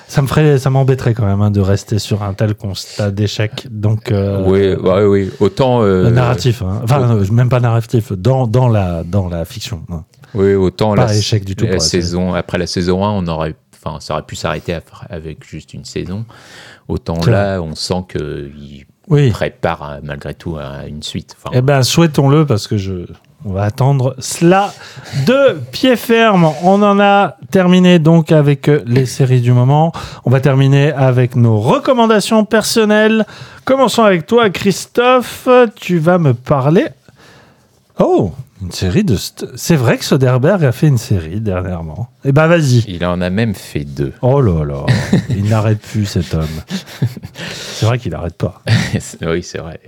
Ça 0.07 0.21
me 0.21 0.27
ferait, 0.27 0.57
ça 0.57 0.69
m'embêterait 0.69 1.13
quand 1.13 1.25
même 1.25 1.41
hein, 1.41 1.51
de 1.51 1.59
rester 1.59 1.99
sur 1.99 2.23
un 2.23 2.33
tel 2.33 2.55
constat 2.55 3.11
d'échec. 3.11 3.67
Donc, 3.69 4.11
euh, 4.11 4.41
oui, 4.45 4.73
ouais, 4.75 5.05
oui, 5.05 5.29
autant 5.41 5.81
euh, 5.83 6.09
narratif, 6.09 6.61
hein. 6.61 6.79
enfin, 6.83 7.15
euh, 7.17 7.25
même 7.31 7.49
pas 7.49 7.59
narratif, 7.59 8.13
dans, 8.13 8.47
dans 8.47 8.69
la, 8.69 9.03
dans 9.03 9.27
la 9.27 9.43
fiction. 9.43 9.83
hein. 9.89 10.05
Oui, 10.33 10.53
autant 10.55 10.95
Pas 10.95 11.07
la, 11.07 11.15
échec 11.15 11.43
du 11.45 11.55
tout 11.55 11.65
la 11.65 11.79
saison 11.79 12.33
après 12.33 12.57
la 12.57 12.67
saison 12.67 13.03
1, 13.05 13.09
on 13.11 13.27
aurait 13.27 13.55
enfin 13.73 13.99
ça 14.01 14.13
aurait 14.15 14.23
pu 14.23 14.35
s'arrêter 14.35 14.77
avec 15.09 15.47
juste 15.47 15.73
une 15.73 15.85
saison. 15.85 16.25
Autant 16.87 17.19
là, 17.25 17.59
on 17.61 17.75
sent 17.75 18.05
que 18.09 18.49
il 18.57 18.85
Oui. 19.07 19.29
prépare 19.31 19.81
à- 19.83 19.99
malgré 20.03 20.33
tout 20.33 20.57
à 20.57 20.85
une 20.87 21.01
suite. 21.03 21.35
Enfin, 21.37 21.51
Eh 21.57 21.61
ben, 21.61 21.81
souhaitons-le 21.83 22.45
parce 22.45 22.67
que 22.67 22.75
je, 22.77 23.05
on 23.45 23.53
va 23.53 23.63
attendre 23.63 24.15
cela 24.19 24.73
de 25.25 25.59
pied 25.71 25.95
ferme. 25.95 26.51
On 26.63 26.81
en 26.81 26.99
a 26.99 27.37
terminé 27.51 27.99
donc 27.99 28.31
avec 28.31 28.67
euh, 28.67 28.83
les 28.85 29.05
séries 29.05 29.41
du 29.41 29.53
moment. 29.53 29.91
On 30.25 30.29
va 30.29 30.39
terminer 30.39 30.91
avec 30.91 31.35
nos 31.35 31.59
recommandations 31.59 32.45
personnelles. 32.45 33.25
Commençons 33.63 34.03
avec 34.03 34.25
toi, 34.25 34.49
Christophe. 34.49 35.47
Tu 35.75 35.99
vas 35.99 36.17
me 36.17 36.33
parler. 36.33 36.87
Oh, 37.99 38.31
Une 38.61 38.71
série 38.71 39.03
de. 39.03 39.15
st- 39.15 39.45
C'est 39.55 39.75
vrai 39.75 39.97
que 39.97 40.03
Soderbergh 40.05 40.63
a 40.65 40.71
fait 40.71 40.87
une 40.87 40.97
série 40.97 41.39
dernièrement. 41.41 42.09
Eh 42.25 42.31
ben 42.31 42.47
vas-y. 42.47 42.79
Il 42.87 43.05
en 43.05 43.21
a 43.21 43.29
même 43.29 43.53
fait 43.53 43.83
deux. 43.83 44.13
Oh 44.23 44.41
là 44.41 44.65
là, 44.65 44.85
il 45.29 45.45
n'arrête 45.45 45.79
plus 45.79 46.05
cet 46.05 46.33
homme. 46.33 46.47
C'est 47.53 47.85
vrai 47.85 47.99
qu'il 47.99 48.11
n'arrête 48.13 48.35
pas. 48.35 48.63
oui, 49.21 49.43
c'est 49.43 49.59
vrai. 49.59 49.79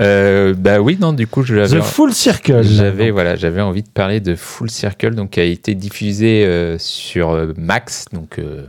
Euh, 0.00 0.54
bah 0.56 0.80
oui, 0.80 0.96
non, 1.00 1.12
du 1.12 1.26
coup, 1.26 1.42
je 1.42 1.56
l'avais. 1.56 1.80
The 1.80 1.82
Full 1.82 2.12
Circle. 2.12 2.62
J'avais 2.62 3.10
voilà, 3.10 3.34
j'avais 3.34 3.60
envie 3.60 3.82
de 3.82 3.88
parler 3.90 4.20
de 4.20 4.36
Full 4.36 4.70
Circle, 4.70 5.14
donc 5.16 5.30
qui 5.30 5.40
a 5.40 5.44
été 5.44 5.74
diffusé 5.74 6.44
euh, 6.44 6.76
sur 6.78 7.30
euh, 7.30 7.52
Max, 7.56 8.04
donc 8.12 8.38
euh, 8.38 8.64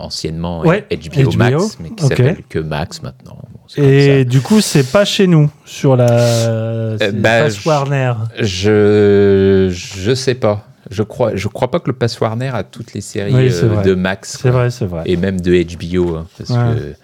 anciennement 0.00 0.60
Ouais, 0.60 0.86
HBO, 0.90 1.30
HBO, 1.30 1.36
Max, 1.36 1.78
mais 1.80 1.90
qui 1.90 2.04
ok. 2.04 2.10
s'appelle 2.10 2.42
que 2.48 2.58
Max 2.58 3.02
maintenant. 3.02 3.38
Bon, 3.52 3.82
Et 3.82 4.24
du 4.24 4.40
coup, 4.40 4.60
c'est 4.60 4.90
pas 4.90 5.04
chez 5.04 5.26
nous 5.26 5.50
sur 5.64 5.96
la. 5.96 6.96
c'est 6.98 7.12
bah, 7.20 7.42
Pass 7.42 7.64
Warner. 7.64 8.12
Je 8.38 9.68
je 9.72 10.14
sais 10.14 10.34
pas. 10.34 10.66
Je 10.90 11.02
crois 11.02 11.32
je 11.36 11.46
crois 11.46 11.70
pas 11.70 11.78
que 11.78 11.88
le 11.90 11.96
Pass 11.96 12.18
Warner 12.20 12.50
a 12.52 12.64
toutes 12.64 12.94
les 12.94 13.00
séries 13.00 13.32
Oui, 13.34 13.50
euh, 13.52 13.82
de 13.82 13.94
Max. 13.94 14.38
C'est 14.42 14.50
vrai, 14.50 14.70
c'est 14.70 14.86
vrai. 14.86 15.02
Et 15.06 15.16
même 15.16 15.40
de 15.40 15.52
HBO 15.76 16.16
hein, 16.16 16.26
parce 16.36 16.50
Ouais. 16.50 16.56
que 16.80 16.94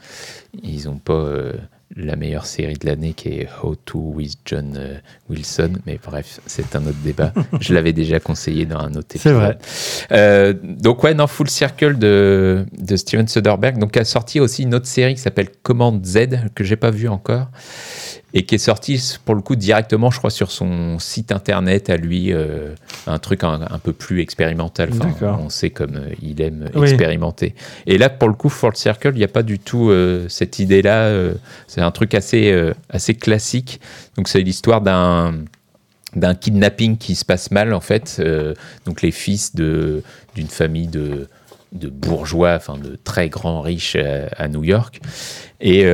ils 0.62 0.88
ont 0.88 0.96
pas 0.98 1.12
euh, 1.12 1.52
la 1.94 2.16
meilleure 2.16 2.46
série 2.46 2.74
de 2.74 2.84
l'année 2.86 3.12
qui 3.12 3.28
est 3.28 3.48
How 3.62 3.76
to 3.76 3.98
with 3.98 4.34
John 4.44 4.74
euh, 4.76 4.98
Wilson. 5.30 5.74
Mais 5.86 6.00
bref, 6.04 6.40
c'est 6.46 6.74
un 6.74 6.84
autre 6.86 6.98
débat. 7.04 7.32
Je 7.60 7.74
l'avais 7.74 7.92
déjà 7.92 8.18
conseillé 8.18 8.66
dans 8.66 8.78
un 8.80 8.94
autre 8.94 9.06
C'est 9.10 9.18
épisode. 9.28 9.36
vrai. 9.36 9.58
Euh, 10.12 10.52
donc 10.62 11.04
ouais, 11.04 11.14
non, 11.14 11.26
Full 11.26 11.48
Circle 11.48 11.98
de, 11.98 12.66
de 12.76 12.96
Steven 12.96 13.28
Soderbergh, 13.28 13.78
donc 13.78 13.96
a 13.96 14.04
sorti 14.04 14.40
aussi 14.40 14.64
une 14.64 14.74
autre 14.74 14.86
série 14.86 15.14
qui 15.14 15.20
s'appelle 15.20 15.48
Command 15.62 16.04
Z 16.04 16.50
que 16.54 16.64
j'ai 16.64 16.76
pas 16.76 16.90
vu 16.90 17.08
encore 17.08 17.48
et 18.34 18.44
qui 18.44 18.56
est 18.56 18.58
sortie 18.58 19.00
pour 19.24 19.34
le 19.34 19.40
coup 19.40 19.56
directement, 19.56 20.10
je 20.10 20.18
crois, 20.18 20.30
sur 20.30 20.50
son 20.50 20.98
site 20.98 21.32
internet 21.32 21.88
à 21.90 21.96
lui, 21.96 22.32
euh, 22.32 22.74
un 23.06 23.18
truc 23.18 23.44
un, 23.44 23.60
un 23.70 23.78
peu 23.78 23.92
plus 23.92 24.20
expérimental. 24.20 24.90
Enfin, 24.92 25.38
on 25.40 25.48
sait 25.48 25.70
comme 25.70 25.96
euh, 25.96 26.10
il 26.20 26.40
aime 26.42 26.68
Oui. 26.74 26.88
expérimenter. 26.88 27.54
Et 27.86 27.98
là, 27.98 28.10
pour 28.10 28.28
le 28.28 28.34
coup, 28.34 28.48
Full 28.48 28.76
Circle, 28.76 29.12
il 29.14 29.18
n'y 29.18 29.24
a 29.24 29.28
pas 29.28 29.42
du 29.44 29.58
tout 29.58 29.90
euh, 29.90 30.28
cette 30.28 30.58
idée-là. 30.58 31.10
c'est 31.66 31.80
un 31.80 31.90
truc 31.92 32.14
assez, 32.14 32.52
assez 32.90 33.14
classique. 33.14 33.80
Donc 34.16 34.28
c'est 34.28 34.40
l'histoire 34.42 34.80
d'un 34.80 35.34
d'un 36.14 36.34
kidnapping 36.34 36.96
qui 36.96 37.14
se 37.14 37.24
passe 37.26 37.50
mal 37.50 37.74
en 37.74 37.80
fait. 37.80 38.22
Donc 38.86 39.02
les 39.02 39.10
fils 39.12 39.54
de 39.54 40.02
d'une 40.34 40.48
famille 40.48 40.88
de 40.88 41.28
de 41.72 41.88
bourgeois, 41.88 42.54
enfin 42.56 42.78
de 42.78 42.98
très 43.04 43.28
grands 43.28 43.60
riches 43.60 43.96
à, 43.96 44.28
à 44.36 44.48
New 44.48 44.64
York. 44.64 45.00
Et 45.60 45.84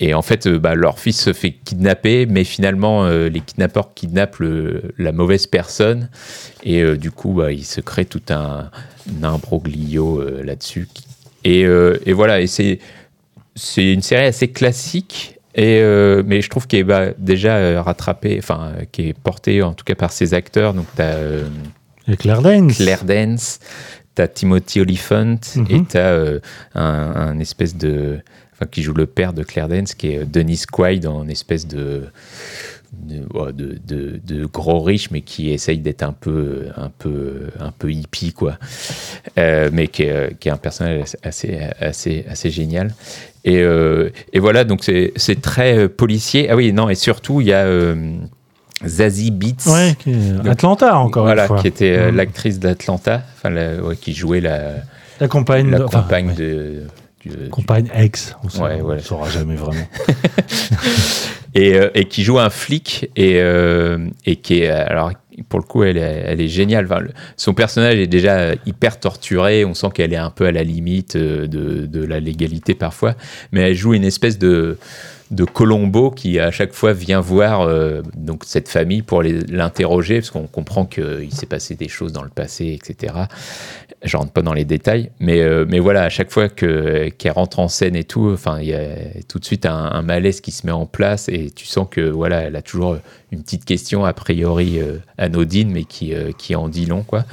et 0.00 0.14
en 0.14 0.22
fait, 0.22 0.46
euh, 0.46 0.58
bah, 0.58 0.74
leur 0.74 0.98
fils 0.98 1.20
se 1.20 1.32
fait 1.32 1.52
kidnapper, 1.52 2.26
mais 2.26 2.44
finalement, 2.44 3.04
euh, 3.04 3.28
les 3.28 3.40
kidnappeurs 3.40 3.94
kidnappent 3.94 4.38
le- 4.38 4.92
la 4.98 5.12
mauvaise 5.12 5.46
personne. 5.46 6.08
Et 6.64 6.80
euh, 6.82 6.96
du 6.96 7.10
coup, 7.10 7.32
bah, 7.34 7.52
il 7.52 7.64
se 7.64 7.80
crée 7.80 8.06
tout 8.06 8.22
un, 8.30 8.70
un 9.20 9.22
imbroglio 9.24 10.20
euh, 10.20 10.42
là-dessus. 10.42 10.88
Et, 11.44 11.60
et 11.62 12.12
voilà, 12.12 12.40
et 12.40 12.46
c'est 12.46 12.78
c'est 13.54 13.92
une 13.92 14.02
série 14.02 14.26
assez 14.26 14.48
classique. 14.48 15.36
Et 15.54 15.82
mais 16.26 16.42
je 16.42 16.48
trouve 16.50 16.66
qu'elle 16.66 16.80
est 16.80 16.84
bah, 16.84 17.06
déjà 17.18 17.82
rattrapée, 17.82 18.36
enfin, 18.38 18.72
qui 18.92 19.08
est 19.08 19.18
portée 19.18 19.62
en 19.62 19.72
tout 19.72 19.84
cas 19.84 19.94
par 19.94 20.12
ses 20.12 20.32
acteurs. 20.34 20.74
Donc, 20.74 20.86
tu 20.94 21.02
as 21.02 21.16
Claire 22.18 22.42
Danes. 22.42 22.70
Claire 22.72 23.04
Danes, 23.04 23.38
t'as 24.14 24.28
Timothy 24.28 24.80
Olyphant 24.80 25.36
Mhm. 25.56 25.66
et 25.70 25.82
euh, 25.96 26.38
un, 26.74 26.82
un 27.16 27.38
espèce 27.38 27.74
de. 27.76 28.20
Enfin, 28.60 28.68
qui 28.70 28.82
joue 28.82 28.92
le 28.92 29.06
père 29.06 29.32
de 29.32 29.42
Claire 29.42 29.68
Danes, 29.68 29.86
qui 29.86 30.08
est 30.12 30.18
euh, 30.18 30.24
Dennis 30.26 30.64
Quaid, 30.70 31.06
en 31.06 31.26
espèce 31.28 31.66
de. 31.66 32.04
De, 32.92 33.52
de, 33.52 33.78
de- 33.86 34.20
de 34.26 34.44
gros 34.46 34.80
riche, 34.80 35.12
mais 35.12 35.20
qui 35.20 35.50
essaye 35.50 35.78
d'être 35.78 36.02
un 36.02 36.12
peu, 36.12 36.66
un 36.76 36.90
peu, 36.98 37.42
un 37.60 37.70
peu 37.70 37.90
hippie, 37.92 38.32
quoi. 38.32 38.58
Euh, 39.38 39.70
mais 39.72 39.86
qui 39.86 40.02
est, 40.02 40.36
qui 40.40 40.48
est 40.48 40.52
un 40.52 40.56
personnage 40.56 41.04
assez, 41.22 41.60
assez, 41.80 42.24
assez 42.28 42.50
génial. 42.50 42.92
Et, 43.44 43.58
euh, 43.62 44.10
et 44.32 44.40
voilà, 44.40 44.64
donc 44.64 44.82
c'est 44.82 45.12
c'est 45.14 45.40
très 45.40 45.78
euh, 45.78 45.88
policier. 45.88 46.50
Ah 46.50 46.56
oui, 46.56 46.72
non, 46.72 46.88
et 46.90 46.96
surtout, 46.96 47.40
il 47.40 47.46
y 47.46 47.52
a 47.52 47.64
euh, 47.64 47.94
Zazie 48.84 49.30
Beats. 49.30 49.70
Ouais, 49.70 49.94
qui 49.98 50.10
est 50.10 50.32
Donc, 50.32 50.46
Atlanta, 50.48 50.98
encore 50.98 51.24
voilà, 51.24 51.42
une 51.42 51.48
fois. 51.48 51.60
qui 51.60 51.68
était 51.68 51.96
euh, 51.96 52.10
Mhm. 52.10 52.16
l'actrice 52.16 52.58
d'Atlanta, 52.58 53.22
enfin, 53.36 53.50
la- 53.50 53.76
ouais, 53.82 53.96
qui 53.96 54.12
jouait 54.14 54.40
la, 54.40 54.74
La 55.20 55.28
compagne 55.28 55.70
la 55.70 55.78
de- 55.78 55.84
enfin, 55.84 56.02
compagne 56.02 56.28
ouais. 56.30 56.34
de. 56.34 56.82
Compagne 57.50 57.88
ex. 57.94 58.34
On 58.42 58.46
ne 58.46 58.62
Ouais, 58.64 58.80
voilà. 58.80 59.02
saura 59.02 59.28
jamais 59.28 59.54
vraiment. 59.56 59.86
et, 61.54 61.74
euh, 61.74 61.90
et 61.94 62.06
qui 62.06 62.22
joue 62.22 62.38
un 62.38 62.50
flic 62.50 63.10
et, 63.16 63.40
euh, 63.40 63.98
et 64.26 64.36
qui 64.36 64.60
est 64.60 64.68
alors 64.68 65.12
pour 65.48 65.58
le 65.58 65.64
coup 65.64 65.82
elle 65.84 65.96
est, 65.96 66.22
elle 66.26 66.40
est 66.40 66.48
géniale 66.48 66.84
Enfin, 66.84 67.00
le- 67.00 67.10
son 67.36 67.54
personnage 67.54 67.96
est 67.98 68.06
déjà 68.06 68.52
hyper 68.66 69.00
torturé 69.00 69.64
on 69.64 69.74
sent 69.74 69.88
qu'elle 69.94 70.12
est 70.12 70.16
un 70.16 70.30
peu 70.30 70.46
à 70.46 70.52
la 70.52 70.62
limite 70.62 71.16
euh, 71.16 71.46
de, 71.48 71.86
de 71.86 72.04
la 72.04 72.20
légalité 72.20 72.74
parfois 72.74 73.14
mais 73.52 73.62
elle 73.62 73.74
joue 73.74 73.94
une 73.94 74.04
espèce 74.04 74.38
de 74.38 74.78
de 75.32 75.44
Colombo 75.44 76.10
qui 76.10 76.38
à 76.40 76.50
chaque 76.50 76.72
fois 76.72 76.92
vient 76.92 77.20
voir 77.20 77.62
euh, 77.62 78.02
donc 78.16 78.42
cette 78.44 78.68
famille 78.68 79.02
pour 79.02 79.22
l'interroger 79.22 80.16
parce 80.20 80.30
qu'on 80.30 80.46
comprend 80.48 80.84
qu'il 80.86 81.32
s'est 81.32 81.46
passé 81.46 81.74
des 81.74 81.88
choses 81.88 82.12
dans 82.12 82.22
le 82.24 82.30
passé 82.30 82.76
etc 82.80 83.14
je 84.02 84.16
rentre 84.16 84.32
pas 84.32 84.42
dans 84.42 84.54
les 84.54 84.64
détails, 84.64 85.10
mais, 85.20 85.40
euh, 85.40 85.66
mais 85.68 85.78
voilà, 85.78 86.04
à 86.04 86.08
chaque 86.08 86.30
fois 86.30 86.48
que, 86.48 87.10
qu'elle 87.10 87.32
rentre 87.32 87.58
en 87.58 87.68
scène 87.68 87.94
et 87.94 88.04
tout, 88.04 88.30
enfin, 88.32 88.58
il 88.60 88.68
y 88.68 88.74
a 88.74 88.96
tout 89.28 89.38
de 89.38 89.44
suite 89.44 89.66
un, 89.66 90.00
malaise 90.02 90.40
qui 90.40 90.52
se 90.52 90.66
met 90.66 90.72
en 90.72 90.86
place 90.86 91.28
et 91.28 91.50
tu 91.50 91.66
sens 91.66 91.86
que 91.90 92.00
voilà, 92.00 92.42
elle 92.42 92.56
a 92.56 92.62
toujours 92.62 92.96
une 93.30 93.42
petite 93.42 93.66
question 93.66 94.04
a 94.06 94.14
priori 94.14 94.80
euh, 94.80 94.96
anodine, 95.18 95.70
mais 95.70 95.84
qui, 95.84 96.14
euh, 96.14 96.32
qui 96.32 96.54
en 96.56 96.68
dit 96.68 96.86
long, 96.86 97.02
quoi. 97.02 97.24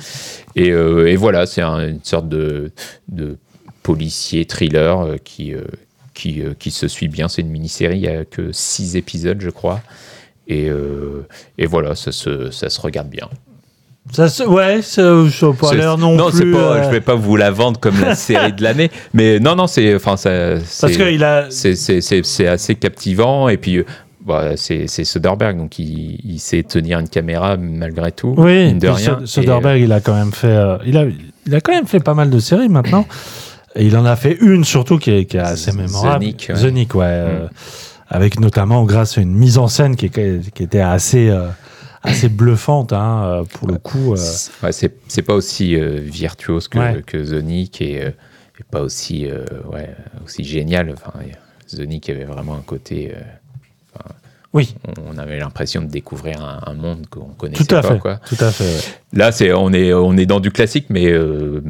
Et, 0.56 1.16
voilà, 1.16 1.46
c'est 1.46 1.62
un- 1.62 1.88
une 1.88 2.04
sorte 2.04 2.28
de, 2.28 2.72
de 3.08 3.38
policier 3.84 4.46
thriller 4.46 5.16
qui, 5.24 5.54
qui, 6.14 6.42
qui 6.60 6.72
se 6.72 6.88
suit 6.88 7.08
bien. 7.08 7.30
C'est 7.30 7.42
une 7.42 7.50
mini-série, 7.50 7.98
il 7.98 8.02
n'y 8.02 8.08
a 8.08 8.26
que 8.26 8.52
six 8.52 8.98
épisodes, 8.98 9.40
je 9.40 9.50
crois. 9.50 9.82
Et, 10.48 10.70
et 11.58 11.66
voilà, 11.66 11.96
ça 11.96 12.12
se, 12.12 12.52
ça 12.52 12.70
se 12.70 12.82
regarde 12.82 13.10
bien. 13.10 13.30
Ça, 14.12 14.48
ouais, 14.48 14.82
ça 14.82 15.30
ça 15.30 15.48
a 15.48 15.54
pas 15.54 15.74
l'air 15.74 15.98
non, 15.98 16.30
c'est 16.32 16.42
plus. 16.44 16.56
euh, 16.56 16.84
je 16.84 16.90
vais 16.90 17.02
pas 17.02 17.16
vous 17.16 17.36
la 17.36 17.52
vendre 17.52 17.80
comme 17.80 18.00
la 18.00 18.16
série 18.16 18.54
de 18.54 18.64
l'année, 18.64 18.90
mais 19.14 19.40
non, 19.40 19.56
non, 19.56 19.68
c'est, 19.68 19.94
enfin, 19.96 20.16
c'est, 20.18 20.60
qu'il 20.92 21.24
a- 21.24 21.48
c'est, 21.50 22.48
assez 22.48 22.76
captivant 22.76 23.50
et 23.50 23.58
puis. 23.58 23.78
euh, 23.78 23.86
bah, 24.26 24.52
c'est, 24.58 24.88
Soderbergh, 24.88 25.58
donc 25.58 25.80
il, 25.80 26.20
il 26.26 26.40
sait 26.40 26.62
tenir 26.64 27.00
une 27.00 27.08
caméra 27.08 27.56
malgré 27.56 28.12
tout. 28.12 28.34
Oui, 28.38 28.74
de 28.74 28.88
rien. 28.90 29.20
Soderbergh, 29.24 29.80
il 29.82 29.92
a 29.94 30.02
quand 30.02 30.16
même 30.16 30.34
fait, 30.34 30.48
euh, 30.48 30.78
il 30.86 30.98
a, 30.98 31.06
il 31.46 31.56
a 31.56 31.62
quand 31.62 31.72
même 31.72 31.88
fait 31.88 32.02
pas 32.02 32.14
mal 32.14 32.30
de 32.30 32.40
séries 32.40 32.68
maintenant. 32.68 33.06
Et 33.76 33.86
il 33.86 33.96
en 33.96 34.04
a 34.06 34.16
fait 34.18 34.38
une 34.42 34.66
surtout 34.66 34.98
qui 34.98 35.12
est, 35.12 35.26
qui 35.26 35.38
est 35.38 35.42
assez 35.42 35.72
mémorable. 35.72 36.26
Nick, 36.26 36.48
ouais. 36.54 36.60
The 36.62 36.74
Nick, 36.74 36.96
ouais, 36.96 37.06
euh, 37.08 37.48
avec 38.10 38.40
notamment 38.40 38.84
grâce 38.84 39.18
à 39.18 39.22
une 39.22 39.34
mise 39.34 39.58
en 39.58 39.68
scène 39.70 39.96
qui, 39.96 40.10
qui 40.10 40.64
était 40.64 40.82
assez, 40.82 41.30
assez 42.04 42.30
bluffante 42.30 42.94
hein, 42.94 43.24
euh, 43.26 43.44
pour 43.44 43.68
le 43.68 43.78
coup. 43.78 44.14
euh. 44.14 44.18
Ouais, 44.64 44.72
c'est, 44.72 45.22
pas 45.24 45.34
aussi 45.34 45.76
euh, 45.76 46.00
virtuose 46.02 46.68
que, 46.68 46.78
Ouais. 46.80 47.04
que 47.06 47.18
Nick 47.42 47.82
et, 47.82 47.96
et 48.60 48.64
pas 48.72 48.82
aussi, 48.82 49.28
ouais, 49.72 49.90
aussi 50.26 50.44
génial. 50.44 50.92
Enfin, 50.94 51.14
The 51.70 51.80
Nick 51.82 52.10
avait 52.10 52.24
vraiment 52.26 52.56
un 52.56 52.62
côté. 52.66 53.14
enfin, 53.94 54.10
Oui. 54.54 54.76
On 55.06 55.18
avait 55.18 55.38
l'impression 55.40 55.82
de 55.82 55.88
découvrir 55.88 56.42
un, 56.42 56.62
un 56.66 56.74
monde 56.74 57.08
qu'on 57.10 57.26
connaissait 57.38 57.64
Tout 57.66 57.76
à 57.76 57.82
pas. 57.82 57.94
fait, 57.94 58.00
Quoi. 58.00 58.18
tout 58.28 58.38
à 58.40 58.52
fait. 58.52 58.64
ouais. 58.64 58.82
Là, 59.14 59.32
c'est 59.32 59.52
on 59.54 59.72
est 59.74 59.94
on 59.94 60.16
est 60.18 60.26
dans 60.26 60.40
du 60.40 60.52
classique, 60.52 60.88
mais 60.90 61.12
euh, 61.12 61.62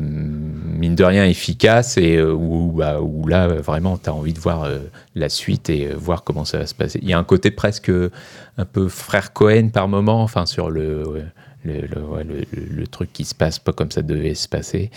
mine 0.77 0.95
de 0.95 1.03
rien 1.03 1.25
efficace 1.25 1.97
et 1.97 2.15
euh, 2.17 2.31
où, 2.33 2.71
bah, 2.75 3.01
où 3.01 3.27
là 3.27 3.47
vraiment 3.47 3.97
tu 3.97 4.09
as 4.09 4.13
envie 4.13 4.33
de 4.33 4.39
voir 4.39 4.63
euh, 4.63 4.79
la 5.15 5.29
suite 5.29 5.69
et 5.69 5.87
euh, 5.87 5.95
voir 5.97 6.23
comment 6.23 6.45
ça 6.45 6.59
va 6.59 6.67
se 6.67 6.75
passer. 6.75 6.99
Il 7.01 7.09
y 7.09 7.13
a 7.13 7.17
un 7.19 7.23
côté 7.23 7.51
presque 7.51 7.91
un 8.57 8.65
peu 8.65 8.87
frère 8.87 9.33
Cohen 9.33 9.69
par 9.69 9.87
moment, 9.87 10.21
enfin 10.23 10.45
sur 10.45 10.69
le 10.69 11.07
ouais, 11.07 11.25
le, 11.65 11.81
le, 11.81 12.01
ouais, 12.01 12.23
le- 12.23 12.45
le- 12.53 12.75
le 12.75 12.87
truc 12.87 13.11
qui 13.11 13.25
se 13.25 13.35
passe 13.35 13.59
pas 13.59 13.73
comme 13.73 13.91
ça 13.91 14.01
devait 14.01 14.35
se 14.35 14.47
passer. 14.47 14.89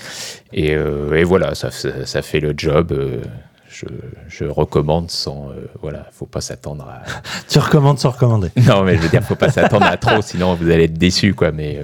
Et, 0.52 0.74
euh, 0.74 1.12
et 1.14 1.24
voilà, 1.24 1.54
ça, 1.54 1.70
ça, 1.70 2.06
ça 2.06 2.22
fait 2.22 2.40
le 2.40 2.54
job. 2.56 2.92
euh, 2.92 3.22
je, 3.68 3.86
je 4.28 4.44
recommande 4.44 5.10
sans 5.12 5.48
euh, 5.50 5.66
voilà, 5.80 6.06
faut 6.12 6.26
pas 6.26 6.40
s'attendre 6.40 6.84
à 6.88 7.02
Tu 7.48 7.58
recommandes 7.60 7.98
sans 8.00 8.10
recommander. 8.10 8.48
non, 8.66 8.82
mais 8.82 8.96
je 8.96 9.00
veux 9.02 9.08
dire, 9.08 9.22
faut 9.22 9.36
pas 9.36 9.50
s'attendre 9.50 9.86
à 9.86 9.96
trop, 9.96 10.20
sinon 10.22 10.54
vous 10.54 10.68
allez 10.70 10.84
être 10.84 10.98
déçus, 10.98 11.34
quoi. 11.34 11.52
Mais, 11.52 11.78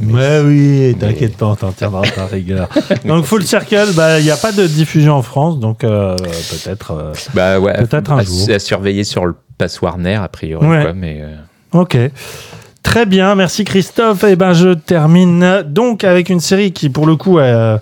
euh, 0.00 0.04
Mais 0.06 0.40
oui, 0.40 0.96
t'inquiète 0.98 1.36
pas, 1.36 1.46
on 1.46 1.54
t'en 1.56 1.72
tiendra 1.72 2.02
par 2.16 2.28
rigueur. 2.30 2.68
donc 3.04 3.24
Full 3.24 3.44
Circle, 3.44 3.88
bah, 3.94 4.18
il 4.18 4.24
n'y 4.24 4.30
a 4.30 4.36
pas 4.36 4.52
de 4.52 4.66
diffusion 4.66 5.14
en 5.14 5.22
France, 5.22 5.58
donc 5.58 5.84
euh, 5.84 6.16
peut-être. 6.16 6.90
euh, 6.92 7.12
bah 7.34 7.58
ouais, 7.60 7.74
Peut-être 7.86 8.12
un 8.12 8.18
à, 8.18 8.22
jour. 8.24 8.48
à 8.52 8.58
surveiller 8.58 9.04
sur 9.04 9.24
le 9.26 9.34
pass 9.58 9.80
Warner, 9.80 10.16
a 10.16 10.28
priori, 10.28 10.66
Ouais. 10.66 10.82
quoi, 10.82 10.92
mais 10.92 11.18
euh, 11.20 11.36
Ok. 11.80 11.96
Très 12.82 13.06
bien, 13.06 13.34
merci 13.34 13.64
Christophe. 13.64 14.24
Et 14.24 14.36
ben 14.36 14.52
je 14.52 14.74
termine 14.74 15.62
donc 15.66 16.04
avec 16.04 16.28
une 16.28 16.40
série 16.40 16.72
qui 16.72 16.90
pour 16.90 17.06
le 17.06 17.16
coup 17.16 17.38
est, 17.40 17.76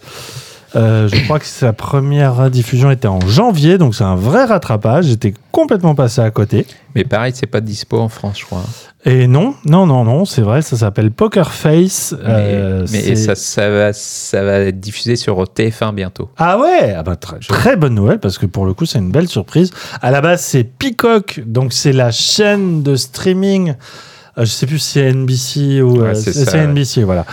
euh, 0.77 1.09
je 1.09 1.23
crois 1.25 1.39
que 1.39 1.47
sa 1.47 1.73
première 1.73 2.51
diffusion 2.51 2.91
était 2.91 3.09
en 3.09 3.21
janvier, 3.21 3.79
donc 3.79 3.95
c'est 3.95 4.05
un 4.05 4.17
vrai 4.17 4.45
rattrapage. 4.45 5.07
J'étais 5.07 5.35
complètement 5.51 5.95
passé 5.95 6.21
à 6.21 6.31
côté. 6.31 6.67
Mais 6.95 7.05
pareil, 7.05 7.33
c'est 7.35 7.47
pas 7.47 7.61
dispo 7.61 7.99
en 7.99 8.09
France, 8.09 8.39
je 8.41 8.45
crois. 8.47 8.63
Et 9.05 9.27
non, 9.27 9.55
non, 9.65 9.85
non, 9.87 10.05
non, 10.05 10.25
c'est 10.25 10.43
vrai, 10.43 10.63
ça 10.63 10.77
s'appelle 10.77 11.11
Poker 11.11 11.53
Face. 11.53 12.15
Mais, 12.19 12.25
Euh, 12.29 12.87
mais 12.93 13.01
c'est- 13.01 13.17
ça, 13.17 13.35
ça, 13.35 13.69
va, 13.69 13.93
ça 13.93 14.45
va 14.45 14.59
être 14.61 14.79
diffusé 14.81 15.17
sur 15.17 15.43
TF1 15.49 15.93
bientôt. 15.93 16.31
Ah 16.37 16.59
ouais, 16.59 16.95
ah 16.97 17.03
bah, 17.03 17.17
très, 17.17 17.39
très 17.41 17.77
bonne 17.77 17.95
nouvelle 17.95 18.21
parce 18.21 18.39
que 18.39 18.47
pour 18.47 18.65
le 18.65 18.75
coup 18.75 18.87
c'est 18.87 18.99
une 18.99 19.11
belle 19.11 19.29
surprise. 19.29 19.71
À 20.03 20.11
la 20.13 20.21
base 20.21 20.41
c'est 20.43 20.63
Peacock, 20.65 21.41
donc 21.45 21.73
c'est 21.73 21.93
la 21.93 22.11
chaîne 22.13 22.83
de 22.83 22.95
streaming. 22.95 23.75
Euh, 24.39 24.45
je 24.45 24.51
sais 24.51 24.67
plus 24.67 24.79
si 24.79 24.93
c'est 24.93 25.13
NBC 25.13 25.83
ou 25.83 26.01
Ouais, 26.01 26.09
euh, 26.09 26.15
c'est 26.15 26.33
c'est 26.33 26.45
ça, 26.45 26.51
c'est 26.53 26.59
ouais. 26.61 26.67
NBC, 26.67 27.03
voilà, 27.05 27.25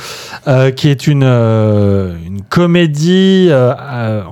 Euh, 0.47 0.71
qui 0.71 0.89
est 0.89 1.07
une 1.07 1.23
euh, 1.23 2.15
une 2.25 2.41
comédie, 2.41 3.49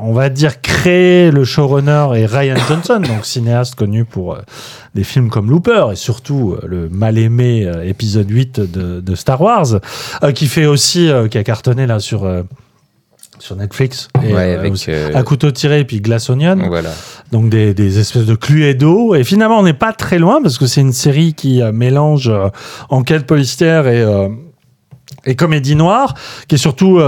on 0.02 0.14
va 0.14 0.30
dire 0.30 0.62
créée. 0.62 1.32
Le 1.32 1.44
showrunner 1.44 2.08
est 2.16 2.26
Ryan 2.26 2.56
Johnson, 2.68 3.00
donc 3.00 3.26
cinéaste 3.26 3.76
connu 3.76 4.06
pour 4.06 4.38
des 4.96 5.04
films 5.04 5.30
comme 5.30 5.50
Looper 5.50 5.88
et 5.92 5.96
surtout 5.96 6.56
le 6.66 6.90
mal 6.90 7.18
aimé 7.18 7.70
épisode 7.84 8.30
8 8.30 8.60
de, 8.60 9.00
de 9.02 9.16
Star 9.16 9.40
Wars, 9.42 9.80
euh, 10.24 10.32
qui 10.32 10.48
fait 10.48 10.66
aussi, 10.66 11.10
euh, 11.10 11.28
qui 11.28 11.38
a 11.38 11.44
cartonné 11.44 11.86
là 11.88 12.00
sur 12.00 12.26
euh, 12.26 12.42
sur 13.40 13.56
Netflix. 13.56 14.08
Et, 14.24 14.34
Ouais, 14.34 14.56
euh, 14.56 14.60
avec, 14.60 14.90
euh, 14.90 15.12
à 15.14 15.24
couteau 15.24 15.52
tiré 15.52 15.82
et 15.82 15.86
puis 15.86 16.02
Glass 16.02 16.30
Onion. 16.30 16.58
Voilà. 16.68 16.92
Donc 17.32 17.50
des, 17.50 17.74
des 17.74 18.00
espèces 18.00 18.26
de 18.26 18.36
cluedo. 18.36 19.16
Et 19.16 19.24
finalement, 19.24 19.60
on 19.60 19.64
n'est 19.64 19.74
pas 19.74 19.94
très 19.94 20.20
loin 20.20 20.42
parce 20.42 20.58
que 20.58 20.68
c'est 20.68 20.82
une 20.82 20.94
série 20.94 21.34
qui 21.34 21.62
euh, 21.62 21.72
mélange 21.72 22.30
euh, 22.30 22.50
enquête 22.90 23.26
policière 23.26 23.88
et, 23.88 24.02
euh, 24.02 24.30
et 25.26 25.36
comédie 25.36 25.76
noire, 25.76 26.14
qui 26.48 26.56
est 26.56 26.60
surtout 26.60 27.00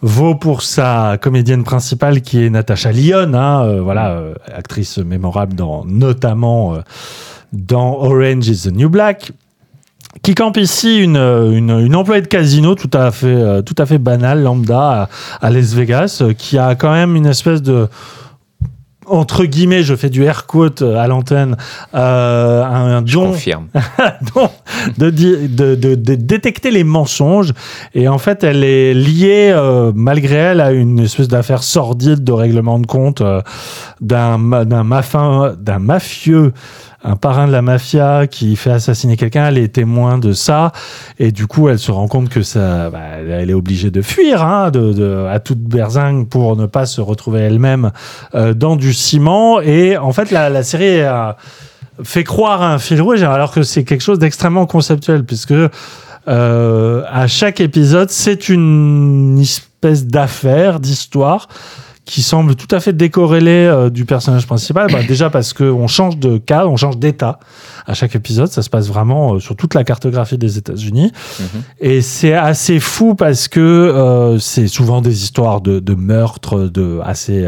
vaut 0.00 0.34
pour 0.34 0.62
sa 0.62 1.18
comédienne 1.20 1.64
principale 1.64 2.20
qui 2.20 2.44
est 2.44 2.50
Natasha 2.50 2.92
Lyon, 2.92 3.34
hein, 3.34 3.64
euh, 3.64 3.80
voilà, 3.80 4.10
euh, 4.10 4.34
actrice 4.54 4.98
mémorable 4.98 5.54
dans 5.54 5.84
notamment 5.84 6.74
euh, 6.74 6.78
dans 7.52 7.98
Orange 7.98 8.48
is 8.48 8.62
the 8.62 8.72
New 8.72 8.88
Black 8.88 9.32
qui 10.22 10.34
campe 10.34 10.56
ici 10.56 10.98
une, 10.98 11.16
une, 11.16 11.70
une 11.70 11.96
employée 11.96 12.22
de 12.22 12.26
casino 12.26 12.74
tout 12.74 12.90
à 12.92 13.10
fait, 13.10 13.26
euh, 13.26 13.62
tout 13.62 13.74
à 13.78 13.86
fait 13.86 13.98
banale, 13.98 14.42
lambda, 14.42 15.08
à, 15.40 15.46
à 15.46 15.50
Las 15.50 15.72
Vegas, 15.74 16.18
euh, 16.22 16.32
qui 16.32 16.58
a 16.58 16.74
quand 16.74 16.92
même 16.92 17.16
une 17.16 17.26
espèce 17.26 17.62
de 17.62 17.88
entre 19.10 19.46
guillemets, 19.46 19.82
je 19.84 19.96
fais 19.96 20.10
du 20.10 20.24
air 20.24 20.44
quote 20.44 20.82
à 20.82 21.06
l'antenne, 21.06 21.56
euh, 21.94 22.62
un, 22.62 22.96
un 22.98 23.02
don, 24.36 24.50
de, 24.98 25.08
de, 25.08 25.74
de- 25.74 25.94
de 25.94 26.14
détecter 26.14 26.70
les 26.70 26.84
mensonges. 26.84 27.54
Et 27.94 28.06
en 28.06 28.18
fait, 28.18 28.44
elle 28.44 28.64
est 28.64 28.92
liée, 28.92 29.50
euh, 29.54 29.92
malgré 29.94 30.34
elle, 30.34 30.60
à 30.60 30.72
une 30.72 30.98
espèce 30.98 31.28
d'affaire 31.28 31.62
sordide 31.62 32.22
de 32.22 32.32
règlement 32.32 32.78
de 32.78 32.86
compte 32.86 33.22
euh, 33.22 33.40
d'un 34.02 34.36
ma- 34.36 34.66
d'un 34.66 34.84
mafin- 34.84 35.54
d'un 35.58 35.78
mafieux 35.78 36.52
un 37.04 37.16
parrain 37.16 37.46
de 37.46 37.52
la 37.52 37.62
mafia 37.62 38.26
qui 38.26 38.56
fait 38.56 38.70
assassiner 38.70 39.16
quelqu'un, 39.16 39.46
elle 39.46 39.58
est 39.58 39.68
témoin 39.74 40.18
de 40.18 40.32
ça, 40.32 40.72
et 41.18 41.30
du 41.30 41.46
coup 41.46 41.68
elle 41.68 41.78
se 41.78 41.92
rend 41.92 42.08
compte 42.08 42.28
que 42.28 42.42
ça, 42.42 42.90
bah, 42.90 42.98
elle 43.28 43.50
est 43.50 43.54
obligée 43.54 43.90
de 43.90 44.02
fuir 44.02 44.42
hein, 44.42 44.70
de, 44.70 45.26
à 45.30 45.38
toute 45.38 45.60
berzingue 45.60 46.28
pour 46.28 46.56
ne 46.56 46.66
pas 46.66 46.86
se 46.86 47.00
retrouver 47.00 47.40
elle-même 47.40 47.92
euh, 48.34 48.52
dans 48.52 48.76
du 48.76 48.92
ciment, 48.92 49.60
et 49.60 49.96
en 49.96 50.12
fait 50.12 50.30
la, 50.30 50.62
série 50.62 51.00
fait 52.02 52.24
croire 52.24 52.62
à 52.62 52.74
un 52.74 52.78
fil 52.78 53.00
rouge 53.00 53.22
alors 53.22 53.52
que 53.52 53.62
c'est 53.62 53.84
quelque 53.84 54.02
chose 54.02 54.18
d'extrêmement 54.18 54.66
conceptuel 54.66 55.24
puisque 55.24 55.54
euh, 56.28 57.02
à 57.08 57.26
chaque 57.26 57.60
épisode 57.60 58.10
c'est 58.10 58.48
une 58.48 59.38
espèce 59.38 60.06
d'affaire, 60.06 60.80
d'histoire 60.80 61.48
qui 62.08 62.22
semble 62.22 62.54
tout 62.54 62.74
à 62.74 62.80
fait 62.80 62.94
décorrélé 62.94 63.50
euh, 63.50 63.90
du 63.90 64.06
personnage 64.06 64.46
principal. 64.46 64.90
Bah, 64.90 65.00
déjà 65.06 65.28
parce 65.28 65.52
qu'on 65.52 65.86
change 65.88 66.16
de 66.16 66.38
cas, 66.38 66.66
on 66.66 66.76
change 66.76 66.96
d'état 66.96 67.38
à 67.86 67.92
chaque 67.92 68.16
épisode. 68.16 68.48
Ça 68.48 68.62
se 68.62 68.70
passe 68.70 68.88
vraiment 68.88 69.34
euh, 69.34 69.40
sur 69.40 69.56
toute 69.56 69.74
la 69.74 69.84
cartographie 69.84 70.38
des 70.38 70.56
États-Unis. 70.56 71.12
Et 71.80 72.00
c'est 72.00 72.32
assez 72.32 72.80
fou 72.80 73.14
parce 73.14 73.46
que 73.46 73.60
euh, 73.60 74.38
c'est 74.38 74.68
souvent 74.68 75.02
des 75.02 75.22
histoires 75.22 75.60
de, 75.60 75.80
de 75.80 75.94
meurtres 75.94 76.60
de 76.60 76.98
assez, 77.04 77.46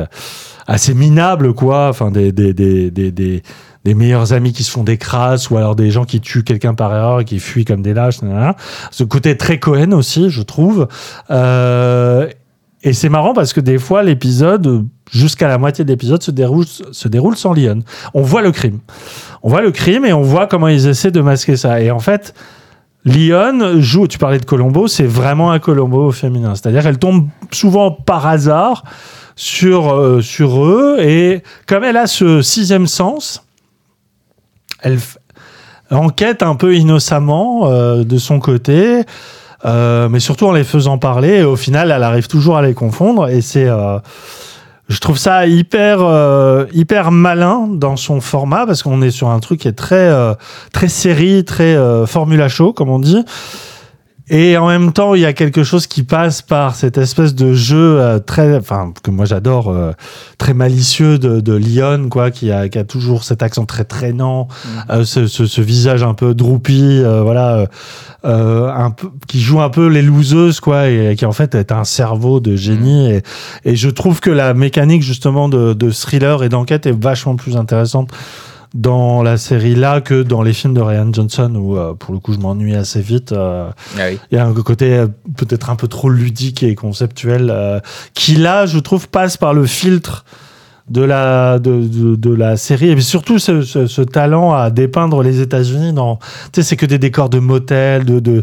assez 0.66 0.93
minables, 0.93 1.55
quoi. 1.55 1.89
Enfin, 1.89 2.11
des, 2.11 2.31
des, 2.31 2.53
des, 2.53 2.91
des, 2.91 3.95
meilleurs 3.95 4.35
amis 4.35 4.53
qui 4.53 4.62
se 4.62 4.70
font 4.70 4.85
des 4.85 4.99
crasses 4.99 5.49
ou 5.49 5.57
alors 5.57 5.74
des 5.74 5.91
gens 5.91 6.05
qui 6.05 6.20
tuent 6.20 6.45
quelqu'un 6.45 6.74
par 6.74 6.95
erreur 6.95 7.20
et 7.20 7.24
qui 7.24 7.39
fuient 7.39 7.65
comme 7.65 7.81
des 7.81 7.95
lâches. 7.95 8.19
Ce 8.91 9.05
côté 9.05 9.39
très 9.39 9.59
Cohen 9.59 9.93
aussi, 9.93 10.28
je 10.28 10.43
trouve. 10.43 10.87
Euh, 11.31 12.28
et 12.82 12.93
c'est 12.93 13.09
marrant 13.09 13.35
parce 13.35 13.52
que 13.52 13.61
des 13.61 13.78
fois, 13.78 14.02
l'épisode, 14.02 14.86
jusqu'à 15.12 15.48
la 15.48 15.59
moitié 15.59 15.85
de 15.85 15.90
l'épisode, 15.90 16.23
se 16.23 16.31
déroule, 16.31 16.65
se 16.66 17.09
déroule 17.09 17.36
sans 17.36 17.52
Lyon. 17.52 17.81
On 18.15 18.23
voit 18.23 18.43
le 18.43 18.52
crime. 18.52 18.78
On 19.43 19.48
voit 19.48 19.61
le 19.61 19.70
crime 19.70 20.05
et 20.05 20.12
on 20.12 20.23
voit 20.23 20.47
comment 20.47 20.69
ils 20.69 20.86
essaient 20.86 21.11
de 21.11 21.20
masquer 21.20 21.57
ça. 21.57 21.81
Et 21.82 21.90
en 21.90 21.98
fait, 21.98 22.35
Lyon 23.05 23.81
joue, 23.81 24.07
tu 24.07 24.19
parlais 24.19 24.39
de 24.39 24.44
Colombo, 24.44 24.89
c'est 24.89 25.07
vraiment 25.07 25.52
un 25.52 25.59
Colombo 25.59 26.11
féminin. 26.11 26.55
C'est-à-dire 26.55 26.82
qu'elle 26.82 26.98
tombe 26.98 27.28
souvent 27.51 27.90
par 27.90 28.27
hasard 28.27 28.85
sur, 29.36 29.94
euh, 29.94 30.20
sur 30.20 30.65
eux 30.65 30.98
et 31.01 31.43
comme 31.66 31.85
elle 31.85 31.97
a 31.97 32.07
ce 32.07 32.43
sixième 32.43 32.86
sens, 32.86 33.44
elle 34.82 34.98
enquête 35.90 36.43
un 36.43 36.55
peu 36.55 36.74
innocemment 36.77 37.69
euh, 37.69 38.05
de 38.05 38.19
son 38.19 38.39
côté, 38.39 39.05
euh, 39.65 40.09
mais 40.09 40.20
surtout 40.20 40.47
en 40.47 40.53
les 40.53 40.65
faisant 40.65 40.99
parler. 40.99 41.39
Et 41.39 41.45
au 41.45 41.57
final, 41.57 41.91
elle 41.91 42.03
arrive 42.03 42.28
toujours 42.28 42.57
à 42.57 42.62
les 42.62 42.74
confondre. 42.74 43.28
Et 43.28 43.41
c'est, 43.41 43.66
euh, 43.66 43.99
je 44.91 44.99
trouve 44.99 45.19
ça 45.19 45.47
hyper, 45.47 46.01
euh, 46.01 46.66
hyper 46.73 47.12
malin 47.12 47.69
dans 47.70 47.97
son 47.97 48.20
format 48.20 48.66
parce 48.66 48.82
qu'on 48.82 49.03
est 49.03 49.12
sur 49.12 49.28
un 49.28 49.39
truc 49.39 49.61
qui 49.61 49.69
est 49.69 49.73
très, 49.73 49.95
euh, 49.95 50.35
très 50.73 50.89
série, 50.89 51.45
très 51.45 51.77
euh, 51.77 52.07
formula 52.07 52.49
show, 52.49 52.73
comme 52.73 52.91
on 52.91 52.99
dit. 52.99 53.24
Et 54.32 54.57
en 54.57 54.69
même 54.69 54.93
temps, 54.93 55.16
il 55.16 55.23
y 55.23 55.27
a 55.27 55.32
quelque 55.32 55.65
chose 55.65 55.89
qui 55.89 56.05
passe 56.05 56.40
par 56.40 56.77
cette 56.77 56.98
espèce 56.98 57.35
de 57.35 57.52
jeu 57.52 58.01
euh, 58.01 58.20
très, 58.20 58.57
enfin 58.57 58.93
que 59.02 59.11
moi 59.11 59.24
j'adore, 59.24 59.70
euh, 59.70 59.90
très 60.39 60.55
malicieux 60.55 61.19
de, 61.19 61.40
de 61.40 61.52
Lyon, 61.52 62.09
quoi, 62.09 62.31
qui 62.31 62.52
a, 62.52 62.69
qui 62.69 62.78
a 62.78 62.85
toujours 62.85 63.24
cet 63.24 63.43
accent 63.43 63.66
très 63.66 63.82
traînant, 63.82 64.47
euh, 64.89 65.05
ce, 65.05 65.27
ce, 65.27 65.47
ce 65.47 65.61
visage 65.61 66.05
un 66.05 66.15
peu 66.15 66.32
droupi, 66.32 66.81
euh, 67.02 67.23
voilà, 67.23 67.57
euh, 67.57 67.66
euh, 68.24 68.73
un 68.73 68.93
peu, 68.93 69.09
qui 69.27 69.40
joue 69.40 69.61
un 69.61 69.69
peu 69.69 69.89
les 69.89 70.02
loseuses, 70.02 70.61
quoi, 70.61 70.89
et 70.89 71.16
qui 71.16 71.27
en 71.27 71.32
fait 71.32 71.57
est 71.57 71.73
un 71.73 71.82
cerveau 71.82 72.39
de 72.39 72.55
génie. 72.55 73.11
Et, 73.11 73.23
et 73.65 73.74
je 73.74 73.90
trouve 73.90 74.20
que 74.20 74.31
la 74.31 74.55
mécanique 74.55 75.02
justement 75.02 75.48
de, 75.48 75.73
de 75.73 75.90
thriller 75.90 76.44
et 76.44 76.48
d'enquête 76.48 76.86
est 76.86 76.97
vachement 76.97 77.35
plus 77.35 77.57
intéressante 77.57 78.11
dans 78.75 79.23
la 79.23 79.37
série 79.37 79.75
là 79.75 80.01
que 80.01 80.23
dans 80.23 80.43
les 80.43 80.53
films 80.53 80.75
de 80.75 80.81
Ryan 80.81 81.13
Johnson 81.13 81.53
où 81.57 81.77
euh, 81.77 81.95
pour 81.95 82.15
le 82.15 82.21
coup 82.21 82.33
je 82.33 82.39
m'ennuie 82.39 82.77
assez 82.77 83.01
vite. 83.01 83.33
euh, 83.33 83.69
Ah 83.99 84.03
oui. 84.11 84.19
il 84.31 84.37
y 84.37 84.39
a 84.39 84.47
un 84.47 84.53
côté 84.55 84.95
euh, 84.95 85.07
peut-être 85.37 85.71
un 85.71 85.77
peu 85.77 85.89
trop 85.89 86.09
ludique 86.09 86.63
et 86.63 86.75
conceptuel 86.75 87.53
qui 88.15 88.37
là 88.37 88.67
je 88.67 88.79
trouve 88.79 89.09
passe 89.09 89.37
par 89.37 89.55
le 89.55 89.67
filtre 89.67 90.25
de 90.89 91.03
la 91.03 91.59
de, 91.59 91.81
de, 91.87 92.17
de 92.17 92.35
la 92.35 92.57
série 92.57 92.91
et 92.91 92.95
puis 92.95 93.05
surtout 93.05 93.39
ce, 93.39 93.63
ce, 93.63 93.87
ce 93.87 94.03
talent 94.03 94.53
à 94.53 94.71
dépeindre 94.71 95.23
les 95.23 95.41
États-Unis 95.41 95.93
dans 95.93 96.17
tu 96.17 96.23
sais 96.55 96.63
c'est 96.63 96.77
que 96.77 96.87
des 96.87 96.99
décors 96.99 97.29
de 97.29 97.39
motels 97.39 98.05
de 98.05 98.21
de 98.21 98.43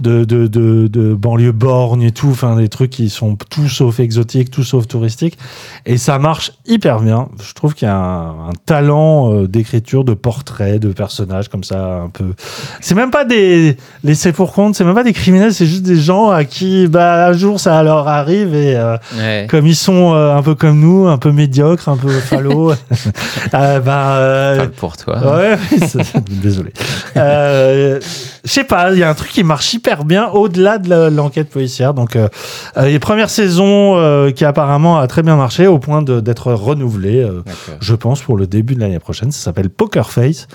de, 0.00 0.24
de, 0.24 0.46
de, 0.46 0.86
de 0.88 1.14
banlieue 1.14 1.52
borgne 1.52 2.02
et 2.02 2.12
tout, 2.12 2.28
enfin 2.30 2.56
des 2.56 2.68
trucs 2.68 2.90
qui 2.90 3.08
sont 3.10 3.36
tout 3.50 3.68
sauf 3.68 4.00
exotiques, 4.00 4.50
tout 4.50 4.64
sauf 4.64 4.86
touristiques. 4.86 5.38
Et 5.86 5.96
ça 5.98 6.18
marche 6.18 6.52
hyper 6.66 7.00
bien. 7.00 7.28
Je 7.42 7.52
trouve 7.54 7.74
qu'il 7.74 7.86
y 7.86 7.90
a 7.90 7.96
un, 7.96 8.48
un 8.48 8.52
talent 8.66 9.32
euh, 9.32 9.46
d'écriture, 9.48 10.04
de 10.04 10.14
portraits, 10.14 10.80
de 10.80 10.92
personnages 10.92 11.48
comme 11.48 11.64
ça, 11.64 12.02
un 12.04 12.08
peu. 12.08 12.32
C'est 12.80 12.94
même 12.94 13.10
pas 13.10 13.24
des 13.24 13.76
laissés 14.04 14.32
pour 14.32 14.52
compte, 14.52 14.74
c'est 14.74 14.84
même 14.84 14.94
pas 14.94 15.04
des 15.04 15.12
criminels, 15.12 15.52
c'est 15.54 15.66
juste 15.66 15.82
des 15.82 15.96
gens 15.96 16.30
à 16.30 16.44
qui, 16.44 16.86
bah, 16.86 17.26
un 17.28 17.32
jour 17.32 17.58
ça 17.60 17.82
leur 17.82 18.08
arrive 18.08 18.54
et 18.54 18.76
euh, 18.76 18.96
Ouais. 19.18 19.46
comme 19.50 19.66
ils 19.66 19.74
sont 19.76 20.14
euh, 20.14 20.36
un 20.36 20.42
peu 20.42 20.54
comme 20.54 20.78
nous, 20.80 21.06
un 21.08 21.18
peu 21.18 21.32
médiocres, 21.32 21.88
un 21.88 21.96
peu 21.96 22.10
fallots, 22.10 22.72
euh, 23.54 23.80
bah, 23.80 24.66
pour 24.76 24.96
toi. 24.96 25.36
Ouais, 25.36 25.56
désolé. 26.42 26.72
Je 27.14 28.00
sais 28.44 28.64
pas, 28.64 28.92
il 28.92 28.98
y 28.98 29.02
a 29.02 29.10
un 29.10 29.14
truc 29.14 29.30
qui 29.30 29.42
marche 29.44 29.72
hyper 29.74 29.89
bien 30.04 30.28
au-delà 30.28 30.78
de 30.78 31.08
l'enquête 31.08 31.50
policière. 31.50 31.94
Donc, 31.94 32.16
euh, 32.16 32.28
euh, 32.76 32.86
les 32.86 32.98
premières 32.98 33.30
saisons 33.30 33.96
euh, 33.96 34.30
qui 34.30 34.44
apparemment 34.44 34.98
a 34.98 35.06
très 35.06 35.22
bien 35.22 35.36
marché 35.36 35.66
au 35.66 35.78
point 35.78 36.02
d'être 36.02 36.52
renouvelée, 36.52 37.22
euh, 37.22 37.42
je 37.80 37.94
pense, 37.94 38.22
pour 38.22 38.36
le 38.36 38.46
début 38.46 38.74
de 38.74 38.80
l'année 38.80 38.98
prochaine. 38.98 39.32
Ça 39.32 39.44
s'appelle 39.44 39.70
Poker 39.70 40.10
Face 40.10 40.48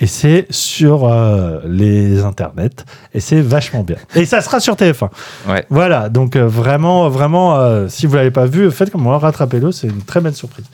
et 0.00 0.06
c'est 0.06 0.46
sur 0.50 1.10
les 1.66 2.22
internets 2.24 2.84
et 3.14 3.20
c'est 3.20 3.40
vachement 3.40 3.82
bien. 3.82 3.96
Et 4.14 4.24
ça 4.26 4.40
sera 4.40 4.60
sur 4.60 4.74
TF1. 4.74 5.08
Ouais. 5.48 5.64
Voilà, 5.70 6.08
donc 6.08 6.36
vraiment, 6.36 7.08
vraiment, 7.08 7.88
si 7.88 8.06
vous 8.06 8.16
l'avez 8.16 8.30
pas 8.30 8.46
vu, 8.46 8.70
faites 8.70 8.90
comme 8.90 9.02
moi, 9.02 9.18
rattrapez-le, 9.18 9.72
c'est 9.72 9.88
une 9.88 10.02
très 10.02 10.20
belle 10.20 10.34
surprise. 10.34 10.66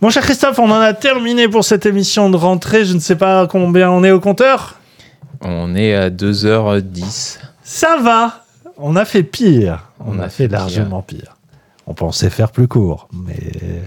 Mon 0.00 0.10
cher 0.10 0.22
Christophe, 0.22 0.58
on 0.58 0.70
en 0.70 0.80
a 0.80 0.92
terminé 0.92 1.48
pour 1.48 1.64
cette 1.64 1.84
émission 1.84 2.30
de 2.30 2.36
rentrée. 2.36 2.84
Je 2.84 2.94
ne 2.94 3.00
sais 3.00 3.16
pas 3.16 3.46
combien 3.48 3.90
on 3.90 4.04
est 4.04 4.12
au 4.12 4.20
compteur. 4.20 4.77
On 5.40 5.74
est 5.74 5.94
à 5.94 6.10
2h10. 6.10 7.38
Ça 7.62 7.98
va. 8.02 8.44
On 8.76 8.96
a 8.96 9.04
fait 9.04 9.22
pire. 9.22 9.90
On, 10.00 10.16
On 10.16 10.18
a, 10.20 10.24
a 10.24 10.28
fait, 10.28 10.48
largement 10.48 11.02
pire. 11.02 11.36
On 11.86 11.94
pensait 11.94 12.30
faire 12.30 12.52
plus 12.52 12.68
court, 12.68 13.08
mais 13.12 13.82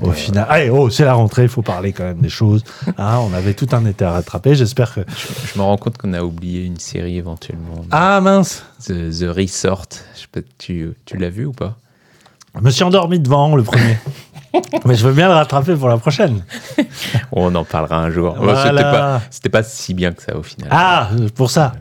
au 0.00 0.12
final, 0.12 0.46
allez, 0.48 0.70
oh, 0.70 0.88
c'est 0.88 1.04
la 1.04 1.14
rentrée, 1.14 1.42
il 1.42 1.48
faut 1.48 1.62
parler 1.62 1.92
quand 1.92 2.04
même 2.04 2.20
des 2.20 2.28
choses. 2.28 2.64
Hein, 2.98 3.18
on 3.18 3.32
avait 3.32 3.54
tout 3.54 3.68
un 3.72 3.86
été 3.86 4.04
à 4.04 4.12
rattraper. 4.12 4.54
J'espère 4.54 4.94
que. 4.94 5.00
Je 5.08 5.58
me 5.58 5.62
rends 5.62 5.76
compte 5.76 5.96
qu'on 5.96 6.12
a 6.12 6.22
oublié 6.22 6.64
une 6.64 6.78
série 6.78 7.16
éventuellement. 7.16 7.84
Ah 7.90 8.20
mince. 8.20 8.64
The, 8.84 9.10
The 9.10 9.34
Resort. 9.34 9.86
Je 10.14 10.20
sais 10.20 10.26
pas, 10.30 10.40
tu, 10.58 10.92
tu 11.04 11.16
l'as 11.16 11.30
vu 11.30 11.46
ou 11.46 11.52
pas? 11.52 11.76
Je 12.56 12.60
me 12.60 12.70
suis 12.70 12.82
endormi 12.82 13.20
devant 13.20 13.54
le 13.56 13.62
premier. 13.62 13.96
mais 14.84 14.94
je 14.94 15.06
veux 15.06 15.12
bien 15.12 15.28
le 15.28 15.34
rattraper 15.34 15.74
pour 15.74 15.88
la 15.88 15.98
prochaine. 15.98 16.42
On 17.32 17.54
en 17.54 17.64
parlera 17.64 17.98
un 17.98 18.10
jour. 18.10 18.36
Voilà. 18.38 18.62
C'était 18.64 18.82
pas, 18.82 19.22
c'était 19.30 19.48
pas 19.48 19.62
si 19.62 19.94
bien 19.94 20.12
que 20.12 20.22
ça 20.22 20.36
au 20.36 20.42
final. 20.42 20.68
Ah, 20.70 21.10
pour 21.34 21.50
ça. 21.50 21.72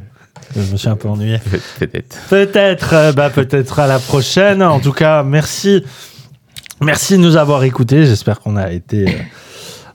Je 0.55 0.71
me 0.71 0.77
suis 0.77 0.89
un 0.89 0.95
peu 0.95 1.07
ennuyé. 1.07 1.39
Peut-être. 1.79 2.17
Peut-être, 2.29 2.93
euh, 2.93 3.11
bah 3.11 3.29
peut-être 3.29 3.79
à 3.79 3.87
la 3.87 3.99
prochaine. 3.99 4.63
En 4.63 4.79
tout 4.79 4.93
cas, 4.93 5.23
merci, 5.23 5.83
merci 6.81 7.13
de 7.13 7.19
nous 7.19 7.37
avoir 7.37 7.63
écoutés. 7.63 8.05
J'espère 8.05 8.39
qu'on 8.39 8.55
a 8.55 8.71
été, 8.71 9.07
euh, 9.07 9.19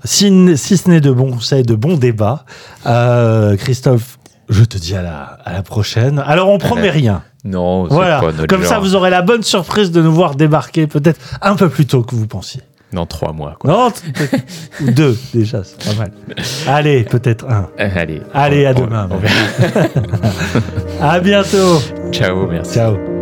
si, 0.04 0.56
si 0.56 0.76
ce 0.76 0.88
n'est 0.88 1.00
de 1.00 1.10
bons 1.10 1.32
conseils, 1.32 1.64
de 1.64 1.74
bons 1.74 1.96
débats. 1.96 2.44
Euh, 2.86 3.56
Christophe, 3.56 4.18
je 4.48 4.64
te 4.64 4.78
dis 4.78 4.94
à 4.94 5.02
la, 5.02 5.38
à 5.44 5.52
la 5.52 5.62
prochaine. 5.62 6.22
Alors, 6.26 6.48
on 6.50 6.58
promet 6.58 6.90
rien. 6.90 7.22
Non, 7.44 7.86
c'est 7.88 7.94
Voilà. 7.94 8.20
pas 8.20 8.32
notre 8.32 8.46
Comme 8.46 8.64
ça, 8.64 8.78
vous 8.78 8.94
aurez 8.94 9.10
la 9.10 9.22
bonne 9.22 9.42
surprise 9.42 9.90
de 9.90 10.00
nous 10.00 10.12
voir 10.12 10.34
débarquer 10.34 10.86
peut-être 10.86 11.20
un 11.42 11.56
peu 11.56 11.68
plus 11.68 11.86
tôt 11.86 12.02
que 12.02 12.14
vous 12.14 12.26
pensiez. 12.26 12.62
Dans 12.92 13.06
trois 13.06 13.32
mois. 13.32 13.56
Quoi. 13.58 13.70
Non, 13.72 13.92
ou 14.82 14.90
deux 14.92 15.18
déjà, 15.34 15.62
c'est 15.64 15.82
pas 15.84 15.94
mal. 15.98 16.12
Allez, 16.68 17.02
peut-être 17.02 17.44
un. 17.50 17.68
Euh, 17.80 17.88
Allez. 17.96 18.22
Allez, 18.32 18.66
à 18.66 18.70
on- 18.70 18.80
demain. 18.84 19.08
on 19.10 19.16
verra. 19.16 19.88
à 21.14 21.18
bientôt. 21.20 21.80
Ciao, 22.12 22.46
merci. 22.46 22.74
Ciao. 22.74 23.13